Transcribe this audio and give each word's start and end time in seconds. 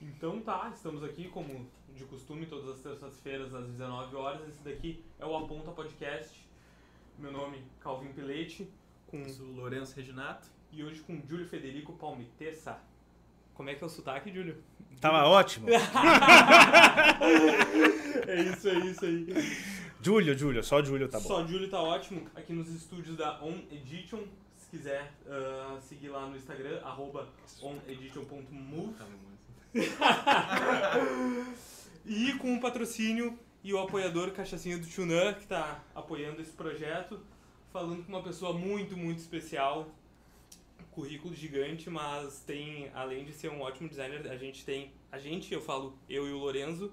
Então 0.00 0.40
tá, 0.40 0.70
estamos 0.74 1.04
aqui 1.04 1.28
como 1.28 1.66
de 1.94 2.04
costume 2.04 2.46
todas 2.46 2.68
as 2.68 2.80
terças-feiras 2.80 3.54
às 3.54 3.66
19 3.66 4.16
horas. 4.16 4.48
Esse 4.48 4.62
daqui 4.62 5.04
é 5.18 5.26
o 5.26 5.36
Aponta 5.36 5.70
Podcast. 5.72 6.48
Meu 7.18 7.30
nome 7.30 7.58
é 7.58 7.62
Calvin 7.80 8.12
Pilete 8.12 8.66
com 9.06 9.28
sou 9.28 9.46
o 9.46 9.52
Lourenço 9.56 9.94
Reginato. 9.96 10.46
e 10.72 10.84
hoje 10.84 11.00
com 11.00 11.20
Júlio 11.28 11.46
Federico 11.46 11.92
Palmitessa. 11.94 12.78
Como 13.54 13.68
é 13.68 13.74
que 13.74 13.82
é 13.82 13.86
o 13.86 13.90
sotaque, 13.90 14.32
Júlio? 14.32 14.56
Tava 15.00 15.24
ótimo. 15.28 15.68
é 18.26 18.42
isso, 18.42 18.68
é 18.68 18.78
isso 18.78 19.04
aí. 19.04 19.26
Júlio, 20.00 20.38
Júlio, 20.38 20.62
só 20.62 20.82
Júlio 20.82 21.08
tá 21.08 21.18
bom. 21.18 21.26
Só 21.26 21.46
Júlio 21.46 21.68
tá 21.68 21.82
ótimo 21.82 22.26
aqui 22.34 22.52
nos 22.52 22.68
estúdios 22.68 23.16
da 23.16 23.42
On 23.42 23.58
Edition. 23.70 24.22
Se 24.56 24.70
quiser 24.70 25.12
ah, 25.26 25.76
seguir 25.80 26.08
lá 26.08 26.26
no 26.26 26.36
Instagram, 26.36 26.80
arroba 26.82 27.28
onedition.move. 27.60 28.94
E 32.06 32.32
com 32.38 32.56
o 32.56 32.60
patrocínio 32.60 33.38
e 33.62 33.72
o 33.72 33.78
apoiador 33.78 34.32
Cachaçinha 34.32 34.78
do 34.78 34.86
Chunã, 34.86 35.32
que 35.34 35.42
está 35.42 35.84
apoiando 35.94 36.40
esse 36.40 36.50
projeto, 36.50 37.20
falando 37.72 38.02
com 38.04 38.08
uma 38.10 38.22
pessoa 38.22 38.52
muito, 38.52 38.96
muito 38.96 39.18
especial, 39.18 39.86
currículo 40.90 41.34
gigante, 41.34 41.88
mas 41.88 42.40
tem, 42.40 42.90
além 42.94 43.24
de 43.24 43.32
ser 43.32 43.48
um 43.50 43.60
ótimo 43.60 43.88
designer, 43.88 44.26
a 44.28 44.36
gente 44.36 44.64
tem, 44.64 44.92
a 45.12 45.18
gente, 45.18 45.52
eu 45.54 45.60
falo 45.60 45.96
eu 46.08 46.26
e 46.26 46.32
o 46.32 46.38
Lorenzo, 46.38 46.90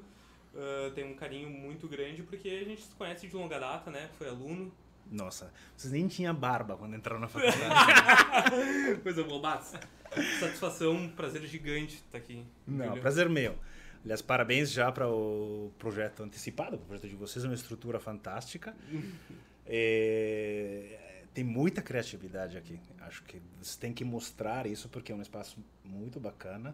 ah, 0.57 0.91
tem 0.93 1.05
um 1.05 1.15
carinho 1.15 1.49
muito 1.49 1.87
grande 1.87 2.23
porque 2.23 2.49
a 2.49 2.63
gente 2.63 2.81
se 2.81 2.95
conhece 2.95 3.27
de 3.27 3.35
longa 3.35 3.59
data, 3.59 3.91
né? 3.91 4.09
Foi 4.17 4.27
aluno. 4.27 4.71
Nossa, 5.09 5.53
vocês 5.75 5.93
nem 5.93 6.07
tinham 6.07 6.33
barba 6.35 6.75
quando 6.75 6.95
entraram 6.95 7.21
na 7.21 7.27
faculdade. 7.29 9.01
Coisa 9.03 9.23
bobaça. 9.23 9.79
Satisfação, 10.39 11.09
prazer 11.09 11.45
gigante 11.45 11.95
estar 11.95 12.17
aqui. 12.17 12.45
Não, 12.65 12.99
prazer 12.99 13.29
meu. 13.29 13.57
Aliás, 14.03 14.21
parabéns 14.21 14.71
já 14.71 14.91
para 14.91 15.09
o 15.09 15.71
projeto 15.77 16.23
antecipado. 16.23 16.75
O 16.75 16.79
projeto 16.79 17.07
de 17.07 17.15
vocês 17.15 17.43
é 17.43 17.47
uma 17.47 17.55
estrutura 17.55 17.99
fantástica. 17.99 18.75
É, 19.69 21.25
tem 21.33 21.43
muita 21.43 21.81
criatividade 21.81 22.57
aqui. 22.57 22.79
Acho 23.01 23.21
que 23.23 23.41
vocês 23.61 23.75
têm 23.75 23.93
que 23.93 24.05
mostrar 24.05 24.65
isso 24.65 24.87
porque 24.87 25.11
é 25.11 25.15
um 25.15 25.21
espaço 25.21 25.57
muito 25.83 26.21
bacana 26.21 26.73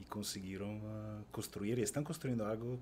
e 0.00 0.04
conseguiram 0.04 0.80
ah, 0.84 1.20
construir. 1.30 1.78
E 1.78 1.82
estão 1.82 2.02
construindo 2.02 2.42
algo 2.42 2.80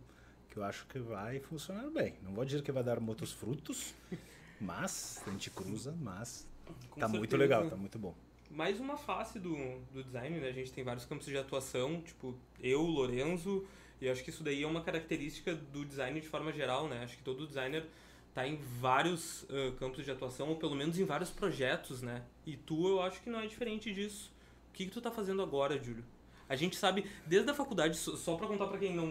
que 0.50 0.56
eu 0.56 0.64
acho 0.64 0.86
que 0.86 0.98
vai 0.98 1.40
funcionar 1.40 1.90
bem. 1.90 2.14
Não 2.22 2.32
vou 2.32 2.44
dizer 2.44 2.62
que 2.62 2.72
vai 2.72 2.82
dar 2.82 3.00
muitos 3.00 3.32
frutos, 3.32 3.94
mas 4.60 5.22
a 5.26 5.30
gente 5.30 5.50
cruza, 5.50 5.94
mas 6.00 6.48
Com 6.90 7.00
tá 7.00 7.06
muito 7.06 7.36
legal, 7.36 7.68
tá 7.68 7.76
muito 7.76 7.98
bom. 7.98 8.14
Mais 8.50 8.78
uma 8.80 8.96
face 8.96 9.38
do, 9.38 9.54
do 9.92 10.02
design, 10.02 10.38
né? 10.40 10.48
A 10.48 10.52
gente 10.52 10.72
tem 10.72 10.84
vários 10.84 11.04
campos 11.04 11.26
de 11.26 11.36
atuação, 11.36 12.00
tipo 12.00 12.34
eu, 12.60 12.82
Lorenzo, 12.82 13.66
e 14.00 14.08
acho 14.08 14.22
que 14.22 14.30
isso 14.30 14.42
daí 14.42 14.62
é 14.62 14.66
uma 14.66 14.82
característica 14.82 15.54
do 15.54 15.84
design 15.84 16.20
de 16.20 16.28
forma 16.28 16.52
geral, 16.52 16.88
né? 16.88 17.02
Acho 17.02 17.16
que 17.16 17.22
todo 17.22 17.46
designer 17.46 17.86
tá 18.34 18.46
em 18.46 18.56
vários 18.56 19.46
ah, 19.48 19.74
campos 19.78 20.04
de 20.04 20.10
atuação, 20.10 20.48
ou 20.48 20.56
pelo 20.56 20.74
menos 20.74 20.98
em 20.98 21.04
vários 21.04 21.30
projetos, 21.30 22.02
né? 22.02 22.22
E 22.44 22.56
tu, 22.56 22.88
eu 22.88 23.00
acho 23.00 23.22
que 23.22 23.30
não 23.30 23.40
é 23.40 23.46
diferente 23.46 23.92
disso. 23.92 24.32
O 24.70 24.72
que, 24.72 24.86
que 24.86 24.90
tu 24.90 25.00
tá 25.00 25.10
fazendo 25.10 25.40
agora, 25.40 25.80
Júlio? 25.82 26.04
A 26.48 26.56
gente 26.56 26.76
sabe, 26.76 27.08
desde 27.26 27.50
a 27.50 27.54
faculdade, 27.54 27.96
só, 27.96 28.36
pra 28.36 28.46
contar 28.46 28.66
pra 28.66 28.78
quem 28.78 28.94
não, 28.94 29.06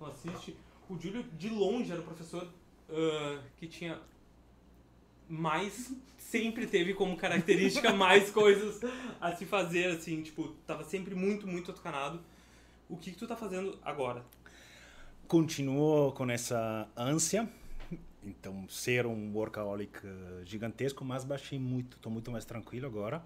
não 0.00 0.08
assiste, 0.08 0.56
o 0.88 0.98
Júlio, 0.98 1.22
de 1.22 1.48
longe, 1.48 1.92
era 1.92 2.00
o 2.00 2.04
professor 2.04 2.48
ah, 2.90 3.42
que 3.56 3.66
tinha 3.66 4.00
mais 5.32 5.92
sempre 6.18 6.66
teve 6.66 6.92
como 6.94 7.16
característica 7.16 7.90
mais 7.94 8.30
coisas 8.30 8.80
a 9.20 9.34
se 9.34 9.46
fazer, 9.46 9.86
assim, 9.86 10.22
tipo, 10.22 10.48
tava 10.66 10.84
sempre 10.84 11.14
muito, 11.14 11.46
muito 11.46 11.70
atucanado. 11.70 12.20
O 12.88 12.96
que, 12.96 13.10
que 13.10 13.16
tu 13.18 13.26
tá 13.26 13.34
fazendo 13.34 13.78
agora? 13.82 14.22
Continuo 15.26 16.12
com 16.12 16.30
essa 16.30 16.86
ânsia, 16.94 17.48
então 18.22 18.68
ser 18.68 19.06
um 19.06 19.32
workaholic 19.34 19.98
eh, 20.04 20.42
gigantesco, 20.44 21.02
mas 21.04 21.24
baixei 21.24 21.58
muito, 21.58 21.96
estou 21.96 22.12
muito 22.12 22.30
mais 22.30 22.44
tranquilo 22.44 22.86
agora. 22.86 23.24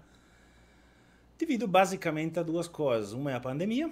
Devido 1.37 1.67
basicamente 1.67 2.39
a 2.39 2.43
duas 2.43 2.67
coisas. 2.67 3.11
Uma 3.11 3.31
é 3.31 3.35
a 3.35 3.39
pandemia, 3.41 3.91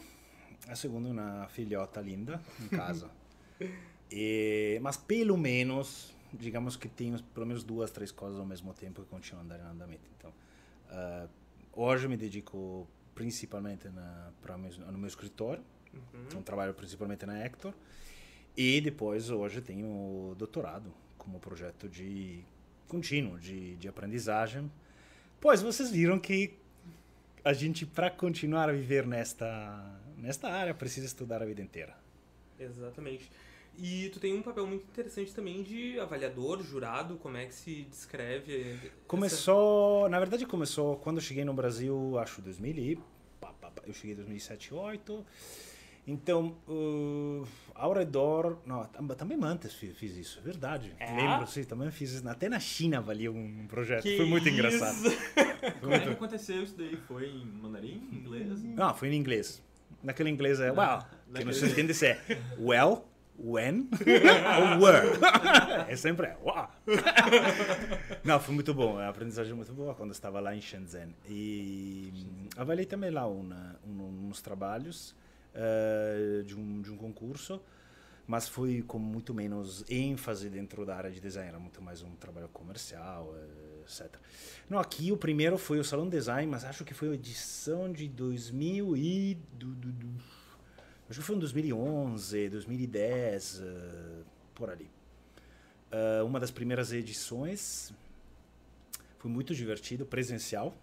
a 0.67 0.75
segunda 0.75 1.09
é 1.09 1.11
uma 1.11 1.47
filhota 1.49 1.99
linda 1.99 2.41
em 2.61 2.67
casa. 2.75 3.11
E- 4.09 4.79
mas 4.81 4.95
pelo 4.95 5.37
menos, 5.37 6.14
digamos 6.37 6.75
que 6.75 6.87
tenho 6.87 7.21
pelo 7.23 7.45
menos 7.45 7.63
duas, 7.63 7.91
três 7.91 8.11
coisas 8.11 8.39
ao 8.39 8.45
mesmo 8.45 8.73
tempo 8.73 9.01
que 9.01 9.09
continuam 9.09 9.41
a 9.41 9.45
andar 9.45 9.59
em 9.59 9.63
andamento. 9.63 10.09
Então, 10.17 10.33
ah, 10.89 11.27
hoje 11.73 12.07
me 12.07 12.17
dedico 12.17 12.87
principalmente 13.13 13.87
na, 13.89 14.31
pra 14.41 14.57
no 14.57 14.97
meu 14.97 15.07
escritório, 15.07 15.63
então 16.27 16.41
trabalho 16.41 16.73
principalmente 16.73 17.25
na 17.25 17.39
Hector. 17.39 17.73
E 18.57 18.79
depois 18.81 19.29
hoje 19.29 19.61
tenho 19.61 19.85
o 19.85 20.35
doutorado 20.37 20.93
como 21.17 21.39
projeto 21.39 21.89
de 21.89 22.43
contínuo 22.87 23.37
de, 23.39 23.75
de 23.75 23.87
aprendizagem. 23.87 24.71
Pois 25.41 25.61
vocês 25.61 25.91
viram 25.91 26.19
que 26.19 26.57
a 27.43 27.53
gente 27.53 27.85
para 27.85 28.09
continuar 28.09 28.69
a 28.69 28.71
viver 28.71 29.05
nesta 29.05 30.01
nesta 30.17 30.49
área 30.49 30.73
precisa 30.73 31.05
estudar 31.05 31.41
a 31.41 31.45
vida 31.45 31.61
inteira. 31.61 31.95
Exatamente. 32.59 33.29
E 33.77 34.09
tu 34.09 34.19
tem 34.19 34.33
um 34.33 34.41
papel 34.41 34.65
muito 34.65 34.83
interessante 34.83 35.33
também 35.33 35.61
de 35.63 35.99
avaliador, 35.99 36.63
jurado, 36.63 37.17
como 37.17 37.37
é 37.37 37.45
que 37.45 37.53
se 37.53 37.83
descreve? 37.83 38.71
essa- 38.71 38.91
Começou, 39.07 40.07
na 40.09 40.17
verdade 40.19 40.45
começou 40.45 40.95
quando 40.97 41.17
eu 41.17 41.21
cheguei 41.21 41.43
no 41.43 41.53
Brasil, 41.53 42.17
acho 42.19 42.41
2000 42.41 42.77
e 42.77 42.95
pá, 43.39 43.51
pá, 43.53 43.69
pá, 43.71 43.81
eu 43.85 43.93
cheguei 43.93 44.13
em 44.13 44.15
2007, 44.15 44.69
2008. 44.71 45.25
Então, 46.07 46.55
uh, 46.67 47.47
ao 47.73 47.91
redor, 47.91 48.59
não, 48.63 48.85
tam- 48.85 49.07
também 49.15 49.39
antes 49.41 49.73
fiz, 49.73 49.97
fiz 49.97 50.15
isso, 50.15 50.37
é 50.37 50.41
verdade. 50.43 50.93
É? 50.99 51.11
Lembro, 51.15 51.47
sim, 51.47 51.63
também 51.63 51.89
fiz 51.89 52.11
isso. 52.11 52.29
Até 52.29 52.47
na 52.47 52.59
China 52.59 53.01
valia 53.01 53.31
um 53.31 53.65
projeto, 53.67 54.03
Que 54.03 54.15
foi 54.15 54.25
muito 54.27 54.47
isso? 54.47 54.53
engraçado. 54.55 54.97
Como 55.81 55.91
é 55.93 55.99
que 55.99 56.05
muito... 56.05 56.11
aconteceu 56.11 56.61
isso 56.61 56.77
daí? 56.77 56.95
Foi 57.07 57.27
em 57.27 57.45
mandarim? 57.45 58.07
Inglês? 58.13 58.63
Não, 58.63 58.93
foi 58.93 59.09
em 59.09 59.15
inglês. 59.15 59.63
Naquele 60.03 60.29
inglês 60.29 60.59
é, 60.59 60.71
well, 60.71 60.99
que 60.99 61.31
naquele- 61.31 61.45
não 61.45 61.53
se 61.53 61.65
entende 61.65 61.93
se 61.95 62.05
é 62.05 62.21
well, 62.59 63.03
when 63.37 63.89
ou 63.99 64.81
were. 64.81 65.09
É 65.87 65.95
sempre 65.95 66.27
é, 66.27 66.37
wow. 66.41 66.67
Não, 68.23 68.39
foi 68.39 68.55
muito 68.55 68.73
bom, 68.73 68.97
a 68.97 69.09
aprendizagem 69.09 69.53
muito 69.53 69.73
boa 69.73 69.93
quando 69.93 70.11
estava 70.11 70.39
lá 70.39 70.55
em 70.55 70.61
Shenzhen. 70.61 71.15
E 71.27 72.13
avaliei 72.57 72.85
também 72.85 73.11
lá 73.11 73.27
uma, 73.27 73.79
um, 73.85 74.27
uns 74.29 74.41
trabalhos 74.41 75.15
eh, 75.57 76.43
de, 76.45 76.53
um, 76.53 76.81
de 76.81 76.91
um 76.91 76.97
concurso, 76.97 77.61
mas 78.27 78.49
foi 78.49 78.81
com 78.81 78.99
muito 78.99 79.33
menos 79.33 79.85
ênfase 79.89 80.49
dentro 80.49 80.85
da 80.85 80.97
área 80.97 81.09
de 81.09 81.21
design, 81.21 81.47
era 81.47 81.57
muito 81.57 81.81
mais 81.81 82.01
um 82.01 82.13
trabalho 82.15 82.49
comercial, 82.49 83.33
eh, 83.37 83.81
etc. 83.83 84.17
Não, 84.69 84.79
aqui 84.79 85.13
o 85.13 85.17
primeiro 85.17 85.57
foi 85.57 85.79
o 85.79 85.83
Salão 85.83 86.09
Design, 86.09 86.51
mas 86.51 86.65
acho 86.65 86.83
que 86.83 86.93
foi 86.93 87.09
a 87.09 87.13
edição 87.13 87.89
de 87.89 88.09
2000 88.09 88.97
e... 88.97 89.35
Do, 89.53 89.67
do, 89.67 89.91
do, 89.93 90.07
acho 91.09 91.19
que 91.19 91.25
foi 91.25 91.35
em 91.35 91.39
2011, 91.39 92.49
2010, 92.49 93.61
eh, 93.63 94.23
por 94.53 94.69
ali. 94.69 94.89
Eh, 95.91 96.21
uma 96.23 96.39
das 96.39 96.51
primeiras 96.51 96.91
edições 96.91 97.93
foi 99.17 99.31
muito 99.31 99.55
divertido, 99.55 100.05
presencial. 100.05 100.75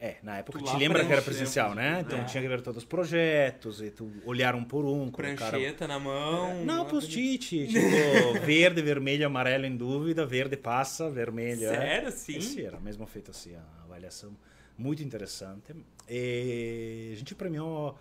É, 0.00 0.16
na 0.22 0.38
época 0.38 0.60
Tu 0.60 0.64
te 0.64 0.76
lembra 0.76 1.04
que 1.04 1.12
era 1.12 1.20
presencial, 1.20 1.74
né? 1.74 2.04
Então 2.06 2.20
é. 2.20 2.24
tinha 2.24 2.40
que 2.40 2.48
ver 2.48 2.60
todos 2.60 2.82
os 2.82 2.84
projetos, 2.84 3.82
e 3.82 3.90
tu 3.90 4.08
olhar 4.24 4.54
um 4.54 4.62
por 4.62 4.84
um, 4.84 5.10
Prancheta 5.10 5.88
na 5.88 5.98
mão. 5.98 6.64
não, 6.64 6.82
uma 6.82 6.84
post-it, 6.84 7.66
tipo, 7.66 8.38
verde, 8.46 8.80
vermelho, 8.80 9.26
amarelo 9.26 9.66
em 9.66 9.76
dúvida, 9.76 10.24
verde 10.24 10.56
passa, 10.56 11.10
vermelho. 11.10 11.64
é. 11.64 11.76
Sério, 11.76 12.12
sim? 12.12 12.40
Sim, 12.40 12.62
era 12.62 12.78
mesmo 12.78 13.06
feito 13.06 13.32
assim, 13.32 13.56
a 13.56 13.82
avaliação 13.82 14.36
muito 14.76 15.02
interessante. 15.02 15.74
E 16.08 17.10
a 17.12 17.16
gente 17.16 17.34
premiou 17.34 17.98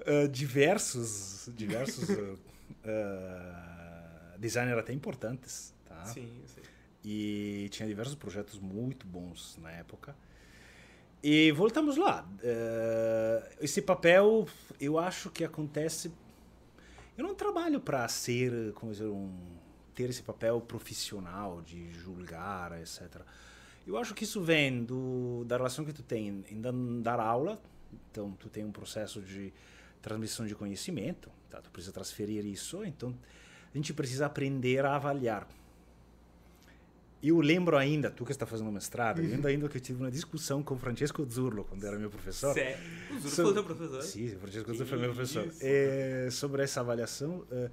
eh, 0.00 0.28
diversos, 0.28 1.48
diversos 1.54 2.08
eh, 2.10 2.34
designers 4.38 4.78
até 4.78 4.92
importantes, 4.92 5.74
tá? 5.84 6.04
Sim, 6.06 6.42
sei. 6.46 6.62
E 7.04 7.68
tinha 7.70 7.88
diversos 7.88 8.14
projetos 8.16 8.58
muito 8.58 9.06
bons 9.06 9.56
na 9.62 9.70
época. 9.70 10.16
E 11.22 11.50
voltamos 11.52 11.96
lá. 11.96 12.28
Esse 13.60 13.80
papel, 13.80 14.46
eu 14.80 14.98
acho 14.98 15.30
que 15.30 15.44
acontece. 15.44 16.12
Eu 17.16 17.24
não 17.24 17.34
trabalho 17.34 17.80
para 17.80 18.06
ser, 18.08 18.72
como 18.74 18.90
dizer, 18.92 19.06
um 19.06 19.32
ter 19.94 20.10
esse 20.10 20.22
papel 20.22 20.60
profissional 20.60 21.62
de 21.62 21.90
julgar, 21.92 22.78
etc. 22.80 23.22
Eu 23.86 23.96
acho 23.96 24.12
que 24.14 24.24
isso 24.24 24.42
vem 24.42 24.84
do, 24.84 25.44
da 25.46 25.56
relação 25.56 25.84
que 25.84 25.92
tu 25.92 26.02
tem 26.02 26.44
em 26.50 26.60
dan- 26.60 27.00
dar 27.00 27.18
aula. 27.20 27.60
Então, 28.10 28.32
tu 28.32 28.48
tem 28.48 28.64
um 28.64 28.72
processo 28.72 29.22
de 29.22 29.52
transmissão 30.06 30.46
de 30.46 30.54
conhecimento, 30.54 31.28
tá? 31.50 31.60
Tu 31.60 31.68
precisa 31.70 31.92
transferir 31.92 32.46
isso. 32.46 32.84
Então, 32.84 33.12
a 33.74 33.76
gente 33.76 33.92
precisa 33.92 34.26
aprender 34.26 34.84
a 34.84 34.94
avaliar. 34.94 35.48
eu 37.22 37.40
lembro 37.40 37.76
ainda, 37.76 38.08
tu 38.08 38.24
que 38.24 38.30
está 38.30 38.46
fazendo 38.46 38.70
mestrado, 38.70 39.20
eu 39.20 39.28
lembro 39.28 39.48
ainda 39.48 39.68
que 39.68 39.76
eu 39.78 39.80
tive 39.80 39.98
uma 40.00 40.10
discussão 40.12 40.62
com 40.62 40.78
Francesco 40.78 41.24
Zurlo, 41.28 41.64
quando 41.64 41.84
era 41.84 41.98
meu 41.98 42.08
professor. 42.08 42.54
Sério? 42.54 42.78
O 43.10 43.18
Zuro 43.18 43.30
So- 43.30 43.42
foi 43.42 43.52
teu 43.54 43.64
professor? 43.64 44.02
Sim, 44.02 44.26
o 44.36 44.38
Francesco 44.38 44.72
Zurlo 44.72 44.86
foi 44.86 44.98
meu 44.98 45.12
professor. 45.12 45.52
É, 45.60 46.28
sobre 46.30 46.62
essa 46.62 46.80
avaliação, 46.80 47.44
é, 47.50 47.68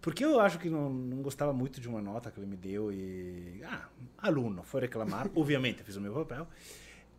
porque 0.00 0.24
eu 0.24 0.40
acho 0.40 0.58
que 0.58 0.68
não, 0.68 0.90
não 0.92 1.22
gostava 1.22 1.52
muito 1.52 1.80
de 1.80 1.88
uma 1.88 2.00
nota 2.02 2.32
que 2.32 2.40
ele 2.40 2.46
me 2.48 2.56
deu 2.56 2.90
e... 2.92 3.60
Ah, 3.64 3.88
aluno, 4.18 4.64
foi 4.64 4.80
reclamar, 4.80 5.30
obviamente, 5.36 5.84
fiz 5.84 5.94
o 5.94 6.00
meu 6.00 6.12
papel. 6.12 6.48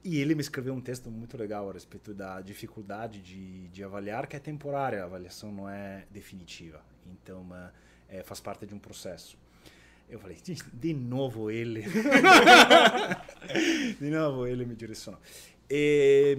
E 0.04 0.20
ele 0.20 0.34
me 0.36 0.42
escreveu 0.42 0.74
um 0.74 0.82
texto 0.82 1.10
muito 1.12 1.38
legal 1.38 1.70
a 1.70 1.74
respeito 1.74 2.14
da 2.14 2.40
dificuldade 2.42 3.22
de, 3.22 3.68
de 3.70 3.84
avaliar, 3.84 4.28
que 4.28 4.36
é 4.36 4.40
temporária, 4.40 5.02
a 5.02 5.06
avaliação 5.06 5.52
não 5.52 5.70
é 5.70 6.06
definitiva. 6.12 6.82
Então, 7.12 7.46
é, 8.10 8.24
faz 8.24 8.40
parte 8.40 8.66
de 8.66 8.74
um 8.74 8.80
processo. 8.80 9.38
Eu 10.10 10.20
falei, 10.20 10.38
"De- 10.74 10.94
novo 10.94 11.52
ele. 11.52 11.84
de 14.00 14.10
novo 14.10 14.48
ele 14.48 14.66
me 14.66 14.76
direcionou. 14.76 15.20
E, 15.70 16.38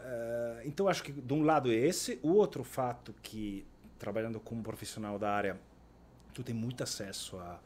eh, 0.00 0.62
então, 0.64 0.88
acho 0.88 1.02
que 1.02 1.12
de 1.12 1.32
um 1.34 1.42
lado 1.42 1.70
é 1.70 1.74
esse. 1.74 2.18
O 2.22 2.30
outro 2.32 2.64
fato 2.64 3.14
que, 3.22 3.66
trabalhando 3.98 4.40
como 4.40 4.62
profissional 4.62 5.18
da 5.18 5.30
área, 5.30 5.60
tu 6.32 6.42
tem 6.42 6.54
muito 6.54 6.82
acesso 6.82 7.36
a, 7.38 7.60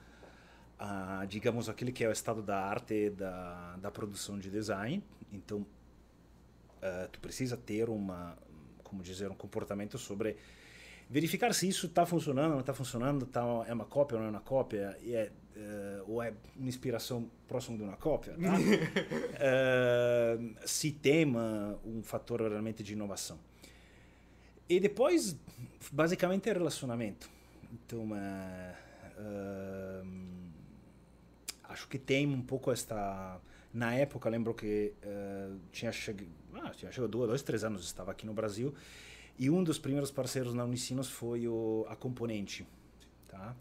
a, 0.78 1.24
digamos, 1.28 1.68
aquele 1.68 1.92
que 1.92 2.04
é 2.04 2.08
o 2.08 2.12
estado 2.12 2.42
da 2.42 2.60
arte 2.60 3.10
da, 3.10 3.76
da 3.76 3.90
produção 3.90 4.38
de 4.38 4.50
design. 4.50 5.02
Então, 5.32 5.66
eh, 6.80 7.08
tu 7.10 7.20
precisa 7.20 7.56
ter 7.56 7.88
uma, 7.88 8.36
como 8.84 9.02
dizer, 9.02 9.30
um 9.30 9.34
comportamento 9.34 9.98
sobre 9.98 10.36
verificar 11.10 11.52
se 11.54 11.68
isso 11.68 11.86
está 11.86 12.04
funcionando, 12.06 12.52
não 12.52 12.60
está 12.60 12.74
funcionando, 12.74 13.26
tá, 13.26 13.42
é 13.66 13.72
uma 13.72 13.86
cópia 13.86 14.16
ou 14.16 14.20
não 14.20 14.28
é 14.28 14.30
uma 14.30 14.40
cópia, 14.40 14.96
é, 15.02 15.32
eh, 15.56 16.02
ou 16.06 16.22
é 16.22 16.32
uma 16.56 16.68
inspiração 16.68 17.28
próxima 17.48 17.76
de 17.76 17.82
uma 17.82 17.96
cópia. 17.96 18.34
Tá? 18.34 18.38
Eh, 19.40 20.38
se 20.66 20.90
tem 20.90 21.24
uma, 21.24 21.78
um 21.84 22.02
fator 22.02 22.40
realmente 22.42 22.82
de 22.82 22.92
inovação. 22.92 23.38
E 24.68 24.80
depois, 24.80 25.38
basicamente, 25.92 26.50
é 26.50 26.52
relacionamento. 26.52 27.30
Então, 27.72 28.08
eh, 28.16 28.74
acho 31.78 31.88
que 31.88 31.98
tem 31.98 32.26
um 32.26 32.42
pouco 32.42 32.72
esta... 32.72 33.40
Na 33.72 33.94
época, 33.94 34.28
lembro 34.28 34.54
que 34.54 34.94
eh, 35.02 35.50
tinha. 35.70 35.92
Ah, 36.54 36.70
tinha 36.70 36.90
chegado 36.90 37.10
dois, 37.10 37.42
três 37.42 37.62
anos, 37.62 37.84
estava 37.84 38.10
aqui 38.10 38.24
no 38.24 38.32
Brasil, 38.32 38.74
e 39.38 39.50
um 39.50 39.62
dos 39.62 39.78
primeiros 39.78 40.10
parceiros 40.10 40.54
na 40.54 40.64
Unicinos 40.64 41.10
foi 41.10 41.46
o, 41.46 41.86
a 41.86 41.94
Componente, 41.94 42.66
tá? 43.28 43.54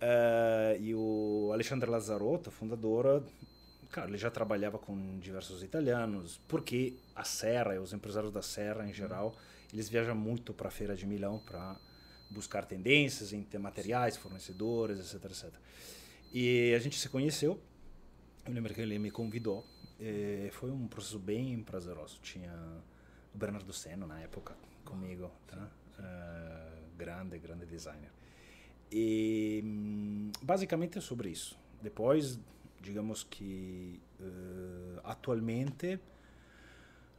Eh, 0.00 0.78
e 0.80 0.94
o 0.94 1.50
Alexandre 1.52 1.88
Lazzarotto, 1.88 2.50
fundadora, 2.50 3.22
cara, 3.90 4.08
ele 4.08 4.18
já 4.18 4.30
trabalhava 4.30 4.78
com 4.78 5.18
diversos 5.20 5.62
italianos, 5.62 6.40
porque 6.48 6.94
a 7.14 7.24
Serra 7.24 7.78
os 7.78 7.92
empresários 7.92 8.32
da 8.32 8.42
Serra 8.42 8.88
em 8.88 8.92
geral, 8.92 9.36
eles 9.70 9.88
viajam 9.88 10.16
muito 10.16 10.54
para 10.54 10.68
a 10.68 10.70
feira 10.70 10.96
de 10.96 11.06
Milão 11.06 11.38
para 11.38 11.76
buscar 12.30 12.64
tendências 12.64 13.34
em 13.34 13.42
ter 13.42 13.58
materiais, 13.58 14.16
fornecedores, 14.16 14.98
etc, 14.98 15.24
etc. 15.26 15.52
E 16.34 16.74
a 16.74 16.80
gente 16.80 16.98
se 16.98 17.08
conheceu. 17.08 17.60
Eu 18.44 18.52
lembro 18.52 18.74
que 18.74 18.80
ele 18.80 18.98
me 18.98 19.12
convidou. 19.12 19.64
E 20.00 20.50
foi 20.50 20.68
um 20.68 20.88
processo 20.88 21.20
bem 21.20 21.62
prazeroso. 21.62 22.18
Tinha 22.20 22.52
o 23.32 23.38
Bernardo 23.38 23.72
Seno 23.72 24.04
na 24.04 24.18
época 24.18 24.56
comigo, 24.84 25.30
tá? 25.46 25.70
Eh, 25.96 26.82
grande, 26.98 27.38
grande 27.38 27.64
designer. 27.66 28.10
E 28.90 29.62
hum, 29.64 30.32
basicamente 30.42 30.98
é 30.98 31.00
sobre 31.00 31.30
isso. 31.30 31.56
Depois, 31.80 32.36
digamos 32.80 33.22
que 33.22 34.00
eh, 34.20 35.00
atualmente 35.04 36.00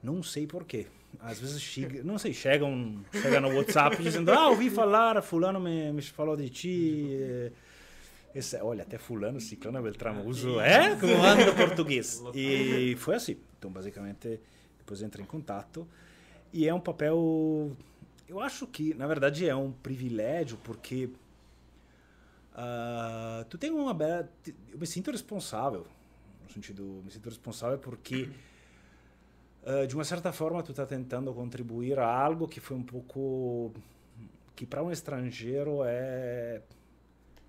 não 0.03 0.21
sei 0.21 0.45
porquê. 0.45 0.87
Às 1.21 1.39
vezes 1.39 1.61
chega, 1.61 2.03
não 2.03 2.17
sei, 2.17 2.33
chega, 2.33 2.65
um, 2.65 3.01
chega 3.13 3.39
no 3.39 3.55
WhatsApp 3.55 3.95
dizendo: 4.03 4.29
Ah, 4.33 4.49
ouvi 4.49 4.69
falar, 4.69 5.21
Fulano 5.21 5.61
me, 5.61 5.93
me 5.93 6.01
falou 6.01 6.35
de 6.35 6.49
ti. 6.49 7.15
eh, 7.17 7.51
Esse, 8.35 8.57
olha, 8.57 8.83
até 8.83 8.97
Fulano, 8.97 9.39
Ciclano, 9.39 9.81
Beltramo, 9.81 10.25
uso. 10.25 10.59
É? 10.59 10.93
Como 10.97 11.23
anda 11.23 11.53
português. 11.55 12.21
E 12.33 12.93
foi 12.97 13.15
assim. 13.15 13.37
Então, 13.57 13.71
basicamente, 13.71 14.41
depois 14.77 15.01
entra 15.01 15.21
em 15.21 15.25
contato. 15.25 15.87
E 16.51 16.67
é 16.67 16.73
um 16.73 16.79
papel. 16.81 17.71
Eu 18.27 18.41
acho 18.41 18.67
que, 18.67 18.93
na 18.93 19.07
verdade, 19.07 19.47
é 19.47 19.55
um 19.55 19.71
privilégio, 19.71 20.57
porque. 20.65 21.09
ah, 22.53 23.45
tu 23.49 23.57
tem 23.57 23.71
uma 23.71 23.93
bela. 23.93 24.29
Eu 24.69 24.79
me 24.79 24.85
sinto 24.85 25.11
responsável. 25.11 25.87
No 26.43 26.49
sentido, 26.53 27.01
me 27.05 27.11
sinto 27.11 27.29
responsável 27.29 27.79
porque. 27.79 28.29
ah, 29.65 29.85
de 29.85 29.95
uma 29.95 30.03
certa 30.03 30.33
forma, 30.33 30.61
tu 30.61 30.71
está 30.71 30.85
tentando 30.85 31.33
contribuir 31.33 31.99
a 31.99 32.05
algo 32.05 32.49
que 32.49 32.59
foi 32.59 32.75
um 32.75 32.83
pouco. 32.83 33.73
que 34.57 34.65
para 34.65 34.83
um 34.83 34.91
estrangeiro 34.91 35.83
é, 35.85 36.61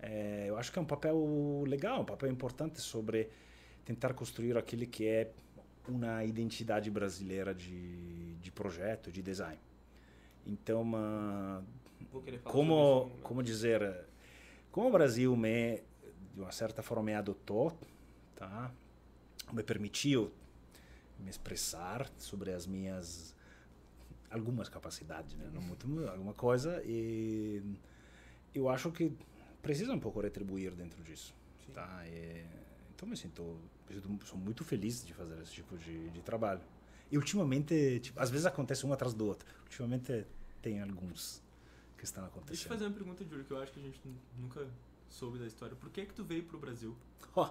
é. 0.01 0.47
Eu 0.49 0.57
acho 0.59 0.73
que 0.73 0.79
é 0.79 0.83
um 0.83 0.87
papel 0.87 1.65
legal, 1.67 2.03
um 2.03 2.05
papel 2.05 2.31
importante 2.31 2.81
sobre 2.81 3.29
tentar 3.85 4.15
construir 4.15 4.57
aquele 4.57 4.87
que 4.87 5.07
é 5.07 5.31
uma 5.89 6.25
identidade 6.25 6.91
brasileira 6.91 7.55
de, 7.55 8.35
de 8.37 8.51
projeto, 8.51 9.11
de 9.13 9.23
design. 9.23 9.59
Então, 10.47 10.83
uma, 10.83 11.65
como, 12.45 13.07
isso, 13.07 13.17
né? 13.17 13.21
como 13.23 13.43
dizer, 13.43 14.05
como 14.71 14.89
o 14.89 14.91
Brasil 14.93 15.37
me, 15.37 15.83
de 16.35 16.41
uma 16.41 16.53
certa 16.53 16.83
forma, 16.83 17.05
me 17.05 17.15
adotou, 17.15 17.77
tá? 18.35 18.71
me 19.53 19.63
permitiu 19.63 20.33
me 21.19 21.31
expressar 21.31 22.11
sobre 22.19 22.53
as 22.53 22.67
minhas 22.67 23.35
algumas 24.31 24.69
capacidades, 24.69 25.35
né? 25.35 25.49
não 25.53 25.63
muito, 25.63 25.87
alguma 26.09 26.35
coisa, 26.35 26.83
e 26.85 27.63
eu 28.55 28.69
acho 28.69 28.91
que 28.91 29.13
precisa 29.67 29.93
um 29.93 29.99
pouco 30.01 30.21
retribuir 30.21 30.73
dentro 30.75 31.03
disso. 31.03 31.35
Sim. 31.67 31.73
Tá? 31.73 32.03
E, 32.07 32.45
então, 32.95 33.09
me 33.09 33.17
sinto, 33.17 33.43
me 33.89 33.95
sinto- 33.95 34.27
sou 34.27 34.39
muito 34.39 34.65
feliz 34.65 35.05
de 35.05 35.13
fazer 35.13 35.41
esse 35.43 35.53
tipo 35.53 35.77
de, 35.77 36.09
de 36.11 36.23
trabalho. 36.23 36.61
E 37.11 37.17
ultimamente, 37.17 38.01
tipo, 38.01 38.19
às 38.21 38.31
vezes 38.31 38.47
acontece 38.47 38.87
um 38.87 38.93
atrás 38.93 39.13
do 39.15 39.27
outro. 39.27 39.47
Ultimamente 39.65 40.25
tem 40.63 40.81
alguns 40.81 41.43
que 41.99 42.05
estão 42.05 42.23
Deixa 42.23 42.35
eu 42.37 42.41
acontecendo. 42.41 42.69
fazer 42.69 42.85
uma 42.87 42.93
pergunta, 42.95 43.25
Júlio, 43.25 43.45
que 43.45 43.51
eu 43.53 43.61
acho 43.63 43.73
que 43.73 43.81
a 43.81 43.83
gente 43.83 44.01
nu- 44.05 44.15
nunca 44.39 44.67
soube 45.09 45.39
da 45.39 45.47
história. 45.47 45.75
Por 45.77 45.91
que 45.91 46.05
que 46.07 46.15
tu 46.15 46.25
veio 46.25 46.43
pro 46.45 46.59
Brasil? 46.59 46.97
Ó. 47.35 47.51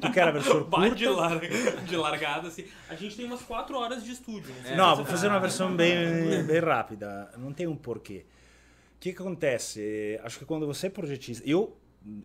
tu 0.00 0.12
quer 0.12 0.28
a 0.28 0.30
versão 0.30 0.64
curta? 0.70 0.94
de, 0.94 1.06
larga, 1.08 1.48
de 1.84 1.96
largada, 1.96 2.48
assim. 2.48 2.66
A 2.88 2.94
gente 2.94 3.16
tem 3.16 3.24
umas 3.24 3.42
4 3.42 3.76
horas 3.76 4.04
de 4.04 4.12
estúdio. 4.12 4.54
Não, 4.54 4.62
sei 4.62 4.72
É, 4.72 4.76
Não, 4.76 4.96
vou 4.96 5.04
fazer 5.04 5.28
uma 5.28 5.40
versão 5.40 5.74
bem, 5.74 6.42
bem 6.46 6.60
rápida. 6.60 7.32
Não 7.38 7.52
tem 7.52 7.66
um 7.66 7.76
porquê. 7.76 8.24
O 8.96 8.98
que, 8.98 9.12
que 9.12 9.22
acontece? 9.22 10.18
Acho 10.22 10.38
que 10.38 10.44
quando 10.44 10.66
você 10.66 10.88
é 10.88 10.90
projetista... 10.90 11.48
Eu, 11.48 11.76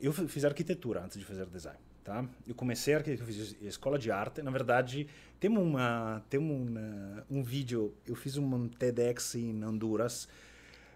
eu 0.02 0.12
fiz 0.14 0.46
arquitetura 0.46 1.04
antes 1.04 1.20
de 1.20 1.26
fazer 1.26 1.46
design. 1.46 1.80
Tá? 2.04 2.28
Eu 2.48 2.56
comecei 2.56 2.96
a 2.96 2.98
arquitetura, 2.98 3.32
fiz 3.32 3.56
escola 3.62 4.00
de 4.00 4.10
arte. 4.10 4.42
Na 4.42 4.50
verdade, 4.50 5.08
temos, 5.40 5.62
uma, 5.62 6.24
temos 6.30 6.68
uma, 6.68 7.26
um 7.30 7.44
vídeo. 7.44 7.94
Eu 8.08 8.16
fiz 8.16 8.38
um 8.38 8.68
TEDx 8.68 9.36
em 9.36 9.64
Honduras. 9.64 10.28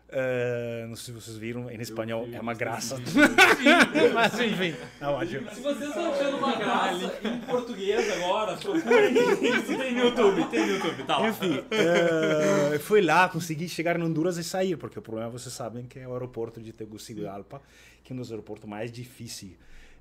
Eh, 0.07 0.85
não 0.87 0.95
sei 0.95 1.05
se 1.05 1.19
vocês 1.19 1.37
viram, 1.37 1.69
em 1.69 1.81
espanhol 1.81 2.25
vi, 2.25 2.35
é 2.35 2.39
uma 2.39 2.53
graça. 2.53 2.95
Mas 4.13 4.39
enfim, 4.39 4.75
ótimo. 5.01 5.49
Se 5.49 5.61
vocês 5.61 5.89
estão 5.89 6.13
achando 6.13 6.37
uma 6.37 6.55
graça 6.55 7.19
em 7.23 7.39
português 7.41 8.11
agora, 8.11 8.55
procurem 8.55 9.13
isso. 9.13 9.77
Tem 9.77 9.93
no 9.93 9.99
YouTube, 9.99 10.47
tem 10.49 10.59
no 10.67 10.73
YouTube, 10.73 11.03
tá. 11.05 11.27
Enfim, 11.27 11.63
eh, 11.71 12.77
fui 12.79 13.01
lá, 13.01 13.27
consegui 13.29 13.67
chegar 13.67 13.99
em 13.99 14.03
Honduras 14.03 14.37
e 14.37 14.43
sair, 14.43 14.77
porque 14.77 14.99
o 14.99 15.01
problema, 15.01 15.29
vocês 15.29 15.53
sabem, 15.53 15.85
que 15.85 15.97
é 15.97 16.07
o 16.07 16.13
aeroporto 16.13 16.61
de 16.61 16.71
Tegucigalpa, 16.71 17.61
que 18.03 18.13
é 18.13 18.15
um 18.15 18.19
dos 18.19 18.31
aeroportos 18.31 18.69
mais 18.69 18.91
difíceis 18.91 19.53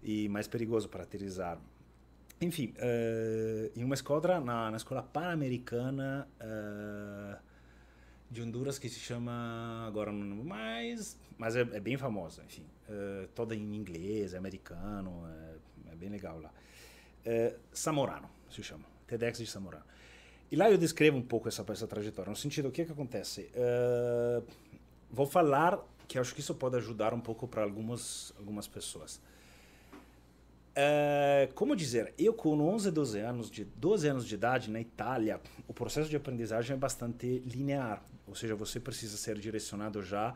e 0.02 0.28
mais 0.28 0.46
perigoso 0.46 0.86
para 0.88 1.04
aterrissar. 1.04 1.58
Enfim, 2.42 2.74
eh, 2.76 3.70
em 3.74 3.82
uma 3.82 3.94
escola, 3.94 4.38
na, 4.38 4.70
na 4.70 4.76
escola 4.76 5.02
pan-americana 5.02 6.28
de 8.34 8.42
Honduras, 8.42 8.78
que 8.78 8.88
se 8.88 9.00
chama, 9.00 9.84
agora 9.86 10.12
não 10.12 10.20
lembro 10.20 10.44
mais, 10.44 11.16
mas 11.38 11.56
é, 11.56 11.60
é 11.60 11.80
bem 11.80 11.96
famosa, 11.96 12.42
enfim. 12.44 12.66
eh, 12.88 13.28
toda 13.34 13.54
em 13.54 13.74
inglês, 13.74 14.34
é 14.34 14.38
americano, 14.38 15.24
é, 15.26 15.92
é 15.92 15.96
bem 15.96 16.10
legal 16.10 16.40
lá. 16.40 16.52
Samorano, 17.72 18.28
se 18.50 18.62
chama, 18.62 18.84
TEDx 19.06 19.38
de 19.38 19.46
Samorano. 19.46 19.84
E 20.50 20.56
lá 20.56 20.70
eu 20.70 20.76
descrevo 20.76 21.16
um 21.16 21.22
pouco 21.22 21.48
essa, 21.48 21.64
essa 21.70 21.86
trajetória, 21.86 22.28
no 22.28 22.36
sentido, 22.36 22.68
o 22.68 22.70
que, 22.70 22.84
que 22.84 22.92
acontece? 22.92 23.50
Vou 25.10 25.24
falar 25.24 25.78
que 26.06 26.18
acho 26.18 26.34
que 26.34 26.40
isso 26.40 26.54
pode 26.54 26.76
ajudar 26.76 27.14
um 27.14 27.20
pouco 27.20 27.48
para 27.48 27.62
algumas, 27.62 28.34
algumas 28.38 28.68
pessoas. 28.68 29.22
Eh, 30.76 31.48
como 31.54 31.76
dizer, 31.76 32.12
eu 32.18 32.34
com 32.34 32.58
11, 32.60 32.90
12 32.90 33.20
anos, 33.20 33.50
de 33.50 33.64
12 33.64 34.08
anos 34.08 34.26
de 34.26 34.34
idade 34.34 34.70
na 34.70 34.80
Itália, 34.80 35.40
o 35.68 35.72
processo 35.72 36.10
de 36.10 36.16
aprendizagem 36.16 36.74
é 36.74 36.78
bastante 36.78 37.38
linear, 37.46 38.02
ou 38.26 38.34
seja, 38.34 38.54
você 38.54 38.80
precisa 38.80 39.16
ser 39.16 39.38
direcionado 39.38 40.02
já 40.02 40.34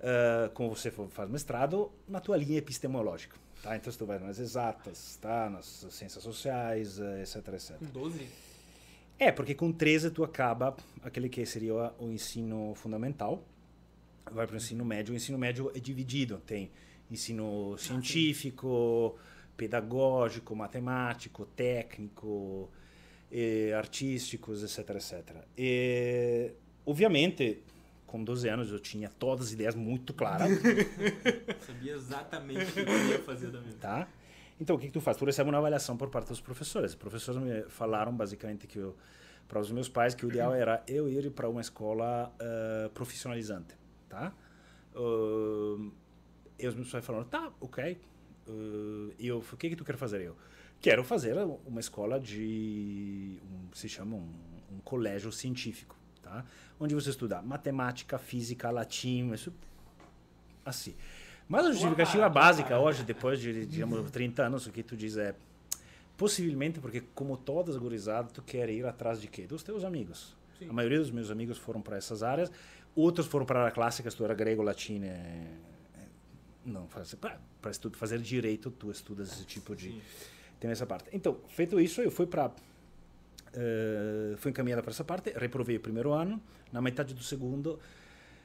uh, 0.00 0.50
como 0.50 0.74
você 0.74 0.90
faz 0.90 1.28
mestrado, 1.30 1.90
na 2.08 2.20
tua 2.20 2.36
linha 2.36 2.58
epistemológica. 2.58 3.36
Tá? 3.62 3.76
Então, 3.76 3.92
tu 3.92 4.04
vai 4.04 4.18
nas 4.18 4.38
exatas, 4.38 5.16
tá? 5.20 5.48
nas 5.48 5.86
ciências 5.90 6.22
sociais, 6.22 6.98
etc, 6.98 7.48
etc. 7.54 7.76
Com 7.78 7.86
12? 7.86 8.28
É, 9.18 9.30
porque 9.32 9.54
com 9.54 9.72
13 9.72 10.10
tu 10.10 10.24
acaba 10.24 10.76
aquele 11.02 11.28
que 11.28 11.46
seria 11.46 11.92
o 11.98 12.10
ensino 12.10 12.74
fundamental, 12.74 13.42
vai 14.30 14.46
para 14.46 14.54
o 14.54 14.56
ensino 14.56 14.84
médio. 14.84 15.14
O 15.14 15.16
ensino 15.16 15.38
médio 15.38 15.70
é 15.74 15.78
dividido, 15.78 16.38
tem 16.44 16.70
ensino 17.10 17.76
científico, 17.78 19.16
pedagógico, 19.56 20.54
matemático, 20.56 21.46
técnico, 21.46 22.68
eh, 23.30 23.72
artísticos, 23.72 24.62
etc, 24.62 24.96
etc. 24.96 25.36
E, 25.56 26.52
obviamente, 26.86 27.62
com 28.06 28.22
12 28.22 28.48
anos 28.48 28.70
eu 28.70 28.78
tinha 28.78 29.08
todas 29.08 29.46
as 29.46 29.52
ideias 29.52 29.74
muito 29.74 30.12
claras. 30.14 30.50
Sabia 31.66 31.94
exatamente 31.94 32.62
o 32.62 32.72
que 32.72 32.80
eu 32.80 32.86
queria 32.86 33.18
fazer 33.20 33.50
da 33.50 33.60
minha 33.60 33.74
Tá? 33.74 34.08
Então, 34.60 34.76
o 34.76 34.78
que, 34.78 34.86
que 34.86 34.92
tu 34.92 35.00
faz? 35.00 35.16
Tu 35.16 35.24
recebe 35.24 35.50
uma 35.50 35.58
avaliação 35.58 35.96
por 35.96 36.08
parte 36.08 36.28
dos 36.28 36.40
professores. 36.40 36.92
Os 36.92 36.96
professores 36.96 37.40
me 37.42 37.62
falaram, 37.68 38.14
basicamente, 38.14 38.66
que 38.66 38.78
para 39.48 39.60
os 39.60 39.70
meus 39.70 39.88
pais, 39.88 40.14
que 40.14 40.24
o 40.24 40.28
ideal 40.28 40.54
era 40.54 40.82
eu 40.86 41.08
ir 41.08 41.30
para 41.30 41.48
uma 41.48 41.60
escola 41.60 42.32
uh, 42.40 42.88
profissionalizante, 42.90 43.74
tá? 44.08 44.32
Uh, 44.94 45.92
e 46.58 46.66
os 46.66 46.74
meus 46.74 46.90
pais 46.90 47.04
falaram, 47.04 47.26
tá, 47.26 47.52
ok. 47.60 47.98
Uh, 48.46 49.12
eu, 49.18 49.38
o 49.38 49.56
que 49.56 49.70
que 49.70 49.76
tu 49.76 49.84
quer 49.84 49.96
fazer? 49.96 50.22
Eu 50.22 50.36
quero 50.80 51.02
fazer 51.02 51.36
uma 51.66 51.80
escola 51.80 52.20
de, 52.20 53.40
um, 53.42 53.74
se 53.74 53.88
chama 53.88 54.16
um, 54.16 54.32
um 54.72 54.78
colégio 54.84 55.32
científico, 55.32 55.96
tá? 56.24 56.44
Onde 56.80 56.94
você 56.94 57.10
estuda 57.10 57.42
matemática, 57.42 58.18
física, 58.18 58.70
latim, 58.70 59.32
isso, 59.32 59.52
assim. 60.64 60.94
Mas 61.48 61.66
a 61.66 61.72
justificativa 61.72 62.28
básica 62.28 62.78
hoje, 62.78 63.02
depois 63.02 63.38
de, 63.38 63.66
digamos, 63.66 64.08
30 64.10 64.42
anos, 64.42 64.66
o 64.66 64.72
que 64.72 64.82
tu 64.82 64.96
diz 64.96 65.16
é 65.16 65.34
possivelmente 66.16 66.80
porque 66.80 67.02
como 67.14 67.36
todas 67.36 67.76
gurizadas, 67.76 68.32
tu 68.32 68.42
quer 68.42 68.68
ir 68.70 68.86
atrás 68.86 69.20
de 69.20 69.28
quê? 69.28 69.46
Dos 69.46 69.62
teus 69.62 69.84
amigos. 69.84 70.34
Sim. 70.58 70.68
A 70.70 70.72
maioria 70.72 70.98
dos 70.98 71.10
meus 71.10 71.30
amigos 71.30 71.58
foram 71.58 71.82
para 71.82 71.96
essas 71.96 72.22
áreas, 72.22 72.50
outros 72.94 73.26
foram 73.26 73.44
para 73.44 73.68
a 73.68 73.70
clássica, 73.70 74.10
tu 74.10 74.24
era 74.24 74.34
grego, 74.34 74.62
latino, 74.62 75.06
é, 75.06 75.46
não, 76.64 76.86
para 76.86 77.04
fazer 77.92 78.18
direito, 78.20 78.70
tu 78.70 78.90
estudas 78.90 79.32
esse 79.32 79.44
tipo 79.44 79.76
de. 79.76 79.90
Sim. 79.90 80.02
Tem 80.58 80.70
essa 80.70 80.86
parte. 80.86 81.08
Então, 81.12 81.36
feito 81.48 81.78
isso, 81.78 82.00
eu 82.00 82.10
fui 82.10 82.26
para. 82.26 82.50
Uh, 83.54 84.36
fui 84.36 84.50
encaminhada 84.50 84.82
para 84.82 84.90
essa 84.90 85.04
parte, 85.04 85.32
reprovei 85.36 85.76
o 85.76 85.80
primeiro 85.80 86.12
ano, 86.12 86.42
na 86.72 86.82
metade 86.82 87.14
do 87.14 87.22
segundo, 87.22 87.78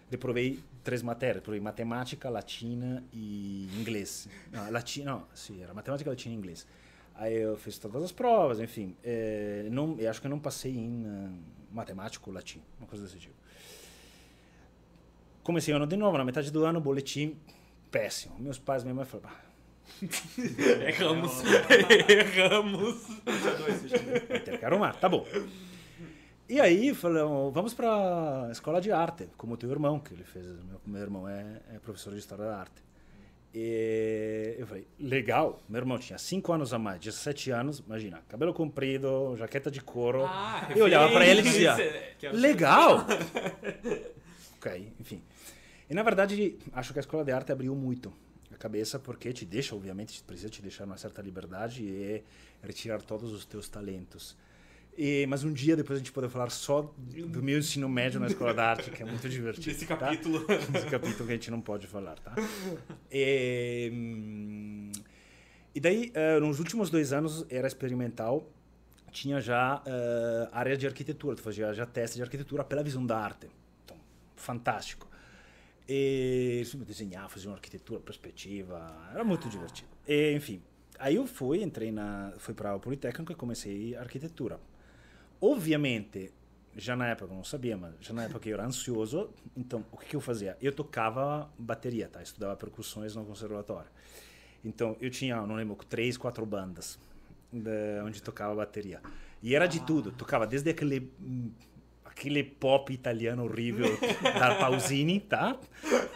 reprovei 0.09 0.59
três 0.83 1.01
matérias: 1.01 1.37
reprovei 1.37 1.59
matemática, 1.59 2.29
latina 2.29 3.03
e 3.11 3.67
inglês. 3.79 4.29
Não, 4.51 4.69
latina, 4.71 5.11
não, 5.11 5.27
sim, 5.33 5.63
era 5.63 5.73
matemática, 5.73 6.09
latina 6.09 6.35
e 6.35 6.37
inglês. 6.37 6.67
Aí 7.15 7.35
eu 7.35 7.57
fiz 7.57 7.77
todas 7.77 8.03
as 8.03 8.11
provas, 8.11 8.59
enfim. 8.59 8.95
É, 9.03 9.67
não, 9.71 9.97
eu 9.99 10.09
acho 10.09 10.21
que 10.21 10.27
eu 10.27 10.31
não 10.31 10.39
passei 10.39 10.75
em 10.75 11.05
uh, 11.05 11.33
matemática 11.71 12.23
ou 12.27 12.33
latim, 12.33 12.61
uma 12.77 12.87
coisa 12.87 13.03
desse 13.03 13.17
tipo. 13.17 13.35
Comecei 15.43 15.73
o 15.73 15.77
ano 15.77 15.87
de 15.87 15.97
novo, 15.97 16.17
na 16.17 16.23
metade 16.23 16.51
do 16.51 16.63
ano, 16.63 16.79
boletim 16.79 17.35
péssimo. 17.89 18.35
Meus 18.39 18.59
pais, 18.59 18.83
minha 18.83 18.93
mãe 18.93 19.05
falaram, 19.05 19.48
Erramos. 20.87 21.43
Erramos. 22.09 23.07
Que 24.59 24.65
arrumar, 24.65 24.93
tá 24.93 25.09
bom. 25.09 25.25
E 26.49 26.59
aí 26.59 26.95
falamos, 26.95 27.53
vamos 27.53 27.73
para 27.75 28.49
escola 28.51 28.81
de 28.81 28.91
arte, 28.91 29.29
como 29.37 29.53
o 29.53 29.57
teu 29.57 29.69
irmão, 29.69 29.99
que 29.99 30.13
ele 30.13 30.23
fez. 30.23 30.45
Meu, 30.45 30.81
meu 30.83 31.01
irmão 31.01 31.29
é, 31.29 31.61
é, 31.75 31.79
professor 31.79 32.11
de 32.11 32.19
história 32.19 32.43
da 32.43 32.57
arte. 32.57 32.81
E 33.53 34.55
eu 34.57 34.65
falei, 34.65 34.87
legal. 34.99 35.59
Meu 35.69 35.79
irmão 35.79 35.99
tinha 35.99 36.17
5 36.17 36.51
anos 36.51 36.73
a 36.73 36.79
mais, 36.79 36.99
17 36.99 37.51
anos, 37.51 37.83
imagina, 37.85 38.23
cabelo 38.27 38.51
comprido, 38.51 39.35
jaqueta 39.37 39.69
de 39.69 39.79
couro. 39.79 40.25
Ah, 40.25 40.67
eu 40.75 40.85
olhava 40.85 41.11
para 41.11 41.25
ele 41.25 41.41
e 41.41 41.43
dizia, 41.43 41.75
legal. 42.31 43.05
ok, 44.57 44.93
enfim. 44.99 45.21
E 45.87 45.93
na 45.93 46.01
verdade, 46.01 46.57
acho 46.73 46.93
que 46.93 46.99
a 46.99 47.01
escola 47.01 47.23
de 47.23 47.31
arte 47.31 47.51
abriu 47.51 47.75
muito 47.75 48.11
cabeça 48.59 48.99
porque 48.99 49.31
te 49.33 49.45
deixa, 49.45 49.73
obviamente, 49.73 50.21
precisa 50.23 50.49
te 50.49 50.61
deixar 50.61 50.83
uma 50.83 50.97
certa 50.97 51.21
liberdade 51.21 51.83
e 51.83 52.23
retirar 52.61 53.01
todos 53.01 53.31
os 53.31 53.45
teus 53.45 53.67
talentos. 53.69 54.37
E, 54.97 55.25
mas 55.27 55.45
um 55.45 55.53
dia 55.53 55.77
depois 55.77 55.95
a 55.95 55.99
gente 55.99 56.11
pode 56.11 56.27
falar 56.27 56.49
só 56.49 56.93
do 56.97 57.41
meu 57.41 57.57
ensino 57.57 57.87
médio 57.87 58.19
na 58.19 58.27
escola 58.27 58.53
de 58.53 58.59
arte, 58.59 58.91
que 58.91 59.01
é 59.01 59.05
muito 59.05 59.29
divertido. 59.29 59.71
Esse 59.71 59.85
tá? 59.85 59.95
capítulo. 59.95 60.45
Esse 60.75 60.87
capítulo 60.87 61.25
que 61.25 61.31
a 61.31 61.35
gente 61.35 61.49
não 61.49 61.61
pode 61.61 61.87
falar, 61.87 62.19
tá? 62.19 62.35
E, 63.09 63.89
hum, 63.93 64.91
e 65.73 65.79
daí, 65.79 66.11
uh, 66.13 66.41
nos 66.41 66.59
últimos 66.59 66.89
dois 66.89 67.13
anos, 67.13 67.45
era 67.49 67.65
experimental, 67.65 68.45
tinha 69.11 69.39
já 69.39 69.77
uh, 69.77 70.49
área 70.51 70.75
de 70.75 70.85
arquitetura, 70.85 71.35
tu 71.35 71.41
fazia 71.41 71.73
já 71.73 71.85
teste 71.85 72.17
de 72.17 72.23
arquitetura 72.23 72.63
pela 72.65 72.83
visão 72.83 73.05
da 73.05 73.17
arte. 73.17 73.47
Então, 73.85 73.95
fantástico. 74.35 75.08
E 75.91 76.63
desenhar, 76.85 77.27
fazer 77.29 77.47
uma 77.47 77.55
arquitetura, 77.55 77.99
perspectiva, 77.99 78.95
era 79.11 79.23
muito 79.23 79.47
ah. 79.47 79.49
divertido. 79.49 79.89
E, 80.07 80.33
enfim, 80.35 80.61
aí 80.99 81.15
eu 81.15 81.25
fui, 81.25 81.63
entrei 81.63 81.91
na, 81.91 82.31
fui 82.37 82.53
para 82.53 82.75
o 82.75 82.79
Politécnico 82.79 83.31
e 83.31 83.35
comecei 83.35 83.95
arquitetura. 83.95 84.59
Obviamente, 85.41 86.31
já 86.77 86.95
na 86.95 87.07
época 87.07 87.33
eu 87.33 87.35
não 87.35 87.43
sabia, 87.43 87.75
mas 87.75 87.95
já 88.01 88.13
na 88.13 88.25
época 88.25 88.47
eu 88.47 88.53
era 88.53 88.65
ansioso, 88.67 89.31
então 89.57 89.83
o 89.91 89.97
que, 89.97 90.05
que 90.05 90.15
eu 90.15 90.21
fazia? 90.21 90.55
Eu 90.61 90.71
tocava 90.71 91.51
bateria, 91.57 92.07
tá? 92.07 92.21
Estudava 92.21 92.55
percussões 92.55 93.15
no 93.15 93.25
conservatório. 93.25 93.89
Então 94.63 94.95
eu 95.01 95.09
tinha, 95.09 95.41
não 95.41 95.55
lembro, 95.55 95.75
três, 95.89 96.17
quatro 96.17 96.45
bandas 96.45 96.99
de, 97.51 97.99
onde 98.05 98.21
tocava 98.21 98.53
bateria. 98.53 99.01
E 99.41 99.55
era 99.55 99.65
de 99.65 99.79
tudo, 99.79 100.11
tocava 100.11 100.45
desde 100.45 100.69
aquele 100.69 101.11
aquele 102.19 102.43
pop 102.43 102.91
italiano 102.91 103.45
horrível 103.45 103.97
da 104.21 104.55
Pausini, 104.55 105.21
tá? 105.21 105.57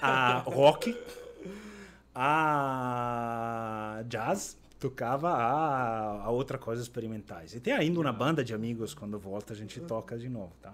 A 0.02 0.40
rock, 0.40 0.94
a 2.14 4.04
jazz, 4.10 4.58
tocava 4.78 5.30
a, 5.30 6.24
a 6.26 6.30
outra 6.30 6.58
coisa 6.58 6.82
experimentais. 6.82 7.56
E 7.56 7.62
tem 7.62 7.72
ainda 7.72 8.02
uma 8.02 8.12
banda 8.12 8.44
de 8.44 8.54
amigos, 8.54 8.94
quando 8.94 9.18
volta 9.18 9.54
a 9.54 9.56
gente 9.56 9.80
toca 9.80 10.18
de 10.18 10.28
novo, 10.28 10.52
tá? 10.62 10.74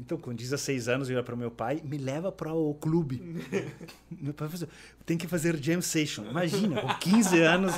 Então, 0.00 0.16
com 0.16 0.34
16 0.34 0.88
anos, 0.88 1.10
eu 1.10 1.16
ia 1.16 1.22
para 1.22 1.34
o 1.34 1.38
meu 1.38 1.50
pai, 1.50 1.82
me 1.84 1.98
leva 1.98 2.32
para 2.32 2.54
o 2.54 2.72
clube. 2.72 3.20
meu 4.10 4.32
pai 4.32 4.48
falou, 4.48 4.66
tem 5.04 5.18
que 5.18 5.28
fazer 5.28 5.62
jam 5.62 5.82
session. 5.82 6.24
Imagina, 6.24 6.80
com 6.80 6.88
15 6.88 7.40
anos, 7.42 7.74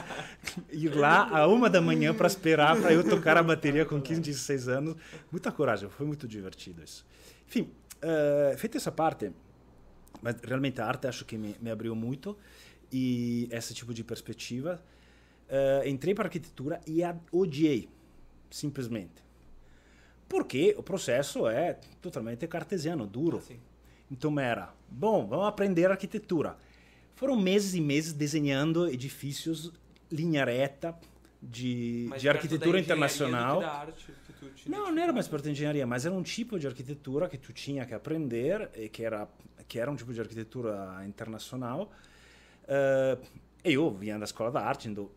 ir 0.70 0.94
lá 0.94 1.28
a 1.36 1.48
uma 1.48 1.68
da 1.68 1.80
manhã 1.80 2.14
para 2.14 2.28
esperar 2.28 2.80
para 2.80 2.92
eu 2.92 3.02
tocar 3.02 3.36
a 3.36 3.42
bateria 3.42 3.84
com 3.84 4.00
15, 4.00 4.20
16 4.20 4.68
anos. 4.68 4.96
Muita 5.32 5.50
coragem, 5.50 5.90
foi 5.90 6.06
muito 6.06 6.28
divertido 6.28 6.84
isso. 6.84 7.04
Enfim, 7.48 7.68
uh, 7.96 8.56
feita 8.56 8.76
essa 8.76 8.92
parte, 8.92 9.32
mas 10.22 10.36
realmente 10.44 10.80
a 10.80 10.86
arte 10.86 11.08
acho 11.08 11.24
que 11.24 11.36
me, 11.36 11.56
me 11.60 11.72
abriu 11.72 11.92
muito 11.96 12.38
e 12.92 13.48
esse 13.50 13.74
tipo 13.74 13.92
de 13.92 14.04
perspectiva. 14.04 14.80
Uh, 15.48 15.88
entrei 15.88 16.14
para 16.14 16.26
arquitetura 16.26 16.80
e 16.86 17.02
a 17.02 17.16
odiei, 17.32 17.88
simplesmente 18.48 19.31
porque 20.32 20.74
o 20.78 20.82
processo 20.82 21.46
é 21.46 21.78
totalmente 22.00 22.46
cartesiano, 22.46 23.06
duro. 23.06 23.42
Ah, 23.50 23.54
então 24.10 24.40
era, 24.40 24.72
bom, 24.88 25.26
vamos 25.26 25.46
aprender 25.46 25.90
arquitetura. 25.90 26.56
Foram 27.14 27.36
meses 27.36 27.74
e 27.74 27.82
meses 27.82 28.14
desenhando 28.14 28.88
edifícios 28.88 29.70
linha 30.10 30.42
reta 30.42 30.98
de, 31.42 32.08
de 32.18 32.30
arquitetura 32.30 32.80
internacional. 32.80 33.60
não, 34.64 34.90
não 34.90 35.02
era 35.02 35.12
mais 35.12 35.28
perto 35.28 35.44
da 35.44 35.50
engenharia, 35.50 35.86
mas 35.86 36.06
era 36.06 36.14
um 36.14 36.22
tipo 36.22 36.58
de 36.58 36.66
arquitetura 36.66 37.28
que 37.28 37.36
tu 37.36 37.52
tinha 37.52 37.84
que 37.84 37.92
aprender, 37.92 38.70
e 38.74 38.88
que 38.88 39.04
era, 39.04 39.28
que 39.68 39.78
era 39.78 39.90
um 39.90 39.96
tipo 39.96 40.14
de 40.14 40.20
arquitetura 40.22 41.04
internacional. 41.06 41.92
Uh, 42.64 43.22
eu 43.62 43.90
vinha 43.90 44.18
da 44.18 44.24
escola 44.24 44.50
da 44.50 44.62
arte, 44.62 44.88
então 44.88 45.10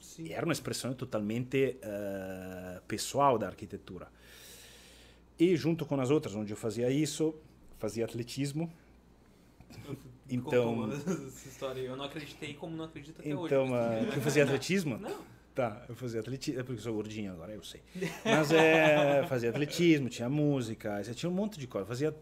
Sim. 0.00 0.32
Era 0.32 0.44
uma 0.44 0.52
expressão 0.52 0.92
totalmente 0.94 1.76
uh, 1.82 2.82
pessoal 2.86 3.38
da 3.38 3.46
arquitetura. 3.46 4.08
E 5.38 5.56
junto 5.56 5.84
com 5.84 6.00
as 6.00 6.10
outras, 6.10 6.34
onde 6.34 6.52
eu 6.52 6.56
fazia 6.56 6.90
isso, 6.90 7.34
fazia 7.78 8.04
atletismo. 8.04 8.72
Então, 10.30 10.90
essa 10.92 11.48
história, 11.48 11.80
eu 11.80 11.96
não 11.96 12.04
acreditei 12.04 12.54
como 12.54 12.76
não 12.76 12.84
acredito 12.84 13.20
até 13.20 13.28
então, 13.28 13.42
hoje. 13.42 13.54
Então, 13.54 13.72
uh, 13.72 14.14
eu 14.14 14.22
fazia 14.22 14.44
atletismo? 14.44 14.96
Não. 14.98 15.34
Tá, 15.54 15.84
eu 15.88 15.94
fazia 15.94 16.18
atletismo, 16.18 16.60
é 16.60 16.64
porque 16.64 16.80
sou 16.80 16.94
gordinho 16.94 17.32
agora, 17.32 17.52
eu 17.52 17.62
sei. 17.62 17.80
Mas 18.24 18.50
é, 18.50 19.24
fazia 19.28 19.50
atletismo, 19.50 20.08
tinha 20.08 20.28
música, 20.28 21.00
tinha 21.14 21.30
um 21.30 21.34
monte 21.34 21.60
de 21.60 21.68
coisas. 21.68 21.86
Fazia, 21.86 22.12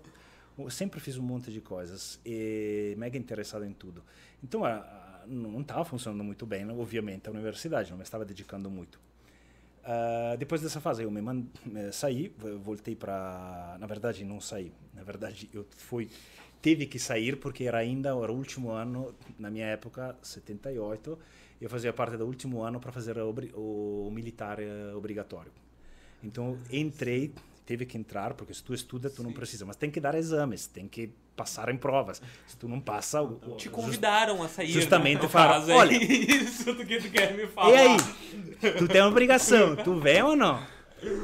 eu 0.59 0.71
sempre 0.71 1.01
fiz 1.01 1.17
um 1.17 1.23
monte 1.23 1.51
de 1.51 1.61
coisas 1.63 2.21
e 2.27 2.95
mega 2.99 3.17
interessado 3.17 3.65
em 3.65 3.73
tudo. 3.73 4.05
Então, 4.45 4.67
a, 4.67 5.02
não 5.27 5.61
estava 5.61 5.85
funcionando 5.85 6.25
muito 6.25 6.47
bem, 6.47 6.69
obviamente, 6.71 7.29
a 7.29 7.31
universidade, 7.31 7.91
não 7.91 7.99
me 7.99 8.03
estava 8.03 8.25
dedicando 8.25 8.71
muito. 8.71 9.01
Uh, 9.83 10.37
depois 10.39 10.61
dessa 10.63 10.81
fase, 10.81 11.03
eu 11.03 11.11
me 11.11 11.21
mand... 11.21 11.45
Saí, 11.93 12.33
voltei 12.63 12.95
para. 12.95 13.77
Na 13.81 13.87
verdade, 13.87 14.25
não 14.25 14.41
saí. 14.41 14.73
Na 14.95 15.03
verdade, 15.03 15.51
eu 15.53 15.67
fui 15.77 16.09
teve 16.63 16.87
que 16.87 16.99
sair 16.99 17.37
porque 17.37 17.65
era 17.65 17.79
ainda 17.79 18.11
era 18.11 18.33
o 18.33 18.37
último 18.37 18.71
ano, 18.71 19.13
na 19.39 19.51
minha 19.51 19.67
época, 19.67 20.17
78, 20.23 21.19
eu 21.61 21.69
fazia 21.69 21.93
parte 21.93 22.17
do 22.17 22.25
último 22.25 22.63
ano 22.63 22.79
para 22.79 22.93
fazer 22.93 23.19
o, 23.19 24.07
o 24.07 24.11
militar 24.13 24.61
eh, 24.61 24.95
obrigatório. 24.95 25.51
Então 26.23 26.57
entrei, 26.71 27.35
teve 27.67 27.85
que 27.85 27.99
entrar, 27.99 28.35
porque 28.35 28.55
se 28.55 28.63
tu 28.63 28.73
estuda, 28.73 29.11
tu 29.11 29.17
Sim. 29.17 29.23
não 29.25 29.33
precisa, 29.33 29.67
mas 29.67 29.77
tem 29.77 29.91
que 29.91 30.01
dar 30.01 30.15
exames, 30.15 30.69
tem 30.69 30.87
que 30.87 31.11
passar 31.37 31.69
em 31.69 31.77
provas. 31.77 32.23
Se 32.47 32.57
tu 32.57 32.69
não 32.69 32.81
passa, 32.81 33.23
o, 33.23 33.57
te 33.57 33.69
convidaram 33.69 34.43
a 34.43 34.49
sair. 34.49 34.69
Né? 34.69 34.73
Justamente 34.73 35.23
né? 35.23 35.29
falaram, 35.29 35.71
é 35.71 35.75
olha, 35.75 35.97
isso 36.03 36.73
do 36.73 36.85
que 36.85 36.99
tu 36.99 37.11
quer 37.11 37.35
me 37.35 37.47
falar. 37.47 37.71
E 37.71 37.77
aí, 37.77 37.97
tu 38.79 38.89
tem 38.89 39.01
uma 39.01 39.11
obrigação, 39.11 39.77
tu 39.77 39.99
vem 39.99 40.23
ou 40.23 40.37
não? 40.37 40.63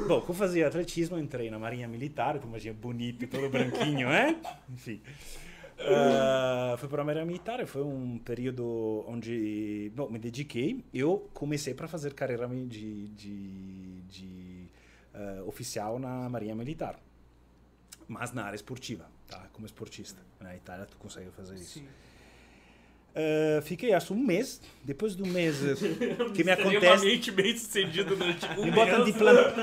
Bom, 0.09 0.25
eu 0.29 0.35
fazia 0.35 0.67
atletismo, 0.67 1.19
entrei 1.19 1.51
na 1.51 1.59
Marinha 1.59 1.87
Militar, 1.87 2.39
tu 2.39 2.49
imagina 2.49 2.75
bonito, 2.75 3.27
todo 3.29 3.49
branquinho, 3.49 4.09
né? 4.09 4.37
Enfim. 4.69 5.01
Uh, 5.79 6.77
fui 6.77 6.89
para 6.89 7.03
a 7.03 7.05
Marinha 7.05 7.25
Militar, 7.25 7.65
foi 7.65 7.85
um 7.85 8.19
período 8.19 9.05
onde 9.07 9.93
bom, 9.95 10.09
me 10.09 10.19
dediquei. 10.19 10.85
Eu 10.93 11.31
comecei 11.33 11.73
para 11.75 11.87
fazer 11.87 12.13
carreira 12.15 12.49
de, 12.49 13.09
de, 13.09 14.01
de 14.03 14.67
uh, 15.15 15.49
oficial 15.49 16.01
na 16.01 16.29
Marinha 16.29 16.57
Militar, 16.57 16.99
mas 18.09 18.33
na 18.33 18.45
área 18.45 18.57
esportiva, 18.57 19.09
tá? 19.29 19.47
como 19.53 19.67
esportista. 19.67 20.21
Na 20.41 20.57
Itália 20.57 20.87
tu 20.87 20.97
consegue 20.97 21.31
fazer 21.31 21.55
isso. 21.57 21.81
Uh, 23.19 23.61
fiquei 23.63 23.93
acho 23.93 24.15
um 24.15 24.19
mês. 24.19 24.61
Depois 24.85 25.15
do 25.15 25.27
mês 25.27 25.57
que 26.35 26.45
me 26.45 26.51
acontece. 26.51 27.31
bem 27.31 27.57
sucedido 27.57 28.17
durante 28.17 28.47
um 28.59 28.65
me 28.65 28.71
botam 28.71 29.05
de 29.05 29.13
plantão. 29.13 29.55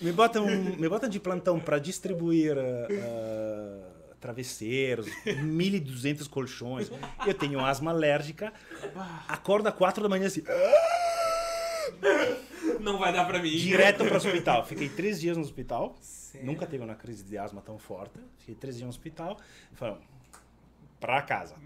me 0.00 0.12
botam 0.12 0.46
me 0.46 0.88
botam 0.88 1.08
de 1.08 1.20
plantão 1.20 1.60
para 1.60 1.78
distribuir 1.78 2.56
uh, 2.56 3.92
travesseiros, 4.20 5.06
1.200 5.26 6.28
colchões. 6.28 6.90
Eu 7.26 7.34
tenho 7.34 7.64
asma 7.64 7.90
alérgica. 7.90 8.52
Acorda 9.28 9.68
às 9.68 9.74
4 9.74 10.02
da 10.02 10.08
manhã 10.08 10.26
assim. 10.26 10.42
Não 12.82 12.98
vai 12.98 13.12
dar 13.12 13.24
para 13.24 13.40
mim. 13.40 13.56
Direto 13.56 14.04
para 14.04 14.14
o 14.14 14.16
hospital. 14.18 14.64
Fiquei 14.64 14.88
três 14.88 15.20
dias 15.20 15.36
no 15.36 15.42
hospital. 15.42 15.96
Sério? 16.00 16.46
Nunca 16.46 16.66
teve 16.66 16.82
uma 16.82 16.94
crise 16.94 17.24
de 17.24 17.38
asma 17.38 17.60
tão 17.60 17.78
forte. 17.78 18.18
Fiquei 18.38 18.54
três 18.54 18.76
dias 18.76 18.84
no 18.84 18.90
hospital. 18.90 19.38
Falaram, 19.72 20.00
para 21.00 21.22
casa. 21.22 21.56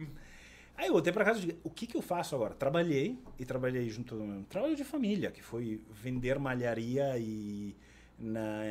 Aí 0.76 0.88
eu 0.88 0.92
voltei 0.92 1.12
para 1.12 1.24
casa 1.24 1.38
e 1.38 1.46
disse, 1.46 1.58
o 1.64 1.70
que, 1.70 1.86
que 1.86 1.96
eu 1.96 2.02
faço 2.02 2.34
agora? 2.34 2.54
Trabalhei 2.54 3.18
e 3.38 3.44
trabalhei 3.44 3.88
junto 3.88 4.14
um 4.14 4.44
trabalho 4.44 4.76
de 4.76 4.84
família, 4.84 5.30
que 5.30 5.42
foi 5.42 5.80
vender 5.90 6.38
malharia 6.38 7.16
e 7.18 7.74
na, 8.18 8.62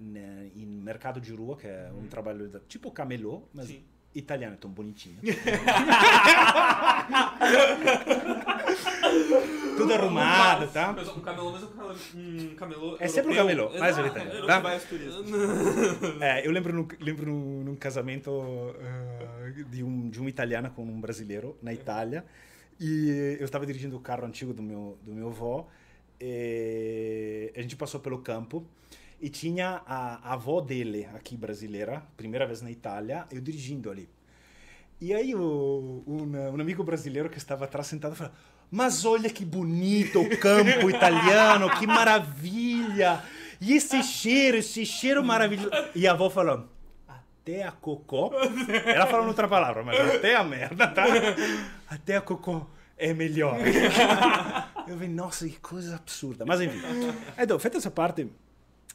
na, 0.00 0.44
em 0.54 0.66
mercado 0.66 1.20
de 1.20 1.32
rua, 1.32 1.56
que 1.56 1.66
é 1.66 1.90
um 1.92 1.98
uhum. 1.98 2.06
trabalho 2.06 2.48
da, 2.48 2.60
tipo 2.60 2.90
camelô, 2.90 3.42
mas 3.52 3.66
Sim. 3.66 3.82
Italiano, 4.18 4.56
tão 4.56 4.70
bonitinho. 4.70 5.18
Tudo 9.76 9.94
arrumado, 9.94 10.66
tá? 10.72 10.92
Mas 10.92 11.08
um 11.08 11.20
camelô, 11.20 11.52
mas 11.52 11.62
um 11.62 12.54
camelô. 12.56 12.96
É 12.98 13.06
sempre 13.06 13.32
um 13.32 13.36
camelô, 13.36 13.70
mais 13.78 13.96
ele 13.96 14.08
italiano. 14.08 14.46
Tá? 14.46 14.62
É, 16.20 16.46
eu 16.46 16.50
lembro, 16.50 16.72
num, 16.72 16.88
lembro 17.00 17.26
num, 17.26 17.64
num 17.64 17.76
casamento 17.76 18.30
uh, 18.30 19.64
de, 19.70 19.84
um, 19.84 20.08
de 20.10 20.20
um 20.20 20.28
italiano 20.28 20.70
com 20.70 20.82
um 20.82 21.00
brasileiro 21.00 21.56
na 21.62 21.72
Itália. 21.72 22.24
E 22.80 23.36
eu 23.38 23.44
estava 23.44 23.64
dirigindo 23.66 23.96
o 23.96 24.00
carro 24.00 24.26
antigo 24.26 24.52
do 24.52 24.62
meu, 24.62 24.98
do 25.02 25.12
meu 25.12 25.28
avô. 25.28 25.66
E 26.20 27.52
a 27.56 27.62
gente 27.62 27.76
passou 27.76 28.00
pelo 28.00 28.18
campo 28.18 28.66
e 29.20 29.28
tinha 29.28 29.82
a, 29.86 30.30
a 30.30 30.32
avó 30.34 30.60
dele 30.60 31.08
aqui 31.14 31.36
brasileira, 31.36 32.02
primeira 32.16 32.46
vez 32.46 32.62
na 32.62 32.70
Itália, 32.70 33.26
eu 33.30 33.40
dirigindo 33.40 33.90
ali. 33.90 34.08
E 35.00 35.14
aí 35.14 35.34
o, 35.34 36.02
um, 36.06 36.56
um 36.56 36.60
amigo 36.60 36.82
brasileiro 36.82 37.30
que 37.30 37.38
estava 37.38 37.64
atrás 37.64 37.86
sentado 37.86 38.16
falou: 38.16 38.32
Mas 38.70 39.04
olha 39.04 39.30
que 39.30 39.44
bonito 39.44 40.20
o 40.20 40.38
campo 40.38 40.90
italiano, 40.90 41.70
que 41.78 41.86
maravilha! 41.86 43.22
E 43.60 43.74
esse 43.74 44.02
cheiro, 44.02 44.56
esse 44.56 44.84
cheiro 44.86 45.24
maravilhoso. 45.24 45.70
E 45.94 46.06
a 46.06 46.12
avó 46.12 46.28
falou: 46.30 46.68
Até 47.06 47.62
a 47.62 47.72
cocô. 47.72 48.32
Ela 48.86 49.06
falou 49.06 49.26
outra 49.26 49.46
palavra, 49.46 49.84
mas 49.84 49.98
até 50.16 50.34
a 50.34 50.42
merda, 50.42 50.88
tá? 50.88 51.04
Até 51.88 52.16
a 52.16 52.20
cocô 52.20 52.66
é 52.96 53.14
melhor. 53.14 53.56
eu 54.88 54.96
vi, 54.96 55.06
nossa, 55.06 55.48
que 55.48 55.60
coisa 55.60 55.94
absurda. 55.94 56.44
Mas 56.44 56.60
enfim. 56.60 56.80
Então, 57.38 57.58
feita 57.58 57.78
essa 57.78 57.90
parte, 57.90 58.28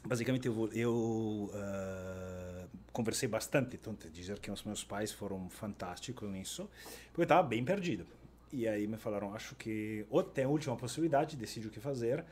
basicamente 0.04 0.46
eu, 0.46 0.70
eu 0.72 1.50
uh, 1.52 2.68
conversei 2.92 3.28
bastante, 3.28 3.76
então 3.76 3.96
dizer 4.12 4.38
que 4.38 4.50
os 4.50 4.62
meus 4.62 4.84
pais 4.84 5.10
foram 5.10 5.48
fantásticos 5.48 6.30
nisso, 6.30 6.68
porque 7.06 7.22
eu 7.22 7.24
estava 7.24 7.42
bem 7.42 7.64
perdido. 7.64 8.06
E 8.52 8.68
aí 8.68 8.86
me 8.86 8.96
falaram, 8.96 9.34
acho 9.34 9.54
que 9.56 10.06
ou 10.10 10.22
tem 10.22 10.44
a 10.44 10.48
última 10.48 10.76
possibilidade, 10.76 11.36
decide 11.36 11.66
o 11.66 11.70
que 11.70 11.80
fazer. 11.80 12.24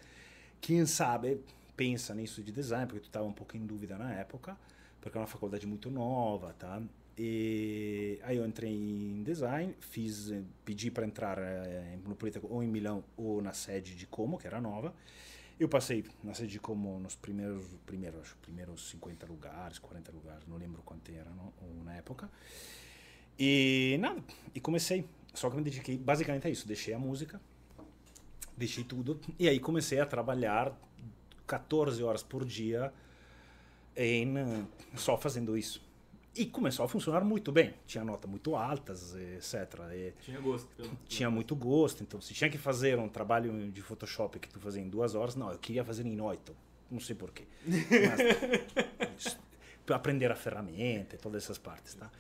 Quem 0.61 0.87
sabe 0.87 1.41
pensa 1.77 2.15
nisso 2.15 2.43
de 2.43 2.53
design, 2.53 2.87
porque 2.87 3.01
tu 3.01 3.07
estava 3.07 3.27
um 3.27 3.33
pouco 3.33 3.57
em 3.57 3.67
dúvida 3.67 3.99
na 3.99 4.13
época, 4.15 4.57
porque 5.01 5.19
é 5.19 5.21
uma 5.21 5.27
faculdade 5.27 5.67
muito 5.67 5.91
nova, 5.91 6.53
tá? 6.53 6.81
E 7.19 8.19
aí 8.23 8.37
eu 8.37 8.47
entrei 8.47 8.71
em 8.71 9.23
design, 9.23 9.75
fiz, 9.81 10.33
pedi 10.65 10.91
para 10.91 11.05
entrar 11.05 11.39
é, 11.39 11.99
no 12.07 12.15
Político 12.15 12.47
ou 12.49 12.63
em 12.63 12.69
Milão 12.69 13.05
ou 13.17 13.43
na 13.43 13.53
sede 13.53 13.95
de 13.95 14.07
Como, 14.07 14.39
que 14.39 14.47
era 14.47 14.61
nova. 14.61 14.95
Eu 15.59 15.69
passei 15.69 16.05
na 16.23 16.35
sede 16.35 16.53
de 16.53 16.59
Como 16.59 16.99
nos 16.99 17.15
primeiros, 17.15 17.65
primeiro, 17.87 18.21
acho, 18.21 18.37
primeiros 18.39 18.91
50 18.91 19.27
lugares, 19.27 19.79
40 19.79 20.13
lugares, 20.13 20.47
não 20.47 20.57
lembro 20.57 20.83
quanto 20.83 21.11
era 21.11 21.31
no, 21.31 21.53
na 21.85 21.95
época. 21.95 22.31
E 23.39 23.97
nada, 24.01 24.23
e 24.55 24.61
comecei. 24.61 25.07
Só 25.35 25.49
que 25.49 25.57
me 25.57 25.63
dediquei 25.63 25.97
basicamente 25.97 26.47
a 26.47 26.51
isso. 26.51 26.67
Deixei 26.67 26.93
a 26.95 26.99
música, 26.99 27.41
deixei 28.57 28.85
tudo, 28.85 29.21
e 29.39 29.49
aí 29.49 29.59
comecei 29.59 30.01
a 30.01 30.07
trabalhar 30.07 30.77
14 31.47 32.03
horas 32.03 32.23
por 32.23 32.45
dia 32.45 32.93
em, 33.97 34.67
só 34.97 35.17
fazendo 35.17 35.57
isso. 35.57 35.83
E 36.35 36.47
começou 36.47 36.85
a 36.85 36.89
funcionar 36.89 37.23
muito 37.25 37.53
bem. 37.53 37.75
Tinha 37.87 38.03
notas 38.03 38.31
muito 38.31 38.57
altas, 38.57 39.15
etc. 39.15 39.81
E 39.93 40.13
tinha 40.23 40.41
gosto. 40.41 40.69
Tinha 41.07 41.31
muito 41.31 41.55
gosto. 41.55 42.03
Então, 42.03 42.21
se 42.21 42.33
tinha 42.33 42.49
que 42.49 42.57
fazer 42.57 42.99
um 42.99 43.09
trabalho 43.09 43.71
de 43.71 43.83
Photoshop 43.83 44.39
que 44.39 44.49
tu 44.49 44.59
fazia 44.59 44.81
em 44.81 44.89
duas 44.89 45.15
horas, 45.15 45.37
não, 45.37 45.51
eu 45.51 45.59
queria 45.59 45.85
fazer 45.85 46.07
em 46.07 46.21
oito. 46.21 46.57
Não 46.91 47.01
sei 47.01 47.15
porquê. 47.15 47.45
Mas, 47.67 49.39
aprender 49.93 50.31
a 50.33 50.35
ferramenta 50.35 51.17
e 51.17 51.19
todas 51.19 51.43
essas 51.45 51.59
partes, 51.59 51.95
tá? 51.95 52.11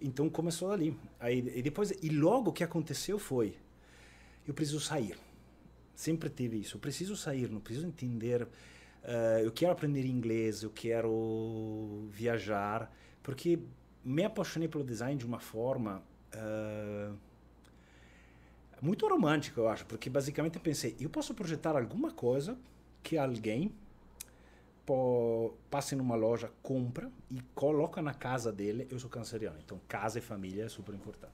Então, 0.00 0.28
começou 0.28 0.72
ali. 0.72 0.98
Aí, 1.20 1.38
e 1.54 1.62
depois, 1.62 1.92
e 2.02 2.08
logo 2.08 2.50
o 2.50 2.52
que 2.52 2.64
aconteceu 2.64 3.16
foi, 3.16 3.54
eu 4.46 4.52
preciso 4.52 4.80
sair. 4.80 5.16
Sempre 5.94 6.28
tive 6.28 6.58
isso. 6.58 6.76
Eu 6.76 6.80
preciso 6.80 7.16
sair, 7.16 7.48
não 7.48 7.60
preciso 7.60 7.86
entender. 7.86 8.42
Uh, 8.42 9.38
eu 9.44 9.52
quero 9.52 9.70
aprender 9.70 10.04
inglês, 10.04 10.64
eu 10.64 10.70
quero 10.70 12.08
viajar 12.10 12.92
porque 13.22 13.58
me 14.04 14.24
apaixonei 14.24 14.68
pelo 14.68 14.84
design 14.84 15.16
de 15.16 15.26
uma 15.26 15.38
forma 15.38 16.02
uh, 16.34 17.16
muito 18.80 19.06
romântica, 19.06 19.60
eu 19.60 19.68
acho, 19.68 19.86
porque 19.86 20.10
basicamente 20.10 20.58
pensei, 20.58 20.96
eu 21.00 21.08
posso 21.08 21.34
projetar 21.34 21.76
alguma 21.76 22.10
coisa 22.10 22.58
que 23.02 23.16
alguém 23.16 23.72
pô, 24.84 25.54
passe 25.70 25.94
numa 25.94 26.14
loja, 26.14 26.50
compra 26.62 27.10
e 27.30 27.40
coloca 27.54 28.02
na 28.02 28.14
casa 28.14 28.52
dele. 28.52 28.86
Eu 28.90 28.98
sou 28.98 29.08
canceriano, 29.08 29.58
então 29.64 29.80
casa 29.88 30.18
e 30.18 30.22
família 30.22 30.64
é 30.64 30.68
super 30.68 30.94
importante. 30.94 31.32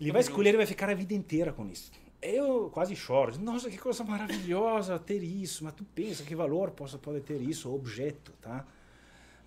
Ele 0.00 0.12
vai 0.12 0.20
escolher 0.22 0.54
e 0.54 0.56
vai 0.56 0.66
ficar 0.66 0.88
a 0.88 0.94
vida 0.94 1.12
inteira 1.12 1.52
com 1.52 1.66
isso. 1.66 1.90
Eu 2.22 2.70
quase 2.70 2.94
choro. 2.96 3.38
Nossa, 3.38 3.70
que 3.70 3.78
coisa 3.78 4.02
maravilhosa 4.04 4.98
ter 4.98 5.22
isso. 5.22 5.64
Mas 5.64 5.74
tu 5.74 5.84
pensa 5.84 6.22
que 6.22 6.34
valor 6.34 6.70
possa 6.70 6.98
pode 6.98 7.20
ter 7.20 7.40
isso, 7.40 7.72
objeto, 7.72 8.32
tá? 8.40 8.66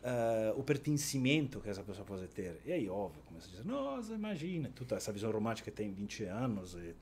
Uh, 0.03 0.59
o 0.59 0.63
pertencimento 0.63 1.59
que 1.59 1.69
essa 1.69 1.81
pessoa 1.81 2.05
pode 2.05 2.27
ter. 2.27 2.59
E 2.65 2.71
aí, 2.71 2.89
óbvio, 2.89 3.21
começa 3.25 3.47
a 3.47 3.51
dizer, 3.51 3.65
nossa, 3.65 4.13
imagina, 4.13 4.69
toda 4.75 4.95
essa 4.95 5.11
visão 5.11 5.31
romântica 5.31 5.71
tem 5.71 5.91
20 5.91 6.25
anos, 6.25 6.75
e, 6.75 6.93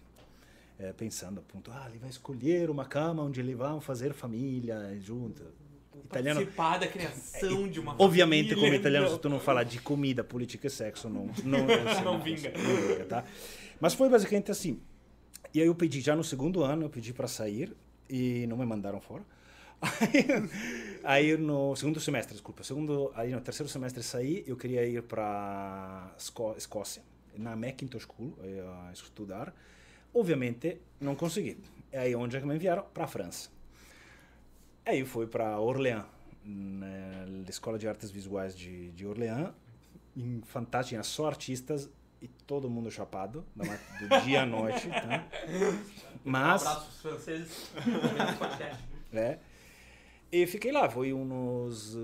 é, 0.79 0.93
pensando, 0.93 1.41
ponto, 1.41 1.71
ah, 1.71 1.87
ele 1.89 1.99
vai 1.99 2.09
escolher 2.09 2.69
uma 2.69 2.85
cama 2.85 3.23
onde 3.23 3.39
eles 3.39 3.55
vão 3.55 3.81
fazer 3.81 4.13
família 4.13 4.97
junto. 4.99 5.43
Italiano, 6.05 6.39
participar 6.39 6.77
da 6.77 6.87
criação 6.87 7.65
é, 7.65 7.67
de 7.67 7.79
uma 7.79 7.95
Obviamente, 7.97 8.49
família, 8.49 8.63
como 8.63 8.79
italiano, 8.79 9.05
não. 9.07 9.13
se 9.13 9.19
tu 9.19 9.29
não 9.29 9.39
falar 9.39 9.63
de 9.63 9.79
comida, 9.79 10.23
política 10.23 10.67
e 10.67 10.69
sexo, 10.69 11.07
não, 11.09 11.29
não, 11.43 11.59
não, 11.65 12.03
não 12.03 12.21
vinga. 12.21 12.51
Não 12.51 12.75
vinga 12.75 13.05
tá? 13.05 13.23
Mas 13.79 13.93
foi 13.93 14.09
basicamente 14.09 14.51
assim. 14.51 14.79
E 15.53 15.59
aí 15.59 15.67
eu 15.67 15.75
pedi, 15.75 16.01
já 16.01 16.15
no 16.15 16.23
segundo 16.23 16.63
ano, 16.63 16.85
eu 16.85 16.89
pedi 16.89 17.13
para 17.13 17.27
sair 17.27 17.75
e 18.09 18.45
não 18.47 18.57
me 18.57 18.65
mandaram 18.65 19.01
fora. 19.01 19.23
Aí, 21.03 21.35
no 21.37 21.75
segundo 21.75 21.99
semestre, 21.99 22.33
desculpa, 22.33 22.63
segundo, 22.63 23.11
aí 23.15 23.31
no 23.31 23.41
terceiro 23.41 23.69
semestre 23.69 24.03
saí, 24.03 24.43
eu 24.45 24.55
queria 24.55 24.85
ir 24.85 25.01
para 25.01 26.13
Escó 26.17 26.53
Escócia, 26.55 27.01
na 27.35 27.55
Macintosh 27.55 28.03
School, 28.03 28.37
estudar. 28.93 29.53
Obviamente, 30.13 30.79
não 30.99 31.15
consegui. 31.15 31.57
E 31.91 31.97
aí, 31.97 32.15
onde 32.15 32.37
é 32.37 32.39
que 32.39 32.45
me 32.45 32.55
enviaram? 32.55 32.83
Para 32.93 33.05
a 33.05 33.07
França. 33.07 33.49
Aí 34.85 34.99
eu 34.99 35.05
fui 35.05 35.25
para 35.25 35.59
Orléans, 35.59 36.05
na 36.43 37.49
Escola 37.49 37.77
de 37.77 37.87
Artes 37.87 38.11
Visuais 38.11 38.55
de, 38.55 38.91
de 38.91 39.05
Orléans. 39.05 39.51
em 40.15 40.41
fantástica, 40.45 41.01
só 41.03 41.27
artistas 41.27 41.89
e 42.21 42.27
todo 42.27 42.69
mundo 42.69 42.91
chapado, 42.91 43.45
do 43.55 44.21
dia 44.23 44.43
à 44.43 44.45
noite. 44.45 44.87
Tá? 44.89 45.25
Mas. 46.23 46.63
Um 46.63 46.67
abraço 46.67 47.01
franceses. 47.01 47.71
é. 49.13 49.39
E 50.31 50.47
fiquei 50.47 50.71
lá, 50.71 50.89
foi 50.89 51.11
uns, 51.13 51.95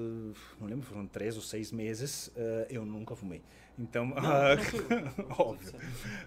não 0.59 0.67
lembro, 0.67 0.85
foram 0.85 1.07
três 1.07 1.35
ou 1.35 1.41
seis 1.41 1.71
meses, 1.71 2.31
eu 2.69 2.85
nunca 2.85 3.15
fumei. 3.15 3.41
Então, 3.79 4.07
não, 4.07 4.15
óbvio. 5.37 5.71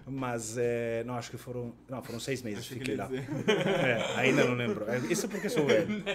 Mas, 0.07 0.57
é, 0.57 1.03
não, 1.05 1.15
acho 1.15 1.29
que 1.29 1.37
foram, 1.37 1.73
não, 1.89 2.01
foram 2.01 2.17
seis 2.17 2.41
meses, 2.41 2.59
Achei 2.59 2.77
fiquei 2.77 2.95
lá. 2.95 3.09
É, 3.11 4.19
ainda 4.19 4.45
não 4.45 4.53
lembro. 4.53 4.85
Isso 5.11 5.27
porque 5.27 5.49
sou 5.49 5.65
velho. 5.65 6.03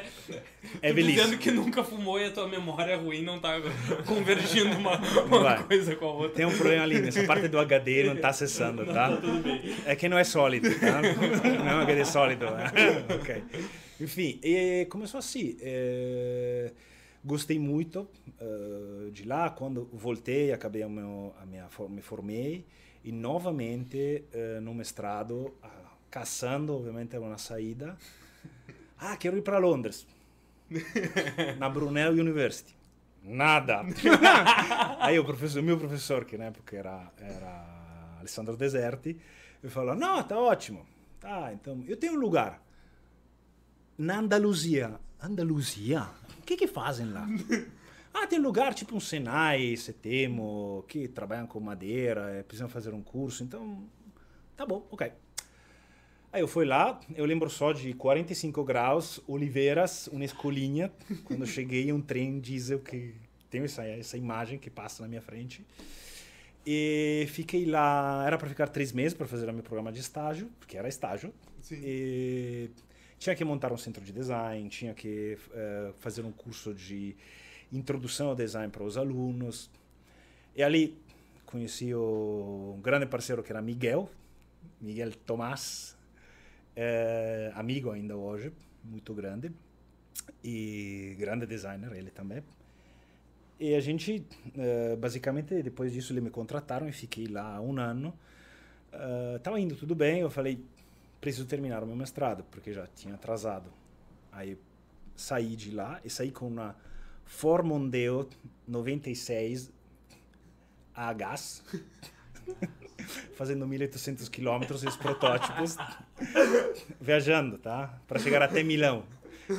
É 0.83 0.93
velhice. 0.93 1.23
dizendo 1.23 1.39
que 1.39 1.51
nunca 1.51 1.85
fumou 1.85 2.19
e 2.19 2.25
a 2.25 2.31
tua 2.31 2.49
memória 2.49 2.93
é 2.93 2.97
ruim 2.97 3.23
não 3.23 3.39
tá 3.39 3.61
convergindo 4.05 4.77
uma, 4.77 4.97
uma 5.25 5.63
coisa 5.63 5.95
com 5.95 6.07
a 6.07 6.13
outra. 6.13 6.37
Tem 6.37 6.47
um 6.47 6.57
problema 6.57 6.83
ali, 6.83 7.01
nessa 7.01 7.25
parte 7.25 7.49
do 7.49 7.59
HD 7.59 8.05
não 8.05 8.17
tá 8.17 8.31
acessando, 8.31 8.85
tá? 8.85 9.11
Não, 9.11 9.21
tudo 9.21 9.43
bem. 9.43 9.77
É 9.85 9.95
que 9.95 10.09
não 10.09 10.19
é 10.19 10.25
sólido, 10.25 10.69
tá? 10.81 11.01
Não 11.03 11.69
é 11.69 11.75
um 11.77 11.81
HD 11.83 12.05
sólido. 12.05 12.47
Né? 12.47 12.65
ok. 13.15 13.45
Enfim, 14.01 14.39
e 14.43 14.87
começou 14.91 15.19
assim. 15.19 15.57
É, 15.61 16.71
gostei 17.25 17.59
muito 17.59 18.09
uh, 18.41 19.11
de 19.11 19.25
lá. 19.25 19.51
Quando 19.51 19.89
voltei, 19.93 20.53
acabei 20.53 20.83
a, 20.83 20.89
meu, 20.89 21.35
a 21.41 21.47
minha, 21.47 21.67
me 21.89 22.03
formei 22.03 22.65
e 23.03 23.11
novamente 23.11 24.25
uh, 24.35 24.61
no 24.61 24.75
mestrado, 24.75 25.55
uh, 25.63 25.69
caçando, 26.11 26.75
obviamente, 26.75 27.17
uma 27.17 27.39
saída. 27.39 27.97
Ah, 28.99 29.17
quero 29.17 29.37
ir 29.37 29.43
para 29.43 29.59
Londres. 29.59 30.07
Na 31.59 31.69
Brunel 31.69 32.13
University. 32.13 32.75
Nada. 33.23 33.83
Aí 35.01 35.19
o 35.19 35.25
professor, 35.25 35.63
meu 35.63 35.79
professor, 35.79 36.25
que 36.25 36.37
na 36.37 36.47
época 36.47 36.77
era, 36.77 37.13
era 37.19 38.17
Alessandro 38.19 38.57
Deserti, 38.57 39.17
me 39.63 39.69
falou: 39.69 39.95
Não, 39.95 40.23
tá 40.23 40.39
ótimo. 40.39 40.87
Tá, 41.19 41.53
então 41.53 41.83
eu 41.89 41.97
tenho 41.97 42.13
um 42.13 42.21
lugar 42.21 42.66
na 43.99 44.19
Andaluzia. 44.19 44.99
Andaluzia? 45.21 46.07
O 46.39 46.43
que 46.43 46.57
que 46.57 46.67
fazem 46.67 47.07
lá? 47.11 47.27
ah, 48.13 48.27
tem 48.27 48.39
lugar 48.39 48.75
tipo 48.75 48.95
um 48.95 49.01
Senai, 49.01 49.77
Setemo, 49.77 50.85
que 50.89 51.09
trabalham 51.09 51.47
com 51.47 51.59
madeira, 51.61 52.31
é, 52.31 52.43
precisam 52.43 52.69
fazer 52.69 52.93
um 52.95 53.03
curso, 53.03 53.43
então 53.43 53.85
tá 54.57 54.65
bom, 54.67 54.87
ok. 54.91 55.13
Aí 56.33 56.43
eu 56.43 56.49
fui 56.49 56.67
lá, 56.67 57.01
eu 57.15 57.25
lembro 57.25 57.49
só 57.49 57.73
de 57.73 57.95
45 57.95 58.63
graus, 58.63 59.21
oliveiras, 59.27 60.07
uma 60.09 60.25
escolinha, 60.25 60.93
quando 61.25 61.47
cheguei 61.47 61.93
um 61.93 62.01
trem 62.01 62.39
diesel 62.39 62.81
que 62.81 63.15
tem 63.49 63.63
essa, 63.63 63.85
essa 63.85 64.17
imagem 64.17 64.59
que 64.59 64.69
passa 64.69 65.03
na 65.03 65.09
minha 65.09 65.23
frente. 65.23 65.65
E 66.67 67.27
fiquei 67.29 67.65
lá, 67.65 68.25
era 68.27 68.37
para 68.37 68.49
ficar 68.49 68.69
três 68.69 68.93
meses 68.93 69.15
para 69.15 69.27
fazer 69.27 69.49
o 69.49 69.53
meu 69.53 69.63
programa 69.63 69.93
de 69.93 70.01
estágio, 70.01 70.51
porque 70.59 70.77
era 70.77 70.89
estágio. 70.89 71.33
Sim. 71.63 71.81
E 71.83 72.71
tinha 73.27 73.35
que 73.35 73.45
montar 73.45 73.73
um 73.73 73.77
centro 73.77 74.05
de 74.05 74.13
design, 74.13 74.69
tinha 74.69 74.95
que 74.95 75.37
uh, 75.49 75.93
fazer 75.99 76.25
um 76.25 76.31
curso 76.31 76.73
de 76.73 77.17
introdução 77.73 78.29
ao 78.29 78.37
design 78.37 78.71
para 78.71 78.85
os 78.85 78.97
alunos. 78.97 79.69
E 80.55 80.63
ali 80.63 80.97
conheci 81.45 81.93
o, 81.93 82.75
um 82.77 82.81
grande 82.81 83.05
parceiro 83.05 83.43
que 83.43 83.51
era 83.51 83.61
Miguel, 83.61 84.09
Miguel 84.81 85.11
Tomás, 85.27 85.97
uh, 86.77 87.59
amigo 87.59 87.91
ainda 87.91 88.17
hoje, 88.17 88.53
muito 88.85 89.13
grande, 89.13 89.51
e 90.45 91.17
grande 91.19 91.47
designer 91.47 91.93
ele 91.95 92.11
também. 92.11 92.45
E 93.59 93.75
a 93.75 93.81
gente, 93.81 94.25
uh, 94.55 94.97
basicamente, 94.99 95.61
depois 95.65 95.93
disso, 95.93 96.13
eles 96.13 96.23
me 96.23 96.31
contrataram 96.31 96.89
e 96.89 96.93
fiquei 96.93 97.27
lá 97.27 97.61
um 97.61 97.77
ano. 97.81 98.17
Estava 99.37 99.61
indo 99.61 99.75
tudo 99.75 99.95
bem, 99.95 100.21
eu 100.21 100.31
falei, 100.31 100.65
preciso 101.27 101.45
terminar 101.45 101.83
o 101.83 101.87
meu 101.89 101.97
mestrado, 101.97 102.45
porque 102.53 102.73
já 102.73 102.87
tinha 102.87 103.15
atrasado. 103.15 103.69
Aí 104.31 104.57
saí 105.17 105.57
de 105.57 105.73
lá 105.73 106.01
e 106.05 106.09
saí 106.09 106.31
com 106.31 106.47
uma 106.47 106.77
Ford 107.25 107.67
Mondeo 107.67 108.29
96 108.69 109.73
a 110.95 111.13
gás, 111.13 111.65
fazendo 113.35 113.67
1.800 113.67 114.31
quilômetros, 114.31 114.85
os 114.85 114.97
protótipos, 114.97 115.77
viajando, 117.01 117.59
tá? 117.59 118.01
Para 118.07 118.21
chegar 118.21 118.41
até 118.41 118.63
Milão. 118.63 119.03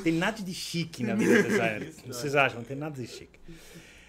Tem 0.02 0.14
nada 0.14 0.42
de 0.42 0.54
chique 0.54 1.04
na 1.04 1.14
vida 1.14 1.42
designer. 1.42 1.92
Vocês 2.06 2.34
acham? 2.34 2.60
Não 2.60 2.66
tem 2.66 2.78
nada 2.78 2.98
de 2.98 3.06
chique. 3.06 3.38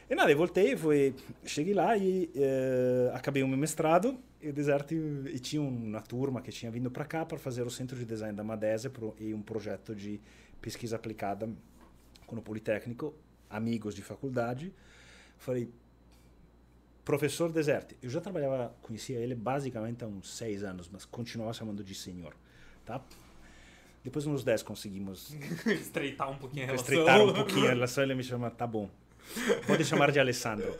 E 0.09 0.15
nada, 0.15 0.31
eu 0.31 0.37
voltei, 0.37 0.75
foi, 0.75 1.13
cheguei 1.45 1.73
lá 1.73 1.95
e 1.95 2.31
uh, 2.35 3.15
acabei 3.15 3.43
o 3.43 3.47
meu 3.47 3.57
mestrado 3.57 4.19
e 4.41 4.49
o 4.49 4.53
Deserto 4.53 4.93
e 4.93 5.37
tinha 5.37 5.61
uma 5.61 6.01
turma 6.01 6.41
que 6.41 6.51
tinha 6.51 6.71
vindo 6.71 6.89
para 6.89 7.05
cá 7.05 7.23
para 7.23 7.37
fazer 7.37 7.61
o 7.67 7.69
centro 7.69 7.95
de 7.95 8.05
design 8.05 8.35
da 8.35 8.43
Madese 8.43 8.89
e 9.19 9.35
um 9.35 9.41
projeto 9.41 9.93
de 9.93 10.19
pesquisa 10.59 10.95
aplicada 10.95 11.47
com 12.25 12.35
o 12.35 12.41
Politécnico, 12.41 13.13
amigos 13.49 13.93
de 13.93 14.01
faculdade. 14.01 14.73
Falei, 15.37 15.69
professor 17.05 17.51
Deserto, 17.51 17.95
eu 18.01 18.09
já 18.09 18.19
trabalhava, 18.19 18.75
conhecia 18.81 19.19
ele 19.19 19.35
basicamente 19.35 20.03
há 20.03 20.07
uns 20.07 20.35
seis 20.35 20.63
anos, 20.63 20.89
mas 20.91 21.05
continuava 21.05 21.53
chamando 21.53 21.83
de 21.83 21.93
senhor, 21.93 22.33
tá? 22.83 22.99
Depois 24.03 24.25
uns 24.25 24.43
dez 24.43 24.63
conseguimos 24.63 25.35
estreitar 25.67 26.31
um 26.31 26.37
pouquinho 26.37 26.63
a 26.63 26.65
relação. 26.67 26.83
Estreitar 26.83 27.21
um 27.21 27.33
pouquinho 27.33 27.65
a 27.67 27.69
relação, 27.69 28.03
ele 28.03 28.15
me 28.15 28.23
chama, 28.23 28.49
tá 28.49 28.65
bom. 28.65 28.89
Pode 29.67 29.85
chamar 29.85 30.11
de 30.11 30.19
Alessandro. 30.19 30.75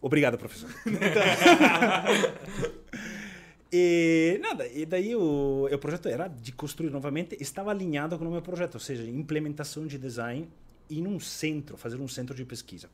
Obrigado, 0.00 0.38
professor. 0.38 0.70
e 3.72 4.38
nada, 4.42 4.66
e 4.68 4.86
daí 4.86 5.16
o, 5.16 5.68
o 5.72 5.78
projeto 5.78 6.08
era 6.08 6.28
de 6.28 6.52
construir 6.52 6.90
novamente, 6.90 7.36
estava 7.40 7.70
alinhado 7.70 8.18
com 8.18 8.24
o 8.24 8.30
meu 8.30 8.42
projeto, 8.42 8.74
ou 8.74 8.80
seja, 8.80 9.02
implementação 9.02 9.86
de 9.86 9.98
design 9.98 10.48
em 10.90 11.06
um 11.06 11.18
centro, 11.18 11.76
fazer 11.76 11.96
um 11.96 12.08
centro 12.08 12.34
de 12.34 12.44
pesquisa. 12.44 12.88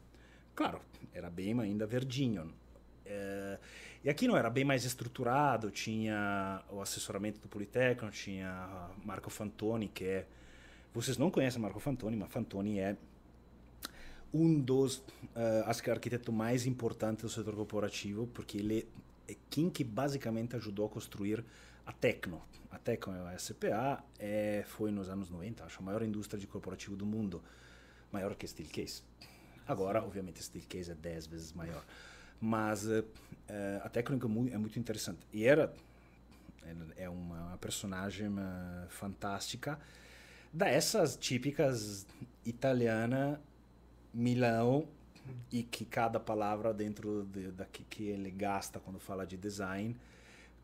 Claro, 0.54 0.80
era 1.12 1.28
bem 1.28 1.58
ainda 1.60 1.86
verdinho. 1.86 2.52
É, 3.04 3.58
e 4.04 4.10
aqui 4.10 4.26
não 4.26 4.36
era 4.36 4.50
bem 4.50 4.64
mais 4.64 4.84
estruturado, 4.84 5.70
tinha 5.70 6.62
o 6.70 6.80
assessoramento 6.80 7.40
do 7.40 7.48
Politécnico, 7.48 8.14
tinha 8.14 8.90
Marco 9.04 9.30
Fantoni, 9.30 9.88
que 9.88 10.04
é... 10.04 10.26
Vocês 10.94 11.16
não 11.16 11.30
conhecem 11.30 11.60
Marco 11.60 11.80
Fantoni, 11.80 12.16
mas 12.16 12.30
Fantoni 12.30 12.78
é 12.78 12.96
um 14.32 14.60
dos 14.60 14.96
uh, 14.96 15.66
acho 15.66 15.82
que 15.82 15.90
arquiteto 15.90 16.32
mais 16.32 16.66
importante 16.66 17.22
do 17.22 17.28
setor 17.28 17.54
corporativo, 17.54 18.26
porque 18.28 18.58
ele 18.58 18.88
é 19.28 19.36
quem 19.50 19.68
que 19.68 19.84
basicamente 19.84 20.56
ajudou 20.56 20.86
a 20.86 20.88
construir 20.88 21.44
a 21.86 21.92
Tecno. 21.92 22.40
A 22.70 22.78
Tecno, 22.78 23.12
a 23.26 23.38
SPA, 23.38 24.02
é, 24.18 24.64
foi 24.66 24.90
nos 24.90 25.08
anos 25.08 25.28
90, 25.28 25.64
acho, 25.64 25.80
a 25.80 25.82
maior 25.82 26.02
indústria 26.02 26.40
de 26.40 26.46
corporativo 26.46 26.96
do 26.96 27.04
mundo, 27.04 27.42
maior 28.10 28.34
que 28.34 28.46
Steelcase. 28.46 29.02
Agora, 29.66 30.02
obviamente, 30.02 30.42
Steelcase 30.42 30.90
é 30.90 30.94
10 30.94 31.26
vezes 31.26 31.52
maior. 31.52 31.84
Mas 32.40 32.86
uh, 32.86 33.04
a 33.82 33.88
Tecno 33.88 34.16
é 34.16 34.54
é 34.54 34.58
muito 34.58 34.78
interessante. 34.78 35.20
E 35.32 35.44
era 35.44 35.72
é 36.96 37.08
uma 37.08 37.56
personagem 37.58 38.28
uh, 38.28 38.88
fantástica 38.88 39.78
dessas 40.52 41.16
típicas 41.16 42.06
italiana 42.44 43.40
Milão 44.12 44.86
e 45.50 45.62
que 45.62 45.84
cada 45.84 46.18
palavra 46.18 46.72
dentro 46.74 47.24
de, 47.24 47.52
da 47.52 47.64
que, 47.64 47.84
que 47.84 48.04
ele 48.04 48.30
gasta 48.30 48.80
quando 48.80 48.98
fala 48.98 49.26
de 49.26 49.36
design 49.36 49.96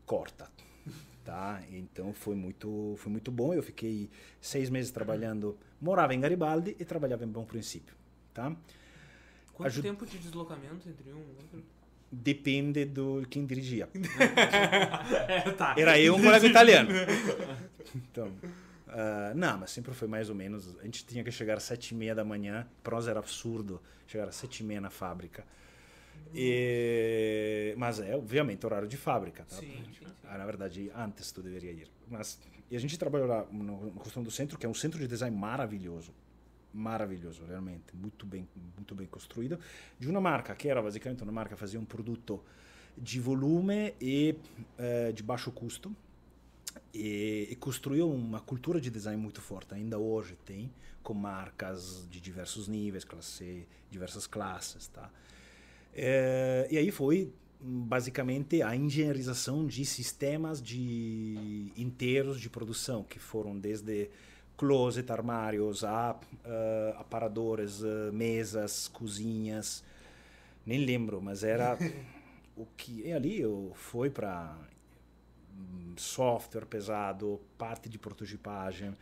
corta 0.05 0.49
tá? 1.23 1.61
Então 1.71 2.13
foi 2.13 2.35
muito 2.35 2.95
foi 2.97 3.11
muito 3.11 3.31
bom. 3.31 3.53
Eu 3.53 3.61
fiquei 3.61 4.09
seis 4.41 4.69
meses 4.69 4.91
trabalhando 4.91 5.57
morava 5.79 6.13
em 6.13 6.19
Garibaldi 6.19 6.75
e 6.79 6.85
trabalhava 6.85 7.23
em 7.23 7.27
Bom 7.27 7.45
Princípio 7.45 7.93
tá? 8.33 8.55
Quanto 9.53 9.67
Ajud... 9.67 9.81
tempo 9.81 10.05
de 10.05 10.17
deslocamento 10.17 10.87
entre 10.87 11.11
um 11.11 11.19
e 11.19 11.35
outro? 11.37 11.63
Depende 12.11 12.85
do 12.85 13.25
quem 13.29 13.45
dirigia. 13.45 13.87
É, 15.27 15.51
tá. 15.51 15.75
era 15.77 15.99
eu 15.99 16.15
um 16.17 16.21
colega 16.21 16.45
italiano. 16.45 16.89
Então 17.95 18.31
Uh, 18.89 19.35
não, 19.35 19.59
mas 19.59 19.71
sempre 19.71 19.93
foi 19.93 20.07
mais 20.07 20.29
ou 20.29 20.35
menos. 20.35 20.75
A 20.79 20.83
gente 20.83 21.05
tinha 21.05 21.23
que 21.23 21.31
chegar 21.31 21.57
às 21.57 21.63
sete 21.63 21.91
e 21.91 21.95
meia 21.95 22.15
da 22.15 22.25
manhã. 22.25 22.67
Para 22.83 22.95
nós 22.95 23.07
era 23.07 23.19
absurdo 23.19 23.81
chegar 24.07 24.27
às 24.27 24.35
sete 24.35 24.61
e 24.61 24.63
meia 24.63 24.81
na 24.81 24.89
fábrica. 24.89 25.45
E, 26.33 27.73
mas 27.77 27.99
é, 27.99 28.15
obviamente, 28.15 28.65
horário 28.65 28.87
de 28.87 28.97
fábrica. 28.97 29.43
Tá? 29.43 29.55
Sim, 29.55 29.83
sim, 29.85 30.05
sim. 30.05 30.13
Ah, 30.23 30.37
na 30.37 30.45
verdade, 30.45 30.91
antes 30.95 31.31
tu 31.31 31.41
deveria 31.41 31.71
ir. 31.71 31.91
Mas, 32.07 32.39
e 32.69 32.75
a 32.75 32.79
gente 32.79 32.97
trabalhou 32.97 33.27
lá 33.27 33.45
no, 33.51 33.85
no 33.85 33.91
Costão 33.99 34.23
do 34.23 34.31
Centro, 34.31 34.57
que 34.57 34.65
é 34.65 34.69
um 34.69 34.73
centro 34.73 34.99
de 34.99 35.07
design 35.07 35.35
maravilhoso. 35.35 36.13
Maravilhoso, 36.73 37.43
realmente. 37.45 37.95
Muito 37.95 38.25
bem, 38.25 38.47
muito 38.75 38.93
bem 38.93 39.07
construído. 39.07 39.59
De 39.99 40.07
uma 40.07 40.21
marca 40.21 40.53
que 40.55 40.67
era 40.67 40.81
basicamente 40.81 41.23
uma 41.23 41.31
marca 41.31 41.55
que 41.55 41.59
fazia 41.59 41.79
um 41.79 41.85
produto 41.85 42.43
de 42.97 43.19
volume 43.19 43.93
e 43.99 44.35
uh, 44.77 45.13
de 45.13 45.23
baixo 45.23 45.51
custo 45.51 45.95
e, 46.93 47.47
e, 47.51 47.55
construiu 47.55 48.11
uma 48.11 48.39
cultura 48.39 48.79
de 48.81 48.89
design 48.89 49.21
muito 49.21 49.41
forte. 49.41 49.73
Ainda 49.73 49.97
hoje 49.97 50.35
tem, 50.45 50.71
com 51.03 51.13
marcas 51.13 52.07
de 52.09 52.19
diversos 52.19 52.67
níveis, 52.67 53.03
classe, 53.03 53.67
diversas 53.89 54.25
classes, 54.25 54.87
tá? 54.87 55.09
É, 55.93 56.67
e 56.71 56.77
aí 56.77 56.91
foi 56.91 57.31
basicamente 57.61 58.61
a 58.61 58.75
engenharização 58.75 59.67
de 59.67 59.85
sistemas 59.85 60.61
de 60.61 61.71
inteiros 61.75 62.39
de 62.39 62.49
produção 62.49 63.03
que 63.03 63.19
foram 63.19 63.57
desde 63.57 64.09
closet, 64.55 65.09
armários, 65.11 65.83
a 65.83 66.15
uh, 66.15 66.99
aparadores, 66.99 67.81
uh, 67.81 68.11
mesas, 68.13 68.87
cozinhas, 68.89 69.83
nem 70.65 70.85
lembro, 70.85 71.21
mas 71.21 71.43
era 71.43 71.77
o 72.55 72.65
que 72.77 73.01
e 73.05 73.13
ali 73.13 73.39
eu 73.39 73.71
foi 73.75 74.09
para 74.09 74.57
software 75.97 76.65
pesado, 76.65 77.39
parte 77.57 77.89
de 77.89 77.97
prototipagem, 77.97 78.93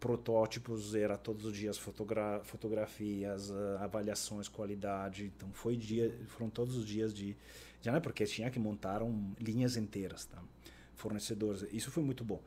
protótipos 0.00 0.94
era 0.94 1.16
todos 1.16 1.44
os 1.44 1.52
dias 1.54 1.76
fotogra 1.76 2.40
fotografias, 2.44 3.50
uh, 3.50 3.78
avaliações, 3.80 4.48
qualidade, 4.48 5.24
então 5.24 5.50
foi 5.52 5.76
dia, 5.76 6.14
foram 6.28 6.48
todos 6.48 6.76
os 6.76 6.86
dias 6.86 7.12
de 7.12 7.36
já 7.80 7.92
não 7.92 7.98
é 7.98 8.00
porque 8.00 8.24
tinha 8.24 8.50
que 8.50 8.58
montar 8.58 9.02
um, 9.02 9.32
linhas 9.40 9.76
inteiras, 9.76 10.24
tá? 10.24 10.42
fornecedores. 10.94 11.64
Isso 11.72 11.90
foi 11.90 12.02
muito 12.02 12.24
bom. 12.24 12.40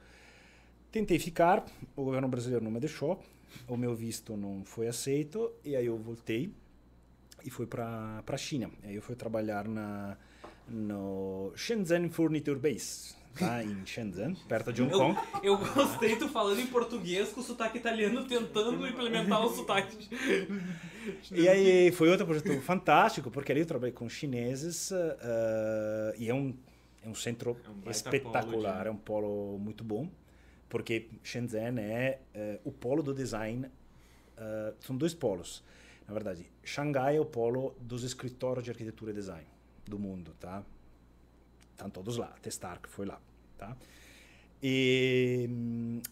Tentei 0.92 1.18
ficar, 1.18 1.66
o 1.96 2.04
governo 2.04 2.28
brasileiro 2.28 2.64
não 2.64 2.72
me 2.72 2.80
deixou, 2.80 3.24
o 3.68 3.78
meu 3.78 3.96
visto 3.96 4.36
não 4.36 4.64
foi 4.66 4.88
aceito 4.88 5.52
e 5.64 5.76
aí 5.76 5.86
eu 5.86 5.98
voltei 5.98 6.54
e 7.46 7.50
fui 7.50 7.66
para 7.66 8.24
a 8.26 8.38
China. 8.38 8.70
Aí 8.84 8.96
eu 8.96 9.02
fui 9.02 9.16
trabalhar 9.16 9.68
na 9.68 10.18
no 10.68 11.52
Shenzhen 11.56 12.10
Furniture 12.10 12.58
Base, 12.58 13.16
tá? 13.38 13.64
em 13.64 13.86
Shenzhen, 13.86 14.36
perto 14.48 14.72
de 14.72 14.82
Hong 14.82 14.92
Kong. 14.92 15.20
Eu, 15.44 15.54
eu 15.54 15.58
gostei 15.58 16.16
tu 16.16 16.28
falando 16.30 16.60
em 16.60 16.68
português 16.68 17.30
com 17.30 17.42
o 17.42 17.44
sotaque 17.44 17.78
italiano, 17.78 18.26
tentando 18.26 18.88
implementar 18.88 19.46
o 19.46 19.50
sotaque. 19.50 20.10
e 21.32 21.48
aí 21.48 21.92
foi 21.92 22.10
outro 22.10 22.26
projeto 22.26 22.62
fantástico, 22.62 23.32
porque 23.32 23.52
ali 23.52 23.62
eu 23.62 23.66
trabalhei 23.66 23.94
com 23.94 24.08
chineses 24.08 24.92
uh, 24.92 26.16
e 26.18 26.30
é 26.30 26.34
um, 26.34 26.56
é 27.04 27.10
um 27.10 27.16
centro 27.16 27.58
é 27.66 27.88
um 27.88 27.92
espetacular, 27.92 28.84
polo 28.84 28.88
é 28.88 28.92
um 28.92 28.98
polo 28.98 29.58
muito 29.58 29.84
bom, 29.84 30.10
porque 30.70 31.10
Shenzhen 31.24 31.80
é 31.80 32.20
uh, 32.36 32.70
o 32.70 32.72
polo 32.72 33.02
do 33.04 33.14
design, 33.14 33.66
uh, 33.66 34.76
são 34.80 34.96
dois 34.96 35.14
polos. 35.14 35.64
Na 36.08 36.14
verdade, 36.14 36.46
Xangai 36.64 37.16
é 37.16 37.20
o 37.22 37.26
polo 37.26 37.74
dos 37.80 38.04
escritórios 38.04 38.66
de 38.66 38.72
arquitetura 38.72 39.12
e 39.12 39.14
design 39.14 39.48
do 39.86 39.98
mundo, 39.98 40.36
tá? 40.40 40.64
Estão 41.72 41.90
todos 41.90 42.18
lá, 42.18 42.34
até 42.38 42.50
Stark 42.50 42.88
foi 42.90 43.06
lá, 43.06 43.20
tá? 43.58 43.76
E, 44.64 45.50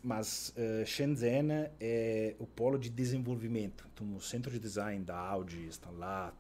mas 0.04 0.54
uh, 0.58 0.86
Shenzhen 0.86 1.70
é 1.80 2.36
o 2.40 2.48
polo 2.48 2.80
de 2.80 2.90
desenvolvimento. 2.90 3.88
Então, 3.94 4.16
o 4.16 4.22
centro 4.22 4.52
de 4.52 4.58
design 4.60 5.04
da 5.04 5.18
Audi 5.18 5.68
está 5.68 5.92
lá. 5.92 6.34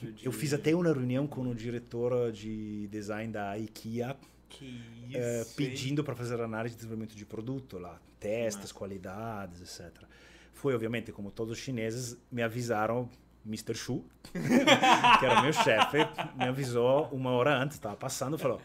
De 0.00 0.12
de... 0.12 0.26
Eu 0.26 0.32
fiz 0.32 0.52
até 0.52 0.74
uma 0.74 0.84
reunião 0.84 1.26
com 1.26 1.48
o 1.48 1.54
diretor 1.54 2.30
de 2.30 2.86
design 2.88 3.32
da 3.32 3.58
IKEA, 3.58 4.14
uh, 4.14 5.54
pedindo 5.56 6.04
para 6.04 6.14
fazer 6.14 6.38
análise 6.40 6.74
de 6.74 6.80
desenvolvimento 6.80 7.16
de 7.16 7.24
produto 7.24 7.78
lá, 7.78 7.98
testes, 8.20 8.64
Mas... 8.64 8.72
qualidades, 8.72 9.60
etc. 9.62 10.04
Foi, 10.52 10.74
obviamente, 10.74 11.10
como 11.10 11.30
todos 11.30 11.52
os 11.52 11.58
chineses, 11.58 12.18
me 12.30 12.42
avisaram 12.42 13.08
Mr. 13.46 13.74
Shu, 13.74 14.04
que 14.32 15.26
era 15.26 15.42
meu 15.42 15.52
chefe, 15.52 15.98
me 16.36 16.44
avisou 16.44 17.08
uma 17.12 17.30
hora 17.30 17.56
antes, 17.56 17.76
estava 17.76 17.96
passando, 17.96 18.38
falou: 18.38 18.60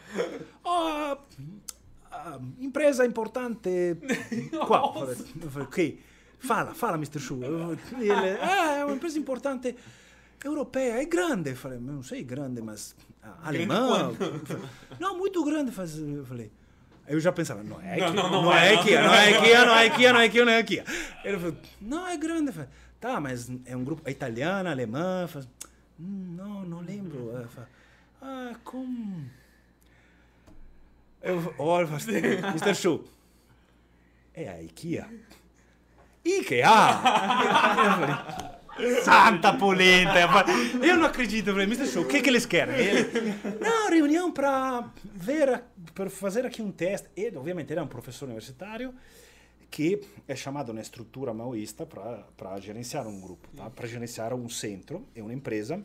oh, 0.64 1.16
empresa 2.60 3.04
importante. 3.04 3.96
Qual? 4.66 5.08
Eu 5.42 5.50
falei, 5.50 5.66
ok. 5.66 6.00
Fala, 6.38 6.74
fala, 6.74 6.96
Mr. 6.96 7.18
Shu. 7.18 7.40
E 7.98 8.10
ele, 8.10 8.38
ah, 8.40 8.76
é 8.78 8.84
uma 8.84 8.94
empresa 8.94 9.18
importante 9.18 9.74
europeia, 10.44 11.02
é 11.02 11.04
grande. 11.04 11.50
Eu 11.50 11.56
falei, 11.56 11.78
não 11.78 12.02
sei 12.02 12.22
grande, 12.22 12.62
mas 12.62 12.94
alemã. 13.42 14.12
Não, 15.00 15.18
muito 15.18 15.44
grande. 15.44 15.72
Eu 15.76 16.24
falei, 16.24 16.52
eu 17.08 17.18
já 17.18 17.32
pensava, 17.32 17.62
não 17.62 17.80
é 17.80 17.94
Ikea, 17.94 18.10
não, 18.10 18.14
não, 18.14 18.30
não, 18.30 18.42
não 18.42 18.52
é, 18.52 18.74
Ikea, 18.74 19.02
não 19.02 19.14
é 19.14 19.30
Ikea, 19.30 19.64
não 19.64 19.74
é 19.74 19.86
Ikea, 19.86 20.12
não 20.12 20.20
é 20.20 20.26
Ikea, 20.26 20.44
não 20.44 20.52
é 20.52 20.60
Ikea. 20.60 20.84
Ele 21.24 21.38
falou, 21.38 21.56
não, 21.80 22.06
é 22.06 22.16
grande. 22.16 22.52
Falei, 22.52 22.68
Tá, 23.00 23.20
mas 23.20 23.50
é 23.64 23.76
um 23.76 23.84
grupo 23.84 24.02
é 24.04 24.10
italiano, 24.10 24.68
alemã? 24.68 25.26
Faz, 25.28 25.46
hum, 25.98 26.34
não, 26.36 26.64
não 26.64 26.80
lembro. 26.80 27.48
Fala, 27.48 27.68
ah, 28.20 28.54
como. 28.64 29.24
Eu 31.22 31.54
olho 31.58 31.88
Mr. 31.88 32.74
Shu. 32.74 33.04
É 34.34 34.48
a 34.48 34.62
IKEA. 34.62 35.08
IKEA! 36.24 36.68
Santa 39.02 39.52
polenta! 39.54 40.14
Eu 40.82 40.96
não 40.96 41.06
acredito. 41.06 41.48
Eu 41.48 41.54
falei, 41.54 41.66
Mr. 41.66 41.86
Show, 41.86 42.02
o 42.04 42.06
que, 42.06 42.20
que 42.20 42.30
eles 42.30 42.46
querem? 42.46 42.76
Ele, 42.76 43.34
não, 43.60 43.90
reunião 43.90 44.30
para 44.30 44.88
ver, 45.04 45.62
para 45.94 46.08
fazer 46.08 46.46
aqui 46.46 46.62
um 46.62 46.70
teste. 46.70 47.08
Ele, 47.16 47.36
obviamente, 47.36 47.72
era 47.72 47.82
um 47.82 47.88
professor 47.88 48.26
universitário 48.26 48.94
que 49.70 50.00
é 50.26 50.34
chamado 50.34 50.72
na 50.72 50.80
estrutura 50.80 51.32
maoísta 51.34 51.86
para 51.86 52.60
gerenciar 52.60 53.06
um 53.06 53.20
grupo, 53.20 53.48
tá? 53.56 53.68
para 53.70 53.86
gerenciar 53.86 54.34
um 54.34 54.48
centro 54.48 55.06
e 55.14 55.20
uma 55.20 55.32
empresa. 55.32 55.84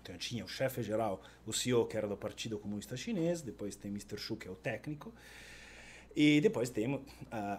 Então 0.00 0.16
tinha 0.16 0.44
o 0.44 0.48
chefe 0.48 0.82
geral, 0.82 1.20
o 1.44 1.52
CEO 1.52 1.86
que 1.86 1.96
era 1.96 2.06
do 2.06 2.16
Partido 2.16 2.58
Comunista 2.58 2.96
Chinês, 2.96 3.42
depois 3.42 3.74
tem 3.74 3.90
Mr. 3.90 4.16
Xu 4.18 4.36
que 4.36 4.46
é 4.46 4.50
o 4.50 4.54
técnico, 4.54 5.12
e 6.14 6.40
depois 6.40 6.70
tem 6.70 6.94
uh, 6.94 7.02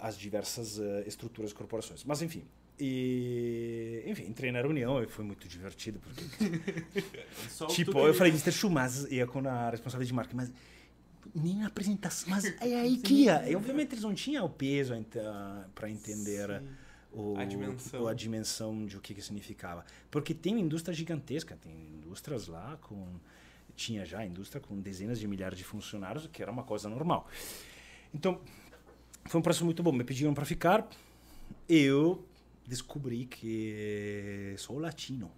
as 0.01 0.17
diversas 0.17 0.77
uh, 0.77 1.03
estruturas 1.05 1.51
corporações. 1.51 2.03
Mas 2.05 2.21
enfim, 2.21 2.45
e, 2.79 4.03
enfim, 4.05 4.25
entrei 4.27 4.51
na 4.51 4.61
reunião 4.61 5.03
e 5.03 5.07
foi 5.07 5.25
muito 5.25 5.47
divertido 5.47 5.99
porque 5.99 6.23
tipo, 7.73 7.99
eu 7.99 8.13
falei 8.13 8.31
Mr. 8.31 8.69
Mas 8.69 9.11
ia 9.11 9.25
com 9.25 9.39
a 9.39 9.71
responsabilidade 9.71 10.07
de 10.07 10.13
marketing, 10.13 10.35
mas 10.37 10.53
nem 11.39 11.55
na 11.57 11.67
apresentação, 11.67 12.29
mas 12.29 12.45
é 12.61 12.75
a 12.75 12.85
IKEA. 12.85 13.49
E, 13.49 13.55
obviamente 13.55 13.93
eles 13.93 14.03
não 14.03 14.13
tinham 14.13 14.45
o 14.45 14.49
peso 14.49 14.93
para 15.73 15.89
entender 15.89 16.61
o, 17.11 17.37
a, 17.37 17.45
dimensão. 17.45 18.07
a 18.07 18.13
dimensão 18.13 18.85
de 18.85 18.97
o 18.97 19.01
que, 19.01 19.13
que 19.13 19.21
significava. 19.21 19.85
Porque 20.09 20.33
tem 20.33 20.53
uma 20.53 20.61
indústria 20.61 20.93
gigantesca, 20.93 21.57
tem 21.57 21.73
indústrias 21.95 22.47
lá 22.47 22.77
com. 22.81 23.07
Tinha 23.75 24.03
já 24.05 24.25
indústria 24.25 24.59
com 24.59 24.79
dezenas 24.79 25.19
de 25.19 25.27
milhares 25.27 25.57
de 25.57 25.63
funcionários, 25.63 26.27
que 26.27 26.41
era 26.41 26.51
uma 26.51 26.63
coisa 26.63 26.89
normal. 26.89 27.27
Então, 28.11 28.41
foi 29.25 29.39
um 29.39 29.43
processo 29.43 29.65
muito 29.65 29.83
bom. 29.83 29.91
Me 29.91 30.03
pediram 30.03 30.33
para 30.33 30.45
ficar. 30.45 30.87
Eu 31.69 32.25
descobri 32.65 33.25
que 33.25 34.55
sou 34.57 34.79
latino. 34.79 35.31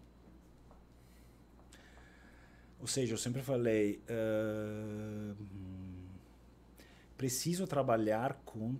Ou 2.80 2.88
seja, 2.88 3.14
eu 3.14 3.18
sempre 3.18 3.42
falei, 3.42 4.02
uh, 4.10 5.36
preciso 7.18 7.68
trabalhar 7.68 8.42
com 8.46 8.76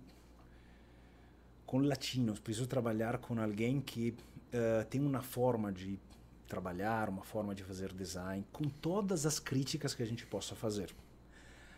com 1.66 1.78
latinos, 1.78 2.40
preciso 2.40 2.66
trabalhar 2.66 3.18
com 3.18 3.40
alguém 3.40 3.80
que 3.80 4.10
uh, 4.10 4.84
tem 4.86 5.00
uma 5.00 5.22
forma 5.22 5.70
de 5.70 6.00
trabalhar, 6.48 7.08
uma 7.08 7.22
forma 7.22 7.54
de 7.54 7.62
fazer 7.62 7.92
design, 7.92 8.44
com 8.50 8.64
todas 8.64 9.24
as 9.24 9.38
críticas 9.38 9.94
que 9.94 10.02
a 10.02 10.06
gente 10.06 10.26
possa 10.26 10.56
fazer. 10.56 10.92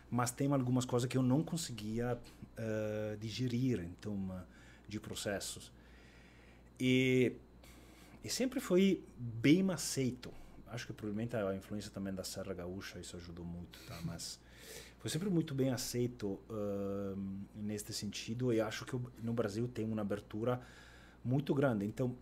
Mas 0.09 0.31
tem 0.31 0.51
algumas 0.51 0.83
coisas 0.83 1.07
que 1.07 1.15
eu 1.15 1.21
não 1.21 1.43
conseguia 1.43 2.17
uh, 2.17 3.17
digerir, 3.17 3.81
então, 3.81 4.15
uh, 4.15 4.41
de 4.87 4.99
processos. 4.99 5.71
E, 6.79 7.33
e 8.23 8.29
sempre 8.31 8.59
foi 8.59 9.03
bem 9.15 9.69
aceito 9.69 10.33
acho 10.73 10.87
que 10.87 10.93
provavelmente 10.93 11.35
a 11.35 11.55
influência 11.55 11.91
também 11.91 12.13
da 12.13 12.23
Serra 12.23 12.53
Gaúcha 12.53 12.99
isso 12.99 13.15
ajudou 13.15 13.45
muito, 13.45 13.79
tá? 13.87 13.99
Mas 14.03 14.39
foi 14.97 15.09
sempre 15.09 15.29
muito 15.29 15.53
bem 15.53 15.69
aceito 15.69 16.39
uh, 16.49 17.17
neste 17.55 17.93
sentido 17.93 18.51
e 18.51 18.59
acho 18.59 18.85
que 18.85 18.99
no 19.21 19.33
Brasil 19.33 19.67
tem 19.67 19.85
uma 19.85 20.01
abertura 20.01 20.59
muito 21.23 21.53
grande. 21.53 21.85
Então 21.85 22.15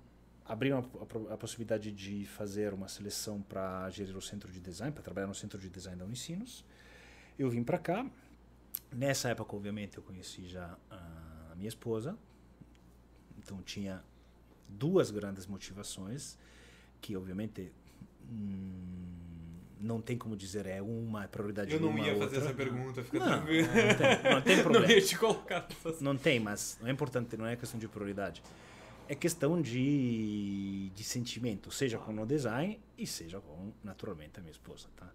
abriram 0.45 0.79
a, 0.79 1.31
a, 1.31 1.33
a 1.35 1.37
possibilidade 1.37 1.91
de 1.91 2.25
fazer 2.25 2.73
uma 2.73 2.87
seleção 2.87 3.41
para 3.41 3.89
gerir 3.89 4.15
o 4.17 4.21
centro 4.21 4.51
de 4.51 4.59
design, 4.59 4.91
para 4.91 5.03
trabalhar 5.03 5.27
no 5.27 5.35
centro 5.35 5.59
de 5.59 5.69
design 5.69 5.97
da 5.97 6.05
Unicinos. 6.05 6.65
Eu 7.39 7.49
vim 7.49 7.63
para 7.63 7.77
cá. 7.77 8.05
Nessa 8.91 9.29
época, 9.29 9.55
obviamente, 9.55 9.97
eu 9.97 10.03
conheci 10.03 10.47
já 10.47 10.77
a 10.89 11.53
minha 11.55 11.69
esposa. 11.69 12.17
Então 13.37 13.61
tinha 13.61 14.03
duas 14.67 15.11
grandes 15.11 15.47
motivações 15.47 16.37
que 17.01 17.17
obviamente 17.17 17.73
não 19.81 19.99
tem 19.99 20.17
como 20.17 20.35
dizer 20.35 20.65
é 20.67 20.81
uma 20.81 21.27
prioridade 21.27 21.73
Eu 21.73 21.79
não 21.79 21.89
uma, 21.89 21.99
ia 21.99 22.13
outra. 22.13 22.29
fazer 22.29 22.45
essa 22.45 22.53
pergunta, 22.53 23.03
fica 23.03 23.19
não, 23.19 23.27
tranquilo. 23.27 23.67
Não 23.67 23.73
tem, 23.73 24.31
não 24.33 24.41
tem 24.41 24.61
problema. 24.63 24.87
não 24.87 24.93
ia 24.95 25.01
te 25.01 25.17
colocar. 25.17 25.67
Não 25.99 26.17
tem, 26.17 26.39
mas 26.39 26.77
não 26.79 26.87
é 26.87 26.91
importante, 26.91 27.35
não 27.35 27.45
é 27.45 27.55
questão 27.55 27.79
de 27.79 27.87
prioridade. 27.87 28.43
É 29.07 29.15
questão 29.15 29.61
de, 29.61 30.89
de 30.95 31.03
sentimento, 31.03 31.71
seja 31.71 31.97
com 31.97 32.13
o 32.13 32.25
design 32.25 32.79
e 32.97 33.05
seja 33.05 33.41
com, 33.41 33.73
naturalmente, 33.83 34.39
a 34.39 34.41
minha 34.41 34.51
esposa, 34.51 34.87
tá? 34.95 35.11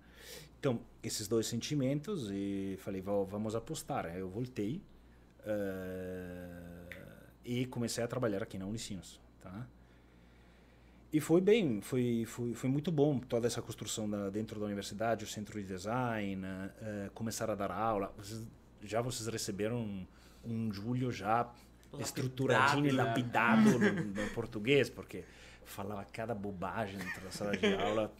Então, 0.59 0.81
esses 1.03 1.29
dois 1.29 1.47
sentimentos, 1.47 2.29
e 2.31 2.77
falei, 2.81 3.01
vamos 3.01 3.55
apostar. 3.55 4.05
Aí 4.07 4.19
eu 4.19 4.29
voltei 4.29 4.83
uh, 5.41 6.95
e 7.45 7.67
comecei 7.67 8.03
a 8.03 8.09
trabalhar 8.09 8.43
aqui 8.43 8.59
na 8.59 8.67
Unicinos, 8.67 9.21
tá? 9.41 9.67
E 11.17 11.21
foi 11.21 11.41
bem, 11.41 11.81
foi, 11.81 12.27
foi, 12.27 12.53
foi 12.53 12.69
muito 12.69 12.93
bom 12.93 13.19
toda 13.19 13.47
essa 13.47 13.63
construção 13.63 14.07
da, 14.07 14.29
dentro 14.29 14.61
da 14.61 14.67
universidade, 14.67 15.25
o 15.25 15.27
centro 15.27 15.59
de 15.59 15.67
design, 15.67 16.45
uh, 16.45 17.11
começar 17.15 17.51
a 17.51 17.55
dar 17.55 17.71
aula. 17.71 18.13
Vocês, 18.19 18.47
já 18.83 19.01
vocês 19.01 19.27
receberam 19.27 19.79
um, 19.79 20.07
um 20.45 20.71
julho 20.71 21.11
já 21.11 21.39
lapidado, 21.39 22.03
estruturadinho 22.03 22.89
e 22.89 22.93
né? 22.93 23.03
lapidado 23.03 23.79
no, 23.81 24.05
no 24.05 24.31
português, 24.35 24.91
porque 24.91 25.25
falava 25.65 26.05
cada 26.13 26.35
bobagem 26.35 26.99
dentro 26.99 27.23
da 27.23 27.31
sala 27.31 27.57
de 27.57 27.75
aula. 27.75 28.13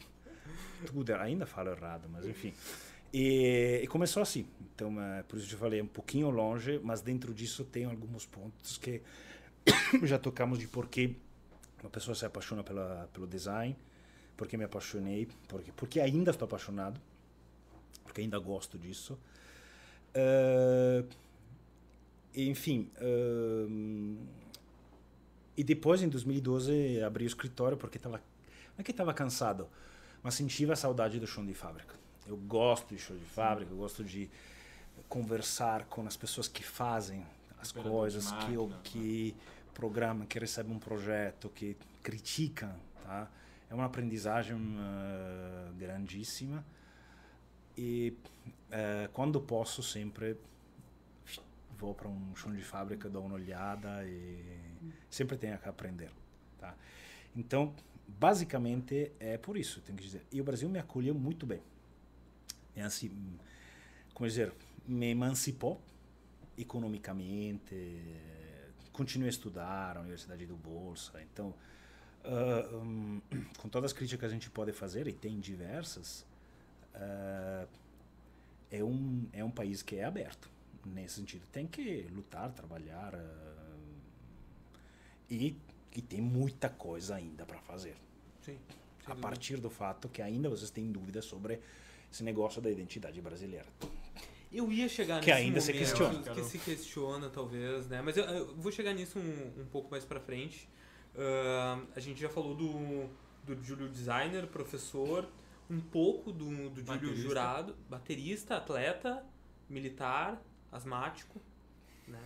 Tudo, 0.87 1.15
ainda 1.17 1.45
falo 1.45 1.69
errado, 1.73 2.09
mas 2.11 2.25
enfim. 2.25 2.55
E, 3.13 3.81
e, 3.83 3.87
começou 3.89 4.23
assim. 4.23 4.47
Então, 4.75 4.97
uh, 4.97 5.23
por 5.29 5.39
isso 5.39 5.55
eu 5.55 5.59
falei, 5.59 5.81
é 5.81 5.83
um 5.83 5.87
pouquinho 5.87 6.31
longe, 6.31 6.81
mas 6.83 7.03
dentro 7.03 7.35
disso 7.35 7.63
tem 7.63 7.85
alguns 7.85 8.25
pontos 8.25 8.79
que 8.79 9.03
já 10.03 10.19
tocamos 10.19 10.59
de 10.59 10.67
porquê 10.67 11.15
uma 11.83 11.91
pessoa 11.91 12.15
se 12.15 12.25
apaixona 12.25 12.62
pela, 12.62 13.09
pelo 13.12 13.27
design, 13.27 13.77
porque 14.37 14.57
me 14.57 14.65
apaixonei, 14.65 15.29
porque, 15.49 15.73
porque 15.73 16.01
ainda 16.01 16.31
estou 16.31 16.47
apaixonado, 16.47 17.01
porque 18.05 18.21
ainda 18.21 18.39
gosto 18.39 18.79
disso. 18.79 19.19
Uh, 20.15 21.07
enfim, 22.35 22.91
uh, 22.99 24.19
e 25.57 25.65
depois 25.65 26.03
em 26.03 26.09
2012 26.09 27.03
abri 27.03 27.25
o 27.25 27.27
escritório 27.27 27.79
porque 27.79 27.97
estava, 27.97 28.19
não 28.19 28.79
é 28.79 28.83
que 28.83 28.91
estava 28.91 29.15
cansado, 29.15 29.69
mas 30.23 30.35
sentia 30.35 30.71
a 30.73 30.77
saudade 30.77 31.19
do 31.19 31.27
chão 31.27 31.45
de 31.45 31.55
fábrica. 31.55 31.95
Eu 32.27 32.37
gosto 32.37 32.95
de 32.95 33.01
chão 33.01 33.17
de 33.17 33.25
fábrica, 33.25 33.73
eu 33.73 33.77
gosto 33.77 34.05
de 34.05 34.29
conversar 35.09 35.85
com 35.87 36.07
as 36.07 36.17
pessoas 36.17 36.49
que 36.49 36.62
fazem 36.62 37.25
as 37.59 37.73
coisas, 37.73 38.31
que 38.33 38.55
eu 38.55 38.71
que 38.83 39.35
né? 39.35 39.56
Programa, 39.77 40.25
que 40.25 40.39
recebe 40.39 40.73
um 40.73 40.79
projeto, 40.79 41.51
que 41.51 41.77
critica, 42.03 42.75
tá? 43.05 43.31
É 43.69 43.75
uma 43.75 43.85
aprendizagem 43.85 44.57
uh, 44.57 45.75
grandíssima 45.75 46.65
e 47.77 48.17
uh, 48.71 49.12
quando 49.12 49.39
posso 49.39 49.83
sempre 49.83 50.39
vou 51.79 51.95
para 51.95 52.09
um 52.09 52.35
chão 52.35 52.55
de 52.55 52.62
fábrica, 52.62 53.07
dou 53.07 53.27
uma 53.27 53.35
olhada 53.35 54.03
e 54.07 54.41
sempre 55.11 55.37
tenho 55.37 55.59
que 55.59 55.69
aprender, 55.69 56.11
tá? 56.59 56.75
Então, 57.37 57.75
basicamente 58.09 59.12
é 59.21 59.37
por 59.37 59.59
isso, 59.59 59.83
tenho 59.83 59.99
que 59.99 60.05
dizer. 60.05 60.23
E 60.33 60.41
o 60.41 60.45
Brasil 60.45 60.71
me 60.71 60.79
acolheu 60.79 61.15
muito 61.15 61.45
bem. 61.45 61.61
É 62.75 62.81
assim, 62.81 63.11
como 64.15 64.27
dizer, 64.27 64.55
me 64.89 65.11
emancipou 65.11 65.79
economicamente, 66.57 67.75
continuei 68.97 69.29
a 69.29 69.31
estudar 69.31 69.95
na 69.95 70.01
Universidade 70.01 70.47
do 70.47 70.57
Bolsa. 70.57 71.23
Então, 71.23 71.55
uh, 72.25 72.77
um, 72.79 73.21
com 73.59 73.69
todas 73.69 73.91
as 73.91 73.97
críticas 73.97 74.21
que 74.21 74.27
a 74.27 74.29
gente 74.31 74.51
pode 74.51 74.73
fazer, 74.73 75.07
e 75.07 75.13
tem 75.13 75.39
diversas, 75.39 76.25
uh, 76.95 77.69
é, 78.71 78.83
um, 78.83 79.29
é 79.33 79.45
um 79.45 79.51
país 79.51 79.83
que 79.83 79.97
é 79.97 80.05
aberto. 80.05 80.51
Nesse 80.85 81.17
sentido, 81.17 81.47
tem 81.53 81.67
que 81.67 82.09
lutar, 82.11 82.51
trabalhar. 82.53 83.15
Uh, 83.15 83.77
e, 85.29 85.57
e 85.95 86.01
tem 86.01 86.21
muita 86.21 86.69
coisa 86.71 87.17
ainda 87.17 87.45
para 87.45 87.59
fazer. 87.61 87.97
Sim. 88.41 88.59
A 89.07 89.15
partir 89.15 89.59
do 89.59 89.69
fato 89.69 90.09
que 90.09 90.23
ainda 90.23 90.49
vocês 90.49 90.71
têm 90.71 90.91
dúvidas 90.91 91.25
sobre 91.27 91.61
esse 92.11 92.25
negócio 92.25 92.63
da 92.63 92.71
identidade 92.71 93.21
brasileira. 93.21 93.67
Eu 94.53 94.71
ia 94.73 94.89
chegar 94.89 95.21
que 95.21 95.31
ainda 95.31 95.61
se 95.61 95.73
questiona. 95.73 96.23
Que, 96.23 96.31
que, 96.31 96.45
se 96.45 96.59
questiona, 96.59 97.29
talvez, 97.29 97.87
né? 97.89 98.01
Mas 98.03 98.17
eu, 98.17 98.25
eu 98.25 98.55
vou 98.57 98.71
chegar 98.71 98.93
nisso 98.93 99.19
um, 99.19 99.63
um 99.63 99.67
pouco 99.67 99.91
mais 99.91 100.05
pra 100.05 100.21
frente. 100.21 100.69
Uh, 101.15 101.87
a 101.95 102.01
gente 102.01 102.21
já 102.21 102.29
falou 102.29 102.55
do, 102.55 103.09
do 103.43 103.63
Júlio 103.65 103.89
Designer, 103.89 104.47
professor, 104.47 105.27
um 105.71 105.81
pouco 105.81 106.31
do, 106.31 106.71
do 106.71 106.85
Júlio 106.85 107.17
Jurado, 107.17 107.75
baterista, 107.89 108.57
atleta, 108.57 109.25
militar, 109.69 110.41
asmático, 110.71 111.41
né? 112.07 112.21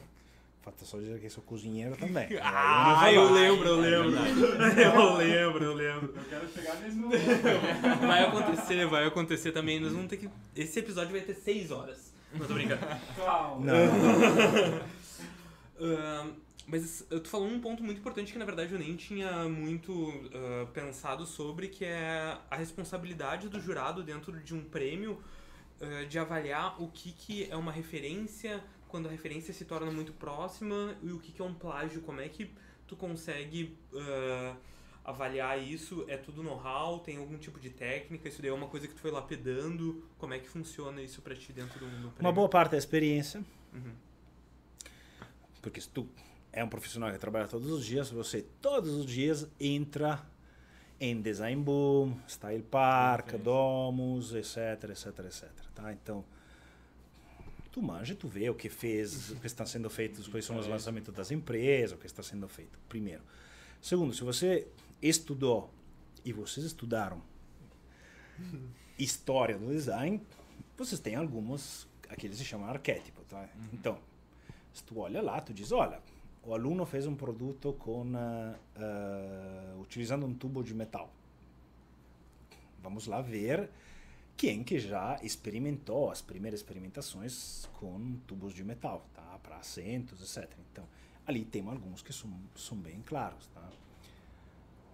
Falta 0.63 0.85
só 0.85 0.99
dizer 0.99 1.19
que 1.19 1.31
sou 1.31 1.43
cozinheiro 1.43 1.97
também. 1.97 2.29
ah, 2.43 3.11
eu, 3.11 3.23
eu 3.23 3.33
lembro, 3.33 3.69
eu 3.69 3.77
lembro. 3.77 4.11
eu 4.19 5.15
lembro, 5.17 5.65
eu 5.65 5.75
lembro. 5.75 6.15
Eu 6.15 6.25
quero 6.25 6.49
chegar 6.53 6.75
nesse 6.81 6.97
momento. 6.97 7.27
vai 8.07 8.25
acontecer, 8.25 8.87
vai 8.87 9.07
acontecer 9.07 9.53
também. 9.53 9.81
Nós 9.81 9.93
vamos 9.93 10.09
ter 10.09 10.19
que. 10.19 10.29
Esse 10.55 10.81
episódio 10.81 11.13
vai 11.13 11.23
ter 11.23 11.35
seis 11.35 11.71
horas. 11.71 12.10
Não 12.35 12.47
tô 12.47 12.55
brincando. 12.55 12.81
Calma. 13.17 13.73
uh, 15.77 16.35
mas 16.67 17.05
tu 17.09 17.29
falou 17.29 17.49
um 17.49 17.61
ponto 17.61 17.83
muito 17.83 17.99
importante 17.99 18.33
que 18.33 18.39
na 18.39 18.45
verdade 18.45 18.73
eu 18.73 18.79
nem 18.79 18.95
tinha 18.95 19.49
muito 19.49 19.93
uh, 19.93 20.67
pensado 20.73 21.27
sobre, 21.27 21.69
que 21.69 21.85
é 21.85 22.39
a 22.49 22.57
responsabilidade 22.57 23.49
do 23.49 23.61
jurado 23.61 24.03
dentro 24.03 24.39
de 24.39 24.55
um 24.55 24.63
prêmio 24.63 25.21
uh, 25.81 26.07
de 26.07 26.19
avaliar 26.19 26.81
o 26.81 26.89
que, 26.89 27.13
que 27.13 27.51
é 27.51 27.57
uma 27.57 27.73
referência 27.73 28.63
quando 28.87 29.09
a 29.09 29.11
referência 29.11 29.55
se 29.55 29.65
torna 29.65 29.91
muito 29.91 30.13
próxima 30.13 30.97
e 31.03 31.11
o 31.11 31.19
que, 31.19 31.33
que 31.33 31.41
é 31.41 31.45
um 31.45 31.55
plágio, 31.55 32.03
como 32.03 32.21
é 32.21 32.29
que 32.29 32.53
tu 32.87 32.97
consegue 32.97 33.77
uh, 33.93 34.57
avaliar 35.05 35.63
isso? 35.63 36.05
É 36.09 36.17
tudo 36.17 36.43
know-how? 36.43 37.01
Tem 37.01 37.17
algum 37.17 37.39
tipo 37.39 37.59
de 37.59 37.71
técnica? 37.71 38.29
Isso 38.29 38.41
daí 38.41 38.51
é 38.51 38.55
uma 38.55 38.69
coisa 38.69 38.87
que 38.87 38.95
tu 38.95 39.01
foi 39.01 39.11
lapidando? 39.11 40.05
Como 40.19 40.35
é 40.35 40.39
que 40.39 40.49
funciona 40.49 41.03
isso 41.03 41.23
para 41.23 41.35
ti 41.35 41.53
dentro 41.53 41.79
do, 41.79 41.87
do 41.87 42.11
prêmio? 42.11 42.21
Uma 42.21 42.33
boa 42.33 42.49
parte 42.49 42.75
é 42.75 42.79
experiência. 42.79 43.45
Uhum. 43.73 43.93
Porque 45.61 45.81
se 45.81 45.89
tu 45.89 46.09
é 46.53 46.65
um 46.65 46.69
profissional 46.69 47.13
que 47.13 47.19
trabalha 47.19 47.47
todos 47.47 47.71
os 47.71 47.85
dias, 47.85 48.11
você 48.11 48.43
todos 48.61 48.91
os 48.95 49.07
dias 49.07 49.49
entra 49.59 50.25
em 50.99 51.21
Design 51.21 51.63
Boom, 51.63 52.17
Style 52.29 52.63
Park, 52.63 53.33
Domus, 53.37 54.35
etc, 54.35 54.91
etc, 54.91 55.19
etc. 55.25 55.49
Tá? 55.75 55.93
Então, 55.93 56.25
tu 57.73 57.81
manja, 57.81 58.15
tu 58.15 58.29
vê 58.29 58.51
o 58.51 58.55
que 58.55 58.69
fez, 58.69 59.31
o 59.31 59.37
que 59.37 59.47
está 59.47 59.65
sendo 59.65 59.89
feito, 59.89 60.29
quais 60.31 60.45
são 60.45 60.59
os 60.59 60.67
lançamentos 60.69 61.15
das 61.15 61.31
empresas, 61.31 61.93
o 61.93 61.99
que 61.99 62.07
está 62.07 62.23
sendo 62.23 62.47
feito. 62.49 62.79
Primeiro. 62.89 63.23
Segundo, 63.81 64.13
se 64.13 64.23
você 64.23 64.69
estudou 65.03 65.71
e 66.25 66.33
vocês 66.33 66.67
estudaram 66.67 67.23
história 68.99 69.59
do 69.59 69.69
design, 69.69 70.21
vocês 70.77 71.01
têm 71.01 71.15
alguns, 71.15 71.89
aqueles 72.09 72.39
se 72.39 72.45
chamam 72.45 72.69
arquétipo, 72.69 73.23
tá? 73.25 73.41
Uhum. 73.41 73.69
Então, 73.73 73.99
se 74.73 74.83
tu 74.85 74.99
olha 74.99 75.23
lá, 75.23 75.41
tu 75.41 75.53
diz, 75.53 75.73
olha, 75.73 76.01
o 76.43 76.55
aluno 76.55 76.87
fez 76.87 77.07
um 77.07 77.15
produto 77.15 77.73
com 77.75 78.03
uh, 78.13 79.81
utilizando 79.81 80.25
um 80.27 80.35
tubo 80.35 80.63
de 80.63 80.75
metal. 80.75 81.13
Vamos 82.83 83.07
lá 83.07 83.21
ver 83.21 83.71
quem 84.37 84.65
que 84.65 84.79
já 84.79 85.19
experimentou 85.23 86.11
as 86.11 86.23
primeiras 86.23 86.61
experimentações 86.61 87.69
com 87.75 88.17
tubos 88.27 88.55
de 88.55 88.65
metal, 88.65 89.07
tá? 89.15 89.39
Para 89.43 89.57
assentos, 89.57 90.23
etc. 90.23 90.51
Então, 90.73 90.85
ali 91.27 91.45
tem 91.45 91.67
alguns 91.69 92.01
que 92.01 92.13
são, 92.13 92.31
são 92.57 92.79
bem 92.79 93.03
claros, 93.03 93.47
tá? 93.49 93.69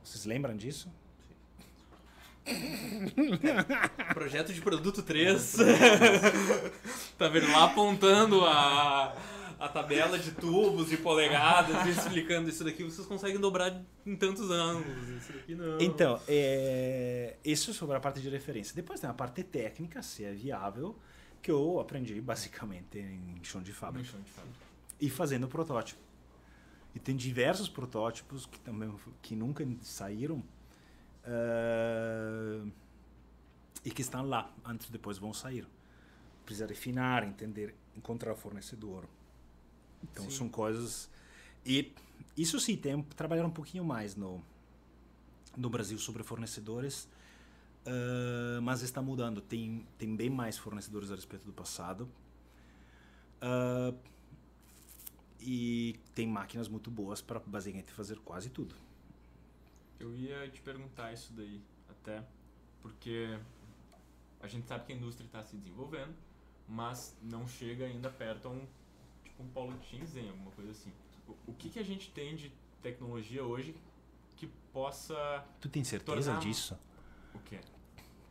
Vocês 0.06 0.24
lembram 0.24 0.56
disso? 0.56 0.88
Projeto 4.14 4.52
de 4.52 4.60
produto 4.60 5.02
3. 5.02 5.56
tá 7.18 7.28
vendo 7.28 7.50
lá 7.50 7.64
apontando 7.64 8.44
a 8.44 9.16
a 9.58 9.68
tabela 9.68 10.18
de 10.18 10.32
tubos 10.32 10.92
e 10.92 10.98
polegadas, 10.98 11.86
explicando 11.88 12.48
isso 12.48 12.62
daqui, 12.62 12.84
vocês 12.84 13.06
conseguem 13.06 13.40
dobrar 13.40 13.82
em 14.04 14.14
tantos 14.14 14.50
anos. 14.50 14.86
Isso 15.08 15.32
daqui 15.32 15.54
não. 15.54 15.80
Então, 15.80 16.20
é, 16.28 17.36
isso 17.44 17.72
sobre 17.72 17.96
a 17.96 18.00
parte 18.00 18.20
de 18.20 18.28
referência. 18.28 18.74
Depois 18.74 19.00
tem 19.00 19.08
a 19.08 19.14
parte 19.14 19.42
técnica, 19.42 20.02
se 20.02 20.24
é 20.24 20.32
viável, 20.32 20.94
que 21.40 21.50
eu 21.50 21.80
aprendi 21.80 22.20
basicamente 22.20 22.98
em 22.98 23.40
chão 23.42 23.62
de 23.62 23.72
fábrica. 23.72 24.08
Chão 24.08 24.20
de 24.20 24.30
fábrica. 24.30 24.58
E 25.00 25.08
fazendo 25.08 25.48
protótipo. 25.48 26.05
E 26.96 26.98
tem 26.98 27.14
diversos 27.14 27.68
protótipos 27.68 28.46
que 28.46 28.58
também 28.58 28.90
que 29.20 29.36
nunca 29.36 29.68
saíram 29.82 30.42
uh, 31.26 32.72
e 33.84 33.90
que 33.90 34.00
estão 34.00 34.26
lá, 34.26 34.50
antes 34.64 34.88
depois 34.88 35.18
vão 35.18 35.34
sair. 35.34 35.68
Precisa 36.46 36.66
refinar, 36.66 37.22
entender, 37.22 37.74
encontrar 37.94 38.32
o 38.32 38.34
fornecedor. 38.34 39.04
Então 40.04 40.24
sim. 40.24 40.30
são 40.30 40.48
coisas. 40.48 41.10
E 41.66 41.92
isso 42.34 42.58
sim, 42.58 42.78
tem 42.78 43.02
trabalhar 43.14 43.44
um 43.44 43.50
pouquinho 43.50 43.84
mais 43.84 44.16
no, 44.16 44.42
no 45.54 45.68
Brasil 45.68 45.98
sobre 45.98 46.22
fornecedores, 46.22 47.06
uh, 47.84 48.62
mas 48.62 48.80
está 48.80 49.02
mudando. 49.02 49.42
Tem, 49.42 49.86
tem 49.98 50.16
bem 50.16 50.30
mais 50.30 50.56
fornecedores 50.56 51.10
a 51.10 51.14
respeito 51.14 51.44
do 51.44 51.52
passado. 51.52 52.08
Uh, 53.42 53.94
e 55.40 55.98
tem 56.14 56.26
máquinas 56.26 56.68
muito 56.68 56.90
boas 56.90 57.20
para 57.20 57.40
basicamente 57.40 57.92
fazer 57.92 58.18
quase 58.20 58.50
tudo. 58.50 58.74
Eu 59.98 60.14
ia 60.14 60.48
te 60.48 60.60
perguntar 60.60 61.12
isso 61.12 61.32
daí, 61.32 61.60
até 61.88 62.22
porque 62.82 63.38
a 64.40 64.46
gente 64.46 64.66
sabe 64.66 64.86
que 64.86 64.92
a 64.92 64.96
indústria 64.96 65.26
está 65.26 65.42
se 65.42 65.56
desenvolvendo, 65.56 66.14
mas 66.68 67.16
não 67.22 67.46
chega 67.46 67.84
ainda 67.86 68.10
perto 68.10 68.48
a 68.48 68.50
um 68.50 68.66
tipo 69.24 69.42
um 69.60 69.76
de 69.78 69.86
Shenzhen, 69.86 70.28
alguma 70.28 70.50
coisa 70.52 70.70
assim. 70.70 70.92
O, 71.26 71.50
o 71.50 71.54
que, 71.54 71.68
que 71.68 71.78
a 71.78 71.84
gente 71.84 72.10
tem 72.10 72.36
de 72.36 72.52
tecnologia 72.82 73.44
hoje 73.44 73.74
que 74.36 74.46
possa. 74.72 75.44
Tu 75.60 75.68
tem 75.68 75.82
certeza 75.82 76.32
Tornar- 76.32 76.40
disso? 76.40 76.78
O 77.34 77.38
quê? 77.40 77.60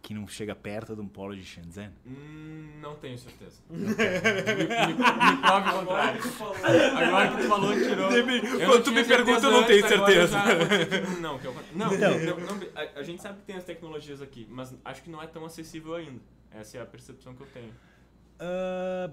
Que 0.05 0.13
não 0.13 0.27
chega 0.27 0.53
perto 0.53 0.95
de 0.95 1.01
um 1.01 1.07
polo 1.07 1.35
de 1.35 1.43
Shenzhen? 1.43 1.89
Hum, 2.05 2.79
não 2.79 2.93
tenho 2.93 3.17
certeza. 3.17 3.59
me, 3.71 3.79
me, 3.79 3.87
me 3.87 3.95
prove 5.41 5.69
o 5.69 5.79
contrário. 5.79 6.21
Agora 7.07 7.31
que 7.31 7.37
tu 7.37 7.47
falou, 7.47 7.73
tirou. 7.73 8.11
Eu 8.11 8.69
Quando 8.69 8.83
tu 8.83 8.91
me 8.91 9.03
pergunta, 9.03 9.47
eu 9.47 9.51
não 9.51 9.63
tenho 9.65 9.87
certeza. 9.87 10.27
já 10.37 11.19
Não, 11.19 11.39
que 11.39 11.47
eu, 11.47 11.55
não, 11.73 11.91
Então. 11.91 12.19
não, 12.19 12.55
não, 12.55 12.67
a, 12.75 12.99
a 12.99 13.01
gente 13.01 13.19
sabe 13.19 13.39
que 13.39 13.45
tem 13.47 13.55
as 13.55 13.63
tecnologias 13.63 14.21
aqui, 14.21 14.45
mas 14.47 14.75
acho 14.85 15.01
que 15.01 15.09
não 15.09 15.23
é 15.23 15.25
tão 15.25 15.43
acessível 15.43 15.95
ainda. 15.95 16.21
Essa 16.51 16.77
é 16.77 16.81
a 16.83 16.85
percepção 16.85 17.33
que 17.33 17.41
eu 17.41 17.47
tenho. 17.47 17.73
Ah, 18.39 19.09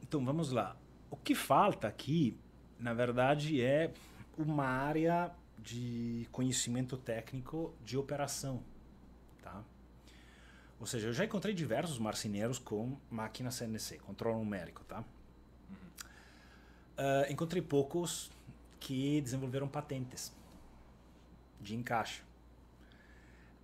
então 0.00 0.24
vamos 0.24 0.52
lá. 0.52 0.76
O 1.10 1.16
que 1.16 1.34
falta 1.34 1.88
aqui, 1.88 2.38
na 2.78 2.94
verdade, 2.94 3.60
é 3.60 3.90
uma 4.36 4.66
área 4.66 5.32
de 5.58 6.28
conhecimento 6.30 6.96
técnico 6.96 7.74
de 7.84 7.98
operação, 7.98 8.62
tá? 9.42 9.64
Ou 10.80 10.86
seja, 10.86 11.08
eu 11.08 11.12
já 11.12 11.24
encontrei 11.24 11.54
diversos 11.54 11.98
marceneiros 11.98 12.58
com 12.58 12.96
máquina 13.10 13.50
CNC, 13.50 13.98
controle 13.98 14.38
numérico, 14.38 14.84
tá? 14.84 15.04
Ah, 16.98 17.26
encontrei 17.30 17.62
poucos 17.62 18.30
que 18.80 19.20
desenvolveram 19.20 19.68
patentes 19.68 20.32
de 21.60 21.76
encaixe. 21.76 22.22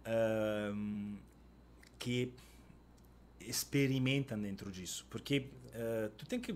Ahn, 0.07 1.17
que 1.99 2.33
experimentam 3.41 4.39
dentro 4.39 4.71
disso. 4.71 5.07
Porque 5.11 5.49
eh, 5.73 6.11
tu 6.17 6.27
tem 6.27 6.41
que, 6.41 6.55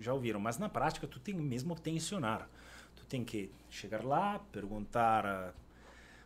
já 0.00 0.12
ouviram, 0.12 0.40
mas 0.40 0.58
na 0.58 0.68
prática 0.68 1.06
tu 1.06 1.20
tem 1.20 1.34
mesmo 1.34 1.74
que 1.76 1.82
tensionar. 1.82 2.48
Tu 2.96 3.04
tem 3.06 3.24
que 3.24 3.50
chegar 3.70 4.04
lá, 4.04 4.38
perguntar 4.50 5.26
ah, 5.26 5.52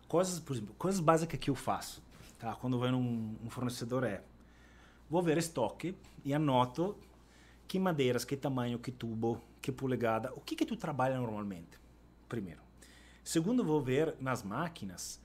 coisas, 0.08 0.38
por 0.40 0.54
exemplo, 0.54 0.74
coisas 0.78 1.00
básicas 1.00 1.38
que 1.38 1.50
eu 1.50 1.54
faço. 1.54 2.02
Tá? 2.42 2.56
Quando 2.56 2.76
vai 2.76 2.90
num 2.90 3.36
um 3.40 3.48
fornecedor 3.48 4.02
é, 4.02 4.20
vou 5.08 5.22
ver 5.22 5.38
estoque 5.38 5.94
e 6.24 6.34
anoto 6.34 6.98
que 7.68 7.78
madeiras, 7.78 8.24
que 8.24 8.36
tamanho, 8.36 8.80
que 8.80 8.90
tubo, 8.90 9.40
que 9.60 9.70
polegada, 9.70 10.32
o 10.34 10.40
que 10.40 10.56
que 10.56 10.66
tu 10.66 10.74
trabalha 10.76 11.16
normalmente, 11.18 11.78
primeiro. 12.28 12.60
Segundo, 13.22 13.62
vou 13.64 13.80
ver 13.80 14.16
nas 14.18 14.42
máquinas 14.42 15.20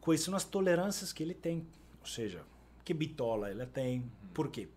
quais 0.00 0.20
são 0.20 0.36
as 0.36 0.44
tolerâncias 0.44 1.12
que 1.12 1.24
ele 1.24 1.34
tem. 1.34 1.66
Ou 2.00 2.06
seja, 2.06 2.44
que 2.84 2.94
bitola 2.94 3.50
ele 3.50 3.66
tem. 3.66 4.08
Por 4.32 4.48
quê? 4.48 4.68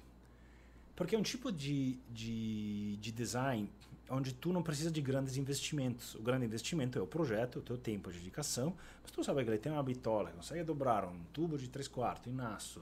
Porque 0.96 1.16
é 1.16 1.20
um 1.20 1.22
tipo 1.22 1.52
de, 1.52 2.00
de, 2.10 2.98
de 2.98 3.12
design 3.12 3.70
onde 4.10 4.34
tu 4.34 4.54
não 4.54 4.64
precisa 4.64 4.90
de 4.90 5.02
grandes 5.02 5.38
investimentos. 5.38 6.16
O 6.16 6.22
grande 6.22 6.46
investimento 6.46 6.98
é 6.98 7.02
o 7.02 7.08
projeto, 7.08 7.60
o 7.60 7.62
teu 7.62 7.78
tempo 7.78 8.12
de 8.12 8.20
dedicação. 8.20 8.74
Mas 9.02 9.12
tu 9.12 9.24
sabe 9.24 9.44
que 9.44 9.50
ele 9.50 9.58
tem 9.58 9.72
uma 9.72 9.84
bitola, 9.84 10.32
consegue 10.32 10.64
dobrar 10.64 11.06
um 11.06 11.20
tubo 11.34 11.58
de 11.58 11.68
3 11.68 11.88
quartos 11.88 12.32
em 12.32 12.40
aço 12.40 12.82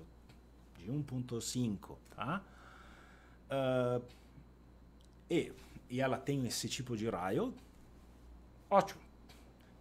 de 0.78 0.92
1.5, 0.92 1.98
tá? 2.16 2.42
Ah, 3.50 4.02
e, 5.30 5.52
e 5.90 6.02
ela 6.02 6.18
tem 6.18 6.46
esse 6.46 6.70
tipo 6.70 6.96
de 6.96 7.10
raio, 7.10 7.54
ótimo. 8.70 9.02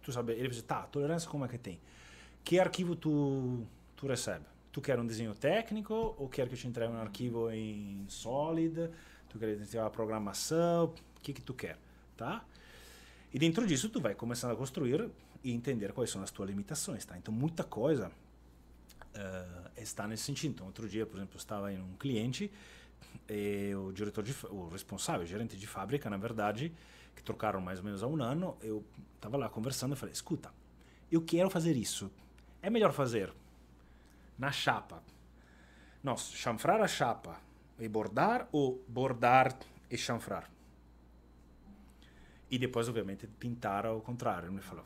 Tu 0.01 0.11
sabe, 0.11 0.33
ele 0.33 0.49
diz, 0.49 0.61
tá, 0.61 0.83
tolerância 0.83 1.29
como 1.29 1.45
é 1.45 1.47
que 1.47 1.57
tem? 1.57 1.79
Que 2.43 2.59
arquivo 2.59 2.95
tu, 2.95 3.65
tu 3.95 4.07
recebe? 4.07 4.45
Tu 4.71 4.81
quer 4.81 4.99
um 4.99 5.05
desenho 5.05 5.33
técnico 5.33 6.15
ou 6.17 6.27
quer 6.27 6.47
que 6.47 6.53
eu 6.53 6.57
te 6.57 6.67
entregue 6.67 6.91
um 6.91 6.97
arquivo 6.97 7.49
em 7.49 8.05
Solid? 8.07 8.89
Tu 9.29 9.39
quer 9.39 9.57
ter 9.57 9.79
uma 9.79 9.89
programação? 9.89 10.93
Que 11.25 11.33
que 11.33 11.41
tu 11.41 11.55
quer, 11.55 11.75
tá? 12.15 12.45
E 13.33 13.39
dentro 13.39 13.65
disso 13.65 13.89
tu 13.89 13.99
vai 13.99 14.13
começando 14.13 14.51
a 14.51 14.55
construir 14.55 15.09
e 15.43 15.51
entender 15.51 15.91
quais 15.91 16.11
são 16.11 16.21
as 16.21 16.29
tuas 16.29 16.47
limitações, 16.47 17.03
tá? 17.03 17.17
Então 17.17 17.33
muita 17.33 17.63
coisa 17.63 18.11
eh, 19.11 19.71
está 19.77 20.07
nesse 20.07 20.21
sentido. 20.21 20.51
Então 20.51 20.67
outro 20.67 20.87
dia, 20.87 21.03
por 21.03 21.17
exemplo, 21.17 21.33
eu 21.33 21.39
estava 21.39 21.73
em 21.73 21.81
um 21.81 21.95
cliente 21.97 22.51
e 23.27 23.73
o 23.73 23.91
diretor 23.91 24.23
de, 24.23 24.35
o 24.51 24.69
responsável, 24.69 25.23
o 25.23 25.25
gerente 25.25 25.57
de 25.57 25.65
fábrica, 25.65 26.11
na 26.11 26.17
verdade, 26.17 26.71
que 27.15 27.23
trocaram 27.23 27.59
mais 27.59 27.79
ou 27.79 27.85
menos 27.85 28.03
há 28.03 28.07
um 28.07 28.21
ano, 28.21 28.55
eu 28.61 28.85
estava 29.15 29.35
lá 29.35 29.49
conversando 29.49 29.95
e 29.95 29.97
falei, 29.97 30.13
escuta, 30.13 30.53
eu 31.11 31.23
quero 31.23 31.49
fazer 31.49 31.75
isso. 31.75 32.11
É 32.61 32.69
melhor 32.69 32.93
fazer 32.93 33.33
na 34.37 34.51
chapa. 34.51 35.01
Nós, 36.03 36.31
chanfrar 36.33 36.81
a 36.81 36.87
chapa 36.87 37.41
e 37.79 37.87
bordar 37.89 38.47
ou 38.51 38.85
bordar 38.87 39.57
e 39.89 39.97
chanfrar? 39.97 40.53
E 42.49 42.57
depois, 42.57 42.87
obviamente, 42.87 43.27
pintar 43.27 43.85
ao 43.85 44.01
contrário. 44.01 44.49
Ele 44.49 44.61
falou, 44.61 44.85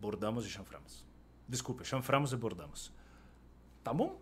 bordamos 0.00 0.44
e 0.46 0.48
chanframos. 0.48 1.04
Desculpa, 1.48 1.84
chanframos 1.84 2.32
e 2.32 2.36
bordamos. 2.36 2.92
Tá 3.82 3.92
bom? 3.92 4.20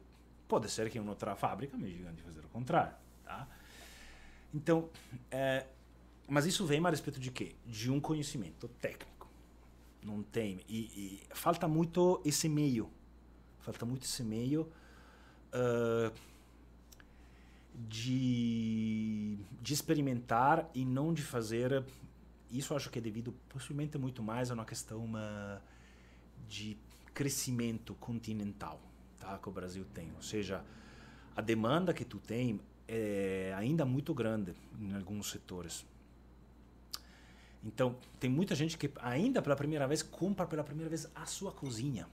Pode 0.49 0.71
ser 0.71 0.91
que 0.91 0.99
em 0.99 1.09
outra 1.09 1.35
fábrica 1.37 1.77
me 1.77 1.91
digam 1.91 2.13
de 2.13 2.23
fazer 2.23 2.45
o 2.45 2.49
contrário, 2.49 2.95
tá? 3.25 3.47
Então, 4.53 4.91
é, 5.31 5.67
mas 6.29 6.45
isso 6.45 6.67
vem 6.67 6.85
a 6.85 6.91
respeito 6.91 7.21
de 7.21 7.31
quê? 7.31 7.55
De 7.65 7.91
um 7.91 8.01
conhecimento 8.01 8.69
técnico. 8.81 9.29
Não 10.03 10.23
tem. 10.23 10.61
E, 10.69 10.79
e 10.79 11.35
falta 11.35 11.69
muito 11.69 12.21
esse 12.25 12.49
meio. 12.49 12.91
Falta 13.61 13.85
muito 13.85 14.05
esse 14.05 14.23
meio 14.23 14.71
ah, 15.53 16.13
de, 17.75 19.39
de 19.61 19.73
experimentar 19.73 20.69
e 20.75 20.85
não 20.85 21.13
de 21.13 21.23
fazer. 21.23 21.85
Isso 22.51 22.75
acho 22.75 22.91
que 22.91 22.99
é 22.99 23.03
devido 23.03 23.33
possivelmente 23.49 23.97
muito 23.97 24.23
mais 24.23 24.51
a 24.51 24.55
uma 24.55 24.65
questão 24.65 25.11
ah, 25.15 25.61
de 26.49 26.77
crescimento 27.15 27.95
continental 27.95 28.81
tá, 29.19 29.39
que 29.39 29.49
o 29.49 29.53
Brasil 29.53 29.85
tem. 29.95 30.13
Ou 30.17 30.23
seja, 30.23 30.65
a 31.37 31.41
demanda 31.41 31.95
que 31.95 32.05
tu 32.05 32.19
tem 32.19 32.61
é 32.89 33.55
ainda 33.57 33.85
muito 33.85 34.13
grande 34.13 34.55
em 34.81 34.95
alguns 34.95 35.31
setores. 35.31 35.87
Então, 37.63 37.97
tem 38.19 38.31
muita 38.31 38.55
gente 38.55 38.77
que 38.77 38.91
ainda 39.01 39.43
pela 39.43 39.55
primeira 39.55 39.87
vez 39.87 40.03
compra 40.03 40.47
pela 40.47 40.65
primeira 40.65 40.89
vez 40.89 41.09
a 41.15 41.27
sua 41.27 41.53
cozinha. 41.53 42.09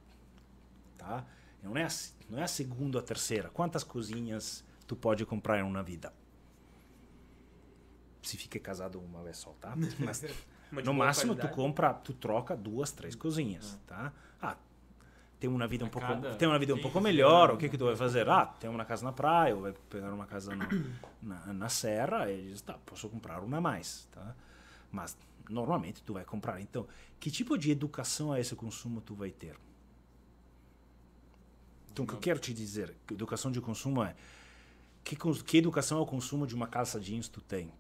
Tá? 0.98 1.26
Não 1.64 1.76
é 1.78 1.84
a, 1.84 1.90
não 2.30 2.40
é 2.40 2.44
a 2.44 2.48
segunda 2.48 2.98
ou 2.98 3.04
a 3.04 3.06
terceira. 3.06 3.50
Quantas 3.50 3.84
cozinhas 3.84 4.64
tu 4.86 4.96
pode 4.96 5.26
comprar 5.26 5.60
em 5.60 5.64
uma 5.64 5.82
vida? 5.82 6.14
Se 8.28 8.36
fica 8.36 8.60
casado 8.60 9.00
uma 9.00 9.24
vez 9.24 9.38
só, 9.38 9.52
tá? 9.62 9.74
Mas 10.00 10.84
no 10.84 10.94
máximo 10.94 11.34
tu 11.34 11.38
qualidade. 11.38 11.56
compra, 11.56 11.94
tu 11.94 12.14
troca 12.14 12.56
duas, 12.56 12.92
três 12.92 13.16
cozinhas, 13.16 13.80
tá? 13.88 14.12
Ah, 14.42 14.58
tem 15.40 15.50
uma 15.50 15.66
vida 15.66 15.86
um 15.86 15.88
A 15.88 15.90
pouco, 15.90 16.36
tem 16.36 16.46
uma 16.46 16.60
vida 16.60 16.74
um 16.74 16.76
15 16.76 16.84
pouco 16.84 17.00
melhor. 17.00 17.52
O 17.52 17.58
que 17.58 17.70
que 17.70 17.78
tu 17.78 17.86
vai 17.86 17.96
fazer? 17.96 18.28
Ah, 18.28 18.46
tem 18.46 18.70
uma 18.70 18.84
casa 18.84 19.06
na 19.06 19.14
praia, 19.14 19.56
ou 19.56 19.62
vai 19.62 19.74
pegar 19.90 20.12
uma 20.12 20.26
casa 20.26 20.54
na, 20.54 20.68
na, 21.24 21.54
na 21.54 21.70
serra 21.70 22.30
e 22.30 22.50
diz, 22.50 22.62
tá, 22.62 22.74
posso 22.86 23.08
comprar 23.08 23.40
uma 23.42 23.58
a 23.58 23.62
mais, 23.62 24.10
tá? 24.12 24.36
Mas 24.92 25.16
normalmente 25.50 26.04
tu 26.04 26.14
vai 26.14 26.26
comprar. 26.26 26.60
Então, 26.60 26.86
que 27.22 27.32
tipo 27.32 27.58
de 27.58 27.72
educação 27.72 28.34
a 28.34 28.40
esse 28.42 28.56
consumo 28.56 29.00
tu 29.00 29.16
vai 29.16 29.32
ter? 29.32 29.56
Então, 31.94 32.04
o 32.04 32.08
que 32.08 32.14
eu 32.14 32.20
quero 32.20 32.40
te 32.40 32.54
dizer, 32.54 32.94
educação 33.10 33.50
de 33.52 33.62
consumo 33.62 34.04
é 34.04 34.14
que, 35.08 35.16
que 35.44 35.58
educação 35.58 36.00
ao 36.00 36.06
consumo 36.06 36.46
de 36.46 36.54
uma 36.54 36.68
calça 36.68 37.00
jeans 37.00 37.30
tu 37.30 37.40
tem? 37.40 37.72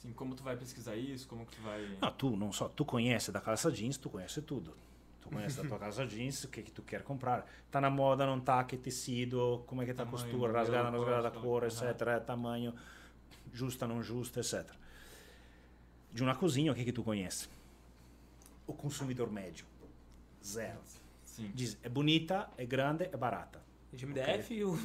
Assim, 0.00 0.14
como 0.14 0.34
tu 0.34 0.42
vai 0.42 0.56
pesquisar 0.56 0.96
isso? 0.96 1.28
Como 1.28 1.44
que 1.44 1.54
tu 1.54 1.60
vai. 1.60 1.98
Não, 2.00 2.10
tu 2.10 2.34
não 2.34 2.50
só, 2.50 2.68
tu 2.68 2.86
conhece 2.86 3.30
da 3.30 3.38
calça 3.38 3.70
jeans, 3.70 3.98
tu 3.98 4.08
conhece 4.08 4.40
tudo. 4.40 4.74
Tu 5.20 5.28
conhece 5.28 5.62
da 5.62 5.68
tua 5.68 5.76
calça 5.78 6.06
jeans, 6.06 6.44
o 6.44 6.48
que 6.48 6.62
que 6.62 6.70
tu 6.70 6.80
quer 6.80 7.02
comprar. 7.02 7.46
Tá 7.70 7.82
na 7.82 7.90
moda, 7.90 8.24
não 8.24 8.40
tá, 8.40 8.64
que 8.64 8.78
tecido, 8.78 9.62
como 9.66 9.82
é 9.82 9.84
que 9.84 9.92
tá 9.92 10.04
a 10.04 10.06
Tamanho, 10.06 10.24
costura, 10.24 10.52
modelo, 10.52 10.58
rasgada, 10.58 10.90
não 10.90 11.00
rasgada, 11.00 11.22
da 11.24 11.28
gosto, 11.28 11.42
cor, 11.42 11.64
etc, 11.64 12.24
tamanho, 12.26 12.74
justa, 13.52 13.86
não 13.86 14.02
justa, 14.02 14.40
etc. 14.40 14.72
De 16.10 16.22
uma 16.22 16.34
cozinha, 16.34 16.72
o 16.72 16.74
que 16.74 16.82
que 16.82 16.92
tu 16.92 17.04
conhece? 17.04 17.46
O 18.66 18.72
consumidor 18.72 19.30
médio. 19.30 19.66
Zero. 20.42 20.80
Sim. 21.24 21.50
Diz, 21.54 21.76
é 21.82 21.90
bonita, 21.90 22.48
é 22.56 22.64
grande, 22.64 23.04
é 23.04 23.16
barata. 23.18 23.60
De 23.92 24.06
MDF 24.06 24.54
e, 24.54 24.64
o... 24.64 24.78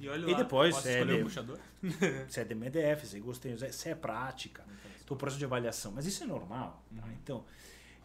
e 0.00 0.08
olha 0.08 0.26
E 0.26 0.32
lá. 0.32 0.38
depois, 0.38 0.74
Posso 0.74 0.88
é 0.88 1.04
de- 1.04 2.32
se 2.32 2.40
é 2.40 2.44
de 2.44 2.54
MDF, 2.54 3.06
se 3.06 3.20
gostei, 3.20 3.56
se 3.72 3.88
é 3.88 3.94
prática, 3.94 4.64
o 5.08 5.16
processo 5.16 5.38
de 5.38 5.44
avaliação. 5.44 5.92
Mas 5.92 6.04
isso 6.06 6.24
é 6.24 6.26
normal. 6.26 6.82
tá? 6.96 7.08
Então, 7.22 7.44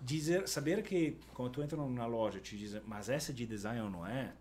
dizer, 0.01 0.47
saber 0.47 0.83
que 0.83 1.17
quando 1.33 1.51
tu 1.51 1.61
entra 1.63 1.77
na 1.87 2.05
loja 2.05 2.39
te 2.39 2.55
dizem, 2.57 2.81
mas 2.85 3.09
essa 3.09 3.31
é 3.31 3.35
de 3.35 3.45
design 3.45 3.81
ou 3.81 3.89
não 3.89 4.05
é, 4.07 4.33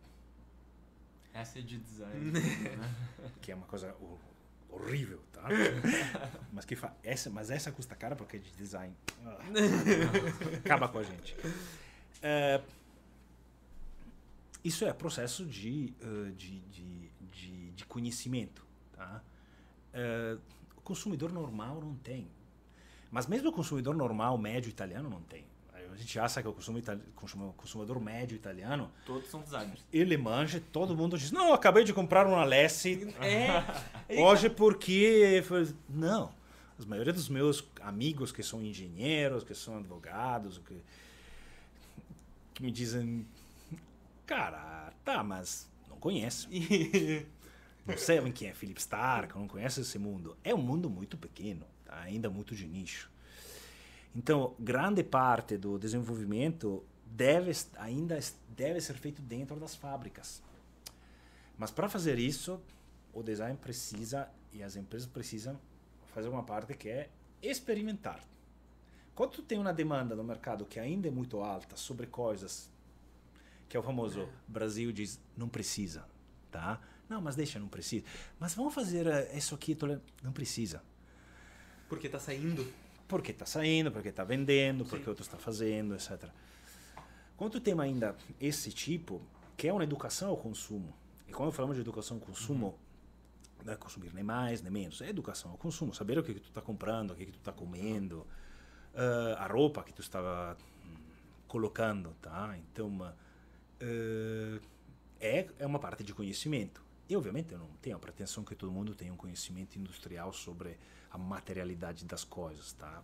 Essa 1.33 1.59
é 1.59 1.63
de 1.63 1.79
design. 1.79 2.33
que 3.41 3.51
é 3.51 3.55
uma 3.55 3.67
coisa 3.67 3.95
ho- 4.01 4.19
horrível, 4.69 5.21
tá? 5.33 5.43
mas 6.53 6.65
que 6.65 6.77
fa 6.77 6.95
essa, 7.03 7.29
mas 7.31 7.51
essa 7.51 7.73
custa 7.73 7.95
cara 7.97 8.15
porque 8.15 8.37
é 8.37 8.41
de 8.41 8.51
design. 8.53 8.95
Acaba 10.65 10.89
com 10.89 10.99
a 10.99 11.03
gente. 11.03 11.35
É, 12.23 12.61
isso 14.65 14.85
é 14.85 14.93
processo 14.93 15.45
de, 15.45 15.93
eh, 16.01 16.31
de, 16.37 16.61
de, 16.61 17.11
de, 17.31 17.71
de 17.73 17.85
conhecimento, 17.85 18.65
tá? 18.93 19.23
Eh, 19.93 20.37
o 20.77 20.81
consumidor 20.81 21.31
normal 21.33 21.81
não 21.81 21.95
tem. 21.97 22.27
Mas 23.11 23.27
mesmo 23.27 23.51
o 23.51 23.53
consumidor 23.53 23.95
normal, 23.95 24.37
médio 24.39 24.69
italiano, 24.69 25.09
não 25.09 25.21
tem. 25.23 25.45
A 25.93 25.97
gente 25.97 26.19
acha 26.19 26.43
que 26.43 26.49
o 26.49 26.53
consumidor 27.55 28.01
médio 28.01 28.35
italiano, 28.35 28.91
Todos 29.07 29.31
são 29.31 29.41
designers. 29.43 29.79
ele 29.93 30.17
manja, 30.17 30.61
todo 30.73 30.97
mundo 30.97 31.17
diz, 31.17 31.31
não, 31.31 31.49
eu 31.49 31.55
acabei 31.55 31.85
de 31.85 31.93
comprar 31.93 32.27
uma 32.27 32.43
Lessie 32.45 33.15
É. 34.09 34.21
hoje 34.21 34.51
porque... 34.51 35.41
foi-" 35.47 35.73
Não, 35.89 36.35
a 36.81 36.85
maioria 36.87 37.13
dos 37.13 37.29
meus 37.29 37.65
amigos 37.81 38.33
que 38.33 38.43
são 38.43 38.61
engenheiros, 38.61 39.45
que 39.45 39.55
são 39.55 39.77
advogados, 39.79 40.59
que, 40.59 40.75
que 42.55 42.63
me 42.65 42.73
dizem, 42.73 43.25
cara, 44.27 44.93
tá, 45.05 45.23
mas 45.23 45.71
não 45.89 45.97
conheço. 45.99 46.49
não 47.87 47.97
sabem 47.97 48.33
quem 48.33 48.49
é 48.49 48.55
Philip 48.55 48.81
Stark, 48.81 49.37
não 49.37 49.49
conhecem 49.49 49.83
esse 49.83 49.99
mundo. 49.99 50.37
É 50.43 50.55
um 50.55 50.63
mundo 50.63 50.89
muito 50.89 51.17
pequeno, 51.17 51.67
tá? 51.85 52.01
ainda 52.01 52.31
muito 52.31 52.55
de 52.55 52.67
nicho. 52.67 53.11
Então, 54.15 54.55
grande 54.59 55.03
parte 55.03 55.57
do 55.57 55.79
desenvolvimento 55.79 56.85
deve 57.05 57.53
ainda 57.77 58.19
deve 58.49 58.81
ser 58.81 58.95
feito 58.95 59.21
dentro 59.21 59.57
das 59.57 59.75
fábricas. 59.75 60.43
Mas 61.59 61.71
para 61.71 61.89
fazer 61.89 62.19
isso, 62.19 62.61
o 63.13 63.23
design 63.23 63.57
precisa 63.57 64.29
e 64.53 64.63
as 64.63 64.77
empresas 64.77 65.09
precisam 65.09 65.59
fazer 66.15 66.29
uma 66.29 66.43
parte 66.43 66.75
que 66.75 66.89
é 66.89 67.09
experimentar. 67.43 68.21
Quando 69.15 69.33
tu 69.33 69.43
tem 69.43 69.59
uma 69.59 69.73
demanda 69.73 70.17
no 70.17 70.25
mercado 70.25 70.65
que 70.65 70.81
ainda 70.81 71.09
é 71.09 71.11
muito 71.11 71.41
alta 71.41 71.77
sobre 71.77 72.07
coisas 72.07 72.71
que 73.69 73.77
é 73.77 73.81
o 73.81 73.83
famoso 73.83 74.29
Brasil 74.47 74.93
diz 74.93 75.21
não 75.37 75.49
precisa, 75.49 76.05
tá? 76.51 76.81
Não, 77.09 77.21
mas 77.21 77.37
deixa, 77.37 77.59
não 77.59 77.69
precisa. 77.69 78.05
Mas 78.39 78.55
vamos 78.55 78.75
fazer 78.75 79.07
eh, 79.07 79.37
isso 79.37 79.55
aqui, 79.55 79.77
não 80.23 80.33
precisa. 80.33 80.83
Porque 81.89 82.09
tá 82.09 82.19
saindo. 82.19 82.67
Porque 83.07 83.33
está 83.33 83.45
saindo, 83.45 83.93
porque 83.93 84.09
está 84.09 84.25
vendendo, 84.25 84.85
porque 84.85 85.05
Sim. 85.05 85.11
outro 85.11 85.23
está 85.23 85.37
fazendo, 85.37 85.95
etc. 85.95 86.31
Quando 87.37 87.53
tu 87.53 87.61
tem 87.61 87.79
ainda 87.79 88.17
esse 88.41 88.73
tipo, 88.73 89.21
que 89.57 89.69
é 89.69 89.73
uma 89.73 89.85
educação 89.85 90.31
ao 90.31 90.37
consumo, 90.37 90.95
e 91.29 91.33
quando 91.33 91.53
falamos 91.53 91.77
de 91.77 91.83
educação 91.83 92.17
ao 92.17 92.23
consumo, 92.23 92.79
não 93.65 93.73
é 93.73 93.77
consumir 93.77 94.13
nem 94.15 94.25
mais, 94.25 94.63
nem 94.63 94.73
menos, 94.73 95.01
é 95.03 95.09
educação 95.09 95.51
ao 95.51 95.59
consumo, 95.59 95.95
saber 95.95 96.19
o 96.19 96.23
que, 96.23 96.35
que 96.35 96.41
tu 96.41 96.49
está 96.49 96.63
comprando, 96.63 97.11
o 97.11 97.15
que, 97.15 97.27
que 97.27 97.33
tu 97.33 97.39
está 97.39 97.53
comendo, 97.53 98.27
ah, 98.95 99.45
a 99.45 99.47
roupa 99.47 99.83
que 99.83 99.93
tu 99.93 100.01
estava 100.01 100.57
hum, 100.85 100.95
colocando, 101.49 102.15
tá? 102.23 102.57
Então, 102.59 103.13
ah, 103.81 104.61
é, 105.21 105.47
é 105.59 105.67
uma 105.67 105.79
parte 105.79 106.03
de 106.05 106.13
conhecimento. 106.15 106.83
E, 107.09 107.17
obviamente, 107.17 107.53
eu 107.53 107.59
não 107.59 107.69
tenho 107.83 107.97
a 107.97 107.99
pretensão 107.99 108.45
que 108.45 108.55
todo 108.55 108.73
mundo 108.73 108.95
tenha 108.95 109.13
um 109.13 109.17
conhecimento 109.17 109.79
industrial 109.79 110.33
sobre 110.33 110.77
a 111.11 111.19
materialidade 111.19 112.05
das 112.05 112.25
coisas, 112.25 112.73
tá? 112.73 113.03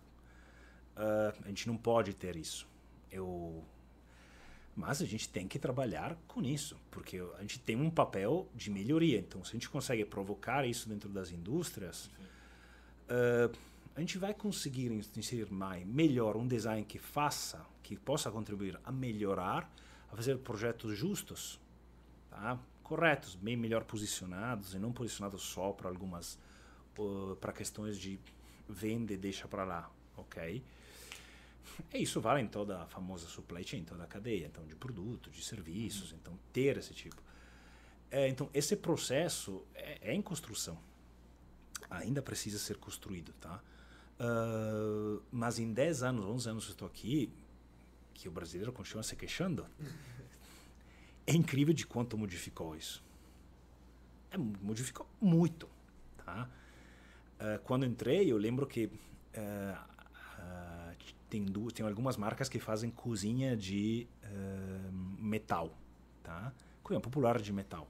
Ah, 0.95 1.33
a 1.43 1.47
gente 1.47 1.67
não 1.67 1.77
pode 1.77 2.13
ter 2.13 2.35
isso. 2.35 2.67
Eu... 3.11 3.63
Mas 4.73 5.01
a 5.01 5.05
gente 5.05 5.27
tem 5.27 5.47
que 5.47 5.59
trabalhar 5.59 6.17
com 6.27 6.41
isso, 6.41 6.77
porque 6.89 7.21
a 7.37 7.41
gente 7.41 7.59
tem 7.59 7.75
um 7.75 7.89
papel 7.89 8.47
de 8.55 8.71
melhoria. 8.71 9.19
Então, 9.19 9.43
se 9.43 9.51
a 9.51 9.53
gente 9.53 9.69
consegue 9.69 10.05
provocar 10.05 10.65
isso 10.65 10.87
dentro 10.87 11.09
das 11.09 11.31
indústrias, 11.31 12.09
ah, 13.09 13.51
a 13.95 13.99
gente 13.99 14.17
vai 14.17 14.33
conseguir 14.33 14.91
inserir 15.15 15.51
mais, 15.51 15.85
melhor 15.85 16.37
um 16.37 16.47
design 16.47 16.85
que 16.85 16.97
faça, 16.97 17.65
que 17.83 17.97
possa 17.97 18.31
contribuir 18.31 18.79
a 18.83 18.91
melhorar, 18.91 19.69
a 20.11 20.15
fazer 20.15 20.37
projetos 20.39 20.97
justos, 20.97 21.59
tá? 22.29 22.59
corretos, 22.83 23.35
bem 23.35 23.55
melhor 23.55 23.83
posicionados 23.85 24.73
e 24.73 24.79
não 24.79 24.91
posicionados 24.91 25.41
só 25.41 25.71
para 25.71 25.87
algumas 25.89 26.37
para 27.39 27.53
questões 27.53 27.97
de 27.97 28.19
vende 28.67 29.13
e 29.13 29.17
deixa 29.17 29.47
para 29.47 29.63
lá, 29.63 29.89
ok? 30.17 30.61
E 31.93 32.03
isso 32.03 32.19
vale 32.19 32.41
em 32.41 32.47
toda 32.47 32.81
a 32.81 32.85
famosa 32.85 33.27
supply 33.27 33.63
chain, 33.65 33.83
toda 33.85 34.03
a 34.03 34.07
cadeia, 34.07 34.45
então 34.45 34.65
de 34.65 34.75
produtos, 34.75 35.33
de 35.33 35.43
serviços, 35.43 36.11
então 36.11 36.37
ter 36.51 36.77
esse 36.77 36.93
tipo. 36.93 37.21
É, 38.09 38.27
então 38.27 38.49
esse 38.53 38.75
processo 38.75 39.65
é, 39.73 40.11
é 40.11 40.13
em 40.13 40.21
construção, 40.21 40.77
ainda 41.89 42.21
precisa 42.21 42.59
ser 42.59 42.77
construído, 42.77 43.31
tá? 43.39 43.61
Ah, 44.19 45.19
mas 45.31 45.57
em 45.57 45.73
10 45.73 46.03
anos, 46.03 46.25
11 46.25 46.49
anos 46.49 46.65
que 46.65 46.71
eu 46.71 46.73
estou 46.73 46.87
aqui, 46.87 47.31
que 48.21 48.29
o 48.29 48.31
brasileiro 48.31 48.71
continua 48.71 49.01
se 49.01 49.15
queixando, 49.15 49.65
é 51.25 51.33
incrível 51.33 51.73
de 51.73 51.87
quanto 51.87 52.15
modificou 52.15 52.75
isso. 52.75 53.03
É, 54.29 54.37
modificou 54.37 55.07
muito, 55.19 55.67
tá? 56.23 56.47
Ah, 57.39 57.59
quando 57.63 57.83
entrei, 57.83 58.31
eu 58.31 58.37
lembro 58.37 58.67
que 58.67 58.91
ah, 59.35 59.87
ah, 60.37 60.93
tem, 61.31 61.43
duas, 61.43 61.73
tem 61.73 61.83
algumas 61.83 62.15
marcas 62.15 62.47
que 62.47 62.59
fazem 62.59 62.91
cozinha 62.91 63.57
de 63.57 64.07
metal, 65.17 65.75
tá? 66.21 66.53
Cozinha 66.83 67.01
popular 67.01 67.41
de 67.41 67.51
metal. 67.51 67.89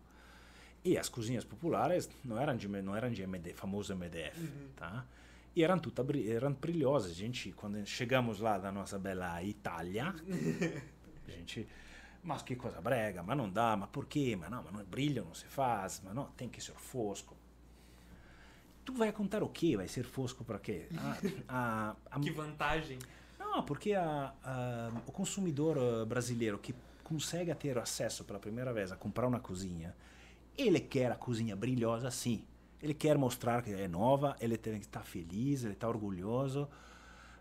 E 0.84 0.98
as 0.98 1.10
cozinhas 1.10 1.44
populares 1.44 2.10
não 2.24 2.40
eram 2.40 2.56
de, 2.56 2.68
não 2.70 2.96
eram 2.96 3.12
de 3.12 3.22
MD, 3.22 3.54
famoso 3.54 3.94
MDF, 3.94 4.48
tá? 4.78 5.06
E 5.56 5.64
eram 5.64 5.78
tudo 5.80 6.06
eram 6.28 6.54
brilhosas. 6.54 7.12
A 7.12 7.16
gente, 7.16 7.52
quando 7.52 7.86
chegamos 7.86 8.39
lá 8.39 8.58
da 8.58 8.72
nossa 8.72 8.97
bela 8.97 9.43
Itália, 9.43 10.16
a 11.28 11.32
gente, 11.32 11.68
mas 12.24 12.41
que 12.41 12.56
coisa 12.56 12.80
brega, 12.80 13.22
mas 13.24 13.38
não 13.38 13.49
dá, 13.49 13.76
mas 13.76 13.89
por 13.89 14.06
quê? 14.06 14.38
Mas 14.39 14.49
não, 14.49 14.64
mas 14.64 14.74
não 14.74 14.84
brilho 14.86 15.26
não 15.26 15.34
se 15.34 15.45
faz, 15.45 16.02
mas 16.04 16.14
não, 16.14 16.26
tem 16.32 16.47
que 16.47 16.62
ser 16.62 16.74
fosco. 16.74 17.36
Tu 18.86 18.93
vai 18.93 19.12
contar 19.12 19.43
o 19.43 19.49
quê? 19.49 19.76
Vai 19.76 19.88
ser 19.88 20.04
fosco 20.04 20.43
para 20.43 20.58
quê? 20.60 20.88
A, 20.97 21.18
a, 21.47 21.95
a, 22.12 22.20
Que 22.20 22.32
vantagem. 22.32 22.99
não, 23.38 23.64
porque 23.64 23.93
o 25.06 25.12
consumidor 25.12 25.78
ah, 25.78 26.06
brasileiro 26.06 26.58
que 26.58 26.74
consegue 27.04 27.54
ter 27.56 27.78
acesso 27.78 28.24
pela 28.24 28.39
primeira 28.39 28.72
vez 28.72 28.91
a 28.91 28.95
comprar 28.95 29.28
uma 29.28 29.39
cozinha, 29.39 29.93
ele 30.58 30.80
quer 30.80 31.12
a 31.12 31.16
cozinha 31.16 31.56
brilhosa 31.56 32.10
sim. 32.10 32.45
Ele 32.82 32.94
quer 32.94 33.18
mostrar 33.18 33.62
que 33.62 33.72
é 33.72 33.88
nova, 33.88 34.36
ele 34.40 34.58
tem 34.58 34.80
que 34.80 34.86
estar 34.86 35.04
feliz, 35.04 35.64
ele 35.64 35.74
está 35.74 35.88
orgulhoso, 35.88 36.68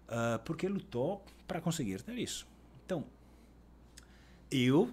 ah, 0.09 0.41
porque 0.45 0.69
lutou 0.69 1.25
para 1.47 1.61
conseguir 1.61 2.03
ter 2.03 2.19
isso. 2.19 2.47
Então, 2.85 3.07
eu 4.51 4.93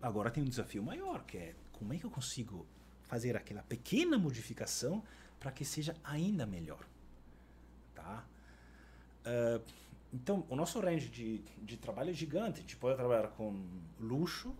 agora 0.00 0.30
tenho 0.30 0.46
um 0.46 0.48
desafio 0.48 0.82
maior, 0.82 1.24
que 1.24 1.38
é 1.38 1.54
como 1.72 1.92
é 1.92 1.98
que 1.98 2.04
eu 2.04 2.10
consigo 2.10 2.66
fazer 3.02 3.36
aquela 3.36 3.62
pequena 3.62 4.18
modificação 4.18 5.02
para 5.40 5.50
que 5.50 5.64
seja 5.64 5.96
ainda 6.04 6.46
melhor, 6.46 6.86
tá? 7.94 8.24
Ah, 9.24 9.60
então, 10.12 10.44
o 10.50 10.54
nosso 10.54 10.78
range 10.78 11.08
de, 11.08 11.38
de 11.62 11.76
trabalho 11.78 12.10
é 12.10 12.12
gigante. 12.12 12.58
A 12.58 12.60
gente 12.60 12.76
pode 12.76 12.96
trabalhar 12.96 13.28
com 13.28 13.64
luxo, 13.98 14.54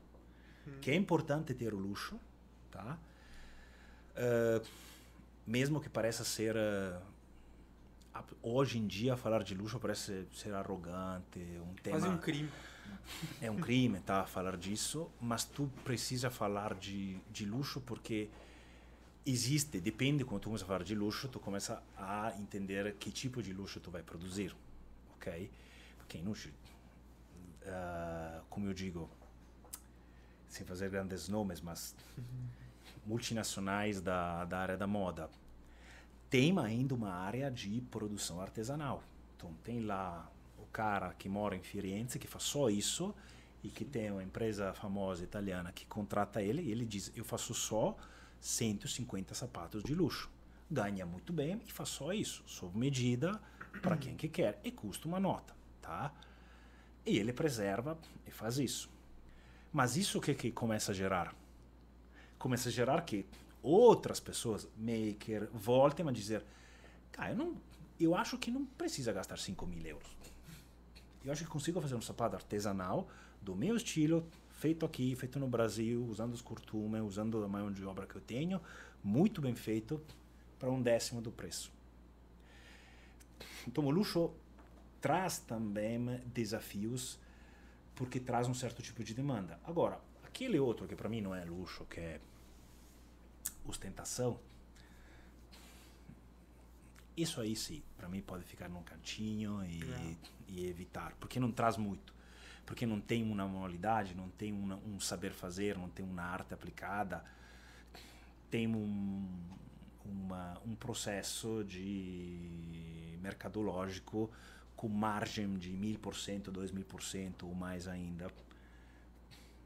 que 0.80 0.90
é 0.90 0.94
importante 0.94 1.52
ter 1.52 1.74
o 1.74 1.78
luxo, 1.78 2.18
tá? 2.70 2.98
Ah, 4.16 4.62
mesmo 5.46 5.80
que 5.80 5.88
pareça 5.88 6.24
ser 6.24 6.56
ah, 6.56 7.02
hoje 8.42 8.78
em 8.78 8.86
dia 8.86 9.16
falar 9.16 9.42
de 9.42 9.54
luxo 9.54 9.78
parece 9.78 10.26
ser 10.32 10.54
arrogante, 10.54 11.38
um 11.38 11.74
tema 11.74 11.98
Quase 11.98 12.08
um 12.08 12.18
crime. 12.18 12.50
é 13.40 13.50
um 13.50 13.56
crime, 13.56 14.00
tá? 14.00 14.24
Falar 14.26 14.56
disso, 14.56 15.10
mas 15.20 15.44
tu 15.44 15.70
precisa 15.84 16.30
falar 16.30 16.74
de, 16.74 17.16
de 17.30 17.44
luxo 17.44 17.80
porque 17.80 18.28
existe, 19.24 19.80
depende 19.80 20.24
quando 20.24 20.42
tu 20.42 20.44
começa 20.46 20.64
a 20.64 20.66
falar 20.66 20.84
de 20.84 20.94
luxo, 20.94 21.28
tu 21.28 21.38
começa 21.38 21.82
a 21.96 22.32
entender 22.38 22.94
que 22.94 23.10
tipo 23.10 23.42
de 23.42 23.52
luxo 23.52 23.80
tu 23.80 23.90
vai 23.90 24.02
produzir, 24.02 24.54
ok? 25.16 25.50
Porque 25.98 26.18
luxo, 26.18 26.50
ah, 27.66 28.42
como 28.50 28.66
eu 28.66 28.74
digo, 28.74 29.08
sem 30.48 30.66
fazer 30.66 30.90
grandes 30.90 31.28
nomes, 31.28 31.60
mas 31.60 31.94
multinacionais 33.04 34.00
da, 34.00 34.44
da 34.44 34.58
área 34.58 34.76
da 34.76 34.86
moda, 34.86 35.28
tem 36.30 36.58
ainda 36.58 36.94
uma 36.94 37.10
área 37.10 37.50
de 37.50 37.80
produção 37.90 38.40
artesanal. 38.40 39.02
Então 39.36 39.52
tem 39.62 39.80
lá 39.80 40.30
o 40.58 40.64
cara 40.66 41.12
que 41.14 41.28
mora 41.28 41.54
em 41.56 41.62
Firenze 41.62 42.18
que 42.18 42.26
faz 42.26 42.44
só 42.44 42.70
isso 42.70 43.14
e 43.62 43.68
que 43.68 43.84
tem 43.84 44.10
uma 44.10 44.22
empresa 44.22 44.72
famosa 44.72 45.22
italiana 45.22 45.72
que 45.72 45.84
contrata 45.86 46.42
ele 46.42 46.62
e 46.62 46.70
ele 46.70 46.84
diz 46.84 47.12
eu 47.14 47.24
faço 47.24 47.54
só 47.54 47.96
150 48.40 49.34
sapatos 49.34 49.82
de 49.82 49.94
luxo. 49.94 50.30
Ganha 50.70 51.04
muito 51.04 51.32
bem 51.32 51.60
e 51.66 51.72
faz 51.72 51.90
só 51.90 52.12
isso, 52.12 52.42
sob 52.46 52.78
medida 52.78 53.40
para 53.82 53.96
quem 53.96 54.16
que 54.16 54.28
quer 54.28 54.58
e 54.64 54.70
custa 54.70 55.06
uma 55.06 55.20
nota, 55.20 55.54
tá? 55.80 56.12
E 57.04 57.18
ele 57.18 57.32
preserva 57.32 57.98
e 58.26 58.30
faz 58.30 58.58
isso. 58.58 58.88
Mas 59.72 59.96
isso 59.96 60.18
o 60.18 60.20
que 60.20 60.34
que 60.34 60.50
começa 60.50 60.92
a 60.92 60.94
gerar? 60.94 61.34
Começa 62.42 62.70
a 62.70 62.72
gerar 62.72 63.00
que 63.02 63.24
outras 63.62 64.18
pessoas, 64.18 64.68
maker, 64.76 65.48
voltem 65.52 66.08
a 66.08 66.10
dizer, 66.10 66.44
cara, 67.12 67.30
eu, 67.30 67.36
não, 67.36 67.54
eu 68.00 68.16
acho 68.16 68.36
que 68.36 68.50
não 68.50 68.64
precisa 68.66 69.12
gastar 69.12 69.38
5 69.38 69.64
mil 69.64 69.80
euros. 69.86 70.16
Eu 71.24 71.30
acho 71.30 71.44
que 71.44 71.48
consigo 71.48 71.80
fazer 71.80 71.94
um 71.94 72.00
sapato 72.00 72.34
artesanal 72.34 73.08
do 73.40 73.54
meu 73.54 73.76
estilo, 73.76 74.26
feito 74.50 74.84
aqui, 74.84 75.14
feito 75.14 75.38
no 75.38 75.46
Brasil, 75.46 76.04
usando 76.04 76.34
os 76.34 76.42
curtume, 76.42 77.00
usando 77.00 77.44
a 77.44 77.46
mão 77.46 77.70
de 77.70 77.84
obra 77.84 78.08
que 78.08 78.16
eu 78.16 78.20
tenho, 78.20 78.60
muito 79.04 79.40
bem 79.40 79.54
feito, 79.54 80.02
para 80.58 80.68
um 80.68 80.82
décimo 80.82 81.22
do 81.22 81.30
preço. 81.30 81.72
Então 83.68 83.84
o 83.86 83.90
luxo 83.92 84.32
traz 85.00 85.38
também 85.38 86.20
desafios 86.26 87.20
porque 87.94 88.18
traz 88.18 88.48
um 88.48 88.54
certo 88.54 88.82
tipo 88.82 89.04
de 89.04 89.14
demanda. 89.14 89.60
Agora, 89.62 90.00
aquele 90.24 90.58
outro 90.58 90.88
que 90.88 90.96
para 90.96 91.08
mim 91.08 91.20
não 91.20 91.32
é 91.32 91.44
luxo, 91.44 91.84
que 91.84 92.00
é 92.00 92.20
ostentação, 93.64 94.38
isso 97.16 97.40
aí 97.40 97.54
sim, 97.54 97.82
para 97.96 98.08
mim 98.08 98.20
pode 98.22 98.44
ficar 98.44 98.68
num 98.68 98.82
cantinho 98.82 99.62
e, 99.64 99.82
É. 99.82 100.16
e 100.48 100.66
evitar, 100.66 101.14
porque 101.20 101.38
não 101.38 101.52
traz 101.52 101.76
muito. 101.76 102.14
Porque 102.64 102.86
não 102.86 103.00
tem 103.00 103.22
uma 103.22 103.46
manualidade, 103.46 104.14
não 104.14 104.28
tem 104.30 104.52
uma, 104.52 104.76
um 104.76 104.98
saber 105.00 105.32
fazer, 105.32 105.76
não 105.76 105.88
tem 105.88 106.04
uma 106.04 106.22
arte 106.22 106.54
aplicada, 106.54 107.24
tem 108.50 108.66
um, 108.68 109.28
uma, 110.04 110.60
um 110.64 110.74
processo 110.74 111.64
de 111.64 113.18
mercadológico 113.20 114.30
com 114.76 114.88
margem 114.88 115.58
de 115.58 115.70
1000%, 115.72 116.50
2000% 116.50 117.42
ou 117.42 117.54
mais 117.54 117.86
ainda, 117.88 118.30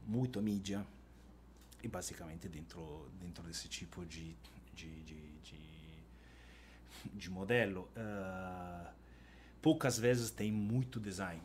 muito 0.05 0.41
mídia 0.41 0.85
e 1.83 1.87
basicamente 1.87 2.47
dentro, 2.49 3.09
dentro 3.19 3.43
desse 3.43 3.67
tipo 3.67 4.05
de, 4.05 4.35
de, 4.73 5.03
de, 5.03 5.31
de, 5.43 5.59
de 7.13 7.29
modelo. 7.29 7.89
ah, 7.95 8.91
poucas 9.61 9.97
vezes 9.97 10.31
tem 10.31 10.51
muito 10.51 10.99
design. 10.99 11.41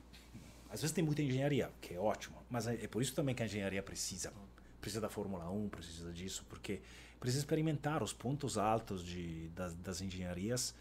Às 0.71 0.81
vezes 0.81 0.95
tem 0.95 1.05
muita 1.05 1.23
engenharia, 1.23 1.71
que 1.81 1.95
é 1.95 1.99
ótimo, 1.99 2.37
mas 2.49 2.67
é 2.67 2.75
é 2.85 2.89
por 2.89 3.03
isso 3.03 3.15
também 3.15 3.35
que 3.35 3.43
a 3.43 3.47
engenharia 3.47 3.83
precisa. 3.83 4.33
Precisa 4.81 5.01
da 5.01 5.09
Fórmula 5.09 5.49
1, 5.51 5.69
precisa 5.69 6.13
disso, 6.13 6.45
porque 6.49 6.81
precisa 7.21 7.43
experimentar 7.43 8.03
os 8.03 8.13
pontos 8.13 8.59
altos 8.59 9.05
de, 9.05 9.49
das, 9.51 9.75
das 9.75 10.01
engenharias 10.01 10.75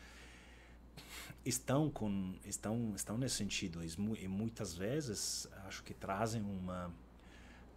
estão 1.46 1.90
com 1.90 2.36
estão 2.46 2.94
estão 2.96 3.18
nesse 3.18 3.36
sentido 3.36 3.82
e 3.84 4.28
muitas 4.28 4.76
vezes 4.76 5.48
acho 5.66 5.84
que 5.84 5.94
trazem 5.94 6.42
uma 6.42 6.92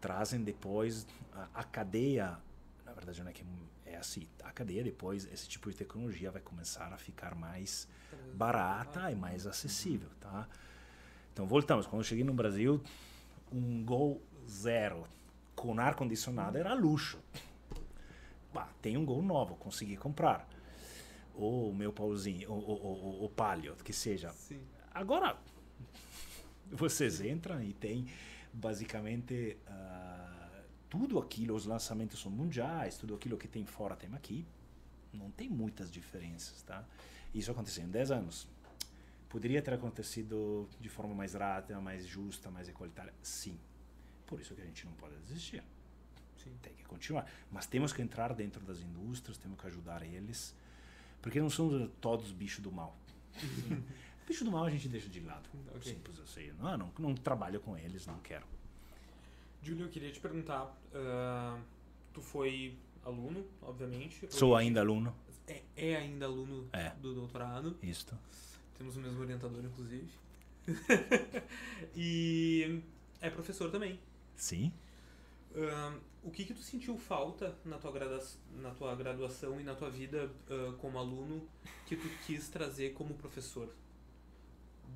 trazem 0.05 0.45
depois 0.45 1.07
a, 1.33 1.49
a 1.55 1.65
cadeia 1.65 2.37
na 2.85 2.93
verdade 2.93 3.23
não 3.23 3.31
é 3.31 3.33
que 3.33 3.43
é 3.87 3.97
assim 3.97 4.29
a 4.43 4.53
cadeia 4.53 4.85
depois 4.85 5.25
esse 5.33 5.49
tipo 5.49 5.71
de 5.71 5.77
tecnologia 5.79 6.31
vai 6.31 6.43
começar 6.43 6.93
a 6.93 6.99
ficar 6.99 7.35
mais 7.35 7.89
barata 8.35 9.11
e 9.11 9.17
mais 9.17 9.47
acessível 9.47 10.11
tá? 10.21 10.47
Então 11.33 11.47
voltamos. 11.47 11.87
Quando 11.87 12.03
eu 12.03 12.05
cheguei 12.05 12.23
no 12.23 12.35
Brasil 12.35 12.83
um 13.51 13.83
Gol 13.83 14.23
zero 14.47 15.05
com 15.57 15.81
ar 15.81 15.95
condicionado 15.95 16.59
era 16.59 16.75
luxo. 16.75 17.19
Bah, 18.53 18.69
tem 18.83 18.99
um 18.99 19.07
Gol 19.07 19.23
novo 19.23 19.57
consegui 19.57 19.97
comprar. 19.97 20.47
Ou 21.35 21.71
o 21.71 21.75
meu 21.75 21.93
pauzinho 21.95 22.53
ou, 22.53 22.63
ou, 22.63 23.05
ou, 23.05 23.25
o 23.25 23.29
palio 23.31 23.75
que 23.83 23.93
seja. 23.93 24.31
Sim. 24.33 24.61
Agora, 24.93 25.37
vocês 26.71 27.23
entram 27.23 27.63
e 27.63 27.73
tem 27.73 28.07
basicamente 28.55 29.57
ah, 29.67 30.63
tudo 30.89 31.19
aquilo, 31.19 31.55
os 31.55 31.67
lançamentos 31.67 32.21
são 32.21 32.31
mundiais, 32.31 32.97
tudo 32.97 33.15
aquilo 33.15 33.37
que 33.37 33.49
tem 33.49 33.67
fora 33.67 33.97
tem 33.97 34.13
aqui. 34.15 34.47
Não 35.13 35.31
tem 35.31 35.49
muitas 35.49 35.91
diferenças, 35.91 36.63
tá? 36.63 36.85
Isso 37.35 37.51
aconteceu 37.51 37.85
em 37.85 37.91
10 37.91 38.11
anos. 38.13 38.49
Poderia 39.29 39.61
ter 39.61 39.75
acontecido 39.75 40.69
de 40.81 40.89
forma 40.89 41.15
mais 41.15 41.35
rápida, 41.35 41.81
mais 41.81 42.07
justa, 42.07 42.51
mais 42.51 42.69
igualitária? 42.69 43.13
Sim. 43.23 43.59
Por 44.27 44.41
isso 44.41 44.55
que 44.55 44.63
a 44.63 44.65
gente 44.65 44.87
não 44.87 44.93
pode 44.93 45.17
desistir. 45.17 45.63
Sim. 46.37 46.53
Tem 46.63 46.73
que 46.75 46.85
continuar. 46.85 47.29
Mas 47.51 47.67
temos 47.67 47.93
que 47.93 48.01
entrar 48.01 48.33
dentro 48.33 48.65
das 48.65 48.81
indústrias, 48.81 49.37
temos 49.37 49.61
que 49.61 49.67
ajudar 49.67 50.03
eles, 50.03 50.55
porque 51.21 51.41
não 51.41 51.51
são 51.51 51.89
todos 52.01 52.31
bicho 52.31 52.63
do 52.63 52.71
mal. 52.71 52.97
bicho 54.27 54.45
do 54.45 54.51
mal 54.51 54.65
a 54.65 54.71
gente 54.71 54.89
deixa 54.89 55.09
de 55.09 55.21
lado. 55.21 55.49
Ok. 55.75 55.93
Simples 55.93 56.19
assim. 56.21 56.53
Não, 56.59 56.77
não, 56.77 56.93
não 56.99 57.15
trabalho 57.15 57.61
com 57.61 57.77
eles, 57.77 58.07
não 58.07 58.19
quero. 58.21 58.47
Júlio, 59.63 59.87
eu 59.87 59.91
queria 59.91 60.13
te 60.13 60.21
perguntar, 60.21 60.77
ah, 60.95 61.59
tu 62.13 62.21
foi 62.21 62.77
aluno, 63.05 63.47
obviamente. 63.63 64.27
Sou 64.31 64.55
ainda 64.55 64.81
aluno. 64.81 65.15
É, 65.47 65.63
é 65.77 65.97
ainda 65.97 66.27
aluno 66.27 66.69
É. 66.73 66.91
do 66.91 67.15
doutorado. 67.15 67.77
Isto. 67.83 68.19
Temos 68.77 68.97
o 68.97 69.01
mesmo 69.01 69.21
orientador, 69.21 69.65
inclusive. 69.65 70.11
e 71.95 72.83
é 73.21 73.31
professor 73.31 73.71
também. 73.71 73.99
Sim. 74.37 74.73
Ahn, 75.55 75.99
o 76.23 76.31
que 76.31 76.45
que 76.45 76.55
tu 76.55 76.63
sentiu 76.63 76.97
falta 76.99 77.57
na 77.65 77.79
tua, 77.79 77.93
gradua 77.93 78.23
na 78.57 78.71
tua 78.71 78.95
graduação 78.95 79.61
e 79.61 79.65
na 79.65 79.75
tua 79.75 79.91
vida 79.91 80.31
ah, 80.51 80.75
como 80.79 80.99
aluno 80.99 81.47
que 81.87 81.97
tu 81.97 82.09
quis 82.27 82.49
trazer 82.49 82.93
como 82.95 83.15
professor 83.15 83.73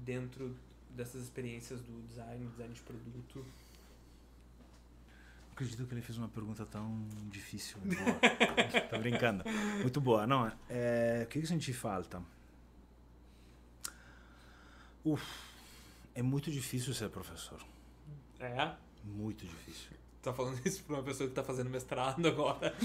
dentro 0.05 0.55
dessas 0.91 1.23
experiências 1.23 1.81
do 1.81 2.03
design, 2.07 2.47
design 2.47 2.75
de 2.75 2.81
produto? 2.83 3.45
acredito 5.59 5.87
que 5.87 5.95
ele 5.95 6.03
fez 6.03 6.17
uma 6.17 6.29
pergunta 6.29 6.65
tão 6.65 7.05
difícil. 7.25 7.79
Tô 8.89 8.99
brincando. 8.99 9.43
Muito 9.83 10.01
boa. 10.01 10.25
Não, 10.25 10.51
é, 10.71 11.23
o 11.25 11.27
que 11.27 11.41
que 11.41 11.45
eu 11.45 11.49
senti 11.49 11.73
falta? 11.73 12.23
Uf, 15.05 15.25
é 16.15 16.23
muito 16.23 16.49
difícil 16.51 16.95
ser 16.95 17.09
professor. 17.09 17.61
É? 18.39 18.73
Muito 19.05 19.45
difícil. 19.45 19.91
Tá 20.23 20.33
falando 20.33 20.61
isso 20.65 20.85
pra 20.85 20.97
uma 20.97 21.03
pessoa 21.03 21.29
que 21.29 21.35
tá 21.35 21.43
fazendo 21.43 21.71
mestrado 21.71 22.27
agora. 22.27 22.73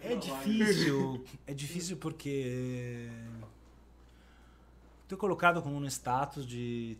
É 0.00 0.14
difícil, 0.14 1.24
é 1.44 1.52
difícil 1.52 1.96
porque 1.96 3.10
tu 5.08 5.14
é 5.14 5.18
colocado 5.18 5.62
como 5.62 5.76
um 5.76 5.86
status 5.86 6.46
de 6.46 6.96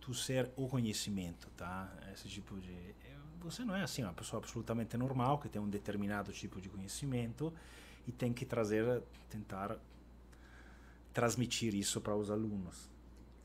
tu 0.00 0.14
ser 0.14 0.50
o 0.56 0.66
conhecimento, 0.66 1.48
tá? 1.56 1.92
Esse 2.12 2.28
tipo 2.28 2.58
de 2.58 2.74
você 3.40 3.64
não 3.64 3.74
é 3.74 3.82
assim, 3.82 4.02
uma 4.02 4.12
pessoa 4.12 4.38
absolutamente 4.38 4.96
normal 4.96 5.38
que 5.38 5.48
tem 5.48 5.60
um 5.60 5.68
determinado 5.68 6.30
tipo 6.30 6.60
de 6.60 6.68
conhecimento 6.68 7.52
e 8.06 8.12
tem 8.12 8.34
que 8.34 8.44
trazer, 8.44 9.02
tentar 9.30 9.78
transmitir 11.12 11.74
isso 11.74 12.00
para 12.02 12.14
os 12.14 12.30
alunos. 12.30 12.90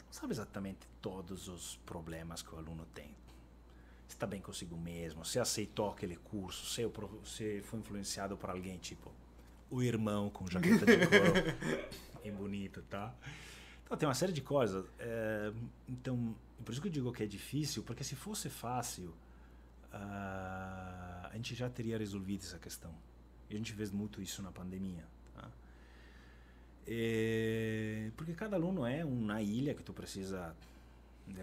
Não 0.05 0.11
sabe 0.11 0.33
exatamente 0.33 0.87
todos 1.01 1.47
os 1.47 1.77
problemas 1.85 2.41
que 2.41 2.53
o 2.53 2.57
aluno 2.57 2.85
tem 2.93 3.15
está 4.15 4.25
bem 4.25 4.39
consigo 4.39 4.77
mesmo, 4.77 5.25
se 5.25 5.39
aceitou 5.39 5.89
aquele 5.89 6.15
curso, 6.15 6.65
se, 6.65 6.89
se 7.25 7.61
foi 7.63 7.79
influenciado 7.79 8.37
por 8.37 8.49
alguém, 8.49 8.77
tipo 8.77 9.11
o 9.69 9.81
irmão 9.81 10.29
com 10.29 10.47
jaqueta 10.47 10.85
de 10.85 11.07
couro, 11.07 11.33
bem 12.23 12.31
bonito, 12.31 12.81
tá? 12.83 13.13
Então 13.85 13.97
tem 13.97 14.07
uma 14.07 14.15
série 14.15 14.33
de 14.33 14.41
coisas. 14.41 14.85
é, 14.99 15.53
então, 15.87 16.35
por 16.63 16.71
isso 16.71 16.81
que 16.81 16.87
eu 16.87 16.91
digo 16.91 17.11
que 17.11 17.23
é 17.23 17.27
difícil, 17.27 17.83
porque 17.83 18.03
se 18.03 18.15
fosse 18.15 18.49
fácil, 18.49 19.13
ah, 19.93 21.29
a 21.31 21.35
gente 21.35 21.53
já 21.53 21.69
teria 21.69 21.97
resolvido 21.97 22.41
essa 22.41 22.57
questão. 22.57 22.91
E 23.49 23.53
a 23.53 23.57
gente 23.57 23.73
vê 23.73 23.85
muito 23.87 24.21
isso 24.21 24.41
na 24.41 24.51
pandemia. 24.51 25.05
Tá? 25.33 25.49
É, 26.87 28.11
porque 28.17 28.33
cada 28.33 28.55
aluno 28.55 28.85
é 28.85 29.05
uma 29.05 29.41
ilha 29.41 29.73
que 29.75 29.83
tu 29.83 29.93
precisa 29.93 30.55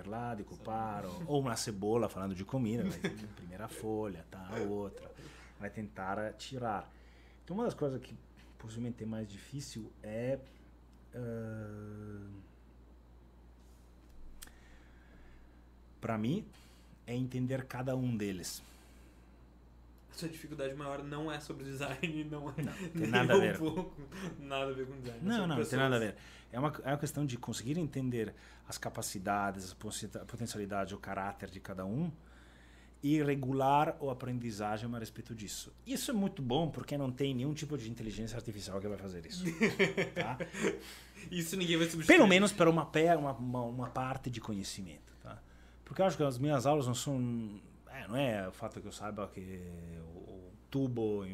lá, 0.07 0.35
decupar, 0.35 1.05
ou, 1.05 1.23
ou 1.27 1.41
uma 1.41 1.57
cebola 1.57 2.09
falando 2.09 2.35
de 2.35 2.45
comida, 2.45 2.85
vai 2.85 2.99
ter 3.11 3.25
a 3.25 3.35
primeira 3.37 3.69
folha, 3.69 4.25
tá, 4.31 4.49
a 4.51 4.61
outra, 4.61 5.11
vai 5.59 5.71
tentar 5.71 6.33
tirar. 6.35 6.91
Então 7.45 7.57
uma 7.57 7.65
das 7.65 7.75
coisas 7.75 8.01
que 8.01 8.17
possivelmente 8.59 9.03
é 9.03 9.07
mais 9.07 9.29
difícil 9.29 9.91
é 10.03 10.39
para 16.01 16.19
mim 16.19 16.45
é 17.07 17.15
entender 17.15 17.65
cada 17.65 17.97
um 17.97 18.17
deles. 18.17 18.63
A 20.11 20.15
sua 20.15 20.29
dificuldade 20.29 20.75
maior 20.75 21.03
não 21.03 21.33
é 21.33 21.41
sobre 21.41 21.65
design, 21.65 22.25
não 22.31 22.51
é 22.51 22.63
Não, 22.63 22.73
tem 22.73 23.07
nada 23.09 23.35
a 23.35 23.39
ver. 23.39 23.59
pouco 23.59 23.95
nada 24.39 24.71
a 24.71 24.75
ver 24.75 24.87
com 24.87 25.01
design. 25.01 25.19
é 25.21 25.23
Não, 25.25 25.31
sobre 25.31 25.41
não, 25.41 25.47
não 25.49 25.55
tem 25.57 25.65
pessoas. 25.65 25.81
nada 25.81 25.97
a 25.97 25.99
ver. 25.99 26.17
É 26.53 26.59
uma, 26.59 26.73
é 26.85 26.89
uma 26.91 26.99
questão 26.99 27.25
de 27.25 27.39
conseguir 27.39 27.79
entender 27.79 28.35
as 28.69 28.77
capacidades, 28.77 29.73
a 29.73 30.25
potencialidade, 30.27 30.95
o 30.95 30.99
caráter 30.99 31.49
de 31.51 31.61
cada 31.61 31.87
um 31.87 32.13
e 33.03 33.21
regular 33.23 33.97
a 34.01 34.13
aprendizagem 34.13 34.89
a 34.95 34.99
respeito 34.99 35.35
disso. 35.35 35.75
Isso 35.85 36.11
é 36.11 36.15
muito 36.15 36.41
bom 36.41 36.71
porque 36.71 36.97
não 36.97 37.11
tem 37.11 37.35
nenhum 37.35 37.53
tipo 37.53 37.77
de 37.77 37.91
inteligência 37.91 38.37
artificial 38.37 38.81
que 38.81 38.87
vai 38.87 38.97
fazer 38.97 39.27
isso. 39.27 39.45
tá? 40.15 40.39
Isso 41.31 41.57
ninguém 41.57 41.77
vai 41.77 41.87
substituir. 41.89 42.17
Pelo 42.17 42.29
menos 42.29 42.53
para 42.53 42.71
uma, 42.71 42.89
uma, 43.19 43.63
uma, 43.63 43.89
parte 43.89 44.31
de 44.31 44.41
conhecimento. 44.41 45.13
Tá? 45.21 45.43
Porque 45.85 46.01
eu 46.01 46.07
acho 46.07 46.17
que 46.17 46.23
as 46.23 46.39
minhas 46.39 46.65
aulas 46.65 46.87
não 46.87 46.95
são. 46.95 47.61
é, 47.89 48.07
não 48.07 48.17
é 48.17 48.49
o 48.49 48.53
fato 48.53 48.81
que 48.81 48.87
eu 48.87 48.93
saiba 48.93 49.29
que 49.29 49.61
o, 50.15 50.19
o 50.19 50.53
tubo 50.71 51.27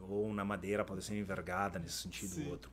ou 0.00 0.26
uma 0.26 0.44
madeira 0.44 0.84
pode 0.84 1.02
ser 1.02 1.18
envergada 1.18 1.80
nesse 1.80 2.02
sentido 2.02 2.34
Sim. 2.34 2.44
ou 2.44 2.50
outro. 2.52 2.70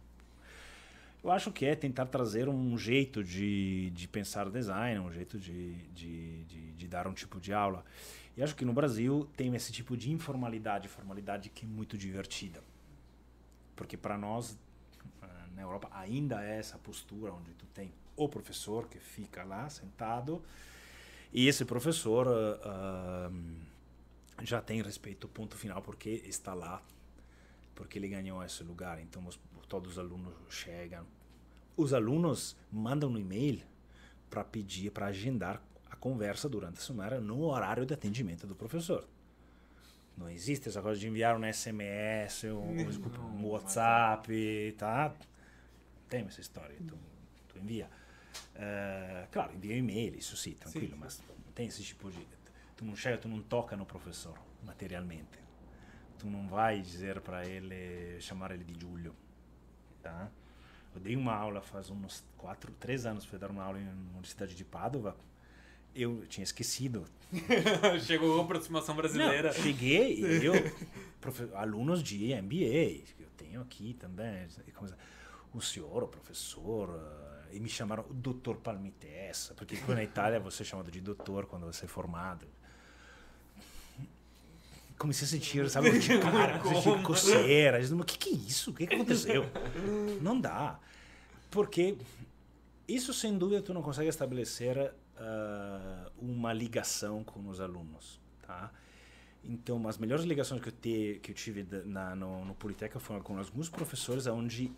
Eu 1.24 1.32
acho 1.32 1.52
que 1.52 1.66
é 1.66 1.76
tentar 1.76 2.06
trazer 2.06 2.48
um 2.48 2.78
jeito 2.78 3.24
de, 3.24 3.90
de 3.90 4.08
pensar 4.08 4.50
design, 4.50 5.00
um 5.00 5.12
jeito 5.12 5.38
de, 5.38 5.74
de, 5.88 6.44
de, 6.46 6.72
de 6.72 6.88
dar 6.88 7.08
um 7.08 7.14
tipo 7.14 7.42
de 7.42 7.52
aula. 7.52 7.84
E 8.40 8.44
acho 8.44 8.56
que 8.56 8.64
no 8.64 8.72
Brasil 8.72 9.28
tem 9.36 9.54
esse 9.54 9.70
tipo 9.70 9.98
de 9.98 10.14
informalidade, 10.14 10.88
formalidade 10.88 11.50
que 11.50 11.66
é 11.66 11.68
muito 11.68 11.98
divertida. 11.98 12.64
Porque 13.76 13.98
para 13.98 14.18
nós, 14.18 14.58
ah, 15.22 15.48
na 15.54 15.62
Europa, 15.62 15.90
ainda 15.92 16.42
é 16.42 16.58
essa 16.58 16.78
postura 16.78 17.34
onde 17.34 17.52
tu 17.56 17.66
tem 17.74 17.92
o 18.16 18.30
professor 18.30 18.88
que 18.88 18.98
fica 18.98 19.44
lá 19.44 19.70
sentado 19.70 20.42
e 21.34 21.50
esse 21.50 21.66
professor 21.66 22.28
uh, 22.30 23.56
já 24.42 24.62
tem 24.62 24.82
respeito 24.82 25.28
ponto 25.28 25.58
final 25.58 25.82
porque 25.82 26.10
está 26.26 26.54
lá 26.54 26.82
porque 27.76 28.00
ele 28.00 28.08
ganhou 28.08 28.44
esse 28.44 28.64
lugar 28.64 29.00
então 29.02 29.26
os, 29.28 29.40
todos 29.68 29.94
os 29.94 30.00
alunos 30.00 30.34
chegam 30.50 31.06
os 31.78 31.94
alunos 31.94 32.58
mandam 32.72 33.10
um 33.10 33.18
e-mail 33.18 33.62
para 34.30 34.44
pedir 34.44 34.92
para 34.92 35.08
agendar 35.08 35.62
a 35.90 35.96
conversa 35.96 36.48
durante 36.48 36.80
a 36.80 36.82
semana 36.82 37.20
no 37.20 37.44
horário 37.44 37.86
de 37.86 37.94
atendimento 37.94 38.46
do 38.46 38.56
professor. 38.56 39.08
Não 40.18 40.30
existe 40.30 40.68
essa 40.68 40.82
coisa 40.82 41.00
de 41.00 41.08
enviar 41.08 41.40
um 41.40 41.54
SMS 41.54 42.44
um, 42.52 42.86
desculpa, 42.86 43.20
um 43.22 43.48
WhatsApp 43.48 44.76
tá? 44.78 45.14
Tem 46.10 46.26
essa 46.26 46.42
história 46.42 46.76
tu, 46.86 46.98
tu 47.48 47.58
envia. 47.58 47.90
Uh, 48.56 49.28
claro 49.32 49.56
envia 49.56 49.78
e-mail 49.78 50.18
isso 50.18 50.36
sim 50.36 50.52
tranquilo 50.54 50.94
sim, 50.94 51.00
mas 51.00 51.22
não 51.46 51.52
tem 51.54 51.68
esse 51.68 51.82
tipo 51.82 52.12
de 52.12 52.28
tu 52.76 52.86
não 52.86 52.96
chega 52.96 53.18
tu 53.18 53.28
não 53.28 53.42
toca 53.42 53.76
no 53.78 53.86
professor 53.86 54.38
materialmente. 54.64 55.40
Tu 56.18 56.28
não 56.28 56.48
vai 56.50 56.82
dizer 56.82 57.22
para 57.22 57.48
ele 57.48 58.20
chamar 58.20 58.52
ele 58.52 58.66
de 58.66 58.78
Júlio 58.80 59.16
tá? 60.02 60.30
Eu 60.94 61.00
dei 61.00 61.16
uma 61.16 61.34
aula 61.34 61.62
faz 61.62 61.90
uns 61.90 62.26
quatro 62.38 62.74
três 62.74 63.06
anos 63.06 63.24
fui 63.24 63.40
dar 63.40 63.50
uma 63.50 63.64
aula 63.64 63.80
na 63.80 63.92
Universidade 64.12 64.54
de 64.54 64.66
Padova 64.66 65.16
eu 65.96 66.26
tinha 66.28 66.44
esquecido. 66.44 67.06
Chegou 68.06 68.40
a 68.40 68.44
aproximação 68.44 68.96
brasileira. 68.96 69.54
Não, 69.54 69.64
cheguei, 69.64 70.22
eu, 70.42 70.54
alunos 71.56 72.02
de 72.02 72.34
MBA, 72.42 73.04
eu 73.20 73.28
tenho 73.38 73.62
aqui 73.62 73.94
também, 74.00 74.48
o 75.54 75.62
senhor, 75.62 76.04
o 76.04 76.08
professor, 76.08 76.90
eh, 77.52 77.56
e 77.56 77.60
me 77.60 77.70
chamaram 77.70 78.06
doutor 78.10 78.58
Palmitessa, 78.58 79.54
porque 79.54 79.78
na 79.88 80.04
Itália 80.04 80.40
você 80.40 80.64
é 80.64 80.66
chamado 80.66 80.92
de 80.92 81.02
doutor 81.02 81.46
quando 81.46 81.66
você 81.66 81.86
é 81.86 81.88
formado. 81.88 82.46
Comecei 84.98 85.26
a 85.26 85.30
sentir, 85.30 85.70
sabe, 85.70 85.92
cara, 86.20 86.62
sentir 86.64 87.02
coceira. 87.04 87.80
O 87.96 88.04
que, 88.04 88.18
que 88.18 88.30
é 88.30 88.34
isso? 88.34 88.72
O 88.72 88.74
que, 88.74 88.86
que 88.86 88.96
aconteceu? 88.96 89.46
Não 90.22 90.40
dá. 90.40 90.78
Porque 91.50 91.98
isso, 92.88 93.14
sem 93.14 93.38
dúvida, 93.38 93.62
tu 93.62 93.74
não 93.74 93.82
consegue 93.82 94.10
estabelecer 94.10 94.94
uh, 95.20 96.12
uma 96.18 96.54
ligação 96.54 97.24
com 97.24 97.48
os 97.48 97.60
alunos, 97.60 98.20
tá? 98.42 98.72
Então, 99.44 99.88
as 99.88 99.98
melhores 99.98 100.26
ligações 100.26 100.62
que 100.62 100.70
eu, 100.70 100.74
te, 100.74 101.20
que 101.22 101.32
eu 101.32 101.36
tive 101.36 101.66
na, 101.86 102.16
no, 102.16 102.44
no 102.46 102.54
Politeca 102.56 103.00
foram 103.00 103.22
com 103.22 103.38
alguns 103.38 103.70
professores 103.70 104.28
onde 104.28 104.72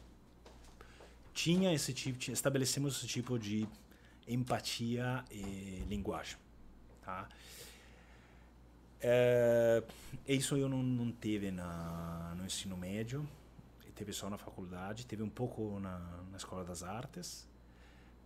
tinha 1.34 1.74
esse 1.74 1.94
tipo, 1.94 2.20
tinha, 2.20 2.34
estabelecemos 2.34 2.98
esse 2.98 3.08
tipo 3.08 3.40
de 3.40 3.68
empatia 4.28 5.24
e 5.32 5.84
linguagem, 5.88 6.38
tá? 7.02 7.28
É, 9.04 9.84
isso 10.28 10.56
eu 10.58 10.70
não, 10.70 10.84
não 10.84 11.12
teve 11.12 11.50
na, 11.50 12.36
no 12.38 12.46
ensino 12.46 12.78
médio, 12.78 13.28
teve 14.02 14.14
só 14.14 14.30
na 14.32 14.38
faculdade, 14.38 15.06
teve 15.06 15.22
um 15.22 15.30
pouco 15.30 15.80
na, 15.80 16.00
na 16.32 16.38
escola 16.38 16.64
das 16.64 16.82
artes. 16.82 17.48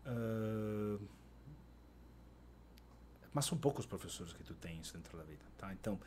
Uh, 0.06 1.02
mas 3.36 3.44
são 3.44 3.58
poucos 3.58 3.86
professores 3.86 4.32
que 4.32 4.42
tu 4.46 4.54
tens 4.54 4.94
dentro 4.94 5.18
da 5.18 5.24
vida, 5.26 5.44
tá? 5.58 5.74
Então, 5.74 6.00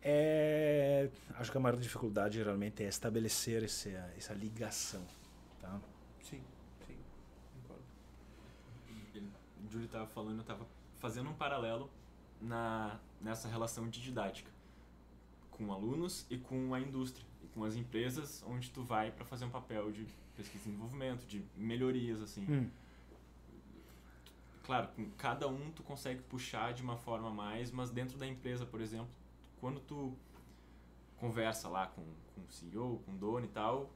é, 0.00 1.10
acho 1.34 1.50
que 1.50 1.56
a 1.58 1.60
maior 1.60 1.76
dificuldade 1.76 2.36
geralmente 2.36 2.84
é 2.84 2.86
estabelecer 2.86 3.64
essa, 3.64 3.88
essa 4.16 4.32
ligação, 4.34 5.04
tá? 5.60 5.80
Sim, 6.22 6.40
sim, 6.86 6.96
concordo. 7.54 7.82
O 9.66 9.72
Júlio 9.72 9.86
estava 9.86 10.06
falando, 10.06 10.36
eu 10.36 10.42
estava 10.42 10.64
fazendo 11.00 11.28
um 11.28 11.34
paralelo 11.34 11.90
na, 12.40 13.00
nessa 13.20 13.48
relação 13.48 13.88
de 13.88 14.00
didática 14.00 14.52
com 15.50 15.72
alunos 15.72 16.24
e 16.30 16.38
com 16.38 16.72
a 16.72 16.78
indústria 16.78 17.26
e 17.42 17.48
com 17.48 17.64
as 17.64 17.74
empresas 17.74 18.44
onde 18.46 18.70
tu 18.70 18.84
vai 18.84 19.10
para 19.10 19.24
fazer 19.24 19.44
um 19.44 19.50
papel 19.50 19.90
de 19.90 20.06
pesquisa 20.36 20.68
e 20.68 20.70
desenvolvimento, 20.70 21.26
de 21.26 21.44
melhorias 21.56 22.22
assim. 22.22 22.46
Hum 22.48 22.83
claro, 24.64 24.88
com 24.88 25.08
cada 25.12 25.46
um 25.46 25.70
tu 25.70 25.82
consegue 25.82 26.22
puxar 26.22 26.72
de 26.72 26.82
uma 26.82 26.96
forma 26.96 27.30
mais, 27.30 27.70
mas 27.70 27.90
dentro 27.90 28.18
da 28.18 28.26
empresa, 28.26 28.66
por 28.66 28.80
exemplo, 28.80 29.08
quando 29.60 29.80
tu 29.80 30.16
conversa 31.16 31.68
lá 31.68 31.86
com, 31.86 32.02
com 32.34 32.40
o 32.40 32.50
CEO, 32.50 33.02
com 33.04 33.12
o 33.12 33.16
dono 33.16 33.44
e 33.44 33.48
tal, 33.48 33.90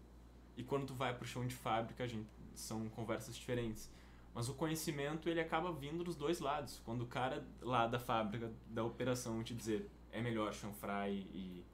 e 0.56 0.62
quando 0.62 0.86
tu 0.86 0.94
vai 0.94 1.14
pro 1.14 1.26
chão 1.26 1.46
de 1.46 1.54
fábrica, 1.54 2.04
a 2.04 2.06
gente, 2.06 2.28
são 2.54 2.88
conversas 2.90 3.34
diferentes. 3.34 3.90
Mas 4.34 4.48
o 4.48 4.54
conhecimento, 4.54 5.28
ele 5.28 5.40
acaba 5.40 5.72
vindo 5.72 6.04
dos 6.04 6.14
dois 6.14 6.38
lados. 6.38 6.80
Quando 6.84 7.02
o 7.02 7.06
cara 7.06 7.44
lá 7.60 7.86
da 7.86 7.98
fábrica, 7.98 8.52
da 8.68 8.84
operação, 8.84 9.42
te 9.42 9.54
dizer 9.54 9.88
é 10.12 10.20
melhor 10.20 10.52
chanfrar 10.54 11.10
e, 11.10 11.20
e 11.34 11.64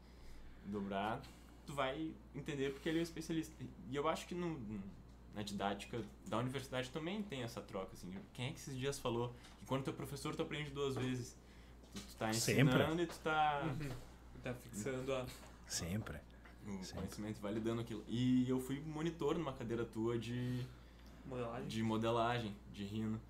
dobrar, 0.66 1.20
tu 1.66 1.72
vai 1.72 2.12
entender 2.34 2.72
porque 2.72 2.88
ele 2.88 2.99
é 2.99 3.01
um 3.01 3.03
especialista. 3.03 3.55
E 3.90 3.97
eu 3.97 4.09
acho 4.09 4.26
que 4.26 4.34
no, 4.34 4.59
na 5.35 5.43
didática 5.43 6.03
da 6.26 6.39
universidade 6.39 6.91
também 6.91 7.22
tem 7.22 7.43
essa 7.43 7.61
troca, 7.61 7.91
assim. 7.93 8.11
Quem 8.32 8.49
é 8.49 8.51
que 8.53 8.59
esses 8.59 8.76
dias 8.76 8.99
falou 8.99 9.35
que 9.59 9.66
quando 9.66 9.85
tu 9.85 9.91
é 9.91 9.93
professor 9.93 10.35
tu 10.35 10.43
aprende 10.43 10.70
duas 10.70 10.95
vezes? 10.95 11.37
Tu, 11.93 12.01
tu 12.01 12.16
tá 12.16 12.30
ensinando 12.30 12.70
Sempre. 12.70 13.03
e 13.03 13.07
tu 13.07 13.18
tá... 13.18 13.62
Uhum. 13.64 13.91
Tá 14.43 14.55
fixando 14.55 15.12
a... 15.12 15.26
Sempre. 15.66 16.18
O 16.66 16.85
Sempre. 16.85 17.01
conhecimento, 17.01 17.41
validando 17.41 17.80
aquilo. 17.80 18.05
E 18.07 18.49
eu 18.49 18.61
fui 18.61 18.80
monitor 18.80 19.37
numa 19.37 19.53
cadeira 19.53 19.85
tua 19.85 20.18
de... 20.18 20.64
Modelagem? 21.26 21.66
De 21.66 21.82
modelagem, 21.82 22.57
de 22.72 22.85
rino. 22.85 23.20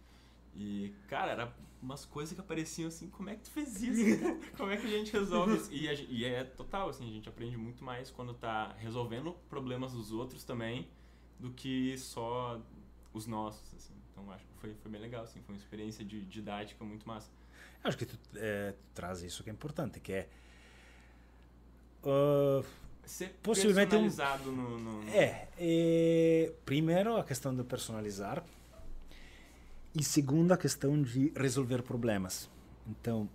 E, 0.57 0.93
cara, 1.09 1.33
era 1.33 1.55
umas 1.81 2.05
coisas 2.05 2.35
que 2.35 2.41
apareciam 2.41 2.89
assim, 2.89 3.09
como 3.09 3.31
é 3.31 3.37
que 3.37 3.43
tu 3.43 3.51
fez 3.51 3.81
isso? 3.81 4.25
como 4.57 4.71
é 4.71 4.77
que 4.77 4.87
a 4.87 4.91
gente 4.91 5.13
resolve 5.13 5.57
isso? 5.57 5.73
E, 5.73 5.89
a, 5.89 5.95
e 5.95 6.25
é 6.25 6.43
total, 6.43 6.89
assim, 6.89 7.09
a 7.09 7.13
gente 7.13 7.29
aprende 7.29 7.57
muito 7.57 7.85
mais 7.85 8.11
quando 8.11 8.35
tá 8.35 8.75
resolvendo 8.79 9.33
problemas 9.49 9.93
dos 9.93 10.11
outros 10.11 10.43
também 10.45 10.89
do 11.39 11.51
que 11.51 11.97
só 11.99 12.61
os 13.13 13.27
nossos, 13.27 13.75
assim. 13.75 13.95
Então 14.11 14.31
acho 14.33 14.45
que 14.45 14.53
foi, 14.61 14.75
foi 14.75 14.91
bem 14.91 15.01
legal, 15.01 15.25
assim, 15.25 15.41
foi 15.43 15.55
uma 15.55 15.59
experiência 15.59 16.05
de 16.05 16.25
didática 16.25 16.85
muito 16.85 17.07
massa. 17.07 17.31
Acho 17.83 17.99
que 17.99 18.07
tu, 18.07 18.19
é, 18.37 18.73
tu 18.73 18.85
traz 18.95 19.23
isso 19.23 19.43
que 19.43 19.51
é 19.51 19.53
importante, 19.53 20.01
que 20.01 20.13
é 20.13 20.29
uh, 22.03 22.65
ser 23.05 23.31
possivelmente 23.43 23.91
personalizado 23.91 24.51
um, 24.51 24.57
no, 24.57 24.79
no, 24.79 25.03
no... 25.03 25.11
É, 25.11 25.49
é, 25.59 26.53
primeiro 26.65 27.17
a 27.17 27.25
questão 27.25 27.55
de 27.55 27.63
personalizar 27.63 28.43
e 29.95 30.03
segundo 30.03 30.53
a 30.53 30.57
questão 30.57 31.01
de 31.01 31.33
resolver 31.37 31.83
problemas. 31.83 32.49
Então, 32.87 33.29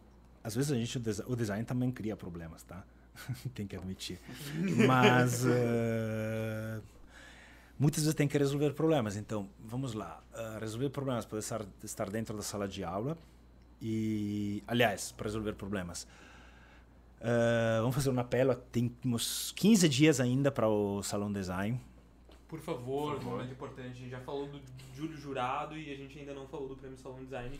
às 0.43 0.55
vezes 0.55 0.71
a 0.71 0.75
gente 0.75 0.97
o 1.27 1.35
design 1.35 1.63
também 1.65 1.91
cria 1.91 2.15
problemas, 2.15 2.63
tá? 2.63 2.83
Tem 3.53 3.67
que 3.67 3.75
admitir. 3.75 4.19
Mas 4.87 5.45
uh, 5.45 6.81
muitas 7.79 8.03
vezes 8.03 8.13
tem 8.13 8.27
que 8.27 8.37
resolver 8.37 8.73
problemas. 8.73 9.15
Então, 9.15 9.49
vamos 9.63 9.93
lá. 9.93 10.21
Uh, 10.33 10.59
resolver 10.59 10.89
problemas 10.89 11.25
pode 11.25 11.43
estar, 11.43 11.65
estar 11.83 12.09
dentro 12.09 12.35
da 12.35 12.43
sala 12.43 12.67
de 12.67 12.83
aula. 12.83 13.17
E, 13.81 14.61
aliás, 14.67 15.13
para 15.13 15.25
resolver 15.25 15.53
problemas. 15.53 16.03
Uh, 17.21 17.79
vamos 17.81 17.95
fazer 17.95 18.09
um 18.09 18.19
apelo. 18.19 18.53
Temos 18.55 19.53
15 19.55 19.87
dias 19.87 20.19
ainda 20.19 20.51
para 20.51 20.67
o 20.67 21.01
Salão 21.01 21.31
Design. 21.31 21.79
Por 22.47 22.59
favor, 22.59 23.13
Por 23.13 23.21
favor. 23.21 23.37
momento 23.37 23.53
importante. 23.53 23.89
A 23.89 23.93
gente 23.93 24.09
já 24.09 24.19
falou 24.19 24.47
do 24.47 24.59
Júlio 24.93 25.17
Jurado 25.17 25.77
e 25.77 25.91
a 25.93 25.95
gente 25.95 26.19
ainda 26.19 26.33
não 26.33 26.47
falou 26.47 26.67
do 26.67 26.75
Prêmio 26.75 26.97
Salão 26.97 27.23
Design, 27.23 27.57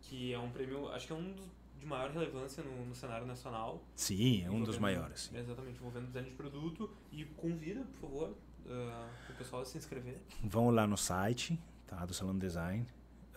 que 0.00 0.32
é 0.32 0.38
um 0.38 0.50
prêmio, 0.50 0.88
acho 0.90 1.06
que 1.06 1.12
é 1.12 1.16
um 1.16 1.32
dos 1.32 1.46
de 1.82 1.86
maior 1.88 2.10
relevância 2.10 2.62
no, 2.62 2.86
no 2.86 2.94
cenário 2.94 3.26
nacional. 3.26 3.82
Sim, 3.96 4.44
é 4.44 4.50
um 4.50 4.62
dos 4.62 4.78
maiores. 4.78 5.22
Sim. 5.32 5.38
Exatamente, 5.38 5.78
envolvendo 5.78 6.06
design 6.06 6.30
de 6.30 6.36
produto. 6.36 6.88
E 7.10 7.24
convida, 7.24 7.80
por 7.80 8.08
favor, 8.08 8.34
uh, 8.66 9.30
o 9.30 9.34
pessoal 9.34 9.64
se 9.64 9.78
inscrever? 9.78 10.18
Vão 10.42 10.70
lá 10.70 10.86
no 10.86 10.96
site 10.96 11.58
tá, 11.86 12.04
do 12.04 12.14
Salão 12.14 12.38
Design. 12.38 12.86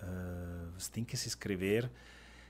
Uh, 0.01 0.71
você 0.77 0.91
tem 0.91 1.03
que 1.03 1.15
se 1.17 1.27
inscrever. 1.27 1.89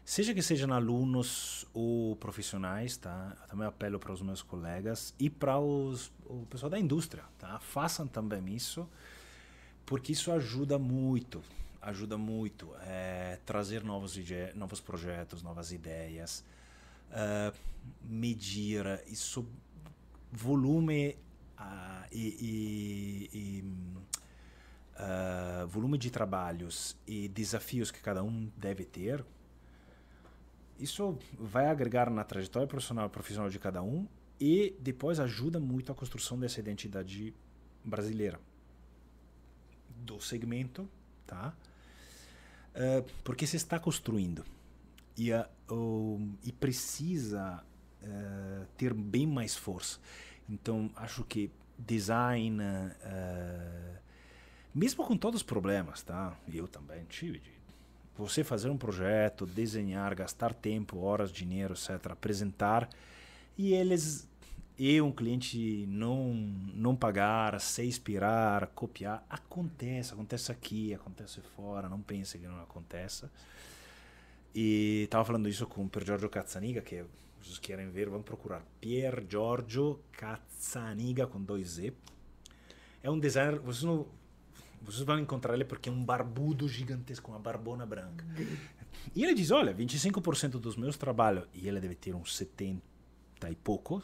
Seja 0.04 0.36
que 0.36 0.42
sejam 0.42 0.72
alunos 0.72 1.66
ou 1.74 2.16
profissionais, 2.18 2.96
tá? 2.96 3.36
Eu 3.42 3.48
também 3.48 3.68
apelo 3.68 4.00
para 4.00 4.12
os 4.12 4.22
meus 4.22 4.42
colegas 4.42 5.16
e 5.18 5.32
para 5.32 5.58
os, 5.58 6.12
o 6.26 6.46
pessoal 6.46 6.70
da 6.70 6.80
indústria, 6.80 7.24
tá? 7.40 7.60
Façam 7.60 8.08
também 8.08 8.56
isso, 8.56 8.88
porque 9.84 10.12
isso 10.12 10.32
ajuda 10.32 10.78
muito, 10.78 11.42
ajuda 11.82 12.20
muito 12.20 12.70
é, 12.82 13.40
trazer 13.48 13.84
novos, 13.84 14.16
novos 14.54 14.80
projetos, 14.80 15.42
novas 15.42 15.72
ideias, 15.72 16.46
uh, 17.10 17.58
medir 18.04 18.86
isso, 19.08 19.44
volume 20.32 21.18
uh, 21.60 22.08
e, 22.12 23.30
e, 23.34 23.38
e 23.38 23.64
uh, 25.00 25.68
volume 25.68 25.98
de 25.98 26.10
trabalhos 26.10 26.96
e 27.08 27.28
desafios 27.28 27.92
que 27.92 28.02
cada 28.02 28.24
um 28.24 28.52
deve 28.58 28.86
ter, 28.86 29.26
isso 30.80 31.18
vai 31.40 31.68
agregar 31.68 32.10
na 32.10 32.24
trajetória 32.24 32.68
profissional 32.68 33.10
profissional 33.10 33.50
de 33.50 33.60
cada 33.60 33.82
um 33.82 34.08
e 34.40 34.76
depois 34.80 35.20
ajuda 35.20 35.60
muito 35.60 35.92
a 35.92 35.96
construção 35.96 36.38
dessa 36.38 36.60
identidade 36.60 37.34
brasileira 37.84 38.40
do 39.90 40.20
segmento 40.20 40.90
tá? 41.26 41.54
Uh, 42.76 43.06
porque 43.24 43.48
você 43.48 43.58
está 43.58 43.80
construindo 43.80 44.46
e, 45.18 45.32
uh, 45.34 46.38
e 46.44 46.52
precisa 46.52 47.64
uh, 48.04 48.66
ter 48.78 48.94
bem 48.94 49.26
mais 49.26 49.56
força. 49.56 50.00
Então, 50.50 50.90
acho 50.96 51.24
que 51.24 51.52
design, 51.78 52.62
uh, 52.62 53.98
mesmo 54.74 55.06
com 55.06 55.18
todos 55.18 55.42
os 55.42 55.44
problemas, 55.44 56.04
tá? 56.04 56.38
Eu 56.54 56.68
também 56.68 57.04
tive 57.06 57.40
de 57.40 57.52
você 58.18 58.44
fazer 58.44 58.70
um 58.70 58.78
projeto, 58.78 59.46
desenhar, 59.46 60.16
gastar 60.16 60.54
tempo, 60.54 61.00
horas, 61.00 61.32
dinheiro, 61.32 61.74
etc, 61.74 62.12
apresentar 62.12 62.90
e 63.58 63.74
eles 63.74 64.28
e 64.78 65.02
um 65.02 65.12
cliente 65.12 65.86
não 65.88 66.34
não 66.74 66.96
pagar, 66.96 67.60
se 67.62 67.86
inspirar, 67.86 68.68
copiar, 68.68 69.26
acontece, 69.30 70.14
acontece 70.14 70.52
aqui, 70.52 70.94
acontece 70.94 71.42
fora, 71.56 71.88
não 71.88 72.02
pense 72.02 72.38
que 72.38 72.46
não 72.46 72.62
aconteça. 72.62 73.32
E 74.54 75.04
estava 75.06 75.26
falando 75.26 75.50
isso 75.50 75.66
com 75.68 75.84
o 75.84 75.90
Pier 75.90 76.06
Giorgio 76.06 76.30
Cazzaniga, 76.30 76.82
que 76.82 77.04
vocês 77.46 77.60
querem 77.60 77.90
ver, 77.90 78.10
vão 78.10 78.24
procurar 78.24 78.66
Pier 78.82 79.24
Giorgio 79.30 80.00
Cazzaniga 80.12 81.28
com 81.28 81.40
dois 81.42 81.70
Z. 81.70 81.94
É 83.04 83.10
um 83.10 83.20
designer, 83.20 83.60
vocês 83.60 83.84
não 83.84 84.08
vocês 84.82 85.04
vão 85.04 85.18
encontrar 85.18 85.54
ele 85.54 85.66
porque 85.66 85.90
é 85.90 85.92
um 85.92 86.04
barbudo 86.04 86.68
gigantesco, 86.68 87.32
uma 87.32 87.40
barbona 87.40 87.86
branca. 87.86 88.26
E 89.16 89.24
ele 89.24 89.34
diz, 89.34 89.52
olha, 89.52 89.74
25% 89.74 90.52
dos 90.60 90.76
meus 90.76 90.98
trabalhos, 90.98 91.48
e 91.54 91.68
ele 91.68 91.80
deve 91.80 91.96
ter 91.96 92.14
uns 92.14 92.36
70 92.36 92.82
e 93.50 93.56
pouco, 93.56 94.02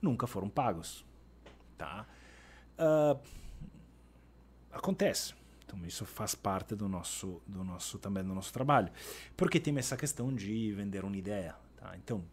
nunca 0.00 0.26
foram 0.26 0.48
pagos. 0.48 1.04
Tá? 1.76 2.06
Uh, 2.78 3.20
acontece. 4.72 5.34
Então 5.64 5.84
isso 5.86 6.04
faz 6.04 6.34
parte 6.34 6.74
do 6.74 6.88
nosso, 6.88 7.40
do 7.46 7.64
nosso 7.64 7.98
também 7.98 8.22
do 8.22 8.34
nosso 8.34 8.52
trabalho, 8.52 8.92
porque 9.36 9.58
tem 9.58 9.76
essa 9.78 9.96
questão 9.96 10.32
de 10.32 10.72
vender 10.72 11.04
uma 11.04 11.16
ideia. 11.16 11.56
Tá? 11.76 11.96
Então, 11.96 12.24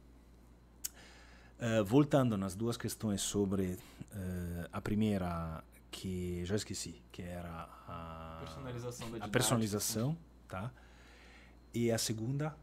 uh, 1.62 1.86
voltando 1.86 2.38
nas 2.38 2.56
duas 2.56 2.76
questões 2.76 3.22
sobre 3.22 3.74
uh, 3.74 4.70
a 4.72 4.82
primeira 4.82 5.64
que 5.92 6.44
já 6.46 6.56
esqueci, 6.56 7.02
que 7.12 7.22
era 7.22 7.68
a 7.88 8.38
personalização 8.40 9.12
da 9.12 9.26
a 9.26 9.28
personalização, 9.28 10.18
tá? 10.48 10.72
E 11.74 11.92
a 11.92 11.98
segunda 11.98 12.56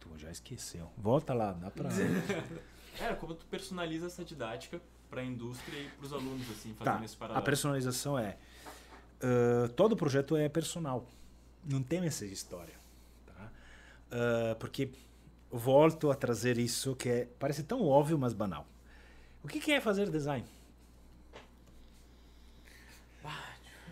tu 0.00 0.08
já 0.16 0.30
esqueceu. 0.30 0.90
Volta 0.96 1.34
lá, 1.34 1.52
dá 1.52 1.70
para 1.70 1.90
Era 2.98 3.16
como 3.16 3.34
tu 3.34 3.44
personaliza 3.46 4.06
essa 4.06 4.24
didática 4.24 4.80
para 5.10 5.20
a 5.20 5.24
indústria 5.24 5.80
e 5.80 5.88
para 5.88 6.06
os 6.06 6.12
alunos, 6.12 6.48
assim, 6.50 6.74
fazendo 6.74 6.98
tá. 6.98 7.04
esse 7.04 7.16
paralelo. 7.16 7.42
A 7.42 7.44
personalização 7.44 8.18
é. 8.18 8.36
Uh, 9.20 9.68
todo 9.70 9.96
projeto 9.96 10.36
é 10.36 10.48
personal. 10.48 11.08
Não 11.64 11.82
tem 11.82 12.04
essa 12.04 12.24
história. 12.24 12.74
Tá? 13.26 13.50
Porque 14.60 14.90
volto 15.56 16.10
a 16.10 16.14
trazer 16.14 16.58
isso 16.58 16.96
que 16.96 17.08
é, 17.08 17.28
parece 17.38 17.62
tão 17.62 17.82
óbvio, 17.86 18.18
mas 18.18 18.32
banal. 18.32 18.66
O 19.42 19.48
que, 19.48 19.60
que 19.60 19.72
é 19.72 19.80
fazer 19.80 20.10
design? 20.10 20.44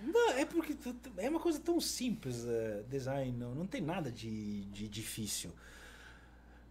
Não, 0.04 0.30
é 0.32 0.44
porque 0.44 0.76
é 1.16 1.28
uma 1.28 1.38
coisa 1.38 1.60
tão 1.60 1.80
simples, 1.80 2.42
uh, 2.42 2.82
design, 2.88 3.30
não, 3.38 3.54
não 3.54 3.66
tem 3.66 3.80
nada 3.80 4.10
de, 4.10 4.64
de 4.64 4.88
difícil. 4.88 5.52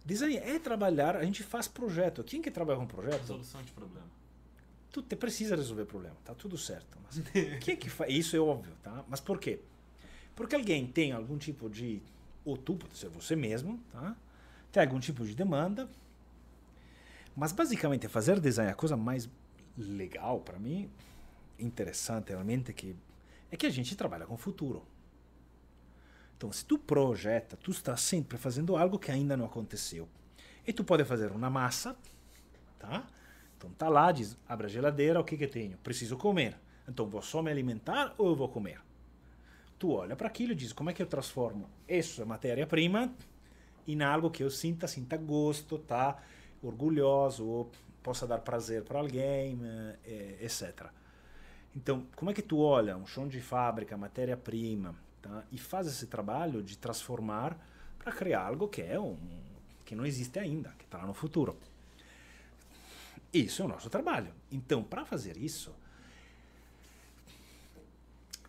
Design 0.04 0.36
é 0.36 0.58
trabalhar, 0.58 1.16
a 1.16 1.24
gente 1.24 1.42
faz 1.42 1.66
projeto. 1.66 2.22
Quem 2.22 2.42
que 2.42 2.50
trabalha 2.50 2.78
com 2.78 2.86
projeto? 2.86 3.20
Resolução 3.20 3.62
de 3.62 3.72
problema. 3.72 4.06
Tu 4.90 5.00
te 5.00 5.16
precisa 5.16 5.56
resolver 5.56 5.86
problema, 5.86 6.16
tá 6.24 6.34
tudo 6.34 6.58
certo. 6.58 6.98
Mas 7.04 7.22
quem 7.64 7.74
que 7.76 7.88
faz? 7.88 8.12
Isso 8.12 8.36
é 8.36 8.40
óbvio, 8.40 8.74
tá? 8.82 9.02
Mas 9.08 9.20
por 9.20 9.38
quê? 9.38 9.60
Porque 10.36 10.54
alguém 10.54 10.86
tem 10.86 11.12
algum 11.12 11.38
tipo 11.38 11.70
de 11.70 12.02
ou 12.44 12.56
tu 12.58 12.74
pode 12.74 12.98
ser 12.98 13.08
você 13.08 13.34
mesmo, 13.34 13.80
tá? 13.90 14.14
Tem 14.72 14.82
algum 14.82 14.98
tipo 14.98 15.24
de 15.24 15.34
demanda. 15.34 15.88
Mas 17.36 17.52
basicamente 17.52 18.08
fazer 18.08 18.40
design 18.40 18.70
é 18.70 18.72
a 18.72 18.76
coisa 18.76 18.96
mais 18.96 19.28
legal 19.76 20.40
para 20.40 20.58
mim, 20.58 20.90
interessante 21.58 22.30
realmente 22.30 22.72
que 22.72 22.96
é 23.50 23.56
que 23.56 23.66
a 23.66 23.70
gente 23.70 23.94
trabalha 23.94 24.26
com 24.26 24.34
o 24.34 24.38
futuro. 24.38 24.82
Então, 26.36 26.50
se 26.50 26.64
tu 26.64 26.78
projeta, 26.78 27.56
tu 27.56 27.70
está 27.70 27.96
sempre 27.96 28.36
fazendo 28.36 28.76
algo 28.76 28.98
que 28.98 29.12
ainda 29.12 29.36
não 29.36 29.44
aconteceu. 29.44 30.08
E 30.66 30.72
tu 30.72 30.82
pode 30.82 31.04
fazer 31.04 31.30
uma 31.30 31.48
massa, 31.48 31.96
tá? 32.78 33.06
Então 33.56 33.70
tá 33.70 33.88
lá, 33.88 34.10
diz, 34.10 34.36
abre 34.48 34.66
a 34.66 34.68
geladeira, 34.68 35.20
o 35.20 35.24
que 35.24 35.36
que 35.36 35.46
tenho? 35.46 35.76
Preciso 35.78 36.16
comer. 36.16 36.58
Então 36.88 37.06
vou 37.06 37.22
só 37.22 37.42
me 37.42 37.50
alimentar 37.50 38.14
ou 38.18 38.30
eu 38.30 38.34
vou 38.34 38.48
comer? 38.48 38.80
Tu 39.78 39.90
olha 39.90 40.16
para 40.16 40.26
aquilo 40.26 40.52
e 40.52 40.54
diz, 40.54 40.72
como 40.72 40.90
é 40.90 40.92
que 40.92 41.02
eu 41.02 41.06
transformo 41.06 41.68
essa 41.86 42.24
matéria-prima 42.24 43.12
em 43.86 44.02
algo 44.02 44.30
que 44.30 44.42
eu 44.42 44.50
sinta, 44.50 44.86
sinta 44.86 45.16
gosto, 45.16 45.78
tá? 45.78 46.20
Orgulhoso, 46.62 47.46
ou 47.46 47.70
possa 48.02 48.26
dar 48.26 48.38
prazer 48.38 48.82
para 48.82 48.98
alguém, 48.98 49.58
eh, 50.04 50.38
etc. 50.40 50.86
Então, 51.74 52.06
como 52.16 52.30
é 52.30 52.34
que 52.34 52.42
tu 52.42 52.58
olha 52.58 52.96
um 52.96 53.06
chão 53.06 53.26
de 53.26 53.40
fábrica, 53.40 53.96
matéria-prima, 53.96 54.94
tá? 55.20 55.44
e 55.50 55.58
faz 55.58 55.86
esse 55.86 56.06
trabalho 56.06 56.62
de 56.62 56.76
transformar 56.76 57.56
para 57.98 58.12
criar 58.12 58.46
algo 58.46 58.68
que 58.68 58.82
é 58.82 58.98
um 58.98 59.16
que 59.84 59.94
não 59.94 60.06
existe 60.06 60.38
ainda, 60.38 60.70
que 60.78 60.84
está 60.84 60.98
lá 60.98 61.06
no 61.06 61.14
futuro. 61.14 61.56
Isso 63.32 63.62
é 63.62 63.64
o 63.64 63.68
nosso 63.68 63.88
trabalho. 63.90 64.32
Então, 64.50 64.82
para 64.82 65.04
fazer 65.04 65.36
isso, 65.36 65.74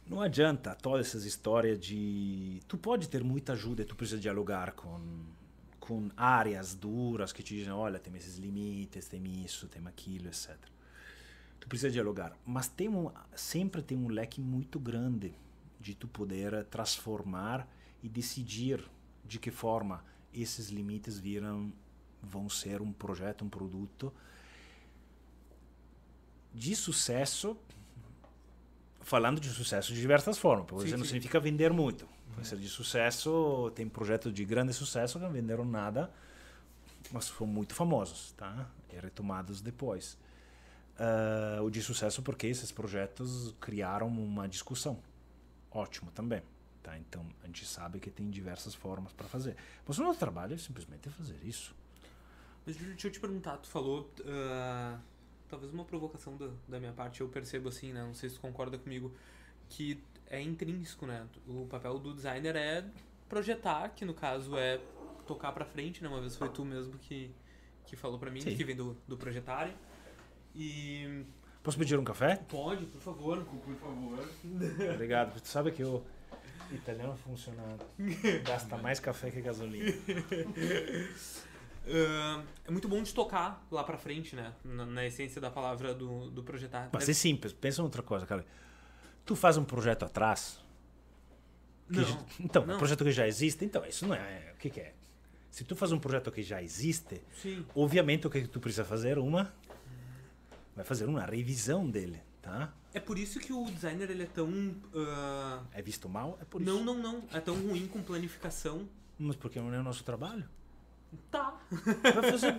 não 0.08 0.22
adianta 0.22 0.76
todas 0.76 1.08
essas 1.08 1.26
histórias 1.26 1.80
de 1.80 2.60
tu 2.68 2.78
pode 2.78 3.08
ter 3.10 3.24
muita 3.24 3.54
ajuda 3.54 3.82
e 3.82 3.86
tu 3.86 3.96
precisa 3.96 4.20
dialogar 4.20 4.74
com 4.74 5.00
com 5.84 6.10
áreas 6.16 6.74
duras 6.74 7.34
que 7.34 7.44
te 7.44 7.58
dizem, 7.58 7.74
olha, 7.74 8.00
tem 8.00 8.16
esses 8.16 8.38
limites, 8.38 9.06
tem 9.10 9.44
isso, 9.44 9.68
tem 9.68 9.86
aquilo, 9.86 10.28
etc. 10.28 10.56
Tu 11.60 11.68
precisa 11.68 11.92
dialogar, 11.92 12.38
mas 12.46 12.70
tem 12.70 12.88
um, 12.88 13.12
sempre 13.36 13.82
tem 13.82 13.98
um 13.98 14.08
leque 14.08 14.40
muito 14.40 14.80
grande 14.80 15.34
de 15.82 15.94
tu 15.94 16.08
poder 16.08 16.64
transformar 16.68 17.68
e 18.02 18.08
decidir 18.08 18.82
de 19.26 19.38
que 19.38 19.52
forma 19.52 20.02
esses 20.34 20.70
limites 20.70 21.20
viram 21.20 21.74
vão 22.22 22.48
ser 22.48 22.82
um 22.82 22.94
projeto, 22.94 23.44
um 23.44 23.50
produto 23.50 24.14
de 26.54 26.78
sucesso, 26.78 27.58
falando 29.04 29.40
de 29.40 29.50
sucesso 29.50 29.94
de 29.94 30.00
diversas 30.00 30.38
formas. 30.38 30.66
Por 30.66 30.82
exemplo, 30.82 31.00
não 31.00 31.06
significa 31.06 31.40
vender 31.40 31.72
muito. 31.72 32.08
Pode 32.34 32.48
ser 32.48 32.58
de 32.58 32.68
sucesso, 32.68 33.72
tem 33.76 33.88
projetos 33.88 34.34
de 34.34 34.44
grande 34.44 34.74
sucesso 34.74 35.20
que 35.20 35.24
não 35.24 35.32
venderam 35.32 35.64
nada, 35.64 36.12
mas 37.12 37.30
foram 37.30 37.52
muito 37.52 37.76
famosos, 37.76 38.32
tá? 38.32 38.68
E 38.92 38.98
retomados 38.98 39.62
depois. 39.62 40.18
Uh, 40.94 41.64
o 41.64 41.70
de 41.70 41.82
sucesso 41.82 42.22
porque 42.22 42.48
esses 42.48 42.72
projetos 42.72 43.54
criaram 43.60 44.08
uma 44.08 44.48
discussão 44.48 45.00
ótimo 45.72 46.12
também. 46.12 46.42
Tá? 46.82 46.98
Então 46.98 47.26
a 47.44 47.48
gente 47.48 47.66
sabe 47.66 48.00
que 48.00 48.12
tem 48.12 48.30
diversas 48.30 48.76
formas 48.76 49.14
para 49.14 49.28
fazer. 49.28 49.56
Mas 49.88 49.98
o 49.98 50.04
nosso 50.04 50.20
trabalho 50.20 50.54
é 50.54 50.58
simplesmente 50.58 51.10
fazer 51.10 51.38
isso. 51.44 51.74
Mas 52.66 52.76
deixa 52.78 53.08
eu 53.08 53.12
te 53.12 53.20
perguntar, 53.20 53.58
tu 53.58 53.68
falou. 53.68 54.10
Uh, 54.20 55.00
talvez 55.54 55.72
uma 55.72 55.86
provocação 55.86 56.36
da, 56.36 56.50
da 56.68 56.80
minha 56.80 56.92
parte, 56.92 57.22
eu 57.22 57.30
percebo 57.30 57.70
assim, 57.70 57.94
né? 57.94 58.02
Não 58.02 58.16
sei 58.16 58.30
se 58.30 58.36
tu 58.36 58.42
concorda 58.42 58.76
comigo, 58.76 59.14
que 59.70 60.04
é 60.28 60.42
intrínseco, 60.42 61.06
né? 61.06 61.28
O 61.48 61.68
papel 61.68 62.00
do 62.00 62.12
designer 62.12 62.56
é 62.56 62.84
projetar, 63.30 63.90
que 63.90 64.04
no 64.04 64.16
caso 64.16 64.58
é 64.58 64.80
tocar 65.28 65.52
para 65.52 65.64
frente, 65.64 66.02
né? 66.02 66.10
Uma 66.10 66.20
vez 66.20 66.36
foi 66.36 66.50
tu 66.50 66.66
mesmo 66.66 66.98
que, 66.98 67.32
que 67.86 67.96
falou 67.96 68.18
para 68.18 68.32
mim, 68.32 68.42
Sim. 68.42 68.56
que 68.56 68.64
vem 68.64 68.76
do, 68.76 68.98
do 69.08 69.16
projetário. 69.16 69.76
E 70.56 71.24
Posso 71.62 71.78
pedir 71.78 71.98
um 72.00 72.04
café? 72.04 72.36
Pode, 72.50 72.86
por 72.88 73.00
favor. 73.00 73.46
Por 73.46 73.76
favor. 73.76 74.30
Obrigado. 74.94 75.40
Tu 75.40 75.48
sabe 75.48 75.72
que 75.72 75.84
o 75.84 76.04
italiano 76.72 77.16
funciona. 77.16 77.64
Gasta 78.44 78.76
mais 78.78 79.00
café 79.00 79.30
que 79.30 79.42
gasolina. 79.42 79.94
Uh, 81.86 82.44
é 82.66 82.72
muito 82.72 82.88
bom 82.88 83.04
de 83.04 83.14
tocar 83.14 83.66
lá 83.70 83.84
pra 83.84 83.98
frente, 83.98 84.36
né? 84.36 84.54
Na, 84.64 84.86
na 84.86 85.06
essência 85.06 85.42
da 85.42 85.52
palavra 85.52 85.94
do, 85.94 86.30
do 86.30 86.44
projetar. 86.44 86.90
Mas 86.92 87.10
é 87.10 87.14
simples. 87.14 87.52
Pensa 87.54 87.82
em 87.82 87.84
outra 87.84 88.02
coisa, 88.02 88.26
cara. 88.26 88.46
Tu 89.26 89.36
faz 89.36 89.58
um 89.58 89.66
projeto 89.66 90.04
atrás. 90.04 90.60
Não. 91.90 92.04
Já, 92.04 92.20
então, 92.40 92.66
não. 92.66 92.76
um 92.76 92.78
projeto 92.78 93.04
que 93.04 93.12
já 93.12 93.28
existe. 93.28 93.66
Então, 93.66 93.86
isso 93.86 94.08
não 94.08 94.16
é. 94.16 94.54
O 94.56 94.58
que, 94.58 94.70
que 94.70 94.80
é? 94.80 94.94
Se 95.52 95.64
tu 95.64 95.76
faz 95.76 95.92
um 95.92 96.00
projeto 96.00 96.32
que 96.32 96.42
já 96.42 96.64
existe, 96.64 97.22
Sim. 97.42 97.66
obviamente 97.76 98.26
o 98.26 98.30
que 98.30 98.48
tu 98.48 98.60
precisa 98.60 98.84
fazer? 98.84 99.20
Uma 99.20 99.54
vai 100.76 100.84
fazer 100.84 101.06
uma 101.06 101.24
revisão 101.24 101.88
dele, 101.88 102.20
tá? 102.42 102.74
É 102.94 103.00
por 103.00 103.18
isso 103.18 103.40
que 103.40 103.54
o 103.54 103.66
designer 103.66 104.10
ele 104.10 104.24
é 104.24 104.28
tão. 104.28 104.50
Uh... 104.50 105.64
É 105.72 105.82
visto 105.82 106.10
mal? 106.10 106.38
É 106.42 106.46
por 106.46 106.62
isso. 106.62 106.72
Não, 106.72 106.84
não, 106.84 106.96
não. 106.96 107.24
É 107.32 107.40
tão 107.40 107.56
ruim 107.56 107.88
com 107.88 108.02
planificação. 108.02 108.88
Mas 109.18 109.36
porque 109.36 109.60
não 109.60 109.74
é 109.74 109.80
o 109.80 109.84
nosso 109.84 110.04
trabalho? 110.04 110.48
Tá. 111.32 111.60
Vai 111.72 112.32
fazer. 112.32 112.56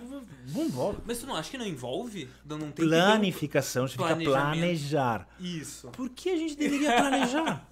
Vamos 0.47 0.69
embora. 0.69 0.97
Mas 1.05 1.19
tu 1.19 1.27
não 1.27 1.35
acha 1.35 1.49
que 1.49 1.57
não 1.57 1.65
envolve? 1.65 2.29
Não 2.45 2.71
tem 2.71 2.87
Planificação 2.87 3.87
significa 3.87 4.31
planejar. 4.31 5.27
Isso. 5.39 5.89
Por 5.89 6.09
que 6.09 6.29
a 6.29 6.35
gente 6.37 6.55
deveria 6.55 6.95
planejar? 6.95 7.67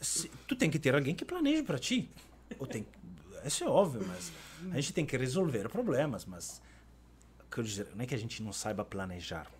se, 0.00 0.30
tu 0.46 0.56
tem 0.56 0.70
que 0.70 0.78
ter 0.78 0.94
alguém 0.94 1.14
que 1.14 1.24
planeje 1.24 1.62
para 1.62 1.78
ti. 1.78 2.10
Ou 2.58 2.66
tem, 2.66 2.86
isso 3.44 3.64
é 3.64 3.68
óbvio, 3.68 4.04
mas 4.06 4.32
a 4.72 4.76
gente 4.76 4.92
tem 4.92 5.06
que 5.06 5.16
resolver 5.16 5.68
problemas, 5.68 6.24
mas 6.24 6.60
dizer, 7.62 7.88
não 7.94 8.02
é 8.02 8.06
que 8.06 8.14
a 8.14 8.18
gente 8.18 8.42
não 8.42 8.52
saiba 8.52 8.84
planejar. 8.84 9.50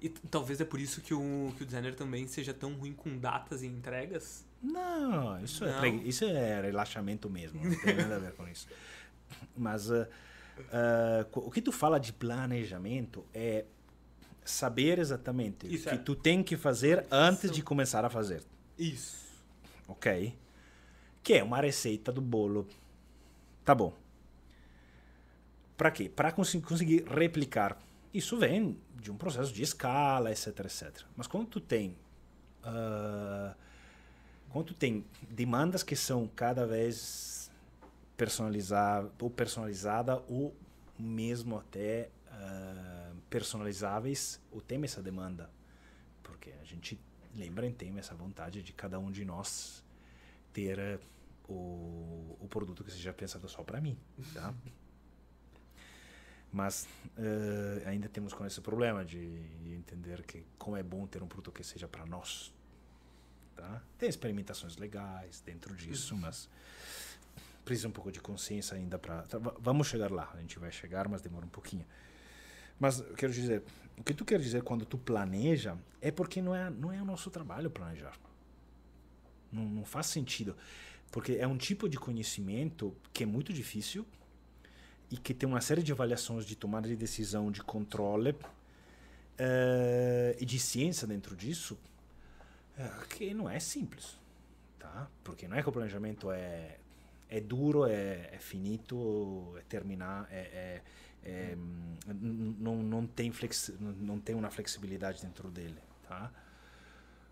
E 0.00 0.08
talvez 0.08 0.60
é 0.60 0.64
por 0.64 0.80
isso 0.80 1.00
que 1.00 1.14
o, 1.14 1.52
que 1.56 1.62
o 1.62 1.66
designer 1.66 1.94
também 1.94 2.26
seja 2.26 2.52
tão 2.52 2.74
ruim 2.74 2.92
com 2.92 3.16
datas 3.16 3.62
e 3.62 3.66
entregas? 3.66 4.44
Não, 4.62 5.42
isso, 5.42 5.64
é 5.64 5.72
não. 5.72 5.84
É, 5.84 5.88
isso 5.88 6.24
é 6.24 6.60
relaxamento 6.60 7.30
mesmo, 7.30 7.62
não 7.64 7.80
tem 7.80 7.94
nada 7.94 8.16
a 8.16 8.18
ver 8.18 8.32
com 8.32 8.46
isso. 8.48 8.66
Mas 9.56 9.90
uh, 9.90 10.06
uh, 10.58 11.46
o 11.46 11.50
que 11.50 11.60
tu 11.60 11.72
fala 11.72 11.98
de 11.98 12.12
planejamento 12.12 13.24
é 13.32 13.64
saber 14.44 14.98
exatamente 14.98 15.66
isso 15.72 15.86
o 15.86 15.90
que 15.90 15.94
é. 15.94 15.98
tu 15.98 16.14
tem 16.14 16.42
que 16.42 16.56
fazer 16.56 17.06
antes 17.10 17.50
de 17.50 17.62
começar 17.62 18.04
a 18.04 18.10
fazer. 18.10 18.42
Isso. 18.78 19.24
Ok? 19.88 20.36
Que 21.22 21.34
é 21.34 21.42
uma 21.42 21.60
receita 21.60 22.12
do 22.12 22.20
bolo. 22.20 22.66
Tá 23.64 23.74
bom. 23.74 23.94
Para 25.76 25.90
quê? 25.90 26.08
Para 26.08 26.32
cons 26.32 26.54
conseguir 26.56 27.04
replicar. 27.08 27.78
Isso 28.12 28.36
vem 28.38 28.78
de 28.94 29.10
um 29.10 29.16
processo 29.16 29.52
de 29.52 29.62
escala, 29.62 30.30
etc, 30.30 30.46
etc. 30.60 31.02
Mas 31.16 31.26
quando 31.26 31.46
tu 31.46 31.60
tem 31.60 31.96
uh, 32.64 33.54
quando 34.54 34.66
tu 34.66 34.74
tem 34.74 35.04
demandas 35.28 35.82
que 35.82 35.96
são 35.96 36.28
cada 36.28 36.64
vez 36.64 37.33
personalizar 38.16 39.08
ou 39.20 39.30
personalizada 39.30 40.22
ou 40.28 40.54
mesmo 40.98 41.58
até 41.58 42.10
uh, 42.28 43.16
personalizáveis, 43.28 44.40
o 44.52 44.60
tema 44.60 44.84
essa 44.84 45.02
demanda, 45.02 45.50
porque 46.22 46.52
a 46.60 46.64
gente 46.64 47.00
lembra 47.34 47.66
em 47.66 47.72
tema 47.72 47.98
essa 47.98 48.14
vontade 48.14 48.62
de 48.62 48.72
cada 48.72 48.98
um 48.98 49.10
de 49.10 49.24
nós 49.24 49.82
ter 50.52 50.78
uh, 50.78 51.52
o, 51.52 52.36
o 52.40 52.46
produto 52.48 52.84
que 52.84 52.90
seja 52.90 53.12
pensado 53.12 53.48
só 53.48 53.62
para 53.62 53.80
mim, 53.80 53.98
tá? 54.32 54.54
Mas 56.52 56.86
uh, 57.18 57.88
ainda 57.88 58.08
temos 58.08 58.32
com 58.32 58.46
esse 58.46 58.60
problema 58.60 59.04
de 59.04 59.18
entender 59.64 60.22
que 60.22 60.46
como 60.56 60.76
é 60.76 60.84
bom 60.84 61.04
ter 61.04 61.20
um 61.20 61.26
produto 61.26 61.50
que 61.50 61.64
seja 61.64 61.88
para 61.88 62.06
nós. 62.06 62.54
Tá? 63.56 63.82
Tem 63.98 64.08
experimentações 64.08 64.76
legais 64.76 65.40
dentro 65.40 65.74
disso, 65.74 66.16
mas 66.16 66.48
precisa 67.64 67.88
um 67.88 67.92
pouco 67.92 68.12
de 68.12 68.20
consciência 68.20 68.76
ainda 68.76 68.98
para. 68.98 69.22
Tá, 69.22 69.38
vamos 69.58 69.86
chegar 69.86 70.10
lá, 70.10 70.30
a 70.34 70.40
gente 70.40 70.58
vai 70.58 70.70
chegar, 70.70 71.08
mas 71.08 71.22
demora 71.22 71.46
um 71.46 71.50
pouquinho. 71.50 71.86
Mas 72.78 73.00
eu 73.00 73.14
quero 73.14 73.32
dizer, 73.32 73.62
o 73.96 74.02
que 74.02 74.12
tu 74.12 74.24
quer 74.24 74.40
dizer 74.40 74.62
quando 74.62 74.84
tu 74.84 74.98
planeja 74.98 75.76
é 76.00 76.10
porque 76.10 76.42
não 76.42 76.54
é, 76.54 76.68
não 76.70 76.92
é 76.92 77.00
o 77.00 77.04
nosso 77.04 77.30
trabalho 77.30 77.70
planejar. 77.70 78.18
Não, 79.50 79.64
não 79.64 79.84
faz 79.84 80.06
sentido. 80.06 80.56
Porque 81.10 81.32
é 81.32 81.46
um 81.46 81.56
tipo 81.56 81.88
de 81.88 81.96
conhecimento 81.96 82.94
que 83.12 83.22
é 83.22 83.26
muito 83.26 83.52
difícil 83.52 84.04
e 85.10 85.16
que 85.16 85.32
tem 85.32 85.48
uma 85.48 85.60
série 85.60 85.82
de 85.82 85.92
avaliações 85.92 86.44
de 86.44 86.56
tomada 86.56 86.88
de 86.88 86.96
decisão, 86.96 87.52
de 87.52 87.62
controle 87.62 88.30
uh, 88.30 88.36
e 90.40 90.44
de 90.44 90.58
ciência 90.58 91.06
dentro 91.06 91.36
disso, 91.36 91.78
uh, 92.76 93.06
que 93.06 93.32
não 93.32 93.48
é 93.48 93.60
simples. 93.60 94.18
Tá? 94.76 95.08
Porque 95.22 95.46
não 95.46 95.56
é 95.56 95.62
que 95.62 95.68
o 95.68 95.72
planejamento 95.72 96.32
é, 96.32 96.78
é 97.28 97.40
duro, 97.40 97.86
é, 97.86 98.30
é 98.32 98.38
finito, 98.38 99.54
é 99.58 99.62
terminar, 99.62 100.28
é, 100.30 100.82
é, 101.22 101.56
não, 102.06 102.82
não, 102.82 103.06
tem 103.06 103.32
flexi 103.32 103.74
não 103.80 104.20
tem 104.20 104.34
uma 104.34 104.50
flexibilidade 104.50 105.22
dentro 105.22 105.50
dele. 105.50 105.78
Tá? 106.06 106.30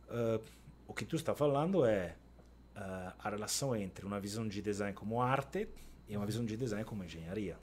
Uh, 0.09 0.43
o 0.87 0.95
que 0.95 1.05
tu 1.05 1.17
está 1.17 1.35
falando 1.35 1.85
é 1.85 2.17
a 2.75 3.29
relação 3.29 3.77
entre 3.77 4.05
uma 4.05 4.19
visão 4.19 4.49
de 4.49 4.63
design 4.63 4.95
como 4.95 5.21
arte 5.21 5.69
e 6.09 6.17
uma 6.17 6.27
visão 6.27 6.45
de 6.45 6.57
design 6.57 6.85
como 6.85 7.05
engenharia. 7.05 7.59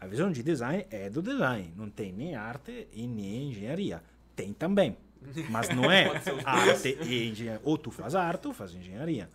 A 0.00 0.06
visão 0.06 0.32
de 0.32 0.42
design 0.42 0.84
é 0.90 1.08
do 1.08 1.22
design, 1.22 1.72
não 1.76 1.88
tem 1.88 2.12
nem 2.12 2.34
arte 2.34 2.88
e 2.92 3.06
nem 3.06 3.50
engenharia. 3.50 4.02
Tem 4.34 4.52
também, 4.52 4.96
mas 5.48 5.68
não 5.68 5.90
é 5.90 6.10
arte 6.44 6.98
e 7.02 7.30
engenharia. 7.30 7.60
Ou 7.64 7.78
tu 7.78 7.90
faz 7.90 8.14
arte 8.14 8.48
ou 8.48 8.52
faz 8.52 8.74
engenharia. 8.74 9.28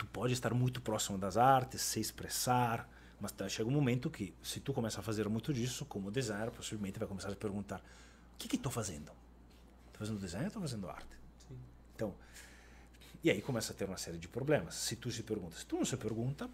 Tu 0.00 0.06
pode 0.06 0.32
estar 0.32 0.54
muito 0.54 0.80
próximo 0.80 1.18
das 1.18 1.36
artes, 1.36 1.82
se 1.82 2.00
expressar, 2.00 2.88
mas 3.20 3.34
chega 3.52 3.68
um 3.68 3.72
momento 3.72 4.08
que, 4.08 4.32
se 4.42 4.58
tu 4.58 4.72
começar 4.72 5.00
a 5.00 5.02
fazer 5.02 5.28
muito 5.28 5.52
disso, 5.52 5.84
como 5.84 6.10
designer, 6.10 6.50
possivelmente 6.50 6.98
vai 6.98 7.06
começar 7.06 7.30
a 7.30 7.36
perguntar: 7.36 7.84
o 8.32 8.38
que 8.38 8.56
estou 8.56 8.72
fazendo? 8.72 9.12
Estou 9.88 9.98
fazendo 9.98 10.18
design 10.18 10.46
ou 10.46 10.48
estou 10.48 10.62
fazendo 10.62 10.88
arte? 10.88 11.14
Sim. 11.46 11.58
Então, 11.94 12.14
e 13.22 13.30
aí 13.30 13.42
começa 13.42 13.74
a 13.74 13.76
ter 13.76 13.84
uma 13.84 13.98
série 13.98 14.16
de 14.16 14.26
problemas. 14.26 14.74
Se 14.74 14.96
tu 14.96 15.10
se 15.10 15.22
pergunta, 15.22 15.54
se 15.54 15.66
tu 15.66 15.76
não 15.76 15.84
se 15.84 15.98
pergunta, 15.98 16.48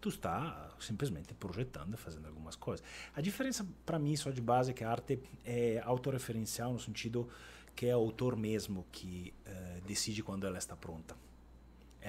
tu 0.00 0.08
está 0.08 0.70
simplesmente 0.78 1.34
projetando, 1.34 1.96
fazendo 1.96 2.28
algumas 2.28 2.54
coisas. 2.54 2.86
A 3.16 3.20
diferença 3.20 3.66
para 3.84 3.98
mim 3.98 4.14
só 4.14 4.30
de 4.30 4.40
base 4.40 4.70
é 4.70 4.74
que 4.74 4.84
a 4.84 4.90
arte 4.92 5.18
é 5.44 5.82
autorreferencial 5.84 6.72
no 6.72 6.78
sentido 6.78 7.28
que 7.74 7.86
é 7.86 7.96
o 7.96 7.98
autor 7.98 8.36
mesmo 8.36 8.86
que 8.92 9.34
uh, 9.44 9.80
decide 9.88 10.22
quando 10.22 10.46
ela 10.46 10.58
está 10.58 10.76
pronta. 10.76 11.16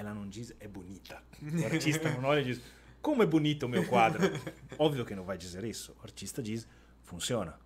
Ela 0.00 0.14
não 0.14 0.26
diz 0.26 0.54
é 0.58 0.66
bonita. 0.66 1.22
O 1.42 1.66
artista 1.66 2.10
não 2.10 2.30
olha 2.30 2.40
e 2.40 2.44
diz 2.44 2.60
como 3.02 3.22
é 3.22 3.26
bonito 3.26 3.66
o 3.66 3.68
meu 3.68 3.86
quadro. 3.86 4.22
Óbvio 4.78 5.04
que 5.04 5.14
não 5.14 5.24
vai 5.24 5.36
dizer 5.36 5.62
isso. 5.64 5.94
O 6.00 6.02
artista 6.02 6.42
diz 6.42 6.66
funciona. 7.02 7.58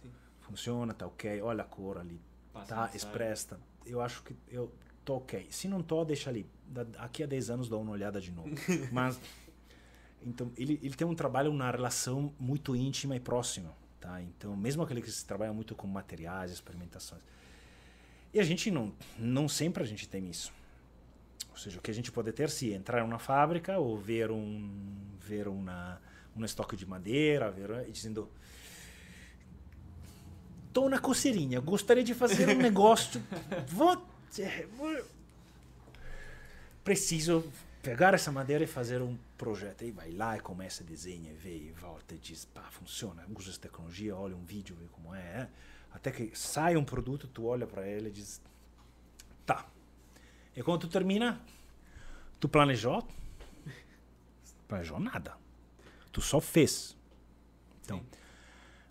Sim. 0.00 0.10
Funciona, 0.40 0.94
tá 0.94 1.04
ok. 1.04 1.42
Olha 1.42 1.62
a 1.62 1.66
cor 1.66 1.98
ali, 1.98 2.20
Passa 2.52 2.74
tá 2.76 2.90
expressa. 2.94 3.58
Eu 3.84 4.00
acho 4.00 4.22
que 4.22 4.36
eu 4.48 4.72
tô 5.04 5.16
ok. 5.16 5.48
Se 5.50 5.66
não 5.66 5.82
tô, 5.82 6.04
deixa 6.04 6.30
ali. 6.30 6.46
Daqui 6.66 7.24
a 7.24 7.26
10 7.26 7.50
anos 7.50 7.68
dou 7.68 7.82
uma 7.82 7.90
olhada 7.90 8.20
de 8.20 8.30
novo. 8.30 8.50
Mas 8.92 9.20
então 10.22 10.52
ele, 10.56 10.78
ele 10.80 10.94
tem 10.94 11.06
um 11.06 11.14
trabalho 11.14 11.52
na 11.52 11.70
relação 11.72 12.32
muito 12.38 12.76
íntima 12.76 13.16
e 13.16 13.20
próxima, 13.20 13.74
tá? 14.00 14.22
Então 14.22 14.56
mesmo 14.56 14.80
aquele 14.82 15.02
que 15.02 15.10
se 15.10 15.26
trabalha 15.26 15.52
muito 15.52 15.74
com 15.74 15.88
materiais, 15.88 16.52
experimentações. 16.52 17.22
E 18.32 18.38
a 18.38 18.44
gente 18.44 18.70
não 18.70 18.92
não 19.18 19.48
sempre 19.48 19.82
a 19.82 19.86
gente 19.86 20.08
tem 20.08 20.30
isso. 20.30 20.52
Ou 21.54 21.58
seja, 21.58 21.78
o 21.78 21.80
que 21.80 21.90
a 21.90 21.94
gente 21.94 22.10
pode 22.10 22.32
ter 22.32 22.50
se 22.50 22.72
entrar 22.72 23.00
em 23.00 23.04
uma 23.04 23.20
fábrica 23.20 23.78
ou 23.78 23.96
ver 23.96 24.28
um 24.30 24.68
ver 25.20 25.46
uma 25.46 26.00
um 26.36 26.44
estoque 26.44 26.76
de 26.76 26.84
madeira, 26.84 27.48
ver 27.48 27.88
e 27.88 27.92
dizendo 27.92 28.28
tô 30.72 30.88
na 30.88 30.98
coceirinha, 30.98 31.60
gostaria 31.60 32.02
de 32.02 32.12
fazer 32.12 32.48
um 32.48 32.58
negócio, 32.60 33.22
vou, 33.68 34.04
vou 34.76 35.04
preciso 36.82 37.44
pegar 37.80 38.14
essa 38.14 38.32
madeira 38.32 38.64
e 38.64 38.66
fazer 38.66 39.00
um 39.00 39.16
projeto. 39.38 39.84
Aí 39.84 39.92
vai 39.92 40.10
lá 40.10 40.36
e 40.36 40.40
começa 40.40 40.82
a 40.82 40.86
desenhar, 40.86 41.32
vê 41.34 41.56
e 41.56 41.70
volta 41.70 42.16
e 42.16 42.18
diz, 42.18 42.46
pá, 42.46 42.62
funciona. 42.62 43.24
Usa 43.36 43.50
essa 43.50 43.60
tecnologia, 43.60 44.16
olha 44.16 44.34
um 44.34 44.44
vídeo, 44.44 44.74
vê 44.74 44.86
como 44.90 45.14
é. 45.14 45.20
é. 45.20 45.48
Até 45.92 46.10
que 46.10 46.36
sai 46.36 46.76
um 46.76 46.84
produto, 46.84 47.28
tu 47.28 47.46
olha 47.46 47.64
para 47.64 47.86
ele 47.86 48.08
e 48.08 48.12
diz, 48.12 48.42
tá. 49.46 49.64
E 50.56 50.62
quando 50.62 50.82
tu 50.82 50.88
termina, 50.88 51.40
tu 52.40 52.48
planejou? 52.48 53.06
Planejou 54.68 55.00
nada. 55.00 55.36
Tu 56.12 56.20
só 56.20 56.40
fez. 56.40 56.96
Então, 57.84 57.98
Sim. 57.98 58.06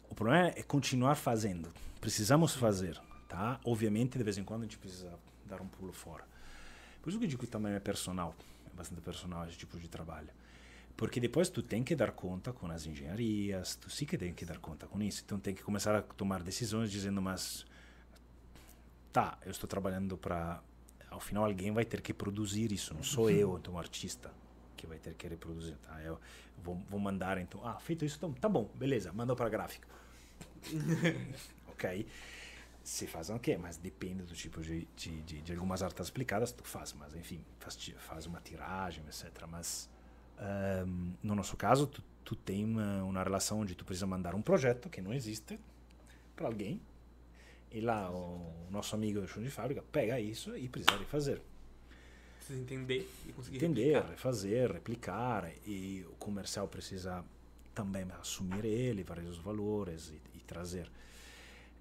o 0.10 0.16
problema 0.16 0.48
é 0.50 0.64
continuar 0.64 1.16
fazendo. 1.16 1.74
Precisamos 2.02 2.54
fazer, 2.54 3.00
tá? 3.28 3.60
Obviamente, 3.64 4.18
de 4.18 4.24
vez 4.24 4.38
em 4.38 4.44
quando 4.44 4.62
a 4.62 4.66
gente 4.66 4.78
precisa 4.78 5.18
dar 5.46 5.62
um 5.62 5.68
pulo 5.68 5.94
fora. 5.94 6.26
Por 7.02 7.10
isso 7.10 7.18
que 7.18 7.26
eu 7.26 7.30
digo 7.30 7.44
que 7.44 7.50
também 7.50 7.74
é 7.74 7.80
personal 7.80 8.36
bastante 8.76 9.02
personal 9.02 9.48
esse 9.48 9.58
tipo 9.58 9.80
de 9.80 9.88
trabalho. 9.88 10.30
Porque 10.96 11.20
depois 11.20 11.50
tu 11.50 11.62
tem 11.64 11.84
que 11.84 11.96
dar 11.96 12.12
conta 12.12 12.54
com 12.54 12.68
as 12.68 12.86
engenharias, 12.86 13.76
tu 13.76 13.90
sim 13.90 14.06
que 14.06 14.18
tem 14.18 14.34
que 14.34 14.46
dar 14.46 14.60
conta 14.60 14.88
com 14.88 15.02
isso. 15.02 15.24
Então 15.26 15.40
tem 15.40 15.56
que 15.56 15.64
começar 15.64 15.96
a 15.96 16.02
tomar 16.02 16.44
decisões 16.44 16.92
dizendo, 16.92 17.22
mas 17.22 17.66
tá, 19.12 19.38
eu 19.44 19.52
estou 19.52 19.68
trabalhando 19.68 20.18
para 20.18 20.62
ao 21.14 21.20
final 21.20 21.46
alguém 21.46 21.72
vai 21.72 21.86
ter 21.86 22.02
que 22.02 22.14
produzir 22.14 22.72
isso, 22.72 22.94
não 22.94 23.04
sou 23.04 23.30
eu, 23.30 23.58
então 23.58 23.78
artista 23.78 24.32
que 24.76 24.86
vai 24.88 24.98
ter 24.98 25.14
que 25.14 25.28
reproduzir, 25.28 25.78
tá? 25.78 26.02
Eu 26.02 26.20
vou, 26.62 26.76
vou 26.90 27.00
mandar 27.00 27.38
então, 27.38 27.66
ah, 27.66 27.80
feito 27.80 28.04
isso, 28.04 28.18
então 28.18 28.34
tá 28.34 28.50
bom, 28.50 28.70
beleza, 28.76 29.14
mandou 29.14 29.36
para 29.36 29.50
gráfica. 29.50 29.88
ok? 31.68 32.06
se 32.84 33.08
faz 33.08 33.30
o 33.30 33.40
quê? 33.40 33.58
Mas 33.58 33.78
depende 33.78 34.24
do 34.24 34.36
tipo 34.36 34.62
de, 34.62 34.86
de, 34.96 35.22
de, 35.22 35.42
de, 35.42 35.54
algumas 35.54 35.82
artes 35.82 36.06
explicadas, 36.06 36.52
tu 36.52 36.64
faz, 36.66 36.92
mas 36.94 37.16
enfim, 37.16 37.44
faz, 37.58 37.78
faz 38.00 38.26
uma 38.26 38.42
tiragem, 38.42 39.04
etc. 39.06 39.46
Mas 39.50 39.90
um, 40.86 41.14
no 41.24 41.34
nosso 41.34 41.56
caso, 41.56 41.88
tu, 41.88 42.04
tu 42.26 42.36
tem 42.36 42.66
uma, 42.66 43.04
uma 43.04 43.24
relação 43.24 43.62
onde 43.62 43.74
tu 43.74 43.86
precisa 43.86 44.06
mandar 44.06 44.36
um 44.36 44.42
projeto 44.42 44.90
que 44.90 45.02
não 45.02 45.14
existe 45.14 45.58
para 46.36 46.48
alguém, 46.48 46.82
e 47.74 47.82
lá 47.82 48.10
o 48.12 48.68
nosso 48.70 48.96
amigo 48.96 49.20
do 49.20 49.28
chão 49.28 49.42
de 49.42 49.50
fábrica 49.50 49.84
pega 49.92 50.20
isso 50.20 50.56
e 50.56 50.70
precisa 50.70 50.96
refazer. 50.98 51.42
Precisa 52.38 52.60
entender 52.60 53.10
e 53.28 53.34
conseguir 53.34 53.58
Entender, 53.58 53.84
replicar. 53.96 54.10
refazer, 54.12 54.72
replicar, 54.72 55.52
e 55.66 56.06
o 56.08 56.16
comercial 56.16 56.68
precisa 56.68 57.26
também 57.74 58.06
assumir 58.22 58.64
ele, 58.64 59.04
vários 59.04 59.38
valores 59.38 60.10
e, 60.10 60.38
e 60.38 60.40
trazer. 60.42 60.90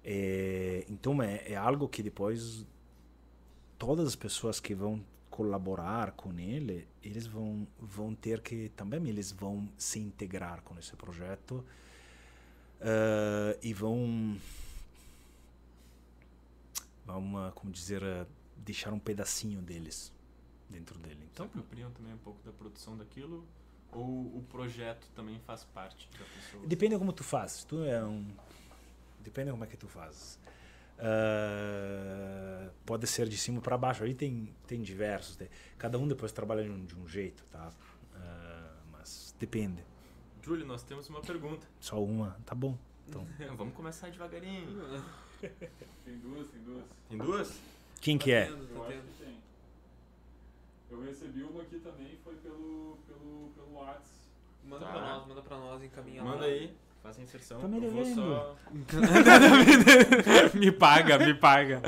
É, 0.03 0.83
então 0.89 1.21
é, 1.21 1.51
é, 1.51 1.55
algo 1.55 1.87
que 1.87 2.01
depois 2.01 2.65
todas 3.77 4.07
as 4.07 4.15
pessoas 4.15 4.59
que 4.59 4.73
vão 4.73 5.03
colaborar 5.29 6.11
com 6.11 6.37
ele, 6.37 6.87
eles 7.01 7.25
vão 7.25 7.67
vão 7.79 8.13
ter 8.13 8.41
que 8.41 8.69
também 8.75 9.07
eles 9.07 9.31
vão 9.31 9.69
se 9.77 9.99
integrar 9.99 10.61
com 10.61 10.77
esse 10.77 10.95
projeto 10.95 11.63
uh, 12.81 13.57
e 13.61 13.73
vão 13.73 14.37
vão 17.05 17.51
como 17.55 17.71
dizer 17.71 18.01
deixar 18.57 18.93
um 18.93 18.99
pedacinho 18.99 19.61
deles 19.61 20.13
dentro 20.69 20.97
dele. 20.99 21.27
Então, 21.31 21.45
se 21.45 21.51
apropriam 21.51 21.91
também 21.91 22.13
um 22.13 22.17
pouco 22.17 22.41
da 22.43 22.51
produção 22.51 22.97
daquilo 22.97 23.45
ou 23.91 24.37
o 24.37 24.45
projeto 24.49 25.07
também 25.15 25.39
faz 25.39 25.63
parte 25.65 26.09
da 26.17 26.25
pessoa? 26.25 26.65
Depende 26.65 26.95
de 26.95 26.99
como 26.99 27.13
tu 27.13 27.23
fazes. 27.23 27.63
Tu 27.63 27.83
é 27.83 28.03
um 28.03 28.25
depende 29.19 29.47
de 29.47 29.51
como 29.51 29.63
é 29.63 29.67
que 29.67 29.77
tu 29.77 29.87
fazes. 29.87 30.39
Uh, 30.97 32.71
pode 32.85 33.07
ser 33.07 33.27
de 33.27 33.37
cima 33.37 33.61
para 33.61 33.77
baixo. 33.77 34.03
Aí 34.03 34.13
tem, 34.13 34.53
tem 34.67 34.81
diversos. 34.81 35.37
Cada 35.77 35.97
um 35.97 36.07
depois 36.07 36.31
trabalha 36.31 36.63
de 36.63 36.69
um, 36.69 36.85
de 36.85 36.95
um 36.95 37.07
jeito, 37.07 37.43
tá? 37.45 37.69
Uh, 37.69 38.87
mas 38.91 39.35
depende. 39.39 39.83
Júlio, 40.41 40.65
nós 40.65 40.83
temos 40.83 41.09
uma 41.09 41.21
pergunta. 41.21 41.67
Só 41.79 42.03
uma? 42.03 42.37
Tá 42.45 42.53
bom. 42.53 42.77
Então. 43.07 43.25
Vamos 43.55 43.73
começar 43.73 44.09
devagarinho. 44.09 44.67
tem 46.05 46.17
duas, 46.17 46.47
tem 46.49 46.61
duas. 46.61 46.83
Tem 47.09 47.17
duas? 47.17 47.59
Quem 48.01 48.17
que 48.17 48.31
é? 48.31 48.49
Eu 48.49 48.83
acho 48.85 49.01
que 49.01 49.23
tem. 49.23 49.37
Eu 50.91 51.01
recebi 51.03 51.43
uma 51.43 51.61
aqui 51.61 51.79
também, 51.79 52.17
foi 52.23 52.35
pelo, 52.35 52.97
pelo, 53.07 53.51
pelo 53.55 53.73
WhatsApp. 53.73 54.07
Manda 54.65 54.85
tá. 54.85 54.91
pra 54.91 55.01
nós, 55.01 55.27
manda 55.27 55.41
pra 55.41 55.57
nós, 55.57 55.83
encaminha 55.83 56.23
Manda 56.23 56.37
lá. 56.37 56.45
aí. 56.45 56.73
Faça 57.01 57.19
a 57.19 57.23
inserção. 57.23 57.59
Tá 57.59 57.67
me 57.67 57.81
devendo. 57.81 58.15
Só... 58.15 58.55
me 60.57 60.71
paga, 60.71 61.17
me 61.19 61.33
paga. 61.33 61.81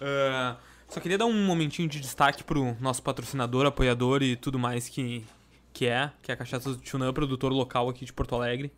Uh, 0.00 0.56
só 0.88 1.00
queria 1.00 1.18
dar 1.18 1.26
um 1.26 1.44
momentinho 1.44 1.88
de 1.88 1.98
destaque 2.00 2.44
pro 2.44 2.76
nosso 2.80 3.02
patrocinador, 3.02 3.66
apoiador 3.66 4.22
e 4.22 4.36
tudo 4.36 4.56
mais 4.56 4.88
que, 4.88 5.26
que 5.72 5.86
é, 5.86 6.12
que 6.22 6.30
é 6.30 6.34
a 6.34 6.36
Cachaça 6.36 6.70
do 6.70 6.76
Tchunã, 6.76 7.12
produtor 7.12 7.52
local 7.52 7.88
aqui 7.88 8.04
de 8.04 8.12
Porto 8.12 8.36
Alegre, 8.36 8.72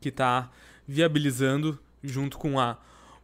que 0.00 0.10
tá 0.10 0.50
viabilizando, 0.86 1.78
junto 2.02 2.36
com 2.36 2.58
a 2.58 2.76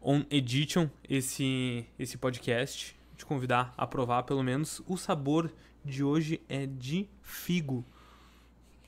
On 0.05 0.25
Edition, 0.31 0.89
esse, 1.09 1.87
esse 1.99 2.19
podcast. 2.19 2.95
Te 3.17 3.25
convidar 3.25 3.73
a 3.77 3.87
provar 3.87 4.25
pelo 4.25 4.43
menos. 4.43 4.83
O 4.87 4.97
sabor 4.97 5.51
de 5.85 6.05
hoje 6.05 6.41
é 6.49 6.67
de 6.67 7.09
figo. 7.23 7.85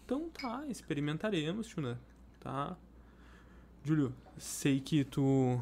Então 0.04 0.28
tá, 0.30 0.64
experimentaremos, 0.68 1.66
Tchunã 1.68 1.98
tá? 2.46 2.76
Júlio, 3.84 4.14
sei 4.38 4.78
que 4.80 5.04
tu 5.04 5.60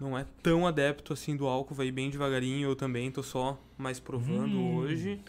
não 0.00 0.16
é 0.16 0.24
tão 0.42 0.64
adepto 0.64 1.12
assim 1.12 1.36
do 1.36 1.46
álcool, 1.46 1.74
vai 1.74 1.90
bem 1.90 2.08
devagarinho, 2.08 2.68
eu 2.68 2.76
também 2.76 3.10
tô 3.10 3.22
só 3.22 3.58
mais 3.76 3.98
provando 3.98 4.56
hum. 4.56 4.76
hoje. 4.76 5.20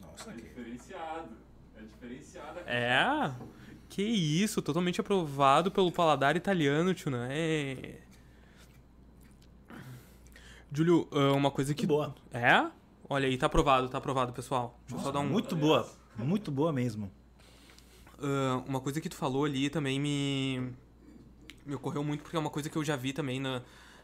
Nossa, 0.00 0.30
é 0.30 0.34
diferenciado. 0.34 1.28
É 1.76 1.82
diferenciado. 1.82 2.60
É? 2.60 3.34
Que 3.90 4.02
isso, 4.02 4.62
totalmente 4.62 5.00
aprovado 5.00 5.70
pelo 5.70 5.92
paladar 5.92 6.36
italiano, 6.36 6.94
tio, 6.94 7.10
né? 7.10 7.28
É... 7.30 7.98
Júlio, 10.72 11.08
ah, 11.12 11.32
uma 11.32 11.50
coisa 11.50 11.74
que. 11.74 11.86
Muito 11.86 11.96
boa. 11.96 12.14
É? 12.32 12.70
Olha 13.08 13.26
aí, 13.26 13.38
tá 13.38 13.46
aprovado, 13.46 13.88
tá 13.88 13.98
aprovado, 13.98 14.32
pessoal. 14.32 14.78
Deixa 14.80 14.96
Nossa, 14.96 15.08
eu 15.08 15.12
só 15.12 15.18
dar 15.18 15.20
um. 15.20 15.30
Muito 15.30 15.56
boa. 15.56 15.88
Muito 16.16 16.50
boa 16.50 16.72
mesmo. 16.72 17.10
Uh, 18.18 18.68
uma 18.68 18.80
coisa 18.80 19.00
que 19.00 19.08
tu 19.08 19.14
falou 19.14 19.44
ali 19.44 19.70
também 19.70 20.00
me, 20.00 20.72
me 21.64 21.74
ocorreu 21.74 22.02
muito, 22.02 22.22
porque 22.22 22.36
é 22.36 22.40
uma 22.40 22.50
coisa 22.50 22.68
que 22.68 22.76
eu 22.76 22.84
já 22.84 22.96
vi 22.96 23.12
também 23.12 23.38
na, 23.38 23.62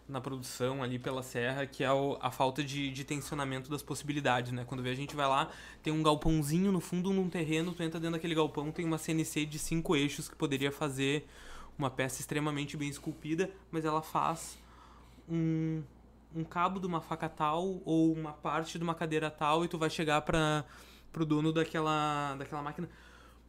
na 0.08 0.20
produção 0.20 0.82
ali 0.82 0.98
pela 0.98 1.22
serra, 1.22 1.66
que 1.66 1.82
é 1.82 1.92
o, 1.92 2.16
a 2.20 2.30
falta 2.30 2.62
de, 2.62 2.90
de 2.90 3.04
tensionamento 3.04 3.68
das 3.68 3.82
possibilidades, 3.82 4.52
né? 4.52 4.64
Quando 4.64 4.82
vê 4.82 4.90
a 4.90 4.94
gente 4.94 5.16
vai 5.16 5.26
lá, 5.26 5.50
tem 5.82 5.92
um 5.92 6.02
galpãozinho 6.02 6.70
no 6.70 6.80
fundo 6.80 7.12
num 7.12 7.28
terreno, 7.28 7.72
tu 7.72 7.82
entra 7.82 7.98
dentro 7.98 8.14
daquele 8.14 8.34
galpão, 8.34 8.70
tem 8.70 8.84
uma 8.84 8.98
CNC 8.98 9.44
de 9.46 9.58
cinco 9.58 9.96
eixos 9.96 10.28
que 10.28 10.36
poderia 10.36 10.70
fazer 10.70 11.26
uma 11.76 11.90
peça 11.90 12.20
extremamente 12.20 12.76
bem 12.76 12.88
esculpida, 12.88 13.50
mas 13.70 13.84
ela 13.84 14.00
faz 14.00 14.56
um, 15.28 15.82
um 16.34 16.44
cabo 16.44 16.80
de 16.80 16.86
uma 16.86 17.00
faca 17.00 17.28
tal 17.28 17.80
ou 17.84 18.12
uma 18.12 18.32
parte 18.32 18.78
de 18.78 18.84
uma 18.84 18.94
cadeira 18.94 19.30
tal 19.30 19.64
e 19.64 19.68
tu 19.68 19.78
vai 19.78 19.90
chegar 19.90 20.22
para 20.22 20.64
pro 21.12 21.24
dono 21.24 21.52
daquela, 21.52 22.34
daquela 22.36 22.60
máquina 22.60 22.88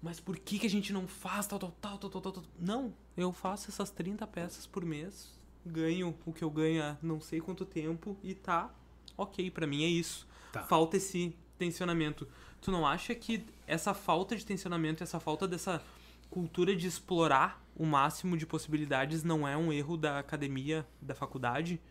mas 0.02 0.20
por 0.20 0.38
que, 0.38 0.60
que 0.60 0.68
a 0.68 0.70
gente 0.70 0.94
não 0.94 1.08
faz 1.08 1.48
tal, 1.48 1.58
tal, 1.58 1.72
tal, 1.82 1.98
tal, 1.98 2.10
tal, 2.10 2.32
tal? 2.32 2.44
Não, 2.60 2.94
eu 3.18 3.32
faço 3.32 3.72
essas 3.72 3.90
30 3.90 4.28
peças 4.28 4.68
por 4.68 4.86
mês, 4.86 5.34
ganho 5.66 6.16
o 6.28 6.32
que 6.32 6.44
eu 6.44 6.50
ganho 6.52 6.84
há 6.84 6.98
não 7.02 7.20
sei 7.20 7.42
quanto 7.42 7.66
tempo 7.66 8.16
e 8.24 8.36
tá 8.36 8.70
ok, 9.18 9.50
para 9.50 9.66
mim 9.66 9.84
é 9.84 9.88
isso. 9.88 10.28
Tá. 10.52 10.62
Falta 10.62 10.98
esse 10.98 11.36
tensionamento. 11.58 12.28
Tu 12.62 12.72
não 12.72 12.86
acha 12.86 13.16
que 13.16 13.46
essa 13.66 13.96
falta 13.96 14.36
de 14.36 14.46
tensionamento, 14.46 15.04
essa 15.04 15.20
falta 15.20 15.48
dessa 15.48 15.82
cultura 16.30 16.76
de 16.76 16.86
explorar 16.86 17.64
o 17.76 17.86
máximo 17.86 18.38
de 18.38 18.46
possibilidades 18.46 19.24
não 19.24 19.48
é 19.48 19.58
um 19.58 19.72
erro 19.72 19.98
da 19.98 20.20
academia, 20.20 20.86
da 21.02 21.16
faculdade? 21.16 21.82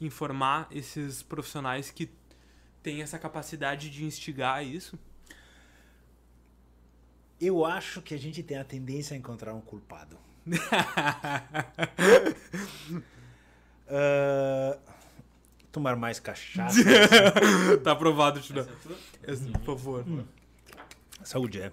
Informar 0.00 0.66
esses 0.70 1.22
profissionais 1.22 1.90
que 1.90 2.10
têm 2.82 3.02
essa 3.02 3.18
capacidade 3.18 3.90
de 3.90 4.04
instigar 4.04 4.64
isso? 4.64 4.98
Eu 7.40 7.64
acho 7.64 8.02
que 8.02 8.14
a 8.14 8.18
gente 8.18 8.42
tem 8.42 8.58
a 8.58 8.64
tendência 8.64 9.14
a 9.14 9.18
encontrar 9.18 9.54
um 9.54 9.60
culpado. 9.60 10.18
uh, 13.86 14.78
tomar 15.72 15.96
mais 15.96 16.20
cachaça. 16.20 16.78
tá 17.82 17.92
aprovado, 17.92 18.40
Tino. 18.40 18.60
É 18.60 18.66
por 19.64 19.78
favor. 19.78 20.06
Hum. 20.06 20.24
Saúde, 21.22 21.62
é. 21.62 21.72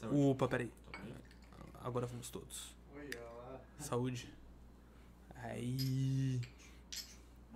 Saúde. 0.00 0.16
Opa, 0.16 0.48
peraí. 0.48 0.70
Agora 1.82 2.06
vamos 2.06 2.30
todos. 2.30 2.74
Saúde. 3.78 4.28
Aí. 5.36 6.40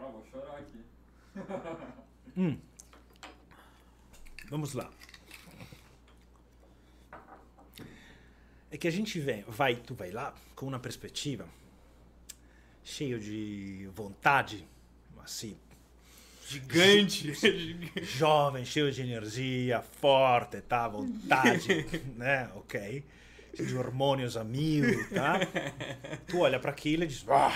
Ah, 0.00 0.08
vou 0.08 0.24
chorar 0.30 0.58
aqui. 0.58 0.80
hum. 2.36 2.58
Vamos 4.48 4.74
lá. 4.74 4.90
é 8.70 8.76
que 8.76 8.86
a 8.86 8.90
gente 8.90 9.18
vem, 9.18 9.44
vai, 9.48 9.74
tu 9.74 9.94
vai 9.94 10.10
lá 10.10 10.32
com 10.54 10.66
uma 10.66 10.78
perspectiva 10.78 11.46
cheio 12.84 13.18
de 13.18 13.88
vontade, 13.94 14.66
assim, 15.22 15.56
gigante, 16.46 17.32
jovem, 18.02 18.64
cheio 18.64 18.90
de 18.92 19.02
energia, 19.02 19.82
forte, 19.82 20.60
tá, 20.60 20.88
vontade, 20.88 21.84
né, 22.16 22.50
ok, 22.54 23.04
de 23.54 23.76
hormônios 23.76 24.36
a 24.36 24.44
mil, 24.44 25.08
tá? 25.10 25.40
Tu 26.26 26.38
olha 26.38 26.58
para 26.58 26.70
aquilo 26.70 27.04
e 27.04 27.06
diz, 27.06 27.24
ah, 27.28 27.52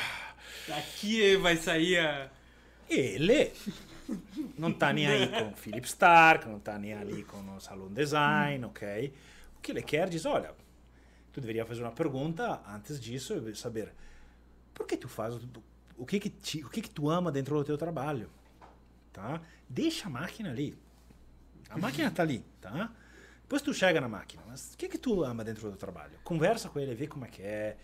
daqui 0.68 1.36
vai 1.36 1.56
sair 1.56 1.98
a 1.98 2.30
ele 2.88 3.52
não 4.58 4.72
tá 4.72 4.92
nem 4.92 5.06
aí 5.06 5.28
com 5.28 5.54
Philip 5.54 5.86
Stark, 5.86 6.46
não 6.46 6.58
tá 6.58 6.78
nem 6.78 6.92
ali 6.92 7.24
com 7.24 7.38
o 7.56 7.60
Salon 7.60 7.88
Design, 7.88 8.64
ok? 8.64 9.14
O 9.56 9.60
que 9.60 9.72
ele 9.72 9.82
quer 9.82 10.08
diz, 10.08 10.26
olha, 10.26 10.54
tu 11.32 11.40
deveria 11.40 11.64
fazer 11.64 11.82
uma 11.82 11.92
pergunta 11.92 12.62
antes 12.68 13.00
disso 13.00 13.34
saber 13.56 13.92
por 14.74 14.86
que 14.86 14.96
tu 14.96 15.08
faz 15.08 15.38
o 15.96 16.04
que 16.04 16.18
que, 16.18 16.30
te, 16.30 16.64
o 16.64 16.68
que 16.68 16.82
que 16.82 16.90
tu 16.90 17.08
ama 17.08 17.30
dentro 17.30 17.56
do 17.56 17.64
teu 17.64 17.78
trabalho, 17.78 18.28
tá? 19.12 19.40
Deixa 19.68 20.06
a 20.06 20.10
máquina 20.10 20.50
ali. 20.50 20.76
A 21.70 21.78
máquina 21.78 22.10
tá 22.10 22.22
ali, 22.22 22.44
tá? 22.60 22.92
Depois 23.42 23.62
tu 23.62 23.72
chega 23.72 24.00
na 24.00 24.08
máquina, 24.08 24.42
mas 24.46 24.74
o 24.74 24.76
que 24.76 24.88
que 24.88 24.98
tu 24.98 25.22
ama 25.22 25.44
dentro 25.44 25.70
do 25.70 25.76
trabalho? 25.76 26.18
Conversa 26.24 26.68
com 26.68 26.80
ele, 26.80 26.94
vê 26.94 27.06
como 27.06 27.24
é 27.24 27.28
que 27.28 27.42
é, 27.42 27.76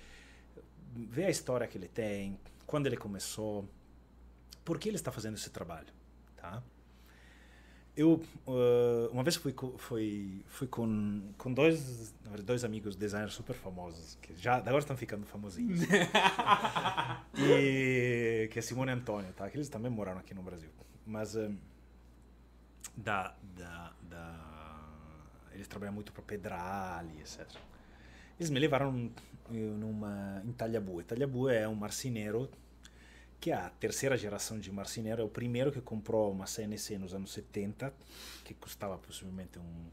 vê 0.92 1.26
a 1.26 1.30
história 1.30 1.66
que 1.66 1.78
ele 1.78 1.88
tem, 1.88 2.38
quando 2.70 2.86
ele 2.86 2.96
começou, 2.96 3.68
por 4.64 4.78
que 4.78 4.88
ele 4.88 4.94
está 4.94 5.10
fazendo 5.10 5.34
esse 5.34 5.50
trabalho, 5.50 5.92
tá? 6.36 6.62
eu 7.96 8.22
uh, 8.46 9.10
uma 9.10 9.24
vez 9.24 9.34
fui 9.34 9.52
fui 9.76 10.44
fui 10.46 10.68
com 10.68 11.32
com 11.36 11.52
dois 11.52 12.14
dois 12.44 12.62
amigos 12.62 12.94
designers 12.94 13.34
super 13.34 13.56
famosos 13.56 14.16
que 14.22 14.36
já 14.36 14.58
agora 14.58 14.78
estão 14.78 14.96
ficando 14.96 15.26
famosinhos. 15.26 15.80
E 17.36 18.48
que 18.52 18.58
é 18.58 18.62
Simone 18.62 18.92
e 18.92 18.94
Antônio 18.94 19.32
tá? 19.32 19.50
Que 19.50 19.56
eles 19.56 19.68
também 19.68 19.90
moraram 19.90 20.20
aqui 20.20 20.32
no 20.32 20.42
Brasil. 20.42 20.70
Mas 21.04 21.34
um, 21.34 21.56
da, 22.96 23.34
da, 23.56 23.92
da 24.02 24.24
eles 25.52 25.66
trabalham 25.66 25.92
muito 25.92 26.12
para 26.12 26.22
Pedrali 26.22 27.18
etc 27.20 27.48
eles 28.40 28.48
me 28.48 28.58
levaram 28.58 29.10
numa 29.50 30.42
em 30.44 30.52
Talhabu 30.52 31.02
Talhabu 31.02 31.48
é 31.48 31.68
um 31.68 31.74
marceneiro 31.74 32.50
que 33.40 33.50
é 33.50 33.54
a 33.54 33.70
terceira 33.70 34.16
geração 34.16 34.58
de 34.58 34.70
marceneiro, 34.70 35.22
é 35.22 35.24
o 35.24 35.28
primeiro 35.28 35.72
que 35.72 35.80
comprou 35.80 36.30
uma 36.30 36.46
CNC 36.46 36.98
nos 36.98 37.14
anos 37.14 37.32
70, 37.32 37.92
que 38.44 38.52
custava 38.52 38.98
possivelmente 38.98 39.58
um, 39.58 39.86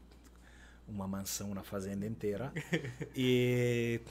uma 0.86 1.08
mansão 1.08 1.54
na 1.54 1.62
fazenda 1.62 2.06
inteira, 2.06 2.52
e 3.16 4.02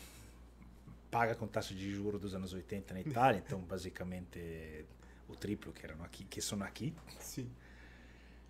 paga 1.11 1.35
com 1.35 1.47
taxa 1.47 1.75
de 1.75 1.93
juros 1.93 2.19
dos 2.19 2.33
anos 2.33 2.51
80 2.51 2.95
na 2.95 3.01
Itália, 3.01 3.43
então 3.45 3.59
basicamente 3.61 4.85
o 5.29 5.35
triplo 5.35 5.71
que 5.71 5.85
eram 5.85 6.03
aqui, 6.03 6.23
que 6.25 6.41
são 6.41 6.61
aqui. 6.63 6.95
Sim. 7.19 7.47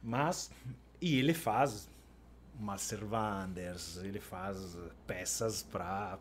Mas, 0.02 0.49
e 1.02 1.19
ele 1.19 1.34
faz 1.34 1.90
Master 2.57 3.03
Wanders, 3.03 3.98
ele 3.98 4.22
faz 4.22 4.78
peças 5.06 5.64
para 5.64 6.18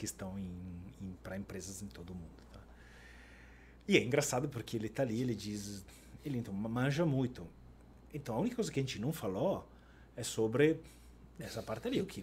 que 0.00 0.06
estão 0.06 0.38
em, 0.38 0.50
em 1.02 1.12
para 1.22 1.36
empresas 1.36 1.82
em 1.82 1.86
todo 1.86 2.10
o 2.10 2.14
mundo. 2.14 2.42
Tá? 2.50 2.60
E 3.86 3.98
é 3.98 4.02
engraçado 4.02 4.48
porque 4.48 4.78
ele 4.78 4.88
tá 4.88 5.02
ali, 5.02 5.20
ele 5.20 5.34
diz, 5.34 5.84
ele 6.24 6.38
então 6.38 6.54
manja 6.54 7.04
muito. 7.04 7.46
Então 8.14 8.34
a 8.34 8.38
única 8.38 8.56
coisa 8.56 8.72
que 8.72 8.80
a 8.80 8.82
gente 8.82 8.98
não 8.98 9.12
falou 9.12 9.68
é 10.16 10.22
sobre 10.22 10.80
essa 11.38 11.62
parte 11.62 11.86
ali. 11.86 12.00
O 12.00 12.06
que, 12.06 12.22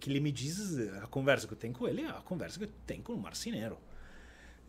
que 0.00 0.10
ele 0.10 0.18
me 0.18 0.32
diz, 0.32 0.76
a 1.00 1.06
conversa 1.06 1.46
que 1.46 1.52
eu 1.52 1.58
tenho 1.58 1.72
com 1.72 1.86
ele 1.86 2.02
é 2.02 2.08
a 2.08 2.14
conversa 2.22 2.58
que 2.58 2.64
eu 2.64 2.70
tenho 2.84 3.04
com 3.04 3.12
o 3.12 3.18
marceneiro. 3.18 3.78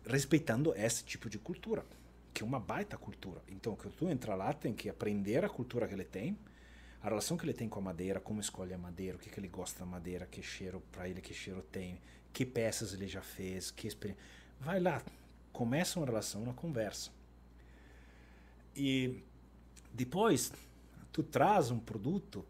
Respeitando 0.05 0.75
esse 0.75 1.03
tipo 1.03 1.27
de 1.31 1.39
cultura, 1.39 1.83
que 2.31 2.43
é 2.43 2.45
uma 2.45 2.59
baita 2.59 2.97
cultura. 2.97 3.41
Então, 3.47 3.75
que 3.75 3.89
tu 3.89 4.07
entra 4.07 4.35
lá, 4.35 4.53
tem 4.53 4.73
que 4.73 4.89
aprender 4.89 5.43
a 5.43 5.49
cultura 5.49 5.87
que 5.87 5.93
ele 5.95 6.03
tem, 6.03 6.37
a 7.01 7.09
relação 7.09 7.35
que 7.35 7.45
ele 7.45 7.53
tem 7.53 7.67
com 7.67 7.79
a 7.79 7.81
madeira, 7.81 8.19
como 8.19 8.39
escolhe 8.39 8.75
a 8.75 8.77
madeira, 8.77 9.17
o 9.17 9.19
que, 9.19 9.27
que 9.27 9.39
ele 9.39 9.47
gosta 9.47 9.79
da 9.79 9.85
madeira, 9.87 10.27
que 10.27 10.43
cheiro 10.43 10.83
para 10.91 11.09
ele, 11.09 11.19
que 11.19 11.33
cheiro 11.33 11.63
tem, 11.71 11.99
que 12.33 12.45
peças 12.45 12.93
ele 12.93 13.07
já 13.07 13.21
fez, 13.21 13.69
que 13.69 13.87
experiência. 13.87 14.21
Vai 14.59 14.79
lá, 14.79 15.01
começa 15.53 15.99
uma 15.99 16.05
relação, 16.05 16.41
uma 16.41 16.53
conversa. 16.53 17.11
E 18.75 19.21
depois, 19.93 20.51
tu 21.11 21.21
traz 21.21 21.69
um 21.69 21.79
produto 21.79 22.43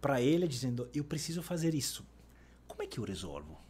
para 0.00 0.20
ele 0.22 0.48
dizendo: 0.48 0.88
Eu 0.94 1.04
preciso 1.04 1.42
fazer 1.42 1.74
isso. 1.74 2.04
Como 2.66 2.82
é 2.82 2.86
que 2.86 2.98
eu 2.98 3.04
resolvo? 3.04 3.60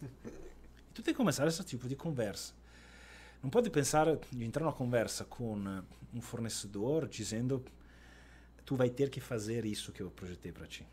tu 0.94 1.02
tem 1.02 1.12
que 1.12 1.14
começar 1.14 1.46
esse 1.48 1.62
tipo 1.64 1.88
de 1.88 1.96
conversa. 1.96 2.54
Não 3.42 3.50
pode 3.50 3.68
pensar 3.70 4.06
de 4.30 4.44
entrar 4.44 4.62
numa 4.62 4.72
conversa 4.72 5.24
com 5.24 5.56
um 6.14 6.20
fornecedor 6.20 7.08
dizendo: 7.08 7.64
Tu 8.64 8.76
vai 8.76 8.88
ter 8.88 9.10
que 9.10 9.20
fazer 9.20 9.64
isso 9.64 9.90
que 9.90 10.00
eu 10.00 10.10
projetei 10.10 10.52
para 10.52 10.66
ti. 10.66 10.86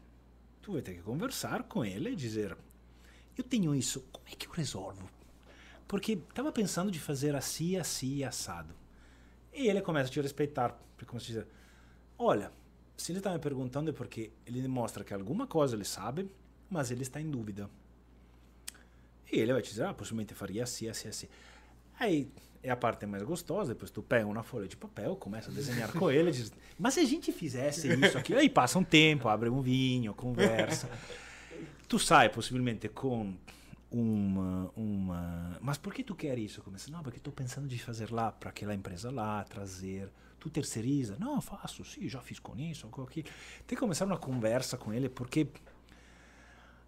Tu 0.64 0.74
vai 0.74 0.82
ter 0.82 0.96
que 0.96 1.02
conversar 1.02 1.64
com 1.64 1.86
ele 1.86 2.12
e 2.12 2.16
dizer: 2.16 2.58
Eu 3.42 3.44
tenho 3.44 3.74
isso, 3.74 4.06
como 4.12 4.28
é 4.28 4.36
que 4.36 4.48
eu 4.48 4.52
resolvo? 4.52 5.10
Porque 5.88 6.12
estava 6.14 6.52
pensando 6.52 6.92
de 6.92 7.00
fazer 7.00 7.36
assim, 7.36 7.76
assim, 7.76 8.24
assado. 8.24 8.76
E 9.52 9.68
ele 9.68 9.82
começa 9.82 10.10
a 10.10 10.14
te 10.14 10.22
respeitar. 10.22 10.80
Ele 10.96 11.08
começa 11.08 11.26
a 11.26 11.28
dizer: 11.28 11.48
Olha, 12.20 12.52
se 12.96 13.12
ele 13.12 13.18
está 13.18 13.34
me 13.34 13.40
perguntando 13.40 13.90
é 13.90 13.94
porque 13.94 14.32
ele 14.46 14.66
mostra 14.68 15.04
que 15.04 15.12
alguma 15.12 15.48
coisa 15.48 15.76
ele 15.76 15.84
sabe, 15.84 16.30
mas 16.70 16.92
ele 16.92 17.02
está 17.02 17.20
em 17.20 17.32
dúvida. 17.32 17.68
E 19.32 19.40
ele 19.40 19.54
vai 19.54 19.62
te 19.64 19.72
dizer, 19.72 19.86
ah, 19.86 19.94
possivelmente 19.94 20.36
faria 20.36 20.62
assim, 20.62 20.88
assim, 20.88 21.08
assim. 21.08 21.28
Aí 22.00 22.32
é 22.62 22.70
a 22.70 22.76
parte 22.76 23.08
mais 23.08 23.24
gostosa, 23.24 23.74
depois 23.74 23.90
tu 23.90 24.04
pega 24.04 24.28
uma 24.28 24.44
folha 24.44 24.68
de 24.68 24.78
papel, 24.78 25.16
começa 25.16 25.50
a 25.50 25.54
desenhar 25.54 25.92
com 25.94 26.12
ele, 26.12 26.32
diz, 26.32 26.54
mas 26.78 26.94
se 26.94 27.00
a 27.00 27.06
gente 27.06 27.32
fizesse 27.32 27.88
isso 28.06 28.20
aqui, 28.20 28.36
aí 28.36 28.48
passa 28.48 28.78
um 28.78 28.84
tempo, 28.84 29.28
abre 29.28 29.50
um 29.50 29.62
vinho, 29.62 30.14
conversa. 30.14 30.88
Tu 31.92 32.00
sai 32.00 32.30
possivelmente 32.30 32.88
com 32.88 33.34
uma, 33.92 34.72
uma. 34.78 35.58
Mas 35.60 35.78
por 35.78 35.94
que 35.94 36.06
tu 36.06 36.16
quer 36.16 36.40
isso? 36.40 36.62
Começa, 36.62 36.90
não, 36.90 37.04
porque 37.04 37.18
estou 37.18 37.34
pensando 37.34 37.68
de 37.68 37.78
fazer 37.78 38.14
lá 38.14 38.32
para 38.32 38.50
aquela 38.50 38.74
empresa 38.74 39.12
lá, 39.12 39.44
trazer 39.44 40.10
Tu 40.40 40.50
terceiriza? 40.50 41.18
Não, 41.20 41.42
faço, 41.42 41.84
sim, 41.84 42.08
já 42.08 42.22
fiz 42.22 42.40
com 42.40 42.58
isso, 42.58 42.88
com 42.88 43.02
aquilo. 43.02 43.28
Tem 43.68 43.76
que 43.76 43.82
começar 43.82 44.06
uma 44.06 44.18
conversa 44.18 44.78
com 44.78 44.94
ele, 44.94 45.10
porque 45.10 45.50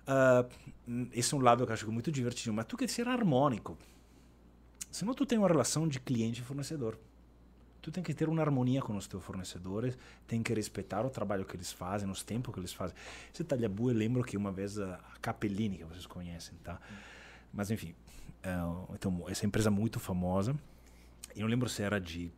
uh, 0.08 1.10
esse 1.12 1.34
é 1.34 1.38
um 1.38 1.42
lado 1.42 1.66
que 1.66 1.70
eu 1.70 1.74
acho 1.74 1.92
muito 1.92 2.10
divertido, 2.10 2.54
mas 2.54 2.66
tu 2.66 2.78
quer 2.78 2.88
ser 2.88 3.06
harmônico. 3.10 3.78
Senão 4.90 5.14
tu 5.14 5.26
tem 5.26 5.38
uma 5.38 5.50
relação 5.50 5.86
de 5.86 6.00
cliente 6.00 6.40
e 6.40 6.46
fornecedor. 6.46 6.98
Tu 7.84 7.92
tem 7.92 8.02
que 8.02 8.14
ter 8.14 8.30
uma 8.30 8.42
harmonia 8.42 8.82
com 8.82 8.96
os 8.96 9.08
teus 9.08 9.22
fornecedores, 9.22 9.98
tem 10.26 10.42
que 10.42 10.54
respeitar 10.54 11.06
o 11.06 11.10
trabalho 11.10 11.44
que 11.44 11.54
eles 11.54 11.70
fazem, 11.70 12.10
os 12.10 12.24
tempos 12.24 12.54
que 12.54 12.60
eles 12.62 12.72
fazem. 12.72 12.96
Esse 13.32 13.44
Talhabu, 13.44 13.92
eu 13.92 13.96
lembro 13.96 14.24
que 14.24 14.38
uma 14.38 14.54
vez 14.54 14.80
a 14.80 14.98
Capellini, 15.22 15.80
que 15.80 15.84
vocês 15.84 16.06
conhecem, 16.06 16.58
tá? 16.64 16.80
Mas 17.52 17.70
enfim, 17.72 17.94
uh, 18.46 18.94
então, 18.96 19.26
essa 19.28 19.46
empresa 19.46 19.70
muito 19.70 20.00
famosa, 20.00 20.56
eu 21.36 21.42
não 21.42 21.50
lembro 21.50 21.68
se 21.68 21.84
era 21.84 22.00
de 22.00 22.32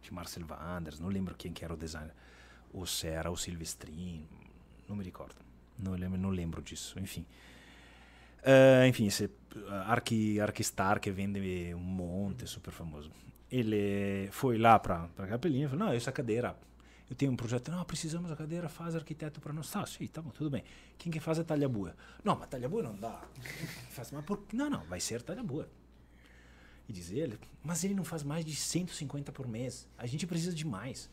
de 0.00 0.12
Marcel 0.12 0.44
Wanders, 0.48 0.98
não 0.98 1.10
lembro 1.10 1.34
quem 1.34 1.52
que 1.52 1.62
era 1.62 1.74
o 1.74 1.76
designer, 1.76 2.14
ou 2.72 2.86
se 2.86 3.06
era 3.06 3.30
o 3.30 3.36
Silvestrin, 3.36 4.26
não 4.88 4.96
me 4.96 5.04
recordo, 5.04 5.36
não 5.78 5.92
lembro, 5.92 6.18
não 6.18 6.30
lembro 6.30 6.62
disso, 6.62 6.98
enfim. 6.98 7.26
Uh, 8.40 8.86
enfim, 8.88 9.06
esse 9.06 9.30
Arquistar 10.42 10.98
que 10.98 11.10
vende 11.10 11.74
um 11.74 11.78
monte, 11.78 12.46
super 12.46 12.72
famoso. 12.72 13.12
Ele 13.52 14.30
foi 14.32 14.56
lá 14.56 14.78
para 14.78 15.10
a 15.18 15.26
capelinha 15.26 15.66
e 15.66 15.68
falou: 15.68 15.84
Não, 15.84 15.92
essa 15.92 16.10
cadeira, 16.10 16.56
eu 17.10 17.14
tenho 17.14 17.30
um 17.30 17.36
projeto. 17.36 17.70
Não, 17.70 17.84
precisamos 17.84 18.30
da 18.30 18.34
cadeira, 18.34 18.66
faz 18.66 18.96
arquiteto 18.96 19.42
para 19.42 19.52
nós. 19.52 19.70
Tá, 19.70 19.84
sim, 19.84 20.06
tá 20.06 20.22
bom, 20.22 20.30
tudo 20.30 20.48
bem. 20.48 20.64
Quem 20.96 21.12
que 21.12 21.20
faz 21.20 21.38
é 21.38 21.44
talha 21.44 21.68
boa? 21.68 21.94
Não, 22.24 22.34
mas 22.34 22.48
talha 22.48 22.66
boa 22.66 22.82
não 22.82 22.96
dá. 22.96 23.22
faz, 23.92 24.10
mas 24.10 24.24
por, 24.24 24.42
não, 24.54 24.70
não, 24.70 24.82
vai 24.84 24.98
ser 24.98 25.20
talha 25.20 25.42
boa. 25.42 25.68
E 26.88 26.92
diz 26.94 27.10
ele, 27.10 27.38
mas 27.62 27.84
ele 27.84 27.92
não 27.92 28.04
faz 28.04 28.22
mais 28.22 28.42
de 28.42 28.56
150 28.56 29.30
por 29.30 29.46
mês. 29.46 29.86
A 29.98 30.06
gente 30.06 30.26
precisa 30.26 30.54
de 30.54 30.66
mais. 30.66 31.10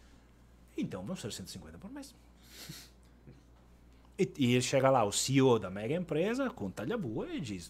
Então 0.78 1.04
vamos 1.04 1.20
ser 1.20 1.34
150 1.34 1.78
por 1.78 1.92
mês. 1.92 2.16
e, 4.18 4.32
e, 4.38 4.54
ele 4.54 4.62
chega 4.62 4.90
lá, 4.90 5.04
o 5.04 5.12
CEO 5.12 5.60
da 5.60 5.70
mega 5.70 5.94
empresa, 5.94 6.50
com 6.50 6.72
talha 6.72 6.98
boa, 6.98 7.30
e 7.30 7.42
diz: 7.42 7.70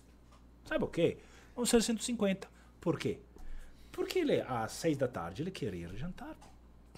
Sabe 0.63 0.83
o 0.83 0.87
quê? 0.87 1.17
Vamos 1.55 1.71
ser 1.71 1.81
150. 1.81 2.47
Por 2.79 2.99
quê? 2.99 3.19
Porque 3.91 4.19
ele, 4.19 4.41
às 4.41 4.71
seis 4.71 4.97
da 4.97 5.07
tarde, 5.07 5.41
ele 5.41 5.51
quer 5.51 5.73
ir 5.73 5.95
jantar. 5.95 6.35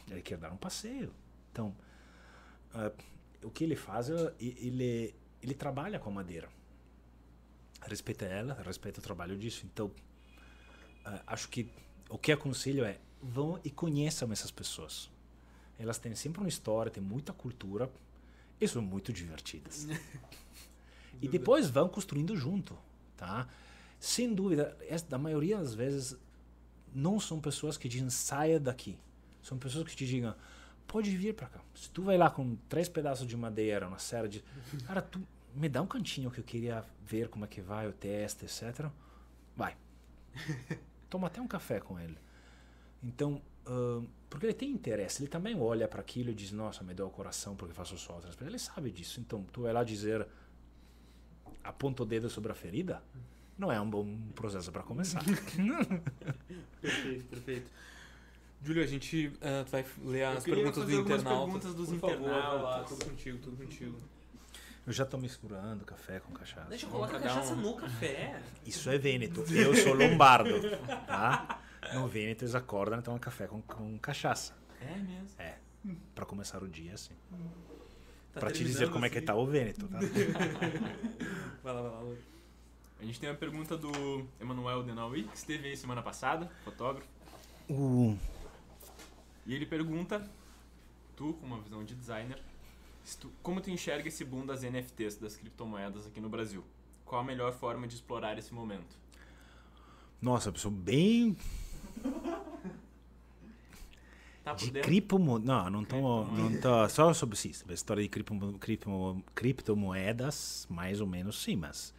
Ele 0.09 0.22
quer 0.22 0.38
dar 0.38 0.51
um 0.51 0.57
passeio. 0.57 1.13
Então, 1.51 1.76
uh, 2.73 3.45
o 3.45 3.49
que 3.49 3.63
ele 3.63 3.76
faz, 3.76 4.09
ele, 4.39 5.15
ele 5.41 5.53
trabalha 5.53 5.99
com 5.99 6.09
a 6.09 6.13
madeira. 6.13 6.49
Respeita 7.81 8.26
ela, 8.26 8.61
respeita 8.61 8.99
o 8.99 9.03
trabalho 9.03 9.38
disso. 9.38 9.65
Então, 9.65 9.88
uh, 9.88 11.22
acho 11.27 11.49
que 11.49 11.69
o 12.09 12.18
que 12.18 12.31
aconselho 12.31 12.84
é 12.84 12.99
vão 13.22 13.59
e 13.63 13.69
conheçam 13.69 14.31
essas 14.31 14.51
pessoas. 14.51 15.09
Elas 15.80 15.97
têm 15.97 16.13
sempre 16.13 16.39
uma 16.39 16.49
história, 16.49 16.91
têm 16.91 17.01
muita 17.01 17.34
cultura 17.34 17.91
e 18.59 18.68
são 18.68 18.81
muito 18.81 19.11
divertidas. 19.11 19.88
e 21.22 21.27
depois 21.27 21.69
vão 21.69 21.88
construindo 21.89 22.35
junto, 22.35 22.77
tá? 23.18 23.47
Sem 23.99 24.34
dúvida, 24.34 24.77
da 25.07 25.18
maioria 25.18 25.57
das 25.57 25.73
vezes 25.73 26.18
não 26.93 27.19
são 27.19 27.39
pessoas 27.39 27.77
que 27.77 27.88
dizem 27.89 28.09
saia 28.09 28.59
daqui. 28.59 28.97
São 29.41 29.57
pessoas 29.57 29.88
que 29.88 29.95
te 29.95 30.05
digam 30.05 30.35
pode 30.91 31.15
vir 31.15 31.34
para 31.34 31.47
cá. 31.47 31.61
Se 31.73 31.89
tu 31.89 32.03
vai 32.03 32.18
lá 32.18 32.30
com 32.30 32.57
três 32.68 32.89
pedaços 32.89 33.26
de 33.26 33.38
madeira, 33.38 33.88
uma 33.88 33.97
série 33.97 34.27
de, 34.27 34.43
cara, 34.85 35.01
tu 35.01 35.26
me 35.55 35.69
dá 35.69 35.81
um 35.81 35.88
cantinho 35.88 36.30
que 36.30 36.39
eu 36.39 36.43
queria 36.43 36.84
ver 37.05 37.30
como 37.30 37.45
é 37.45 37.47
que 37.47 37.61
vai 37.61 37.88
o 37.88 37.93
teste, 37.93 38.43
etc. 38.43 38.88
Vai. 39.55 39.77
toma 41.09 41.27
até 41.27 41.41
um 41.41 41.47
café 41.47 41.80
com 41.80 41.97
ele. 41.97 42.18
Então, 43.01 43.41
uh, 43.65 44.05
porque 44.30 44.45
ele 44.45 44.53
tem 44.53 44.69
interesse, 44.69 45.22
ele 45.22 45.30
também 45.30 45.57
olha 45.57 45.88
para 45.88 46.01
aquilo 46.01 46.30
e 46.30 46.34
diz: 46.34 46.51
Nossa, 46.51 46.84
me 46.84 46.93
deu 46.93 47.07
o 47.07 47.09
coração 47.09 47.55
porque 47.55 47.73
faço 47.73 47.97
só 47.97 48.15
outras 48.15 48.39
Ele 48.41 48.59
sabe 48.59 48.91
disso. 48.91 49.22
Então, 49.22 49.43
tu 49.43 49.61
vai 49.61 49.72
lá 49.72 49.85
dizer, 49.85 50.27
aponta 51.63 52.03
o 52.03 52.05
dedo 52.05 52.30
sobre 52.30 52.51
a 52.51 52.55
ferida, 52.55 53.01
não 53.57 53.71
é 53.71 53.79
um 53.79 53.89
bom 53.89 54.17
processo 54.35 54.71
para 54.71 54.83
começar. 54.83 55.23
perfeito, 56.81 57.25
perfeito. 57.25 57.71
Júlio, 58.63 58.83
a 58.83 58.87
gente 58.87 59.27
uh, 59.27 59.69
vai 59.69 59.85
ler 60.03 60.23
as 60.23 60.43
perguntas 60.43 60.85
do 60.85 60.91
internauta. 60.91 61.29
perguntas 61.29 61.73
dos 61.73 61.91
internautas. 61.91 62.89
tudo 62.89 63.05
contigo, 63.05 63.37
tudo 63.39 63.57
contigo. 63.57 63.97
Eu 64.85 64.93
já 64.93 65.05
tô 65.05 65.17
misturando 65.17 65.85
café 65.85 66.19
com 66.19 66.33
cachaça. 66.33 66.69
Deixa 66.69 66.85
eu 66.85 66.89
colocar 66.89 67.19
cachaça 67.19 67.53
um... 67.53 67.57
no 67.57 67.75
café. 67.75 68.41
Isso 68.65 68.89
é 68.89 68.97
Vêneto. 68.97 69.41
Eu 69.53 69.75
sou 69.75 69.93
lombardo, 69.93 70.59
tá? 71.05 71.61
No 71.93 72.07
Vêneto 72.07 72.43
eles 72.43 72.55
acordam 72.55 72.99
e 72.99 73.01
tomam 73.01 73.19
café 73.19 73.47
com, 73.47 73.61
com 73.61 73.97
cachaça. 73.99 74.53
É 74.79 74.95
mesmo? 74.95 75.29
É. 75.37 75.57
Pra 76.15 76.25
começar 76.25 76.63
o 76.63 76.67
dia, 76.67 76.93
assim. 76.93 77.13
Tá 78.33 78.39
pra 78.39 78.51
te 78.51 78.63
dizer 78.63 78.89
como 78.89 78.99
assim. 78.99 79.07
é 79.07 79.09
que 79.09 79.17
assim? 79.17 79.25
tá 79.25 79.35
o 79.35 79.45
Vêneto, 79.45 79.87
tá? 79.87 79.99
vai 81.63 81.73
lá, 81.73 81.81
vai 81.81 81.91
lá, 81.91 82.15
A 83.01 83.03
gente 83.03 83.19
tem 83.19 83.29
uma 83.29 83.35
pergunta 83.35 83.75
do 83.75 83.91
Emanuel 84.39 84.83
Denaui, 84.83 85.23
que 85.23 85.35
esteve 85.35 85.67
aí 85.67 85.75
semana 85.75 86.01
passada, 86.01 86.49
fotógrafo. 86.63 87.09
Uh. 87.67 88.17
E 89.45 89.53
ele 89.53 89.65
pergunta, 89.65 90.25
tu, 91.15 91.33
com 91.33 91.47
uma 91.47 91.59
visão 91.59 91.83
de 91.83 91.95
designer, 91.95 92.39
Tu, 93.19 93.31
como 93.41 93.59
tu 93.59 93.69
enxerga 93.69 94.07
esse 94.07 94.23
boom 94.23 94.45
das 94.45 94.61
NFTs, 94.61 95.17
das 95.17 95.35
criptomoedas 95.35 96.05
aqui 96.05 96.21
no 96.21 96.29
Brasil? 96.29 96.63
Qual 97.05 97.21
a 97.21 97.23
melhor 97.23 97.51
forma 97.51 97.87
de 97.87 97.95
explorar 97.95 98.37
esse 98.37 98.53
momento? 98.53 98.95
Nossa, 100.21 100.51
pessoa 100.51 100.73
bem. 100.73 101.35
Tá 104.43 104.53
de 104.53 104.71
criptomoedas. 104.71 105.45
Não, 105.45 105.69
não 105.69 105.85
tô, 105.85 106.23
não 106.25 106.59
tô. 106.59 106.89
Só 106.89 107.13
sobre 107.13 107.37
isso. 107.37 107.63
A 107.67 107.73
história 107.73 108.01
de 108.01 108.09
cripto, 108.09 108.33
cripto, 108.59 109.23
criptomoedas, 109.35 110.65
mais 110.69 111.01
ou 111.01 111.07
menos 111.07 111.41
sim, 111.41 111.55
mas. 111.55 111.93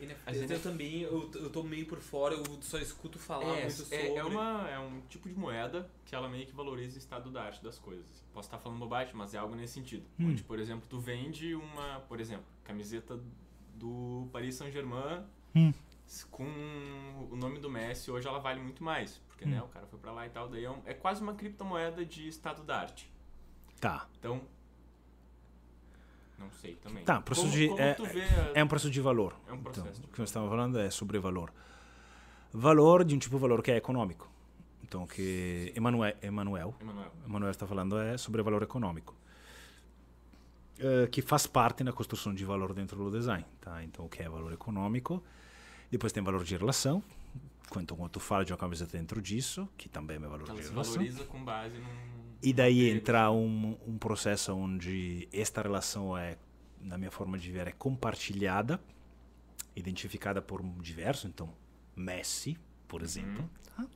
NFTs 0.00 0.42
As 0.42 0.50
eu 0.50 0.60
também, 0.62 1.00
eu, 1.02 1.30
eu 1.34 1.50
tô 1.50 1.62
meio 1.62 1.86
por 1.86 1.98
fora, 1.98 2.34
eu 2.34 2.44
só 2.62 2.78
escuto 2.78 3.18
falar 3.18 3.56
É, 3.56 3.60
muito 3.62 3.72
sobre. 3.72 3.96
é, 3.96 4.16
é, 4.16 4.24
uma, 4.24 4.68
é 4.70 4.78
um 4.78 5.00
tipo 5.08 5.28
de 5.28 5.34
moeda 5.34 5.90
que 6.04 6.14
ela 6.14 6.28
meio 6.28 6.46
que 6.46 6.52
valoriza 6.54 6.96
o 6.96 6.98
estado 6.98 7.30
da 7.30 7.42
arte 7.44 7.62
das 7.62 7.78
coisas. 7.78 8.06
Posso 8.32 8.48
estar 8.48 8.58
falando 8.58 8.78
bobagem, 8.78 9.14
mas 9.14 9.32
é 9.34 9.38
algo 9.38 9.54
nesse 9.54 9.74
sentido. 9.74 10.04
Hum. 10.20 10.30
Onde, 10.30 10.42
por 10.42 10.58
exemplo, 10.58 10.84
tu 10.88 10.98
vende 11.00 11.54
uma, 11.54 12.00
por 12.08 12.20
exemplo, 12.20 12.44
camiseta 12.64 13.18
do 13.74 14.28
Paris 14.32 14.54
Saint-Germain 14.56 15.24
Hum. 15.54 15.72
com 16.30 16.44
o 17.30 17.36
nome 17.36 17.58
do 17.58 17.70
Messi, 17.70 18.10
hoje 18.10 18.28
ela 18.28 18.38
vale 18.38 18.60
muito 18.60 18.84
mais. 18.84 19.18
Porque, 19.28 19.44
Hum. 19.44 19.50
né, 19.50 19.62
o 19.62 19.68
cara 19.68 19.86
foi 19.86 19.98
pra 19.98 20.12
lá 20.12 20.26
e 20.26 20.30
tal. 20.30 20.48
Daí 20.48 20.64
é, 20.64 20.70
um- 20.70 20.82
é 20.84 20.92
quase 20.94 21.22
uma 21.22 21.34
criptomoeda 21.34 22.04
de 22.04 22.28
estado 22.28 22.62
da 22.62 22.78
arte. 22.80 23.10
Tá. 23.80 24.06
Então... 24.18 24.42
Não 26.38 26.50
sei 26.50 26.74
também. 26.76 27.04
Tá, 27.04 27.20
processo 27.20 27.48
como, 27.48 27.58
de- 27.58 27.68
como 27.68 27.80
é- 27.80 27.94
vê... 28.12 28.22
a- 28.22 28.52
É 28.54 28.64
um 28.64 28.68
processo 28.68 28.90
de 28.92 29.00
valor. 29.00 29.34
É 29.48 29.52
um 29.52 29.56
Então, 29.56 29.72
processo 29.72 30.00
de 30.00 30.06
o 30.06 30.10
que 30.10 30.18
nós 30.18 30.28
estamos 30.28 30.48
falando 30.50 30.78
é 30.78 30.90
sobre 30.90 31.18
valor. 31.18 31.52
Valor 32.52 33.04
de 33.04 33.14
um 33.14 33.18
tipo 33.18 33.36
de 33.36 33.40
valor 33.40 33.62
que 33.62 33.70
é 33.70 33.76
econômico. 33.76 34.30
Então, 34.82 35.02
o 35.02 35.06
que 35.06 35.72
Emanuel, 35.74 36.14
Emanuel, 36.22 36.74
Emanuel. 37.26 37.50
Está 37.50 37.66
falando 37.66 37.98
é 37.98 38.16
sobre 38.16 38.40
valor 38.42 38.62
econômico. 38.62 39.14
Eh, 40.78 41.08
que 41.10 41.22
faz 41.22 41.46
parte 41.46 41.82
da 41.82 41.92
construção 41.92 42.34
de 42.34 42.44
valor 42.44 42.72
dentro 42.74 42.96
do 42.96 43.10
design. 43.10 43.44
Tá? 43.60 43.82
Então, 43.82 44.04
o 44.04 44.08
que 44.08 44.22
é 44.22 44.28
valor 44.28 44.52
econômico? 44.52 45.22
Depois 45.90 46.12
tem 46.12 46.22
valor 46.22 46.44
de 46.44 46.56
relação. 46.56 47.02
Quanto 47.68 47.96
quando 47.96 48.10
tu 48.10 48.20
fala 48.20 48.44
de 48.44 48.52
uma 48.52 48.58
camiseta 48.58 48.96
dentro 48.96 49.20
disso, 49.20 49.68
que 49.76 49.88
também 49.88 50.16
é 50.16 50.20
valor 50.20 50.48
Ela 50.48 50.60
de 50.60 50.68
relação. 50.68 50.94
valoriza 50.94 51.24
com 51.24 51.42
base 51.44 51.78
num... 51.78 52.15
E 52.42 52.52
daí 52.52 52.90
entra 52.90 53.30
um, 53.30 53.76
um 53.86 53.98
processo 53.98 54.54
onde 54.54 55.28
esta 55.32 55.62
relação 55.62 56.16
é, 56.16 56.36
na 56.80 56.98
minha 56.98 57.10
forma 57.10 57.38
de 57.38 57.50
ver, 57.50 57.66
é 57.68 57.72
compartilhada, 57.72 58.80
identificada 59.74 60.40
por 60.40 60.60
um 60.60 60.78
diverso, 60.78 61.26
então 61.26 61.52
Messi, 61.94 62.58
por 62.86 63.02
exemplo. 63.02 63.48
tá? 63.74 63.86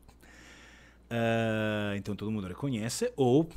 Ah, 1.10 1.94
então 1.96 2.16
todo 2.16 2.30
mundo 2.30 2.46
reconhece, 2.46 3.12
ou 3.16 3.48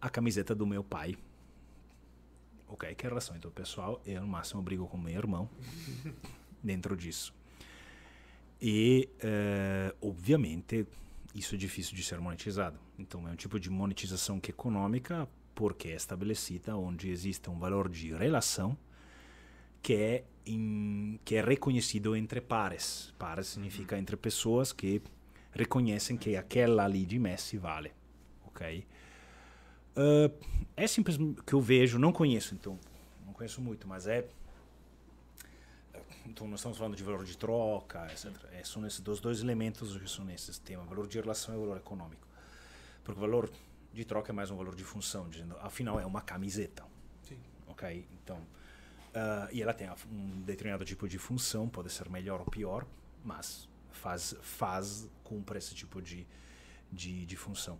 a 0.00 0.08
camiseta 0.08 0.54
do 0.54 0.66
meu 0.66 0.82
pai. 0.82 1.16
Ok, 2.66 2.94
que 2.94 3.06
é 3.06 3.08
a 3.08 3.10
relação 3.10 3.34
então 3.36 3.50
pessoal, 3.50 4.00
eu 4.04 4.20
no 4.20 4.26
máximo 4.26 4.60
brigo 4.60 4.86
com 4.86 4.98
meu 4.98 5.14
irmão 5.14 5.48
dentro 6.62 6.96
disso. 6.96 7.34
E, 8.60 9.08
eh, 9.20 9.94
obviamente, 10.02 10.86
isso 11.34 11.54
é 11.54 11.58
difícil 11.58 11.94
de 11.94 12.02
ser 12.02 12.20
monetizado. 12.20 12.78
Então, 12.98 13.28
é 13.28 13.32
um 13.32 13.36
tipo 13.36 13.58
de 13.60 13.70
monetização 13.70 14.40
que 14.40 14.50
é 14.50 14.54
econômica, 14.54 15.28
porque 15.54 15.88
é 15.88 15.94
estabelecida 15.94 16.76
onde 16.76 17.10
existe 17.10 17.50
um 17.50 17.58
valor 17.58 17.88
de 17.88 18.12
relação 18.14 18.76
que 19.82 19.94
é, 19.94 20.24
que 21.24 21.36
é 21.36 21.42
reconhecido 21.42 22.16
entre 22.16 22.40
pares. 22.40 23.14
Pares 23.18 23.48
significa 23.48 23.98
entre 23.98 24.16
pessoas 24.16 24.72
que 24.72 25.02
reconhecem 25.52 26.16
que 26.16 26.36
aquela 26.36 26.84
ali 26.84 27.04
de 27.04 27.18
Messi 27.18 27.56
vale. 27.56 27.92
Ok? 28.46 28.86
Eh, 29.96 30.30
é 30.76 30.86
simples 30.86 31.18
que 31.44 31.52
eu 31.52 31.60
vejo, 31.60 31.98
não 31.98 32.12
conheço, 32.12 32.54
então, 32.54 32.78
não 33.26 33.32
conheço 33.32 33.60
muito, 33.60 33.88
mas 33.88 34.06
é 34.06 34.26
então 36.28 36.46
nós 36.46 36.60
estamos 36.60 36.78
falando 36.78 36.96
de 36.96 37.02
valor 37.02 37.24
de 37.24 37.36
troca, 37.36 38.06
etc. 38.12 38.32
É, 38.52 38.62
são 38.62 38.86
esses 38.86 39.00
dos 39.00 39.20
dois 39.20 39.40
elementos 39.40 39.96
que 39.96 40.08
são 40.08 40.24
nesses 40.24 40.58
temas, 40.58 40.86
valor 40.86 41.06
de 41.06 41.18
relação 41.18 41.54
e 41.54 41.58
valor 41.58 41.76
econômico. 41.76 42.26
Porque 43.02 43.18
o 43.18 43.20
valor 43.20 43.50
de 43.92 44.04
troca 44.04 44.30
é 44.30 44.34
mais 44.34 44.50
um 44.50 44.56
valor 44.56 44.74
de 44.74 44.84
função, 44.84 45.28
dizendo, 45.28 45.56
afinal 45.60 45.98
é 45.98 46.06
uma 46.06 46.20
camiseta. 46.20 46.84
Sim. 47.22 47.38
Ok? 47.66 48.06
Então, 48.22 48.40
ah, 49.14 49.48
e 49.50 49.62
ela 49.62 49.72
tem 49.72 49.88
um 50.10 50.42
determinado 50.42 50.84
tipo 50.84 51.08
de 51.08 51.18
função, 51.18 51.68
pode 51.68 51.90
ser 51.90 52.08
melhor 52.08 52.40
ou 52.40 52.46
pior, 52.46 52.86
mas 53.24 53.68
faz, 53.90 54.36
faz 54.40 55.08
cumpre 55.24 55.58
esse 55.58 55.74
tipo 55.74 56.00
de, 56.00 56.26
de, 56.92 57.26
de 57.26 57.36
função. 57.36 57.78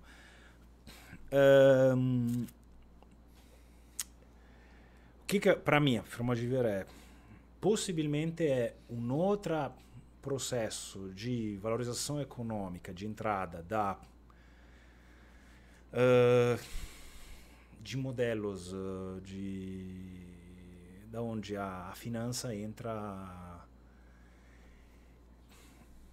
Ahn, 1.31 2.47
o 5.23 5.27
que, 5.27 5.39
que 5.39 5.55
para 5.55 5.79
mim, 5.79 5.99
a 5.99 6.03
forma 6.03 6.35
de 6.35 6.47
ver 6.47 6.65
é 6.65 6.87
possivelmente 7.61 8.47
é 8.47 8.77
um 8.89 9.13
outro 9.13 9.55
processo 10.23 11.13
de 11.15 11.57
valorização 11.59 12.21
econômica 12.21 12.93
de 12.93 13.07
entrada 13.07 13.63
da 13.63 13.99
eh, 15.93 16.59
de 17.81 17.97
modelos 17.97 18.73
eh, 18.73 19.21
de 19.23 20.27
da 21.11 21.23
onde 21.23 21.57
a, 21.57 21.89
a 21.89 21.95
finança 21.95 22.55
entra 22.55 23.65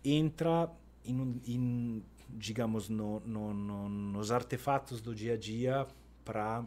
entra 0.04 0.70
un- 1.08 1.42
in, 1.46 2.04
digamos 2.30 2.90
no, 2.90 3.20
no, 3.22 3.54
no, 3.54 3.90
nos 3.90 4.32
artefatos 4.32 5.02
do 5.02 5.14
dia 5.14 5.34
a 5.34 5.38
dia 5.38 5.88
para 6.24 6.64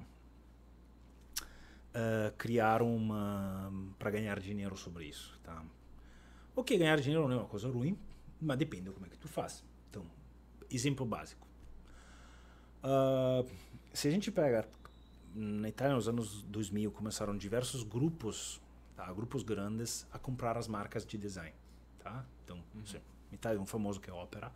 eh, 2.01 2.33
criar 2.39 2.81
uma 2.81 3.73
para 3.99 4.09
ganhar 4.12 4.39
dinheiro 4.39 4.77
sobre 4.77 5.07
isso 5.07 5.37
tá? 5.43 5.65
O 6.55 6.62
que 6.62 6.79
ganhar 6.79 7.01
dinheiro 7.01 7.27
não 7.27 7.35
é 7.35 7.39
uma 7.41 7.49
coisa 7.49 7.69
ruim 7.69 7.99
mas 8.41 8.57
depende 8.57 8.85
de 8.85 8.91
como 8.93 9.05
é 9.05 9.09
que 9.09 9.19
tu 9.19 9.27
faz. 9.27 9.65
Então 9.91 10.05
exemplo 10.70 11.05
básico. 11.05 11.45
Ah, 12.83 13.45
se 13.93 14.07
a 14.07 14.11
gente 14.12 14.31
pega 14.31 14.69
na 15.35 15.69
Itália 15.69 15.97
nos 15.97 16.09
anos 16.09 16.43
2000 16.43 16.93
começaram 16.93 17.37
diversos 17.37 17.83
grupos 17.83 18.61
tá? 18.95 19.12
grupos 19.12 19.43
grandes 19.43 20.07
a 20.12 20.19
comprar 20.20 20.57
as 20.57 20.69
marcas 20.69 21.05
de 21.05 21.19
design 21.19 21.55
tá? 21.99 22.25
Então 22.45 22.62
sim, 22.85 23.01
na 23.29 23.35
Itália 23.35 23.61
um 23.61 23.66
famoso 23.66 24.01
que 24.01 24.09
é 24.09 24.12
a 24.12 24.16
Opera 24.16 24.53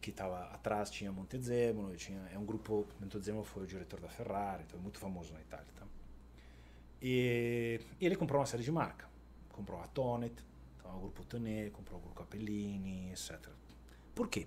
que 0.00 0.10
estava 0.10 0.44
atrás 0.46 0.90
tinha 0.90 1.12
Montezemolo 1.12 1.94
tinha 1.96 2.20
é 2.32 2.38
um 2.38 2.44
grupo 2.44 2.86
Montezemolo 3.00 3.44
foi 3.44 3.64
o 3.64 3.66
diretor 3.66 4.00
da 4.00 4.08
Ferrari 4.08 4.64
então 4.66 4.78
é 4.78 4.82
muito 4.82 4.98
famoso 4.98 5.32
na 5.32 5.40
Itália 5.40 5.66
tá? 5.76 5.86
e, 7.02 7.80
e 8.00 8.06
ele 8.06 8.16
comprou 8.16 8.40
uma 8.40 8.46
série 8.46 8.62
de 8.62 8.72
marcas 8.72 9.08
comprou 9.50 9.80
a 9.80 9.86
Tonet 9.88 10.34
então, 10.78 10.96
o 10.96 11.00
grupo 11.00 11.24
Tonet 11.24 11.70
comprou 11.70 11.98
o 11.98 12.02
grupo 12.02 12.16
Capellini 12.16 13.10
etc 13.10 13.48
por 14.14 14.28
quê? 14.28 14.46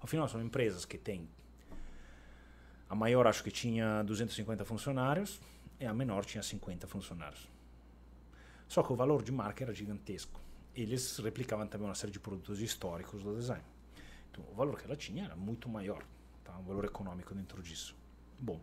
Afinal 0.00 0.28
são 0.28 0.40
empresas 0.42 0.84
que 0.84 0.98
têm 0.98 1.28
a 2.88 2.94
maior 2.94 3.26
acho 3.26 3.42
que 3.42 3.50
tinha 3.50 4.02
250 4.04 4.64
funcionários 4.64 5.40
e 5.80 5.86
a 5.86 5.92
menor 5.92 6.24
tinha 6.24 6.42
50 6.42 6.86
funcionários. 6.86 7.48
Só 8.68 8.82
que 8.82 8.92
o 8.92 8.96
valor 8.96 9.22
de 9.22 9.32
marca 9.32 9.64
era 9.64 9.74
gigantesco. 9.74 10.40
Eles 10.74 11.18
replicavam 11.18 11.66
também 11.66 11.88
uma 11.88 11.94
série 11.94 12.12
de 12.12 12.20
produtos 12.20 12.60
históricos 12.60 13.22
do 13.22 13.34
design 13.34 13.64
então, 14.36 14.52
o 14.52 14.54
valor 14.54 14.78
que 14.78 14.84
ela 14.84 14.96
tinha 14.96 15.24
era 15.24 15.34
muito 15.34 15.68
maior, 15.68 16.04
tá? 16.44 16.56
um 16.58 16.62
valor 16.62 16.84
econômico 16.84 17.34
dentro 17.34 17.62
disso. 17.62 17.96
Bom, 18.38 18.60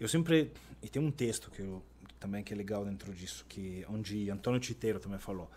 eu 0.00 0.08
sempre 0.08 0.50
e 0.82 0.88
tem 0.88 1.02
um 1.02 1.10
texto 1.10 1.50
que 1.50 1.60
eu 1.60 1.82
também 2.18 2.42
que 2.42 2.52
é 2.52 2.56
legal 2.56 2.84
dentro 2.84 3.12
disso, 3.12 3.44
que 3.48 3.84
onde 3.88 4.30
Antônio 4.30 4.58
Titeiro 4.58 4.98
também 4.98 5.18
falou. 5.18 5.50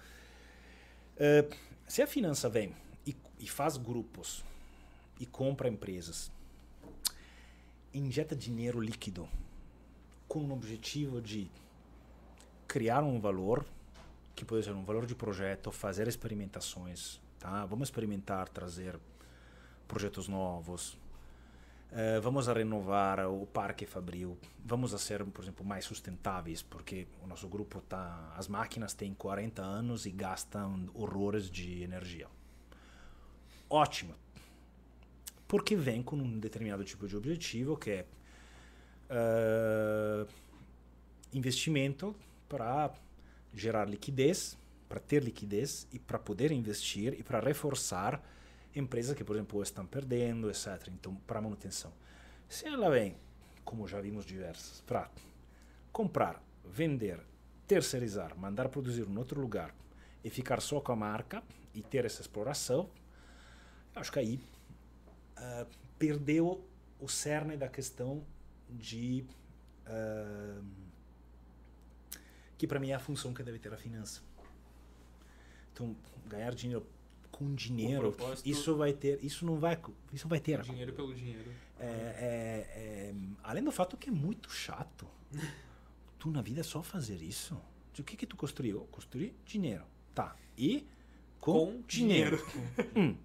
Eh, 1.18 1.48
se 1.88 2.02
a 2.02 2.08
finança 2.08 2.50
vem 2.50 2.76
e, 3.06 3.16
e 3.40 3.48
faz 3.48 3.78
grupos 3.78 4.44
e 5.20 5.26
compra 5.26 5.70
empresas, 5.70 6.32
injeta 7.94 8.36
dinheiro 8.36 8.82
líquido 8.82 9.30
com 10.28 10.40
o 10.40 10.52
objetivo 10.52 11.22
de 11.22 11.50
criar 12.68 13.04
um 13.04 13.20
valor 13.20 13.66
que 14.36 14.44
pode 14.44 14.66
ser 14.66 14.72
um 14.72 14.84
valor 14.84 15.06
de 15.06 15.16
projeto, 15.16 15.72
fazer 15.72 16.08
experimentações, 16.08 17.22
tá? 17.46 17.64
Vamos 17.66 17.90
experimentar, 17.90 18.50
trazer 18.50 19.00
projetos 19.88 20.28
novos. 20.28 20.98
Eh, 21.92 22.20
vamos 22.20 22.50
a 22.50 22.54
renovar 22.54 23.20
o 23.28 23.46
parque 23.46 23.86
fabril. 23.86 24.36
Vamos 24.66 24.96
a 24.96 24.98
ser, 24.98 25.24
por 25.26 25.44
exemplo, 25.44 25.64
mais 25.64 25.86
sustentáveis, 25.86 26.64
porque 26.64 27.08
o 27.24 27.28
nosso 27.28 27.48
grupo 27.48 27.82
tá, 27.82 28.34
as 28.36 28.48
máquinas 28.48 28.96
têm 28.96 29.14
40 29.14 29.62
anos 29.62 30.08
e 30.08 30.12
gastam 30.12 30.90
horrores 30.96 31.50
de 31.50 31.84
energia. 31.84 32.28
Ótimo. 33.70 34.16
Porque 35.48 35.76
vem 35.76 36.02
com 36.02 36.16
um 36.16 36.40
determinado 36.40 36.84
tipo 36.84 37.08
de 37.08 37.16
objetivo 37.16 37.78
que 37.78 37.92
é 37.92 38.06
eh, 39.08 40.26
investimento 41.32 42.16
para 42.50 42.92
gerar 43.54 43.88
liquidez, 43.88 44.58
para 44.96 45.02
ter 45.02 45.22
liquidez 45.22 45.86
e 45.92 46.00
para 46.00 46.18
poder 46.18 46.54
investir 46.54 47.20
e 47.20 47.22
para 47.22 47.42
reforçar 47.42 48.24
empresas 48.74 49.14
que, 49.14 49.26
por 49.26 49.36
exemplo, 49.36 49.62
estão 49.62 49.86
perdendo, 49.86 50.50
etc. 50.50 50.88
Então, 50.88 51.14
para 51.28 51.42
manutenção. 51.42 51.92
Se 52.48 52.66
ela 52.66 52.90
vem, 52.90 53.18
como 53.66 53.90
já 53.90 54.00
vimos 54.00 54.26
diversas, 54.26 54.80
para 54.88 55.12
comprar, 55.92 56.42
vender, 56.64 57.20
terceirizar, 57.68 58.38
mandar 58.38 58.70
produzir 58.70 59.06
em 59.06 59.18
outro 59.18 59.42
lugar 59.42 59.76
e 60.24 60.30
ficar 60.30 60.62
só 60.62 60.80
com 60.80 60.94
a 60.94 60.96
marca 60.96 61.44
e 61.74 61.82
ter 61.82 62.06
essa 62.06 62.22
exploração, 62.22 62.90
acho 63.94 64.14
que 64.14 64.20
aí 64.20 64.40
ah, 65.36 65.68
perdeu 66.00 66.66
o 67.02 67.10
cerne 67.10 67.58
da 67.58 67.68
questão 67.68 68.26
de 68.70 69.26
ah, 69.88 70.62
que 72.58 72.66
para 72.66 72.80
mim 72.80 72.92
é 72.92 72.96
a 72.96 73.00
função 73.00 73.34
que 73.34 73.44
deve 73.44 73.60
ter 73.60 73.74
a 73.74 73.78
finança. 73.78 74.22
Então, 75.76 75.94
ganhar 76.26 76.56
dinheiro 76.56 76.86
com 77.30 77.54
dinheiro, 77.54 78.16
isso 78.46 78.78
vai 78.78 78.94
ter, 78.94 79.22
isso 79.22 79.46
não 79.46 79.58
vai, 79.60 79.78
isso 80.14 80.26
vai 80.26 80.40
ter. 80.40 80.62
Dinheiro 80.62 80.94
pelo 80.94 81.14
dinheiro. 81.14 81.52
É, 81.78 81.86
é- 81.86 83.10
é- 83.12 83.14
além 83.44 83.62
do 83.62 83.74
fato 83.74 83.98
que 83.98 84.08
é 84.10 84.12
muito 84.12 84.50
chato. 84.50 85.06
tu 86.18 86.32
na 86.32 86.42
vida 86.42 86.62
é 86.62 86.64
só 86.64 86.82
fazer 86.82 87.22
isso. 87.22 87.60
O 88.00 88.04
que 88.04 88.16
que 88.16 88.26
tu 88.26 88.38
construiu? 88.38 88.88
Construir 88.90 89.36
dinheiro. 89.46 89.84
Tá. 90.14 90.36
E 90.58 90.88
com, 91.42 91.54
Com 91.74 91.82
dinheiro. 91.86 92.38
Hum, 92.96 93.18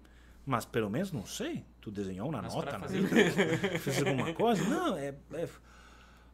mas 0.45 0.65
pelo 0.65 0.89
menos 0.89 1.13
não 1.13 1.25
sei. 1.25 1.63
Tu 1.79 1.89
desenhou 1.89 2.27
uma 2.27 2.41
Mas 2.41 2.53
nota, 2.53 2.77
né? 2.77 2.79
fazer 2.79 3.07
fez 3.79 4.03
alguma 4.05 4.33
coisa? 4.33 4.61
Não, 4.65 4.97
é, 4.97 5.15
é, 5.33 5.49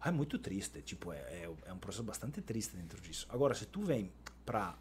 é 0.03 0.11
muito 0.11 0.39
triste. 0.39 0.81
Tipo, 0.81 1.13
é, 1.13 1.17
é, 1.17 1.49
é 1.67 1.73
um 1.73 1.77
processo 1.77 2.03
bastante 2.03 2.41
triste 2.41 2.75
dentro 2.75 2.99
disso. 2.99 3.27
Agora, 3.29 3.53
se 3.53 3.67
tu 3.67 3.81
vem 3.83 4.11
para 4.45 4.75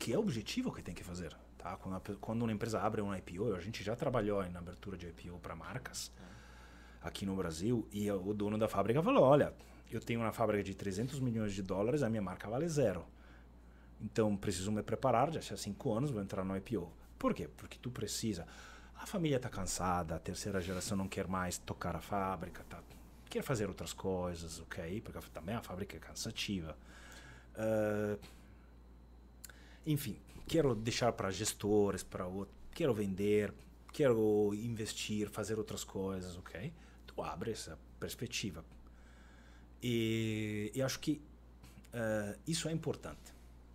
que 0.00 0.14
é 0.14 0.16
o 0.16 0.20
objetivo 0.20 0.72
que 0.72 0.82
tem 0.82 0.94
que 0.94 1.04
fazer, 1.04 1.36
tá? 1.58 1.76
Quando, 1.76 1.94
a 1.94 2.00
quando 2.18 2.42
uma 2.42 2.50
empresa 2.50 2.80
abre 2.80 3.02
um 3.02 3.14
IPO, 3.14 3.54
a 3.54 3.60
gente 3.60 3.84
já 3.84 3.94
trabalhou 3.94 4.42
na 4.48 4.58
abertura 4.58 4.96
de 4.96 5.06
IPO 5.06 5.38
para 5.40 5.54
marcas 5.54 6.10
aqui 7.02 7.26
no 7.26 7.36
Brasil 7.36 7.86
e 7.92 8.10
o 8.10 8.32
dono 8.32 8.56
da 8.56 8.66
fábrica 8.66 9.02
falou, 9.02 9.22
olha, 9.22 9.54
eu 9.90 10.00
tenho 10.00 10.20
uma 10.20 10.32
fábrica 10.32 10.64
de 10.64 10.74
300 10.74 11.20
milhões 11.20 11.52
de 11.52 11.62
dólares, 11.62 12.02
a 12.02 12.08
minha 12.08 12.22
marca 12.22 12.48
vale 12.48 12.66
zero. 12.66 13.04
Então, 14.00 14.34
preciso 14.34 14.72
me 14.72 14.82
preparar, 14.82 15.30
já 15.30 15.54
há 15.54 15.56
cinco 15.58 15.92
anos 15.92 16.10
vou 16.10 16.22
entrar 16.22 16.46
no 16.46 16.56
IPO. 16.56 16.90
Por 17.18 17.34
quê? 17.34 17.46
Porque 17.54 17.78
tu 17.78 17.90
precisa. 17.90 18.46
A 18.96 19.04
família 19.04 19.36
está 19.36 19.50
cansada, 19.50 20.16
a 20.16 20.18
terceira 20.18 20.62
geração 20.62 20.96
não 20.96 21.08
quer 21.08 21.28
mais 21.28 21.58
tocar 21.58 21.94
a 21.94 22.00
fábrica, 22.00 22.64
tá? 22.70 22.82
quer 23.28 23.42
fazer 23.42 23.68
outras 23.68 23.92
coisas, 23.92 24.60
ok? 24.60 25.02
Porque 25.02 25.20
também 25.30 25.54
a 25.54 25.62
fábrica 25.62 25.94
é 25.96 26.00
cansativa. 26.00 26.74
Ah, 27.54 28.16
enfim, 29.86 30.16
quero 30.46 30.74
deixar 30.74 31.12
para 31.12 31.30
gestores, 31.30 32.02
para 32.02 32.26
outro, 32.26 32.54
quero 32.72 32.92
vender, 32.94 33.52
quero 33.92 34.52
investir, 34.54 35.28
fazer 35.28 35.58
outras 35.58 35.84
coisas, 35.84 36.36
ok? 36.36 36.72
Tu 37.06 37.22
abre 37.22 37.52
essa 37.52 37.78
perspectiva. 37.98 38.64
E, 39.82 40.70
e 40.74 40.82
acho 40.82 41.00
que 41.00 41.20
ah, 41.92 42.36
isso 42.46 42.68
é 42.68 42.72
importante, 42.72 43.32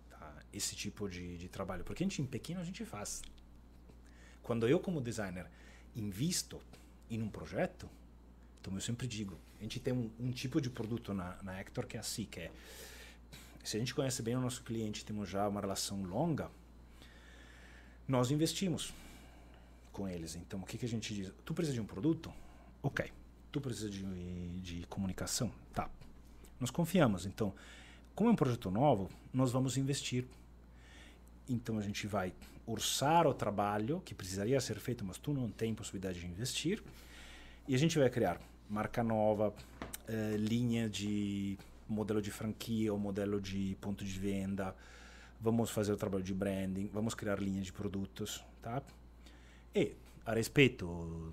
tá? 0.08 0.34
esse 0.52 0.74
tipo 0.74 1.08
de, 1.08 1.36
de 1.36 1.48
trabalho, 1.48 1.84
porque 1.84 2.02
a 2.02 2.06
gente 2.06 2.22
em 2.22 2.26
pequeno 2.26 2.60
a 2.60 2.64
gente 2.64 2.84
faz. 2.84 3.22
Quando 4.42 4.66
eu 4.68 4.78
como 4.78 5.00
designer 5.00 5.46
invisto 5.94 6.60
em 7.10 7.20
um 7.20 7.28
projeto, 7.28 7.88
então 8.60 8.74
eu 8.74 8.80
sempre 8.80 9.06
digo, 9.06 9.38
a 9.58 9.62
gente 9.62 9.80
tem 9.80 9.92
um, 9.92 10.10
um 10.18 10.30
tipo 10.30 10.60
de 10.60 10.70
produto 10.70 11.12
na, 11.12 11.36
na 11.42 11.58
Hector 11.60 11.86
que 11.86 11.96
é 11.96 12.00
assim, 12.00 12.24
que 12.24 12.40
é 12.40 12.50
se 13.66 13.76
a 13.76 13.80
gente 13.80 13.94
conhece 13.94 14.22
bem 14.22 14.36
o 14.36 14.40
nosso 14.40 14.62
cliente, 14.62 15.04
temos 15.04 15.28
já 15.28 15.48
uma 15.48 15.60
relação 15.60 16.00
longa, 16.04 16.48
nós 18.06 18.30
investimos 18.30 18.94
com 19.92 20.08
eles. 20.08 20.36
Então, 20.36 20.60
o 20.60 20.64
que, 20.64 20.78
que 20.78 20.86
a 20.86 20.88
gente 20.88 21.12
diz? 21.12 21.32
Tu 21.44 21.52
precisa 21.52 21.74
de 21.74 21.80
um 21.80 21.84
produto? 21.84 22.32
Ok. 22.80 23.10
Tu 23.50 23.60
precisa 23.60 23.90
de, 23.90 24.04
de 24.60 24.86
comunicação? 24.86 25.50
Tá. 25.74 25.90
Nós 26.60 26.70
confiamos. 26.70 27.26
Então, 27.26 27.52
como 28.14 28.30
é 28.30 28.32
um 28.32 28.36
projeto 28.36 28.70
novo, 28.70 29.10
nós 29.34 29.50
vamos 29.50 29.76
investir. 29.76 30.24
Então, 31.48 31.76
a 31.76 31.82
gente 31.82 32.06
vai 32.06 32.32
orçar 32.64 33.26
o 33.26 33.34
trabalho 33.34 34.00
que 34.04 34.14
precisaria 34.14 34.60
ser 34.60 34.78
feito, 34.78 35.04
mas 35.04 35.18
tu 35.18 35.32
não 35.32 35.50
tem 35.50 35.74
possibilidade 35.74 36.20
de 36.20 36.26
investir. 36.26 36.80
E 37.66 37.74
a 37.74 37.78
gente 37.78 37.98
vai 37.98 38.08
criar 38.10 38.40
marca 38.70 39.02
nova, 39.02 39.52
eh, 40.06 40.36
linha 40.38 40.88
de 40.88 41.58
modelo 41.88 42.20
de 42.20 42.30
franquia 42.30 42.92
ou 42.92 42.98
modelo 42.98 43.40
de 43.40 43.76
ponto 43.80 44.04
de 44.04 44.18
venda. 44.18 44.74
Vamos 45.40 45.70
fazer 45.70 45.92
o 45.92 45.96
trabalho 45.96 46.24
de 46.24 46.34
branding, 46.34 46.88
vamos 46.92 47.14
criar 47.14 47.40
linha 47.40 47.60
de 47.60 47.72
produtos, 47.72 48.44
tá? 48.62 48.82
E 49.74 49.94
a 50.24 50.32
respeito 50.32 51.32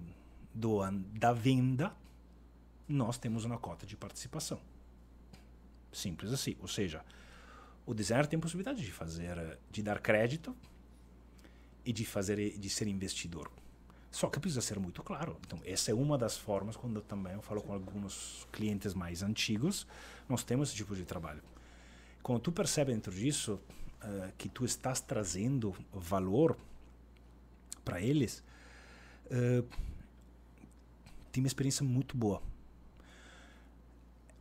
do, 0.53 0.81
da 1.13 1.31
venda, 1.31 1.95
nós 2.87 3.17
temos 3.17 3.45
uma 3.45 3.57
cota 3.57 3.85
de 3.85 3.95
participação. 3.95 4.59
Simples 5.91 6.33
assim. 6.33 6.55
Ou 6.59 6.67
seja, 6.67 7.03
o 7.85 7.93
designer 7.93 8.27
tem 8.27 8.39
possibilidade 8.39 8.83
de 8.83 8.91
fazer, 8.91 9.57
de 9.71 9.81
dar 9.81 9.99
crédito 9.99 10.55
e 11.85 11.91
de 11.93 12.05
fazer, 12.05 12.57
de 12.57 12.69
ser 12.69 12.87
investidor. 12.87 13.51
Só 14.13 14.29
que 14.29 14.39
precisa 14.39 14.61
ser 14.61 14.77
muito 14.79 15.01
claro. 15.01 15.35
Então, 15.43 15.59
essa 15.65 15.89
é 15.89 15.93
uma 15.93 16.19
das 16.19 16.37
formas, 16.37 16.75
quando 16.75 16.97
eu 16.97 17.01
também 17.01 17.33
eu 17.33 17.41
falo 17.41 17.63
com 17.63 17.73
alguns 17.73 18.47
clientes 18.51 18.93
mais 18.93 19.23
antigos, 19.23 19.87
nós 20.29 20.43
temos 20.43 20.69
esse 20.69 20.77
tipo 20.77 20.95
de 20.95 21.03
trabalho. 21.03 21.41
Quando 22.21 22.39
tu 22.39 22.51
percebe 22.51 22.93
dentro 22.93 23.11
disso 23.11 23.59
eh, 24.03 24.31
que 24.37 24.47
tu 24.47 24.65
estás 24.65 25.01
trazendo 25.01 25.75
valor 25.91 26.55
para 27.83 27.99
eles, 27.99 28.43
eh, 29.31 29.63
tem 31.31 31.43
uma 31.43 31.47
experiência 31.47 31.83
muito 31.83 32.15
boa. 32.15 32.39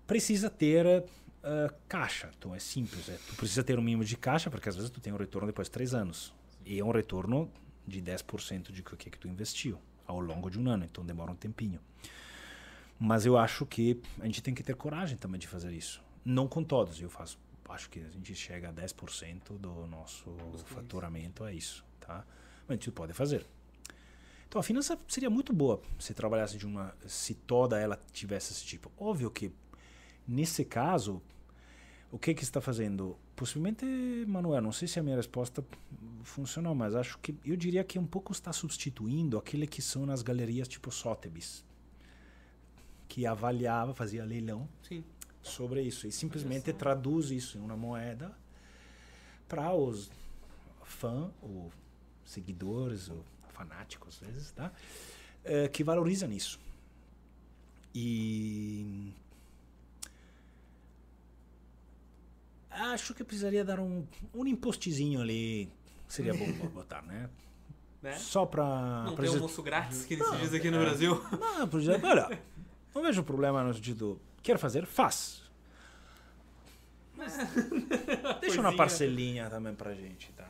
Precisa 0.06 0.50
ter 0.50 0.84
eh, 1.42 1.74
caixa, 1.88 2.30
então 2.36 2.54
é 2.54 2.58
simples. 2.58 3.08
É, 3.08 3.16
tu 3.26 3.36
precisa 3.36 3.64
ter 3.64 3.78
um 3.78 3.82
mínimo 3.82 4.04
de 4.04 4.18
caixa, 4.18 4.50
porque 4.50 4.68
às 4.68 4.76
vezes 4.76 4.90
tu 4.90 5.00
tem 5.00 5.14
um 5.14 5.16
retorno 5.16 5.46
depois 5.46 5.68
de 5.68 5.72
três 5.72 5.94
anos. 5.94 6.30
E 6.62 6.78
é 6.78 6.84
um 6.84 6.90
retorno 6.90 7.50
de 7.86 8.00
10% 8.00 8.70
de 8.70 8.80
o 8.80 8.84
que, 8.96 9.10
que 9.10 9.18
tu 9.18 9.28
investiu 9.28 9.78
ao 10.06 10.20
longo 10.20 10.50
de 10.50 10.58
um 10.58 10.68
ano, 10.68 10.84
então 10.84 11.04
demora 11.04 11.30
um 11.30 11.36
tempinho. 11.36 11.80
Mas 12.98 13.26
eu 13.26 13.36
acho 13.36 13.66
que 13.66 14.00
a 14.20 14.26
gente 14.26 14.42
tem 14.42 14.54
que 14.54 14.62
ter 14.62 14.76
coragem 14.76 15.16
também 15.16 15.38
de 15.38 15.48
fazer 15.48 15.72
isso. 15.72 16.02
Não 16.24 16.46
com 16.46 16.62
todos, 16.62 17.00
eu 17.00 17.10
faço, 17.10 17.38
acho 17.68 17.90
que 17.90 18.00
a 18.00 18.08
gente 18.10 18.34
chega 18.34 18.68
a 18.68 18.72
10% 18.72 19.58
do 19.58 19.86
nosso 19.86 20.32
faturamento, 20.66 21.44
é 21.44 21.54
isso, 21.54 21.84
tá? 21.98 22.24
Mas 22.68 22.70
a 22.70 22.72
gente 22.74 22.90
pode 22.92 23.12
fazer. 23.12 23.44
Então 24.46 24.60
a 24.60 24.62
finança 24.62 24.98
seria 25.08 25.30
muito 25.30 25.52
boa 25.52 25.82
se 25.98 26.12
trabalhasse 26.12 26.58
de 26.58 26.66
uma, 26.66 26.94
se 27.06 27.34
toda 27.34 27.80
ela 27.80 27.98
tivesse 28.12 28.52
esse 28.52 28.64
tipo. 28.64 28.92
Óbvio 28.98 29.30
que 29.30 29.50
nesse 30.28 30.64
caso, 30.64 31.22
o 32.12 32.18
que 32.18 32.34
que 32.34 32.44
está 32.44 32.60
fazendo? 32.60 33.16
Possivelmente, 33.34 33.86
Manuel, 34.28 34.60
não 34.60 34.70
sei 34.70 34.86
se 34.86 35.00
a 35.00 35.02
minha 35.02 35.16
resposta 35.16 35.64
funcionou, 36.22 36.74
mas 36.74 36.94
acho 36.94 37.18
que 37.18 37.34
eu 37.42 37.56
diria 37.56 37.82
que 37.82 37.98
um 37.98 38.06
pouco 38.06 38.32
está 38.32 38.52
substituindo 38.52 39.38
aquele 39.38 39.66
que 39.66 39.80
são 39.80 40.04
nas 40.04 40.20
galerias 40.20 40.68
tipo 40.68 40.90
Sotheby's, 40.92 41.64
que 43.08 43.26
avaliava, 43.26 43.94
fazia 43.94 44.24
leilão 44.26 44.68
Sim. 44.86 45.02
sobre 45.40 45.80
isso 45.82 46.06
e 46.06 46.12
simplesmente 46.12 46.70
traduz 46.74 47.30
isso 47.30 47.56
em 47.56 47.62
uma 47.62 47.76
moeda 47.78 48.30
para 49.48 49.74
os 49.74 50.10
fãs 50.84 51.30
ou 51.40 51.72
seguidores 52.26 53.08
ou 53.08 53.24
fanáticos 53.48 54.20
às 54.22 54.28
vezes, 54.28 54.52
tá? 54.52 54.70
Eh, 55.44 55.68
que 55.68 55.82
valorizam 55.82 56.30
isso. 56.30 56.60
E 57.94 59.12
acho 62.74 63.14
que 63.14 63.24
precisaria 63.24 63.64
dar 63.64 63.80
um, 63.80 64.06
um 64.34 64.46
impostezinho 64.46 65.20
ali. 65.20 65.70
Seria 66.08 66.34
bom 66.34 66.50
botar, 66.70 67.02
né? 67.02 67.28
Né? 68.02 68.16
Só 68.16 68.44
para 68.44 69.04
Não 69.04 69.14
tem 69.14 69.28
almoço 69.28 69.62
grátis 69.62 70.04
que 70.04 70.16
se 70.16 70.36
diz 70.38 70.52
aqui 70.52 70.70
no 70.70 70.80
Brasil. 70.80 71.22
não, 71.30 71.68
por 71.68 71.80
exemplo, 71.80 72.08
olha, 72.10 72.40
não 72.92 73.02
vejo 73.02 73.22
problema 73.22 73.62
no 73.62 73.72
sentido, 73.72 74.20
quer 74.42 74.58
fazer, 74.58 74.86
faz. 74.86 75.42
Deixa 78.40 78.60
uma 78.60 78.74
parcelinha 78.74 79.48
também 79.48 79.74
pra 79.74 79.94
gente, 79.94 80.32
tá? 80.32 80.48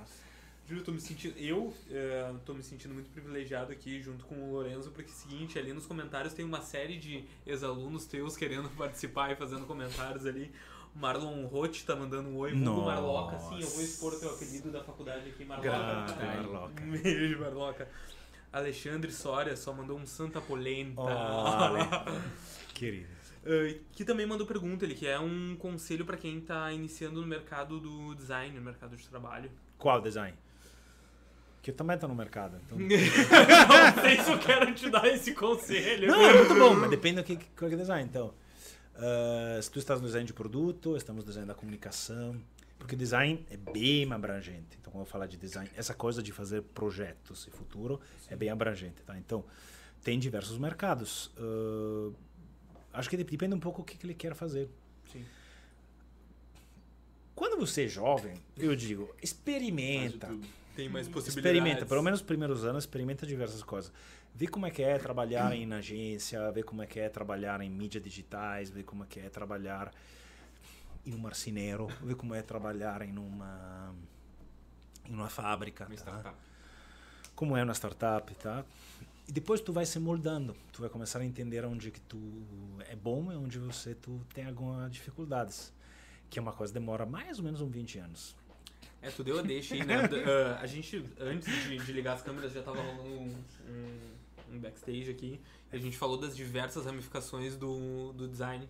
Júlio, 0.66 0.81
eu 0.81 0.85
tô 0.85 0.93
me 0.93 1.01
sentindo. 1.01 1.36
Eu 1.36 1.74
eh, 1.90 2.35
tô 2.47 2.55
me 2.55 2.62
sentindo 2.62 2.94
muito 2.94 3.11
privilegiado 3.11 3.70
aqui 3.73 4.01
junto 4.01 4.24
com 4.24 4.36
o 4.36 4.53
Lorenzo, 4.53 4.90
porque 4.90 5.11
é 5.11 5.15
o 5.15 5.16
seguinte, 5.16 5.59
ali 5.59 5.73
nos 5.73 5.85
comentários 5.85 6.32
tem 6.32 6.44
uma 6.44 6.62
série 6.62 6.97
de 6.97 7.24
ex-alunos 7.47 8.07
teus 8.07 8.36
querendo 8.36 8.70
participar 8.70 9.32
e 9.32 9.36
fazendo 9.36 9.66
comentários 9.66 10.24
ali. 10.24 10.51
Marlon 10.94 11.47
Roth 11.47 11.82
tá 11.85 11.97
mandando 11.97 12.28
um 12.28 12.36
oi, 12.36 12.52
Nossa. 12.55 12.86
Marloca, 12.86 13.39
sim, 13.39 13.60
eu 13.60 13.69
vou 13.69 13.82
expor 13.82 14.12
o 14.12 14.20
teu 14.20 14.31
apelido 14.31 14.70
da 14.70 14.82
faculdade 14.85 15.28
aqui, 15.31 15.44
Marloca. 15.44 16.16
Marloca. 16.24 16.85
Beijo, 16.85 17.40
Marloca. 17.40 17.89
Alexandre 18.52 19.10
Soria 19.10 19.56
só 19.56 19.73
mandou 19.73 19.98
um 19.98 20.06
Santa 20.06 20.40
Polenta. 20.40 21.01
Olha, 21.01 21.89
querido. 22.74 23.09
Eh, 23.44 23.78
que 23.93 24.05
também 24.05 24.27
mandou 24.27 24.47
pergunta, 24.47 24.85
ele 24.85 24.94
que 24.94 25.06
é 25.06 25.19
um 25.19 25.56
conselho 25.56 26.05
pra 26.05 26.16
quem 26.16 26.40
tá 26.40 26.70
iniciando 26.73 27.20
no 27.20 27.27
mercado 27.27 27.81
do 27.81 28.14
design, 28.14 28.55
no 28.55 28.62
mercado 28.62 28.97
de 28.97 29.09
trabalho. 29.09 29.51
Qual 29.78 30.01
design? 30.01 30.36
Que 31.62 31.70
eu 31.70 31.74
também 31.74 31.97
tô 31.97 32.06
no 32.06 32.14
mercado. 32.14 32.60
Então... 32.66 32.78
Não 32.78 34.02
sei 34.02 34.20
se 34.20 34.31
eu 34.31 34.39
quero 34.39 34.74
te 34.74 34.90
dar 34.90 35.06
esse 35.06 35.32
conselho. 35.32 36.09
Não, 36.09 36.20
é 36.20 36.36
muito 36.39 36.55
bom, 36.55 36.74
mas 36.74 36.90
depende 36.90 37.16
do 37.16 37.24
que, 37.24 37.36
qual 37.56 37.69
que 37.69 37.74
é 37.74 37.78
design. 37.78 38.09
Então, 38.09 38.35
ah, 38.94 39.60
se 39.60 39.70
tu 39.70 39.78
estás 39.78 40.01
no 40.01 40.06
design 40.06 40.27
de 40.27 40.32
produto, 40.32 40.97
estamos 40.97 41.24
no 41.24 41.28
design 41.28 41.47
da 41.47 41.55
comunicação. 41.55 42.40
Porque 42.78 42.97
design 42.97 43.47
é 43.48 43.56
bem 43.56 44.12
abrangente. 44.12 44.77
Então, 44.81 44.93
quando 44.93 45.05
eu 45.05 45.06
falar 45.06 45.27
de 45.27 45.36
design, 45.36 45.70
essa 45.77 45.94
coisa 45.94 46.23
de 46.23 46.32
fazer 46.32 46.62
projetos 46.62 47.47
e 47.47 47.51
futuro 47.51 48.01
é 48.28 48.35
bem 48.35 48.51
abrangente. 48.51 49.02
Tá? 49.02 49.16
Então, 49.16 49.44
tem 50.02 50.19
diversos 50.19 50.59
mercados. 50.59 51.31
Ah, 51.39 52.12
acho 52.94 53.09
que 53.09 53.16
depende 53.16 53.55
um 53.55 53.60
pouco 53.60 53.82
o 53.82 53.85
que, 53.85 53.97
que 53.97 54.05
ele 54.05 54.14
quer 54.14 54.35
fazer. 54.35 54.69
Sim. 55.12 55.24
Quando 57.35 57.56
você 57.56 57.85
é 57.85 57.89
jovem, 57.89 58.35
eu 58.59 58.74
digo, 58.77 59.14
experimenta. 59.23 60.28
Tem 60.77 60.89
mais 60.89 61.06
possibilidades. 61.06 61.36
Experimenta, 61.36 61.86
pelo 61.86 62.02
menos 62.02 62.20
nos 62.20 62.27
primeiros 62.27 62.64
anos, 62.64 62.85
experimenta 62.85 63.27
diversas 63.27 63.62
coisas. 63.62 63.93
Vê 64.35 64.47
como 64.47 64.67
é 64.67 64.71
que 64.71 64.83
é 64.83 64.99
trabalhar 64.99 65.55
em 65.55 65.71
agência, 65.73 66.51
vê 66.53 66.63
como 66.63 66.83
é 66.83 66.87
que 66.87 66.99
é 66.99 67.09
trabalhar 67.09 67.61
em 67.61 67.69
mídias 67.71 68.03
digitais, 68.03 68.71
vê 68.71 68.83
como 68.83 69.05
é 69.05 69.07
que 69.07 69.21
é 69.21 69.29
trabalhar 69.29 69.93
em 71.05 71.15
um 71.15 71.19
marceneiro, 71.19 71.87
vê 72.03 72.15
como 72.15 72.35
é 72.35 72.43
trabalhar 72.43 73.03
em 73.03 73.17
uma 73.19 73.95
em 75.05 75.15
uma 75.15 75.29
fábrica, 75.29 75.85
Uma 75.87 75.97
tá? 75.97 76.01
startup. 76.03 76.37
como 77.35 77.57
é 77.57 77.63
uma 77.65 77.75
startup, 77.75 78.35
tá? 78.37 78.65
E 79.29 79.33
depois 79.33 79.61
tu 79.61 79.73
vai 79.73 79.85
se 79.85 79.99
moldando, 79.99 80.57
tu 80.73 80.81
vai 80.81 80.89
começar 80.91 81.19
a 81.21 81.25
entender 81.25 81.65
onde 81.65 81.91
que 81.91 82.01
tu 82.01 82.19
é 82.89 82.97
bom 82.97 83.31
e 83.33 83.37
onde 83.37 83.59
você 83.59 83.95
tu 83.95 84.21
tem 84.33 84.47
algumas 84.47 84.91
dificuldades, 84.93 85.73
que 86.31 86.39
é 86.39 86.43
uma 86.43 86.53
coisa 86.53 86.73
que 86.73 86.79
demora 86.79 87.05
mais 87.05 87.39
ou 87.39 87.45
menos 87.45 87.61
uns 87.61 87.71
20 87.73 87.99
anos. 87.99 88.37
É, 89.03 89.11
tu 89.11 89.23
deu 89.25 89.39
a 89.41 89.43
deixa 89.43 89.75
aí, 89.75 89.85
né? 89.85 89.97
Ah, 90.27 90.61
a 90.63 90.67
gente, 90.67 91.05
antes 91.19 91.49
de, 91.65 91.77
de 91.79 91.93
ligar 91.93 92.15
as 92.15 92.23
câmeras, 92.23 92.53
já 92.53 92.63
tava 92.63 92.81
rolando 92.81 93.03
um, 93.03 93.35
um, 93.69 93.99
um 94.57 94.61
backstage 94.61 95.11
aqui. 95.11 95.41
E 95.73 95.77
a 95.77 95.79
gente 95.79 95.97
falou 95.97 96.16
das 96.19 96.37
diversas 96.37 96.85
ramificações 96.87 97.57
do, 97.57 98.12
do 98.12 98.29
design. 98.29 98.69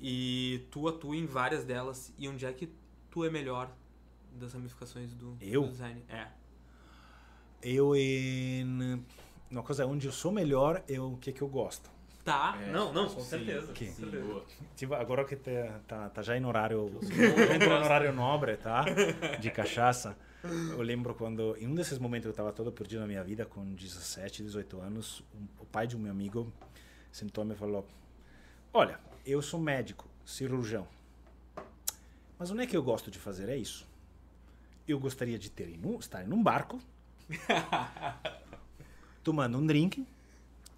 E 0.00 0.66
tu 0.70 0.88
atua 0.88 1.16
em 1.16 1.26
várias 1.26 1.64
delas. 1.64 2.12
E 2.18 2.28
onde 2.28 2.44
é 2.46 2.52
que 2.52 2.68
tu 3.10 3.24
é 3.24 3.30
melhor 3.30 3.70
das 4.32 4.52
ramificações 4.52 5.14
do, 5.14 5.36
Eu? 5.40 5.62
do 5.62 5.68
design? 5.70 6.02
É. 6.08 6.26
Eu 7.62 7.94
em 7.96 9.02
uma 9.50 9.62
coisa 9.62 9.86
onde 9.86 10.06
eu 10.06 10.12
sou 10.12 10.32
melhor 10.32 10.82
é 10.88 11.00
o 11.00 11.16
que 11.16 11.32
que 11.32 11.40
eu 11.42 11.48
gosto. 11.48 11.90
Tá, 12.24 12.58
É, 12.60 12.72
não, 12.72 12.90
não, 12.92 13.06
com 13.08 13.20
sim, 13.20 13.28
certeza. 13.28 13.72
que- 13.72 13.86
Sim, 13.86 13.92
certeza. 14.10 14.42
Tipo, 14.74 14.94
agora 14.94 15.24
que 15.26 15.36
tá, 15.36 15.80
tá, 15.86 16.08
tá 16.08 16.22
já 16.22 16.36
em 16.36 16.44
horário, 16.44 16.90
já 17.02 17.54
entrou 17.54 17.78
no 17.78 17.84
horário 17.84 18.12
nobre, 18.14 18.56
tá? 18.56 18.82
De 19.38 19.50
cachaça. 19.50 20.16
Eu 20.44 20.82
lembro 20.82 21.14
quando, 21.14 21.56
em 21.58 21.66
um 21.66 21.74
desses 21.74 21.98
momentos 21.98 22.24
que 22.24 22.28
eu 22.28 22.32
estava 22.32 22.52
todo 22.52 22.70
perdido 22.70 23.00
na 23.00 23.06
minha 23.06 23.24
vida, 23.24 23.46
com 23.46 23.64
17, 23.74 24.42
18 24.42 24.78
anos, 24.80 25.22
um- 25.34 25.46
o 25.62 25.66
pai 25.66 25.86
de 25.86 25.96
um 25.96 25.98
meu 25.98 26.12
amigo 26.12 26.52
sentou 27.10 27.44
e 27.44 27.48
me 27.48 27.54
falou: 27.54 27.86
Olha, 28.72 28.98
eu 29.24 29.40
sou 29.40 29.58
médico, 29.58 30.06
cirurgião. 30.24 30.86
Mas 32.38 32.50
onde 32.50 32.62
é 32.62 32.66
que 32.66 32.76
eu 32.76 32.82
gosto 32.82 33.10
de 33.10 33.18
fazer 33.18 33.48
é 33.48 33.56
isso? 33.56 33.86
Eu 34.86 34.98
gostaria 34.98 35.38
de 35.38 35.50
ter 35.50 35.68
em 35.68 35.80
um- 35.84 35.98
estar 35.98 36.22
em 36.26 36.32
um 36.32 36.42
barco, 36.42 36.78
tomando 39.24 39.56
um 39.58 39.66
drink 39.66 40.06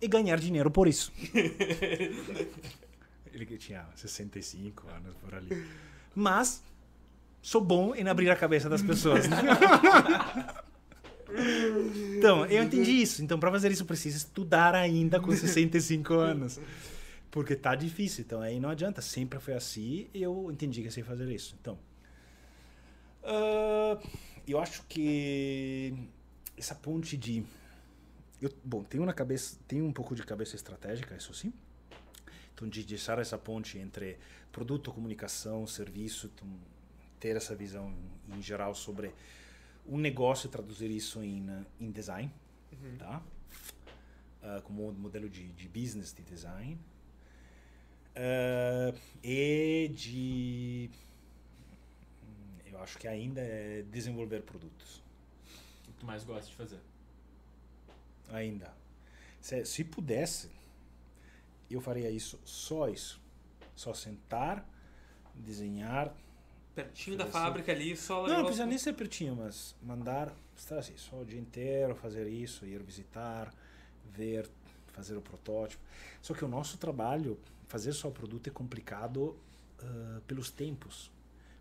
e 0.00 0.06
ganhar 0.06 0.38
dinheiro 0.38 0.70
por 0.70 0.86
isso. 0.86 1.12
Ele 3.32 3.44
que 3.44 3.58
tinha 3.58 3.84
65 3.96 4.88
anos 4.88 5.14
por 5.16 5.34
ali. 5.34 5.66
Mas 6.14 6.62
sou 7.42 7.60
bom 7.60 7.94
em 7.94 8.08
abrir 8.08 8.30
a 8.30 8.36
cabeça 8.36 8.68
das 8.68 8.82
pessoas. 8.82 9.26
então, 12.16 12.46
eu 12.46 12.62
entendi 12.62 13.02
isso. 13.02 13.22
Então, 13.22 13.38
para 13.38 13.50
fazer 13.50 13.70
isso, 13.70 13.84
precisa 13.84 14.16
estudar 14.16 14.74
ainda 14.74 15.20
com 15.20 15.30
65 15.30 16.14
anos. 16.14 16.60
Porque 17.30 17.54
tá 17.54 17.74
difícil. 17.74 18.24
Então, 18.24 18.40
aí 18.40 18.58
não 18.58 18.70
adianta. 18.70 19.00
Sempre 19.00 19.38
foi 19.38 19.54
assim 19.54 20.08
e 20.12 20.22
eu 20.22 20.50
entendi 20.50 20.80
que 20.80 20.88
eu 20.88 20.92
sei 20.92 21.02
fazer 21.02 21.28
isso. 21.30 21.56
Então, 21.60 21.78
ah, 23.26 23.98
eu 24.46 24.60
acho 24.60 24.84
que 24.88 25.92
essa 26.56 26.74
ponte 26.74 27.16
de. 27.16 27.44
Eu, 28.40 28.50
bom, 28.64 28.84
tenho 28.84 29.04
na 29.04 29.12
cabeça, 29.12 29.58
tenho 29.66 29.84
um 29.84 29.92
pouco 29.92 30.14
de 30.14 30.22
cabeça 30.22 30.54
estratégica, 30.54 31.16
isso 31.16 31.34
sim. 31.34 31.52
Então, 32.54 32.68
de 32.68 32.84
deixar 32.84 33.18
essa 33.18 33.36
ponte 33.36 33.78
entre 33.78 34.18
produto, 34.52 34.92
comunicação, 34.92 35.66
serviço, 35.66 36.30
então, 36.34 36.48
ter 37.20 37.36
essa 37.36 37.54
visão 37.54 37.94
em 38.28 38.42
geral 38.42 38.74
sobre 38.74 39.12
um 39.86 39.98
negócio 39.98 40.46
e 40.48 40.50
traduzir 40.50 40.90
isso 40.90 41.22
em, 41.22 41.48
eh, 41.48 41.64
em 41.80 41.90
design, 41.90 42.30
tá? 42.98 43.22
Ah, 44.42 44.60
como 44.64 44.88
um 44.88 44.92
modelo 44.92 45.28
de, 45.28 45.48
de 45.52 45.68
business 45.68 46.12
de 46.12 46.22
design. 46.22 46.78
Ah, 48.14 48.92
e 49.22 49.88
de. 49.94 50.90
hum, 52.22 52.58
Eu 52.66 52.80
acho 52.82 52.98
que 52.98 53.06
ainda 53.08 53.40
é 53.40 53.82
desenvolver 53.90 54.42
produtos. 54.42 55.02
O 55.82 55.92
que 55.92 55.92
tu 56.00 56.06
mais 56.06 56.24
gosta 56.24 56.48
de 56.50 56.56
fazer? 56.56 56.80
ainda. 58.32 58.74
Se, 59.40 59.64
se 59.64 59.84
pudesse, 59.84 60.50
eu 61.70 61.80
faria 61.80 62.10
isso, 62.10 62.40
só 62.44 62.88
isso. 62.88 63.20
Só 63.76 63.94
sentar, 63.94 64.68
desenhar. 65.34 66.12
Pertinho 66.76 67.16
da 67.16 67.26
fábrica 67.26 67.72
ali, 67.72 67.96
só 67.96 68.22
Não, 68.22 68.28
não 68.28 68.36
os- 68.36 68.42
precisa 68.44 68.66
nem 68.66 68.76
ser 68.78 68.92
pertinho, 68.92 69.34
mas 69.34 69.74
mandar, 69.82 70.32
estar 70.56 70.78
assim, 70.78 70.96
só 70.96 71.16
o 71.20 71.24
dia 71.24 71.40
inteiro, 71.40 71.94
fazer 71.96 72.28
isso, 72.28 72.64
ir 72.66 72.82
visitar, 72.82 73.52
ver, 74.14 74.48
fazer 74.88 75.16
o 75.16 75.20
protótipo. 75.22 75.82
Só 76.20 76.34
que 76.34 76.44
o 76.44 76.48
nosso 76.48 76.76
trabalho, 76.78 77.38
fazer 77.66 77.92
só 77.94 78.08
o 78.08 78.12
produto 78.12 78.46
é 78.48 78.50
complicado 78.50 79.34
ah, 79.82 80.20
pelos 80.26 80.50
tempos. 80.50 81.10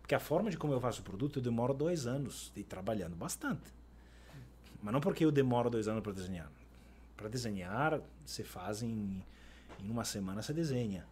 Porque 0.02 0.14
a 0.14 0.20
forma 0.20 0.50
de 0.50 0.56
como 0.58 0.72
eu 0.72 0.80
faço 0.80 1.00
o 1.00 1.04
produto, 1.04 1.38
eu 1.38 1.42
demoro 1.42 1.72
dois 1.74 2.06
anos 2.06 2.52
ir 2.54 2.62
trabalhando 2.64 3.16
bastante. 3.16 3.74
Mas 4.82 4.92
não 4.92 5.00
porque 5.00 5.24
eu 5.24 5.32
demoro 5.32 5.68
dois 5.70 5.88
anos 5.88 6.02
para 6.02 6.12
desenhar. 6.12 6.52
Para 7.16 7.28
desenhar, 7.28 8.00
você 8.24 8.44
faz 8.44 8.82
em, 8.82 9.24
em 9.82 9.90
uma 9.90 10.04
semana, 10.04 10.42
você 10.42 10.52
desenha. 10.52 11.06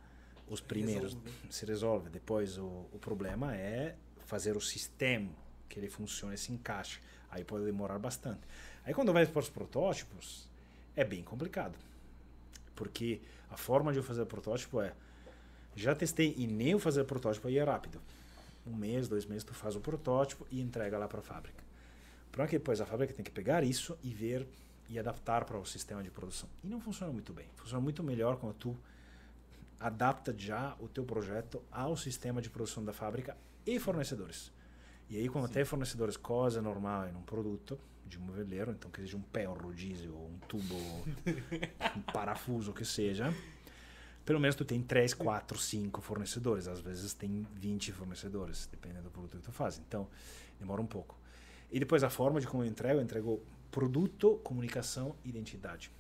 Os 0.49 0.61
primeiros 0.61 1.15
Resolve. 1.15 1.33
se 1.51 1.67
resolve. 1.67 2.11
Depois, 2.11 2.59
o, 2.59 2.87
o 2.93 2.99
problema 3.01 3.57
é 3.57 3.97
fazer 4.27 4.57
o 4.57 4.61
sistema, 4.61 5.31
que 5.69 5.79
ele 5.79 5.89
funcione, 5.89 6.37
se 6.37 6.53
encaixe. 6.53 7.01
Aí 7.31 7.45
pode 7.45 7.65
demorar 7.65 7.99
bastante. 7.99 8.41
Aí 8.85 8.93
quando 8.93 9.13
vai 9.13 9.27
para 9.27 9.41
os 9.41 9.49
protótipos, 9.49 10.49
é 10.95 11.05
bem 11.05 11.23
complicado. 11.23 11.77
Porque 12.77 13.21
a 13.51 13.57
forma 13.57 13.93
de 13.93 13.99
eu 13.99 14.03
fazer 14.03 14.25
protótipo 14.27 14.81
é 14.81 14.93
já 15.77 15.95
testei 15.95 16.35
e 16.37 16.47
nem 16.47 16.71
eu 16.71 16.79
fazer 16.79 17.05
protótipo 17.05 17.49
aí 17.49 17.59
é 17.59 17.65
rápido. 17.65 18.01
Um 18.67 18.75
mês, 18.75 19.09
dois 19.09 19.27
meses, 19.27 19.45
tu 19.45 19.53
faz 19.53 19.75
o 19.77 19.81
protótipo 19.81 20.47
e 20.51 20.61
entrega 20.61 20.97
lá 20.97 21.09
para 21.09 21.19
a 21.19 21.23
fábrica. 21.23 21.63
Para 22.31 22.47
que 22.47 22.59
depois 22.59 22.81
a 22.81 22.87
fábrica 22.87 23.13
tem 23.13 23.25
que 23.25 23.31
pegar 23.31 23.63
isso 23.65 23.97
e 24.03 24.11
ver 24.13 24.47
e 24.89 24.99
adaptar 24.99 25.45
para 25.45 25.59
o 25.59 25.65
sistema 25.65 26.03
de 26.03 26.11
produção. 26.11 26.49
E 26.63 26.69
não 26.69 26.81
funciona 26.81 27.13
muito 27.13 27.33
bem. 27.33 27.47
Funciona 27.57 27.81
muito 27.81 28.03
melhor 28.03 28.37
quando 28.37 28.55
tu 28.55 28.77
adapta 29.87 30.35
já 30.37 30.75
o 30.81 30.89
teu 30.89 31.05
projeto 31.05 31.63
ao 31.71 31.95
sistema 31.95 32.41
de 32.41 32.49
produção 32.49 32.83
da 32.83 32.95
fábrica 32.95 33.37
e 33.67 33.79
fornecedores. 33.79 34.51
E 35.11 35.19
aí 35.19 35.29
quando 35.29 35.47
tem 35.47 35.63
fornecedores, 35.63 36.17
coisa 36.17 36.63
normal 36.63 37.07
em 37.07 37.15
um 37.15 37.21
produto 37.21 37.79
de 38.07 38.19
um 38.19 38.31
veleiro, 38.31 38.71
então 38.73 38.91
que 38.91 39.03
seja 39.03 39.19
um 39.19 39.21
pé, 39.21 39.47
um 39.47 39.53
rodízio, 39.53 40.15
um 40.15 40.39
tubo, 40.49 40.75
um 40.75 42.01
parafuso, 42.13 42.73
que 42.73 42.83
seja, 42.83 43.31
pelo 44.25 44.41
menos 44.41 44.57
tu 44.57 44.65
tem 44.65 44.83
3, 44.83 45.13
4, 45.13 45.59
5 45.59 46.01
fornecedores. 46.01 46.67
Às 46.67 46.81
vezes 46.81 47.13
tem 47.13 47.47
20 47.53 47.93
fornecedores, 47.93 48.67
dependendo 48.71 49.05
do 49.05 49.11
produto 49.11 49.37
que 49.37 49.43
tu 49.43 49.53
faz. 49.53 49.79
Então, 49.87 50.09
demora 50.59 50.81
um 50.81 50.87
pouco. 50.87 51.15
E 51.71 51.79
depois 51.79 52.03
a 52.03 52.09
forma 52.09 52.41
de 52.41 52.47
como 52.47 52.65
eu 52.65 52.67
entrego, 52.67 53.01
eu 53.01 53.03
entrego 53.03 53.43
produto, 53.71 54.41
comunicação, 54.43 55.15
identidade. 55.27 55.91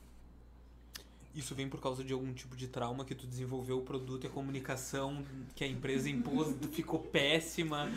Isso 1.34 1.54
vem 1.54 1.68
por 1.68 1.80
causa 1.80 2.04
de 2.04 2.12
algum 2.12 2.32
tipo 2.32 2.56
de 2.56 2.68
trauma 2.68 3.04
que 3.04 3.14
tu 3.14 3.26
desenvolveu 3.26 3.78
o 3.78 3.82
produto 3.82 4.24
e 4.24 4.26
a 4.28 4.30
comunicação 4.30 5.24
que 5.54 5.64
a 5.64 5.66
empresa 5.66 6.08
impôs 6.08 6.54
ficou 6.72 7.00
péssima. 7.00 7.90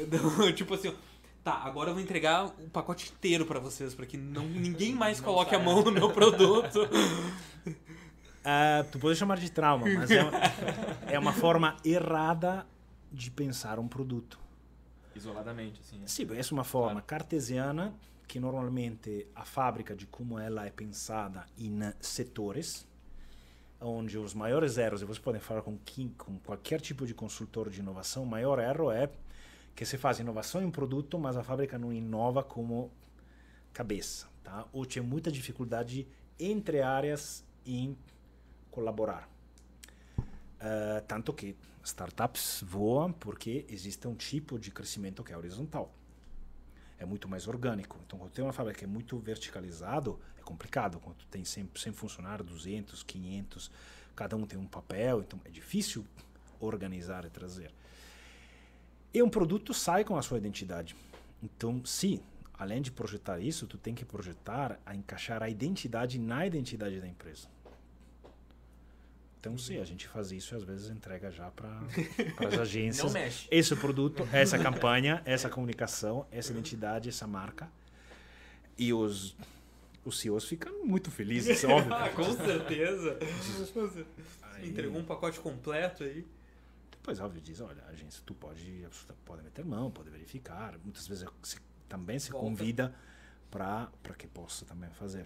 Então, 0.00 0.52
tipo 0.54 0.74
assim, 0.74 0.94
tá, 1.44 1.54
agora 1.64 1.90
eu 1.90 1.94
vou 1.94 2.02
entregar 2.02 2.46
o 2.46 2.70
pacote 2.70 3.12
inteiro 3.12 3.44
pra 3.44 3.58
vocês, 3.58 3.94
pra 3.94 4.06
que 4.06 4.16
não, 4.16 4.46
ninguém 4.46 4.94
mais 4.94 5.18
Não 5.18 5.24
coloque 5.26 5.54
a 5.54 5.58
mão 5.58 5.82
no 5.82 5.92
meu 5.92 6.10
produto. 6.10 6.80
Ah, 8.42 8.86
tu 8.90 8.98
pode 8.98 9.18
chamar 9.18 9.38
de 9.38 9.50
trauma, 9.52 9.86
mas 9.86 10.10
é, 10.10 10.20
é 11.12 11.18
uma 11.18 11.30
forma 11.32 11.76
errada 11.84 12.66
de 13.12 13.30
pensar 13.30 13.78
um 13.78 13.86
produto. 13.86 14.40
Isoladamente, 15.14 15.78
assim. 15.80 16.02
é. 16.02 16.06
Sim, 16.06 16.26
essa 16.34 16.54
é 16.54 16.54
uma 16.54 16.64
forma 16.64 16.92
Claro. 16.92 17.06
cartesiana 17.06 17.92
que 18.30 18.38
normalmente 18.38 19.26
a 19.34 19.44
fábrica 19.44 19.92
de 19.96 20.06
como 20.06 20.38
ela 20.38 20.64
é 20.64 20.70
pensada 20.70 21.44
em 21.58 21.80
setores, 22.00 22.86
onde 23.80 24.16
os 24.16 24.34
maiores 24.34 24.78
erros, 24.78 25.02
e 25.02 25.04
você 25.04 25.18
pode 25.18 25.40
falar 25.40 25.62
com, 25.62 25.76
quem, 25.78 26.10
com 26.10 26.38
qualquer 26.38 26.80
tipo 26.80 27.04
de 27.04 27.12
consultor 27.12 27.68
de 27.68 27.80
inovação, 27.80 28.22
o 28.22 28.26
maior 28.26 28.60
erro 28.60 28.92
é 28.92 29.10
que 29.74 29.84
se 29.84 29.98
faz 29.98 30.20
inovação 30.20 30.62
em 30.62 30.70
produto, 30.70 31.18
mas 31.18 31.36
a 31.36 31.42
fábrica 31.42 31.76
não 31.76 31.92
inova 31.92 32.40
como 32.44 32.92
cabeça, 33.72 34.28
tá? 34.44 34.64
Ou 34.72 34.86
tinha 34.86 35.02
muita 35.02 35.32
dificuldade 35.32 36.06
entre 36.38 36.82
áreas 36.82 37.44
em 37.66 37.98
colaborar. 38.70 39.28
Ah, 40.60 41.02
tanto 41.08 41.32
que 41.32 41.56
startups 41.82 42.62
voam 42.64 43.12
porque 43.12 43.66
existe 43.68 44.06
um 44.06 44.14
tipo 44.14 44.56
de 44.56 44.70
crescimento 44.70 45.24
que 45.24 45.32
é 45.32 45.36
horizontal. 45.36 45.92
É 47.00 47.04
muito 47.04 47.26
mais 47.26 47.48
orgânico. 47.48 47.98
Então, 48.06 48.18
quando 48.18 48.30
tem 48.30 48.44
uma 48.44 48.52
fábrica 48.52 48.78
que 48.78 48.84
é 48.84 48.88
muito 48.88 49.18
verticalizado, 49.18 50.20
é 50.38 50.42
complicado. 50.42 51.00
Quando 51.00 51.16
tem 51.30 51.44
100, 51.44 51.70
100 51.74 51.92
funcionários, 51.92 52.46
200, 52.46 53.02
500, 53.02 53.70
cada 54.14 54.36
um 54.36 54.46
tem 54.46 54.58
um 54.58 54.66
papel, 54.66 55.22
então 55.22 55.40
é 55.44 55.50
difícil 55.50 56.04
organizar 56.60 57.24
e 57.24 57.30
trazer. 57.30 57.72
E 59.12 59.22
um 59.22 59.30
produto 59.30 59.74
sai 59.74 60.04
com 60.04 60.16
a 60.16 60.22
sua 60.22 60.38
identidade. 60.38 60.94
Então, 61.42 61.82
sim, 61.84 62.20
além 62.52 62.82
de 62.82 62.92
projetar 62.92 63.40
isso, 63.40 63.66
tu 63.66 63.78
tem 63.78 63.94
que 63.94 64.04
projetar 64.04 64.78
a 64.84 64.94
encaixar 64.94 65.42
a 65.42 65.48
identidade 65.48 66.18
na 66.18 66.46
identidade 66.46 67.00
da 67.00 67.08
empresa. 67.08 67.48
Então, 69.40 69.56
sim, 69.56 69.78
a 69.80 69.84
gente 69.84 70.06
faz 70.06 70.30
isso 70.32 70.54
e 70.54 70.56
às 70.56 70.62
vezes 70.64 70.90
entrega 70.90 71.30
já 71.30 71.50
para 71.50 71.80
as 72.46 72.58
agências. 72.58 73.06
Não 73.06 73.20
mexe. 73.20 73.48
Esse 73.50 73.74
produto, 73.74 74.28
essa 74.32 74.58
campanha, 74.62 75.22
essa 75.24 75.48
comunicação, 75.48 76.26
essa 76.30 76.52
identidade, 76.52 77.08
essa 77.08 77.26
marca. 77.26 77.70
E 78.76 78.92
os, 78.92 79.34
os 80.04 80.18
CEOs 80.20 80.44
ficam 80.44 80.84
muito 80.84 81.10
felizes, 81.10 81.64
óbvio. 81.64 81.94
Ah, 81.94 82.10
com 82.10 82.32
certeza. 82.36 83.18
Aí- 84.42 84.68
Entregou 84.68 85.00
um 85.00 85.04
pacote 85.04 85.40
completo 85.40 86.04
aí. 86.04 86.26
Depois, 86.90 87.18
óbvio, 87.18 87.40
diz, 87.40 87.62
olha, 87.62 87.82
a 87.88 87.92
agência, 87.92 88.22
tu 88.26 88.34
pode, 88.34 88.86
pode 89.24 89.42
meter 89.42 89.64
mão, 89.64 89.90
pode 89.90 90.10
verificar. 90.10 90.76
Muitas 90.84 91.06
vezes 91.08 91.26
se- 91.42 91.58
também 91.88 92.18
se 92.18 92.30
Volta. 92.30 92.46
convida 92.46 92.94
para 93.50 93.88
que 94.18 94.26
possa 94.26 94.66
também 94.66 94.90
fazer. 94.90 95.24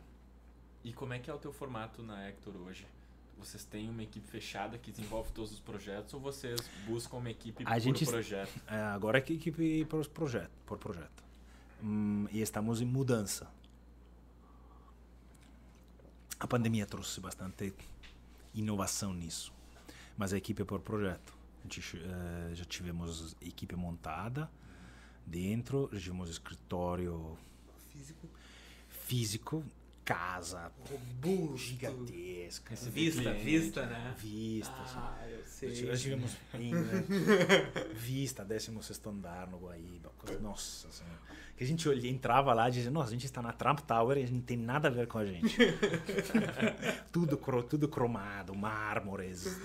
E 0.84 0.92
como 0.92 1.14
é 1.14 1.18
que 1.18 1.28
é 1.28 1.34
o 1.34 1.38
teu 1.38 1.52
formato 1.52 2.00
na 2.00 2.28
Hector 2.28 2.54
hoje? 2.56 2.86
Vocês 3.38 3.64
têm 3.64 3.90
uma 3.90 4.02
equipe 4.02 4.26
fechada 4.26 4.78
que 4.78 4.90
desenvolve 4.90 5.30
todos 5.32 5.52
os 5.52 5.60
projetos 5.60 6.14
ou 6.14 6.20
vocês 6.20 6.60
buscam 6.86 7.18
uma 7.18 7.30
equipe 7.30 7.62
A 7.66 7.72
por 7.74 7.80
gente- 7.80 8.06
projeto? 8.06 8.50
É, 8.66 8.76
agora 8.84 9.18
é 9.18 9.20
que 9.20 9.34
equipe 9.34 9.84
por 9.84 10.06
projeto, 10.08 10.50
por 10.64 10.78
projeto. 10.78 11.22
Hum, 11.82 12.26
e 12.32 12.40
estamos 12.40 12.80
em 12.80 12.86
mudança. 12.86 13.50
A 16.40 16.46
pandemia 16.46 16.86
trouxe 16.86 17.20
bastante 17.20 17.74
inovação 18.54 19.12
nisso. 19.12 19.52
Mas 20.16 20.32
a 20.32 20.36
equipe 20.38 20.62
é 20.62 20.64
por 20.64 20.80
projeto. 20.80 21.34
A 21.60 21.62
gente, 21.62 21.96
eh, 21.98 22.54
já 22.54 22.64
tivemos 22.64 23.34
equipe 23.40 23.74
montada 23.74 24.50
dentro, 25.26 25.88
já 25.92 25.98
tivemos 26.00 26.30
escritório 26.30 27.36
Físico. 27.92 28.28
físico, 28.88 29.64
casa 30.04 30.70
Robusto. 30.90 31.56
gigantesca, 31.56 32.70
Receber 32.70 32.90
Vista, 33.00 33.22
cliente, 33.22 33.44
vista, 33.44 33.86
né? 33.86 34.14
vistas. 34.18 34.90
Ah, 34.96 35.18
eu 35.28 35.42
sei. 35.46 35.86
Nós 35.86 36.00
tivemos 36.02 36.36
em, 36.54 36.74
né, 36.74 37.04
vista, 37.94 38.44
16 38.44 39.00
andar 39.06 39.46
no 39.48 39.58
Guaíba. 39.58 40.10
coisa- 40.18 40.40
Nossa 40.40 40.90
senhora. 40.90 41.18
Que 41.56 41.62
a 41.62 41.66
gente 41.66 41.88
olhava, 41.88 42.06
entrava 42.08 42.52
lá 42.52 42.68
e 42.68 42.72
dizia, 42.72 42.90
nossa, 42.90 43.10
a 43.10 43.12
gente 43.12 43.26
está 43.26 43.40
na 43.40 43.52
Trump 43.52 43.78
Tower 43.80 44.16
e 44.18 44.22
a 44.22 44.26
gente 44.26 44.34
não 44.34 44.42
tem 44.42 44.56
nada 44.56 44.88
a 44.88 44.90
ver 44.90 45.06
com 45.06 45.18
a 45.18 45.24
gente. 45.24 45.56
tudo, 47.12 47.36
cro- 47.38 47.62
tudo 47.62 47.88
cromado, 47.88 48.54
mármores, 48.56 49.56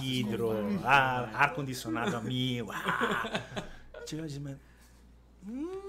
vidro, 0.00 0.50
ar- 0.86 1.30
ar-condicionado 1.34 2.16
a 2.16 2.20
mil. 2.22 2.72
Ah. 2.72 3.42
Chegava 4.06 4.26
e 4.26 4.30
dizia, 4.30 4.42
"Mas, 4.42 4.56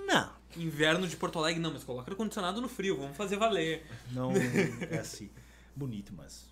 Não, 0.06 0.30
Inverno 0.58 1.08
de 1.08 1.16
Porto 1.16 1.40
Alegre, 1.40 1.62
não, 1.62 1.72
mas 1.72 1.84
coloca 1.84 2.12
ar-condicionado 2.12 2.60
no 2.62 2.68
frio, 2.68 2.98
vamos 2.98 3.16
fazer 3.16 3.38
valer. 3.38 3.86
não 4.12 4.32
é 4.90 4.98
assim. 4.98 5.30
Bonito, 5.76 6.14
mas 6.16 6.50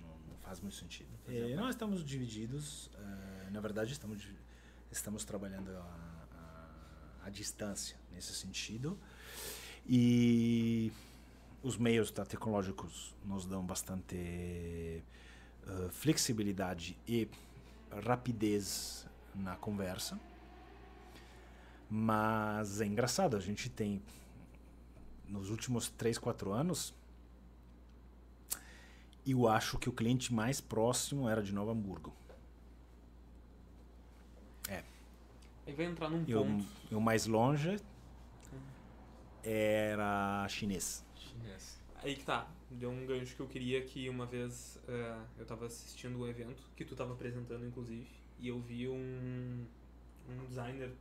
não, 0.00 0.10
não 0.28 0.36
faz 0.42 0.60
muito 0.60 0.74
sentido. 0.74 1.08
É, 1.28 1.54
nós 1.54 1.70
estamos 1.70 2.04
divididos, 2.04 2.90
eh, 2.94 3.50
na 3.50 3.60
verdade 3.60 3.92
estamos, 3.92 4.26
estamos 4.90 5.24
trabalhando 5.24 5.70
a, 5.70 6.18
a, 7.22 7.26
a 7.26 7.30
distância 7.30 7.96
nesse 8.12 8.32
sentido. 8.34 8.98
E 9.88 10.90
os 11.62 11.76
meios 11.76 12.10
tecnológicos 12.10 13.14
nos 13.24 13.46
dão 13.46 13.64
bastante 13.64 14.16
eh, 14.16 15.02
flexibilidade 15.90 16.96
e 17.06 17.28
rapidez 18.04 19.06
na 19.34 19.56
conversa. 19.56 20.18
Mas 21.88 22.80
é 22.80 22.86
engraçado, 22.86 23.36
a 23.36 23.40
gente 23.40 23.68
tem 23.70 24.02
nos 25.28 25.50
últimos 25.50 25.88
3, 25.90 26.18
4 26.18 26.52
anos, 26.52 26.94
eu 29.26 29.48
acho 29.48 29.78
que 29.78 29.88
o 29.88 29.92
cliente 29.92 30.32
mais 30.32 30.60
próximo 30.60 31.28
era 31.28 31.42
de 31.42 31.52
Novo 31.52 31.70
Hamburgo. 31.70 32.14
Aí 35.66 35.74
vai 35.74 35.86
entrar 35.86 36.08
num 36.08 36.24
E 36.28 36.34
o, 36.34 36.44
ponto. 36.44 36.64
e 36.92 36.94
o 36.94 37.00
mais 37.00 37.26
longe 37.26 37.76
era 39.42 40.46
chinês. 40.48 41.04
Chinês. 41.16 41.80
Aí 41.96 42.14
que 42.14 42.24
tá. 42.24 42.48
Deu 42.70 42.90
um 42.90 43.04
gancho 43.04 43.34
que 43.34 43.40
eu 43.42 43.48
queria 43.48 43.82
que 43.82 44.08
uma 44.08 44.26
vez 44.26 44.78
eh, 44.86 45.18
eu 45.38 45.44
tava 45.44 45.66
assistindo 45.66 46.18
o 46.20 46.28
evento, 46.28 46.62
que 46.76 46.84
tu 46.84 46.94
tava 46.94 47.12
apresentando, 47.14 47.66
inclusive, 47.66 48.08
e 48.38 48.48
eu 48.48 48.60
vi 48.60 48.88
um, 48.88 49.66
um 50.28 50.46
designer 50.46 50.92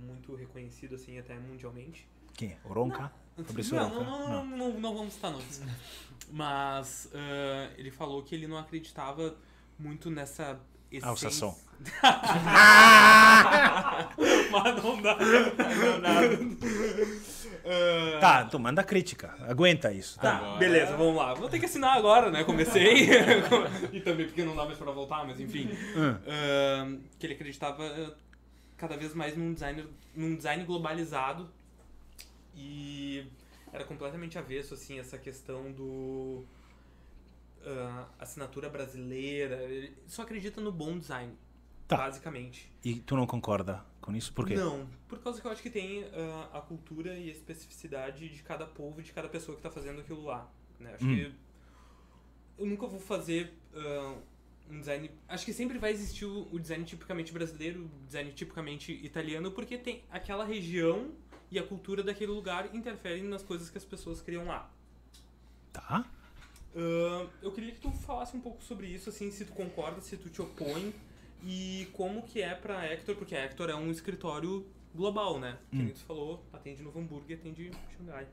muito 0.00 0.34
reconhecido, 0.34 0.94
assim, 0.94 1.18
até 1.18 1.34
mundialmente. 1.38 2.08
Quem? 2.34 2.56
Oronca? 2.64 3.12
Fabrício 3.44 3.74
Não, 3.76 3.88
não, 3.90 4.04
não, 4.04 4.28
não, 4.28 4.56
não, 4.56 4.80
não 4.80 4.94
vamos 4.96 5.14
citar 5.14 5.30
nomes. 5.30 5.62
Mas 6.30 7.08
eh, 7.12 7.70
ele 7.76 7.90
falou 7.90 8.22
que 8.22 8.34
ele 8.34 8.46
não 8.46 8.56
acreditava 8.58 9.34
muito 9.78 10.10
nessa 10.10 10.60
essência. 10.90 11.08
Ah, 11.08 11.12
o 11.12 11.16
Sasson. 11.16 11.58
Mas 14.50 14.82
não 14.82 15.00
dá. 15.02 15.16
Não 15.16 16.00
dá. 16.00 16.20
Eh, 17.64 18.18
Tá, 18.20 18.44
tu 18.44 18.58
manda 18.58 18.82
crítica. 18.84 19.34
Aguenta 19.48 19.92
isso. 19.92 20.18
Tá. 20.20 20.36
Agora- 20.36 20.58
beleza, 20.58 20.96
vamos 20.96 21.16
lá. 21.16 21.34
Vou 21.34 21.48
ter 21.48 21.58
que 21.58 21.64
assinar 21.66 21.96
agora, 21.96 22.30
né? 22.30 22.44
Comecei. 22.44 23.08
e 23.92 24.00
também 24.00 24.26
porque 24.26 24.44
não 24.44 24.54
dá 24.54 24.64
mais 24.66 24.78
pra 24.78 24.92
voltar, 24.92 25.26
mas 25.26 25.40
enfim. 25.40 25.70
Hum. 25.96 26.16
Ahn, 26.26 26.98
que 27.18 27.26
ele 27.26 27.34
acreditava 27.34 27.82
ah, 27.84 28.12
cada 28.80 28.96
vez 28.96 29.14
mais 29.14 29.36
num 29.36 29.52
designer, 29.52 29.86
num 30.16 30.34
design 30.34 30.64
globalizado. 30.64 31.50
E 32.56 33.26
era 33.72 33.84
completamente 33.84 34.38
avesso, 34.38 34.72
assim, 34.74 34.98
essa 34.98 35.18
questão 35.18 35.70
do. 35.70 36.44
ah, 37.64 38.08
assinatura 38.18 38.68
brasileira. 38.70 39.56
Ele 39.64 39.94
só 40.06 40.22
acredita 40.22 40.60
no 40.60 40.72
bom 40.72 40.98
design. 40.98 41.32
Tá. 41.86 41.96
Basicamente. 41.98 42.70
E 42.84 42.94
tu 43.00 43.16
não 43.16 43.26
concorda 43.26 43.84
com 44.00 44.14
isso? 44.14 44.32
Por 44.32 44.46
quê? 44.46 44.54
Não, 44.54 44.88
por 45.08 45.18
causa 45.18 45.40
que 45.40 45.46
eu 45.46 45.50
acho 45.50 45.60
que 45.62 45.70
tem 45.70 46.04
ah, 46.14 46.48
a 46.58 46.60
cultura 46.60 47.14
e 47.18 47.28
a 47.28 47.32
especificidade 47.32 48.28
de 48.28 48.42
cada 48.42 48.64
povo 48.66 49.02
de 49.02 49.12
cada 49.12 49.28
pessoa 49.28 49.56
que 49.56 49.62
tá 49.62 49.70
fazendo 49.70 50.00
aquilo 50.00 50.24
lá. 50.24 50.48
Né? 50.78 50.94
Acho 50.94 51.04
Hum. 51.04 51.14
que 51.16 51.34
eu 52.58 52.66
nunca 52.66 52.86
vou 52.86 53.00
fazer 53.00 53.52
ah, 53.74 54.16
um 54.70 54.80
design. 54.80 55.10
Acho 55.28 55.44
que 55.44 55.52
sempre 55.52 55.78
vai 55.78 55.92
existir 55.92 56.24
o, 56.24 56.48
o 56.52 56.58
design 56.58 56.84
tipicamente 56.84 57.32
brasileiro, 57.32 57.84
o 57.84 58.06
design 58.06 58.30
tipicamente 58.32 58.92
italiano, 58.92 59.50
porque 59.50 59.76
tem 59.76 60.02
aquela 60.10 60.44
região 60.44 61.10
e 61.50 61.58
a 61.58 61.62
cultura 61.62 62.02
daquele 62.02 62.30
lugar 62.30 62.74
interferem 62.74 63.24
nas 63.24 63.42
coisas 63.42 63.68
que 63.70 63.76
as 63.78 63.84
pessoas 63.84 64.20
criam 64.22 64.46
lá. 64.46 64.70
Tá. 65.72 66.04
Ah, 66.74 67.26
eu 67.42 67.50
queria 67.52 67.72
que 67.72 67.80
tu 67.80 67.90
falasse 67.90 68.36
um 68.36 68.40
pouco 68.40 68.62
sobre 68.62 68.86
isso, 68.86 69.08
assim, 69.08 69.30
se 69.30 69.44
tu 69.44 69.52
concorda, 69.52 70.00
se 70.00 70.16
tu 70.16 70.28
te 70.28 70.40
opõe 70.40 70.94
e 71.42 71.88
como 71.92 72.22
que 72.22 72.40
é 72.40 72.54
pra 72.54 72.84
Hector, 72.86 73.16
porque 73.16 73.34
a 73.34 73.44
Hector 73.44 73.70
é 73.70 73.74
um 73.74 73.90
escritório 73.90 74.66
global, 74.94 75.38
né? 75.40 75.58
Que 75.70 75.76
Hum. 75.76 75.84
nem 75.84 75.92
tu 75.92 76.00
falou, 76.00 76.44
atende 76.52 76.82
Novo 76.82 76.98
Hamburgo 77.00 77.26
e 77.28 77.34
atende 77.34 77.70
Xangai. 77.96 78.26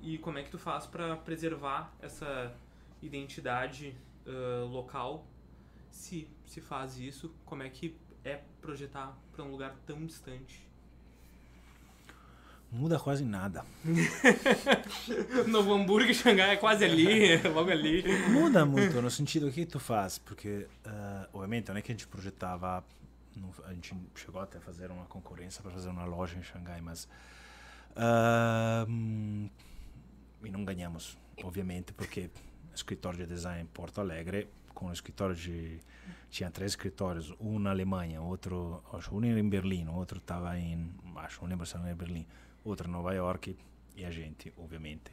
E 0.00 0.18
como 0.18 0.38
é 0.38 0.42
que 0.42 0.50
tu 0.50 0.58
faz 0.58 0.86
pra 0.86 1.16
preservar 1.16 1.92
essa 2.00 2.54
identidade 3.02 3.94
ah, 4.26 4.64
local? 4.70 5.26
Se 5.98 6.28
se 6.46 6.60
faz 6.60 6.96
isso, 6.96 7.34
como 7.44 7.64
é 7.64 7.68
que 7.68 7.94
é 8.24 8.40
projetar 8.62 9.18
pra 9.32 9.44
um 9.44 9.50
lugar 9.50 9.74
tão 9.84 10.06
distante? 10.06 10.64
Muda 12.70 13.00
quase 13.00 13.24
nada. 13.24 13.64
Novo 15.48 15.74
Hamburgo 15.74 16.10
e 16.10 16.14
Xangai 16.14 16.50
é 16.50 16.56
quase 16.56 16.84
ali, 16.84 17.36
logo 17.52 17.70
ali. 17.70 18.04
Muda 18.30 18.64
muito 18.64 19.02
no 19.02 19.10
sentido 19.10 19.50
que 19.50 19.66
tu 19.66 19.80
faz, 19.80 20.18
porque, 20.18 20.68
ah, 20.84 21.28
obviamente, 21.32 21.68
não 21.68 21.76
é 21.76 21.82
que 21.82 21.90
a 21.90 21.94
gente 21.94 22.06
projetava, 22.06 22.84
a 23.64 23.74
gente 23.74 23.92
chegou 24.14 24.40
até 24.40 24.58
a 24.58 24.60
fazer 24.60 24.92
uma 24.92 25.04
concorrência 25.06 25.60
para 25.62 25.72
fazer 25.72 25.88
uma 25.88 26.04
loja 26.04 26.38
em 26.38 26.42
Xangai, 26.44 26.80
mas. 26.80 27.08
hum, 28.88 29.50
e 30.44 30.50
não 30.50 30.64
ganhamos, 30.64 31.18
obviamente, 31.42 31.92
porque 31.92 32.30
escritório 32.72 33.18
de 33.18 33.26
design 33.26 33.62
em 33.62 33.66
Porto 33.66 34.00
Alegre, 34.00 34.48
com 34.78 34.86
o 34.86 34.92
escritório 34.92 35.34
de. 35.34 35.80
Tinha 36.30 36.48
três 36.52 36.70
escritórios, 36.70 37.34
um 37.40 37.58
na 37.58 37.70
Alemanha, 37.70 38.22
outro. 38.22 38.80
Acho 38.92 39.12
um 39.12 39.24
em 39.24 39.48
Berlim, 39.48 39.88
outro 39.88 40.18
estava 40.18 40.56
em. 40.56 40.94
Acho, 41.16 41.40
não 41.42 41.48
lembro 41.48 41.66
se 41.66 41.76
era 41.76 41.90
em 41.90 41.96
Berlim, 41.96 42.24
outro 42.64 42.88
em 42.88 42.92
Nova 42.92 43.12
York, 43.12 43.56
e 43.96 44.04
a 44.04 44.10
gente, 44.12 44.52
obviamente. 44.56 45.10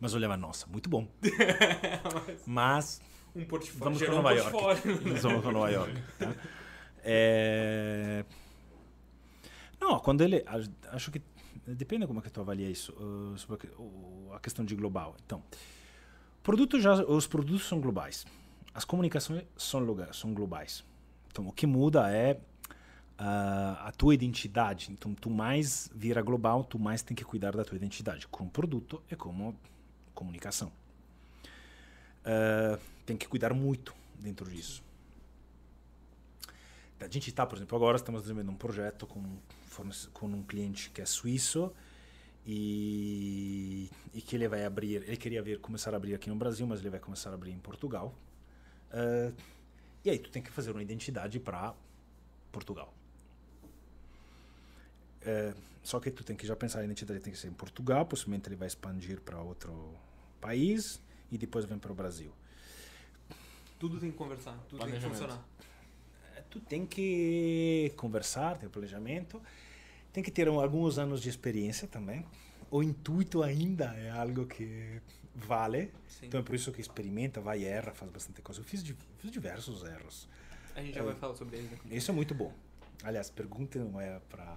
Mas 0.00 0.14
olhava, 0.14 0.36
nossa, 0.36 0.66
muito 0.66 0.90
bom. 0.90 1.06
Mas 2.44 3.00
Um 3.32 3.44
portfólio. 3.44 3.84
vamos 3.84 3.98
para 3.98 4.06
gerou 4.06 4.18
um 4.18 4.22
Nova 4.24 4.34
York. 4.34 4.88
vamos 5.22 5.42
para 5.42 5.52
Nova 5.52 5.70
York. 5.70 5.94
tá? 6.18 6.34
É... 7.04 8.24
Não, 9.80 10.00
quando 10.00 10.22
ele. 10.22 10.44
Acho 10.90 11.12
que. 11.12 11.22
Depende 11.66 12.06
como 12.06 12.18
é 12.18 12.22
que 12.22 12.30
tu 12.30 12.40
avalia 12.40 12.68
isso. 12.68 12.92
uh, 12.92 13.38
sobre 13.38 13.70
a 14.32 14.40
questão 14.40 14.64
de 14.64 14.74
global. 14.74 15.16
Então, 15.24 15.42
produto 16.42 16.80
já, 16.80 16.94
os 16.94 17.26
produtos 17.26 17.66
são 17.66 17.80
globais. 17.80 18.26
As 18.74 18.84
comunicações 18.84 19.44
são, 19.56 19.80
lugar, 19.80 20.14
são 20.14 20.34
globais. 20.34 20.84
Então, 21.30 21.46
o 21.46 21.52
que 21.52 21.66
muda 21.66 22.10
é 22.10 22.34
uh, 22.34 23.78
a 23.80 23.92
tua 23.96 24.14
identidade. 24.14 24.90
Então, 24.90 25.14
tu 25.14 25.30
mais 25.30 25.90
vira 25.94 26.20
global, 26.20 26.64
tu 26.64 26.78
mais 26.78 27.02
tem 27.02 27.14
que 27.14 27.24
cuidar 27.24 27.54
da 27.54 27.64
tua 27.64 27.76
identidade, 27.76 28.26
como 28.28 28.50
produto 28.50 29.02
e 29.10 29.14
como 29.14 29.56
comunicação. 30.14 30.72
Uh, 32.22 32.80
tem 33.06 33.16
que 33.16 33.28
cuidar 33.28 33.54
muito 33.54 33.94
dentro 34.18 34.50
disso. 34.50 34.82
A 37.00 37.08
gente 37.08 37.30
está, 37.30 37.44
por 37.44 37.56
exemplo, 37.56 37.76
agora 37.76 37.96
estamos 37.96 38.22
desenvolvendo 38.22 38.52
um 38.52 38.56
projeto 38.56 39.06
com, 39.06 39.22
com 40.12 40.26
um 40.26 40.42
cliente 40.42 40.90
que 40.90 41.00
é 41.00 41.06
suíço 41.06 41.72
e, 42.46 43.90
e 44.12 44.20
que 44.20 44.36
ele 44.36 44.48
vai 44.48 44.64
abrir, 44.64 44.96
ele 44.96 45.16
queria 45.16 45.42
ver, 45.42 45.60
começar 45.60 45.94
a 45.94 45.96
abrir 45.96 46.14
aqui 46.14 46.28
no 46.28 46.36
Brasil, 46.36 46.66
mas 46.66 46.80
ele 46.80 46.90
vai 46.90 47.00
começar 47.00 47.30
a 47.30 47.34
abrir 47.34 47.52
em 47.52 47.58
Portugal. 47.58 48.14
Uh, 48.92 49.34
e 50.04 50.10
aí 50.10 50.18
tu 50.18 50.30
tem 50.30 50.42
que 50.42 50.50
fazer 50.50 50.70
uma 50.72 50.82
identidade 50.82 51.38
para 51.38 51.74
Portugal. 52.50 52.92
Uh, 55.22 55.56
só 55.82 55.98
que 55.98 56.10
tu 56.10 56.24
tem 56.24 56.36
que 56.36 56.46
já 56.46 56.54
pensar 56.54 56.80
a 56.80 56.84
identidade 56.84 57.20
tem 57.20 57.32
que 57.32 57.38
ser 57.38 57.48
em 57.48 57.52
Portugal, 57.52 58.06
possivelmente 58.06 58.48
ele 58.48 58.56
vai 58.56 58.68
expandir 58.68 59.20
para 59.20 59.40
outro 59.40 59.94
país 60.40 61.00
e 61.30 61.38
depois 61.38 61.64
vem 61.64 61.78
para 61.78 61.92
o 61.92 61.94
Brasil. 61.94 62.32
Tudo 63.78 63.98
tem 63.98 64.10
que 64.10 64.16
conversar, 64.16 64.56
tudo 64.68 64.84
tem 64.84 64.94
que 64.94 65.00
funcionar. 65.00 65.42
É, 66.36 66.40
tu 66.42 66.60
tem 66.60 66.86
que 66.86 67.92
conversar, 67.96 68.58
ter 68.58 68.68
planejamento, 68.68 69.42
tem 70.12 70.22
que 70.22 70.30
ter 70.30 70.48
alguns 70.48 70.98
anos 70.98 71.22
de 71.22 71.28
experiência 71.28 71.88
também. 71.88 72.24
O 72.70 72.82
intuito 72.82 73.42
ainda 73.42 73.94
é 73.96 74.10
algo 74.10 74.46
que 74.46 75.00
vale. 75.34 75.92
Sim. 76.08 76.26
Então 76.26 76.40
é 76.40 76.42
por 76.42 76.54
isso 76.54 76.72
que 76.72 76.80
experimenta, 76.80 77.40
vai 77.40 77.60
e 77.60 77.64
erra, 77.64 77.92
faz 77.92 78.10
bastante 78.10 78.40
coisa. 78.42 78.60
Eu 78.60 78.64
fiz, 78.64 78.82
fiz 79.18 79.30
diversos 79.30 79.84
erros. 79.84 80.28
A 80.74 80.82
gente 80.82 80.94
já 80.94 81.00
é, 81.00 81.04
vai 81.04 81.14
falar 81.14 81.34
sobre 81.34 81.58
eles. 81.58 81.70
Né? 81.70 81.78
Isso 81.90 82.10
é 82.10 82.14
muito 82.14 82.34
bom. 82.34 82.52
Aliás, 83.02 83.30
pergunta 83.30 83.78
não 83.78 84.00
é 84.00 84.20
para 84.28 84.56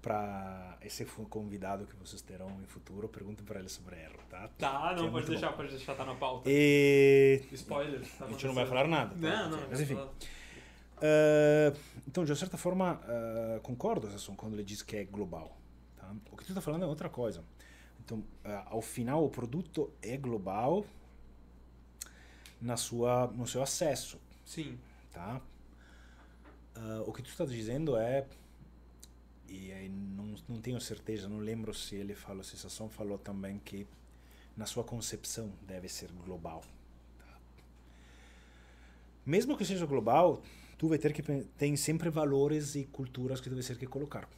para 0.00 0.78
esse 0.80 1.04
convidado 1.04 1.84
que 1.84 1.96
vocês 1.96 2.22
terão 2.22 2.48
em 2.62 2.66
futuro, 2.66 3.08
perguntem 3.08 3.44
para 3.44 3.58
ele 3.58 3.68
sobre 3.68 3.96
erro, 3.96 4.18
tá? 4.30 4.48
Tá, 4.56 4.94
não, 4.96 5.08
é 5.08 5.10
pode 5.10 5.26
deixar, 5.26 5.50
bom. 5.50 5.56
pode 5.56 5.70
deixar, 5.70 5.94
tá 5.96 6.04
na 6.04 6.14
pauta. 6.14 6.48
E... 6.48 7.42
Spoiler. 7.50 8.00
Tá 8.16 8.26
a 8.26 8.28
gente 8.28 8.46
não 8.46 8.54
vai 8.54 8.64
falar 8.64 8.86
nada. 8.86 9.10
Tá? 9.10 9.16
Não, 9.16 9.50
não. 9.50 9.68
Mas 9.68 9.80
enfim. 9.80 9.98
Uh, 10.98 11.78
então, 12.06 12.24
de 12.24 12.34
certa 12.36 12.56
forma, 12.56 12.94
uh, 12.94 13.60
concordo 13.60 14.08
quando 14.36 14.54
ele 14.54 14.64
diz 14.64 14.82
que 14.82 14.96
é 14.96 15.04
global. 15.04 15.56
Tá? 15.96 16.12
O 16.30 16.36
que 16.36 16.44
tu 16.44 16.50
está 16.50 16.60
falando 16.60 16.84
é 16.84 16.86
outra 16.86 17.08
coisa. 17.08 17.44
Então, 18.04 18.18
uh, 18.18 18.24
ao 18.66 18.82
final, 18.82 19.24
o 19.24 19.30
produto 19.30 19.92
é 20.02 20.16
global 20.16 20.84
na 22.60 22.76
sua, 22.76 23.26
no 23.28 23.46
seu 23.46 23.62
acesso. 23.62 24.20
Sim. 24.44 24.78
Tá? 25.12 25.40
o 27.06 27.12
que 27.12 27.20
tu 27.22 27.28
está 27.28 27.44
dizendo 27.44 27.96
é 27.96 28.24
e 29.48 29.72
aí 29.72 29.88
não, 29.88 30.34
não 30.46 30.60
tenho 30.60 30.80
certeza, 30.80 31.28
não 31.28 31.38
lembro 31.38 31.72
se 31.72 31.96
ele 31.96 32.14
falou, 32.14 32.44
se 32.44 32.56
Sasson 32.56 32.88
falou 32.88 33.18
também 33.18 33.58
que 33.58 33.86
na 34.56 34.66
sua 34.66 34.84
concepção 34.84 35.50
deve 35.62 35.88
ser 35.88 36.12
global. 36.12 36.62
Tá? 37.18 37.40
Mesmo 39.24 39.56
que 39.56 39.64
seja 39.64 39.86
global, 39.86 40.42
tu 40.78 40.88
vai 40.88 40.96
ter 40.96 41.12
que 41.12 41.22
tem 41.58 41.76
sempre 41.76 42.08
valores 42.08 42.76
e 42.76 42.84
culturas 42.84 43.40
que 43.40 43.50
deve 43.50 43.62
ser 43.62 43.76
que 43.76 43.86
colocar. 43.86 44.28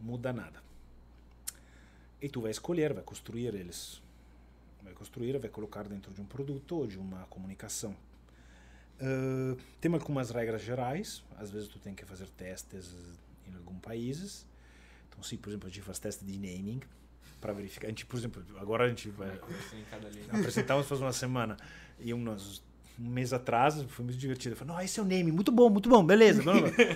Muda 0.00 0.32
nada. 0.32 0.60
E 2.20 2.28
tu 2.28 2.40
vai 2.40 2.50
escolher, 2.50 2.92
vai 2.92 3.04
construir 3.04 3.54
eles. 3.54 4.02
Vai 4.82 4.92
construir, 4.92 5.38
vai 5.38 5.48
colocar 5.48 5.86
dentro 5.88 6.12
de 6.12 6.20
um 6.20 6.26
produto 6.26 6.76
ou 6.76 6.86
de 6.86 6.98
uma 6.98 7.24
comunicação. 7.26 7.96
Uh, 9.00 9.56
tem 9.80 9.92
algumas 9.94 10.30
regras 10.30 10.62
gerais. 10.62 11.22
Às 11.36 11.50
vezes 11.50 11.68
tu 11.68 11.78
tem 11.78 11.94
que 11.94 12.04
fazer 12.04 12.28
testes 12.30 12.92
em 13.46 13.54
alguns 13.54 13.80
países. 13.80 14.44
Então, 15.08 15.22
se, 15.22 15.36
por 15.36 15.50
exemplo, 15.50 15.68
a 15.68 15.70
gente 15.70 15.82
faz 15.82 16.00
teste 16.00 16.24
de 16.24 16.32
naming 16.36 16.80
para 17.40 17.52
verificar. 17.52 17.86
A 17.86 17.90
gente, 17.90 18.04
por 18.04 18.18
exemplo, 18.18 18.44
agora 18.58 18.84
a 18.84 18.88
gente 18.88 19.10
vai 19.10 19.38
apresentamos 20.32 20.86
faz 20.86 21.00
uma 21.00 21.12
semana 21.12 21.56
e 22.00 22.12
uns 22.12 22.62
um 22.98 23.08
mês 23.08 23.32
atrás, 23.32 23.80
foi 23.88 24.04
muito 24.04 24.18
divertido. 24.18 24.54
Eu 24.54 24.56
falei, 24.56 24.74
não, 24.74 24.80
esse 24.80 24.98
é 24.98 25.02
o 25.02 25.06
name, 25.06 25.30
muito 25.30 25.52
bom, 25.52 25.70
muito 25.70 25.88
bom, 25.88 26.04
beleza. 26.04 26.42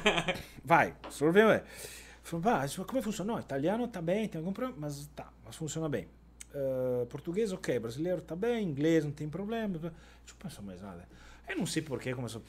vai, 0.65 0.95
sorveu, 1.11 1.51
é. 1.51 1.63
Falei, 2.23 2.47
ah, 2.49 2.67
como 2.87 2.99
é 2.99 3.01
que 3.01 3.03
funciona? 3.03 3.33
Não, 3.33 3.41
italiano 3.41 3.87
tá 3.89 4.01
bem, 4.01 4.29
tem 4.29 4.39
algum 4.39 4.53
problema, 4.53 4.79
mas 4.81 5.09
tá, 5.15 5.29
mas 5.45 5.57
funciona 5.57 5.89
bem. 5.89 6.07
Uh, 6.55 7.07
português, 7.07 7.53
ok, 7.53 7.79
brasileiro 7.79 8.21
tá 8.21 8.37
bem, 8.37 8.65
inglês 8.65 9.05
não 9.05 9.11
tem 9.11 9.29
problema. 9.29 9.79
Deixa 9.79 9.93
eu 10.29 10.35
pensar 10.39 10.63
mais 10.63 10.81
nada. 10.83 11.09
Eu 11.49 11.57
não 11.57 11.67
sei 11.67 11.83
porquê 11.83 12.15
começou. 12.15 12.43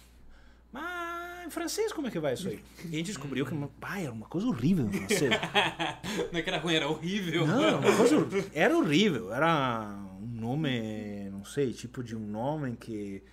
Mas 0.71 1.45
em 1.45 1.49
francês 1.49 1.93
como 1.93 2.07
é 2.07 2.11
que 2.11 2.19
vai 2.19 2.33
isso 2.33 2.49
aí? 2.49 2.59
E 2.85 2.95
a 2.95 2.97
gente 2.97 3.05
descobriu 3.07 3.45
que 3.45 3.55
pá, 3.79 3.99
era 3.99 4.11
uma 4.11 4.25
coisa 4.25 4.47
horrível 4.47 4.85
em 4.87 4.91
francês. 4.91 5.31
não 6.31 6.39
é 6.39 6.41
que 6.41 6.49
era 6.49 6.59
ruim, 6.59 6.75
era 6.75 6.89
horrível. 6.89 7.47
Não, 7.47 7.63
era, 7.63 7.77
uma 7.77 7.95
coisa, 7.95 8.27
era 8.53 8.77
horrível. 8.77 9.33
Era 9.33 9.95
um 10.21 10.25
nome, 10.25 11.29
não 11.31 11.45
sei, 11.45 11.71
tipo 11.71 12.03
de 12.03 12.15
um 12.15 12.35
homem 12.35 12.75
que, 12.75 13.23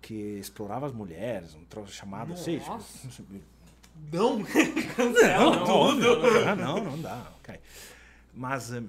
que 0.00 0.14
explorava 0.38 0.86
as 0.86 0.92
mulheres, 0.92 1.54
um 1.54 1.64
troço 1.64 1.92
chamado, 1.92 2.30
Nossa. 2.30 2.44
sei, 2.44 2.58
tipo, 2.58 2.82
não. 4.12 4.38
Não, 4.38 4.44
cancela 4.96 5.56
não, 5.56 5.64
tudo. 5.64 6.22
Não, 6.44 6.56
não, 6.56 6.84
não 6.84 7.00
dá. 7.02 7.32
Okay. 7.40 7.60
Mas, 8.34 8.72
eh, 8.72 8.82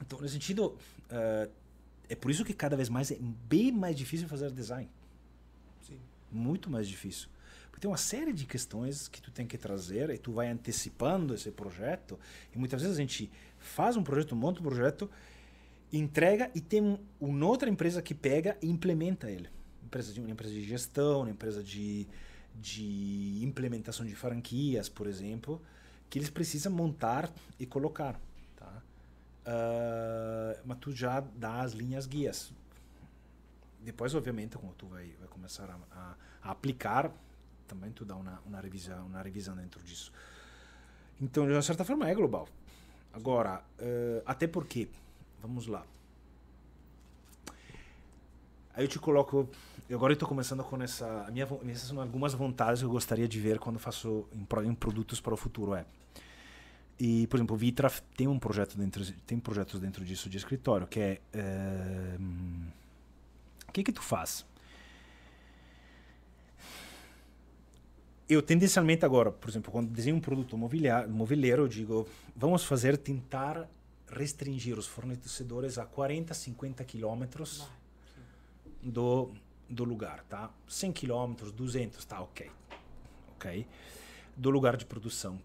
então, 0.00 0.20
nesse 0.20 0.34
sentido, 0.34 0.76
uh, 1.10 1.50
é 2.08 2.14
por 2.14 2.30
isso 2.30 2.44
que 2.44 2.54
cada 2.54 2.76
vez 2.76 2.88
mais 2.88 3.10
é 3.10 3.18
bem 3.20 3.72
mais 3.72 3.96
difícil 3.96 4.28
fazer 4.28 4.50
design 4.52 4.88
muito 6.30 6.70
mais 6.70 6.88
difícil. 6.88 7.28
Porque 7.66 7.80
tem 7.80 7.90
uma 7.90 7.96
série 7.96 8.32
de 8.32 8.44
questões 8.44 9.08
que 9.08 9.20
tu 9.20 9.30
tem 9.30 9.46
que 9.46 9.56
trazer 9.56 10.10
e 10.10 10.18
tu 10.18 10.32
vai 10.32 10.48
antecipando 10.48 11.34
esse 11.34 11.50
projeto. 11.50 12.18
E 12.54 12.58
muitas 12.58 12.82
vezes 12.82 12.96
a 12.96 13.00
gente 13.00 13.30
faz 13.58 13.96
um 13.96 14.02
projeto, 14.02 14.34
monta 14.34 14.60
um 14.60 14.64
projeto, 14.64 15.10
entrega 15.92 16.50
e 16.54 16.60
tem 16.60 16.98
uma 17.20 17.46
outra 17.46 17.68
empresa 17.68 18.02
que 18.02 18.14
pega 18.14 18.56
e 18.60 18.68
implementa 18.68 19.30
ele. 19.30 19.48
Empresa 19.88 20.12
de, 20.12 20.20
uma 20.20 20.30
empresa 20.30 20.52
de 20.52 20.62
gestão, 20.64 21.22
uma 21.22 21.30
empresa 21.30 21.62
de, 21.62 22.06
de 22.54 23.40
implementação 23.42 24.04
de 24.04 24.14
franquias, 24.14 24.88
por 24.88 25.06
exemplo, 25.06 25.60
que 26.10 26.18
eles 26.18 26.30
precisam 26.30 26.70
montar 26.72 27.32
e 27.58 27.64
colocar. 27.64 28.20
Tá? 28.54 28.82
Uh, 29.46 30.60
mas 30.64 30.78
tu 30.78 30.92
já 30.92 31.20
dá 31.20 31.62
as 31.62 31.72
linhas 31.72 32.06
guias 32.06 32.52
depois, 33.80 34.14
obviamente, 34.14 34.58
quando 34.58 34.74
tu 34.74 34.86
vai, 34.86 35.06
vai 35.18 35.28
começar 35.28 35.70
a, 35.70 35.78
a, 35.96 36.14
a, 36.42 36.50
aplicar, 36.50 37.10
também 37.66 37.90
tu 37.90 38.04
dá 38.04 38.16
uma, 38.16 38.40
uma, 38.44 38.60
revisão, 38.60 39.06
uma 39.06 39.22
revisão 39.22 39.56
dentro 39.56 39.82
disso. 39.82 40.12
Então, 41.20 41.46
de 41.46 41.52
uma 41.52 41.62
certa 41.62 41.84
forma, 41.84 42.08
é 42.08 42.14
global. 42.14 42.48
Agora, 43.12 43.62
uh, 43.80 44.22
até 44.26 44.46
porque, 44.46 44.88
vamos 45.40 45.66
lá. 45.66 45.84
Aí 48.74 48.84
eu 48.84 48.88
te 48.88 48.98
coloco. 48.98 49.48
Agora 49.90 50.12
eu 50.12 50.14
estou 50.14 50.28
começando 50.28 50.62
com 50.62 50.82
essa. 50.82 51.24
A 51.26 51.30
minha, 51.30 51.48
essas 51.70 51.88
são 51.88 52.00
algumas 52.00 52.34
vontades 52.34 52.80
que 52.80 52.86
eu 52.86 52.90
gostaria 52.90 53.26
de 53.26 53.40
ver 53.40 53.58
quando 53.58 53.78
faço 53.78 54.28
em, 54.32 54.46
em 54.68 54.74
produtos 54.74 55.18
para 55.18 55.32
o 55.32 55.36
futuro. 55.36 55.74
É. 55.74 55.86
E, 57.00 57.26
por 57.28 57.36
exemplo, 57.36 57.56
o 57.56 57.58
Vitra 57.58 57.90
tem 58.14 58.28
um 58.28 58.38
projeto 58.38 58.76
dentro, 58.76 59.02
tem 59.26 59.38
projetos 59.38 59.80
dentro 59.80 60.04
disso 60.04 60.28
de 60.28 60.36
escritório 60.36 60.86
que 60.86 61.00
é. 61.00 61.20
Uh, 61.34 62.78
o 63.68 63.72
que 63.72 63.82
que 63.82 63.92
tu 63.92 64.02
faz? 64.02 64.44
Eu 68.28 68.42
tendencialmente 68.42 69.06
agora, 69.06 69.30
por 69.30 69.48
exemplo, 69.48 69.72
quando 69.72 69.88
desenho 69.88 70.16
um 70.16 70.20
produto 70.20 70.56
mobiliário, 70.58 71.62
eu 71.62 71.68
digo, 71.68 72.06
vamos 72.36 72.62
fazer, 72.62 72.98
tentar 72.98 73.66
restringir 74.10 74.78
os 74.78 74.86
fornecedores 74.86 75.78
a 75.78 75.86
40, 75.86 76.34
50 76.34 76.84
quilômetros 76.84 77.66
do, 78.82 79.30
do 79.68 79.84
lugar, 79.84 80.24
tá? 80.24 80.50
100 80.66 80.92
quilômetros, 80.92 81.52
200, 81.52 82.04
tá, 82.04 82.20
ok. 82.20 82.50
Ok? 83.36 83.66
Do 84.36 84.50
lugar 84.50 84.76
de 84.76 84.86
produção. 84.86 85.40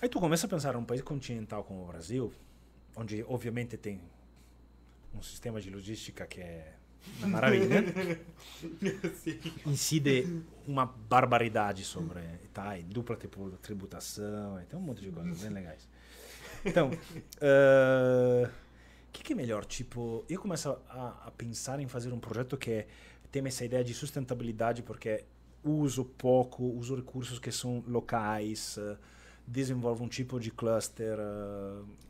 Aí 0.00 0.08
tu 0.08 0.20
começa 0.20 0.46
a 0.46 0.48
pensar 0.48 0.74
num 0.74 0.84
país 0.84 1.02
continental 1.02 1.64
como 1.64 1.82
o 1.82 1.86
Brasil, 1.86 2.32
onde 2.94 3.24
obviamente 3.26 3.76
tem 3.76 4.00
um 5.14 5.22
sistema 5.22 5.60
de 5.60 5.70
logística 5.70 6.26
que 6.26 6.40
é 6.40 6.74
uma 7.18 7.28
maravilha. 7.28 7.84
Incide 9.66 10.42
uma 10.66 10.86
barbaridade 10.86 11.84
sobre 11.84 12.20
tá, 12.52 12.78
e 12.78 12.82
dupla 12.82 13.16
tributação, 13.60 14.62
tem 14.68 14.78
um 14.78 14.82
monte 14.82 15.00
de 15.00 15.10
coisas 15.10 15.40
bem 15.40 15.50
legais. 15.50 15.88
Então, 16.64 16.90
o 19.08 19.12
que, 19.12 19.22
que, 19.22 19.32
é 19.32 19.36
melhor? 19.36 19.64
Tipo, 19.64 20.24
eu 20.28 20.40
começo 20.40 20.70
a, 20.88 21.26
a, 21.26 21.30
pensar 21.30 21.80
em 21.80 21.88
fazer 21.88 22.12
um 22.12 22.18
projeto 22.18 22.56
que 22.56 22.70
é, 22.70 22.86
tem 23.32 23.44
essa 23.46 23.64
ideia 23.64 23.82
de 23.82 23.94
sustentabilidade, 23.94 24.82
porque 24.82 25.24
uso 25.64 26.04
pouco, 26.04 26.62
uso 26.64 26.94
recursos 26.94 27.38
que 27.38 27.50
são 27.50 27.82
locais, 27.86 28.76
uh, 28.76 28.96
desenvolve 29.46 30.02
um 30.02 30.08
tipo 30.08 30.38
de 30.38 30.50
cluster, 30.50 31.18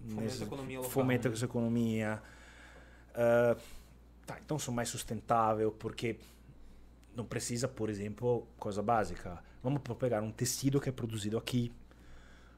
fomenta 0.06 0.22
nesse, 0.22 0.42
a 0.42 0.46
economia 0.46 0.78
local. 0.78 0.90
Fomenta 0.90 1.28
né? 1.28 1.34
essa 1.34 1.44
economia. 1.44 2.22
Uh, 3.10 3.60
tá, 4.26 4.38
então 4.44 4.58
sou 4.58 4.74
mais 4.74 4.88
sustentável 4.88 5.72
porque 5.72 6.18
não 7.14 7.24
precisa, 7.24 7.66
por 7.68 7.88
exemplo, 7.88 8.46
coisa 8.58 8.82
básica. 8.82 9.42
Vamos 9.62 9.82
pegar 9.98 10.22
um 10.22 10.30
tecido 10.30 10.80
que 10.80 10.88
é 10.88 10.92
produzido 10.92 11.38
aqui 11.38 11.72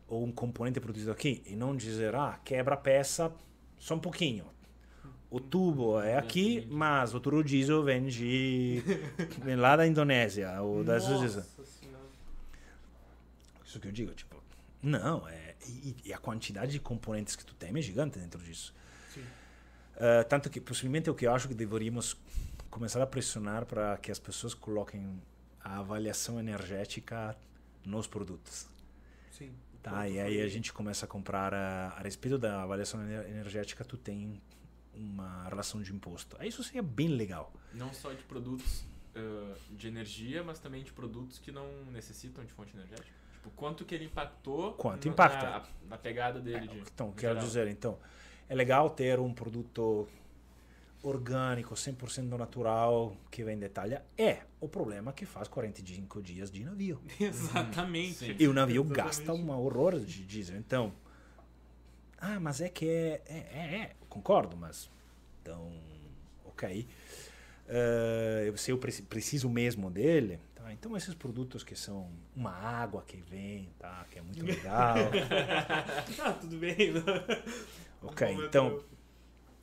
ou 0.09 0.25
um 0.25 0.33
componente 0.33 0.81
produzido 0.81 1.13
aqui 1.13 1.43
e 1.47 1.55
não 1.55 1.77
dizer, 1.77 2.15
ah, 2.15 2.39
quebra 2.45 2.75
a 2.75 2.79
peça 2.79 3.33
só 3.81 3.97
um 3.97 3.99
pouquinho. 3.99 4.45
O 5.29 5.41
tubo 5.41 6.01
é 6.01 6.17
aqui, 6.17 6.67
mas 6.71 7.15
o 7.15 7.43
diesel 7.43 7.83
vem 7.83 8.07
de 8.07 8.83
vem 9.43 9.57
lá 9.57 9.77
da 9.77 9.87
Indonésia 9.87 10.61
ou 10.61 10.85
das 10.85 11.09
Nossa 11.09 11.51
isso 13.65 13.79
que 13.79 13.87
eu 13.87 13.93
digo, 13.93 14.13
tipo, 14.13 14.37
não, 14.83 15.29
é 15.29 15.55
e, 15.69 15.97
e 16.07 16.13
a 16.13 16.19
quantidade 16.19 16.73
de 16.73 16.81
componentes 16.81 17.37
que 17.37 17.45
tu 17.45 17.55
tem 17.55 17.77
é 17.77 17.83
gigante 17.83 18.19
dentro 18.19 18.41
disso. 18.43 18.75
Uh, 19.97 20.25
tanto 20.29 20.49
que 20.49 20.61
possivelmente 20.61 21.11
o 21.11 21.15
que 21.15 21.27
eu 21.27 21.35
acho 21.35 21.47
que 21.47 21.55
deveríamos 21.55 22.17
começar 22.71 23.03
a 23.03 23.07
pressionar 23.07 23.67
para 23.67 23.99
que 23.99 24.11
as 24.11 24.19
pessoas 24.19 24.55
coloquem 24.55 25.21
a 25.63 25.79
avaliação 25.79 26.41
energética 26.41 27.37
nos 27.85 28.07
produtos. 28.07 28.67
Sim. 29.31 29.53
Tá, 29.83 30.07
e 30.09 30.21
aí 30.21 30.43
a 30.43 30.49
gente 30.49 30.73
começa 30.73 31.07
a 31.07 31.09
comprar 31.09 31.55
a, 31.55 31.89
a 31.97 32.01
respeito 32.01 32.37
da 32.39 32.63
avaliação 32.63 33.01
ener- 33.03 33.27
energética, 33.31 33.83
tu 33.85 33.97
tem 33.97 34.41
uma 34.93 35.45
relação 35.49 35.81
de 35.81 35.93
imposto. 35.93 36.37
Aí 36.39 36.49
Isso 36.49 36.63
seria 36.63 36.83
bem 36.83 37.09
legal. 37.09 37.53
Não 37.73 37.93
só 37.95 38.13
de 38.13 38.23
produtos 38.25 38.85
ah, 39.17 39.55
de 39.71 39.89
energia, 39.89 40.43
mas 40.45 40.59
também 40.59 40.83
de 40.85 40.93
produtos 40.93 41.39
que 41.39 41.51
não 41.51 41.67
necessitam 41.91 42.45
de 42.45 42.53
fonte 42.53 42.75
energética. 42.77 43.09
Tipo, 43.33 43.51
quanto 43.53 43.85
que 43.87 43.95
ele 43.95 44.05
impactou 44.05 44.75
Quanto 44.75 45.09
impacta? 45.09 45.47
Na, 45.49 45.63
na 45.89 45.97
pegada 45.99 46.41
dele. 46.41 46.69
de, 46.69 46.79
Então, 46.81 47.11
quero 47.13 47.33
geral. 47.35 47.47
dizer, 47.47 47.67
então, 47.69 47.99
é 48.49 48.55
legal 48.55 48.91
ter 48.91 49.19
um 49.19 49.33
produto 49.33 50.07
orgânico, 51.03 51.75
100% 51.75 52.37
natural, 52.37 53.17
que 53.31 53.43
vem 53.43 53.59
de 53.59 53.67
Itália. 53.67 54.05
É, 54.17 54.41
o 54.61 54.69
problema 54.69 55.13
que 55.13 55.25
faz 55.25 55.49
45 55.49 56.23
dias 56.23 56.51
de 56.51 56.63
navio. 56.65 57.01
Exatamente. 57.19 58.15
Sim. 58.15 58.37
E 58.39 58.47
o 58.47 58.53
navio 58.53 58.83
Exatamente. 58.83 59.07
gasta 59.07 59.33
um 59.33 59.51
horror 59.51 59.99
de 60.01 60.25
diesel. 60.25 60.57
Então, 60.59 60.93
ah, 62.19 62.39
mas 62.39 62.61
é 62.61 62.69
que 62.69 62.87
é, 62.87 63.23
é, 63.27 63.37
é, 63.53 63.77
é, 63.83 63.97
concordo, 64.09 64.57
mas 64.57 64.91
então, 65.43 65.73
ok. 66.45 66.87
Se 68.57 68.71
eu 68.73 68.79
preci- 68.79 69.03
preciso 69.03 69.49
mesmo 69.49 69.91
dele, 69.91 70.39
tá? 70.55 70.73
então 70.73 70.97
esses 70.97 71.15
produtos 71.15 71.63
que 71.63 71.77
são 71.77 72.11
uma 72.35 72.51
água 72.51 73.03
que 73.07 73.17
vem, 73.19 73.71
tá? 73.79 74.05
que 74.11 74.19
é 74.19 74.23
muito 74.23 74.45
legal. 74.45 74.97
ah, 76.21 76.33
tudo 76.33 76.59
bem. 76.59 76.93
ok, 78.03 78.29
então 78.45 78.83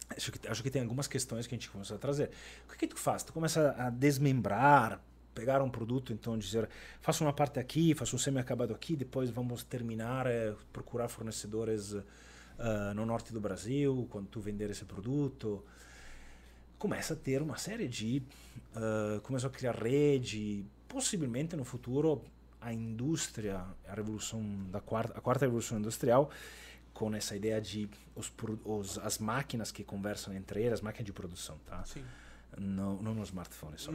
acho 0.09 0.31
que, 0.31 0.47
acho 0.47 0.63
que 0.63 0.69
tem 0.69 0.81
algumas 0.81 1.07
questões 1.07 1.47
que 1.47 1.55
a 1.55 1.57
gente 1.57 1.69
começa 1.69 1.95
a 1.95 1.97
trazer. 1.97 2.31
O 2.67 2.71
que, 2.71 2.79
que 2.79 2.87
tu 2.87 2.99
faz? 2.99 3.23
Tu 3.23 3.33
começa 3.33 3.75
a 3.77 3.89
desmembrar, 3.89 5.01
pegar 5.33 5.61
um 5.61 5.69
produto, 5.69 6.13
então 6.13 6.37
dizer, 6.37 6.67
faço 7.01 7.23
uma 7.23 7.33
parte 7.33 7.59
aqui, 7.59 7.93
faço 7.93 8.15
um 8.15 8.19
semi-acabado 8.19 8.73
aqui, 8.73 8.95
depois 8.95 9.29
vamos 9.29 9.63
terminar, 9.63 10.25
eh, 10.25 10.55
procurar 10.73 11.07
fornecedores 11.07 11.95
ah, 12.59 12.93
no 12.95 13.05
norte 13.05 13.31
do 13.31 13.39
Brasil, 13.39 14.07
quando 14.09 14.27
tu 14.27 14.39
vender 14.39 14.69
esse 14.69 14.85
produto. 14.85 15.63
Começa 16.79 17.13
a 17.13 17.17
ter 17.17 17.41
uma 17.41 17.57
série 17.57 17.87
de... 17.87 18.23
ah, 18.75 19.19
começa 19.23 19.47
a 19.47 19.49
criar 19.49 19.75
rede, 19.75 20.65
possivelmente 20.87 21.55
no 21.55 21.63
futuro 21.63 22.23
a 22.59 22.73
indústria, 22.73 23.63
a 23.87 23.93
revolução 23.93 24.41
da 24.71 24.81
quarta, 24.81 25.17
a 25.17 25.21
quarta 25.21 25.45
revolução 25.45 25.77
industrial, 25.77 26.31
com 26.97 27.13
essa 27.13 27.35
ideia 27.35 27.61
de 27.61 27.87
os, 28.15 28.33
os, 28.65 28.97
as 28.97 29.19
máquinas 29.19 29.71
que 29.71 29.83
conversam 29.83 30.33
entre 30.33 30.63
elas, 30.63 30.81
máquinas 30.81 31.05
de 31.05 31.13
produção, 31.13 31.59
tá? 31.63 31.85
Sim. 31.85 32.03
não, 32.57 32.99
não 33.03 33.13
no 33.13 33.21
smartphone 33.21 33.77
só. 33.77 33.91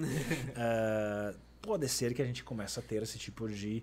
Ah, 0.57 1.35
pode 1.61 1.89
ser 1.89 2.15
que 2.15 2.23
a 2.23 2.25
gente 2.25 2.45
comece 2.45 2.79
a 2.79 2.83
ter 2.83 3.03
esse 3.03 3.19
tipo 3.19 3.49
de 3.49 3.83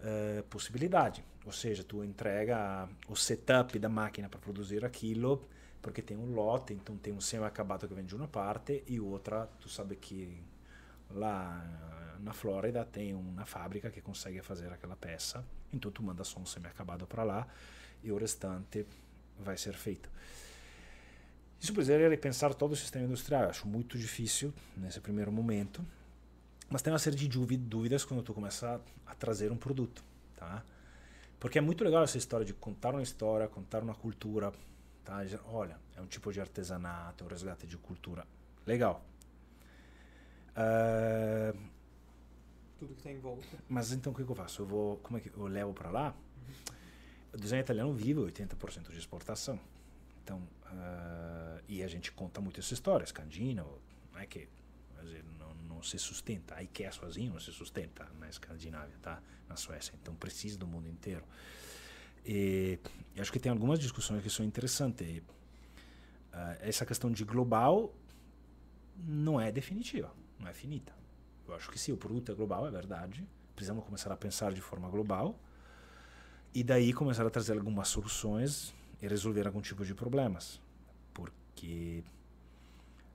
ah, 0.00 0.42
possibilidade. 0.50 1.24
Ou 1.46 1.52
seja, 1.52 1.84
tu 1.84 2.02
entrega 2.02 2.88
o 3.08 3.14
setup 3.14 3.78
da 3.78 3.88
máquina 3.88 4.28
para 4.28 4.40
produzir 4.40 4.84
aquilo, 4.84 5.48
porque 5.80 6.02
tem 6.02 6.16
um 6.16 6.34
lote, 6.34 6.72
então 6.72 6.96
tem 6.96 7.12
um 7.12 7.20
semi-acabado 7.20 7.86
que 7.86 7.94
vem 7.94 8.04
de 8.04 8.16
uma 8.16 8.26
parte 8.26 8.82
e 8.88 8.98
outra, 8.98 9.48
tu 9.60 9.68
sabe 9.68 9.94
que 9.94 10.42
lá 11.12 11.64
na 12.18 12.32
Flórida 12.32 12.84
tem 12.84 13.14
uma 13.14 13.46
fábrica 13.46 13.88
que 13.88 14.00
consegue 14.00 14.42
fazer 14.42 14.72
aquela 14.72 14.96
peça, 14.96 15.44
então 15.72 15.92
tu 15.92 16.02
manda 16.02 16.24
só 16.24 16.40
um 16.40 16.44
semi-acabado 16.44 17.06
para 17.06 17.22
lá 17.22 17.46
e 18.02 18.10
o 18.12 18.16
restante 18.16 18.86
vai 19.38 19.56
ser 19.56 19.74
feito. 19.74 20.10
Isso 21.60 21.72
precisaria 21.72 22.08
repensar 22.08 22.54
todo 22.54 22.72
o 22.72 22.76
sistema 22.76 23.04
industrial. 23.04 23.44
Eu 23.44 23.50
acho 23.50 23.66
muito 23.66 23.98
difícil 23.98 24.52
nesse 24.76 25.00
primeiro 25.00 25.32
momento, 25.32 25.84
mas 26.70 26.82
tem 26.82 26.92
uma 26.92 26.98
série 26.98 27.16
de 27.16 27.28
dúvi- 27.28 27.56
dúvidas 27.56 28.04
quando 28.04 28.22
tu 28.22 28.32
começa 28.32 28.80
a, 29.06 29.14
trazer 29.14 29.50
um 29.50 29.56
produto, 29.56 30.02
tá? 30.36 30.62
Porque 31.40 31.58
é 31.58 31.60
muito 31.60 31.82
legal 31.82 32.02
essa 32.04 32.18
história 32.18 32.44
de 32.46 32.52
contar 32.54 32.90
uma 32.90 33.02
história, 33.02 33.48
contar 33.48 33.82
uma 33.82 33.94
cultura, 33.94 34.52
tá? 35.04 35.18
Olha, 35.46 35.76
é 35.96 36.00
um 36.00 36.06
tipo 36.06 36.32
de 36.32 36.40
artesanato, 36.40 37.24
é 37.24 37.26
um 37.26 37.30
resgate 37.30 37.66
de 37.66 37.76
cultura. 37.76 38.24
Legal. 38.66 39.04
Ah, 40.54 41.52
Tudo 42.78 42.94
que 42.94 43.02
tá 43.02 43.10
em 43.10 43.18
volta. 43.18 43.44
mas 43.68 43.92
então 43.92 44.12
o 44.12 44.14
que, 44.16 44.22
eu 44.22 44.34
faço? 44.34 44.62
Eu 44.62 44.66
vou, 44.66 44.96
como 44.98 45.18
é 45.18 45.20
que 45.20 45.30
eu 45.36 45.46
levo 45.46 45.72
para 45.72 45.90
lá? 45.90 46.14
O 47.32 47.36
design 47.36 47.62
italiano 47.62 47.92
vive 47.92 48.20
80% 48.20 48.90
de 48.90 48.98
exportação. 48.98 49.58
Então, 50.22 50.42
ah, 50.66 51.60
e 51.68 51.82
a 51.82 51.88
gente 51.88 52.12
conta 52.12 52.40
muito 52.40 52.60
essa 52.60 52.74
história. 52.74 53.06
Scandinavo, 53.06 53.80
não 54.12 54.20
é 54.20 54.26
que 54.26 54.48
dizer, 55.02 55.24
não, 55.38 55.54
não 55.54 55.82
se 55.82 55.98
sustenta. 55.98 56.54
A 56.54 56.62
IKEA 56.62 56.92
sozinho 56.92 57.32
não 57.32 57.40
se 57.40 57.52
sustenta 57.52 58.06
na 58.18 58.28
Escandinávia, 58.28 58.96
tá? 59.00 59.22
Na 59.48 59.56
Suécia. 59.56 59.94
Então 60.00 60.14
precisa 60.14 60.58
do 60.58 60.66
mundo 60.66 60.88
inteiro. 60.88 61.24
E 62.24 62.78
acho 63.18 63.32
que 63.32 63.38
tem 63.38 63.50
algumas 63.50 63.78
discussões 63.78 64.22
que 64.22 64.30
são 64.30 64.44
interessantes. 64.44 65.22
Ah, 66.32 66.56
essa 66.60 66.84
questão 66.84 67.10
de 67.10 67.24
global 67.24 67.94
não 68.96 69.40
é 69.40 69.50
definitiva, 69.52 70.12
não 70.38 70.48
é 70.48 70.52
finita. 70.52 70.92
Eu 71.46 71.54
acho 71.54 71.70
que 71.70 71.78
sim, 71.78 71.92
o 71.92 71.96
produto 71.96 72.30
é 72.30 72.34
global, 72.34 72.66
é 72.66 72.70
verdade. 72.70 73.26
Precisamos 73.54 73.84
começar 73.84 74.12
a 74.12 74.16
pensar 74.16 74.52
de 74.52 74.60
forma 74.60 74.88
global 74.88 75.38
e 76.54 76.62
daí 76.64 76.92
começar 76.92 77.26
a 77.26 77.30
trazer 77.30 77.52
algumas 77.52 77.88
soluções 77.88 78.74
e 79.00 79.06
resolver 79.06 79.46
algum 79.46 79.60
tipo 79.60 79.84
de 79.84 79.94
problemas. 79.94 80.60
Porque 81.14 82.02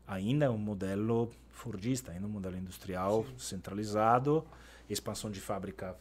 ainda 0.07 0.45
é 0.45 0.49
um 0.49 0.57
modelo 0.57 1.31
fordista, 1.51 2.11
ainda 2.11 2.25
é 2.25 2.27
um 2.27 2.31
modelo 2.31 2.57
industrial 2.57 3.25
centralizado, 3.37 4.45
expansão 4.89 5.29
de 5.31 5.39
fábrica. 5.39 5.95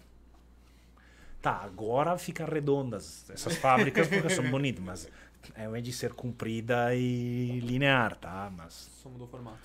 Tá, 1.41 1.57
agora 1.63 2.17
ficam 2.17 2.47
redondas 2.47 3.29
essas 3.29 3.57
fábricas 3.57 4.07
porque 4.07 4.31
são 4.31 4.49
bonitas, 4.51 4.85
mas 4.85 5.09
é 5.57 5.67
uma 5.67 5.83
de 5.83 5.93
ser 5.93 6.13
comprida 6.13 6.95
e 6.95 7.59
linear, 7.61 8.15
tá? 8.17 8.53
Mas 8.57 8.89
Só 9.03 9.09
mudou 9.09 9.27
o 9.27 9.31
formato. 9.31 9.59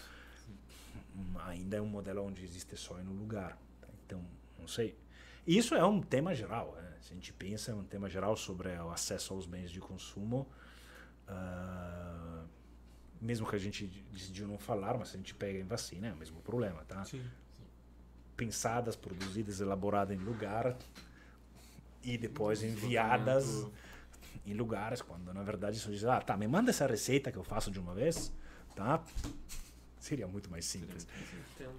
ainda 1.45 1.77
é 1.77 1.81
um 1.81 1.85
modelo 1.85 2.23
onde 2.26 2.44
existe 2.44 2.76
só 2.76 2.95
no 2.95 3.14
lugar. 3.14 3.56
tá? 3.80 3.88
Então, 4.06 4.26
não 4.60 4.68
sei. 4.68 4.98
Isso 5.45 5.76
é 5.76 5.85
um 5.85 6.02
tema 6.02 6.34
geral. 6.34 6.76
Se 7.02 7.14
a 7.14 7.15
gente 7.15 7.32
pensa, 7.34 7.72
é 7.72 7.76
um 7.76 7.84
tema 7.84 8.10
geral 8.10 8.36
sobre 8.36 8.69
o 8.69 8.90
acesso 8.91 9.34
aos 9.34 9.45
bens 9.45 9.72
de 9.72 9.80
consumo. 9.80 10.48
ah, 11.28 12.44
mesmo 13.19 13.48
que 13.48 13.56
a 13.56 13.60
gente 13.60 13.88
decidiu 14.11 14.48
não 14.48 14.60
falar, 14.60 14.95
mas 14.98 15.10
se 15.10 15.15
a 15.15 15.18
gente 15.18 15.34
pega 15.34 15.57
em 15.57 15.64
vacina, 15.64 16.07
é 16.07 16.14
o 16.14 16.15
mesmo 16.15 16.40
problema, 16.41 16.84
tá? 16.86 17.03
Sim. 17.03 17.24
Pensadas, 18.36 18.95
produzidas, 18.95 19.60
elaboradas 19.60 20.15
em 20.15 20.19
lugar 20.24 20.78
e 22.03 22.15
depois 22.18 22.61
enviadas 22.61 23.65
em 24.45 24.53
lugares, 24.53 25.02
quando 25.02 25.34
na 25.34 25.41
verdade 25.41 25.80
só 25.80 25.90
diz, 25.90 26.03
ah, 26.06 26.22
tá, 26.22 26.38
me 26.38 26.48
manda 26.48 26.69
essa 26.69 26.86
receita 26.86 27.32
que 27.32 27.38
eu 27.38 27.44
faço 27.44 27.72
de 27.72 27.80
uma 27.80 27.95
vez, 27.95 28.32
tá? 28.76 29.03
Seria 29.99 30.28
muito 30.28 30.49
mais 30.52 30.65
simples. 30.65 31.07
Entendo. 31.56 31.76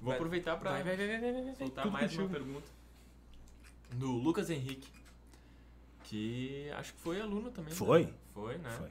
Vou 0.00 0.08
Vai- 0.08 0.16
aproveitar 0.16 0.56
para 0.58 0.82
soltar 1.56 1.90
mais 1.90 2.14
uma 2.16 2.28
pergunta 2.28 2.81
do 3.94 4.10
Lucas 4.12 4.50
Henrique, 4.50 4.88
que 6.04 6.70
acho 6.76 6.92
que 6.94 7.00
foi 7.00 7.20
aluno 7.20 7.50
também. 7.50 7.74
Foi? 7.74 8.04
né? 8.04 8.12
Foi, 8.34 8.58
né? 8.58 8.70
Foi. 8.70 8.90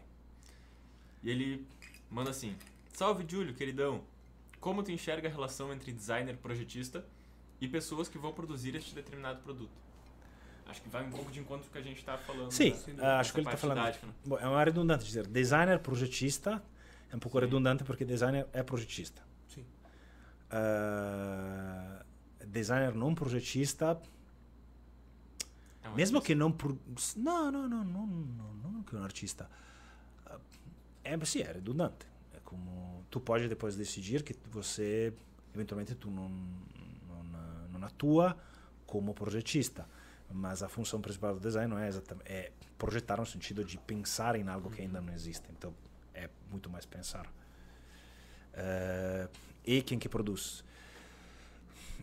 E 1.24 1.30
ele 1.30 1.68
manda 2.10 2.30
assim: 2.30 2.56
Salve, 2.94 3.26
Júlio, 3.28 3.54
queridão. 3.54 4.04
Como 4.60 4.84
tu 4.84 4.92
enxerga 4.92 5.28
a 5.28 5.32
relação 5.32 5.74
entre 5.74 5.92
designer 5.92 6.38
projetista 6.38 7.04
e 7.60 7.68
pessoas 7.68 8.08
que 8.08 8.18
vão 8.18 8.32
produzir 8.32 8.76
este 8.76 8.94
determinado 8.94 9.42
produto? 9.42 9.72
Acho 10.68 10.82
que 10.82 10.90
vai 10.90 11.04
um 11.04 11.10
pouco 11.10 11.32
de 11.32 11.40
encontro 11.40 11.64
com 11.64 11.70
o 11.70 11.72
que 11.74 11.80
a 11.80 11.82
gente 11.82 11.98
está 11.98 12.18
falando. 12.18 12.52
Sim, 12.52 12.72
né? 12.88 12.96
Ah, 13.00 13.20
acho 13.20 13.34
que 13.34 13.40
ele 13.40 13.48
está 13.48 13.58
falando. 13.58 13.80
didática, 13.80 14.08
né? 14.08 14.14
Bom, 14.26 14.38
é 14.38 14.48
uma 14.48 14.64
redundante 14.64 15.04
dizer 15.04 15.28
designer 15.28 15.80
projetista, 15.80 16.64
é 17.12 17.16
um 17.16 17.20
pouco 17.20 17.38
Sim. 17.38 17.46
redundante 17.46 17.84
porque 17.84 18.06
designer 18.06 18.48
é 18.54 18.64
projetista. 18.64 19.22
Sim. 19.50 19.66
Ah, 20.50 22.06
designer 22.46 22.94
não 22.94 23.14
projetista, 23.14 24.00
um 25.92 25.96
mesmo 25.96 26.18
artista. 26.18 26.22
que 26.22 26.36
não, 26.36 26.52
pro- 26.52 26.80
não, 27.18 27.52
não, 27.52 27.68
não, 27.70 27.84
não, 27.84 28.08
não, 28.08 28.72
não 28.72 28.84
que 28.84 28.96
um 28.96 29.04
artista, 29.04 29.50
Ah, 30.26 30.40
é 31.04 31.26
sim, 31.26 31.42
é 31.42 31.52
redundante. 31.52 32.06
É 32.34 32.40
como 32.44 33.06
tu 33.10 33.20
pode 33.20 33.48
depois 33.48 33.76
decidir 33.76 34.24
que 34.24 34.36
você 34.50 35.14
eventualmente 35.54 35.96
tu 35.96 36.10
não, 36.10 36.30
não, 36.30 37.24
não 37.80 37.88
atua 37.88 38.38
como 38.86 39.14
projetista. 39.14 39.88
Mas 40.34 40.64
a 40.64 40.70
função 40.70 41.02
principal 41.02 41.34
do 41.34 41.42
design 41.42 41.70
não 41.70 41.78
é 41.78 41.88
exatamente 41.90 42.32
é 42.32 42.52
projetar 42.78 43.18
no 43.18 43.26
sentido 43.26 43.66
de 43.66 43.78
pensar 43.78 44.36
em 44.36 44.48
algo 44.48 44.70
que 44.72 44.82
ainda 44.82 45.02
não 45.02 45.14
existe. 45.14 45.46
Então 45.52 45.74
é 46.14 46.30
muito 46.50 46.70
mais 46.70 46.86
pensar. 46.86 47.26
Uh, 48.54 49.30
e 49.66 49.82
quem 49.82 50.00
que 50.00 50.08
produz? 50.10 50.64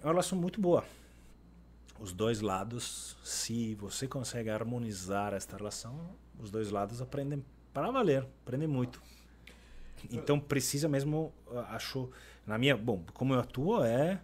É 0.00 0.04
uma 0.04 0.12
relação 0.12 0.38
muito 0.38 0.60
boa. 0.60 0.84
Os 2.00 2.12
dois 2.12 2.40
lados, 2.40 3.16
se 3.24 3.74
você 3.74 4.06
consegue 4.06 4.50
harmonizar 4.50 5.34
esta 5.34 5.56
relação, 5.56 5.98
os 6.38 6.50
dois 6.50 6.70
lados 6.70 7.02
aprendem 7.02 7.44
para 7.72 7.90
valer, 7.90 8.22
aprendem 8.42 8.68
muito. 8.68 9.02
Então 10.10 10.38
precisa 10.38 10.88
mesmo, 10.88 11.32
acho, 11.68 12.10
na 12.46 12.56
minha, 12.56 12.76
bom, 12.76 13.04
como 13.12 13.34
eu 13.34 13.40
atuo 13.40 13.82
é 13.82 14.20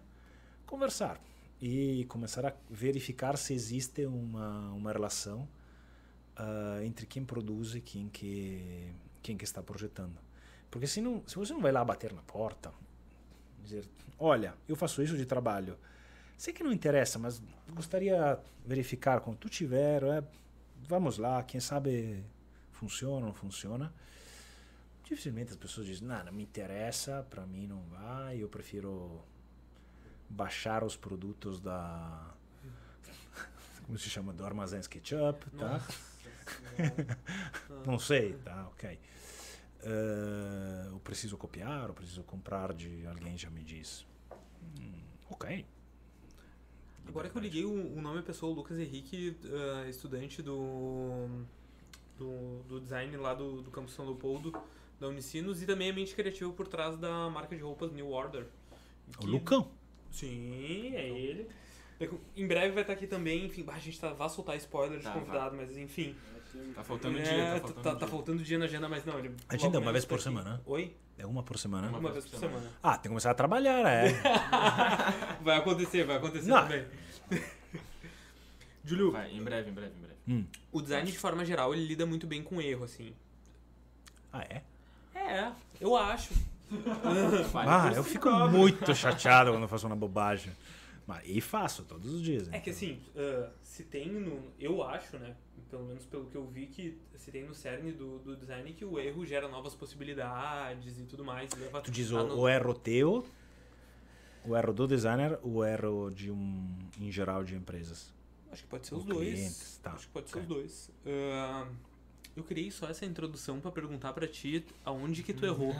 conversar 0.65 1.19
e 1.61 2.05
começar 2.05 2.45
a 2.45 2.53
verificar 2.69 3.37
se 3.37 3.53
existe 3.53 4.05
uma, 4.05 4.71
uma 4.71 4.91
relação 4.91 5.47
uh, 6.37 6.83
entre 6.83 7.05
quem 7.05 7.23
produz 7.23 7.75
e 7.75 7.81
quem 7.81 8.09
que, 8.09 8.93
quem 9.21 9.37
que 9.37 9.43
está 9.43 9.61
projetando. 9.61 10.17
Porque 10.69 10.87
se, 10.87 11.01
não, 11.01 11.23
se 11.25 11.35
você 11.35 11.53
não 11.53 11.61
vai 11.61 11.71
lá 11.71 11.83
bater 11.83 12.13
na 12.13 12.21
porta, 12.21 12.71
dizer, 13.63 13.85
olha, 14.19 14.53
eu 14.67 14.75
faço 14.75 15.01
isso 15.01 15.17
de 15.17 15.25
trabalho, 15.25 15.77
sei 16.37 16.53
que 16.53 16.63
não 16.63 16.71
interessa, 16.71 17.17
mas 17.17 17.41
gostaria 17.69 18.39
verificar 18.65 19.21
quando 19.21 19.37
tu 19.37 19.49
tiver, 19.49 20.03
é, 20.03 20.23
vamos 20.87 21.17
lá, 21.17 21.41
quem 21.43 21.59
sabe 21.59 22.23
funciona 22.71 23.15
ou 23.15 23.21
não 23.21 23.33
funciona. 23.33 23.93
Dificilmente 25.03 25.51
as 25.51 25.57
pessoas 25.57 25.85
dizem, 25.85 26.07
não, 26.07 26.23
não 26.25 26.33
me 26.33 26.43
interessa, 26.43 27.25
para 27.29 27.45
mim 27.45 27.67
não 27.67 27.81
vai, 27.83 28.41
eu 28.41 28.49
prefiro 28.49 29.21
baixar 30.29 30.83
os 30.83 30.95
produtos 30.95 31.59
da 31.59 32.33
como 33.85 33.97
se 33.97 34.09
chama 34.09 34.33
do 34.33 34.43
armazém 34.43 34.79
SketchUp, 34.79 35.45
tá? 35.57 35.81
não 37.85 37.99
sei, 37.99 38.33
tá, 38.33 38.67
ok. 38.69 38.99
Uh, 39.83 40.93
eu 40.93 40.99
preciso 41.01 41.37
copiar, 41.37 41.87
eu 41.87 41.93
preciso 41.93 42.23
comprar 42.23 42.73
de 42.73 43.05
alguém 43.05 43.37
já 43.37 43.51
me 43.51 43.63
diz. 43.63 44.05
Hum, 44.79 45.03
ok. 45.29 45.63
Agora 47.07 47.29
que 47.29 47.37
eu 47.37 47.41
liguei 47.41 47.65
o, 47.65 47.71
o 47.71 48.01
nome 48.01 48.17
da 48.17 48.23
pessoa, 48.23 48.53
Lucas 48.53 48.77
Henrique, 48.77 49.37
uh, 49.45 49.89
estudante 49.89 50.41
do, 50.41 51.27
do, 52.17 52.63
do, 52.67 52.79
design 52.79 53.15
lá 53.17 53.33
do, 53.33 53.61
do 53.61 53.71
campus 53.71 53.93
São 53.93 54.05
Leopoldo, 54.05 54.53
da 54.99 55.07
Unicinos, 55.07 55.61
e 55.61 55.65
também 55.65 55.89
a 55.89 55.93
mente 55.93 56.15
criativa 56.15 56.51
por 56.51 56.67
trás 56.67 56.97
da 56.97 57.29
marca 57.29 57.55
de 57.55 57.61
roupas 57.61 57.91
New 57.91 58.09
Order. 58.09 58.47
O 59.21 59.25
Lucão? 59.25 59.71
Sim, 60.11 60.93
é 60.95 61.09
ele. 61.09 61.47
Em 62.35 62.45
breve 62.45 62.73
vai 62.73 62.83
estar 62.83 62.93
aqui 62.93 63.07
também, 63.07 63.45
enfim, 63.45 63.63
a 63.67 63.79
gente 63.79 63.99
tá, 63.99 64.11
vai 64.11 64.29
soltar 64.29 64.57
spoiler 64.57 64.97
de 64.97 65.05
tá, 65.05 65.13
convidado, 65.13 65.55
vai. 65.55 65.65
mas 65.65 65.77
enfim. 65.77 66.15
Tá 66.73 66.83
faltando 66.83 67.17
é, 67.19 67.21
dia, 67.21 67.31
tá, 67.31 67.43
tá 67.43 67.59
faltando, 67.59 67.81
tá, 67.81 67.89
dia. 67.89 67.99
tá 67.99 68.07
faltando 68.07 68.43
dia 68.43 68.57
na 68.57 68.65
agenda, 68.65 68.89
mas 68.89 69.05
não. 69.05 69.17
Ele 69.19 69.31
a 69.47 69.55
agenda 69.55 69.77
é 69.77 69.79
uma 69.79 69.91
vez 69.91 70.05
por 70.05 70.19
semana? 70.19 70.61
Oi? 70.65 70.95
É 71.17 71.25
uma 71.25 71.43
por 71.43 71.57
semana? 71.57 71.87
Uma, 71.87 71.99
uma 71.99 72.11
vez 72.11 72.25
por 72.25 72.39
semana. 72.39 72.59
semana. 72.59 72.75
Ah, 72.83 72.93
tem 72.93 73.03
que 73.03 73.09
começar 73.09 73.31
a 73.31 73.33
trabalhar, 73.33 73.85
é. 73.87 74.11
vai 75.41 75.57
acontecer, 75.57 76.03
vai 76.03 76.17
acontecer 76.17 76.49
não. 76.49 76.61
também. 76.61 76.85
Julio. 78.83 79.11
Vai, 79.11 79.31
em 79.31 79.43
breve, 79.43 79.69
em 79.71 79.73
breve, 79.73 79.93
em 79.97 80.01
breve. 80.01 80.15
Hum. 80.27 80.45
O 80.71 80.81
design, 80.81 81.09
de 81.09 81.17
forma 81.17 81.45
geral, 81.45 81.73
ele 81.73 81.85
lida 81.85 82.05
muito 82.05 82.27
bem 82.27 82.43
com 82.43 82.61
erro, 82.61 82.83
assim. 82.83 83.13
Ah, 84.31 84.43
é? 84.49 84.61
É, 85.15 85.51
eu 85.79 85.95
acho. 85.95 86.33
ah, 87.65 87.91
eu 87.95 88.03
fico 88.03 88.29
muito 88.49 88.93
chateado 88.93 89.51
quando 89.51 89.63
eu 89.63 89.69
faço 89.69 89.87
uma 89.87 89.95
bobagem. 89.95 90.51
Mas, 91.07 91.23
e 91.25 91.39
faço 91.39 91.83
todos 91.83 92.11
os 92.11 92.21
dias. 92.21 92.47
É 92.47 92.49
então. 92.49 92.61
que 92.61 92.69
assim, 92.71 93.01
uh, 93.15 93.49
se 93.61 93.83
tem 93.83 94.11
no. 94.11 94.51
Eu 94.59 94.83
acho, 94.83 95.17
né? 95.17 95.35
Pelo 95.69 95.85
menos 95.85 96.05
pelo 96.05 96.25
que 96.25 96.35
eu 96.35 96.45
vi, 96.47 96.67
que 96.67 96.97
se 97.15 97.31
tem 97.31 97.43
no 97.43 97.53
cerne 97.53 97.91
do, 97.91 98.19
do 98.19 98.35
design 98.35 98.71
que 98.73 98.85
o 98.85 98.99
erro 98.99 99.25
gera 99.25 99.47
novas 99.47 99.75
possibilidades 99.75 100.99
e 100.99 101.03
tudo 101.03 101.23
mais. 101.23 101.51
Leva 101.53 101.81
tu 101.81 101.91
diz 101.91 102.11
o, 102.11 102.23
no... 102.23 102.39
o 102.39 102.49
erro 102.49 102.73
teu, 102.73 103.25
o 104.45 104.55
erro 104.55 104.73
do 104.73 104.87
designer, 104.87 105.39
o 105.43 105.63
erro 105.63 106.09
de 106.11 106.31
um. 106.31 106.75
em 106.99 107.11
geral 107.11 107.43
de 107.43 107.55
empresas? 107.55 108.13
Acho 108.51 108.63
que 108.63 108.69
pode 108.69 108.87
ser 108.87 108.95
os 108.95 109.03
dois. 109.03 109.79
Tá. 109.83 109.91
Acho 109.91 110.07
que 110.07 110.13
pode 110.13 110.27
okay. 110.27 110.41
ser 110.41 110.47
os 110.47 110.47
dois. 110.47 110.91
Uh, 111.05 111.75
eu 112.35 112.43
criei 112.43 112.69
só 112.69 112.89
essa 112.89 113.05
introdução 113.05 113.61
para 113.61 113.71
perguntar 113.71 114.11
para 114.11 114.27
ti 114.27 114.65
aonde 114.83 115.23
que 115.23 115.33
tu 115.33 115.45
errou. 115.45 115.73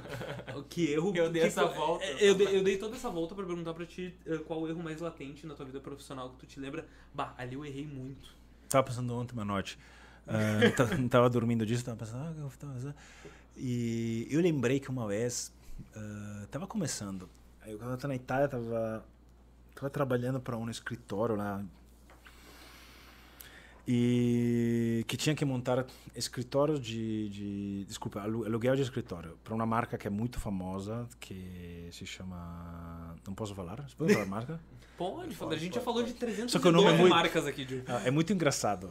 que 0.68 0.92
erro. 0.92 1.16
Eu 1.16 1.30
dei 1.30 1.42
que, 1.42 1.48
essa 1.48 1.64
volta. 1.64 2.04
Eu 2.04 2.34
dei, 2.34 2.58
eu 2.58 2.62
dei 2.62 2.76
toda 2.76 2.96
essa 2.96 3.08
volta 3.08 3.34
para 3.34 3.46
perguntar 3.46 3.72
para 3.72 3.86
ti 3.86 4.14
uh, 4.26 4.40
qual 4.40 4.60
o 4.60 4.68
erro 4.68 4.82
mais 4.82 5.00
latente 5.00 5.46
na 5.46 5.54
tua 5.54 5.64
vida 5.64 5.80
profissional 5.80 6.30
que 6.30 6.36
tu 6.36 6.46
te 6.46 6.60
lembra. 6.60 6.86
Bah, 7.14 7.34
ali 7.38 7.54
eu 7.54 7.64
errei 7.64 7.86
muito. 7.86 8.28
Tava 8.68 8.84
pensando 8.84 9.14
ontem, 9.14 9.34
Manote. 9.34 9.78
Uh, 10.26 10.98
não 11.00 11.08
tava 11.08 11.30
dormindo 11.30 11.64
disso, 11.64 11.84
tava 11.84 11.96
pensando. 11.96 12.22
Ah, 12.22 12.34
eu 12.36 12.52
tava... 12.58 12.94
E 13.56 14.26
eu 14.30 14.40
lembrei 14.42 14.78
que 14.78 14.90
uma 14.90 15.06
vez. 15.06 15.50
Uh, 15.96 16.46
tava 16.48 16.66
começando. 16.66 17.26
Aí 17.62 17.72
eu 17.72 17.78
tava 17.78 18.08
na 18.08 18.14
Itália, 18.14 18.48
tava, 18.48 19.04
tava 19.74 19.88
trabalhando 19.88 20.40
para 20.40 20.58
um 20.58 20.68
escritório 20.68 21.34
lá 21.36 21.64
e 23.86 25.04
que 25.06 25.16
tinha 25.16 25.34
que 25.34 25.44
montar 25.44 25.86
escritórios 26.14 26.80
de, 26.80 27.28
de 27.28 27.84
desculpa 27.84 28.20
aluguel 28.20 28.74
de 28.74 28.82
escritório 28.82 29.38
para 29.44 29.54
uma 29.54 29.66
marca 29.66 29.96
que 29.96 30.06
é 30.06 30.10
muito 30.10 30.40
famosa 30.40 31.08
que 31.20 31.88
se 31.92 32.04
chama 32.04 33.14
não 33.26 33.34
posso 33.34 33.54
falar? 33.54 33.82
Você 33.88 33.94
pode 33.94 34.12
falar 34.12 34.24
a 34.24 34.28
marca? 34.28 34.60
Pode, 34.96 35.18
a 35.18 35.24
gente 35.28 35.38
pode, 35.38 35.74
já 35.74 35.80
falou 35.82 36.02
de 36.02 36.14
300 36.14 36.52
Só 36.52 36.58
que 36.58 36.68
o 36.68 36.72
nome 36.72 36.88
é 36.88 36.96
muito, 36.96 37.10
marcas 37.10 37.46
aqui 37.46 37.66
de... 37.66 37.82
é 38.02 38.10
muito 38.10 38.32
engraçado 38.32 38.90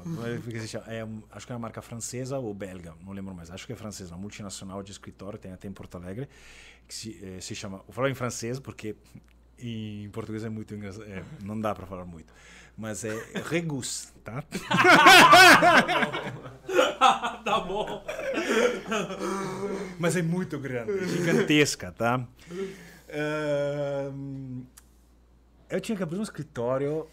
é, 0.86 1.08
acho 1.32 1.48
que 1.48 1.52
é 1.52 1.56
uma 1.56 1.62
marca 1.62 1.82
francesa 1.82 2.38
ou 2.38 2.54
belga 2.54 2.94
não 3.04 3.12
lembro 3.12 3.34
mais 3.34 3.50
acho 3.50 3.66
que 3.66 3.74
é 3.74 3.76
francesa 3.76 4.14
uma 4.14 4.22
multinacional 4.22 4.84
de 4.84 4.92
escritório 4.92 5.40
tem 5.40 5.52
até 5.52 5.68
em 5.68 5.72
Porto 5.72 5.96
Alegre 5.96 6.30
que 6.88 6.94
se, 6.94 7.20
eh, 7.24 7.42
se 7.42 7.56
chama 7.56 7.78
vou 7.88 7.92
falar 7.92 8.12
em 8.12 8.14
francês 8.14 8.60
porque 8.60 8.96
em 9.60 10.10
português 10.10 10.44
é 10.44 10.50
muito 10.50 10.74
engraçado 10.76 11.06
é, 11.06 11.24
não 11.44 11.60
dá 11.60 11.74
para 11.74 11.86
falar 11.86 12.06
muito 12.06 12.34
mas 12.78 13.06
é 13.06 13.14
Regus, 13.46 14.12
tá? 14.24 14.44
tá 17.46 17.60
bom. 17.62 18.06
Mas 19.98 20.18
é 20.18 20.22
muito 20.22 20.60
grande, 20.60 21.08
gigantesca, 21.08 21.92
tá? 21.94 22.28
Uh, 23.08 24.66
eu 25.70 25.80
tinha 25.80 25.96
que 25.96 26.04
abrir 26.04 26.20
um 26.20 26.24
escritório 26.24 27.08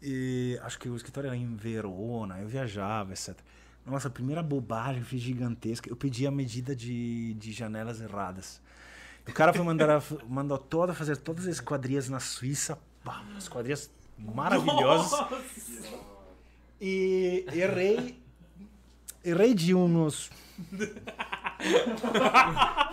e 0.00 0.58
acho 0.62 0.78
que 0.78 0.88
o 0.88 0.94
escritório 0.96 1.26
era 1.28 1.36
em 1.36 1.56
Verona, 1.56 2.38
eu 2.38 2.46
viajava, 2.46 3.12
etc. 3.12 3.36
Nossa, 3.84 4.06
a 4.08 4.10
primeira 4.10 4.42
bobagem 4.42 5.02
foi 5.02 5.18
gigantesca. 5.18 5.90
Eu 5.90 5.96
pedi 5.96 6.26
a 6.26 6.30
medida 6.30 6.76
de, 6.76 7.34
de 7.34 7.50
janelas 7.50 8.00
erradas. 8.00 8.60
O 9.28 9.32
cara 9.32 9.52
foi 9.52 9.64
mandar, 9.64 10.02
mandou 10.28 10.58
toda 10.58 10.94
fazer 10.94 11.16
todas 11.16 11.44
as 11.46 11.54
esquadrias 11.56 12.08
na 12.08 12.20
Suíça. 12.20 12.78
Pá, 13.04 13.22
esquadrias 13.38 13.90
maravilhosos. 14.18 15.12
Nossa. 15.12 15.42
E 16.80 17.44
errei. 17.52 18.18
Errei 19.24 19.54
de 19.54 19.74
uns. 19.74 20.30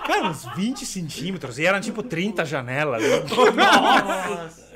Cara, 0.05 0.29
uns 0.29 0.45
20 0.55 0.85
centímetros. 0.85 1.57
E 1.57 1.65
eram 1.65 1.79
tipo 1.81 2.03
30 2.03 2.45
janelas. 2.45 3.01
Nossa! 3.55 4.67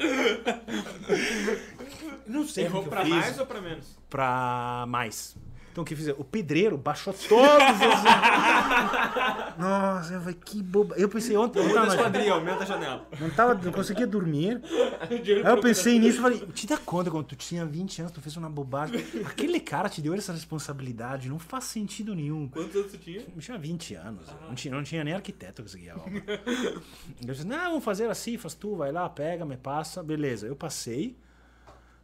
Não 2.26 2.48
sei 2.48 2.66
Errou 2.66 2.84
pra 2.84 3.04
mais 3.04 3.38
ou 3.40 3.46
pra 3.46 3.62
menos? 3.62 3.98
Pra 4.10 4.86
mais. 4.88 5.36
Então 5.72 5.84
o 5.84 5.88
que 5.88 5.96
fizeram? 5.96 6.20
O 6.20 6.24
pedreiro 6.24 6.78
baixou 6.78 7.14
todos 7.14 7.30
os. 7.30 8.04
Nossa, 9.58 10.14
eu 10.14 10.20
falei, 10.20 10.36
que 10.44 10.62
boba. 10.62 10.96
Eu 10.98 11.08
pensei 11.08 11.38
ontem. 11.38 11.60
Aumenta 11.60 11.82
a 11.82 11.88
esquadria, 11.88 12.34
aumenta 12.34 12.64
a 12.64 12.66
janela. 12.66 13.08
Não, 13.20 13.30
tava, 13.30 13.54
não 13.54 13.72
conseguia 13.72 14.06
dormir. 14.06 14.62
Aí 15.10 15.52
eu 15.52 15.62
pensei 15.62 15.98
nisso 15.98 16.20
e 16.20 16.22
falei, 16.22 16.40
te 16.48 16.68
dá 16.68 16.78
conta 16.78 17.10
quando 17.10 17.26
tu 17.26 17.36
tinha 17.36 17.66
20 17.66 18.02
anos, 18.02 18.12
tu 18.12 18.22
fez 18.22 18.36
uma 18.36 18.50
bobagem. 18.50 19.04
Aquele 19.26 19.60
cara 19.60 19.88
te 19.88 20.02
deu 20.02 20.14
essa 20.14 20.34
responsabilidade, 20.34 21.30
não 21.30 21.40
faz 21.40 21.66
sentido 21.66 22.14
nenhum. 22.14 22.50
Quantos 22.50 22.76
anos 22.76 22.92
tu 22.92 22.98
tinha? 22.98 23.22
Eu 23.34 23.42
tinha 23.42 23.58
20 23.58 23.96
anos. 23.96 24.30
Ah. 24.30 24.48
Não, 24.50 24.56
tinha, 24.56 24.76
não 24.76 24.84
tinha 24.84 25.04
nem 25.04 25.14
arquiteto 25.14 25.64
que 25.64 25.72
seguia 25.72 25.94
a 25.94 25.98
obra. 25.98 26.12
Eu 27.26 27.34
disse, 27.34 27.46
não, 27.46 27.70
vamos 27.70 27.84
fazer 27.84 28.10
assim, 28.10 28.38
faz 28.38 28.54
tu, 28.54 28.76
vai 28.76 28.92
lá, 28.92 29.08
pega, 29.08 29.46
me 29.46 29.56
passa. 29.56 30.04
Beleza, 30.04 30.48
eu 30.48 30.56
passei. 30.56 31.16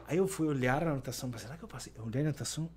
Aí 0.07 0.18
eu 0.18 0.27
fui 0.27 0.48
olhar 0.48 0.84
a 0.84 0.91
anotação, 0.91 1.30
será 1.38 1.57
que 1.57 1.64
eu 1.64 1.68
passei? 1.68 1.91
Eu 1.98 2.06
olhei 2.06 2.22
a 2.22 2.26
anotação, 2.26 2.69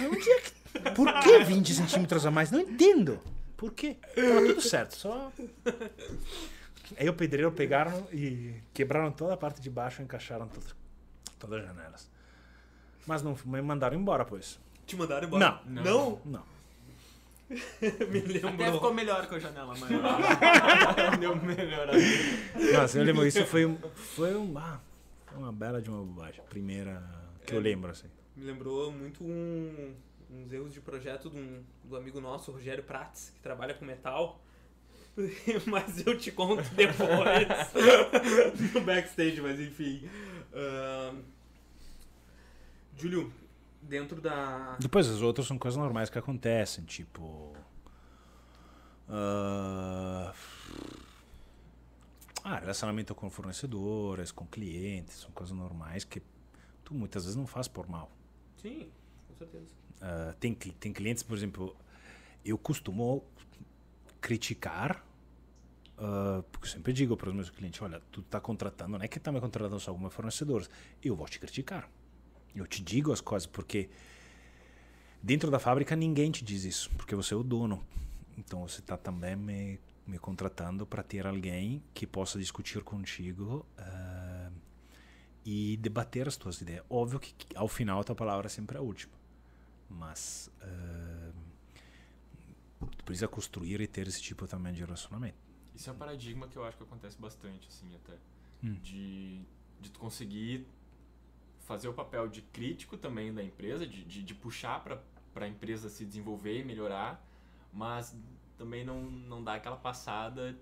Onde 0.00 0.30
é 0.30 0.40
que... 0.40 0.90
Por 0.94 1.20
que 1.20 1.38
20 1.44 1.74
centímetros 1.74 2.26
a 2.26 2.30
mais? 2.30 2.50
Não 2.50 2.60
entendo. 2.60 3.20
Por 3.56 3.72
quê? 3.72 3.96
Tava 4.14 4.46
tudo 4.46 4.60
certo, 4.60 4.96
só. 4.96 5.32
Aí 6.98 7.08
o 7.08 7.14
pedreiro 7.14 7.52
pegaram 7.52 8.06
e 8.12 8.54
quebraram 8.74 9.12
toda 9.12 9.34
a 9.34 9.36
parte 9.36 9.60
de 9.60 9.70
baixo 9.70 10.02
e 10.02 10.04
encaixaram 10.04 10.48
todas, 10.48 10.74
todas 11.38 11.60
as 11.60 11.66
janelas. 11.66 12.10
Mas 13.06 13.22
não 13.22 13.36
me 13.44 13.62
mandaram 13.62 13.96
embora, 13.96 14.24
pois. 14.24 14.58
Te 14.86 14.96
mandaram 14.96 15.26
embora? 15.26 15.60
Não. 15.66 15.82
Não? 15.84 16.20
Não. 16.24 16.52
Me 17.52 18.18
Até 18.20 18.46
lembrou. 18.46 18.72
ficou 18.74 18.94
melhor 18.94 19.26
com 19.26 19.34
a 19.34 19.38
janela 19.38 19.76
maior. 19.76 20.18
Deu 21.20 21.36
melhor. 21.36 21.88
Nossa, 22.72 22.98
eu 22.98 23.04
lembro, 23.04 23.26
isso 23.26 23.44
foi, 23.44 23.66
um, 23.66 23.76
foi, 23.94 24.34
um, 24.34 24.56
ah, 24.56 24.80
foi 25.26 25.38
uma 25.38 25.52
bela 25.52 25.82
de 25.82 25.90
uma 25.90 26.02
bobagem. 26.02 26.42
Primeira 26.48 27.02
que 27.46 27.54
eu 27.54 27.60
lembro, 27.60 27.90
assim. 27.90 28.08
Me 28.42 28.48
lembrou 28.50 28.90
muito 28.90 29.22
um- 29.22 29.94
uns 30.28 30.52
erros 30.52 30.72
de 30.72 30.80
projeto 30.80 31.30
de 31.30 31.36
um, 31.36 31.62
do 31.84 31.96
amigo 31.96 32.20
nosso, 32.20 32.50
Rogério 32.50 32.82
Prates, 32.82 33.30
que 33.30 33.40
trabalha 33.40 33.72
com 33.72 33.84
metal. 33.84 34.42
mas 35.70 36.04
eu 36.04 36.18
te 36.18 36.32
conto 36.32 36.62
depois 36.74 37.46
no 38.74 38.80
backstage, 38.80 39.40
mas 39.40 39.60
enfim. 39.60 40.08
Ahn, 40.52 41.20
Júlio, 42.96 43.32
dentro 43.80 44.20
da. 44.20 44.76
Depois 44.80 45.08
as 45.08 45.22
outras 45.22 45.46
são 45.46 45.56
coisas 45.56 45.78
normais 45.78 46.10
que 46.10 46.18
acontecem, 46.18 46.82
tipo. 46.84 47.52
ah, 49.08 50.32
ah, 52.42 52.58
relacionamento 52.58 53.14
com 53.14 53.30
fornecedores, 53.30 54.32
com 54.32 54.44
clientes, 54.46 55.14
são 55.20 55.30
coisas 55.30 55.56
normais 55.56 56.02
que 56.02 56.20
tu 56.82 56.92
muitas 56.92 57.22
vezes 57.22 57.36
não 57.36 57.46
faz 57.46 57.68
por 57.68 57.88
mal. 57.88 58.10
Sim, 58.62 58.88
com 59.28 59.34
certeza. 59.34 59.66
Ah, 60.00 60.34
tem, 60.38 60.54
tem 60.54 60.92
clientes, 60.92 61.22
por 61.22 61.36
exemplo, 61.36 61.76
eu 62.44 62.56
costumo 62.56 63.24
criticar, 64.20 65.04
ah, 65.98 66.42
porque 66.50 66.66
eu 66.66 66.70
sempre 66.70 66.92
digo 66.92 67.16
para 67.16 67.28
os 67.28 67.34
meus 67.34 67.50
clientes: 67.50 67.80
olha, 67.82 68.00
tu 68.10 68.20
está 68.20 68.40
contratando, 68.40 68.98
não 68.98 69.04
é 69.04 69.08
que 69.08 69.18
está 69.18 69.30
me 69.32 69.40
contratando 69.40 69.78
só 69.80 69.92
como 69.92 70.08
fornecedor, 70.10 70.66
eu 71.02 71.14
vou 71.14 71.28
te 71.28 71.38
criticar. 71.38 71.88
Eu 72.54 72.66
te 72.66 72.82
digo 72.82 73.12
as 73.12 73.20
coisas, 73.20 73.46
porque 73.46 73.88
dentro 75.22 75.50
da 75.50 75.58
fábrica 75.58 75.96
ninguém 75.96 76.30
te 76.30 76.44
diz 76.44 76.64
isso, 76.64 76.90
porque 76.96 77.14
você 77.14 77.34
é 77.34 77.36
o 77.36 77.42
dono. 77.42 77.82
Então 78.36 78.66
você 78.66 78.80
está 78.80 78.96
também 78.96 79.36
me, 79.36 79.80
me 80.06 80.18
contratando 80.18 80.86
para 80.86 81.02
ter 81.02 81.26
alguém 81.26 81.82
que 81.94 82.06
possa 82.06 82.38
discutir 82.38 82.82
contigo 82.82 83.64
ah, 83.78 84.31
e 85.44 85.76
debater 85.78 86.28
as 86.28 86.36
tuas 86.36 86.60
ideias. 86.60 86.84
Óbvio 86.88 87.18
que 87.20 87.34
ao 87.56 87.68
final 87.68 88.00
a 88.00 88.04
tua 88.04 88.14
palavra 88.14 88.48
sempre 88.48 88.76
é 88.76 88.80
a 88.80 88.82
última 88.82 89.22
mas 89.98 90.50
ah, 90.60 91.30
tu 92.96 93.04
precisa 93.04 93.28
construir 93.28 93.80
e 93.80 93.86
ter 93.86 94.08
esse 94.08 94.20
tipo 94.20 94.46
também 94.46 94.72
de 94.72 94.80
relacionamento. 94.80 95.36
Isso 95.74 95.88
é 95.88 95.92
um 95.92 95.96
paradigma 95.96 96.48
que 96.48 96.56
eu 96.56 96.64
acho 96.64 96.76
que 96.76 96.82
acontece 96.82 97.18
bastante, 97.18 97.68
assim, 97.68 97.94
até. 97.96 98.14
Hum. 98.62 98.74
De, 98.82 99.40
de 99.80 99.90
tu 99.90 99.98
conseguir 99.98 100.66
fazer 101.60 101.88
o 101.88 101.94
papel 101.94 102.28
de 102.28 102.42
crítico 102.42 102.96
também 102.96 103.32
da 103.32 103.42
empresa, 103.42 103.86
de, 103.86 104.04
de, 104.04 104.22
de 104.22 104.34
puxar 104.34 104.80
para 104.80 105.44
a 105.44 105.48
empresa 105.48 105.88
se 105.88 106.04
desenvolver 106.04 106.58
e 106.58 106.64
melhorar, 106.64 107.24
mas 107.72 108.16
também 108.58 108.84
não, 108.84 109.02
não 109.02 109.42
dar 109.42 109.54
aquela 109.54 109.76
passada 109.76 110.56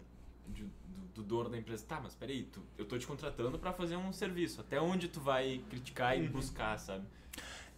de- 0.48 0.64
do, 0.64 1.06
do 1.14 1.22
dono 1.22 1.48
da 1.50 1.58
empresa. 1.58 1.84
Tá, 1.86 2.00
mas 2.00 2.14
peraí, 2.14 2.44
tu, 2.44 2.62
eu 2.78 2.84
tô 2.84 2.98
te 2.98 3.06
contratando 3.06 3.58
para 3.58 3.72
fazer 3.72 3.96
um 3.96 4.12
serviço. 4.12 4.60
Até 4.60 4.80
onde 4.80 5.08
tu 5.08 5.20
vai 5.20 5.62
criticar 5.70 6.18
e 6.18 6.26
buscar, 6.28 6.78
sabe? 6.78 7.04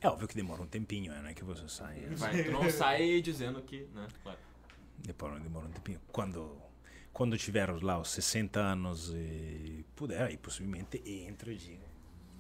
É 0.01 0.09
óbvio 0.09 0.27
que 0.27 0.35
demora 0.35 0.63
um 0.63 0.67
tempinho, 0.67 1.13
né? 1.13 1.21
Não 1.23 1.29
é 1.29 1.35
que 1.35 1.45
você 1.45 1.69
sai. 1.69 2.01
Vai, 2.17 2.43
tu 2.45 2.51
não 2.51 2.69
sai 2.71 3.21
dizendo 3.23 3.63
que, 3.63 3.87
né? 3.95 4.09
Claro. 4.23 4.39
Demora, 4.99 5.39
demora 5.41 5.67
um 5.67 5.71
tempinho. 5.71 6.01
Quando, 6.11 6.57
quando 7.13 7.39
tiver 7.39 7.71
lá 7.83 7.99
os 8.01 8.11
60 8.11 8.59
anos 8.61 9.13
e 9.15 9.85
puder, 9.95 10.23
aí 10.23 10.37
possivelmente 10.37 11.01
entra 11.07 11.53
e 11.53 11.57
diga. 11.57 11.92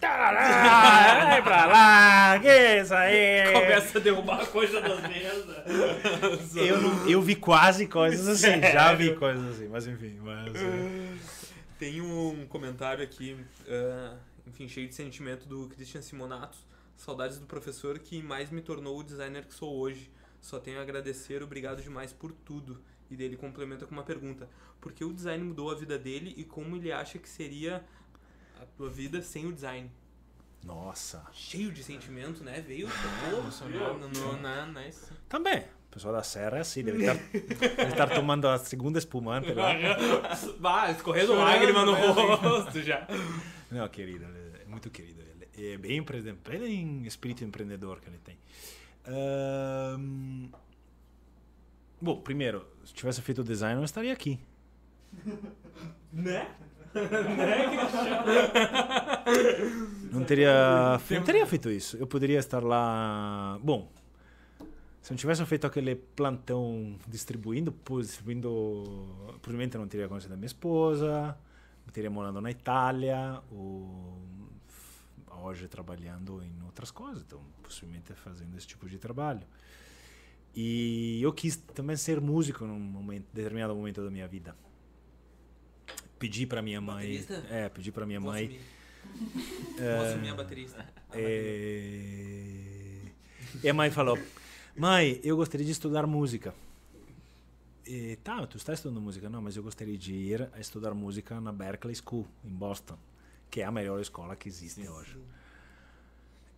Tarará, 0.02 1.26
vai 1.30 1.42
pra 1.42 1.66
lá, 1.66 2.40
que 2.40 2.80
isso 2.80 2.92
aí? 2.92 3.52
Começa 3.52 3.98
a 3.98 4.00
derrubar 4.00 4.40
a 4.42 4.46
coisa 4.46 4.80
das 4.80 5.00
mesas. 5.02 5.46
Eu, 6.56 6.80
não- 6.82 7.08
eu 7.08 7.22
vi 7.22 7.36
quase 7.36 7.86
coisas 7.86 8.26
assim, 8.26 8.60
já 8.60 8.92
vi 8.94 9.14
coisas 9.14 9.54
assim, 9.54 9.68
mas 9.68 9.86
enfim. 9.86 10.18
Mas, 10.20 10.56
é. 10.56 11.12
Tem 11.78 12.00
um 12.00 12.44
comentário 12.48 13.02
aqui, 13.04 13.36
ah, 13.68 14.16
enfim, 14.44 14.66
cheio 14.68 14.88
de 14.88 14.94
sentimento 14.96 15.46
do 15.46 15.68
Christian 15.68 16.02
Simonato. 16.02 16.58
Saudades 16.96 17.38
do 17.38 17.46
professor 17.46 17.96
que 18.00 18.20
mais 18.20 18.50
me 18.50 18.60
tornou 18.60 18.98
o 18.98 19.04
designer 19.04 19.44
que 19.46 19.54
sou 19.54 19.72
hoje. 19.78 20.10
Só 20.40 20.58
tenho 20.58 20.80
a 20.80 20.82
agradecer, 20.82 21.44
obrigado 21.44 21.80
demais 21.80 22.12
por 22.12 22.32
tudo. 22.32 22.82
E 23.08 23.16
dele 23.16 23.36
complementa 23.36 23.86
com 23.86 23.92
uma 23.92 24.02
pergunta: 24.02 24.48
Por 24.80 24.92
que 24.92 25.04
o 25.04 25.12
design 25.12 25.44
mudou 25.44 25.70
a 25.70 25.74
vida 25.76 25.96
dele 25.96 26.34
e 26.36 26.42
como 26.44 26.74
ele 26.76 26.90
acha 26.90 27.18
que 27.18 27.28
seria 27.28 27.84
a 28.62 28.66
tua 28.76 28.88
vida 28.88 29.20
sem 29.22 29.46
o 29.46 29.52
design? 29.52 29.90
Nossa. 30.64 31.24
Cheio 31.32 31.72
de 31.72 31.82
sentimento, 31.82 32.44
né? 32.44 32.60
Veio. 32.60 32.88
Emocionado 33.28 33.98
no, 33.98 34.08
no, 34.08 34.40
na, 34.40 34.66
na, 34.66 34.90
Também. 35.28 35.60
O 35.60 35.92
pessoal 35.92 36.14
da 36.14 36.22
Serra 36.22 36.58
é 36.58 36.60
assim, 36.60 36.82
deve 36.82 37.04
estar, 37.04 37.14
deve 37.14 37.90
estar 37.90 38.08
tomando 38.08 38.48
a 38.48 38.58
segunda 38.58 38.98
espumante 38.98 39.52
lá. 39.52 39.72
Bah, 40.58 40.90
escorrendo 40.90 41.34
lágrima 41.34 41.84
no 41.84 41.92
né? 41.92 42.06
rosto 42.06 42.80
já. 42.80 43.06
Não, 43.70 43.86
querido, 43.88 44.24
ele 44.24 44.62
é 44.62 44.64
muito 44.66 44.88
querido. 44.88 45.20
Ele 45.54 45.74
é 45.74 45.76
bem 45.76 45.98
empreendedor, 45.98 46.38
bem 46.48 47.02
espírito 47.04 47.44
empreendedor 47.44 48.00
que 48.00 48.08
ele 48.08 48.18
tem. 48.18 48.38
Ahn, 49.06 50.48
Bom, 52.00 52.20
primeiro, 52.20 52.66
se 52.84 52.92
tivesse 52.92 53.22
feito 53.22 53.42
o 53.42 53.44
design, 53.44 53.74
eu 53.74 53.78
não 53.78 53.84
estaria 53.84 54.12
aqui. 54.12 54.40
Né? 56.12 56.46
Não 60.10 60.24
teria, 60.24 61.00
não 61.10 61.22
teria 61.22 61.46
feito 61.46 61.70
isso. 61.70 61.96
Eu 61.96 62.06
poderia 62.06 62.38
estar 62.38 62.62
lá. 62.62 63.58
Bom, 63.62 63.90
se 65.00 65.10
não 65.10 65.16
tivesse 65.16 65.44
feito 65.46 65.66
aquele 65.66 65.96
plantão 65.96 66.96
distribuindo, 67.08 67.74
distribuindo. 68.00 68.50
Provavelmente 69.40 69.76
não 69.78 69.88
teria 69.88 70.08
conhecido 70.08 70.34
a 70.34 70.36
minha 70.36 70.46
esposa, 70.46 71.36
teria 71.92 72.10
morando 72.10 72.40
na 72.40 72.50
Itália, 72.50 73.42
ou 73.50 74.22
hoje 75.42 75.66
trabalhando 75.66 76.42
em 76.42 76.62
outras 76.64 76.90
coisas, 76.90 77.22
então 77.22 77.40
possivelmente 77.62 78.12
fazendo 78.14 78.56
esse 78.56 78.66
tipo 78.66 78.88
de 78.88 78.98
trabalho. 78.98 79.42
E 80.54 81.20
eu 81.22 81.32
quis 81.32 81.56
também 81.56 81.96
ser 81.96 82.20
músico 82.20 82.64
num 82.64 82.78
momento, 82.78 83.26
determinado 83.32 83.74
momento 83.74 84.04
da 84.04 84.10
minha 84.10 84.28
vida. 84.28 84.54
Pedi 86.22 86.46
para 86.46 86.62
minha 86.62 86.80
mãe, 86.80 87.18
Baterista? 87.18 87.44
é, 87.50 87.68
pedi 87.68 87.90
para 87.90 88.06
minha 88.06 88.20
Vou 88.20 88.30
mãe 88.30 88.44
assumir. 88.44 88.60
Vou 89.96 90.06
assumir 90.06 90.28
a 90.28 90.34
baterista. 90.36 90.86
é... 91.12 92.44
E 93.60 93.68
a 93.68 93.74
mãe 93.74 93.90
falou: 93.90 94.16
Mãe, 94.76 95.18
eu 95.24 95.36
gostaria 95.36 95.66
de 95.66 95.72
estudar 95.72 96.06
música. 96.06 96.54
E, 97.84 98.14
tá, 98.22 98.46
tu 98.46 98.56
está 98.56 98.72
estudando 98.72 99.00
música? 99.00 99.28
Não, 99.28 99.42
mas 99.42 99.56
eu 99.56 99.64
gostaria 99.64 99.98
de 99.98 100.14
ir 100.14 100.48
a 100.52 100.60
estudar 100.60 100.94
música 100.94 101.40
na 101.40 101.50
Berklee 101.50 101.96
School, 101.96 102.24
em 102.44 102.50
Boston, 102.50 102.96
que 103.50 103.60
é 103.60 103.64
a 103.64 103.72
melhor 103.72 104.00
escola 104.00 104.36
que 104.36 104.48
existe 104.48 104.86
hoje. 104.88 105.18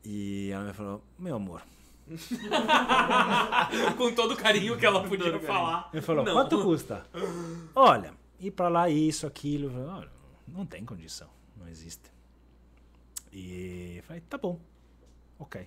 E 0.05 0.51
ela 0.53 0.67
me 0.67 0.75
falou: 0.75 1.03
Meu 1.19 1.37
amor. 1.37 1.63
Com 3.97 4.15
todo 4.15 4.35
o 4.35 4.37
carinho 4.37 4.77
que 4.77 4.85
ela 4.85 5.09
podia 5.09 5.41
falar. 5.41 5.89
Ele 5.91 6.03
falou: 6.03 6.23
Não. 6.23 6.35
Quanto 6.35 6.63
custa? 6.63 7.07
Olha, 7.75 8.13
ir 8.47 8.51
pra 8.53 8.69
lá, 8.69 8.89
isso, 8.89 9.27
aquilo. 9.27 9.73
Olha, 9.89 10.11
não 10.49 10.65
tem 10.67 10.85
condição, 10.85 11.29
não 11.57 11.69
existe. 11.69 12.11
E 13.33 14.01
falei: 14.07 14.23
Tá 14.29 14.39
bom, 14.39 14.61
ok. 15.39 15.67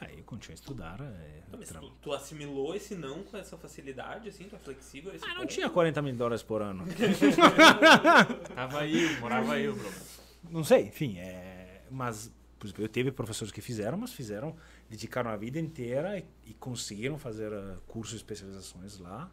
Aí 0.00 0.16
eu 0.16 0.24
continuei 0.24 0.54
a 0.54 0.60
estudar. 0.60 0.98
é, 1.00 1.42
Tá, 1.50 1.58
mas 1.58 1.68
tra- 1.68 1.78
tu, 1.80 1.90
tu 2.00 2.12
assimilou 2.14 2.74
esse 2.74 2.94
não 2.94 3.22
com 3.22 3.36
essa 3.36 3.58
facilidade, 3.58 4.30
assim? 4.30 4.44
Tu 4.48 4.56
é 4.56 4.58
flexível 4.58 5.12
Ah, 5.22 5.28
não 5.28 5.36
ponto? 5.42 5.46
tinha 5.48 5.68
40 5.68 6.00
mil 6.00 6.16
dólares 6.16 6.42
por 6.42 6.62
ano. 6.62 6.84
Tava 8.54 8.80
aí, 8.80 9.18
morava 9.20 9.52
aí 9.54 9.68
o 9.68 9.74
problema. 9.74 10.04
Não 10.48 10.64
sei, 10.64 10.86
enfim. 10.86 11.18
É, 11.18 11.82
mas 11.90 12.32
eu 12.78 12.88
teve 12.88 13.12
professores 13.12 13.52
que 13.52 13.60
fizeram, 13.60 13.98
mas 13.98 14.12
fizeram, 14.12 14.56
dedicaram 14.88 15.30
a 15.30 15.36
vida 15.36 15.58
inteira 15.58 16.18
e, 16.18 16.24
e 16.46 16.54
conseguiram 16.54 17.18
fazer 17.18 17.52
ah, 17.52 17.76
cursos 17.86 18.14
e 18.14 18.16
especializações 18.16 18.98
lá. 18.98 19.30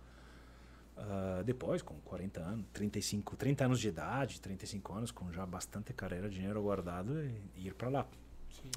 Ah, 0.97 1.43
depois, 1.45 1.81
com 1.81 1.95
40 2.01 2.39
anos, 2.41 2.65
35, 2.73 3.35
30 3.35 3.65
anos 3.65 3.79
de 3.79 3.89
idade, 3.89 4.41
35 4.41 4.93
anos, 4.93 5.11
com 5.11 5.31
já 5.31 5.45
bastante 5.45 5.93
carreira, 5.93 6.27
dinheiro 6.27 6.61
guardado 6.61 7.23
e, 7.23 7.41
e 7.55 7.67
ir 7.67 7.73
para 7.75 7.89
lá. 7.89 8.07
Sim. 8.49 8.71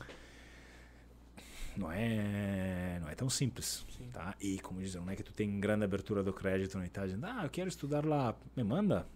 Não 1.77 1.91
é, 1.91 2.99
não 3.01 3.09
é 3.09 3.15
tão 3.15 3.31
simples, 3.31 3.87
Sim. 3.97 4.11
tá? 4.13 4.35
E 4.41 4.59
como 4.61 4.81
dizem, 4.81 5.01
não 5.01 5.11
é 5.11 5.17
que 5.17 5.23
tu 5.23 5.33
tem 5.33 5.59
grande 5.59 5.85
abertura 5.85 6.23
do 6.23 6.33
crédito 6.33 6.77
na 6.77 6.85
Itália, 6.85 7.15
dizendo, 7.15 7.27
ah, 7.27 7.45
eu 7.45 7.51
quero 7.51 7.69
estudar 7.69 8.05
lá, 8.05 8.37
me 8.55 8.63
manda. 8.63 9.07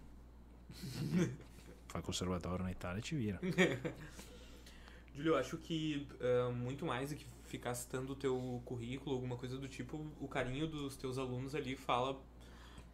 Faz 1.87 2.03
conservatório 2.03 2.63
na 2.63 2.71
Itália 2.71 2.99
e 2.99 3.03
te 3.03 3.15
vira. 3.15 3.39
Júlio, 5.13 5.33
eu 5.33 5.37
acho 5.37 5.57
que 5.57 6.07
ah, 6.19 6.49
muito 6.51 6.85
mais 6.85 7.11
do 7.11 7.17
que 7.17 7.25
ficar 7.45 7.75
citando 7.75 8.13
o 8.13 8.15
teu 8.15 8.61
currículo, 8.65 9.15
alguma 9.15 9.37
coisa 9.37 9.57
do 9.57 9.67
tipo, 9.67 10.03
o 10.19 10.27
carinho 10.27 10.67
dos 10.67 10.97
teus 10.97 11.19
alunos 11.19 11.53
ali 11.53 11.75
fala 11.75 12.19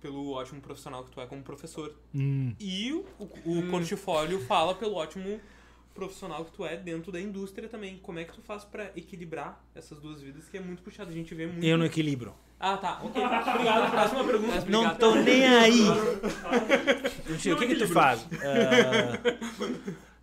pelo 0.02 0.32
ótimo 0.32 0.60
profissional 0.60 1.04
que 1.04 1.12
tu 1.12 1.22
é 1.22 1.26
como 1.26 1.44
professor. 1.44 1.96
Hum. 2.14 2.54
E 2.60 2.92
o, 2.92 3.06
o 3.46 3.70
portfólio 3.70 4.40
fala 4.42 4.74
pelo 4.74 4.96
ótimo 4.96 5.40
profissional 5.94 6.44
que 6.46 6.52
tu 6.52 6.66
é 6.66 6.76
dentro 6.76 7.12
da 7.12 7.20
indústria 7.20 7.70
também. 7.70 7.98
Como 7.98 8.20
é 8.20 8.24
que 8.24 8.34
tu 8.34 8.42
faz 8.42 8.64
pra 8.64 8.92
equilibrar 8.96 9.64
essas 9.76 10.00
duas 10.00 10.22
vidas 10.22 10.50
que 10.50 10.58
é 10.58 10.62
muito 10.62 10.82
puxado? 10.82 11.12
A 11.12 11.14
gente 11.14 11.36
vê 11.36 11.46
muito. 11.46 11.64
Eu 11.64 11.78
não 11.78 11.86
equilibro. 11.86 12.34
Ah, 12.60 12.78
tá. 12.78 13.02
Ok. 13.04 13.22
Obrigado. 13.24 13.92
Próxima 13.92 14.24
pergunta. 14.24 14.66
Não 14.70 14.96
tô 14.96 15.16
nem 15.16 15.46
aí. 15.46 15.80
Tio, 17.40 17.56
o 17.56 17.60
que 17.60 17.68
que 17.68 17.76
tu 17.76 17.88
faz? 17.88 18.26
Ah, 18.34 19.20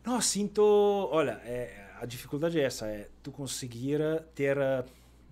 não, 0.04 0.20
sinto... 0.20 0.62
Olha, 1.10 1.40
é, 1.44 1.88
a 2.00 2.06
dificuldade 2.06 2.58
é 2.58 2.62
essa, 2.62 2.86
é 2.86 3.08
tu 3.22 3.30
conseguir 3.30 4.00
ter, 4.34 4.58
ah, 4.58 4.84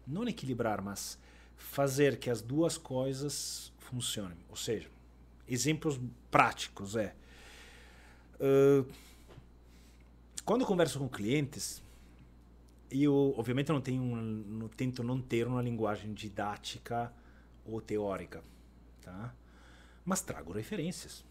não 0.06 0.26
equilibrar, 0.28 0.82
mas 0.82 1.18
fazer 1.56 2.18
que 2.18 2.28
as 2.28 2.42
duas 2.42 2.76
coisas 2.76 3.72
funcionem. 3.86 4.38
Ou 4.48 4.56
seja, 4.56 4.88
exemplos 5.48 6.00
práticos 6.30 6.96
é... 6.96 7.14
ah, 8.40 8.84
quando 10.44 10.60
eu 10.60 10.66
converso 10.66 10.98
com 10.98 11.08
clientes, 11.08 11.82
eu 12.90 13.34
obviamente 13.36 13.68
não 13.70 13.80
tenho 13.80 14.02
não, 14.02 14.68
tento 14.68 15.02
não 15.02 15.20
ter 15.20 15.46
uma 15.46 15.60
linguagem 15.60 16.14
didática 16.14 17.12
ou 17.64 17.80
teórica, 17.80 18.44
tá? 19.02 19.34
Mas 20.04 20.20
trago 20.20 20.52
referências 20.52 21.24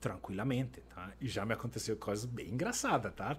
tranquilamente, 0.00 0.80
tá? 0.94 1.12
E 1.20 1.28
já 1.28 1.44
me 1.44 1.52
aconteceu 1.52 1.96
coisas 1.96 2.24
bem 2.24 2.48
engraçadas, 2.48 3.12
tá? 3.14 3.36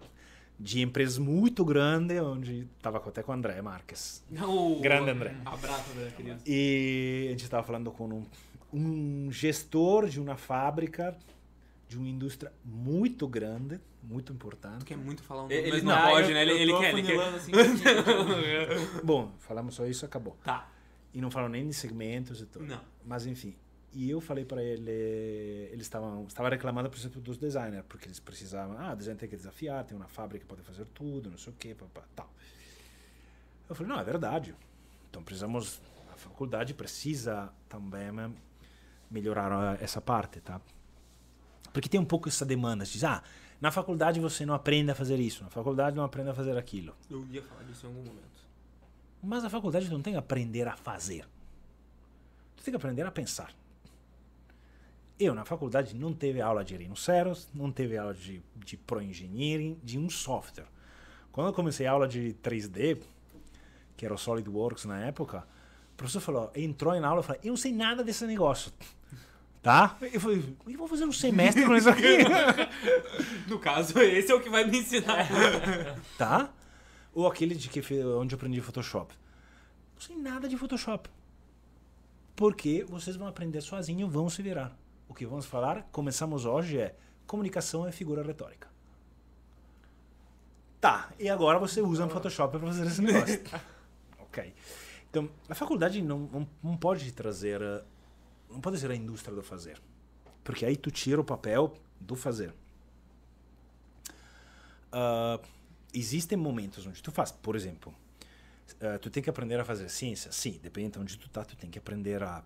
De 0.60 0.82
empresas 0.82 1.18
muito 1.18 1.66
grandes, 1.66 2.20
onde 2.22 2.68
estava 2.78 2.98
até 3.00 3.24
com 3.24 3.32
o 3.32 3.36
André 3.36 3.60
Marques. 3.62 4.24
Não, 4.30 4.80
Grande 4.80 5.10
André. 5.10 5.36
Abraço, 5.44 5.92
André, 5.92 6.12
querido. 6.16 6.40
E 6.46 7.26
a 7.28 7.32
gente 7.32 7.44
estava 7.44 7.64
falando 7.66 7.92
com 7.92 8.08
um, 8.08 8.26
um 8.72 9.32
gestor 9.32 10.08
de 10.08 10.20
uma 10.20 10.38
fábrica 10.38 11.18
de 11.90 11.98
uma 11.98 12.08
indústria 12.08 12.54
muito 12.64 13.28
grande, 13.28 13.80
muito 14.02 14.32
importante. 14.32 14.80
Tu 14.80 14.86
quer 14.86 14.98
muito 14.98 15.22
falar 15.24 15.42
um 15.42 15.44
nome, 15.44 15.56
Ele 15.56 15.72
mas 15.72 15.84
não, 15.84 15.96
não 15.96 16.10
pode, 16.10 16.28
eu- 16.30 16.34
né? 16.36 16.42
Ele, 16.44 16.52
ele 16.54 16.78
quer, 16.78 16.94
ele 16.98 17.04
quer. 17.04 17.20
assim, 17.36 17.52
Bom, 19.04 19.32
falamos 19.40 19.76
só 19.76 19.86
isso, 19.86 20.06
acabou. 20.06 20.38
Tá. 20.44 20.70
E 21.14 21.20
não 21.20 21.30
falam 21.30 21.50
nem 21.50 21.68
de 21.68 21.74
segmentos 21.74 22.40
e 22.40 22.46
tudo. 22.46 22.66
Não. 22.66 22.80
Mas 23.06 23.26
enfim. 23.26 23.56
E 23.94 24.10
eu 24.10 24.22
falei 24.22 24.46
para 24.46 24.64
ele, 24.64 24.90
eles 25.72 25.82
estavam 25.82 26.26
estava 26.26 26.50
reclamando, 26.50 26.90
por 26.90 26.98
exemplo, 26.98 27.22
dos 27.22 27.38
designers, 27.38 27.84
porque 27.90 28.08
eles 28.08 28.20
precisavam, 28.20 28.78
ah, 28.80 28.96
design 28.96 29.20
tem 29.20 29.28
que 29.28 29.36
desafiar, 29.36 29.84
tem 29.84 29.98
uma 29.98 30.08
fábrica 30.08 30.46
que 30.46 30.50
pode 30.50 30.62
fazer 30.62 30.86
tudo, 30.94 31.30
não 31.30 31.38
sei 31.38 31.52
o 31.52 31.56
quê, 31.58 31.76
papá, 31.76 32.04
tal. 32.16 32.30
Eu 33.68 33.76
falei, 33.76 33.92
não, 33.92 34.00
é 34.00 34.04
verdade. 34.04 34.56
Então 35.10 35.22
precisamos, 35.22 35.82
a 36.14 36.16
faculdade 36.16 36.74
precisa 36.74 37.52
também 37.68 38.34
melhorar 39.10 39.82
essa 39.82 40.00
parte, 40.00 40.40
tá? 40.40 40.62
Porque 41.74 41.90
tem 41.90 42.00
um 42.00 42.06
pouco 42.06 42.30
essa 42.30 42.46
demanda, 42.46 42.86
diz, 42.86 43.04
ah, 43.04 43.22
na 43.60 43.72
faculdade 43.72 44.22
você 44.22 44.46
não 44.46 44.54
aprende 44.54 44.92
a 44.92 44.96
fazer 44.96 45.20
isso, 45.20 45.44
na 45.44 45.50
faculdade 45.50 45.98
não 45.98 46.06
aprende 46.06 46.30
a 46.30 46.34
fazer 46.34 46.58
aquilo. 46.58 46.96
Eu 47.10 47.26
ia 47.28 47.42
falar 47.42 47.64
disso 47.64 47.86
em 47.86 47.90
algum 47.90 48.04
momento. 48.04 48.42
Mas 49.22 49.44
a 49.44 49.50
faculdade 49.50 49.90
não 49.90 50.02
tem 50.02 50.14
que 50.14 50.20
aprender 50.20 50.68
a 50.68 50.78
fazer. 50.78 51.28
Tu 52.56 52.64
tem 52.64 52.72
que 52.72 52.78
aprender 52.78 53.06
a 53.06 53.12
pensar. 53.12 53.54
Eu, 55.22 55.36
na 55.36 55.46
faculdade, 55.46 55.96
não 55.96 56.14
teve 56.16 56.42
aula 56.42 56.66
de 56.66 56.76
rinoceros, 56.76 57.48
não 57.54 57.72
teve 57.72 57.96
aula 57.96 58.12
de, 58.12 58.42
de 58.56 58.76
pro-engineering, 58.76 59.80
de 59.84 60.00
um 60.00 60.10
software. 60.10 60.66
Quando 61.32 61.46
eu 61.46 61.54
comecei 61.54 61.86
a 61.86 61.92
aula 61.92 62.08
de 62.08 62.36
3D, 62.42 62.98
que 63.96 64.04
era 64.04 64.16
o 64.16 64.18
SolidWorks 64.18 64.86
na 64.86 65.00
época, 65.06 65.46
o 65.94 65.96
professor 65.96 66.22
falou, 66.22 66.52
entrou 66.56 67.00
na 67.00 67.08
aula 67.08 67.22
e 67.22 67.24
falou, 67.24 67.42
eu 67.44 67.50
não 67.50 67.58
sei 67.58 67.72
nada 67.72 68.04
desse 68.04 68.26
negócio. 68.26 68.74
Tá? 69.62 69.96
Eu 70.12 70.20
falei, 70.20 70.44
eu 70.68 70.78
vou 70.80 70.88
fazer 70.88 71.06
um 71.06 71.12
semestre 71.12 71.68
com 71.68 71.76
isso 71.76 71.88
aqui. 71.88 72.18
No 73.48 73.60
caso, 73.60 74.00
esse 74.00 74.32
é 74.32 74.34
o 74.34 74.42
que 74.42 74.50
vai 74.50 74.66
me 74.66 74.80
ensinar. 74.80 75.28
tá? 76.18 76.50
Ou 77.14 77.28
aquele 77.28 77.54
de 77.54 77.70
que 77.70 77.80
onde 78.04 78.34
eu 78.34 78.38
aprendi 78.38 78.60
Photoshop. 78.60 79.14
Não 79.94 80.02
sei 80.02 80.16
nada 80.16 80.50
de 80.50 80.58
Photoshop. 80.58 81.08
Porque 82.36 82.84
vocês 82.90 83.16
vão 83.16 83.28
aprender 83.28 83.62
sozinho, 83.62 84.10
vão 84.10 84.28
se 84.28 84.42
virar. 84.42 84.81
O 85.12 85.14
que 85.14 85.26
vamos 85.26 85.46
falar, 85.46 85.84
começamos 85.92 86.46
hoje, 86.46 86.78
é 86.80 86.96
comunicação 87.28 87.86
é 87.86 87.92
figura 87.92 88.24
retórica. 88.24 88.70
Tá, 90.80 91.12
e 91.20 91.28
agora 91.28 91.60
você 91.60 91.82
usa 91.82 92.06
o 92.06 92.10
Photoshop 92.10 92.58
para 92.58 92.68
fazer 92.68 92.88
esse 92.88 93.02
negócio. 93.02 93.42
ok. 94.20 94.54
Então, 95.10 95.30
a 95.50 95.54
faculdade 95.54 96.02
não, 96.02 96.20
não, 96.20 96.48
não 96.64 96.78
pode 96.78 97.12
trazer. 97.12 97.62
eh, 97.62 97.84
Não 98.50 98.62
pode 98.62 98.80
ser 98.80 98.90
a 98.90 98.96
indústria 98.96 99.36
do 99.36 99.44
fazer. 99.44 99.82
Porque 100.46 100.66
aí 100.66 100.78
tu 100.78 100.90
tira 100.90 101.20
o 101.20 101.26
papel 101.26 101.74
do 102.00 102.16
fazer. 102.16 102.54
Ah, 104.94 105.42
existem 105.94 106.38
momentos 106.38 106.88
onde 106.88 107.04
tu 107.04 107.12
faz, 107.12 107.34
por 107.34 107.58
exemplo, 107.58 107.94
ah, 108.80 108.98
tu 108.98 109.10
tem 109.10 109.22
que 109.22 109.30
aprender 109.30 109.60
a 109.60 109.66
fazer 109.66 109.90
ciência. 109.90 110.32
Sim, 110.32 110.58
depende 110.64 110.92
de 110.92 111.00
onde 111.00 111.18
tu 111.18 111.30
tá, 111.30 111.44
tu 111.44 111.58
tem 111.58 111.70
que 111.70 111.78
aprender 111.80 112.24
a, 112.24 112.42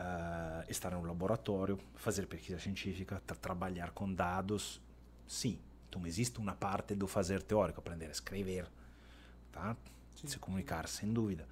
a 0.00 0.64
estar 0.68 0.90
no 0.92 1.02
laboratório, 1.02 1.78
fazer 1.96 2.26
pesquisa 2.26 2.58
científica, 2.58 3.20
tra- 3.26 3.36
trabalhar 3.36 3.90
com 3.90 4.12
dados. 4.12 4.80
Sim, 5.26 5.58
então 5.88 6.06
existe 6.06 6.38
uma 6.38 6.54
parte 6.54 6.94
do 6.94 7.06
fazer 7.06 7.42
teórico, 7.42 7.80
aprender 7.80 8.06
a 8.06 8.12
escrever, 8.12 8.66
tá? 9.52 9.76
Se 10.24 10.38
comunicar, 10.38 10.86
sem 10.88 11.12
dúvida. 11.12 11.46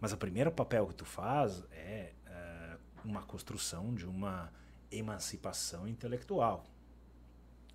Mas 0.00 0.12
o 0.12 0.16
primeiro 0.16 0.50
papel 0.52 0.86
que 0.86 0.94
tu 0.94 1.04
faz 1.04 1.62
é 1.72 2.12
ah, 2.26 2.76
uma 3.04 3.22
construção 3.22 3.94
de 3.94 4.06
uma 4.06 4.52
emancipação 4.90 5.88
intelectual 5.88 6.64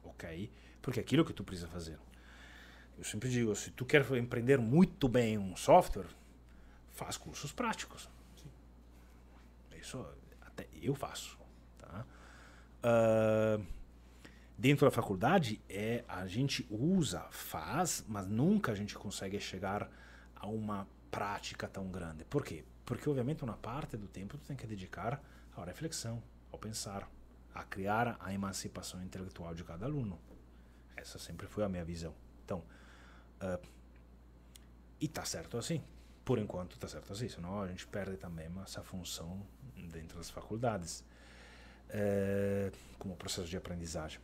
ok? 0.04 0.52
Porque 0.82 1.00
é 1.00 1.04
aquilo 1.04 1.26
que 1.26 1.34
tu 1.34 1.44
precisa 1.44 1.68
fazer. 1.68 1.98
Eu 2.98 3.04
sempre 3.04 3.30
digo, 3.30 3.56
se 3.56 3.72
tu 3.72 3.86
quer 3.86 4.06
empreender 4.18 4.58
muito 4.58 5.08
bem 5.08 5.38
um 5.38 5.56
software, 5.56 6.08
faz 6.92 7.18
cursos 7.18 7.52
práticos. 7.52 8.10
Isso 9.90 10.06
até 10.42 10.68
eu 10.84 10.94
faço, 10.94 11.36
tá? 11.80 12.06
Ah, 12.84 13.60
dentro 14.56 14.86
da 14.86 14.92
faculdade 14.92 15.60
é 15.68 16.06
a 16.08 16.28
gente 16.28 16.68
usa, 16.70 17.22
faz, 17.32 18.06
mas 18.08 18.28
nunca 18.28 18.72
a 18.72 18.76
gente 18.76 18.94
consegue 18.94 19.40
chegar 19.40 19.90
a 20.36 20.46
uma 20.46 20.88
prática 21.10 21.68
tão 21.68 21.90
grande. 21.90 22.24
Por 22.24 22.46
quê? 22.46 22.64
Porque 22.86 23.10
obviamente 23.10 23.44
uma 23.44 23.58
parte 23.58 23.98
do 23.98 24.08
tempo 24.08 24.38
tu 24.38 24.46
tem 24.46 24.56
que 24.56 24.68
dedicar 24.68 25.20
à 25.58 25.66
reflexão, 25.66 26.22
ao 26.52 26.60
pensar, 26.60 27.10
a 27.52 27.64
criar 27.64 28.16
a 28.20 28.32
emancipação 28.32 29.04
intelectual 29.04 29.56
de 29.56 29.64
cada 29.64 29.88
aluno. 29.88 30.20
Essa 30.96 31.18
sempre 31.18 31.48
foi 31.48 31.64
a 31.64 31.70
minha 31.70 31.84
visão. 31.84 32.14
Então, 32.46 32.64
ah, 33.40 33.60
e 35.02 35.08
tá 35.08 35.26
certo 35.26 35.58
assim. 35.58 35.84
Por 36.24 36.38
enquanto 36.38 36.78
tá 36.78 36.88
certo 36.88 37.12
assim, 37.12 37.28
senão 37.28 37.60
a 37.60 37.68
gente 37.68 37.88
perde 37.88 38.16
também 38.18 38.48
essa 38.62 38.84
função 38.84 39.44
dentro 39.88 40.18
das 40.18 40.30
faculdades, 40.30 41.04
eh, 41.90 42.72
como 42.98 43.16
processo 43.16 43.48
de 43.48 43.58
aprendizagem. 43.58 44.20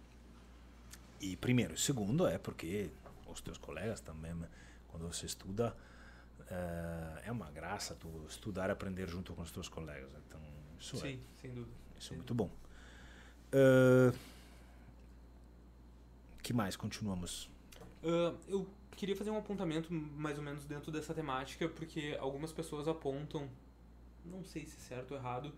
E 1.21 1.35
primeiro, 1.37 1.73
e 1.73 1.77
segundo 1.77 2.27
é 2.27 2.37
porque 2.37 2.89
os 3.27 3.41
teus 3.41 3.57
colegas 3.57 4.01
também, 4.01 4.33
quando 4.87 5.07
você 5.07 5.25
estuda, 5.25 5.75
eh, 6.49 7.23
é 7.25 7.31
uma 7.31 7.49
graça 7.51 7.95
tu 7.95 8.09
estudar 8.27 8.69
e 8.69 8.71
aprender 8.71 9.07
junto 9.07 9.33
com 9.33 9.41
os 9.41 9.51
teus 9.51 9.69
colegas. 9.69 10.09
Então, 10.27 10.39
isso 10.79 10.97
é 10.97 10.99
Sim, 10.99 11.19
sem 11.41 11.53
dúvida. 11.53 11.75
isso 11.97 12.13
é 12.13 12.17
muito 12.17 12.33
bom. 12.33 12.49
Ah, 13.53 14.13
que 16.43 16.53
mais? 16.53 16.75
Continuamos. 16.75 17.49
Ah, 18.03 18.33
eu 18.47 18.67
queria 18.95 19.15
fazer 19.15 19.31
um 19.31 19.37
apontamento 19.37 19.91
mais 19.91 20.37
ou 20.37 20.43
menos 20.43 20.65
dentro 20.65 20.91
dessa 20.91 21.13
temática, 21.13 21.67
porque 21.67 22.15
algumas 22.19 22.51
pessoas 22.51 22.87
apontam, 22.87 23.49
não 24.25 24.43
sei 24.43 24.65
se 24.65 24.75
é 24.77 24.79
certo 24.79 25.11
ou 25.11 25.17
errado, 25.17 25.53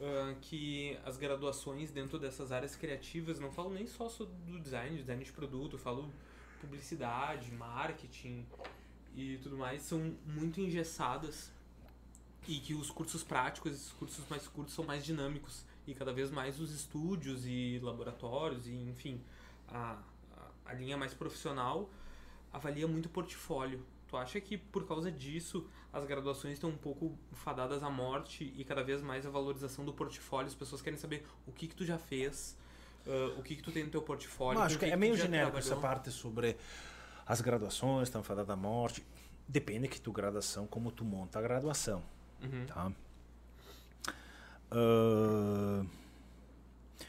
ah, 0.00 0.34
que 0.40 0.98
as 1.04 1.16
graduações 1.16 1.90
dentro 1.90 2.18
dessas 2.18 2.52
áreas 2.52 2.76
criativas, 2.76 3.38
não 3.38 3.50
falo 3.50 3.70
nem 3.70 3.86
só 3.86 4.08
do 4.08 4.58
design, 4.60 4.96
design 4.96 5.24
de 5.24 5.32
produto, 5.32 5.78
falo 5.78 6.12
publicidade, 6.60 7.50
marketing 7.52 8.46
e 9.14 9.38
tudo 9.42 9.56
mais, 9.56 9.82
são 9.82 10.14
muito 10.26 10.60
engessadas 10.60 11.50
e 12.46 12.58
que 12.60 12.74
os 12.74 12.90
cursos 12.90 13.24
práticos, 13.24 13.72
esses 13.72 13.92
cursos 13.92 14.24
mais 14.28 14.46
curtos, 14.46 14.74
são 14.74 14.84
mais 14.84 15.04
dinâmicos 15.04 15.64
e 15.86 15.94
cada 15.94 16.12
vez 16.12 16.30
mais 16.30 16.60
os 16.60 16.72
estúdios 16.72 17.46
e 17.46 17.80
laboratórios 17.82 18.66
e 18.66 18.74
enfim 18.74 19.20
a, 19.68 19.98
a 20.64 20.72
linha 20.74 20.96
mais 20.96 21.14
profissional 21.14 21.88
avalia 22.52 22.86
muito 22.86 23.06
o 23.06 23.08
portfólio. 23.08 23.84
Tu 24.08 24.16
acha 24.16 24.40
que 24.40 24.56
por 24.56 24.86
causa 24.86 25.10
disso 25.10 25.68
as 25.96 26.04
graduações 26.04 26.54
estão 26.54 26.68
um 26.70 26.76
pouco 26.76 27.18
fadadas 27.32 27.82
à 27.82 27.88
morte 27.88 28.52
e 28.56 28.64
cada 28.64 28.82
vez 28.82 29.00
mais 29.00 29.24
a 29.24 29.30
valorização 29.30 29.84
do 29.84 29.92
portfólio? 29.92 30.46
As 30.46 30.54
pessoas 30.54 30.82
querem 30.82 30.98
saber 30.98 31.26
o 31.46 31.52
que 31.52 31.66
que 31.66 31.74
tu 31.74 31.86
já 31.86 31.98
fez, 31.98 32.56
ah, 33.06 33.34
o 33.38 33.42
que 33.42 33.56
que 33.56 33.62
tu 33.62 33.72
tem 33.72 33.84
no 33.84 33.90
teu 33.90 34.02
portfólio. 34.02 34.58
Mas 34.58 34.66
acho 34.66 34.76
o 34.76 34.78
que 34.78 34.84
é 34.84 34.96
meio 34.96 35.16
genérico 35.16 35.56
essa 35.56 35.68
trabalhou. 35.68 35.90
parte 35.90 36.10
sobre 36.10 36.56
as 37.26 37.40
graduações, 37.40 38.08
estão 38.08 38.22
fadadas 38.22 38.50
à 38.50 38.56
morte. 38.56 39.04
Depende 39.48 39.88
que 39.88 40.00
tu 40.00 40.12
graduação, 40.12 40.66
como 40.66 40.90
tu 40.90 41.04
monta 41.04 41.38
a 41.38 41.42
graduação. 41.42 42.02
Uhum. 42.42 42.66
Tá? 42.66 42.92
Ah, 44.70 45.84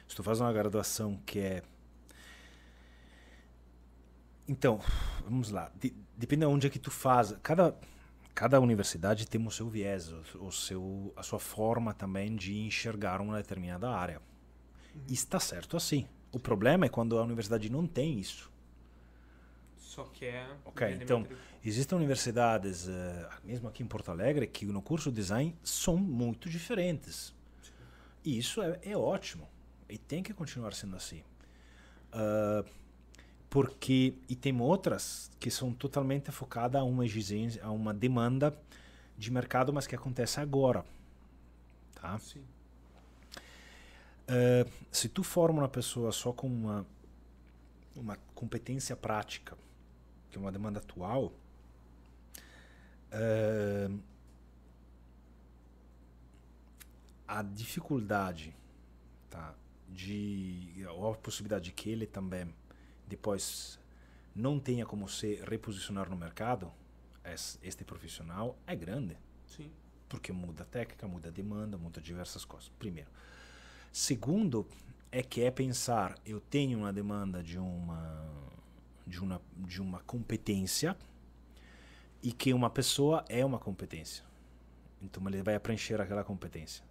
se 0.07 0.15
tu 0.15 0.23
faz 0.23 0.39
uma 0.39 0.53
graduação 0.53 1.19
que 1.25 1.39
é 1.39 1.63
Então, 4.47 4.79
vamos 5.25 5.49
lá. 5.51 5.69
De, 5.75 5.93
depende 6.15 6.45
de 6.45 6.45
onde 6.45 6.67
é 6.67 6.69
que 6.69 6.79
tu 6.79 6.89
faz. 6.89 7.35
Cada, 7.43 7.75
cada 8.37 8.61
universidade 8.61 9.27
tem 9.27 9.43
o 9.43 9.49
seu 9.49 9.67
viés, 9.67 10.13
o, 10.35 10.51
seu, 10.51 11.11
a 11.15 11.23
sua 11.23 11.39
forma 11.39 11.91
também 11.91 12.35
de 12.35 12.55
enxergar 12.55 13.19
uma 13.19 13.35
determinada 13.37 13.89
área. 13.89 14.21
E 15.07 15.13
está 15.13 15.39
certo 15.39 15.75
assim. 15.75 16.07
O 16.31 16.39
problema 16.39 16.85
é 16.85 16.89
quando 16.89 17.17
a 17.17 17.23
universidade 17.23 17.67
não 17.67 17.87
tem 17.87 18.19
isso. 18.19 18.51
Só 19.75 20.03
quer. 20.03 20.55
Ok, 20.63 20.87
vender 20.87 21.03
então. 21.03 21.27
Existem 21.65 21.97
universidades, 21.97 22.87
eh, 22.87 23.29
mesmo 23.43 23.67
aqui 23.67 23.81
em 23.81 23.87
Porto 23.87 24.11
Alegre, 24.11 24.45
que 24.45 24.67
no 24.67 24.83
curso 24.83 25.09
de 25.09 25.15
design 25.15 25.55
são 25.63 25.97
muito 25.97 26.47
diferentes. 26.47 27.33
E 28.23 28.37
isso 28.37 28.61
é, 28.61 28.79
é 28.83 28.95
ótimo. 28.95 29.49
E 29.89 29.97
tem 29.97 30.21
que 30.21 30.31
continuar 30.31 30.75
sendo 30.75 30.95
assim. 30.95 31.23
Ah, 32.11 32.63
porque 33.49 34.13
e 34.27 34.35
tem 34.35 34.59
outras 34.59 35.31
que 35.39 35.49
são 35.49 35.73
totalmente 35.73 36.31
focadas 36.31 36.81
a 36.81 36.83
uma 36.83 37.05
exigência, 37.05 37.63
a 37.63 37.71
uma 37.71 37.93
demanda 37.93 38.57
de 39.17 39.31
mercado, 39.31 39.73
mas 39.73 39.87
que 39.87 39.95
acontece 39.95 40.39
agora. 40.39 40.85
Tá? 41.95 42.17
Sim. 42.19 42.43
Eh, 44.27 44.65
se 44.91 45.07
tu 45.07 45.23
forma 45.23 45.59
uma 45.59 45.69
pessoa 45.69 46.11
só 46.11 46.33
com 46.33 46.47
uma, 46.47 46.85
uma 47.95 48.17
competência 48.35 48.95
prática, 48.95 49.57
que 50.29 50.37
é 50.37 50.41
uma 50.41 50.51
demanda 50.51 50.79
atual, 50.79 51.31
eh, 53.11 53.89
a 57.27 57.41
dificuldade 57.41 58.53
tá, 59.29 59.55
de, 59.89 60.85
ou 60.89 61.13
a 61.13 61.15
possibilidade 61.15 61.65
de 61.65 61.71
que 61.71 61.89
ele 61.89 62.05
também 62.05 62.53
depois 63.07 63.79
não 64.35 64.59
tenha 64.59 64.85
como 64.85 65.07
se 65.09 65.35
reposicionar 65.45 66.09
no 66.09 66.15
mercado, 66.15 66.71
es- 67.25 67.57
este 67.63 67.83
profissional, 67.83 68.57
é 68.67 68.75
grande. 68.75 69.17
Sim. 69.47 69.71
Porque 70.09 70.31
muda 70.31 70.63
a 70.63 70.65
técnica, 70.65 71.07
muda 71.07 71.29
a 71.29 71.31
demanda, 71.31 71.77
muda 71.77 71.99
diversas 72.01 72.45
coisas. 72.45 72.69
Primeiro. 72.79 73.09
Segundo, 73.91 74.67
é 75.11 75.23
que 75.23 75.41
é 75.41 75.49
pensar, 75.51 76.17
eu 76.25 76.39
tenho 76.39 76.77
uma 76.79 76.93
demanda 76.93 77.41
de 77.43 77.57
uma 77.57 78.25
de 79.05 79.19
uma 79.21 79.41
de 79.57 79.81
uma 79.81 79.99
competência 80.01 80.95
e 82.21 82.31
que 82.31 82.53
uma 82.53 82.69
pessoa 82.69 83.23
é 83.29 83.43
uma 83.45 83.57
competência. 83.57 84.23
Então 85.01 85.25
ele 85.27 85.41
vai 85.41 85.57
preencher 85.59 85.99
aquela 86.01 86.23
competência. 86.23 86.83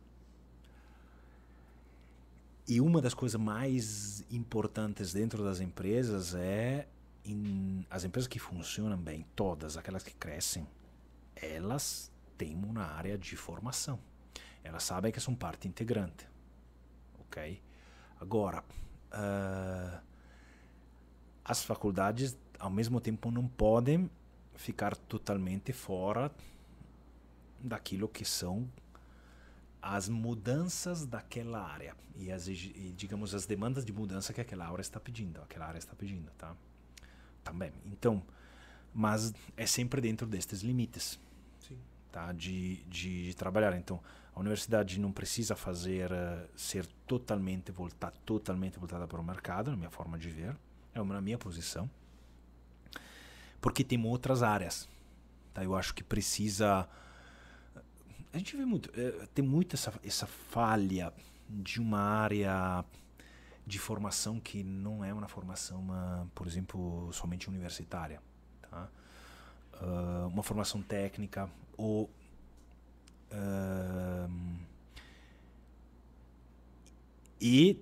E 2.69 2.81
uma 2.81 3.01
das 3.01 3.15
coisas 3.15 3.41
mais 3.41 4.25
importantes 4.31 5.13
dentro 5.13 5.45
das 5.45 5.61
empresas 5.61 6.35
é 6.35 6.89
em- 7.25 7.87
as 7.89 8.05
empresas 8.05 8.27
que 8.27 8.39
funcionam 8.39 8.99
bem, 8.99 9.25
todas 9.37 9.77
aquelas 9.77 10.03
que 10.03 10.15
crescem, 10.15 10.67
elas 11.35 12.11
têm 12.37 12.57
uma 12.57 12.83
área 12.85 13.17
de 13.17 13.37
formação. 13.37 13.99
Elas 14.65 14.83
sabem 14.83 15.13
que 15.13 15.21
são 15.21 15.35
parte 15.35 15.69
integrante. 15.69 16.29
Ok? 17.21 17.63
Agora, 18.21 18.65
ah, 19.13 20.01
as 21.45 21.63
faculdades, 21.63 22.37
ao 22.59 22.71
mesmo 22.71 23.01
tempo, 23.01 23.31
não 23.31 23.47
podem 23.47 24.11
ficar 24.57 24.97
totalmente 24.97 25.73
fora 25.73 26.33
daquilo 27.61 28.09
que 28.09 28.25
são 28.25 28.69
as 29.95 30.09
mudanças 30.09 31.07
daquela 31.07 31.61
área 31.61 31.95
e, 32.17 32.33
as, 32.33 32.49
e, 32.49 32.95
digamos 32.97 33.35
as 33.35 33.47
demandas 33.47 33.85
de 33.85 33.93
mudança 33.93 34.33
que 34.33 34.41
aquela 34.41 34.67
área 34.67 34.81
está 34.81 34.99
pedindo, 34.99 35.41
aquela 35.41 35.67
área 35.67 35.79
está 35.79 35.95
pedindo, 35.95 36.31
tá? 36.37 36.57
Também. 37.45 37.73
Então, 37.85 38.23
mas 38.93 39.33
é 39.57 39.67
sempre 39.67 40.01
dentro 40.01 40.27
destes 40.27 40.63
limites 40.63 41.21
Sim. 41.61 41.79
tá? 42.11 42.33
de, 42.33 42.77
de, 42.85 43.27
de 43.27 43.35
trabalhar. 43.37 43.77
Então, 43.77 44.01
a 44.35 44.41
universidade 44.41 44.99
não 44.99 45.13
precisa 45.13 45.55
fazer 45.55 46.11
eh, 46.11 46.47
ser 46.57 46.87
totalmente 47.07 47.71
voltada, 47.71 48.15
totalmente 48.25 48.79
voltada 48.79 49.07
para 49.07 49.21
o 49.21 49.25
mercado, 49.25 49.71
na 49.71 49.77
minha 49.77 49.91
forma 49.91 50.19
de 50.19 50.29
ver, 50.29 50.57
é 50.95 51.01
uma 51.01 51.15
na 51.15 51.21
minha 51.21 51.39
posição, 51.39 51.89
porque 53.61 53.85
tem 53.85 54.05
outras 54.05 54.43
áreas. 54.43 54.89
Tá? 55.55 55.63
Eu 55.63 55.77
acho 55.77 55.95
que 55.95 56.03
precisa. 56.03 56.89
A 58.37 58.39
gente 58.39 58.55
vê 58.55 58.67
muito, 58.67 58.91
eh, 58.95 59.27
tem 59.35 59.43
muito 59.43 59.75
essa, 59.77 59.99
essa 60.05 60.27
falha 60.27 61.11
de 61.49 61.81
uma 61.81 61.99
área 61.99 62.85
de 63.67 63.79
formação 63.79 64.39
que 64.39 64.63
não 64.63 65.03
é 65.03 65.11
uma 65.11 65.27
formação, 65.27 65.81
uma, 65.81 66.29
por 66.35 66.47
exemplo, 66.47 67.11
somente 67.15 67.49
universitária. 67.49 68.21
Tá? 68.61 68.91
Ah, 69.73 70.29
uma 70.31 70.43
formação 70.43 70.83
técnica 70.83 71.49
ou 71.79 72.11
Ahn, 73.33 74.59
e 77.41 77.81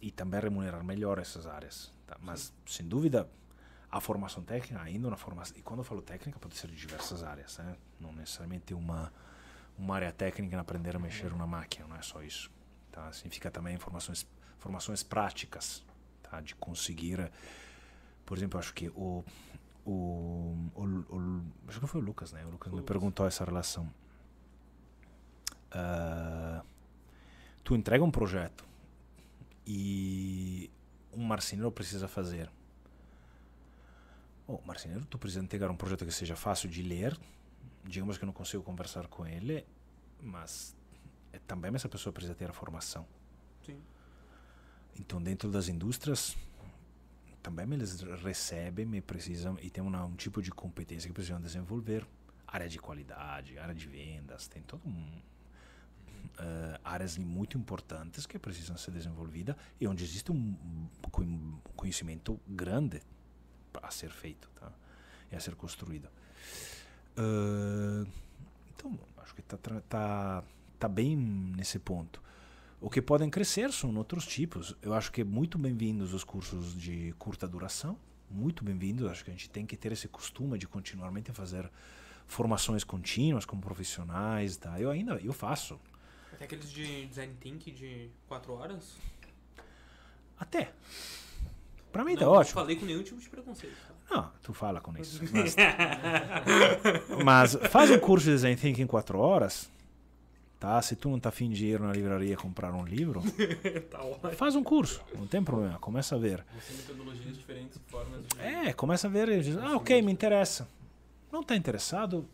e 0.00 0.10
também 0.10 0.40
remunerar 0.40 0.82
melhor 0.82 1.18
essas 1.18 1.46
áreas 1.46 1.92
tá? 2.06 2.16
mas 2.22 2.52
sem 2.66 2.86
dúvida 2.88 3.28
a 3.90 4.00
formação 4.00 4.42
técnica 4.42 4.82
ainda 4.82 5.08
uma 5.08 5.16
formação 5.16 5.56
e 5.56 5.62
quando 5.62 5.80
eu 5.80 5.84
falo 5.84 6.02
técnica 6.02 6.38
pode 6.38 6.56
ser 6.56 6.68
de 6.68 6.76
diversas 6.76 7.22
áreas 7.22 7.56
né? 7.58 7.76
não 8.00 8.12
necessariamente 8.12 8.74
uma 8.74 9.12
uma 9.78 9.94
área 9.94 10.12
técnica 10.12 10.56
em 10.56 10.58
aprender 10.58 10.94
a 10.96 10.98
mexer 10.98 11.34
na 11.34 11.46
máquina 11.46 11.86
não 11.86 11.96
é 11.96 12.02
só 12.02 12.22
isso 12.22 12.50
tá 12.92 13.10
significa 13.12 13.50
também 13.50 13.78
formações 13.78 14.26
formações 14.58 15.02
práticas 15.02 15.82
tá 16.22 16.40
de 16.40 16.54
conseguir 16.54 17.30
por 18.26 18.36
exemplo 18.36 18.58
acho 18.58 18.74
que 18.74 18.88
o 18.90 19.24
o, 19.86 20.54
o, 20.74 20.82
o- 21.16 21.42
acho 21.66 21.80
que 21.80 21.86
foi 21.86 21.98
o 22.02 22.04
Lucas, 22.04 22.30
né? 22.32 22.44
O 22.44 22.50
Lucas 22.50 22.70
me 22.70 22.82
perguntou 22.82 23.26
essa 23.26 23.42
relação. 23.42 23.90
Ah, 25.70 26.62
tu 27.64 27.74
entrega 27.74 28.04
um 28.04 28.10
projeto 28.10 28.66
e 29.66 30.70
um 31.12 31.24
marceneiro 31.24 31.70
precisa 31.72 32.06
fazer. 32.06 32.50
Bom, 34.48 34.62
marceneiro, 34.64 35.04
tu 35.04 35.18
precisa 35.18 35.44
entregar 35.44 35.70
um 35.70 35.76
projeto 35.76 36.06
que 36.06 36.10
seja 36.10 36.34
fácil 36.34 36.70
de 36.70 36.82
ler. 36.82 37.14
Digamos 37.84 38.16
que 38.16 38.24
eu 38.24 38.26
não 38.26 38.32
consigo 38.32 38.62
conversar 38.62 39.06
com 39.06 39.26
ele, 39.26 39.66
mas 40.22 40.74
é, 41.34 41.38
também 41.40 41.70
essa 41.74 41.86
pessoa 41.86 42.14
precisa 42.14 42.34
ter 42.34 42.48
a 42.48 42.52
formação. 42.54 43.06
Sim. 43.62 43.78
Então, 44.98 45.22
dentro 45.22 45.50
das 45.50 45.68
indústrias, 45.68 46.34
também 47.42 47.70
eles 47.74 48.00
recebem 48.00 48.96
e 48.96 49.02
precisam 49.02 49.58
e 49.60 49.68
tem 49.68 49.84
uma, 49.84 50.02
um 50.06 50.16
tipo 50.16 50.40
de 50.40 50.50
competência 50.50 51.08
que 51.08 51.14
precisam 51.14 51.38
desenvolver. 51.38 52.06
Área 52.46 52.70
de 52.70 52.78
qualidade, 52.78 53.58
área 53.58 53.74
de 53.74 53.86
vendas, 53.86 54.48
tem 54.48 54.62
todo 54.62 54.80
um 54.88 55.20
eh, 56.38 56.80
áreas 56.82 57.18
muito 57.18 57.58
importantes 57.58 58.24
que 58.24 58.38
precisam 58.38 58.78
ser 58.78 58.92
desenvolvidas 58.92 59.56
e 59.78 59.86
onde 59.86 60.02
existe 60.02 60.32
um 60.32 60.88
conhe- 61.10 61.60
conhecimento 61.76 62.40
grande 62.48 63.02
a 63.82 63.90
ser 63.90 64.10
feito, 64.10 64.48
tá? 64.58 64.72
E 65.30 65.36
a 65.36 65.40
ser 65.40 65.54
construído. 65.54 66.08
Eh, 67.16 68.06
então, 68.74 68.98
acho 69.18 69.34
que 69.34 69.40
está 69.40 69.56
tá, 69.88 70.44
tá 70.78 70.88
bem 70.88 71.16
nesse 71.16 71.78
ponto. 71.78 72.22
O 72.80 72.88
que 72.88 73.02
podem 73.02 73.28
crescer 73.28 73.72
são 73.72 73.94
outros 73.96 74.24
tipos. 74.24 74.76
Eu 74.80 74.94
acho 74.94 75.10
que 75.10 75.22
é 75.22 75.24
muito 75.24 75.58
bem-vindos 75.58 76.14
os 76.14 76.22
cursos 76.22 76.80
de 76.80 77.12
curta 77.18 77.48
duração, 77.48 77.98
muito 78.30 78.62
bem-vindos. 78.62 79.10
Acho 79.10 79.24
que 79.24 79.30
a 79.30 79.34
gente 79.34 79.50
tem 79.50 79.66
que 79.66 79.76
ter 79.76 79.90
esse 79.90 80.06
costume 80.06 80.56
de 80.56 80.68
continuamente 80.68 81.32
fazer 81.32 81.68
formações 82.26 82.84
contínuas 82.84 83.44
como 83.44 83.60
profissionais, 83.60 84.56
tá? 84.56 84.80
Eu 84.80 84.90
ainda 84.90 85.14
eu 85.14 85.32
faço. 85.32 85.80
Até 86.32 86.44
aqueles 86.44 86.70
de 86.70 87.06
design 87.06 87.34
thinking 87.40 87.74
de 87.74 88.10
4 88.28 88.52
horas. 88.52 88.96
Até. 90.38 90.72
Pra 91.92 92.04
mim 92.04 92.12
não, 92.12 92.18
tá 92.18 92.24
não 92.26 92.32
ótimo. 92.32 92.54
falei 92.54 92.76
com 92.76 92.86
nenhum 92.86 93.02
tipo 93.02 93.20
de 93.20 93.28
preconceito. 93.28 93.74
Tá? 94.08 94.16
Não, 94.16 94.30
tu 94.42 94.52
fala 94.54 94.80
com 94.80 94.96
isso. 94.98 95.20
Mas, 97.24 97.54
mas 97.54 97.70
faz 97.70 97.90
um 97.90 97.98
curso 97.98 98.26
de 98.26 98.32
design 98.32 98.56
thinking 98.56 98.82
em 98.82 98.86
quatro 98.86 99.18
horas, 99.18 99.70
tá? 100.58 100.80
Se 100.80 100.96
tu 100.96 101.08
não 101.10 101.20
tá 101.20 101.28
afim 101.28 101.50
de 101.50 101.66
ir 101.66 101.80
na 101.80 101.92
livraria 101.92 102.36
comprar 102.36 102.72
um 102.72 102.84
livro, 102.86 103.22
tá 103.90 104.30
faz 104.30 104.54
um 104.56 104.62
curso, 104.64 105.02
não 105.14 105.26
tem 105.26 105.42
problema. 105.42 105.78
Começa 105.78 106.14
a 106.14 106.18
ver. 106.18 106.44
Vão 106.50 106.60
ser 106.60 106.72
metodologias 106.74 107.36
diferentes, 107.36 107.78
formas 107.86 108.22
de. 108.26 108.40
É, 108.40 108.72
começa 108.72 109.06
a 109.06 109.10
ver 109.10 109.28
e 109.28 109.40
diz, 109.42 109.56
ah, 109.58 109.76
ok, 109.76 110.00
me 110.00 110.10
interessa. 110.12 110.66
Não 111.30 111.42
tá 111.42 111.54
interessado, 111.54 112.26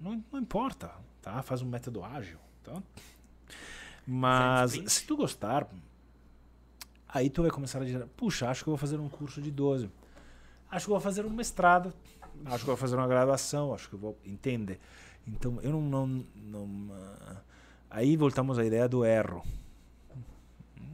não, 0.00 0.24
não 0.32 0.40
importa, 0.40 0.90
tá? 1.20 1.42
Faz 1.42 1.60
um 1.60 1.66
método 1.66 2.02
ágil, 2.02 2.38
tá? 2.64 2.82
Mas 4.06 4.72
se 4.86 5.04
tu 5.06 5.16
gostar, 5.16 5.68
aí 7.12 7.28
tu 7.28 7.42
vai 7.42 7.50
começar 7.50 7.80
a 7.80 7.84
dizer, 7.84 8.06
puxa, 8.16 8.48
acho 8.48 8.62
que 8.62 8.68
eu 8.68 8.72
vou 8.72 8.78
fazer 8.78 8.98
um 8.98 9.08
curso 9.08 9.40
de 9.42 9.50
12. 9.50 9.90
Acho 10.70 10.86
que 10.86 10.90
eu 10.90 10.94
vou 10.94 11.00
fazer 11.00 11.26
um 11.26 11.30
mestrado. 11.30 11.92
Acho 12.46 12.64
que 12.64 12.70
eu 12.70 12.74
vou 12.74 12.76
fazer 12.76 12.96
uma 12.96 13.08
graduação, 13.08 13.74
acho 13.74 13.88
que 13.88 13.94
eu 13.94 13.98
vou, 13.98 14.18
entende? 14.24 14.78
Então, 15.26 15.60
eu 15.60 15.72
não, 15.72 15.82
não, 15.82 16.26
não 16.34 16.94
ah, 16.94 17.42
aí 17.90 18.16
voltamos 18.16 18.58
à 18.58 18.64
ideia 18.64 18.88
do 18.88 19.04
erro. 19.04 19.44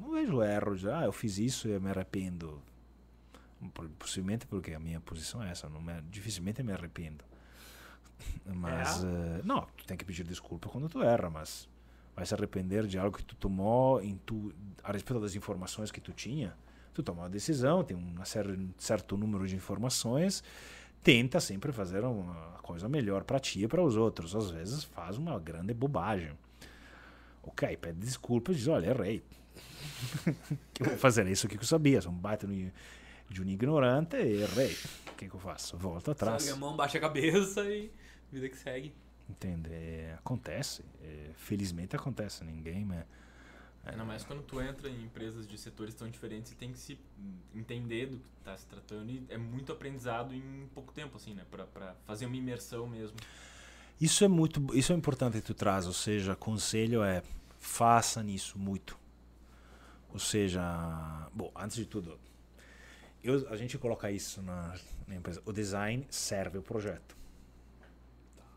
Não 0.00 0.10
vejo 0.10 0.42
erro 0.42 0.76
de, 0.76 0.88
ah, 0.88 1.04
eu 1.04 1.12
fiz 1.12 1.38
isso 1.38 1.68
e 1.68 1.72
eu 1.72 1.80
me 1.80 1.90
arrependo. 1.90 2.60
Possivelmente 3.98 4.46
porque 4.46 4.72
a 4.72 4.78
minha 4.78 5.00
posição 5.00 5.42
é 5.42 5.50
essa, 5.50 5.68
não 5.68 5.80
me, 5.80 6.00
dificilmente 6.10 6.62
me 6.62 6.72
arrependo. 6.72 7.24
Mas, 8.44 9.04
é. 9.04 9.06
uh, 9.06 9.40
não, 9.44 9.66
tu 9.76 9.84
tem 9.86 9.96
que 9.96 10.04
pedir 10.04 10.24
desculpa 10.24 10.68
quando 10.68 10.88
tu 10.88 11.02
erra, 11.02 11.28
mas 11.28 11.68
vai 12.16 12.24
se 12.24 12.34
arrepender 12.34 12.86
de 12.86 12.98
algo 12.98 13.18
que 13.18 13.24
tu 13.24 13.36
tomou 13.36 14.00
em 14.00 14.16
tu, 14.24 14.52
a 14.82 14.90
respeito 14.90 15.20
das 15.20 15.34
informações 15.36 15.92
que 15.92 16.00
tu 16.00 16.12
tinha. 16.12 16.56
Tu 16.94 17.02
toma 17.02 17.22
uma 17.22 17.28
decisão, 17.28 17.84
tem 17.84 17.94
um 17.94 18.14
certo 18.78 19.18
número 19.18 19.46
de 19.46 19.54
informações, 19.54 20.42
tenta 21.02 21.38
sempre 21.40 21.70
fazer 21.72 22.02
uma 22.02 22.58
coisa 22.62 22.88
melhor 22.88 23.22
para 23.22 23.38
ti 23.38 23.62
e 23.62 23.68
para 23.68 23.82
os 23.82 23.96
outros. 23.96 24.34
Às 24.34 24.50
vezes 24.50 24.82
faz 24.82 25.18
uma 25.18 25.38
grande 25.38 25.74
bobagem. 25.74 26.32
Ok, 27.42 27.76
pede 27.76 27.98
desculpas 27.98 28.56
diz: 28.56 28.66
Olha, 28.66 28.86
errei. 28.86 29.22
que 30.72 30.82
eu 30.82 30.86
vou 30.86 30.96
fazer 30.96 31.26
isso 31.26 31.46
que 31.46 31.58
eu 31.58 31.62
sabia. 31.64 32.00
Sou 32.00 32.10
um 32.10 32.16
baita 32.16 32.46
de 32.46 33.42
um 33.42 33.48
ignorante 33.48 34.16
errei. 34.16 34.74
O 35.12 35.14
que, 35.16 35.28
que 35.28 35.34
eu 35.34 35.40
faço? 35.40 35.76
Volto 35.76 36.10
atrás. 36.10 36.48
A 36.48 36.56
mão, 36.56 36.74
baixa 36.74 36.96
a 36.96 37.00
cabeça 37.00 37.62
e 37.70 37.90
vida 38.32 38.48
que 38.48 38.56
segue. 38.56 38.94
Entende? 39.28 39.70
É, 39.72 40.14
acontece. 40.18 40.84
É, 41.02 41.30
felizmente 41.36 41.96
acontece. 41.96 42.44
Ninguém. 42.44 42.84
Mas, 42.84 43.04
é, 43.84 43.96
não, 43.96 44.04
mas 44.04 44.24
quando 44.24 44.42
tu 44.42 44.60
entra 44.60 44.88
em 44.88 45.04
empresas 45.04 45.46
de 45.46 45.56
setores 45.56 45.94
tão 45.94 46.10
diferentes, 46.10 46.50
você 46.50 46.56
tem 46.56 46.72
que 46.72 46.78
se 46.78 46.98
entender 47.54 48.06
do 48.06 48.18
que 48.18 48.28
está 48.38 48.56
se 48.56 48.66
tratando 48.66 49.10
e 49.10 49.24
é 49.28 49.38
muito 49.38 49.72
aprendizado 49.72 50.34
em 50.34 50.68
pouco 50.74 50.92
tempo, 50.92 51.16
assim, 51.16 51.34
né? 51.34 51.44
Para 51.50 51.94
fazer 52.04 52.26
uma 52.26 52.36
imersão 52.36 52.86
mesmo. 52.86 53.16
Isso 54.00 54.24
é 54.24 54.28
muito, 54.28 54.76
isso 54.76 54.92
é 54.92 54.96
importante 54.96 55.40
que 55.40 55.46
tu 55.46 55.54
traz, 55.54 55.86
ou 55.86 55.92
seja, 55.92 56.36
conselho 56.36 57.02
é 57.02 57.22
faça 57.58 58.22
nisso 58.22 58.58
muito. 58.58 58.98
Ou 60.12 60.18
seja, 60.18 60.62
bom, 61.32 61.50
antes 61.56 61.76
de 61.76 61.86
tudo, 61.86 62.18
eu, 63.22 63.48
a 63.50 63.56
gente 63.56 63.76
coloca 63.78 64.10
isso 64.10 64.42
na, 64.42 64.74
na 65.06 65.16
empresa. 65.16 65.42
O 65.44 65.52
design 65.52 66.06
serve 66.10 66.58
o 66.58 66.62
projeto. 66.62 67.16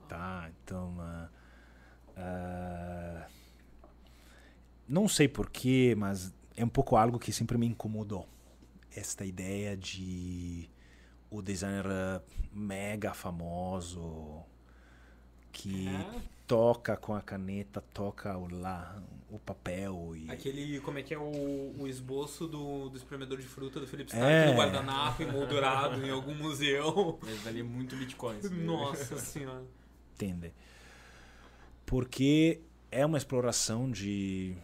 Tá, 0.09 0.49
então. 0.63 0.97
Uh, 2.17 3.23
não 4.87 5.07
sei 5.07 5.27
porquê, 5.27 5.93
mas 5.95 6.33
é 6.57 6.65
um 6.65 6.69
pouco 6.69 6.95
algo 6.97 7.19
que 7.19 7.31
sempre 7.31 7.57
me 7.57 7.67
incomodou. 7.67 8.27
Esta 8.93 9.23
ideia 9.23 9.77
de 9.77 10.67
o 11.29 11.43
designer 11.43 12.23
mega 12.51 13.13
famoso 13.13 14.43
que 15.51 15.87
é. 15.87 16.21
toca 16.47 16.97
com 16.97 17.13
a 17.13 17.21
caneta, 17.21 17.81
toca 17.93 18.35
o, 18.35 18.47
lá, 18.49 18.99
o 19.29 19.37
papel. 19.37 20.15
E... 20.15 20.31
Aquele, 20.31 20.79
como 20.79 20.97
é 20.97 21.03
que 21.03 21.13
é 21.13 21.19
o, 21.19 21.75
o 21.77 21.87
esboço 21.87 22.47
do, 22.47 22.89
do 22.89 22.97
espremedor 22.97 23.37
de 23.37 23.47
fruta 23.47 23.79
do 23.79 23.85
Felipe 23.85 24.11
Stark 24.11 24.33
é. 24.33 24.51
no 24.51 24.57
guardanapo 24.57 25.21
emoldurado 25.21 26.03
em 26.03 26.09
algum 26.09 26.33
museu. 26.33 27.19
Mas 27.21 27.39
valia 27.41 27.63
muito 27.63 27.95
bitcoins. 27.95 28.49
Nossa 28.51 29.17
senhora. 29.17 29.65
Porque 31.85 32.61
é 32.91 33.05
uma 33.05 33.17
exploração 33.17 33.89
de. 33.89 34.55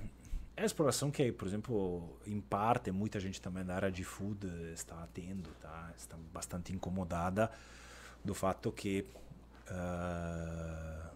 É 0.56 0.62
uma 0.62 0.68
exploração 0.68 1.12
que, 1.12 1.32
por 1.32 1.48
exemplo, 1.48 2.18
em 2.26 2.40
parte, 2.40 2.92
muita 2.92 3.20
gente 3.20 3.42
também 3.42 3.66
da 3.66 3.76
área 3.76 3.92
de 3.92 4.04
food 4.04 4.48
está 4.74 5.08
tendo, 5.14 5.50
tá? 5.60 5.92
Está 5.98 6.16
bastante 6.34 6.72
incomodada 6.72 7.52
do 8.24 8.34
fato 8.34 8.72
que 8.72 9.06
uh, 9.70 11.10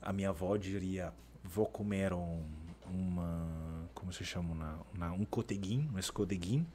a 0.00 0.12
minha 0.12 0.30
avó 0.30 0.56
diria: 0.56 1.12
vou 1.42 1.66
comer 1.66 2.12
um, 2.12 2.42
uma. 2.86 3.88
Como 3.94 4.12
se 4.12 4.24
chama? 4.24 4.52
Uma, 4.52 4.86
uma, 4.94 5.12
um 5.12 5.24
coteguim, 5.24 5.90
um 5.92 5.98
escodeguim. 5.98 6.66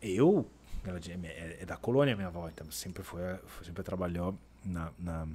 Eu, 0.00 0.48
ela 0.84 0.98
é, 0.98 1.58
é, 1.60 1.66
da 1.66 1.76
colônia, 1.76 2.14
minha 2.14 2.28
avó, 2.28 2.48
então 2.48 2.70
sempre 2.70 3.02
foi, 3.02 3.20
sempre 3.64 3.82
trabalhou 3.82 4.38
na, 4.64 4.92
na, 4.98 5.26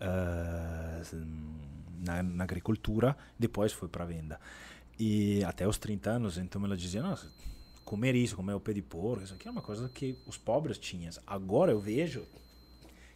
uh, 0.00 1.16
na, 2.04 2.22
na, 2.22 2.44
agricultura, 2.44 3.16
depois 3.38 3.72
foi 3.72 3.88
para 3.88 4.04
venda. 4.04 4.40
E 4.98 5.42
até 5.44 5.66
os 5.66 5.78
30 5.78 6.10
anos, 6.10 6.38
então 6.38 6.64
ela 6.64 6.76
dizia: 6.76 7.02
Nossa, 7.02 7.30
comer 7.84 8.14
isso, 8.14 8.36
comer 8.36 8.54
o 8.54 8.60
pé 8.60 8.72
de 8.72 8.82
porco, 8.82 9.24
isso 9.24 9.34
aqui 9.34 9.48
é 9.48 9.50
uma 9.50 9.62
coisa 9.62 9.88
que 9.88 10.16
os 10.26 10.38
pobres 10.38 10.78
tinham. 10.78 11.12
Agora 11.26 11.72
eu 11.72 11.80
vejo 11.80 12.26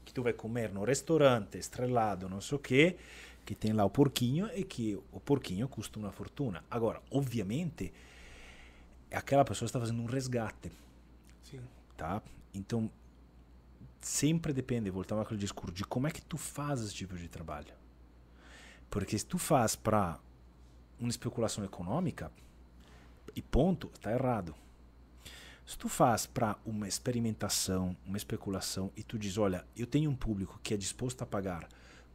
que 0.05 0.13
tu 0.13 0.23
vai 0.23 0.33
comer 0.33 0.73
no 0.73 0.85
restaurante 0.85 1.59
estrelado, 1.59 2.29
não 2.29 2.41
sei 2.41 2.57
o 2.57 2.59
quê, 2.59 2.97
que 3.45 3.55
tem 3.55 3.73
lá 3.73 3.85
o 3.85 3.91
porquinho 3.91 4.51
e 4.55 4.65
que 4.65 4.99
o 5.13 5.21
porquinho 5.21 5.69
custa 5.69 5.99
uma 5.99 6.11
fortuna. 6.11 6.65
Agora, 6.71 7.01
obviamente, 7.11 7.93
aquela 9.11 9.45
pessoa 9.45 9.67
está 9.67 9.79
fazendo 9.79 10.03
um 10.03 10.07
resgate. 10.07 10.71
Sim. 11.43 11.61
Tá? 11.97 12.23
Então, 12.55 12.91
sempre 14.01 14.53
depende, 14.53 14.91
voltamos 14.91 15.25
àquele 15.25 15.41
discurso, 15.41 15.75
de 15.75 15.85
como 15.85 16.07
é 16.07 16.11
que 16.11 16.23
tu 16.23 16.37
faz 16.37 16.81
esse 16.81 16.95
tipo 16.95 17.17
de 17.17 17.29
trabalho. 17.29 17.73
Porque 18.91 19.19
se 19.19 19.27
tu 19.27 19.39
faz 19.39 19.77
para 19.77 20.19
uma 20.99 21.11
especulação 21.11 21.65
econômica, 21.65 22.33
e 23.37 23.43
ponto, 23.43 23.91
está 23.95 24.11
errado. 24.11 24.55
Se 25.67 25.77
tu 25.77 25.89
faz 25.89 26.27
para 26.27 26.57
uma 26.65 26.89
experimentação, 26.89 27.97
uma 28.07 28.17
especulação 28.17 28.91
e 28.97 29.03
tu 29.03 29.19
diz, 29.19 29.37
olha, 29.37 29.67
eu 29.77 29.87
tenho 29.87 30.11
um 30.11 30.17
público 30.17 30.59
que 30.63 30.73
é 30.73 30.77
disposto 30.77 31.23
a 31.23 31.27
pagar 31.27 31.69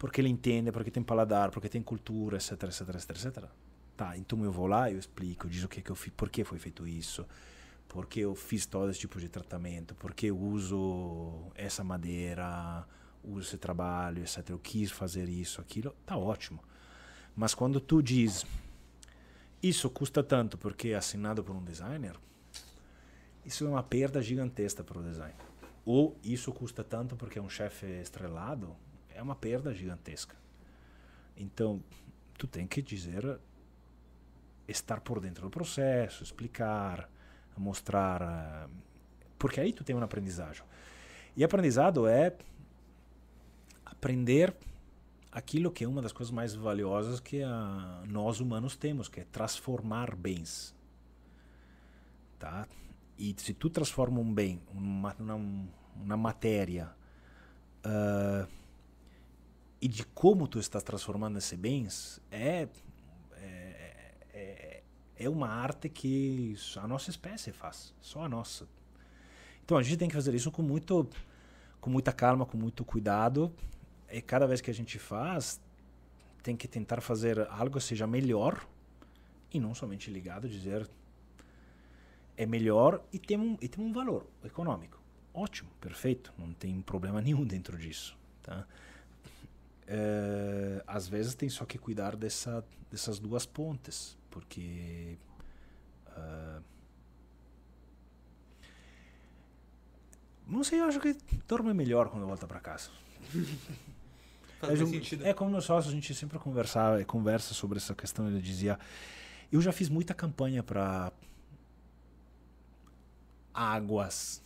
porque 0.03 0.19
ele 0.19 0.27
entende, 0.27 0.69
porque 0.69 0.91
tem 0.91 1.01
paladar, 1.01 1.49
porque 1.49 1.69
tem 1.69 1.81
cultura, 1.81 2.35
etc, 2.35 2.61
etc, 2.63 2.89
etc, 2.89 3.09
etc. 3.11 3.45
Tá, 3.95 4.17
então 4.17 4.43
eu 4.43 4.51
vou 4.51 4.67
lá, 4.67 4.91
eu 4.91 4.99
explico, 4.99 5.45
eu 5.45 5.49
diz 5.49 5.63
o 5.63 5.69
que 5.69 5.81
que 5.81 5.89
eu 5.89 5.95
fiz, 5.95 6.11
por 6.11 6.29
que 6.29 6.43
foi 6.43 6.59
feito 6.59 6.85
isso, 6.85 7.25
por 7.93 8.07
que 8.07 8.21
eu 8.21 8.33
fiz 8.33 8.65
todo 8.65 8.89
esse 8.89 9.01
tipo 9.01 9.19
de 9.19 9.29
tratamento, 9.29 9.93
por 9.93 10.15
que 10.15 10.25
eu 10.25 10.37
uso 10.37 11.51
essa 11.53 11.83
madeira, 11.83 12.87
uso 13.23 13.49
esse 13.49 13.57
trabalho, 13.57 14.23
etc. 14.23 14.49
Eu 14.49 14.57
quis 14.57 14.89
fazer 14.89 15.29
isso, 15.29 15.61
aquilo, 15.61 15.95
tá 16.03 16.17
ótimo. 16.17 16.59
Mas 17.35 17.53
quando 17.53 17.79
tu 17.79 18.01
diz 18.01 18.47
isso 19.61 19.91
custa 19.91 20.23
tanto 20.23 20.57
porque 20.57 20.89
é 20.89 20.95
assinado 20.95 21.43
por 21.43 21.55
um 21.55 21.63
designer, 21.63 22.15
isso 23.45 23.63
é 23.63 23.69
uma 23.69 23.83
perda 23.83 24.23
gigantesca 24.23 24.83
para 24.83 24.97
o 24.97 25.03
design. 25.03 25.35
Ou 25.85 26.17
isso 26.23 26.51
custa 26.51 26.83
tanto 26.83 27.15
porque 27.15 27.37
é 27.37 27.41
um 27.43 27.49
chefe 27.49 27.85
estrelado, 28.01 28.75
é 29.13 29.21
uma 29.21 29.35
perda 29.35 29.71
gigantesca. 29.71 30.35
Então, 31.37 31.79
tu 32.39 32.47
tem 32.47 32.65
que 32.65 32.81
dizer 32.81 33.39
estar 34.67 34.99
por 34.99 35.19
dentro 35.19 35.43
do 35.43 35.51
processo, 35.51 36.23
explicar, 36.23 37.07
mostrar, 37.59 38.21
uh, 38.21 38.69
porque 39.37 39.59
aí 39.59 39.73
tu 39.73 39.83
tem 39.83 39.95
um 39.95 40.01
aprendizagem. 40.01 40.63
E 41.35 41.43
aprendizado 41.43 42.07
é 42.07 42.35
aprender 43.85 44.53
aquilo 45.31 45.71
que 45.71 45.83
é 45.83 45.87
uma 45.87 46.01
das 46.01 46.11
coisas 46.11 46.31
mais 46.31 46.53
valiosas 46.53 47.19
que 47.19 47.41
uh, 47.41 48.05
nós 48.07 48.39
humanos 48.39 48.75
temos, 48.75 49.07
que 49.07 49.21
é 49.21 49.25
transformar 49.25 50.15
bens. 50.15 50.75
Tá? 52.37 52.67
E 53.17 53.35
se 53.37 53.53
tu 53.53 53.69
transforma 53.69 54.19
um 54.19 54.33
bem, 54.33 54.61
uma, 54.73 55.15
uma, 55.19 55.35
uma 55.95 56.17
matéria, 56.17 56.91
uh, 57.85 58.47
e 59.81 59.87
de 59.87 60.05
como 60.05 60.47
tu 60.47 60.59
estás 60.59 60.83
transformando 60.83 61.37
esses 61.37 61.57
bens, 61.57 62.21
é, 62.31 62.67
é, 65.23 65.29
uma 65.29 65.47
arte 65.47 65.89
que 65.89 66.55
a 66.77 66.87
nossa 66.87 67.09
espécie 67.09 67.51
faz, 67.51 67.93
só 68.01 68.23
a 68.23 68.29
nossa. 68.29 68.67
Então 69.63 69.77
a 69.77 69.83
gente 69.83 69.97
tem 69.97 70.09
que 70.09 70.15
fazer 70.15 70.33
isso 70.33 70.51
com, 70.51 70.61
muito, 70.61 71.07
com 71.79 71.89
muita 71.89 72.11
calma, 72.11 72.45
com 72.45 72.57
muito 72.57 72.83
cuidado, 72.83 73.53
e 74.11 74.21
cada 74.21 74.45
vez 74.45 74.61
que 74.61 74.69
a 74.69 74.73
gente 74.73 74.99
faz, 74.99 75.61
tem 76.41 76.55
que 76.55 76.67
tentar 76.67 77.01
fazer 77.01 77.47
algo 77.49 77.77
que 77.77 77.83
seja 77.83 78.05
melhor, 78.05 78.65
e 79.51 79.59
não 79.59 79.73
somente 79.73 80.09
ligado 80.09 80.49
dizer 80.49 80.89
é 82.35 82.45
melhor 82.45 83.03
e 83.11 83.19
tem 83.19 83.37
um, 83.37 83.57
e 83.61 83.67
tem 83.67 83.83
um 83.83 83.93
valor 83.93 84.25
econômico. 84.43 85.01
Ótimo, 85.33 85.69
perfeito, 85.79 86.33
não 86.37 86.53
tem 86.53 86.81
problema 86.81 87.21
nenhum 87.21 87.45
dentro 87.45 87.77
disso. 87.77 88.17
Tá? 88.41 88.65
É, 89.87 90.83
às 90.87 91.07
vezes 91.07 91.35
tem 91.35 91.49
só 91.49 91.65
que 91.65 91.77
cuidar 91.77 92.15
dessa, 92.15 92.65
dessas 92.89 93.19
duas 93.19 93.45
pontes, 93.45 94.17
porque. 94.33 95.15
Uh, 96.07 96.63
não 100.47 100.63
sei, 100.63 100.81
eu 100.81 100.85
acho 100.85 100.99
que 100.99 101.15
dorme 101.47 101.71
melhor 101.73 102.09
quando 102.09 102.25
volta 102.25 102.47
para 102.47 102.59
casa. 102.59 102.89
Faz 104.59 104.81
é, 104.81 104.85
sentido. 104.85 105.25
É 105.25 105.33
como 105.33 105.51
meus 105.51 105.65
sócios, 105.65 105.93
a 105.93 105.95
gente 105.95 106.15
sempre 106.15 106.39
conversava, 106.39 107.03
conversa 107.05 107.53
sobre 107.53 107.77
essa 107.77 107.93
questão. 107.93 108.27
Ele 108.27 108.41
dizia: 108.41 108.79
Eu 109.51 109.61
já 109.61 109.71
fiz 109.71 109.87
muita 109.87 110.15
campanha 110.15 110.63
para 110.63 111.11
águas 113.53 114.41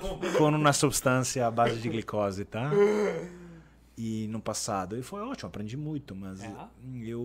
com, 0.00 0.36
com 0.36 0.48
uma 0.48 0.72
substância 0.74 1.46
à 1.46 1.50
base 1.50 1.80
de 1.80 1.88
glicose, 1.88 2.44
tá? 2.44 2.70
E 3.96 4.26
no 4.28 4.40
passado. 4.40 4.96
E 4.96 5.02
foi 5.02 5.20
ótimo, 5.20 5.48
aprendi 5.48 5.76
muito, 5.76 6.14
mas 6.16 6.42
é. 6.42 6.52
eu 7.04 7.22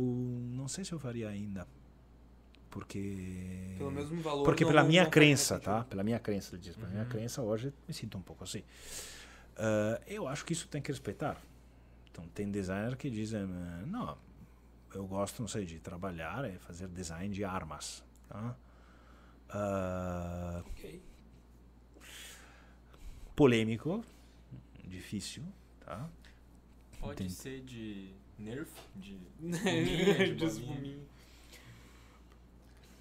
não 0.51 0.67
sei 0.67 0.85
se 0.85 0.91
eu 0.93 0.99
faria 0.99 1.27
ainda. 1.29 1.67
Porque. 2.69 3.75
Pelo 3.77 3.91
mesmo 3.91 4.21
valor. 4.21 4.43
Porque 4.43 4.63
não- 4.63 4.69
pela 4.71 4.81
não 4.83 4.89
minha 4.89 5.05
crença, 5.07 5.59
tá? 5.59 5.83
Pela 5.83 6.03
minha 6.03 6.19
crença, 6.19 6.55
ele 6.55 6.61
diz. 6.61 6.75
Pela 6.75 6.89
minha 6.89 7.05
crença, 7.05 7.41
hoje 7.41 7.73
me 7.87 7.93
sinto 7.93 8.17
um 8.17 8.21
pouco 8.21 8.43
assim. 8.43 8.63
Ah, 9.57 9.99
eu 10.07 10.27
acho 10.27 10.45
que 10.45 10.53
isso 10.53 10.67
tem 10.67 10.81
que 10.81 10.91
respeitar. 10.91 11.41
Então, 12.11 12.27
tem 12.29 12.49
designer 12.49 12.95
que 12.95 13.09
dizem, 13.09 13.41
eh, 13.41 13.85
não, 13.87 14.17
eu 14.93 15.05
gosto, 15.07 15.41
não 15.41 15.47
sei, 15.47 15.65
de 15.65 15.79
trabalhar 15.79 16.43
e 16.49 16.57
fazer 16.59 16.87
design 16.87 17.33
de 17.33 17.43
armas. 17.43 18.03
Tá? 18.27 18.55
Ah, 19.49 20.63
Ok. 20.67 21.01
polêmico, 23.35 24.03
difícil, 24.85 25.43
tá? 25.79 26.07
Pode 26.99 27.23
Entendo. 27.23 27.31
ser 27.31 27.61
de 27.61 28.09
nerf, 28.37 28.69
de 28.95 29.17
espuminha, 29.41 30.35
de 30.35 30.45
espuminha. 30.45 30.99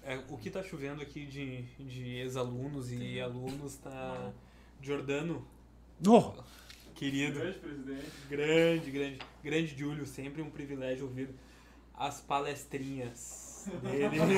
É, 0.03 0.17
o 0.29 0.37
que 0.37 0.49
tá 0.49 0.63
chovendo 0.63 1.01
aqui 1.01 1.25
de, 1.25 1.63
de 1.83 2.15
ex-alunos 2.15 2.91
e 2.91 3.19
alunos 3.19 3.75
tá. 3.75 4.31
Jordano, 4.81 5.45
Oh, 6.07 6.31
querido. 6.95 7.37
Grande 7.39 7.59
presidente. 7.59 8.11
Grande, 8.29 8.91
grande, 8.91 9.19
grande 9.43 9.77
Júlio, 9.77 10.05
sempre 10.05 10.41
um 10.41 10.49
privilégio 10.49 11.05
ouvir 11.05 11.29
as 11.93 12.21
palestrinhas 12.21 13.48
dele. 13.77 14.19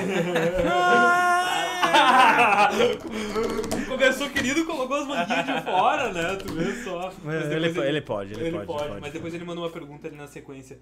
Começou 3.88 4.30
querido, 4.30 4.64
colocou 4.64 4.96
as 4.96 5.06
manguinhas 5.06 5.46
de 5.46 5.62
fora, 5.62 6.12
né? 6.12 6.36
Tu 6.36 6.52
vê 6.52 6.84
só. 6.84 7.12
Mas 7.22 7.50
ele, 7.50 7.68
depois 7.68 7.88
ele 7.88 8.00
pode, 8.00 8.32
ele, 8.32 8.46
ele 8.46 8.52
pode, 8.52 8.66
pode, 8.66 8.82
ele 8.82 8.88
pode. 8.88 9.00
mas 9.00 9.12
depois 9.12 9.34
ele 9.34 9.44
mandou 9.44 9.64
uma 9.64 9.70
pergunta 9.70 10.08
ali 10.08 10.16
na 10.16 10.26
sequência. 10.26 10.78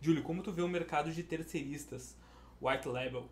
Júlio, 0.00 0.22
como 0.22 0.42
tu 0.42 0.52
vê 0.52 0.62
o 0.62 0.68
mercado 0.68 1.10
de 1.10 1.22
terceiristas, 1.22 2.16
white 2.60 2.88
label? 2.88 3.28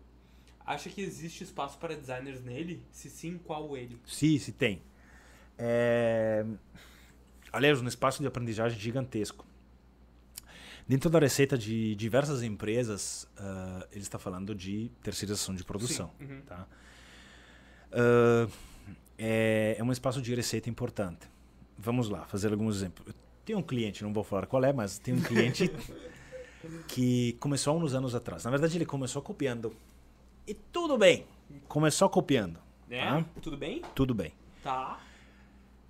Acha 0.65 0.89
que 0.89 1.01
existe 1.01 1.43
espaço 1.43 1.77
para 1.77 1.95
designers 1.95 2.43
nele? 2.43 2.83
Se 2.91 3.09
sim, 3.09 3.37
qual 3.37 3.77
ele? 3.77 3.99
Sim, 4.05 4.37
se 4.39 4.51
tem. 4.51 4.81
É... 5.57 6.43
Aliás, 7.53 7.81
um 7.81 7.87
espaço 7.87 8.21
de 8.21 8.27
aprendizagem 8.27 8.79
gigantesco. 8.79 9.45
Dentro 10.87 11.09
da 11.09 11.17
receita 11.17 11.57
de 11.57 11.95
diversas 11.95 12.43
empresas, 12.43 13.27
ah, 13.37 13.87
ele 13.91 14.01
está 14.01 14.19
falando 14.19 14.53
de 14.53 14.91
terceirização 15.01 15.55
de 15.55 15.63
produção. 15.63 16.11
Uhum. 16.19 16.41
Tá? 16.41 16.67
Ah, 17.91 18.47
é, 19.17 19.75
é 19.79 19.83
um 19.83 19.91
espaço 19.91 20.21
de 20.21 20.33
receita 20.35 20.69
importante. 20.69 21.27
Vamos 21.77 22.09
lá, 22.09 22.25
fazer 22.25 22.51
alguns 22.51 22.77
exemplos. 22.77 23.13
Tenho 23.43 23.59
um 23.59 23.63
cliente, 23.63 24.03
não 24.03 24.13
vou 24.13 24.23
falar 24.23 24.45
qual 24.45 24.63
é, 24.63 24.73
mas 24.73 24.97
tem 24.97 25.13
um 25.13 25.21
cliente 25.21 25.71
que 26.87 27.33
começou 27.39 27.73
há 27.73 27.77
uns 27.77 27.93
anos 27.93 28.15
atrás. 28.15 28.43
Na 28.43 28.51
verdade, 28.51 28.77
ele 28.77 28.85
começou 28.85 29.21
copiando. 29.21 29.75
E 30.47 30.53
tudo 30.53 30.97
bem, 30.97 31.25
começou 31.67 32.09
copiando. 32.09 32.59
É? 32.89 33.05
Tá? 33.05 33.25
Tudo 33.41 33.57
bem? 33.57 33.81
Tudo 33.93 34.13
bem. 34.13 34.33
Tá. 34.63 34.99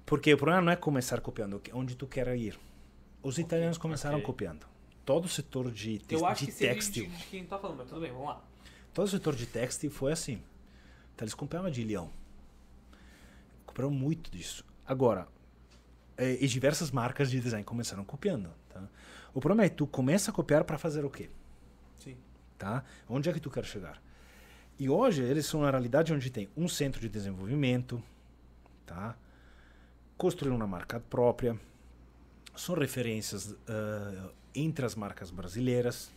Porque 0.05 0.33
o 0.33 0.37
problema 0.37 0.61
não 0.61 0.71
é 0.71 0.75
começar 0.75 1.19
copiando, 1.19 1.61
é 1.69 1.75
onde 1.75 1.95
tu 1.95 2.07
quer 2.07 2.27
ir. 2.37 2.59
Os 3.23 3.37
italianos 3.37 3.77
começaram 3.77 4.17
ok. 4.17 4.25
copiando. 4.25 4.74
Todo 5.05 5.25
o 5.25 5.29
setor 5.29 5.71
de, 5.71 5.99
te- 5.99 6.15
Eu 6.15 6.25
acho 6.25 6.45
de 6.45 6.51
que 6.51 6.51
de, 6.51 6.57
têxtil, 6.57 7.07
de 7.09 7.23
quem 7.25 7.45
tá 7.45 7.59
falando, 7.59 7.77
mas 7.77 7.87
tudo 7.89 8.01
bem, 8.01 8.11
vamos 8.11 8.27
lá. 8.27 8.41
todo 8.93 9.05
o 9.05 9.09
setor 9.09 9.35
de 9.35 9.45
têxtil 9.45 9.91
foi 9.91 10.11
assim. 10.11 10.41
Então, 11.13 11.23
eles 11.25 11.33
copiavam 11.35 11.69
de 11.69 11.83
leão. 11.83 12.09
Copiaram 13.65 13.91
muito 13.91 14.31
disso. 14.31 14.65
Agora, 14.85 15.27
eh, 16.17 16.37
e 16.41 16.47
diversas 16.47 16.91
marcas 16.91 17.29
de 17.29 17.39
design 17.39 17.63
começaram 17.63 18.03
copiando. 18.03 18.49
Tá? 18.69 18.81
O 19.33 19.39
problema 19.39 19.65
é 19.65 19.69
que 19.69 19.75
tu 19.75 19.85
começa 19.87 20.31
a 20.31 20.33
copiar 20.33 20.63
para 20.63 20.77
fazer 20.77 21.05
o 21.05 21.09
quê? 21.09 21.29
Sim. 21.97 22.17
tá? 22.57 22.83
Onde 23.07 23.29
é 23.29 23.33
que 23.33 23.39
tu 23.39 23.49
quer 23.49 23.63
chegar? 23.65 24.01
E 24.79 24.89
hoje 24.89 25.21
eles 25.23 25.45
são 25.45 25.61
uma 25.61 25.71
realidade 25.71 26.13
onde 26.13 26.29
tem 26.29 26.49
um 26.57 26.67
centro 26.67 26.99
de 26.99 27.07
desenvolvimento, 27.07 28.01
tá? 28.85 29.15
Construir 30.17 30.51
uma 30.51 30.67
marca 30.67 30.99
própria, 30.99 31.57
são 32.55 32.75
referências 32.75 33.55
ah, 33.67 34.29
entre 34.55 34.85
as 34.85 34.95
marcas 34.95 35.29
brasileiras 35.29 36.11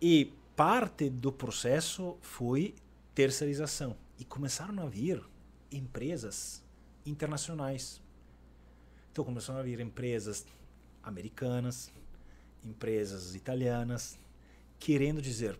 e 0.00 0.32
parte 0.56 1.10
do 1.10 1.32
processo 1.32 2.16
foi 2.20 2.74
terceirização 3.14 3.96
e 4.18 4.24
começaram 4.24 4.82
a 4.82 4.86
vir 4.86 5.22
empresas 5.70 6.62
internacionais. 7.04 8.00
Então 9.12 9.24
começaram 9.24 9.60
a 9.60 9.62
vir 9.62 9.80
empresas 9.80 10.46
americanas, 11.02 11.90
empresas 12.64 13.34
italianas, 13.34 14.18
querendo 14.78 15.20
dizer, 15.20 15.58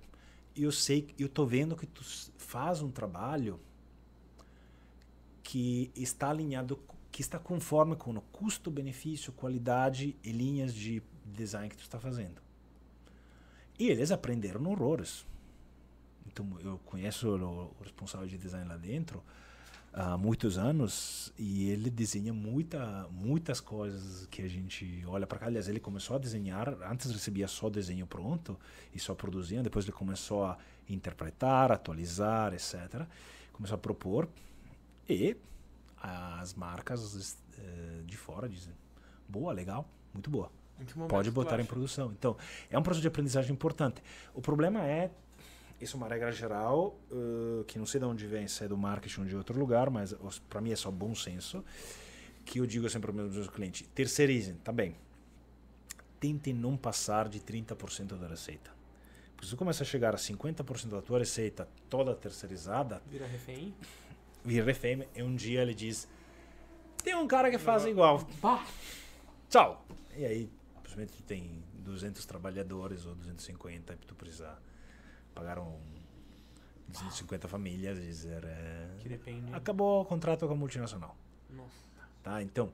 eu 0.57 0.73
sei, 0.73 1.15
eu 1.19 1.28
tô 1.28 1.47
vendo 1.47 1.77
que 1.77 1.87
tu 1.87 2.03
faz 2.37 2.82
um 2.82 2.91
trabalho 2.91 3.59
que 5.43 5.91
está 5.97 6.31
alinhado, 6.31 6.78
que 7.20 7.24
está 7.24 7.38
conforme 7.38 7.94
com 7.97 8.12
o 8.12 8.20
custo-benefício, 8.32 9.30
qualidade 9.30 10.16
e 10.24 10.32
linhas 10.32 10.72
de 10.72 11.02
design 11.26 11.68
que 11.68 11.76
tu 11.76 11.82
está 11.82 12.01
fazendo. 12.01 12.40
E 13.78 13.88
eles 13.90 14.10
aprenderam 14.10 14.64
horrores. 14.64 15.26
Então, 16.26 16.48
eu 16.64 16.78
conheço 16.86 17.28
o, 17.28 17.76
responsável 17.82 18.26
de 18.26 18.38
design 18.38 18.66
lá 18.66 18.78
dentro 18.78 19.22
há 19.92 20.16
muitos 20.16 20.56
anos 20.56 21.30
e 21.36 21.68
ele 21.68 21.90
desenha 21.90 22.32
muita, 22.32 23.06
muitas 23.10 23.60
coisas 23.60 24.26
que 24.30 24.40
a 24.40 24.48
gente 24.48 25.05
olha 25.06 25.26
para 25.26 25.40
cá. 25.40 25.47
Aliás, 25.47 25.68
ele 25.68 25.78
começou 25.78 26.16
a 26.16 26.18
desenhar, 26.18 26.74
antes 26.90 27.10
recebia 27.10 27.48
só 27.48 27.68
desenho 27.68 28.06
pronto 28.06 28.59
e 28.94 28.98
só 28.98 29.14
produzia, 29.14 29.62
depois 29.62 29.84
ele 29.84 29.92
começou 29.92 30.47
a 30.47 30.56
interpretar, 30.88 31.70
atualizar, 31.70 32.55
etc. 32.55 33.05
Começou 33.52 33.74
a 33.74 33.78
propor 33.78 34.26
e 35.06 35.36
as 36.01 36.55
marcas 36.55 37.39
eh, 37.59 38.02
de 38.05 38.16
fora 38.16 38.48
dizem: 38.48 38.74
boa, 39.28 39.52
legal, 39.52 39.89
muito 40.12 40.31
boa 40.31 40.51
pode 41.09 41.31
botar 41.31 41.60
em 41.60 41.64
produção. 41.64 42.12
Então, 42.12 42.36
é 42.70 42.78
um 42.78 42.82
processo 42.82 43.02
de 43.02 43.09
aprendizagem 43.09 43.52
importante. 43.52 44.02
O 44.35 44.40
problema 44.40 44.85
é, 44.85 45.10
isso 45.81 45.97
é 45.97 45.98
uma 45.98 46.09
regra 46.09 46.32
geral, 46.32 46.98
eh, 47.10 47.64
que 47.66 47.78
não 47.78 47.86
sei 47.86 48.01
de 48.01 48.06
onde 48.06 48.27
vem, 48.27 48.47
se 48.48 48.64
é 48.64 48.68
do 48.68 48.77
marketing 48.77 49.20
ou 49.20 49.27
de 49.27 49.36
outro 49.36 49.59
lugar, 49.59 49.90
mas 49.90 50.14
para 50.48 50.60
mim 50.60 50.72
é 50.72 50.77
só 50.77 50.90
bom 50.90 51.14
senso, 51.14 51.64
que 52.44 52.60
eu 52.60 52.66
digo 52.66 52.89
sempre 52.89 53.12
para 53.12 53.22
os 53.22 53.35
meus 53.35 53.48
clientes, 53.48 53.86
terceirizem, 53.94 54.55
tá 54.56 54.72
bem. 54.72 54.97
Tentem 56.18 56.52
não 56.52 56.77
passar 56.77 57.28
de 57.28 57.40
30% 57.40 58.18
da 58.18 58.28
receita. 58.28 58.70
Porque 59.32 59.47
se 59.47 59.52
você 59.52 59.56
começa 59.56 59.82
a 59.82 59.86
chegar 59.86 60.14
a 60.14 60.18
50% 60.18 60.89
da 60.89 61.01
tua 61.01 61.18
receita 61.18 61.66
toda 61.89 62.14
terceirizada, 62.14 63.01
Vira 63.10 63.27
refém. 63.27 63.74
Vira 64.44 64.64
refém, 64.66 65.04
e 65.14 65.22
um 65.22 65.34
dia 65.34 65.62
ele 65.62 65.74
diz, 65.74 66.08
tem 67.02 67.14
um 67.14 67.26
cara 67.26 67.50
que 67.50 67.58
faz 67.58 67.84
igual, 67.84 68.26
Bah! 68.42 68.64
tchau. 69.48 69.84
E 70.16 70.24
aí, 70.24 70.50
simplesmente 70.76 71.12
tu 71.12 71.22
tem 71.22 71.62
200 71.74 72.24
trabalhadores 72.26 73.06
ou 73.06 73.14
250 73.14 73.92
e 73.94 73.96
tu 74.06 74.14
precisa 74.14 74.56
pagar 75.34 75.58
um 75.58 75.78
250 76.88 77.46
famílias 77.48 77.98
e 77.98 78.02
dizer 78.02 78.42
é, 78.44 78.88
Que 78.98 79.08
depende. 79.08 79.54
acabou 79.54 80.02
o 80.02 80.04
contrato 80.04 80.46
com 80.46 80.52
a 80.52 80.56
multinacional, 80.56 81.16
Nossa. 81.48 81.70
tá? 82.22 82.42
Então, 82.42 82.72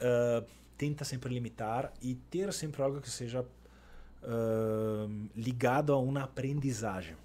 ah, 0.00 0.44
tenta 0.78 1.04
sempre 1.04 1.32
limitar 1.34 1.92
e 2.00 2.14
ter 2.14 2.52
sempre 2.52 2.82
algo 2.82 3.00
que 3.00 3.10
seja 3.10 3.44
ah, 4.22 5.06
ligado 5.36 5.92
a 5.92 5.98
uma 5.98 6.22
aprendizagem 6.22 7.16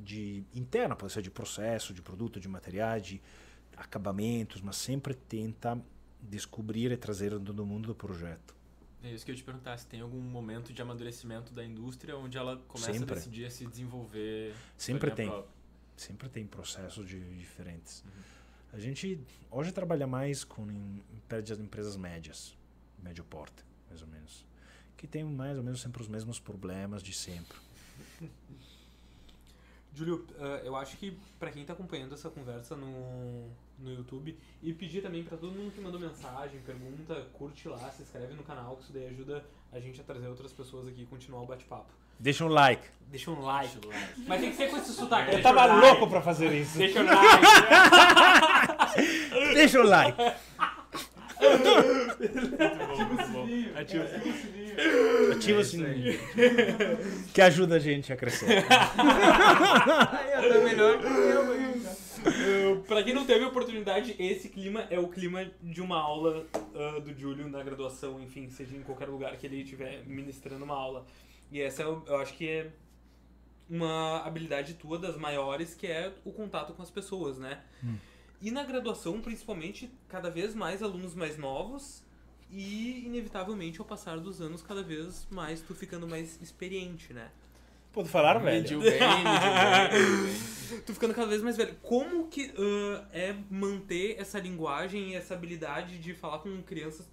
de 0.00 0.44
interna, 0.54 0.96
pode 0.96 1.12
ser 1.12 1.22
de 1.22 1.30
processo, 1.30 1.92
de 1.92 2.02
produto, 2.02 2.40
de 2.40 2.48
materiais, 2.48 3.06
de 3.06 3.22
acabamentos, 3.76 4.60
mas 4.60 4.76
sempre 4.76 5.14
tenta 5.14 5.80
descobrir 6.20 6.90
e 6.90 6.96
trazer 6.96 7.38
do 7.38 7.66
mundo 7.66 7.88
do 7.88 7.94
projeto. 7.94 8.54
É 9.02 9.10
isso 9.10 9.24
que 9.24 9.30
eu 9.30 9.34
te 9.34 9.42
perguntar, 9.42 9.78
se 9.78 9.86
tem 9.86 10.00
algum 10.00 10.20
momento 10.20 10.72
de 10.72 10.82
amadurecimento 10.82 11.54
da 11.54 11.64
indústria 11.64 12.16
onde 12.16 12.36
ela 12.36 12.58
começa 12.68 12.92
Sempre. 12.92 13.12
a 13.12 13.14
decidir 13.16 13.46
a 13.46 13.50
se 13.50 13.66
desenvolver. 13.66 14.54
Sempre 14.76 15.10
tem. 15.10 15.26
própria. 15.26 15.60
Sempre 15.96 16.28
tem 16.28 16.46
processos 16.46 17.06
de, 17.06 17.18
diferentes. 17.36 18.04
A 18.72 18.78
gente 18.78 19.20
hoje 19.50 19.72
trabalha 19.72 20.06
mais 20.06 20.44
com 20.44 20.66
empresas 21.58 21.96
médias, 21.96 22.56
médio 23.02 23.24
porte, 23.24 23.64
mais 23.88 24.00
ou 24.02 24.08
menos, 24.08 24.46
que 24.96 25.06
tem 25.06 25.24
mais 25.24 25.56
ou 25.56 25.64
menos 25.64 25.80
sempre 25.80 26.00
os 26.00 26.08
mesmos 26.08 26.38
problemas 26.38 27.02
de 27.02 27.12
sempre. 27.12 27.58
Júlio, 29.94 30.24
eh, 30.38 30.62
eu 30.64 30.76
acho 30.76 30.96
que 30.96 31.18
pra 31.38 31.50
quem 31.50 31.64
tá 31.64 31.72
acompanhando 31.72 32.14
essa 32.14 32.30
conversa 32.30 32.76
no, 32.76 33.50
no 33.78 33.92
YouTube, 33.92 34.36
e 34.62 34.72
pedir 34.72 35.02
também 35.02 35.24
pra 35.24 35.36
todo 35.36 35.52
mundo 35.52 35.72
que 35.72 35.80
mandou 35.80 36.00
mensagem, 36.00 36.60
pergunta, 36.60 37.26
curte 37.32 37.68
lá, 37.68 37.90
se 37.90 38.02
inscreve 38.02 38.34
no 38.34 38.42
canal, 38.42 38.76
que 38.76 38.84
isso 38.84 38.92
daí 38.92 39.08
ajuda 39.08 39.44
a 39.72 39.80
gente 39.80 40.00
a 40.00 40.04
trazer 40.04 40.28
outras 40.28 40.52
pessoas 40.52 40.86
aqui 40.86 41.02
e 41.02 41.06
continuar 41.06 41.42
o 41.42 41.46
bate-papo. 41.46 41.92
Deixa 42.18 42.44
um 42.44 42.48
like. 42.48 42.86
Deixa 43.08 43.30
um 43.30 43.40
like. 43.40 43.74
Deixa 43.78 43.88
o 43.88 43.90
like. 43.90 44.20
Mas 44.28 44.40
tem 44.40 44.50
que 44.50 44.56
ser 44.56 44.70
com 44.70 44.76
esse 44.76 44.92
sotaque. 44.92 45.28
Eu 45.28 45.34
deixa 45.36 45.42
tava 45.42 45.72
um 45.72 45.80
like. 45.80 45.86
louco 45.86 46.06
pra 46.08 46.20
fazer 46.20 46.52
isso. 46.52 46.76
Deixa 46.76 47.00
um 47.00 47.06
like. 47.06 47.44
Deixa 49.54 49.80
um 49.80 49.84
like. 49.84 50.18
Muito 53.06 53.28
bom. 53.32 53.48
Ativa 53.78 54.04
Ativa 54.04 54.28
o 54.28 54.34
sininho. 54.34 55.32
Ativa 55.32 55.56
É 55.56 55.58
o 55.58 55.60
isso 55.60 55.70
sininho. 55.70 56.18
Que 57.32 57.40
ajuda 57.42 57.76
a 57.76 57.78
gente 57.78 58.12
a 58.12 58.16
crescer. 58.16 58.64
eu 60.42 60.52
tô 60.52 60.60
melhor 60.62 60.98
que 60.98 61.06
eu, 61.06 61.60
hein? 61.60 61.70
Uh, 62.20 62.80
pra 62.82 63.02
quem 63.02 63.14
não 63.14 63.24
teve 63.24 63.44
oportunidade, 63.44 64.14
esse 64.18 64.50
clima 64.50 64.86
é 64.90 64.98
o 64.98 65.08
clima 65.08 65.50
de 65.62 65.80
uma 65.80 65.98
aula 65.98 66.46
uh, 66.54 67.00
do 67.00 67.18
Júlio 67.18 67.48
na 67.48 67.62
graduação, 67.62 68.20
enfim, 68.20 68.50
seja 68.50 68.76
em 68.76 68.82
qualquer 68.82 69.08
lugar 69.08 69.34
que 69.36 69.46
ele 69.46 69.62
estiver 69.62 70.04
ministrando 70.06 70.64
uma 70.64 70.74
aula. 70.74 71.06
E 71.50 71.60
essa 71.60 71.82
eu, 71.82 72.02
eu 72.06 72.16
acho 72.16 72.34
que 72.34 72.46
é 72.46 72.70
uma 73.68 74.18
habilidade 74.24 74.74
tua 74.74 74.98
das 74.98 75.16
maiores, 75.16 75.74
que 75.74 75.86
é 75.86 76.12
o 76.24 76.32
contato 76.32 76.74
com 76.74 76.82
as 76.82 76.90
pessoas, 76.90 77.38
né? 77.38 77.60
E 78.40 78.50
na 78.50 78.64
graduação, 78.64 79.20
principalmente, 79.20 79.90
cada 80.08 80.30
vez 80.30 80.54
mais 80.54 80.82
alunos 80.82 81.14
mais 81.14 81.36
novos 81.36 82.02
e, 82.50 83.04
inevitavelmente, 83.04 83.80
ao 83.80 83.86
passar 83.86 84.18
dos 84.18 84.40
anos, 84.40 84.62
cada 84.62 84.82
vez 84.82 85.26
mais 85.30 85.60
tu 85.60 85.74
ficando 85.74 86.08
mais 86.08 86.40
experiente, 86.40 87.12
né? 87.12 87.30
Pode 87.92 88.08
falar, 88.08 88.38
velho? 88.38 88.62
Mediu 88.62 88.80
bem, 88.80 88.92
mediu 88.92 89.04
bem, 89.04 90.00
mediu 90.00 90.26
bem. 90.26 90.80
Tu 90.86 90.94
ficando 90.94 91.12
cada 91.12 91.26
vez 91.26 91.42
mais 91.42 91.56
velho. 91.56 91.74
Como 91.82 92.28
que 92.28 92.52
ah, 92.56 93.04
é 93.12 93.34
manter 93.50 94.14
essa 94.20 94.38
linguagem 94.38 95.10
e 95.10 95.14
essa 95.16 95.34
habilidade 95.34 95.98
de 95.98 96.14
falar 96.14 96.38
com 96.38 96.62
crianças 96.62 97.08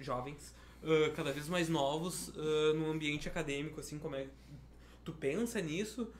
jovens, 0.00 0.52
ah, 0.82 1.12
cada 1.14 1.32
vez 1.32 1.48
mais 1.48 1.68
novos, 1.68 2.32
ah, 2.36 2.74
no 2.74 2.90
ambiente 2.90 3.28
acadêmico, 3.28 3.78
assim, 3.78 3.98
como 3.98 4.16
é... 4.16 4.26
Tu 5.04 5.12
pensa 5.12 5.60
nisso? 5.60 6.12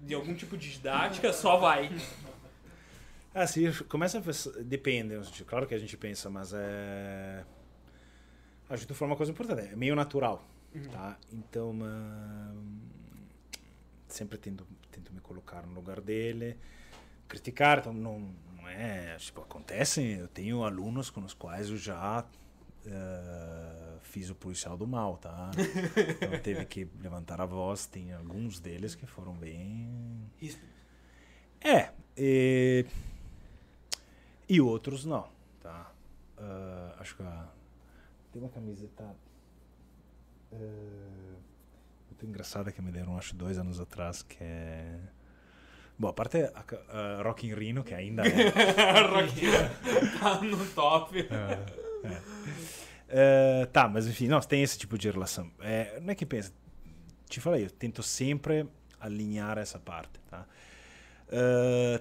De 0.00 0.14
algum 0.14 0.34
tipo 0.34 0.56
de 0.56 0.72
didática? 0.72 1.32
Só 1.32 1.56
vai. 1.56 1.90
Ah, 3.34 3.46
sim, 3.46 3.72
começa 3.88 4.18
a 4.18 4.62
depende, 4.62 5.14
claro 5.46 5.66
que 5.66 5.74
a 5.74 5.78
gente 5.78 5.96
pensa, 5.96 6.28
mas 6.28 6.52
é... 6.54 7.44
Que 8.68 8.86
tu 8.86 8.94
falou 8.94 9.12
uma 9.12 9.16
coisa 9.16 9.32
importante, 9.32 9.72
é 9.72 9.76
meio 9.76 9.94
natural, 9.94 10.42
tá? 10.90 11.18
Então, 11.30 11.78
ah, 11.82 12.54
sempre 14.08 14.38
tento, 14.38 14.66
tento 14.90 15.12
me 15.12 15.20
colocar 15.20 15.66
no 15.66 15.74
lugar 15.74 16.00
dele, 16.00 16.56
criticar, 17.28 17.78
então 17.80 17.92
não, 17.92 18.34
não 18.56 18.68
é, 18.68 19.16
tipo, 19.16 19.40
acontece, 19.42 20.02
eu 20.02 20.28
tenho 20.28 20.64
alunos 20.64 21.10
com 21.10 21.22
os 21.22 21.34
quais 21.34 21.68
eu 21.68 21.76
já 21.76 22.24
eh, 22.84 23.98
fiz 24.02 24.28
o 24.28 24.34
policial 24.34 24.76
do 24.76 24.86
mal, 24.86 25.16
tá? 25.16 25.50
Então 26.20 26.38
teve 26.40 26.64
que 26.64 26.88
levantar 27.00 27.40
a 27.40 27.46
voz, 27.46 27.86
tem 27.86 28.12
alguns 28.12 28.58
deles 28.58 28.94
que 28.94 29.06
foram 29.06 29.34
bem... 29.34 29.88
É, 31.60 31.90
e, 32.16 32.84
e 34.48 34.60
outros 34.60 35.04
não, 35.04 35.28
tá? 35.60 35.90
Ah, 36.38 36.96
acho 36.98 37.16
que 37.16 37.22
a- 37.22 37.48
tem 38.32 38.42
uma 38.42 38.50
camiseta 38.50 39.04
ah, 40.52 40.56
muito 42.10 42.26
engraçada 42.26 42.70
que 42.72 42.80
me 42.82 42.90
deram, 42.90 43.16
acho, 43.16 43.34
dois 43.34 43.58
anos 43.58 43.80
atrás, 43.80 44.22
que 44.22 44.38
é... 44.40 44.98
Bom, 45.98 46.08
a 46.08 46.12
parte 46.12 46.38
a, 46.38 47.18
a 47.18 47.22
Rock 47.22 47.46
in 47.46 47.54
Rino, 47.54 47.84
que 47.84 47.94
ainda 47.94 48.22
é... 48.26 48.50
Rock 49.06 50.18
tá 50.18 50.40
no 50.40 50.66
top. 50.70 51.28
É, 53.08 53.66
tá, 53.66 53.86
mas 53.88 54.06
enfim, 54.08 54.26
não, 54.26 54.40
tem 54.40 54.62
esse 54.62 54.78
tipo 54.78 54.96
de 54.98 55.10
relação. 55.10 55.50
É, 55.60 56.00
não 56.00 56.10
é 56.10 56.14
que 56.14 56.24
pensa. 56.26 56.52
Te 57.28 57.40
falei, 57.40 57.66
eu 57.66 57.70
tento 57.70 58.02
sempre 58.02 58.66
alinhar 58.98 59.58
essa 59.58 59.78
parte, 59.78 60.18
tá? 60.30 60.46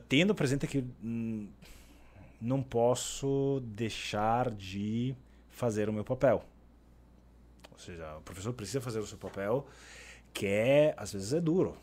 Tendo 0.10 0.34
presente 0.36 0.68
que 0.68 0.84
hum, 1.04 1.48
não 2.42 2.64
posso 2.64 3.62
deixar 3.64 4.50
de 4.50 5.16
fazer 5.50 5.88
o 5.90 5.94
meu 5.94 6.04
papel. 6.04 6.44
Ou 7.72 7.78
seja, 7.78 8.18
o 8.18 8.22
professor 8.22 8.54
precisa 8.54 8.82
fazer 8.82 9.00
o 9.00 9.06
seu 9.06 9.18
papel, 9.18 9.68
que 10.34 10.48
é, 10.48 10.94
às 10.98 11.14
vezes 11.14 11.34
é 11.34 11.40
duro. 11.40 11.78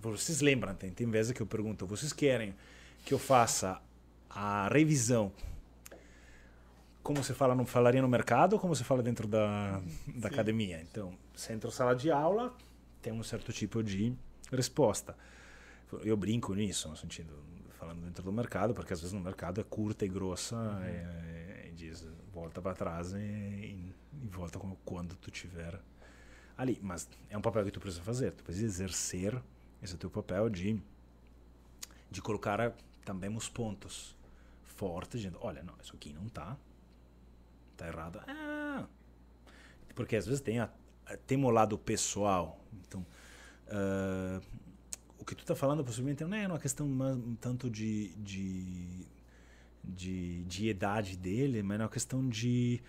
Vocês 0.00 0.40
lembram, 0.40 0.74
tem, 0.74 0.90
tem 0.90 1.08
vezes 1.08 1.32
que 1.32 1.40
eu 1.40 1.46
pergunto, 1.46 1.86
vocês 1.86 2.12
querem 2.12 2.54
que 3.04 3.14
eu 3.14 3.18
faça 3.18 3.80
a 4.30 4.68
revisão 4.68 5.32
como 7.04 7.22
você 7.22 7.34
fala, 7.34 7.54
não 7.54 7.66
falaria 7.66 8.00
no 8.00 8.08
mercado 8.08 8.54
ou 8.54 8.58
como 8.58 8.74
você 8.74 8.82
fala 8.82 9.02
dentro 9.02 9.28
da, 9.28 9.80
da 10.08 10.28
academia. 10.28 10.80
Então, 10.80 11.12
na 11.62 11.70
sala 11.70 11.94
de 11.94 12.10
aula, 12.10 12.52
tem 13.02 13.12
um 13.12 13.22
certo 13.22 13.52
tipo 13.52 13.82
de 13.82 14.14
resposta. 14.50 15.14
Eu 16.02 16.16
brinco 16.16 16.54
nisso, 16.54 16.88
no 16.88 16.96
sentido, 16.96 17.34
falando 17.84 18.00
dentro 18.00 18.22
do 18.22 18.32
mercado, 18.32 18.72
porque 18.72 18.94
às 18.94 19.00
vezes 19.00 19.12
no 19.12 19.20
mercado 19.20 19.60
é 19.60 19.64
curta 19.64 20.06
e 20.06 20.08
grossa 20.08 20.56
e, 20.86 21.68
e 21.68 21.72
diz, 21.72 22.06
volta 22.32 22.62
para 22.62 22.74
trás 22.74 23.12
e, 23.12 23.18
e, 23.18 23.94
e 24.22 24.28
volta 24.28 24.58
quando 24.84 25.14
tu 25.16 25.30
tiver 25.30 25.78
ali. 26.56 26.78
Mas 26.82 27.08
é 27.28 27.36
um 27.36 27.42
papel 27.42 27.64
que 27.64 27.70
tu 27.70 27.80
precisa 27.80 28.02
fazer, 28.02 28.32
tu 28.32 28.42
precisa 28.42 28.64
exercer 28.64 29.42
esse 29.82 29.96
teu 29.98 30.08
papel 30.08 30.48
de, 30.48 30.80
de 32.10 32.22
colocar 32.22 32.74
também 33.04 33.34
os 33.36 33.50
pontos 33.50 34.16
fortes, 34.62 35.20
dizendo, 35.20 35.38
olha, 35.42 35.62
não, 35.62 35.74
isso 35.82 35.94
aqui 35.94 36.14
não 36.14 36.26
tá, 36.28 36.56
tá 37.76 37.86
errado. 37.86 38.20
Ah, 38.26 38.86
porque 39.94 40.16
às 40.16 40.24
vezes 40.26 40.40
tem, 40.40 40.58
a, 40.58 40.70
tem 41.26 41.44
o 41.44 41.50
lado 41.50 41.76
pessoal. 41.76 42.58
Então, 42.88 43.04
ah, 43.68 44.40
o 45.24 45.26
que 45.26 45.34
tu 45.34 45.42
tá 45.42 45.56
falando 45.56 45.82
possivelmente 45.82 46.22
não 46.22 46.36
é 46.36 46.46
uma 46.46 46.58
questão 46.58 46.86
um 46.86 47.34
tanto 47.34 47.70
de, 47.70 48.10
de, 48.16 49.06
de, 49.82 50.44
de 50.44 50.68
idade 50.68 51.16
dele, 51.16 51.62
mas 51.62 51.80
é 51.80 51.82
uma 51.82 51.88
questão 51.88 52.28
de 52.28 52.82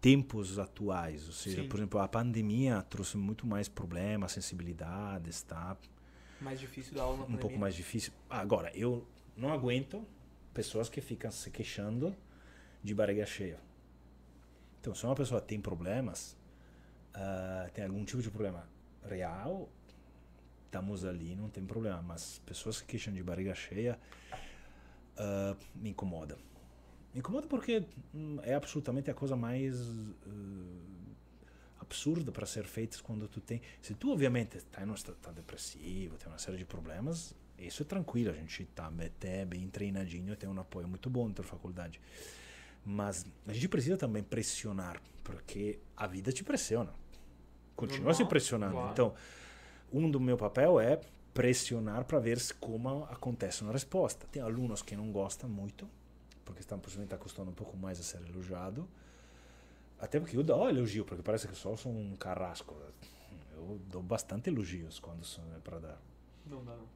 tempos 0.00 0.58
atuais. 0.58 1.26
Ou 1.26 1.32
seja, 1.34 1.62
Sim. 1.62 1.68
por 1.68 1.78
exemplo, 1.78 2.00
a 2.00 2.08
pandemia 2.08 2.80
trouxe 2.88 3.18
muito 3.18 3.46
mais 3.46 3.68
problemas, 3.68 4.32
sensibilidades, 4.32 5.42
tá? 5.42 5.76
Mais 6.40 6.58
difícil 6.58 6.94
da 6.94 7.02
aula 7.02 7.18
na 7.18 7.22
um 7.22 7.26
pandemia. 7.26 7.40
pouco 7.42 7.58
mais 7.58 7.74
difícil. 7.74 8.14
Agora, 8.30 8.74
eu 8.74 9.06
não 9.36 9.52
aguento 9.52 10.02
pessoas 10.54 10.88
que 10.88 11.02
ficam 11.02 11.30
se 11.30 11.50
queixando 11.50 12.16
de 12.82 12.94
barriga 12.94 13.26
cheia. 13.26 13.60
Então, 14.80 14.94
se 14.94 15.04
uma 15.04 15.14
pessoa 15.14 15.38
tem 15.38 15.60
problemas, 15.60 16.34
ah, 17.12 17.68
tem 17.74 17.84
algum 17.84 18.06
tipo 18.06 18.22
de 18.22 18.30
problema 18.30 18.66
real, 19.06 19.68
estamos 20.74 21.04
ali, 21.04 21.36
não 21.36 21.48
tem 21.48 21.64
problema. 21.64 22.02
Mas 22.02 22.40
pessoas 22.44 22.80
que 22.80 22.88
queixam 22.88 23.14
de 23.14 23.22
barriga 23.22 23.54
cheia 23.54 23.98
ah, 25.16 25.56
me 25.74 25.90
incomoda. 25.90 26.36
Me 27.12 27.20
incomoda 27.20 27.46
porque 27.46 27.84
hum, 28.12 28.38
é 28.42 28.54
absolutamente 28.54 29.08
a 29.10 29.14
coisa 29.14 29.36
mais 29.36 29.80
ah, 30.26 31.80
absurda 31.80 32.32
para 32.32 32.44
ser 32.44 32.64
feita 32.64 32.98
quando 33.02 33.28
tu 33.28 33.40
tem. 33.40 33.62
Se 33.80 33.94
tu, 33.94 34.10
obviamente, 34.10 34.56
está 34.56 34.82
em 34.82 34.90
um 34.90 34.94
estado 34.94 35.16
tá 35.22 35.30
depressivo, 35.30 36.16
tem 36.16 36.28
uma 36.28 36.38
série 36.38 36.58
de 36.58 36.64
problemas, 36.64 37.34
isso 37.56 37.82
é 37.82 37.86
tranquilo, 37.86 38.30
a 38.30 38.34
gente 38.34 38.64
está 38.64 38.88
até 38.88 39.44
bem 39.44 39.68
treinadinho, 39.68 40.34
tem 40.34 40.48
um 40.48 40.58
apoio 40.58 40.88
muito 40.88 41.08
bom 41.08 41.30
da 41.30 41.44
faculdade. 41.44 42.00
Mas 42.84 43.24
a 43.46 43.52
gente 43.52 43.68
precisa 43.68 43.96
também 43.96 44.22
pressionar, 44.22 45.00
porque 45.22 45.78
a 45.96 46.06
vida 46.06 46.32
te 46.32 46.42
pressiona. 46.42 46.92
Continua 47.76 48.08
Normal, 48.08 48.14
se 48.14 48.24
pressionando. 48.26 48.72
claro. 48.72 48.92
Então, 48.92 49.14
um 49.94 50.10
do 50.10 50.18
meu 50.18 50.36
papel 50.36 50.80
é 50.80 51.00
pressionar 51.32 52.04
para 52.04 52.18
ver 52.18 52.38
como 52.58 53.04
acontece 53.04 53.62
uma 53.62 53.72
resposta. 53.72 54.26
Tem 54.30 54.42
alunos 54.42 54.82
que 54.82 54.96
não 54.96 55.12
gostam 55.12 55.48
muito, 55.48 55.88
porque 56.44 56.60
estão 56.60 56.78
possivelmente 56.78 57.14
acostumando 57.14 57.52
um 57.52 57.54
pouco 57.54 57.76
mais 57.76 58.00
a 58.00 58.02
ser 58.02 58.20
elogiado. 58.28 58.88
Até 60.00 60.18
porque 60.18 60.36
eu 60.36 60.42
dou 60.42 60.68
elogio, 60.68 61.04
porque 61.04 61.22
parece 61.22 61.46
que 61.46 61.54
só 61.54 61.76
sou 61.76 61.92
um 61.92 62.16
carrasco. 62.16 62.76
Eu 63.56 63.80
dou 63.88 64.02
bastante 64.02 64.50
elogios 64.50 64.98
quando 64.98 65.24
são 65.24 65.44
é 65.56 65.60
para 65.60 65.78
dar. 65.78 66.02
Não 66.44 66.64
dá, 66.64 66.72
não. 66.72 66.88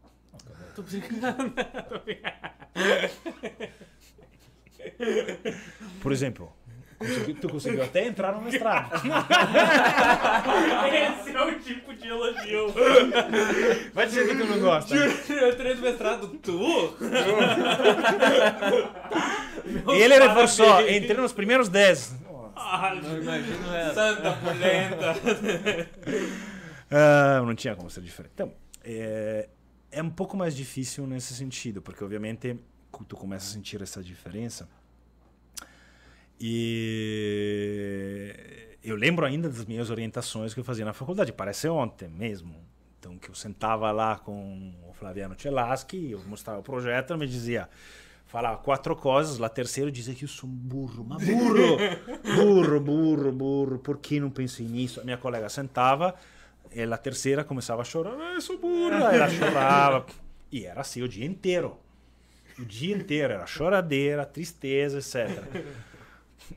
Brincando. 0.82 1.54
Tô 1.88 1.98
brincando. 2.00 2.44
Por 6.02 6.12
exemplo, 6.12 6.52
consegui- 6.98 7.34
tu 7.34 7.48
conseguiu 7.48 7.82
até 7.82 8.06
entrar 8.06 8.32
no 8.32 8.40
mestrado. 8.42 8.90
Esse 10.92 11.36
é 11.36 11.42
o 11.44 11.58
tipo 11.60 11.94
de 11.94 12.08
elogio. 12.08 12.72
Vai 13.94 14.06
dizer 14.06 14.28
que 14.28 14.34
tu 14.36 14.44
não 14.46 14.58
gosta. 14.60 14.94
Eu 14.94 15.50
entrei 15.52 15.74
no 15.74 15.80
mestrado, 15.82 16.28
tu? 16.42 16.94
E 19.94 20.02
ele 20.02 20.18
reforçou, 20.18 20.80
entrei 20.88 21.16
nos 21.16 21.32
primeiros 21.32 21.68
10. 21.68 22.16
Ah, 22.56 22.92
Não 23.02 23.16
imagino 23.22 23.74
essa. 23.74 23.94
Santa 23.94 24.32
polenta. 24.32 25.14
Ah, 26.90 27.42
não 27.44 27.54
tinha 27.54 27.76
como 27.76 27.88
ser 27.90 28.00
diferente. 28.02 28.32
Então, 28.34 28.52
é, 28.82 29.48
é 29.92 30.02
um 30.02 30.10
pouco 30.10 30.36
mais 30.36 30.56
difícil 30.56 31.06
nesse 31.06 31.34
sentido, 31.34 31.80
porque 31.80 32.02
obviamente 32.02 32.58
tu 33.06 33.16
começa 33.16 33.46
a 33.46 33.52
sentir 33.52 33.80
essa 33.82 34.02
diferença. 34.02 34.68
E 36.41 38.34
eu 38.83 38.97
lembro 38.97 39.26
ainda 39.26 39.49
das 39.49 39.65
minhas 39.65 39.91
orientações 39.91 40.55
que 40.55 40.60
eu 40.60 40.65
fazia 40.65 40.84
na 40.84 40.92
faculdade, 40.92 41.33
parece 41.33 41.68
ontem 41.68 42.08
mesmo. 42.08 42.55
Então, 42.99 43.17
que 43.18 43.28
eu 43.28 43.34
sentava 43.34 43.91
lá 43.92 44.17
com 44.17 44.73
o 44.89 44.92
Flaviano 44.92 45.36
Celaschi, 45.39 46.10
eu 46.10 46.20
mostrava 46.26 46.60
o 46.60 46.62
projeto, 46.62 47.12
ele 47.12 47.20
me 47.20 47.26
dizia: 47.26 47.68
falava 48.26 48.58
quatro 48.58 48.94
coisas, 48.97 49.39
lá 49.39 49.49
terceiro 49.49 49.91
dizia 49.91 50.15
que 50.15 50.25
eu 50.25 50.28
sou 50.28 50.49
um 50.49 50.52
burro, 50.52 51.05
mas 51.08 51.25
burro, 51.25 51.76
burro, 52.36 52.81
burro, 52.81 53.33
burro, 53.33 53.78
por 53.78 53.99
que 53.99 54.20
não 54.20 54.31
pensei 54.31 54.67
nisso? 54.67 55.00
A 55.00 55.05
minha 55.05 55.17
colega 55.17 55.49
sentava 55.49 56.15
e 56.73 56.83
a 56.83 56.97
terceira 56.99 57.44
começava 57.44 57.83
a 57.83 57.84
chorar, 57.84 58.15
ah, 58.18 58.34
eu 58.34 58.41
sou 58.41 58.58
burra, 58.58 59.15
ela 59.15 59.28
chorava, 59.31 60.07
e 60.52 60.67
era 60.67 60.81
assim 60.81 61.02
o 61.02 61.08
dia 61.08 61.25
inteiro, 61.25 61.78
o 62.58 62.65
dia 62.65 62.97
inteiro, 62.97 63.33
era 63.33 63.47
choradeira, 63.47 64.26
tristeza, 64.26 64.99
etc. 64.99 65.65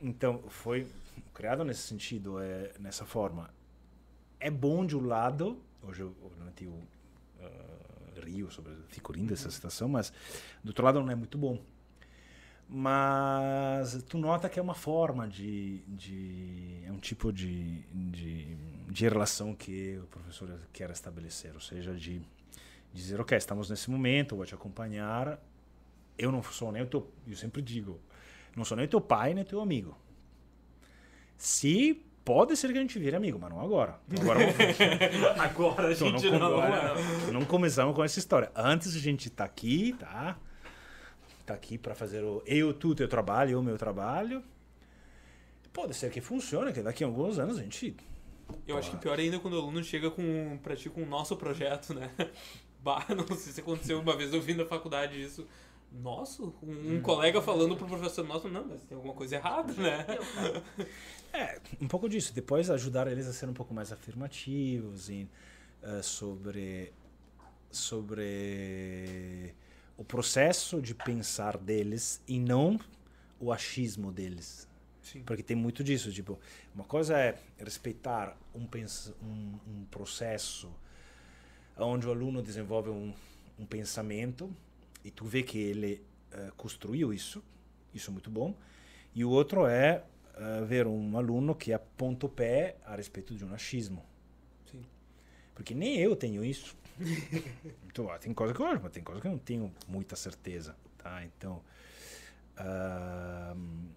Então, 0.00 0.42
foi 0.48 0.86
criado 1.34 1.64
nesse 1.64 1.82
sentido, 1.82 2.38
é, 2.40 2.72
nessa 2.78 3.04
forma. 3.04 3.50
É 4.38 4.50
bom 4.50 4.84
de 4.84 4.96
um 4.96 5.06
lado, 5.06 5.60
hoje 5.82 6.02
eu, 6.02 6.14
obviamente, 6.24 6.64
eu 6.64 6.70
uh, 6.70 8.20
rio 8.24 8.50
sobre, 8.50 8.72
fico 8.88 9.12
rindo 9.12 9.28
dessa 9.28 9.50
situação, 9.50 9.88
mas 9.88 10.12
do 10.62 10.68
outro 10.68 10.84
lado 10.84 11.00
não 11.00 11.10
é 11.10 11.14
muito 11.14 11.38
bom. 11.38 11.58
Mas 12.68 14.02
tu 14.08 14.16
nota 14.16 14.48
que 14.48 14.58
é 14.58 14.62
uma 14.62 14.74
forma 14.74 15.28
de. 15.28 15.78
de 15.86 16.82
é 16.86 16.90
um 16.90 16.98
tipo 16.98 17.30
de, 17.30 17.82
de, 17.92 18.56
de 18.88 19.08
relação 19.08 19.54
que 19.54 19.98
o 19.98 20.06
professor 20.06 20.58
quer 20.72 20.90
estabelecer, 20.90 21.52
ou 21.52 21.60
seja, 21.60 21.94
de 21.94 22.22
dizer, 22.92 23.20
ok, 23.20 23.36
estamos 23.36 23.68
nesse 23.68 23.90
momento, 23.90 24.36
vou 24.36 24.46
te 24.46 24.54
acompanhar. 24.54 25.38
Eu 26.16 26.32
não 26.32 26.42
sou 26.42 26.72
nem. 26.72 26.82
Eu 26.82 27.36
sempre 27.36 27.60
digo, 27.60 28.00
não 28.56 28.64
sou 28.64 28.76
nem 28.76 28.86
teu 28.88 29.00
pai, 29.00 29.34
nem 29.34 29.44
teu 29.44 29.60
amigo. 29.60 29.96
Se 31.36 32.02
pode 32.24 32.56
ser 32.56 32.72
que 32.72 32.78
a 32.78 32.80
gente 32.80 32.98
vire 32.98 33.16
amigo, 33.16 33.38
mas 33.38 33.50
não 33.50 33.60
agora. 33.60 33.98
Agora 34.20 34.38
vamos- 34.40 35.40
Agora 35.40 35.88
a 35.88 35.92
então, 35.92 36.08
gente 36.18 36.30
não, 36.30 36.38
não. 36.38 36.60
agora 36.60 36.94
não 37.32 37.44
começamos 37.44 37.94
com 37.94 38.04
essa 38.04 38.18
história. 38.18 38.50
Antes 38.54 38.94
a 38.94 38.98
gente 38.98 39.28
tá 39.30 39.44
aqui, 39.44 39.94
tá? 39.98 40.36
Tá 41.44 41.54
aqui 41.54 41.76
para 41.76 41.94
fazer 41.94 42.22
o 42.22 42.42
eu, 42.46 42.72
tu, 42.72 42.94
teu 42.94 43.08
trabalho, 43.08 43.52
eu, 43.52 43.62
meu 43.62 43.76
trabalho. 43.76 44.42
Pode 45.72 45.94
ser 45.94 46.10
que 46.10 46.20
funcione, 46.20 46.72
que 46.72 46.82
daqui 46.82 47.02
a 47.02 47.06
alguns 47.06 47.38
anos 47.38 47.58
a 47.58 47.62
gente. 47.62 47.96
Eu 48.68 48.76
acho 48.76 48.90
que 48.90 48.96
pior 48.98 49.18
ainda 49.18 49.36
é 49.36 49.38
quando 49.38 49.54
o 49.54 49.58
aluno 49.58 49.82
chega 49.82 50.10
com, 50.10 50.58
pra 50.62 50.76
ti 50.76 50.90
com 50.90 51.02
o 51.02 51.06
nosso 51.06 51.36
projeto, 51.36 51.94
né? 51.94 52.10
Bah, 52.84 53.06
não 53.10 53.24
sei 53.28 53.52
se 53.52 53.60
aconteceu 53.60 54.00
uma 54.00 54.16
vez 54.16 54.34
eu 54.34 54.40
vim 54.42 54.56
da 54.56 54.66
faculdade 54.66 55.20
isso. 55.22 55.46
Nossa, 56.00 56.42
um, 56.42 56.96
um 56.96 57.02
colega 57.02 57.42
falando 57.42 57.76
pro 57.76 57.86
professor, 57.86 58.26
nossa, 58.26 58.48
não, 58.48 58.66
mas 58.66 58.82
tem 58.84 58.96
alguma 58.96 59.14
coisa 59.14 59.36
errada, 59.36 59.72
né? 59.74 60.06
É, 61.34 61.58
um 61.80 61.88
pouco 61.88 62.10
disso. 62.10 62.34
Depois 62.34 62.68
ajudar 62.68 63.06
eles 63.06 63.26
a 63.26 63.32
ser 63.32 63.48
um 63.48 63.54
pouco 63.54 63.72
mais 63.72 63.90
afirmativos 63.90 65.08
em, 65.08 65.26
eh, 65.82 66.02
sobre, 66.02 66.92
sobre 67.70 69.54
o 69.96 70.04
processo 70.04 70.82
de 70.82 70.94
pensar 70.94 71.56
deles 71.56 72.22
e 72.28 72.38
não 72.38 72.78
o 73.40 73.50
achismo 73.50 74.12
deles. 74.12 74.68
Sim. 75.02 75.22
Porque 75.22 75.42
tem 75.42 75.56
muito 75.56 75.82
disso. 75.82 76.12
Tipo, 76.12 76.38
uma 76.74 76.84
coisa 76.84 77.18
é 77.18 77.38
respeitar 77.58 78.36
um, 78.54 78.66
pens 78.66 79.10
um, 79.22 79.58
um 79.66 79.84
processo 79.90 80.70
onde 81.78 82.06
o 82.06 82.10
aluno 82.10 82.42
desenvolve 82.42 82.90
um, 82.90 83.14
um 83.58 83.64
pensamento 83.64 84.54
e 85.04 85.10
tu 85.10 85.24
vê 85.24 85.42
que 85.42 85.58
ele 85.58 86.02
eh, 86.30 86.50
construiu 86.56 87.12
isso. 87.12 87.42
Isso 87.94 88.10
é 88.10 88.12
muito 88.12 88.30
bom. 88.30 88.56
E 89.14 89.24
o 89.24 89.30
outro 89.30 89.66
é 89.66 90.04
eh, 90.34 90.64
ver 90.64 90.86
um 90.86 91.16
aluno 91.16 91.54
que 91.54 91.72
aponta 91.72 92.26
o 92.26 92.28
pé 92.28 92.76
a 92.84 92.94
respeito 92.96 93.34
de 93.34 93.44
um 93.44 93.52
achismo. 93.52 94.04
Sim. 94.70 94.82
Porque 95.54 95.74
nem 95.74 95.98
eu 95.98 96.14
tenho 96.16 96.44
isso. 96.44 96.76
então, 97.88 98.06
ó, 98.06 98.18
tem 98.18 98.32
coisa 98.32 98.54
que 98.54 98.60
eu 98.60 98.66
acho, 98.66 98.82
mas 98.82 98.92
tem 98.92 99.02
coisa 99.02 99.20
que 99.20 99.26
eu 99.26 99.32
não 99.32 99.38
tenho 99.38 99.72
muita 99.88 100.16
certeza. 100.16 100.76
Tá? 100.98 101.24
Então. 101.24 101.62
ahn, 102.56 103.88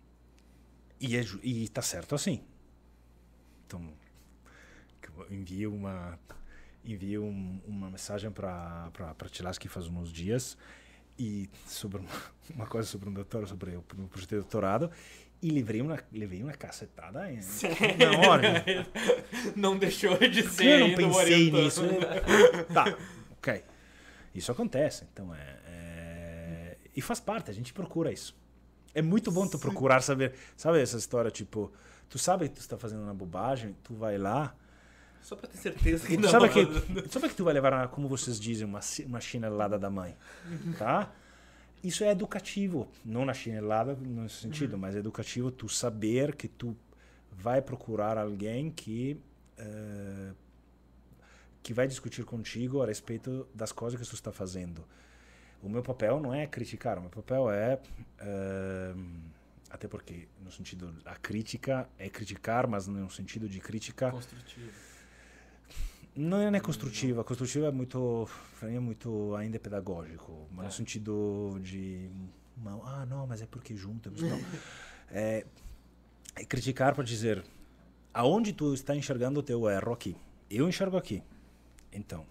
e, 0.99 1.15
é, 1.17 1.21
e 1.43 1.67
tá 1.69 1.81
certo 1.81 2.15
assim. 2.15 2.41
Então, 3.67 3.81
que 5.01 5.33
enviei 5.33 5.67
uma 5.67 6.17
enviei 6.83 7.17
um- 7.17 7.59
uma 7.65 7.89
mensagem 7.89 8.29
para 8.31 8.91
para 8.91 9.29
Tilaski 9.29 9.67
faz 9.67 9.87
uns 9.87 10.11
dias 10.11 10.55
e 11.17 11.49
sobre 11.65 11.99
uma, 12.01 12.09
uma 12.55 12.67
coisa 12.67 12.87
sobre 12.87 13.09
um 13.09 13.13
doutor 13.13 13.47
sobre 13.47 13.71
o 13.71 13.83
meu 13.97 14.07
projeto 14.07 14.29
de 14.29 14.35
doutorado 14.35 14.91
e 15.41 15.49
levei 15.49 15.81
uma 15.81 15.99
levei 16.11 16.41
uma 16.41 16.53
cacetada 16.53 17.31
em, 17.31 17.39
na 17.97 18.27
hora. 18.27 18.65
Não 19.55 19.77
deixou 19.77 20.17
de 20.17 20.43
ser 20.49 20.79
eu 20.81 20.87
não 20.87 20.95
pensei 20.95 21.51
nisso? 21.51 21.81
tá, 22.73 22.97
ok. 23.37 23.63
Isso 24.33 24.51
acontece, 24.51 25.05
então 25.11 25.33
é, 25.33 25.57
é- 25.67 26.77
E 26.95 27.01
faz 27.01 27.19
parte, 27.19 27.49
a 27.51 27.53
gente 27.53 27.73
procura 27.73 28.11
isso. 28.11 28.35
É 28.93 29.01
muito 29.01 29.31
bom 29.31 29.47
tu 29.47 29.59
procurar 29.59 30.01
saber. 30.01 30.33
Sabe 30.55 30.81
essa 30.81 30.97
história, 30.97 31.29
tipo, 31.29 31.71
tu 32.09 32.17
sabe 32.17 32.47
que 32.49 32.55
tu 32.55 32.61
está 32.61 32.77
fazendo 32.77 33.03
uma 33.03 33.13
bobagem, 33.13 33.75
tu 33.83 33.93
vai 33.93 34.17
lá. 34.17 34.55
Só 35.25 35.35
pra 35.35 35.47
ter 35.49 35.57
certeza 35.57 36.05
que 36.07 36.17
não. 36.17 36.29
Sabe 36.29 36.49
que, 36.49 37.09
sabe 37.11 37.29
que 37.29 37.35
tu 37.35 37.43
vai 37.43 37.53
levar, 37.53 37.73
uma- 37.73 37.87
como 37.87 38.07
vocês 38.07 38.39
dizem, 38.39 38.65
uma, 38.67 38.79
uma 39.07 39.19
chinelada 39.19 39.77
da 39.79 39.89
mãe, 39.89 40.15
tá? 40.77 41.11
Isso 41.83 42.03
é 42.03 42.11
educativo, 42.11 42.87
não 43.03 43.25
na 43.25 43.33
chinelada 43.33 43.95
nesse 43.95 44.35
sentido, 44.35 44.77
mas 44.77 44.95
é 44.95 44.99
educativo 44.99 45.49
tu 45.51 45.67
saber 45.67 46.35
que 46.35 46.47
tu 46.47 46.77
vai 47.31 47.59
procurar 47.61 48.17
alguém 48.19 48.69
que 48.69 49.19
eh, 49.57 50.31
que 51.63 51.73
vai 51.73 51.87
discutir 51.87 52.23
contigo 52.23 52.83
a 52.83 52.85
respeito 52.85 53.47
das 53.53 53.71
coisas 53.71 53.99
que 53.99 54.07
tu 54.07 54.13
está 54.13 54.31
fazendo. 54.31 54.83
O 55.63 55.67
meu 55.69 55.81
papel 55.81 56.19
não 56.19 56.33
é 56.33 56.45
criticar, 56.45 56.99
o 56.99 57.01
meu 57.01 57.09
papel 57.09 57.49
é 57.49 57.79
eh, 58.19 58.93
até 59.71 59.87
porque 59.87 60.27
no 60.43 60.51
sentido 60.51 60.93
a 61.03 61.15
crítica 61.15 61.89
é 61.97 62.09
criticar, 62.09 62.67
mas 62.67 62.85
no 62.87 63.09
sentido 63.09 63.49
de 63.49 63.59
crítica 63.59 64.11
Construtivo. 64.11 64.69
Não 66.15 66.39
é, 66.39 66.49
não 66.49 66.57
é 66.57 66.61
construtiva. 66.61 67.23
Construtiva 67.23 67.67
é 67.67 67.71
muito, 67.71 68.27
pra 68.59 68.69
mim 68.69 68.75
é 68.75 68.79
muito 68.79 69.35
ainda 69.35 69.59
pedagógico, 69.59 70.47
Tá. 70.55 70.63
no 70.63 70.71
sentido 70.71 71.59
de 71.61 72.09
ah, 72.85 73.05
não, 73.05 73.27
mas 73.27 73.41
é 73.41 73.45
porque 73.45 73.75
juntamos, 73.75 74.21
não. 74.21 74.39
É, 75.11 75.45
é 76.35 76.43
criticar 76.43 76.95
para 76.95 77.03
dizer 77.03 77.45
aonde 78.11 78.51
tu 78.53 78.73
está 78.73 78.95
enxergando 78.95 79.39
o 79.39 79.43
teu 79.43 79.69
erro 79.69 79.93
aqui. 79.93 80.17
Eu 80.49 80.67
enxergo 80.67 80.97
aqui. 80.97 81.21
Então, 81.91 82.25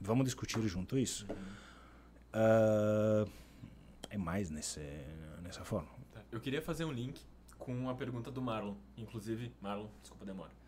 vamos 0.00 0.24
discutir 0.26 0.62
junto 0.68 0.96
isso. 0.96 1.26
Ah, 2.32 3.26
é 4.10 4.16
mais 4.16 4.50
nesse, 4.50 4.80
nessa 5.42 5.64
forma. 5.64 5.88
Tá. 6.12 6.22
Eu 6.30 6.40
queria 6.40 6.62
fazer 6.62 6.84
um 6.84 6.92
link 6.92 7.20
com 7.58 7.88
a 7.90 7.94
pergunta 7.94 8.30
do 8.30 8.40
Marlon. 8.40 8.74
Inclusive, 8.96 9.52
Marlon, 9.60 9.88
desculpa 10.00 10.24
a 10.24 10.26
demora. 10.26 10.61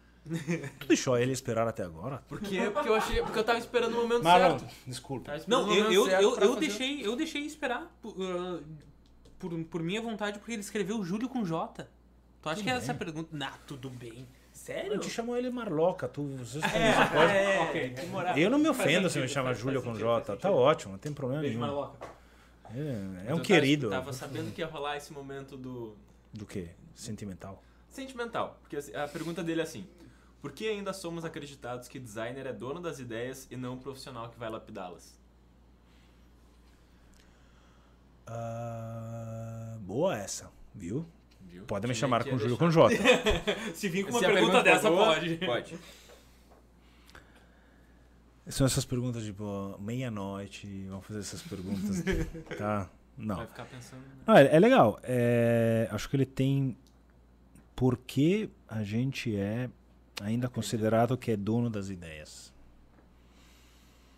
Tu 0.80 0.86
deixou 0.88 1.18
ele 1.18 1.32
esperar 1.32 1.68
até 1.68 1.82
agora? 1.82 2.22
Por 2.28 2.40
quê? 2.40 2.70
Porque 2.72 2.88
eu 2.88 2.94
achei. 2.94 3.20
Porque 3.22 3.38
eu 3.38 3.44
tava 3.44 3.58
esperando 3.58 3.92
o 3.94 4.02
momento 4.02 4.22
Marlon, 4.22 4.58
certo. 4.58 4.74
desculpa. 4.86 5.32
Tava 5.32 5.44
Não, 5.46 5.70
eu, 5.72 5.92
eu, 5.92 6.08
eu, 6.08 6.20
eu 6.20 6.30
fazer- 6.36 6.60
deixei, 6.60 7.06
eu 7.06 7.14
deixei 7.16 7.42
esperar 7.44 7.94
por, 8.00 8.10
uh, 8.18 8.62
por, 9.38 9.52
por 9.64 9.82
minha 9.82 10.00
vontade, 10.00 10.38
porque 10.38 10.52
ele 10.52 10.60
escreveu 10.62 11.02
Júlio 11.04 11.28
com 11.28 11.44
J. 11.44 11.86
Tu 12.40 12.48
acha 12.48 12.56
Tudo 12.56 12.64
que 12.64 12.70
é 12.70 12.74
essa 12.74 12.94
pergunta. 12.94 13.28
Não, 13.32 13.50
tudo 13.66 13.90
bem. 13.90 14.20
Eu 14.20 14.26
Sério? 14.52 14.98
te 14.98 15.10
chamo 15.10 15.34
ele 15.36 15.50
Marloca, 15.50 16.06
tu, 16.08 16.22
vocês 16.38 16.62
essa 16.64 17.06
coisa. 17.08 17.32
É, 17.32 17.60
ok, 17.60 17.90
tem 17.90 18.06
moral. 18.08 18.38
Eu 18.38 18.48
não 18.48 18.58
me 18.58 18.68
ofendo 18.68 19.10
se 19.10 19.18
me 19.18 19.28
chama 19.28 19.48
faz- 19.48 19.58
Júlio 19.58 19.82
faz 19.82 19.92
com 19.92 19.98
J. 20.00 20.36
Tá 20.36 20.50
ótimo, 20.50 20.92
não 20.92 20.98
tem 20.98 21.12
problema 21.12 21.42
Beijo, 21.42 21.58
nenhum. 21.58 21.66
Marloca. 21.72 22.06
É, 22.74 22.78
é 22.78 22.82
Eu 23.30 23.34
um 23.34 23.36
tava- 23.36 23.40
querido. 23.42 23.90
Tava 23.90 24.12
sabendo 24.12 24.52
que 24.54 24.60
ia 24.62 24.66
rolar 24.66 24.96
esse 24.96 25.12
momento 25.12 25.56
do. 25.56 25.94
Do 26.32 26.46
que? 26.46 26.68
Sentimental. 26.94 27.62
Sentimental. 27.90 28.58
Porque 28.62 28.76
assim, 28.76 28.94
a 28.94 29.06
pergunta 29.08 29.42
dele 29.42 29.60
é 29.60 29.64
assim: 29.64 29.86
Por 30.44 30.52
que 30.52 30.68
ainda 30.68 30.92
somos 30.92 31.24
acreditados 31.24 31.88
que 31.88 31.98
designer 31.98 32.44
é 32.44 32.52
dono 32.52 32.78
das 32.78 32.98
ideias 32.98 33.48
e 33.50 33.56
não 33.56 33.76
o 33.76 33.78
profissional 33.78 34.28
que 34.28 34.38
vai 34.38 34.50
lapidá-las? 34.50 35.18
Ah, 38.26 39.78
boa 39.80 40.14
essa, 40.14 40.50
viu? 40.74 41.06
Viu? 41.48 41.64
Pode 41.64 41.88
me 41.88 41.94
chamar 41.94 42.24
com 42.24 42.36
Júlio 42.36 42.58
com 42.58 42.70
J. 42.70 42.94
Se 43.74 43.88
vir 43.88 44.04
com 44.04 44.10
uma 44.10 44.20
pergunta, 44.20 44.52
for 44.52 44.62
dessa, 44.62 44.90
boa, 44.90 45.14
pode. 45.14 45.36
Pode. 45.38 45.78
São 48.48 48.66
essas 48.66 48.84
perguntas 48.84 49.24
tipo, 49.24 49.78
meia-noite, 49.80 50.66
vamos 50.90 51.06
fazer 51.06 51.20
essas 51.20 51.40
perguntas. 51.40 52.04
tá? 52.58 52.90
Não. 53.16 53.36
Vai 53.36 53.46
ficar 53.46 53.64
pensando. 53.64 54.02
né? 54.02 54.24
Não, 54.26 54.36
é, 54.36 54.56
é 54.56 54.60
legal. 54.60 55.00
É, 55.04 55.88
acho 55.90 56.06
que 56.06 56.16
ele 56.16 56.26
tem. 56.26 56.76
Por 57.74 57.96
que 57.96 58.50
a 58.68 58.82
gente 58.82 59.34
é 59.34 59.70
ainda 60.20 60.48
considerado 60.48 61.16
que 61.16 61.30
é 61.30 61.36
dono 61.36 61.70
das 61.70 61.88
ideias? 61.88 62.52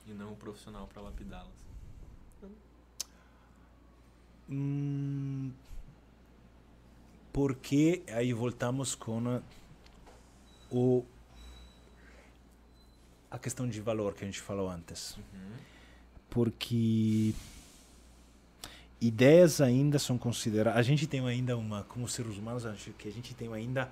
E 0.07 0.13
não 0.13 0.33
o 0.33 0.37
profissional 0.37 0.87
pra 0.87 1.03
lapidá-las. 1.03 1.67
Hum, 4.49 5.51
porque 7.33 8.03
aí 8.13 8.33
voltamos 8.33 8.95
com 8.95 9.29
a, 9.29 9.43
o 10.71 11.05
a 13.29 13.39
questão 13.39 13.69
de 13.69 13.81
valor 13.81 14.15
que 14.15 14.23
a 14.23 14.27
gente 14.27 14.41
falou 14.41 14.71
antes. 14.71 15.17
Uhum. 15.17 15.53
Porque 16.31 17.35
ideias 19.01 19.61
ainda 19.61 19.99
são 19.99 20.17
consideradas. 20.17 20.79
A 20.79 20.83
gente 20.83 21.07
tem 21.07 21.27
ainda 21.27 21.57
uma, 21.57 21.83
como 21.85 22.09
seres 22.09 22.37
humanos, 22.37 22.65
que 22.97 23.09
a 23.09 23.13
gente 23.13 23.35
tem 23.35 23.53
ainda 23.53 23.91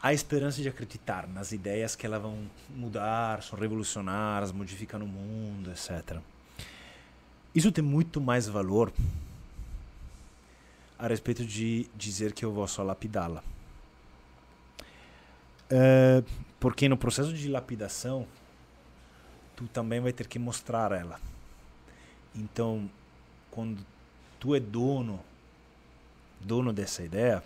a 0.00 0.12
esperança 0.12 0.62
de 0.62 0.68
acreditar 0.68 1.26
nas 1.26 1.52
ideias 1.52 1.96
que 1.96 2.06
elas 2.06 2.22
vão 2.22 2.48
mudar, 2.70 3.42
são 3.42 3.58
revolucionárias, 3.58 4.52
modificam 4.52 5.00
o 5.02 5.06
mundo, 5.06 5.70
etc. 5.70 6.18
Isso 7.54 7.72
tem 7.72 7.82
muito 7.82 8.20
mais 8.20 8.46
valor 8.46 8.92
a 10.98 11.06
respeito 11.06 11.44
de 11.44 11.88
dizer 11.96 12.32
que 12.32 12.44
eu 12.44 12.52
vou 12.52 12.66
só 12.68 12.82
lapidá-la. 12.82 13.42
É, 15.70 16.22
porque 16.60 16.88
no 16.88 16.96
processo 16.96 17.32
de 17.32 17.48
lapidação, 17.48 18.26
tu 19.56 19.66
também 19.68 20.00
vai 20.00 20.12
ter 20.12 20.26
que 20.26 20.38
mostrar 20.38 20.92
ela. 20.92 21.20
Então, 22.34 22.88
quando 23.50 23.84
tu 24.38 24.54
é 24.54 24.60
dono, 24.60 25.20
dono 26.40 26.72
dessa 26.72 27.02
ideia, 27.02 27.42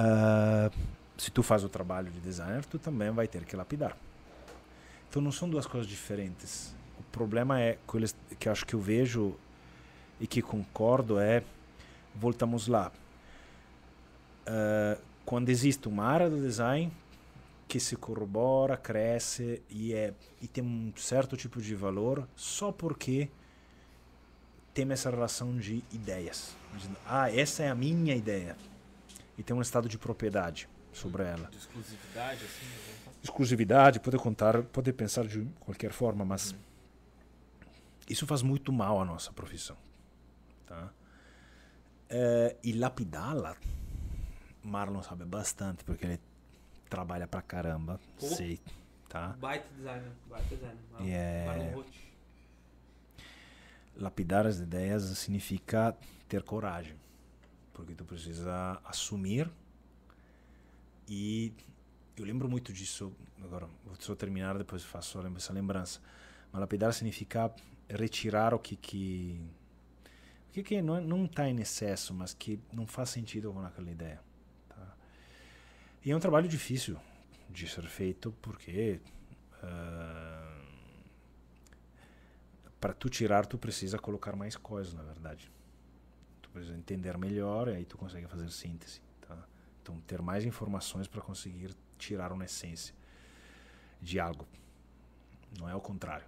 ah, 0.00 0.70
se 1.16 1.28
tu 1.32 1.42
faz 1.42 1.64
o 1.64 1.68
trabalho 1.68 2.08
de 2.08 2.20
designer, 2.20 2.64
tu 2.64 2.78
também 2.78 3.10
vai 3.10 3.26
ter 3.26 3.44
que 3.44 3.56
lapidar. 3.56 3.96
Então 5.10 5.20
não 5.20 5.32
são 5.32 5.50
duas 5.50 5.66
coisas 5.66 5.88
diferentes. 5.88 6.72
O 7.00 7.02
problema 7.10 7.60
é 7.60 7.76
que, 7.88 8.36
que 8.36 8.48
acho 8.48 8.64
que 8.64 8.74
eu 8.74 8.80
vejo 8.80 9.34
e 10.20 10.26
que 10.26 10.40
concordo 10.40 11.18
é 11.18 11.42
voltamos 12.14 12.68
lá. 12.68 12.92
Ah, 14.46 14.96
quando 15.26 15.48
existe 15.48 15.88
uma 15.88 16.04
área 16.04 16.30
do 16.30 16.40
design 16.40 16.92
que 17.66 17.80
se 17.80 17.96
corrobora, 17.96 18.76
cresce 18.76 19.60
e 19.68 19.92
é 19.92 20.14
e 20.40 20.46
tem 20.46 20.62
um 20.62 20.92
certo 20.96 21.36
tipo 21.36 21.60
de 21.60 21.74
valor 21.74 22.26
só 22.36 22.70
porque 22.70 23.28
tem 24.72 24.90
essa 24.92 25.10
relação 25.10 25.56
de 25.58 25.82
ideias. 25.92 26.56
Ah, 27.04 27.30
essa 27.34 27.64
é 27.64 27.68
a 27.68 27.74
minha 27.74 28.14
ideia. 28.14 28.56
E 29.38 29.42
tem 29.42 29.54
um 29.56 29.62
estado 29.62 29.88
de 29.88 29.96
propriedade 29.96 30.68
sobre 30.92 31.22
ela. 31.22 31.48
De 31.48 31.56
exclusividade, 31.56 32.44
assim. 32.44 32.66
né? 32.66 33.12
Exclusividade, 33.22 34.00
pode 34.00 34.18
contar, 34.18 34.62
pode 34.64 34.92
pensar 34.92 35.26
de 35.26 35.44
qualquer 35.60 35.92
forma, 35.92 36.24
mas 36.24 36.54
isso 38.08 38.26
faz 38.26 38.42
muito 38.42 38.72
mal 38.72 39.00
à 39.00 39.04
nossa 39.04 39.32
profissão. 39.32 39.76
Tá? 40.66 40.90
Eh, 42.10 42.56
e 42.64 42.72
lapidá-la, 42.72 43.56
Marlon 44.62 45.02
sabe 45.02 45.24
bastante, 45.24 45.84
porque 45.84 46.04
ele 46.04 46.20
trabalha 46.88 47.26
pra 47.28 47.42
caramba, 47.42 48.00
Pô. 48.18 48.26
sei, 48.26 48.60
tá? 49.08 49.28
Baita 49.38 49.68
designer, 49.76 50.10
baita 50.28 50.48
designer. 50.54 50.76
Mar- 50.92 51.02
E 51.06 51.10
é- 51.10 51.44
Marlon 51.46 51.70
Roth. 51.74 52.08
Lapidar 53.96 54.46
as 54.46 54.58
ideias 54.58 55.02
significa 55.18 55.96
ter 56.28 56.42
coragem, 56.42 56.94
porque 57.78 57.94
tu 57.94 58.04
precisa 58.04 58.80
assumir. 58.84 59.48
E 61.06 61.52
eu 62.16 62.24
lembro 62.24 62.48
muito 62.48 62.72
disso. 62.72 63.12
Agora 63.40 63.68
vou 63.84 63.94
só 64.00 64.16
terminar 64.16 64.58
depois 64.58 64.82
faço 64.82 65.20
essa 65.36 65.52
lembrança. 65.52 66.00
Mas 66.50 66.60
lapidar 66.60 66.92
significa 66.92 67.54
retirar 67.88 68.52
o 68.52 68.58
que 68.58 68.74
que 68.74 69.40
o 70.48 70.50
que, 70.50 70.62
que 70.64 70.82
não 70.82 71.24
está 71.24 71.48
em 71.48 71.60
excesso 71.60 72.12
mas 72.12 72.34
que 72.34 72.58
não 72.72 72.86
faz 72.86 73.10
sentido 73.10 73.52
com 73.52 73.60
aquela 73.60 73.90
ideia 73.90 74.20
tá? 74.68 74.96
e 76.04 76.10
é 76.10 76.16
um 76.16 76.18
trabalho 76.18 76.48
difícil 76.48 76.98
de 77.48 77.68
ser 77.68 77.86
feito 77.86 78.32
porque 78.42 79.00
para 82.80 82.92
tu 82.92 83.08
tirar 83.08 83.46
tu 83.46 83.56
precisa 83.56 83.98
colocar 83.98 84.34
mais 84.36 84.56
coisas 84.56 84.92
na 84.94 85.02
verdade 85.02 85.50
tu 86.48 86.52
precisa 86.52 86.76
entender 86.76 87.16
melhor 87.18 87.68
e 87.68 87.76
aí 87.76 87.84
tu 87.84 87.98
consegue 87.98 88.26
fazer 88.26 88.50
síntese 88.50 89.00
tá? 89.20 89.36
então 89.82 90.00
ter 90.00 90.22
mais 90.22 90.44
informações 90.44 91.06
para 91.06 91.20
conseguir 91.20 91.74
tirar 91.98 92.32
uma 92.32 92.44
essência 92.44 92.94
de 94.00 94.18
algo 94.18 94.46
não 95.58 95.68
é 95.68 95.74
o 95.74 95.80
contrário 95.80 96.26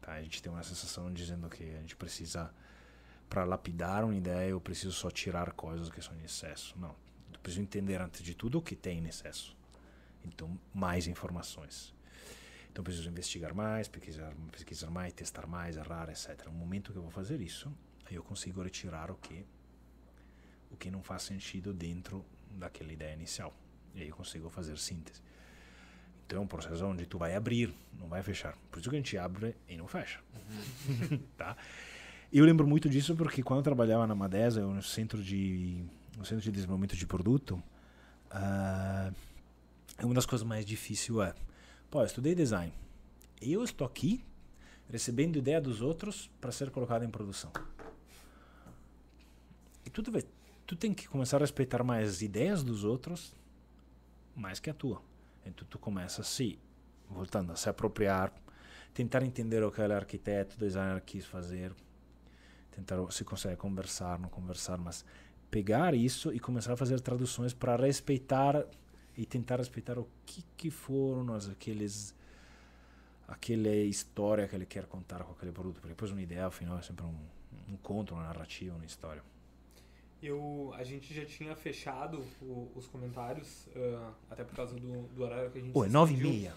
tá? 0.00 0.12
a 0.12 0.22
gente 0.22 0.42
tem 0.42 0.50
uma 0.50 0.62
sensação 0.62 1.12
dizendo 1.12 1.48
que 1.48 1.62
a 1.62 1.80
gente 1.80 1.96
precisa 1.96 2.52
para 3.28 3.44
lapidar 3.44 4.04
uma 4.04 4.14
ideia 4.14 4.50
eu 4.50 4.60
preciso 4.60 4.92
só 4.92 5.10
tirar 5.10 5.52
coisas 5.52 5.90
que 5.90 6.00
são 6.00 6.14
em 6.16 6.24
excesso 6.24 6.78
não 6.78 6.94
eu 7.32 7.40
preciso 7.40 7.62
entender 7.62 8.00
antes 8.00 8.22
de 8.22 8.34
tudo 8.34 8.58
o 8.58 8.62
que 8.62 8.74
tem 8.74 8.98
em 8.98 9.08
excesso 9.08 9.56
então 10.24 10.58
mais 10.74 11.06
informações 11.06 11.94
então 12.72 12.82
preciso 12.82 13.10
investigar 13.10 13.54
mais, 13.54 13.86
pesquisar, 13.86 14.32
pesquisar 14.50 14.90
mais, 14.90 15.12
testar 15.12 15.46
mais, 15.46 15.76
errar, 15.76 16.08
etc. 16.08 16.46
No 16.46 16.52
momento 16.52 16.90
que 16.90 16.96
eu 16.96 17.02
vou 17.02 17.10
fazer 17.10 17.38
isso, 17.42 17.70
aí 18.06 18.14
eu 18.14 18.22
consigo 18.22 18.62
retirar 18.62 19.10
o 19.10 19.16
que 19.16 19.44
o 20.70 20.76
que 20.76 20.90
não 20.90 21.02
faz 21.02 21.22
sentido 21.22 21.72
dentro 21.72 22.24
daquela 22.50 22.92
ideia 22.92 23.14
inicial. 23.14 23.54
E 23.94 24.00
aí 24.00 24.08
eu 24.08 24.16
consigo 24.16 24.48
fazer 24.48 24.78
síntese. 24.78 25.20
Então 26.26 26.38
é 26.38 26.42
um 26.42 26.46
processo 26.46 26.84
onde 26.86 27.04
tu 27.04 27.18
vai 27.18 27.34
abrir, 27.34 27.74
não 27.98 28.08
vai 28.08 28.22
fechar. 28.22 28.56
Por 28.70 28.80
isso 28.80 28.88
que 28.88 28.96
a 28.96 28.98
gente 28.98 29.18
abre 29.18 29.54
e 29.68 29.76
não 29.76 29.86
fecha. 29.86 30.20
tá? 31.36 31.56
Eu 32.32 32.46
lembro 32.46 32.66
muito 32.66 32.88
disso 32.88 33.14
porque 33.14 33.42
quando 33.42 33.58
eu 33.58 33.62
trabalhava 33.62 34.06
na 34.06 34.14
Madesa, 34.14 34.62
no 34.62 34.82
centro 34.82 35.22
de 35.22 35.84
no 36.16 36.24
centro 36.24 36.42
de 36.42 36.50
desenvolvimento 36.50 36.96
de 36.96 37.06
produto, 37.06 37.62
ah, 38.30 39.12
uma 40.02 40.14
das 40.14 40.24
coisas 40.24 40.46
mais 40.46 40.64
difíceis 40.64 41.18
é 41.18 41.34
Pô, 41.90 42.00
eu 42.00 42.06
estudei 42.06 42.34
design. 42.34 42.72
Eu 43.40 43.62
estou 43.62 43.86
aqui 43.86 44.24
recebendo 44.88 45.36
ideia 45.36 45.60
dos 45.60 45.82
outros 45.82 46.30
para 46.40 46.50
ser 46.50 46.70
colocada 46.70 47.04
em 47.04 47.10
produção. 47.10 47.52
Tu, 49.92 50.02
deve, 50.02 50.24
tu 50.66 50.74
tem 50.74 50.94
que 50.94 51.06
começar 51.06 51.36
a 51.36 51.40
respeitar 51.40 51.84
mais 51.84 52.08
as 52.08 52.22
ideias 52.22 52.62
dos 52.62 52.84
outros 52.84 53.34
mais 54.34 54.58
que 54.58 54.70
a 54.70 54.74
tua. 54.74 55.02
Então 55.44 55.66
tu 55.68 55.78
começa 55.78 56.22
a 56.22 56.24
se, 56.24 56.58
voltando 57.10 57.52
a 57.52 57.56
se 57.56 57.68
apropriar, 57.68 58.32
tentar 58.94 59.22
entender 59.22 59.62
o 59.62 59.70
que 59.70 59.80
aquele 59.80 59.94
arquiteto, 59.94 60.58
designer 60.58 61.00
quis 61.02 61.26
fazer, 61.26 61.74
tentar 62.70 63.10
se 63.10 63.24
consegue 63.24 63.56
conversar, 63.56 64.18
não 64.18 64.28
conversar, 64.28 64.78
mas 64.78 65.04
pegar 65.50 65.94
isso 65.94 66.32
e 66.32 66.40
começar 66.40 66.72
a 66.72 66.76
fazer 66.76 67.00
traduções 67.00 67.52
para 67.52 67.76
respeitar 67.76 68.64
e 69.16 69.26
tentar 69.26 69.56
respeitar 69.56 69.98
o 69.98 70.08
que, 70.24 70.42
que 70.56 70.70
foram 70.70 71.34
as, 71.34 71.48
aqueles 71.48 72.14
aquela 73.28 73.68
história 73.68 74.48
que 74.48 74.54
ele 74.54 74.66
quer 74.66 74.86
contar 74.86 75.22
com 75.24 75.32
aquele 75.32 75.52
produto. 75.52 75.74
Porque 75.74 75.88
depois 75.88 76.10
uma 76.10 76.22
ideia 76.22 76.46
afinal 76.46 76.78
é 76.78 76.82
sempre 76.82 77.04
um, 77.04 77.14
um 77.68 77.76
conto 77.76 78.14
uma 78.14 78.24
narrativa 78.24 78.74
uma 78.74 78.86
história 78.86 79.22
Eu, 80.22 80.72
a 80.76 80.84
gente 80.84 81.12
já 81.12 81.24
tinha 81.24 81.54
fechado 81.56 82.24
o- 82.40 82.70
os 82.76 82.86
comentários, 82.86 83.68
ah, 83.74 84.12
até 84.30 84.44
por 84.44 84.54
causa 84.54 84.74
do, 84.76 85.02
do 85.08 85.22
horário 85.24 85.50
que 85.50 85.58
a 85.58 85.60
gente 85.60 85.72
Pô, 85.72 85.84
é 85.84 85.88
e 85.88 86.16
meia 86.16 86.54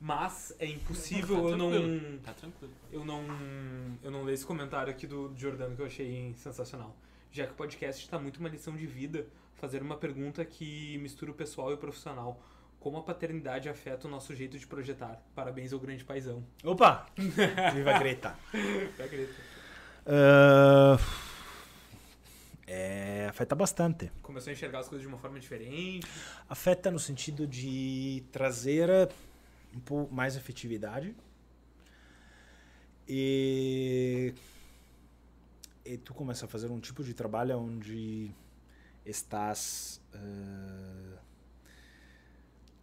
Mas 0.00 0.54
é 0.58 0.66
impossível 0.66 1.42
Tá 1.44 1.48
eu 1.50 1.56
não. 1.56 2.18
Tá 2.18 2.32
tranquilo. 2.34 2.72
eu 2.92 3.04
não 3.04 3.24
eu 4.02 4.10
não 4.10 4.22
ler 4.24 4.34
esse 4.34 4.44
comentário 4.44 4.90
aqui 4.92 5.06
do 5.06 5.32
Jordano 5.36 5.74
que 5.76 5.82
eu 5.82 5.86
achei 5.86 6.34
sensacional. 6.36 6.94
Já 7.32 7.46
que 7.46 7.52
o 7.52 7.54
podcast 7.54 8.02
está 8.04 8.18
muito 8.18 8.38
uma 8.38 8.48
lição 8.48 8.76
de 8.76 8.86
vida, 8.86 9.26
fazer 9.54 9.80
uma 9.82 9.96
pergunta 9.96 10.44
que 10.44 10.98
mistura 10.98 11.30
o 11.30 11.34
pessoal 11.34 11.70
e 11.70 11.74
o 11.74 11.78
profissional. 11.78 12.42
Como 12.80 12.96
a 12.96 13.02
paternidade 13.02 13.68
afeta 13.68 14.08
o 14.08 14.10
nosso 14.10 14.34
jeito 14.34 14.58
de 14.58 14.66
projetar? 14.66 15.22
Parabéns 15.34 15.72
ao 15.72 15.78
grande 15.78 16.02
paizão. 16.04 16.42
opa 16.64 17.06
viva 17.16 17.98
Greta 17.98 18.34
Tá, 18.96 19.06
Greta? 19.06 19.34
Ah, 20.06 20.96
é, 22.72 23.26
afeta 23.28 23.56
bastante 23.56 24.12
Começou 24.22 24.50
a 24.50 24.52
enxergar 24.52 24.78
as 24.78 24.88
coisas 24.88 25.02
de 25.02 25.08
uma 25.08 25.18
forma 25.18 25.40
diferente. 25.40 26.06
afeta 26.48 26.88
no 26.88 27.00
sentido 27.00 27.44
de 27.44 28.22
trazer 28.30 28.88
um 29.74 29.80
pouco 29.80 30.14
mais 30.14 30.36
efetividade 30.36 31.12
e, 33.08 34.32
e 35.84 35.98
tu 35.98 36.14
começa 36.14 36.44
a 36.44 36.48
fazer 36.48 36.70
um 36.70 36.78
tipo 36.78 37.02
de 37.02 37.12
trabalho 37.12 37.58
onde 37.58 38.30
estás 39.04 40.00
eh, 40.14 41.18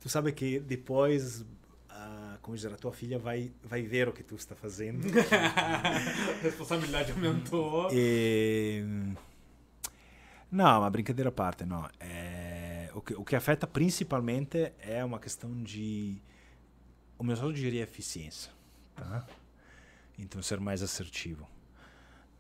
tu 0.02 0.10
sabe 0.10 0.34
que 0.34 0.60
depois 0.60 1.46
a, 1.88 2.38
como 2.42 2.58
dizer, 2.58 2.74
a 2.74 2.78
tua 2.78 2.92
filha 2.92 3.18
vai 3.18 3.54
vai 3.64 3.84
ver 3.84 4.10
o 4.10 4.12
que 4.12 4.22
tu 4.24 4.36
está 4.36 4.54
fazendo 4.54 5.08
a 5.32 6.42
responsabilidade 6.42 7.14
aumentou. 7.14 7.88
e... 7.94 8.84
Não, 10.52 10.80
uma 10.80 10.90
brincadeira 10.90 11.30
à 11.30 11.32
parte, 11.32 11.66
não. 11.66 11.90
É... 12.00 12.90
O, 12.94 13.02
que, 13.02 13.14
o 13.14 13.24
que 13.24 13.36
afeta 13.36 13.68
principalmente 13.68 14.72
é 14.80 15.04
uma 15.04 15.20
questão 15.20 15.52
de. 15.64 16.22
O 17.18 17.24
meu 17.24 17.36
só 17.36 17.52
diria 17.52 17.84
eficiência. 17.84 18.52
Tá? 18.96 19.26
Então, 20.18 20.42
ser 20.42 20.60
mais 20.60 20.82
assertivo. 20.82 21.48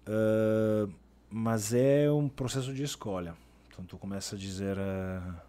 Ah, 0.07 0.87
mas 1.29 1.73
é 1.73 2.09
um 2.11 2.29
processo 2.29 2.73
de 2.73 2.83
escolha. 2.83 3.35
Então, 3.67 3.85
tu 3.85 3.97
começa 3.97 4.35
a 4.35 4.39
dizer: 4.39 4.77
ah, 4.79 5.43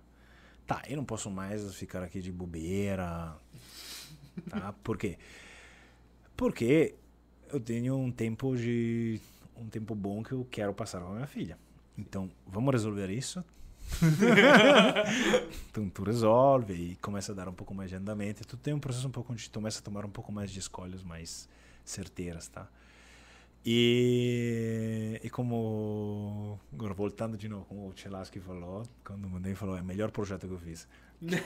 tá, 0.67 0.83
eu 0.89 0.97
não 0.97 1.05
posso 1.05 1.31
mais 1.31 1.75
ficar 1.75 2.03
aqui 2.03 2.21
de 2.21 2.33
bobeira. 2.33 3.37
Tá? 4.51 4.73
Por 4.85 4.97
quê? 4.97 5.19
Porque 6.37 6.95
eu 7.51 7.59
tenho 7.59 7.97
um 7.97 8.13
tempo 8.13 8.57
de 8.57 9.21
um 9.57 9.69
tempo 9.69 9.95
bom 9.95 10.23
que 10.23 10.33
eu 10.33 10.47
quero 10.49 10.73
passar 10.73 11.01
com 11.01 11.09
a 11.09 11.15
minha 11.15 11.27
filha. 11.27 11.59
Então, 11.99 12.31
vamos 12.47 12.73
resolver 12.73 13.11
isso? 13.11 13.45
então 15.71 15.89
tu 15.89 16.05
resolve 16.05 16.75
e 16.75 16.97
começa 16.97 17.33
a 17.33 17.35
dar 17.35 17.49
um 17.49 17.53
pouco 17.53 17.75
mais 17.75 17.91
de 17.91 17.97
andamento. 17.97 18.47
Tu 18.47 18.57
tem 18.57 18.73
um 18.73 18.79
processo 18.79 19.09
um 19.09 19.11
pouco 19.11 19.33
onde 19.33 19.51
tu 19.51 19.55
começa 19.55 19.81
a 19.81 19.83
tomar 19.83 20.05
um 20.05 20.11
pouco 20.11 20.31
mais 20.31 20.51
de 20.51 20.61
escolhas 20.61 21.03
mais 21.03 21.49
certeiras, 21.85 22.49
tá? 22.49 22.69
E, 23.67 25.21
e 25.23 25.31
como 25.31 26.61
agora 26.73 26.95
voltando 26.95 27.37
de 27.37 27.49
novo 27.49 27.65
como 27.65 27.89
o 27.89 27.93
Chelaski 27.95 28.39
falou, 28.39 28.85
quando 29.05 29.25
o 29.25 29.29
mandei 29.29 29.55
falou 29.55 29.77
é 29.77 29.81
o 29.81 29.85
melhor 29.85 30.11
projeto 30.11 30.47
que 30.47 30.53
eu 30.55 30.59
fiz. 30.59 30.87
Mi 31.21 31.37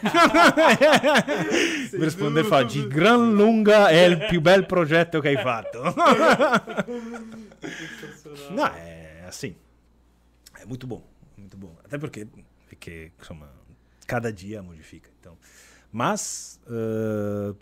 risponde 2.05 2.45
fa 2.45 2.63
di 2.63 2.87
gran 2.87 3.33
lunga 3.33 3.89
è 3.89 4.05
il 4.05 4.27
più 4.29 4.43
bel 4.43 4.67
progetto 4.67 5.19
che 5.21 5.29
hai 5.29 5.39
fatto. 5.39 5.83
No, 8.51 8.67
é 8.67 9.25
assim. 9.27 9.55
É 10.63 10.67
muito 10.67 10.87
bom, 10.87 11.03
muito 11.37 11.57
bom. 11.57 11.77
Até 11.85 11.99
porque, 11.99 12.27
porque 12.69 13.11
insomma, 13.21 13.51
cada 14.07 14.33
dia 14.33 14.63
modifica. 14.63 15.11
Então, 15.21 15.37
mas 15.91 16.61
eh, 16.67 17.55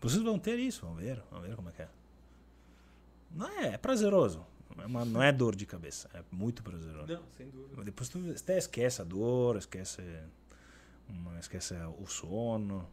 vocês 0.00 0.22
vão 0.22 0.38
ter 0.38 0.58
isso, 0.58 0.84
vão 0.86 0.94
ver, 0.94 1.22
vão 1.30 1.40
ver 1.42 1.54
como 1.54 1.68
é 1.68 1.72
que 1.72 1.82
é. 1.82 1.88
Não 3.30 3.48
é, 3.48 3.74
é 3.74 3.78
prazeroso. 3.78 4.44
Não 4.76 4.84
é, 4.84 4.86
uma- 4.86 5.04
não 5.04 5.22
é 5.22 5.30
dor 5.30 5.54
de 5.54 5.66
cabeça, 5.66 6.08
é 6.14 6.22
muito 6.32 6.62
prazeroso. 6.62 7.12
Não, 7.12 7.22
sem 7.36 7.48
dúvida. 7.50 7.84
Depois 7.84 8.08
tu 8.08 8.18
até 8.34 8.56
esquece 8.56 9.02
a 9.02 9.04
dor, 9.04 9.56
esquece, 9.56 10.00
uma- 11.08 11.38
esquece 11.38 11.74
o 11.98 12.06
sono. 12.06 12.88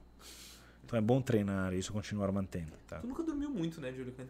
Então 0.84 0.98
é 1.00 1.02
bom 1.02 1.22
treinar 1.22 1.74
isso, 1.74 1.94
continuar 1.94 2.32
mantendo, 2.34 2.74
tá? 2.88 3.00
Tu 3.00 3.08
nunca 3.08 3.24
dormiu 3.24 3.50
muito, 3.50 3.80
né, 3.80 3.94
Júlio? 3.94 4.12
Cá 4.12 4.24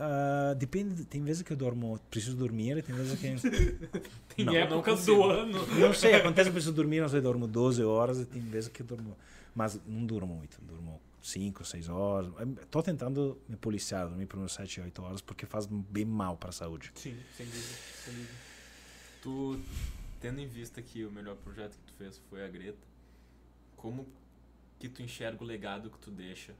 Ah, 0.00 0.54
depende, 0.54 1.04
tem 1.04 1.22
vezes 1.24 1.42
que 1.42 1.52
eu 1.52 1.56
dormo, 1.56 1.98
preciso 2.08 2.36
dormir, 2.36 2.76
e 2.78 2.82
tem 2.82 2.94
vezes 2.94 3.18
que 3.18 3.26
Tem 4.36 4.44
Não, 4.44 4.54
épocas 4.54 5.04
não 5.06 5.14
do 5.16 5.24
ano. 5.24 5.66
não 5.76 5.92
sei, 5.92 6.14
acontece 6.14 6.44
que 6.44 6.50
eu 6.50 6.52
preciso 6.54 6.72
dormir, 6.72 7.00
não 7.00 7.08
sei, 7.08 7.20
dormo 7.20 7.48
12 7.48 7.82
horas 7.82 8.20
e 8.20 8.24
tem 8.24 8.40
vezes 8.40 8.68
que 8.68 8.80
eu 8.82 8.86
durmo, 8.86 9.16
mas 9.54 9.80
não 9.84 10.06
durmo 10.06 10.36
muito, 10.36 10.56
durmo 10.62 11.00
5, 11.20 11.64
6 11.64 11.88
horas. 11.88 12.32
Tô 12.70 12.80
tentando 12.80 13.36
me 13.48 13.56
policiar, 13.56 14.06
dormir 14.08 14.26
por 14.26 14.38
umas 14.38 14.52
7, 14.52 14.80
8 14.82 15.02
horas 15.02 15.20
porque 15.20 15.44
faz 15.46 15.66
bem 15.66 16.04
mal 16.04 16.36
para 16.36 16.50
a 16.50 16.52
saúde. 16.52 16.92
Sim, 16.94 17.16
sem 17.36 17.46
dúvida. 17.46 17.74
Sem 18.04 18.14
dúvida. 18.14 18.32
Tu, 19.20 19.60
tendo 20.20 20.40
em 20.40 20.46
vista 20.46 20.80
que 20.80 21.04
o 21.04 21.10
melhor 21.10 21.34
projeto 21.36 21.72
que 21.72 21.92
tu 21.92 21.98
fez 21.98 22.20
foi 22.30 22.44
a 22.44 22.48
Greta, 22.48 22.78
como 23.76 24.06
que 24.78 24.88
tu 24.88 25.02
enxerga 25.02 25.42
o 25.42 25.46
legado 25.46 25.90
que 25.90 25.98
tu 25.98 26.12
deixa? 26.12 26.54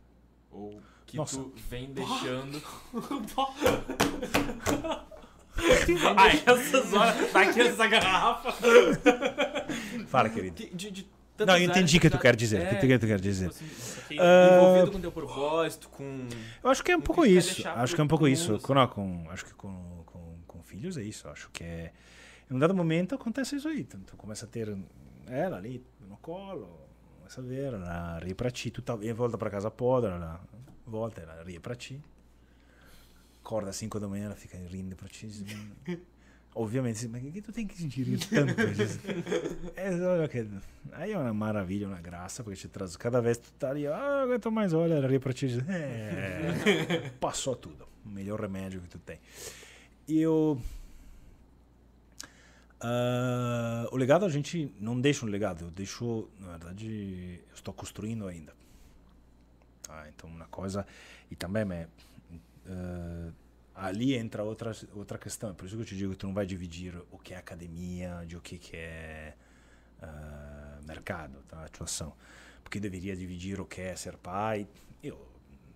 Ou 0.50 0.80
que 1.06 1.16
Nossa. 1.16 1.36
tu 1.38 1.52
vem 1.68 1.92
deixando... 1.92 2.60
Ai, 6.16 6.42
essas 6.46 6.92
horas. 6.92 7.32
Tá 7.32 7.42
aqui 7.42 7.60
essa 7.60 7.86
garrafa. 7.88 8.52
Fala, 10.06 10.28
querido. 10.30 10.54
que- 10.54 10.74
de, 10.74 10.90
de 10.90 11.06
Não, 11.40 11.56
eu 11.56 11.64
entendi 11.64 11.70
áreas 11.72 11.94
o 11.94 12.00
que 12.00 12.10
tu 12.10 12.12
já- 12.14 12.18
quer 12.20 12.36
dizer, 12.36 12.60
o 12.60 12.62
É, 12.62 12.66
que 12.66 12.76
tu 12.98 13.06
quer 13.06 13.20
dizer. 13.20 13.50
tipo 13.50 13.64
assim, 13.64 14.18
Ah, 14.18 14.56
envolvido 14.60 14.92
com 14.92 15.00
teu 15.00 15.12
propósito, 15.12 15.88
com... 15.88 16.26
Eu 16.62 16.70
acho 16.70 16.82
que 16.84 16.92
é 16.92 16.96
um 16.96 17.00
pouco 17.00 17.24
isso. 17.26 17.66
Acho 17.68 17.94
que 17.94 18.00
é 18.00 18.04
um 18.04 18.08
pouco 18.08 18.28
isso. 18.28 18.52
mundo, 18.52 18.62
Com, 18.62 18.74
não, 18.74 18.86
com- 18.88 19.26
acho 19.30 19.44
que 19.44 19.54
com, 19.54 20.02
com, 20.06 20.38
com 20.46 20.62
filhos 20.62 20.96
é 20.96 21.02
isso. 21.02 21.28
Acho 21.28 21.50
que 21.50 21.64
é. 21.64 21.92
Em 22.50 22.54
um 22.54 22.58
dado 22.58 22.74
momento 22.74 23.14
acontece 23.14 23.56
isso 23.56 23.68
aí. 23.68 23.84
Tu, 23.84 23.98
tu 23.98 24.16
começa 24.16 24.46
a 24.46 24.48
ter 24.48 24.74
ela 25.26 25.56
ali 25.58 25.84
no 26.08 26.16
colo, 26.18 26.87
começa 27.28 27.40
a 27.40 27.44
ver, 27.44 27.74
ela 27.74 28.18
ri 28.20 28.34
pra 28.34 28.50
ti. 28.50 28.70
Tu 28.70 28.80
tá, 28.80 28.96
e 29.02 29.12
volta 29.12 29.36
pra 29.36 29.50
casa 29.50 29.70
podre, 29.70 30.10
ela 30.10 30.40
volta, 30.86 31.20
ela 31.20 31.42
ri 31.44 31.58
pra 31.60 31.74
ti. 31.74 32.00
Acorda 33.44 33.70
às 33.70 33.76
5 33.76 34.00
da 34.00 34.08
manhã, 34.08 34.26
ela 34.26 34.34
fica 34.34 34.56
rindo 34.56 34.96
pra 34.96 35.08
ti. 35.08 35.26
diz, 35.26 35.42
"Hum." 35.42 35.70
Obviamente, 36.54 37.06
mas 37.08 37.22
o 37.24 37.30
que 37.30 37.42
tu 37.42 37.52
tem 37.52 37.66
que 37.66 37.76
sentir 37.76 38.18
tanto? 38.30 38.54
Diz, 38.74 38.98
é, 39.76 39.90
olha 40.00 40.26
que- 40.26 40.48
aí 40.92 41.12
é 41.12 41.18
uma 41.18 41.32
maravilha, 41.32 41.86
uma 41.86 42.00
graça, 42.00 42.42
porque 42.42 42.58
te 42.58 42.66
traz. 42.66 42.96
Cada 42.96 43.20
vez 43.20 43.36
tu 43.38 43.52
tá 43.52 43.70
ali, 43.70 43.86
ah, 43.86 43.90
eu 43.90 44.22
aguento 44.24 44.50
mais, 44.50 44.72
olha, 44.72 44.94
ela 44.94 45.06
ri 45.06 45.20
pra 45.20 45.32
ti. 45.32 45.46
diz, 45.46 45.62
É, 45.68 47.10
passou 47.20 47.54
tudo. 47.54 47.86
O 48.04 48.08
melhor 48.08 48.40
remédio 48.40 48.80
que 48.80 48.88
tu 48.88 48.98
tem. 48.98 49.20
E 50.08 50.26
eu. 52.80 52.88
ah, 52.88 53.88
o 53.92 53.96
legado 53.96 54.24
a 54.24 54.28
gente 54.28 54.72
não 54.80 55.00
deixa 55.00 55.24
um 55.24 55.28
legado, 55.28 55.66
eu 55.66 55.70
deixo, 55.70 56.28
na 56.38 56.50
verdade, 56.56 57.40
eu 57.48 57.54
estou 57.54 57.74
construindo 57.74 58.26
ainda. 58.26 58.54
Tá? 59.82 60.08
Então, 60.08 60.28
uma 60.28 60.46
coisa. 60.46 60.86
E 61.30 61.36
também 61.36 61.62
é. 61.72 61.88
ah, 62.66 63.32
ali 63.74 64.14
entra 64.14 64.42
outra, 64.42 64.72
outra 64.94 65.18
questão. 65.18 65.54
Por 65.54 65.66
isso 65.66 65.76
que 65.76 65.82
eu 65.82 65.86
te 65.86 65.96
digo 65.96 66.12
que 66.12 66.18
tu 66.18 66.26
não 66.26 66.34
vai 66.34 66.46
dividir 66.46 66.94
o 67.10 67.18
que 67.18 67.34
é 67.34 67.36
academia 67.36 68.24
de 68.26 68.36
o 68.36 68.40
que, 68.40 68.58
que 68.58 68.76
é 68.76 69.34
ah, 70.02 70.78
mercado, 70.86 71.42
tá? 71.48 71.64
atuação. 71.64 72.14
Porque 72.62 72.78
deveria 72.80 73.16
dividir 73.16 73.60
o 73.60 73.64
que 73.64 73.80
é 73.80 73.96
ser 73.96 74.16
pai. 74.16 74.68
Eu 75.02 75.26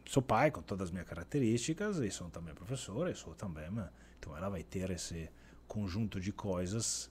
sou 0.04 0.22
pai 0.22 0.50
com 0.50 0.60
todas 0.62 0.88
as 0.88 0.90
minhas 0.90 1.08
características 1.08 1.98
e 1.98 2.10
sou 2.10 2.28
também 2.28 2.54
professor, 2.54 3.08
e 3.08 3.14
sou 3.14 3.34
também. 3.34 3.68
Então 4.18 4.36
ela 4.36 4.48
vai 4.48 4.62
ter 4.62 4.90
esse 4.90 5.30
conjunto 5.72 6.20
de 6.20 6.30
coisas 6.32 7.10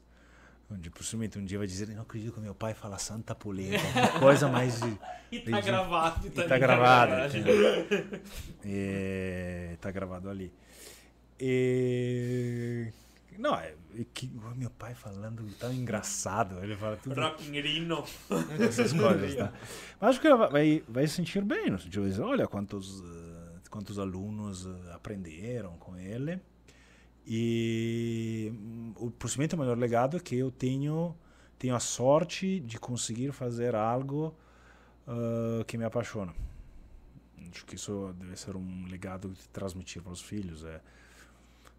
onde 0.69 0.91
possivelmente 0.91 1.39
um 1.39 1.43
dia 1.43 1.57
vai 1.57 1.65
dizer 1.65 1.87
não 1.87 2.03
acredito 2.03 2.31
que 2.31 2.39
meu 2.39 2.53
pai 2.53 2.75
fala 2.75 2.99
santa 2.99 3.33
polenta 3.33 3.79
coisa 4.19 4.47
mais 4.47 4.79
de, 4.79 4.87
E 5.31 5.39
tá 5.39 5.49
Entendi. 5.49 5.61
gravado. 5.63 6.27
e 6.27 6.29
tá 6.29 6.43
tá 6.47 6.57
gravado 6.59 7.13
entendeu? 7.25 7.87
e, 8.63 9.75
tá 9.81 9.89
gravado 9.89 10.29
ali 10.29 10.53
e 11.39 12.87
não 13.39 13.55
é 13.55 13.73
é 13.97 14.05
que 14.13 14.29
meu 14.55 14.69
pai 14.69 14.93
falando 14.93 15.43
tão 15.59 15.73
engraçado 15.73 16.63
ele 16.63 16.75
fala 16.75 16.97
tudo 16.97 17.19
Rock'n'Rino. 17.19 18.05
essas 18.59 18.93
coisas, 18.93 19.35
tá? 19.35 19.51
Mas 19.99 20.11
acho 20.11 20.21
que 20.21 20.27
ela 20.27 20.47
vai, 20.47 20.83
vai 20.87 21.07
se 21.07 21.15
sentir 21.15 21.43
bem, 21.43 21.69
no 21.71 21.79
sentido 21.79 22.03
de 22.03 22.09
dizer, 22.11 22.21
olha 22.21 22.47
quantos, 22.47 23.01
eh, 23.03 23.59
quantos 23.69 23.99
alunos 23.99 24.65
eh, 24.65 24.93
aprenderam 24.93 25.75
com 25.77 25.97
ele. 25.97 26.39
E 27.25 28.51
hum, 28.53 28.93
o 28.97 29.11
possivelmente 29.11 29.55
o 29.55 29.57
maior 29.57 29.77
legado 29.77 30.17
é 30.17 30.19
que 30.19 30.35
eu 30.35 30.51
tenho, 30.51 31.15
tenho 31.57 31.75
a 31.75 31.79
sorte 31.79 32.59
de 32.59 32.79
conseguir 32.79 33.31
fazer 33.31 33.75
algo 33.75 34.35
ah, 35.07 35.63
que 35.65 35.77
me 35.77 35.85
apaixona. 35.85 36.33
Acho 37.51 37.65
que 37.65 37.75
isso 37.75 38.13
deve 38.17 38.35
ser 38.37 38.55
um 38.55 38.85
legado 38.87 39.29
de 39.29 39.47
transmitir 39.49 40.01
para 40.01 40.11
os 40.11 40.21
filhos. 40.21 40.63
É, 40.63 40.81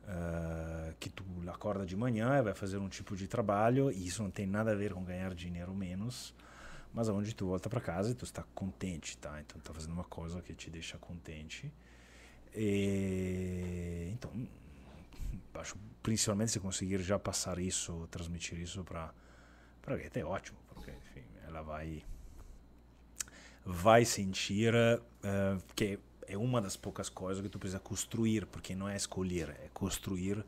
ah, 0.06 0.92
que 0.98 1.08
tu 1.08 1.24
acorda 1.48 1.86
de 1.86 1.96
manhã 1.96 2.36
e 2.38 2.42
vai 2.42 2.54
fazer 2.54 2.76
um 2.78 2.88
tipo 2.88 3.16
de 3.16 3.28
trabalho 3.28 3.90
e 3.90 4.06
isso 4.06 4.22
não 4.22 4.30
tem 4.30 4.46
nada 4.46 4.72
a 4.72 4.74
ver 4.74 4.92
com 4.92 5.04
ganhar 5.04 5.32
dinheiro 5.34 5.72
menos, 5.74 6.34
mas 6.92 7.08
aonde 7.08 7.34
tu 7.34 7.46
volta 7.46 7.70
para 7.70 7.80
casa 7.80 8.10
e 8.10 8.14
tu 8.14 8.24
está 8.24 8.42
contente, 8.54 9.16
tá? 9.18 9.40
Então 9.40 9.60
tá 9.60 9.72
fazendo 9.72 9.92
uma 9.92 10.04
coisa 10.04 10.42
que 10.42 10.54
te 10.54 10.68
deixa 10.70 10.98
contente. 10.98 11.72
E, 12.54 14.10
então, 14.12 14.30
acho 15.54 15.76
principalmente 16.02 16.52
se 16.52 16.60
conseguir 16.60 17.00
já 17.00 17.18
passar 17.18 17.58
isso, 17.58 18.06
transmitir 18.10 18.58
isso 18.58 18.82
para 18.84 19.12
para 19.80 19.96
Greta 19.96 20.20
é 20.20 20.24
ótimo, 20.24 20.58
porque 20.68 20.92
enfim, 20.92 21.24
ela 21.44 21.62
vai 21.62 22.04
vai 23.64 24.04
sentir 24.04 24.74
eh, 24.74 25.58
que 25.74 25.98
é 26.28 26.36
uma 26.38 26.60
das 26.60 26.76
poucas 26.76 27.08
coisas 27.08 27.42
que 27.42 27.48
tu 27.48 27.58
precisa 27.58 27.80
construir, 27.80 28.46
porque 28.46 28.74
não 28.74 28.88
é 28.88 28.96
escolher, 28.96 29.50
é 29.50 29.68
construir 29.74 30.44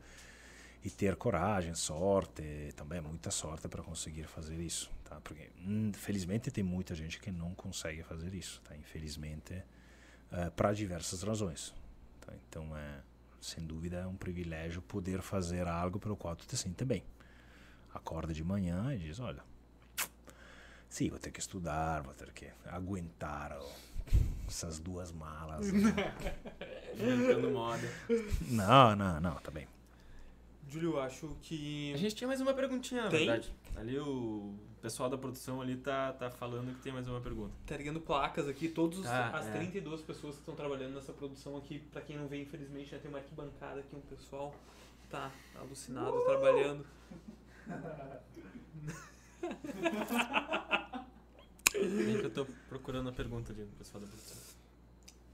e 0.83 0.89
ter 0.89 1.15
coragem, 1.15 1.75
sorte, 1.75 2.73
também 2.75 3.01
muita 3.01 3.29
sorte 3.31 3.67
para 3.67 3.83
conseguir 3.83 4.25
fazer 4.25 4.59
isso, 4.59 4.89
tá? 5.03 5.19
Porque 5.19 5.49
infelizmente 5.65 6.49
tem 6.49 6.63
muita 6.63 6.95
gente 6.95 7.19
que 7.19 7.31
não 7.31 7.53
consegue 7.53 8.03
fazer 8.03 8.33
isso, 8.33 8.61
tá? 8.63 8.75
Infelizmente, 8.75 9.63
para 10.55 10.73
diversas 10.73 11.23
razões. 11.23 11.73
Tá? 12.21 12.33
Então 12.47 12.75
é 12.77 13.01
sem 13.45 13.63
dúvida 13.63 13.97
é 13.97 14.07
um 14.07 14.15
privilégio 14.15 14.81
poder 14.81 15.21
fazer 15.21 15.67
algo 15.67 15.99
pelo 15.99 16.17
qual 16.17 16.35
tu 16.35 16.47
te 16.47 16.57
sente 16.57 16.83
bem. 16.83 17.03
Acorda 17.93 18.33
de 18.33 18.43
manhã 18.43 18.93
e 18.93 18.97
diz, 18.97 19.19
olha, 19.19 19.43
sim, 20.89 21.09
vou 21.09 21.19
ter 21.19 21.31
que 21.31 21.39
estudar, 21.39 22.01
vou 22.01 22.13
ter 22.13 22.31
que 22.33 22.47
aguentar 22.65 23.55
ó, 23.57 23.71
essas 24.47 24.79
duas 24.79 25.11
malas. 25.11 25.71
né? 25.71 25.93
Moda. 27.53 27.87
não, 28.49 28.95
não, 28.95 29.21
não, 29.21 29.35
tá 29.35 29.51
bem. 29.51 29.67
Júlio, 30.69 30.99
acho 30.99 31.35
que. 31.41 31.93
A 31.93 31.97
gente 31.97 32.15
tinha 32.15 32.27
mais 32.27 32.41
uma 32.41 32.53
perguntinha, 32.53 33.03
na 33.03 33.09
Tem? 33.09 33.19
verdade. 33.27 33.53
Ali 33.75 33.99
o 33.99 34.55
pessoal 34.81 35.09
da 35.09 35.17
produção 35.17 35.61
ali 35.61 35.75
tá, 35.77 36.13
tá 36.13 36.29
falando 36.29 36.73
que 36.75 36.81
tem 36.81 36.93
mais 36.93 37.07
uma 37.07 37.19
pergunta. 37.21 37.53
Tá 37.65 37.75
ligando 37.77 37.99
placas 37.99 38.47
aqui, 38.47 38.69
todas 38.69 39.01
Tá, 39.01 39.29
as 39.29 39.47
é. 39.47 39.51
32 39.53 40.01
pessoas 40.01 40.35
que 40.35 40.41
estão 40.41 40.55
trabalhando 40.55 40.93
nessa 40.95 41.11
produção 41.13 41.57
aqui, 41.57 41.79
pra 41.91 42.01
quem 42.01 42.17
não 42.17 42.27
vê, 42.27 42.41
infelizmente, 42.41 42.91
já 42.91 42.99
tem 42.99 43.09
uma 43.09 43.19
arquibancada 43.19 43.79
aqui, 43.79 43.95
um 43.95 44.01
pessoal 44.01 44.53
tá 45.09 45.31
alucinado 45.55 46.19
trabalhando. 46.25 46.85
Bem 51.73 52.19
que 52.19 52.25
eu 52.25 52.31
tô 52.33 52.45
procurando 52.69 53.09
a 53.09 53.11
pergunta 53.11 53.51
ali 53.51 53.63
do 53.63 53.75
pessoal 53.77 54.01
da 54.01 54.07
produção. 54.07 54.54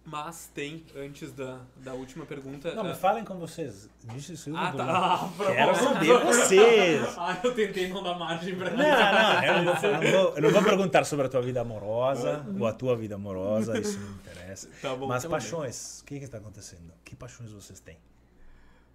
Mas 0.03 0.49
tem, 0.53 0.83
antes 0.95 1.31
da, 1.31 1.59
da 1.77 1.93
última 1.93 2.25
pergunta. 2.25 2.73
Não, 2.73 2.83
ah, 2.83 2.89
me 2.89 2.95
falem 2.95 3.23
com 3.23 3.37
vocês. 3.37 3.87
Disse 4.15 4.33
isso. 4.33 4.51
Ah, 4.57 4.71
tá. 4.71 4.83
Ah. 4.83 5.29
Quero 5.45 5.75
saber 5.75 6.25
vocês. 6.25 7.01
Ah, 7.17 7.39
eu 7.43 7.53
tentei 7.53 7.87
não 7.87 8.01
dar 8.01 8.17
margem 8.17 8.55
pra 8.55 8.71
Não, 8.71 8.77
não, 8.77 9.43
eu 9.43 9.63
não, 9.63 9.73
vou, 9.75 9.83
eu 9.83 9.91
não 9.91 10.11
vou- 10.11 10.35
eu 10.37 10.41
não 10.41 10.49
vou 10.51 10.63
perguntar 10.63 11.03
sobre 11.05 11.27
a 11.27 11.29
tua 11.29 11.41
vida 11.41 11.61
amorosa 11.61 12.43
ou 12.59 12.65
a 12.65 12.73
tua 12.73 12.95
vida 12.97 13.13
amorosa, 13.15 13.79
isso 13.79 13.99
não 13.99 14.07
me 14.09 14.15
interessa. 14.15 14.69
Tá 14.81 14.95
bom, 14.95 15.07
Mas 15.07 15.21
tá 15.21 15.29
paixões, 15.29 16.01
o 16.01 16.05
que 16.05 16.17
que 16.17 16.25
está 16.25 16.39
acontecendo? 16.39 16.91
Que 17.05 17.15
paixões 17.15 17.51
vocês 17.51 17.79
têm 17.79 17.97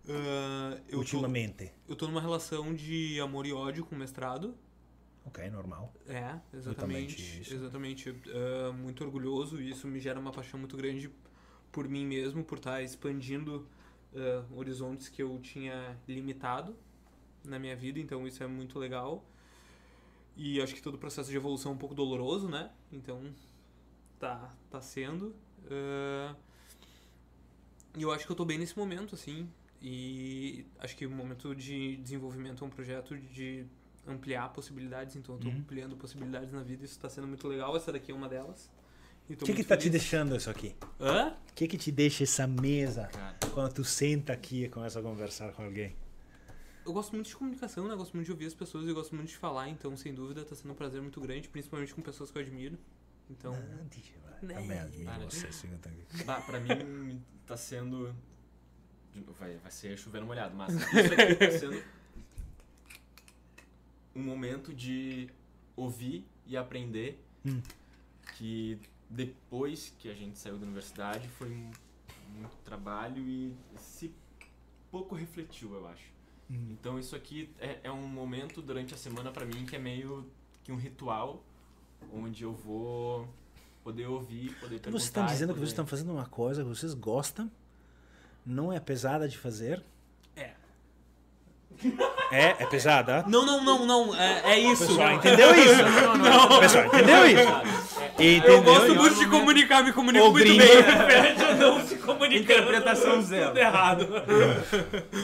Ah, 0.09 0.77
eu, 0.89 0.93
tô, 0.93 0.99
ultimamente? 0.99 1.73
eu 1.89 1.95
tô 1.95 2.07
numa 2.09 2.21
relação 2.21 2.75
de 2.75 3.21
amor 3.21 3.47
e 3.47 3.53
ódio 3.53 3.85
com 3.85 3.95
o 3.95 3.99
mestrado. 3.99 4.55
Ok, 5.27 5.51
normal. 5.51 5.93
É, 6.09 6.39
exatamente. 6.57 7.41
isso. 7.41 7.55
Exatamente. 7.55 8.15
Ah, 8.29 8.73
muito 8.73 9.05
orgulhoso 9.05 9.61
e 9.61 9.71
isso 9.71 9.87
me 9.87 9.99
gera 10.01 10.19
uma 10.21 10.33
paixão 10.33 10.59
muito 10.59 10.77
grande 10.77 11.11
por 11.73 11.89
mim 11.89 12.07
mesmo, 12.07 12.45
por 12.45 12.59
estar 12.59 12.83
expandindo 12.83 13.67
ah, 14.15 14.45
horizontes 14.53 15.09
que 15.09 15.23
eu 15.23 15.39
tinha 15.41 15.97
limitado 16.09 16.77
na 17.45 17.59
minha 17.59 17.77
vida, 17.77 17.99
então 18.01 18.27
isso 18.27 18.43
é 18.43 18.47
muito 18.47 18.79
legal. 18.79 19.25
E 20.37 20.61
acho 20.61 20.75
que 20.75 20.83
todo 20.83 20.95
o 20.97 20.99
processo 20.99 21.31
de 21.31 21.37
evolução 21.37 21.73
é 21.73 21.75
um 21.75 21.79
pouco 21.79 21.95
doloroso, 21.95 22.49
né? 22.49 22.71
Então 22.93 23.35
tá, 24.19 24.55
tá 24.71 24.81
sendo. 24.81 25.35
Ah, 25.71 26.35
E 27.97 28.03
eu 28.03 28.13
acho 28.13 28.27
que 28.27 28.33
eu 28.33 28.37
tô 28.37 28.45
bem 28.45 28.59
nesse 28.59 28.77
momento, 28.79 29.15
assim. 29.15 29.49
E 29.81 30.67
acho 30.79 30.97
que 30.97 31.07
o 31.07 31.11
momento 31.11 31.55
de 31.55 31.97
desenvolvimento 31.99 32.65
é 32.65 32.67
um 32.67 32.71
projeto 32.71 33.17
de 33.17 33.67
ampliar 34.07 34.53
possibilidades, 34.53 35.17
então 35.17 35.35
eu 35.35 35.41
tô 35.41 35.49
Uhum. 35.49 35.59
ampliando 35.59 35.97
possibilidades 35.97 36.53
na 36.53 36.63
vida, 36.63 36.85
isso 36.85 36.99
tá 36.99 37.09
sendo 37.09 37.27
muito 37.27 37.47
legal, 37.49 37.77
essa 37.77 37.93
daqui 37.93 38.13
é 38.13 38.15
uma 38.15 38.29
delas. 38.29 38.71
O 39.25 39.29
que 39.29 39.37
que 39.37 39.53
muito 39.53 39.67
tá 39.67 39.77
te 39.77 39.85
feliz. 39.85 40.01
deixando 40.01 40.37
isso 40.37 40.49
aqui? 40.49 40.77
Hã? 41.01 41.31
O 41.51 41.55
que 41.55 41.67
que 41.67 41.77
te 41.77 41.91
deixa 41.91 42.23
essa 42.23 42.47
mesa 42.47 43.09
Cara, 43.09 43.37
quando 43.53 43.73
tu 43.73 43.85
senta 43.85 44.33
aqui 44.33 44.65
e 44.65 44.69
começa 44.69 45.01
a 45.01 45.03
conversar 45.03 45.53
com 45.53 45.65
alguém? 45.65 45.97
Eu 46.85 46.93
gosto 46.93 47.13
muito 47.15 47.27
de 47.27 47.35
comunicação, 47.35 47.89
né? 47.89 47.95
Eu 47.95 47.99
gosto 47.99 48.15
muito 48.15 48.27
de 48.27 48.31
ouvir 48.33 48.47
as 48.47 48.55
pessoas 48.55 48.87
e 48.87 48.93
gosto 48.93 49.17
muito 49.17 49.29
de 49.29 49.37
falar, 49.37 49.69
então 49.69 49.97
sem 49.97 50.15
dúvida 50.15 50.45
tá 50.45 50.55
sendo 50.55 50.71
um 50.71 50.77
prazer 50.77 51.03
muito 51.03 51.21
grande, 51.21 51.49
principalmente 51.49 51.93
com 51.93 52.01
pessoas 52.03 52.31
que 52.31 52.39
eu 52.39 52.43
admiro. 52.43 52.79
Então, 53.29 53.53
Ah, 53.55 53.83
deixa. 53.91 54.13
Né? 54.43 54.55
Também 54.55 54.79
admiro 54.79 55.31
você, 55.31 55.49
tá 56.25 56.41
pra 56.43 56.61
mim 56.61 57.21
tá 57.47 57.57
sendo. 57.57 58.15
Vai, 59.41 59.57
vai 59.57 59.71
ser 59.73 59.97
chovendo 59.99 60.27
molhado, 60.27 60.55
mas 60.55 60.73
isso 60.77 61.15
aqui 61.15 61.35
tá 61.35 61.51
sendo 61.51 61.83
um 64.17 64.23
momento 64.23 64.73
de 64.75 65.29
ouvir 65.77 66.25
e 66.47 66.57
aprender 66.57 67.23
Hum. 67.45 67.61
que 68.37 68.79
depois 69.09 69.93
que 70.01 70.11
a 70.11 70.15
gente 70.15 70.37
saiu 70.39 70.57
da 70.59 70.65
universidade 70.65 71.29
foi 71.29 71.49
muito 71.49 72.57
trabalho 72.65 73.23
e 73.23 73.55
se 73.79 74.13
pouco 74.91 75.15
refletiu, 75.15 75.73
eu 75.75 75.87
acho. 75.87 76.11
Hum. 76.51 76.69
Então 76.73 76.99
isso 76.99 77.15
aqui 77.15 77.49
é, 77.61 77.79
é 77.85 77.93
um 77.93 78.07
momento 78.09 78.61
durante 78.61 78.95
a 78.95 78.97
semana 78.97 79.31
pra 79.31 79.45
mim 79.45 79.65
que 79.65 79.77
é 79.77 79.79
meio 79.79 80.27
que 80.65 80.73
um 80.73 80.77
ritual 80.77 81.45
onde 82.13 82.43
eu 82.43 82.53
vou 82.53 83.29
poder 83.85 84.07
ouvir, 84.07 84.49
poder 84.59 84.77
Então 84.77 84.91
perguntar. 84.91 84.91
vocês 84.91 85.05
estão 85.05 85.27
dizendo 85.27 85.49
que 85.49 85.55
poder- 85.55 85.61
vocês 85.61 85.71
estão 85.71 85.87
fazendo 85.87 86.13
uma 86.13 86.27
coisa 86.27 86.63
que 86.63 86.69
vocês 86.69 86.93
gostam, 86.95 87.49
não 88.45 88.73
é 88.73 88.81
pesada 88.81 89.29
de 89.29 89.39
fazer? 89.39 89.85
É. 92.31 92.37
É, 92.39 92.57
é 92.61 92.67
pesada? 92.67 93.23
Não, 93.29 93.45
não, 93.45 93.63
não, 93.63 93.87
não. 93.87 94.15
É, 94.15 94.53
é 94.55 94.59
isso. 94.59 94.87
Pessoal, 94.87 95.13
entendeu 95.13 95.51
isso? 95.55 95.83
Não, 96.19 96.61
Pessoal, 96.61 96.87
entendeu 96.87 97.27
isso? 97.27 98.01
É, 98.01 98.07
Entendeu? 98.15 98.55
Eu 98.55 98.63
gosto 98.63 98.95
muito 98.95 99.15
de 99.15 99.27
momento. 99.27 99.31
comunicar, 99.41 99.85
me 99.85 99.93
comunico 99.93 100.25
O 100.27 100.31
muito 100.33 100.45
gringo- 100.45 100.59
bem. 100.59 101.51
Eu 101.51 101.57
não 101.73 101.87
se 101.87 101.97
comunicando. 101.97 102.37
Interpretação 102.63 103.21
zero. 103.23 103.49
Tudo 103.49 103.59
errado. 103.59 104.07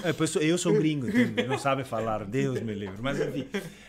É, 0.05 0.13
pessoal, 0.13 0.45
eu 0.45 0.59
sou 0.59 0.75
gringo, 0.75 1.09
então 1.09 1.47
não 1.47 1.59
sabe 1.59 1.85
falar, 1.85 2.25
Deus 2.25 2.61
me 2.61 2.75
livre. 2.75 3.01
Mas 3.01 3.19
enfim, 3.19 3.49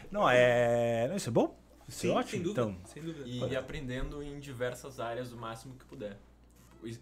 não, 0.10 0.30
é, 0.30 1.08
não, 1.10 1.18
isso 1.18 1.30
é 1.30 1.32
bom? 1.34 1.60
Isso 1.88 2.08
é 2.08 2.10
ótimo, 2.12 2.30
sem 2.32 2.42
dúvida. 2.42 2.62
então. 2.62 2.78
Sem 2.86 3.04
dúvida. 3.04 3.28
E 3.28 3.56
aprendendo 3.58 4.24
em 4.24 4.40
diversas 4.40 5.02
áreas 5.02 5.34
o 5.34 5.38
máximo 5.38 5.76
que 5.78 5.84
puder. 5.86 6.18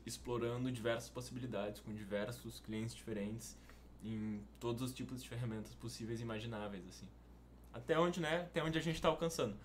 Explorando 0.05 0.71
diversas 0.71 1.09
possibilidades 1.09 1.81
com 1.81 1.93
diversos 1.93 2.59
clientes 2.59 2.95
diferentes 2.95 3.55
em 4.03 4.41
todos 4.59 4.81
os 4.81 4.93
tipos 4.93 5.21
de 5.21 5.29
ferramentas 5.29 5.73
possíveis 5.75 6.19
e 6.19 6.23
imagináveis, 6.23 6.87
assim. 6.87 7.07
Até 7.73 7.97
onde, 7.99 8.19
né? 8.19 8.41
Até 8.41 8.63
onde 8.63 8.77
a 8.77 8.81
gente 8.81 9.01
tá 9.01 9.07
alcançando. 9.07 9.55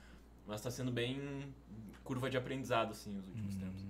Mas 0.46 0.60
tá 0.60 0.70
sendo 0.70 0.92
bem 0.92 1.52
curva 2.04 2.30
de 2.30 2.36
aprendizado, 2.36 2.92
assim, 2.92 3.18
os 3.18 3.26
últimos 3.26 3.56
tempos. 3.56 3.82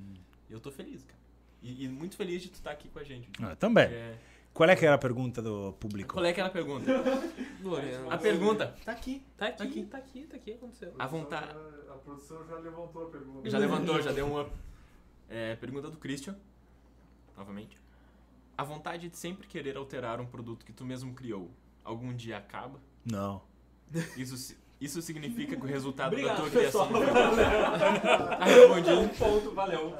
E 0.49 0.52
eu 0.52 0.60
tô 0.60 0.70
feliz, 0.70 1.05
cara. 1.05 1.18
E, 1.62 1.84
e 1.84 1.89
muito 1.89 2.16
feliz 2.16 2.42
de 2.42 2.49
tu 2.49 2.55
estar 2.55 2.70
aqui 2.70 2.89
com 2.89 2.99
a 2.99 3.05
gente. 3.05 3.28
Ah, 3.42 3.55
também. 3.57 3.84
É... 3.84 4.18
Qual 4.55 4.68
é 4.70 4.75
que 4.75 4.86
era 4.86 4.94
a 4.94 4.99
pergunta 4.99 5.42
do 5.42 5.75
público? 5.75 6.15
Qual 6.15 6.25
é 6.25 6.31
aquela 6.31 6.49
pergunta? 6.49 6.91
Lorena. 7.62 8.15
A 8.15 8.16
pergunta 8.16 8.75
tá 8.86 8.92
aqui. 8.92 9.23
Tá 9.36 9.49
aqui, 9.49 9.62
aqui. 9.62 9.84
tá 9.84 9.99
aqui, 9.99 10.26
tá 10.26 10.36
aqui, 10.36 10.52
aconteceu. 10.52 10.94
A 10.99 11.07
vontade. 11.07 11.50
A 11.91 11.99
produção 11.99 12.47
já 12.47 12.57
levantou 12.57 13.07
a 13.07 13.10
pergunta. 13.10 13.50
Já 13.50 13.58
levantou, 13.58 14.00
já 14.00 14.12
deu 14.12 14.26
um 14.26 14.41
up. 14.41 14.50
É, 15.28 15.57
pergunta 15.57 15.91
do 15.91 15.99
Christian, 15.99 16.34
novamente. 17.36 17.78
A 18.56 18.64
vontade 18.64 19.08
de 19.08 19.16
sempre 19.16 19.46
querer 19.46 19.76
alterar 19.76 20.20
um 20.20 20.26
produto 20.26 20.64
que 20.64 20.72
tu 20.72 20.84
mesmo 20.84 21.12
criou, 21.14 21.50
algum 21.84 22.14
dia 22.14 22.38
acaba? 22.38 22.80
Não. 23.04 23.42
Isso, 24.16 24.56
isso 24.80 25.00
significa 25.02 25.56
que 25.56 25.62
o 25.62 25.66
resultado 25.66 26.10
da 26.12 26.16
Obrigado, 26.16 26.36
tua 26.40 26.50
criação 26.50 26.88
pessoal. 26.88 26.90
não 26.90 27.14
foi 27.14 27.36
bom? 27.36 28.26
Tá 28.38 28.44
respondido. 28.44 29.18
ponto, 29.18 29.54
valeu. 29.54 29.92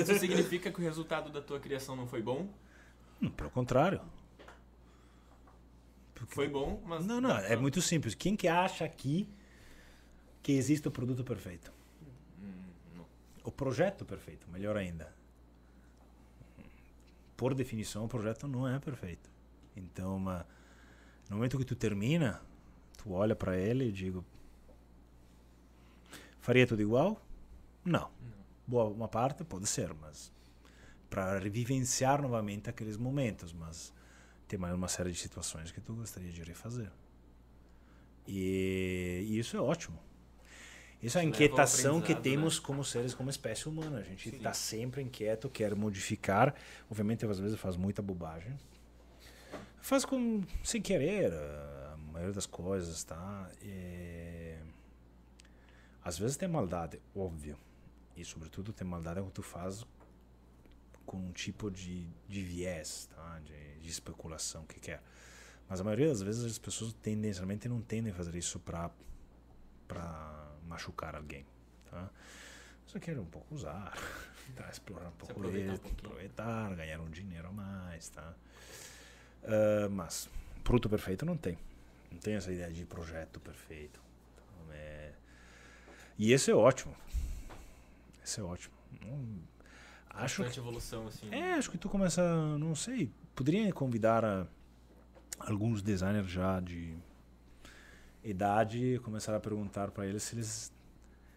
Isso 0.00 0.18
significa 0.18 0.70
que 0.72 0.80
o 0.80 0.82
resultado 0.82 1.30
da 1.30 1.42
tua 1.42 1.58
criação 1.60 1.96
não 1.96 2.06
foi 2.06 2.22
bom? 2.22 2.48
Hum, 3.20 3.30
Pelo 3.30 3.50
contrário. 3.50 4.00
Foi 6.28 6.48
bom, 6.48 6.82
mas... 6.84 7.04
Não, 7.06 7.20
não, 7.20 7.36
é 7.36 7.54
muito 7.56 7.80
simples. 7.80 8.14
Quem 8.14 8.34
que 8.36 8.48
acha 8.48 8.84
aqui 8.84 9.28
que 10.42 10.52
existe 10.52 10.86
o 10.88 10.90
produto 10.90 11.22
perfeito? 11.24 11.72
Hum. 12.42 13.02
O 13.44 13.52
projeto 13.52 14.04
perfeito, 14.04 14.48
melhor 14.50 14.76
ainda. 14.76 15.12
Por 17.38 17.54
definição, 17.54 18.04
o 18.04 18.08
projeto 18.08 18.48
não 18.48 18.66
é 18.66 18.80
perfeito. 18.80 19.30
Então, 19.76 20.16
uma- 20.16 20.44
no 21.30 21.36
momento 21.36 21.56
que 21.56 21.64
tu 21.64 21.76
termina, 21.76 22.42
tu 22.96 23.12
olha 23.12 23.36
para 23.36 23.56
ele 23.56 23.84
e 23.88 23.92
digo: 23.92 24.24
faria 26.40 26.66
tudo 26.66 26.82
igual? 26.82 27.24
Não. 27.84 28.10
Boa 28.66 28.86
uma 28.88 29.06
parte 29.06 29.44
pode 29.44 29.68
ser, 29.68 29.94
mas 29.94 30.32
para 31.08 31.38
revivenciar 31.38 32.20
novamente 32.20 32.68
aqueles 32.68 32.96
momentos, 32.96 33.52
mas 33.52 33.94
tem 34.48 34.58
mais 34.58 34.74
uma 34.74 34.88
série 34.88 35.12
de 35.12 35.18
situações 35.18 35.70
que 35.70 35.80
tu 35.80 35.94
gostaria 35.94 36.32
de 36.32 36.42
refazer. 36.42 36.90
E, 38.26 39.24
e 39.28 39.38
isso 39.38 39.56
é 39.56 39.60
ótimo. 39.60 39.98
Isso 41.02 41.16
é 41.16 41.20
a 41.20 41.24
inquietação 41.24 42.00
que 42.00 42.14
temos 42.14 42.58
como 42.58 42.84
seres, 42.84 43.14
como 43.14 43.30
espécie 43.30 43.68
humana. 43.68 43.98
A 43.98 44.02
gente 44.02 44.30
está 44.30 44.52
sempre 44.52 45.00
inquieto, 45.00 45.48
quer 45.48 45.74
modificar. 45.74 46.54
Obviamente, 46.90 47.24
às 47.24 47.38
vezes 47.38 47.58
faz 47.58 47.76
muita 47.76 48.02
bobagem. 48.02 48.58
Faz 49.80 50.04
com, 50.04 50.42
sem 50.64 50.82
querer, 50.82 51.32
a 51.32 51.96
maioria 52.12 52.34
das 52.34 52.46
coisas, 52.46 53.04
tá? 53.04 53.48
E, 53.62 54.56
às 56.02 56.18
vezes 56.18 56.36
tem 56.36 56.48
maldade, 56.48 57.00
óbvio. 57.14 57.56
E, 58.16 58.24
sobretudo, 58.24 58.72
tem 58.72 58.86
maldade 58.86 59.20
quando 59.20 59.30
tu 59.30 59.42
faz 59.42 59.86
com 61.06 61.16
um 61.16 61.32
tipo 61.32 61.70
de, 61.70 62.08
de 62.28 62.42
viés, 62.42 63.08
tá? 63.14 63.40
De, 63.44 63.78
de 63.78 63.88
especulação 63.88 64.64
que 64.66 64.80
quer. 64.80 65.00
Mas 65.68 65.80
a 65.80 65.84
maioria 65.84 66.08
das 66.08 66.22
vezes 66.22 66.44
as 66.44 66.58
pessoas 66.58 66.92
tendencialmente 66.94 67.68
não 67.68 67.80
tendem 67.80 68.12
a 68.12 68.14
fazer 68.14 68.34
isso 68.34 68.58
para 68.58 68.90
para 69.86 70.47
machucar 70.68 71.16
alguém, 71.16 71.44
tá? 71.90 72.08
Só 72.86 72.98
querem 72.98 73.20
um 73.20 73.24
pouco 73.26 73.54
usar, 73.54 73.92
tá? 74.56 74.68
explorar 74.70 75.08
um 75.08 75.12
pouco 75.12 75.32
aproveitar 75.32 75.72
um 75.72 75.90
aproveitar, 75.90 76.74
ganhar 76.76 77.00
um 77.00 77.10
dinheiro 77.10 77.48
a 77.48 77.52
mais, 77.52 78.08
tá? 78.10 78.34
Ah, 79.44 79.88
mas 79.90 80.28
produto 80.64 80.88
perfeito 80.88 81.24
não 81.26 81.36
tem. 81.36 81.58
Não 82.10 82.18
tem 82.18 82.34
essa 82.34 82.52
ideia 82.52 82.72
de 82.72 82.84
projeto 82.86 83.38
perfeito. 83.40 84.00
Então, 84.34 84.72
é... 84.74 85.12
E 86.18 86.32
esse 86.32 86.50
é 86.50 86.54
ótimo. 86.54 86.94
Esse 88.24 88.40
é 88.40 88.42
ótimo. 88.42 88.74
Não- 89.04 89.48
Acho 90.10 90.42
Bastante 90.42 90.58
evolução, 90.58 91.06
assim. 91.06 91.32
é, 91.32 91.52
acho 91.54 91.70
que 91.70 91.78
tu 91.78 91.88
começa, 91.88 92.22
não 92.58 92.74
sei, 92.74 93.08
poderia 93.36 93.72
convidar 93.72 94.24
a- 94.24 94.46
alguns 95.38 95.80
designers 95.80 96.28
já 96.28 96.58
de 96.58 96.96
idade 98.24 98.94
e 98.94 98.98
começar 98.98 99.34
a 99.34 99.40
perguntar 99.40 99.90
para 99.90 100.06
eles 100.06 100.22
se 100.22 100.34
eles 100.34 100.72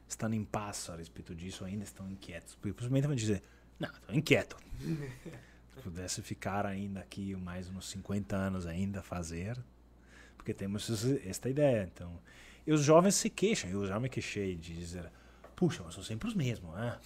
estão 0.07 0.33
em 0.33 0.43
paz 0.43 0.89
a 0.89 0.95
respeito 0.95 1.33
disso, 1.33 1.63
ainda 1.63 1.83
estão 1.83 2.09
inquietos. 2.09 2.57
Vão 2.61 3.15
dizer, 3.15 3.41
não, 3.79 3.89
estou 3.89 4.15
inquieto. 4.15 4.57
Se 5.73 5.81
pudesse 5.83 6.21
ficar 6.21 6.65
ainda 6.65 6.99
aqui 6.99 7.33
mais 7.33 7.69
uns 7.69 7.89
50 7.89 8.35
anos 8.35 8.67
ainda 8.67 9.01
fazer, 9.01 9.57
porque 10.35 10.53
temos 10.53 11.05
esta 11.25 11.49
ideia. 11.49 11.89
Então, 11.91 12.19
e 12.67 12.73
os 12.73 12.81
jovens 12.81 13.15
se 13.15 13.29
queixam, 13.29 13.69
eu 13.69 13.85
já 13.87 13.99
me 13.99 14.09
queixei 14.09 14.55
de 14.55 14.73
dizer, 14.73 15.09
puxa, 15.55 15.81
mas 15.83 15.93
são 15.93 16.03
sempre 16.03 16.27
os 16.27 16.35
mesmos, 16.35 16.75
né? 16.75 16.99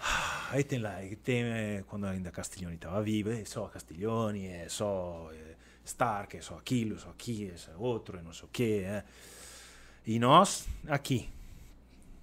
Aí 0.50 0.64
tem 0.64 0.78
lá, 0.78 0.96
tem, 1.22 1.42
eh, 1.42 1.84
quando 1.86 2.06
ainda 2.06 2.30
Castiglione 2.30 2.76
estava 2.76 3.02
vivo, 3.02 3.30
é 3.30 3.44
só 3.44 3.66
Castiglione, 3.66 4.46
é 4.46 4.68
só 4.68 5.30
eh, 5.32 5.56
Stark, 5.86 6.36
é 6.36 6.40
só 6.40 6.56
aquilo, 6.58 6.98
só 6.98 7.10
aqui, 7.10 7.50
é 7.52 7.56
só 7.56 7.72
outro, 7.78 8.18
e 8.18 8.22
não 8.22 8.32
sei 8.32 8.44
o 8.44 8.48
quê. 8.48 8.82
é. 8.84 9.04
E 10.06 10.18
nós, 10.18 10.68
aqui, 10.86 11.28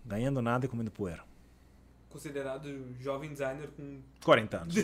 ganhando 0.06 0.42
nada 0.42 0.66
e 0.66 0.70
comendo 0.70 0.90
poeira. 0.92 1.24
Considerado 2.10 2.70
jovem 3.00 3.32
designer 3.32 3.70
com 3.72 4.02
40 4.24 4.58
anos. 4.58 4.76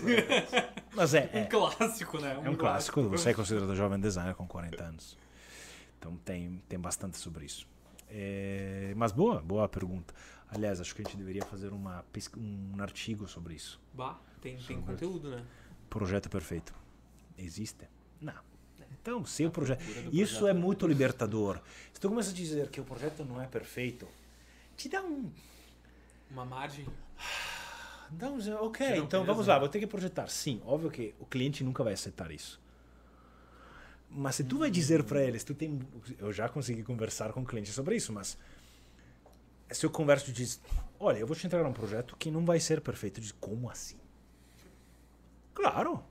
Mas 0.96 1.14
é, 1.14 1.30
um 1.34 1.38
é, 1.38 1.46
clássico, 1.46 2.20
né? 2.20 2.42
é 2.44 2.50
um 2.50 2.56
clássico, 2.56 3.04
você 3.04 3.30
é 3.30 3.34
considerado 3.34 3.76
jovem 3.76 4.00
designer 4.00 4.34
com 4.36 4.48
40 4.48 4.84
anos. 4.84 5.18
Então 5.98 6.18
tem, 6.18 6.62
tem 6.68 6.80
bastante 6.80 7.18
sobre 7.18 7.46
isso. 7.46 7.68
É, 8.10 8.94
mas 8.98 9.12
boa, 9.12 9.42
boa 9.42 9.70
pergunta. 9.70 10.14
Aliás, 10.50 10.82
acho 10.82 10.96
que 10.96 11.02
a 11.02 11.06
gente 11.06 11.16
deveria 11.18 11.46
fazer 11.46 11.72
uma, 11.72 12.04
um 12.36 12.82
artigo 12.82 13.28
sobre 13.28 13.54
isso. 13.54 13.80
Bah, 13.94 14.20
tem, 14.42 14.56
tem 14.58 14.78
Sobre- 14.78 14.82
conteúdo, 14.94 15.30
né? 15.30 15.46
Projeto 15.90 16.30
perfeito. 16.30 16.74
Existe? 17.38 17.88
Não. 18.20 18.34
Então, 18.92 19.26
se 19.26 19.46
o 19.46 19.52
projeto. 19.52 19.82
Isso 20.12 20.40
projeto. 20.40 20.48
é 20.48 20.54
muito 20.54 20.88
libertador. 20.88 21.60
Se 21.94 22.00
tu 22.00 22.10
começa 22.10 22.32
a 22.32 22.34
dizer 22.34 22.70
que 22.70 22.80
o 22.80 22.84
projeto 22.84 23.24
não 23.24 23.42
é 23.42 23.48
perfeito, 23.48 24.08
te 24.76 24.90
dá 24.90 25.02
um. 25.02 25.30
Uma 26.30 26.46
margem. 26.46 26.86
Dá 28.12 28.30
um 28.30 28.40
ok, 28.64 28.98
então 28.98 29.24
vamos 29.24 29.46
né? 29.46 29.54
lá, 29.54 29.60
vou 29.60 29.70
ter 29.70 29.80
que 29.80 29.86
projetar. 29.86 30.28
Sim, 30.30 30.62
óbvio 30.66 30.90
que 30.90 31.14
o 31.20 31.26
cliente 31.26 31.64
nunca 31.64 31.84
vai 31.84 31.94
aceitar 31.94 32.32
isso. 32.32 32.60
Mas 34.10 34.36
se 34.36 34.44
tu 34.44 34.58
vai 34.58 34.72
dizer 34.72 35.04
para 35.04 35.24
eles, 35.24 35.44
tu 35.44 35.54
tem, 35.54 35.80
eu 36.18 36.34
já 36.34 36.50
consegui 36.50 36.82
conversar 36.82 37.32
com 37.32 37.42
o 37.42 37.46
cliente 37.46 37.72
sobre 37.72 37.96
isso, 37.96 38.12
mas 38.12 38.36
se 39.70 39.86
eu 39.86 39.92
converso 39.92 40.32
e 40.32 40.34
diz, 40.34 40.60
olha, 41.00 41.20
eu 41.20 41.28
vou 41.28 41.36
te 41.36 41.46
entregar 41.46 41.68
um 41.68 41.74
projeto 41.74 42.16
que 42.18 42.32
não 42.32 42.44
vai 42.44 42.60
ser 42.60 42.82
perfeito, 42.82 43.22
diz, 43.22 43.32
como 43.32 43.70
assim? 43.70 44.00
Claro. 45.54 46.04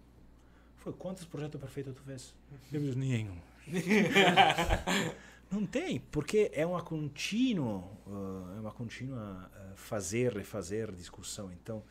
Quantos 0.93 1.25
projetos 1.25 1.61
perfeitos 1.61 1.95
tu 1.95 2.03
fez? 2.03 2.35
Eu 2.73 2.81
disse, 2.81 2.99
nenhum. 2.99 3.39
Não 5.51 5.65
tem, 5.65 5.99
porque 5.99 6.51
é 6.53 6.67
uma 6.67 6.83
contínua, 6.83 7.79
uh, 8.07 8.57
é 8.57 8.61
uma 8.61 8.71
contínua 8.73 9.51
uh, 9.51 9.77
fazer, 9.77 10.33
refazer 10.35 10.93
discussão. 10.93 11.51
Então, 11.51 11.83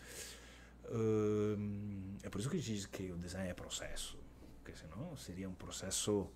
um, 0.91 2.17
é 2.21 2.29
por 2.29 2.39
isso 2.39 2.49
que 2.49 2.59
diz 2.59 2.85
que 2.85 3.11
o 3.11 3.17
design 3.17 3.49
é 3.49 3.53
processo, 3.53 4.17
porque 4.63 4.77
senão 4.77 5.17
seria 5.17 5.49
um 5.49 5.55
processo 5.55 6.27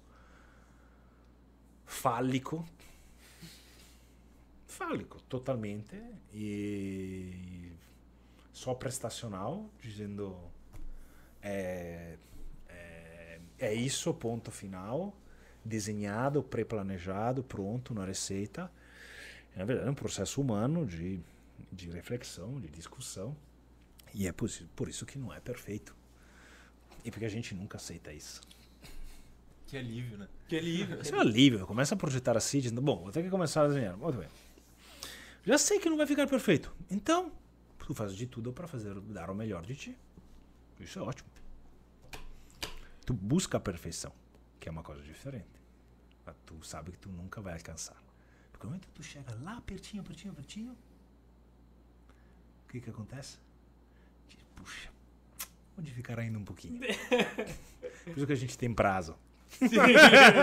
fálico, 1.86 2.68
fálico 4.66 5.22
totalmente 5.24 5.96
e 6.34 7.72
só 8.52 8.74
prestacional, 8.74 9.70
dizendo 9.80 10.36
é, 11.42 12.18
é, 13.62 13.68
é 13.68 13.74
isso, 13.74 14.14
ponto 14.14 14.52
final 14.52 15.16
desenhado, 15.64 16.42
pré-planejado, 16.42 17.44
pronto 17.44 17.94
na 17.94 18.04
receita. 18.04 18.72
Na 19.56 19.64
verdade, 19.64 19.88
é 19.90 19.92
um 19.92 19.96
processo 19.96 20.42
humano 20.42 20.86
de, 20.88 21.20
de 21.72 21.90
reflexão, 21.90 22.60
de 22.60 22.68
discussão. 22.68 23.36
E 24.14 24.28
é 24.28 24.32
por, 24.32 24.48
isso- 24.48 24.68
por 24.76 24.90
isso 24.90 25.06
que 25.06 25.20
não 25.20 25.32
é 25.32 25.40
perfeito. 25.40 25.96
E 27.06 27.12
porque 27.12 27.26
a 27.26 27.30
gente 27.30 27.54
nunca 27.54 27.78
aceita 27.78 28.12
isso. 28.12 28.42
Que 29.68 29.78
alívio, 29.78 30.18
né? 30.18 30.28
Que 30.48 30.58
alívio. 30.58 31.00
Isso 31.00 31.14
é 31.14 31.18
um 31.18 31.22
alívio. 31.22 31.66
Começa 31.68 31.94
a 31.96 31.98
projetar 31.98 32.36
assim, 32.36 32.60
dizendo: 32.60 32.82
Bom, 32.82 33.04
vou 33.04 33.12
ter 33.12 33.24
que 33.24 33.30
começar 33.30 33.64
a 33.64 33.68
desenhar. 33.68 33.96
Muito 33.96 34.18
bem. 34.18 34.28
Já 35.46 35.58
sei 35.58 35.80
que 35.80 35.90
não 35.90 35.96
vai 35.98 36.06
ficar 36.08 36.28
perfeito. 36.28 36.74
Então, 36.90 37.32
tu 37.80 37.94
faz 37.94 38.16
de 38.16 38.26
tudo 38.28 38.52
para 38.52 38.68
fazer 38.68 39.00
dar 39.02 39.30
o 39.30 39.36
melhor 39.36 39.66
de 39.66 39.76
ti. 39.76 39.98
Isso 40.80 41.00
é 41.00 41.02
ótimo. 41.02 41.30
Tu 43.06 43.14
busca 43.14 43.58
a 43.58 43.60
perfeição, 43.60 44.14
que 44.60 44.70
é 44.70 44.72
uma 44.72 44.84
coisa 44.84 45.02
diferente. 45.02 45.62
Mas 46.26 46.36
tu 46.46 46.64
sabe 46.64 46.92
que 46.92 46.98
tu 46.98 47.10
nunca 47.10 47.42
vai 47.42 47.54
alcançar. 47.54 47.98
Porque 48.52 48.66
no 48.66 48.72
momento 48.72 48.88
que 48.88 48.94
tu 48.94 49.04
chega 49.04 49.36
lá 49.42 49.60
pertinho, 49.62 50.04
pertinho, 50.04 50.34
pertinho, 50.34 50.78
o 52.66 52.70
que 52.70 52.80
que 52.80 52.90
acontece? 52.90 53.40
Diz, 54.30 54.40
Puxa, 54.56 54.90
onde 55.78 55.92
ficar 55.92 56.20
ainda 56.20 56.38
um 56.38 56.46
pouquinho? 56.46 56.80
Por 58.06 58.18
isso 58.18 58.28
que 58.28 58.34
a 58.34 58.38
gente 58.38 58.58
tem 58.58 58.74
prazo. 58.74 59.18
Sim, 59.50 59.66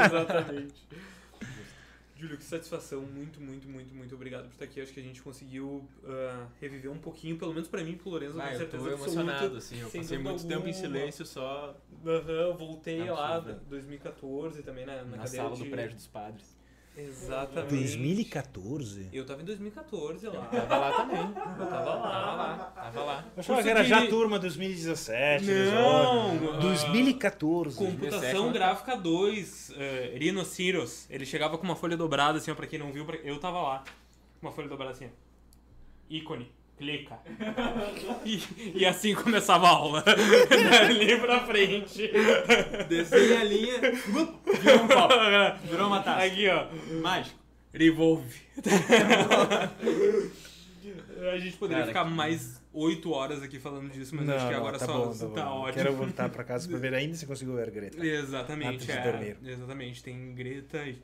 exatamente. 0.06 0.86
Júlio, 2.18 2.36
que 2.36 2.42
satisfação. 2.44 3.00
Muito, 3.02 3.40
muito, 3.40 3.68
muito, 3.68 3.94
muito 3.94 4.14
obrigado 4.14 4.44
por 4.46 4.52
estar 4.52 4.64
aqui. 4.64 4.80
Acho 4.80 4.92
que 4.92 5.00
a 5.00 5.02
gente 5.02 5.22
conseguiu 5.22 5.88
ah, 6.04 6.46
reviver 6.60 6.90
um 6.90 6.98
pouquinho, 6.98 7.38
pelo 7.38 7.52
menos 7.54 7.68
pra 7.68 7.82
mim 7.84 7.96
pro 7.96 8.10
Lorenzo, 8.10 8.40
Ah, 8.40 8.46
com 8.48 8.52
eu 8.52 8.58
certeza 8.58 8.82
tô 8.84 8.90
absoluta. 8.94 9.20
emocionado, 9.22 9.56
assim. 9.56 9.78
Eu 9.80 9.88
sem 9.88 10.00
passei 10.02 10.18
muito 10.18 10.40
tempo 10.42 10.52
em 10.52 10.54
alguma. 10.56 10.72
silêncio 10.74 11.24
só 11.24 11.76
Aham, 12.04 12.56
voltei 12.56 13.08
lá, 13.10 13.36
Absurdo. 13.36 13.60
2014 13.68 14.62
também 14.64 14.84
na, 14.84 14.96
na, 14.96 15.04
na 15.04 15.16
cadeira 15.18 15.44
sala 15.44 15.56
de... 15.56 15.64
do 15.64 15.70
prédio 15.70 15.94
dos 15.96 16.06
padres. 16.08 16.57
Exatamente. 16.98 17.68
2014? 17.74 19.08
Eu 19.12 19.24
tava 19.24 19.42
em 19.42 19.44
2014 19.44 20.26
lá. 20.26 20.40
Tava 20.46 20.76
lá 20.78 20.92
também. 20.92 21.20
Eu 21.20 21.66
tava 21.66 21.94
lá. 21.94 22.02
Tava 22.10 22.34
lá. 22.36 22.72
Tava 22.74 23.04
lá. 23.04 23.24
Eu 23.36 23.40
achava 23.40 23.62
que 23.62 23.68
era 23.68 23.84
já 23.84 24.06
turma 24.08 24.38
2017, 24.38 25.44
Não, 25.44 26.28
2018. 26.38 26.54
ah, 26.56 26.60
2014. 26.60 27.76
Computação 27.78 28.18
2017, 28.20 28.52
Gráfica 28.52 28.96
2, 28.96 29.70
uh, 29.70 30.18
Rhinoceros. 30.18 31.06
Ele 31.08 31.24
chegava 31.24 31.56
com 31.56 31.64
uma 31.64 31.76
folha 31.76 31.96
dobrada, 31.96 32.38
assim, 32.38 32.50
ó, 32.50 32.54
pra 32.54 32.66
quem 32.66 32.78
não 32.78 32.92
viu, 32.92 33.04
pra- 33.04 33.16
eu 33.18 33.38
tava 33.38 33.60
lá. 33.62 33.84
Uma 34.42 34.50
folha 34.52 34.68
dobrada 34.68 34.92
assim, 34.92 35.06
ó. 35.06 35.08
Ícone, 36.10 36.50
clica. 36.78 37.18
e, 38.24 38.40
e 38.76 38.86
assim 38.86 39.14
começava 39.14 39.66
a 39.66 39.70
aula. 39.70 40.02
Dali 40.48 41.18
pra 41.20 41.40
frente. 41.40 42.10
Desenha 42.88 43.40
a 43.40 43.44
linha. 43.44 43.80
Virou 43.80 44.84
um 44.84 44.88
copo. 44.88 45.14
Virou 45.68 45.86
uma 45.88 46.00
taça. 46.02 46.24
Aqui, 46.24 46.48
ó. 46.48 46.66
Mágico. 47.02 47.38
Revolve. 47.74 48.34
A 51.32 51.38
gente 51.38 51.56
poderia 51.56 51.82
Cara, 51.84 51.88
ficar 51.92 52.04
que- 52.04 52.10
mais 52.14 52.62
8 52.72 53.10
horas 53.10 53.42
aqui 53.42 53.58
falando 53.58 53.90
disso, 53.90 54.14
mas 54.14 54.28
acho 54.28 54.48
que 54.48 54.54
agora 54.54 54.78
só 54.78 55.08
tá, 55.34 55.52
ótimo. 55.52 55.74
Quero 55.74 55.96
voltar 55.96 56.28
pra 56.28 56.44
casa 56.44 56.68
pra 56.68 56.78
ver 56.78 56.94
ainda 56.94 57.14
se 57.16 57.26
consigo 57.26 57.54
ver 57.54 57.70
Greta. 57.70 58.04
Exatamente, 58.04 58.74
Antes 58.74 58.86
de 58.86 58.92
é, 58.92 59.02
dormir. 59.12 59.36
exatamente. 59.44 60.02
Tem 60.02 60.34
Greta 60.34 60.78
e, 60.86 60.98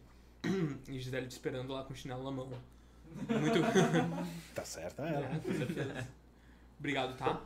e 0.88 0.98
Gisele 1.02 1.26
te 1.26 1.32
esperando 1.32 1.72
lá 1.72 1.82
com 1.82 1.92
o 1.92 1.96
chinelo 1.96 2.22
na 2.22 2.30
mão. 2.30 2.48
Muito. 3.14 4.54
Tá 4.54 4.64
certo, 4.64 5.02
É, 5.02 5.14
ela. 5.14 5.40
certeza. 5.56 6.06
Obrigado, 6.78 7.16
tá? 7.16 7.40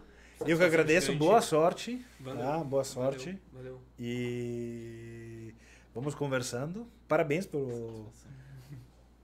Eu 0.47 0.57
que 0.57 0.65
agradeço, 0.65 1.15
boa 1.17 1.41
sorte. 1.41 2.05
Valeu. 2.21 2.41
Tá? 2.41 2.59
Boa 2.65 2.85
sorte. 2.85 3.39
Valeu. 3.53 3.73
valeu. 3.75 3.81
E 3.99 5.55
vamos 5.95 6.15
conversando. 6.15 6.87
Parabéns 7.09 7.47
pelo 7.47 8.07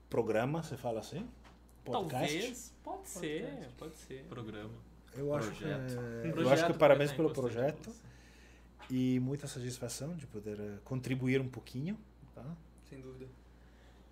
programa, 0.09 0.61
você 0.63 0.75
fala 0.77 0.99
assim? 0.99 1.27
Podcast. 1.83 2.33
Talvez. 2.37 2.73
Pode 2.83 3.07
ser, 3.09 3.69
pode 3.77 3.97
ser. 3.97 4.23
Programa. 4.29 4.69
Eu 5.15 5.33
acho, 5.33 5.51
que, 5.51 5.59
Projeto. 5.63 5.99
é- 5.99 6.27
eu 6.27 6.31
Projeto 6.33 6.53
acho 6.53 6.65
que 6.73 6.73
parabéns 6.79 7.11
pelo 7.13 7.29
projeto 7.31 7.89
e 8.89 9.19
muita 9.21 9.47
satisfação 9.47 10.13
de 10.15 10.27
poder 10.27 10.59
eh, 10.59 10.77
contribuir 10.83 11.39
um 11.39 11.47
pouquinho. 11.47 11.97
Tá? 12.33 12.43
Sem 12.89 12.99
dúvida. 12.99 13.25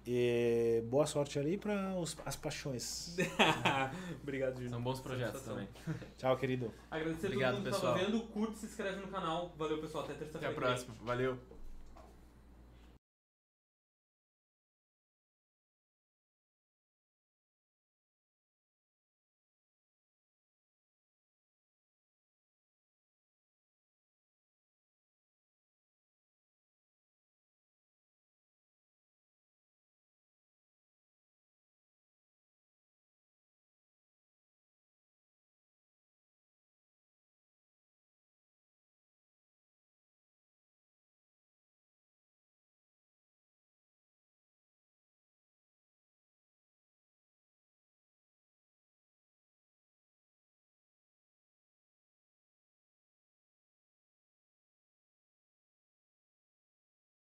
E 0.05 0.83
boa 0.87 1.05
sorte 1.05 1.39
ali 1.39 1.57
para 1.57 1.93
as 2.25 2.35
paixões. 2.35 3.15
Obrigado, 4.21 4.55
Júlio. 4.55 4.69
São 4.69 4.81
bons 4.81 4.99
projetos 4.99 5.41
também. 5.43 5.67
Tchau, 6.17 6.35
querido. 6.37 6.73
Agradecer 6.91 7.27
a 7.27 7.29
Obrigado, 7.29 7.51
todo 7.55 7.59
mundo 7.63 7.69
que 7.69 7.75
pessoal. 7.75 7.93
tava 7.93 8.05
vendo. 8.05 8.19
Curte, 8.27 8.57
se 8.57 8.65
inscreve 8.65 8.99
no 8.99 9.07
canal. 9.07 9.53
Valeu, 9.57 9.79
pessoal. 9.79 10.03
Até 10.03 10.13
Até 10.13 10.23
terça-feira. 10.25 10.53
a 10.53 10.59
próxima. 10.59 10.95
Valeu. 11.01 11.37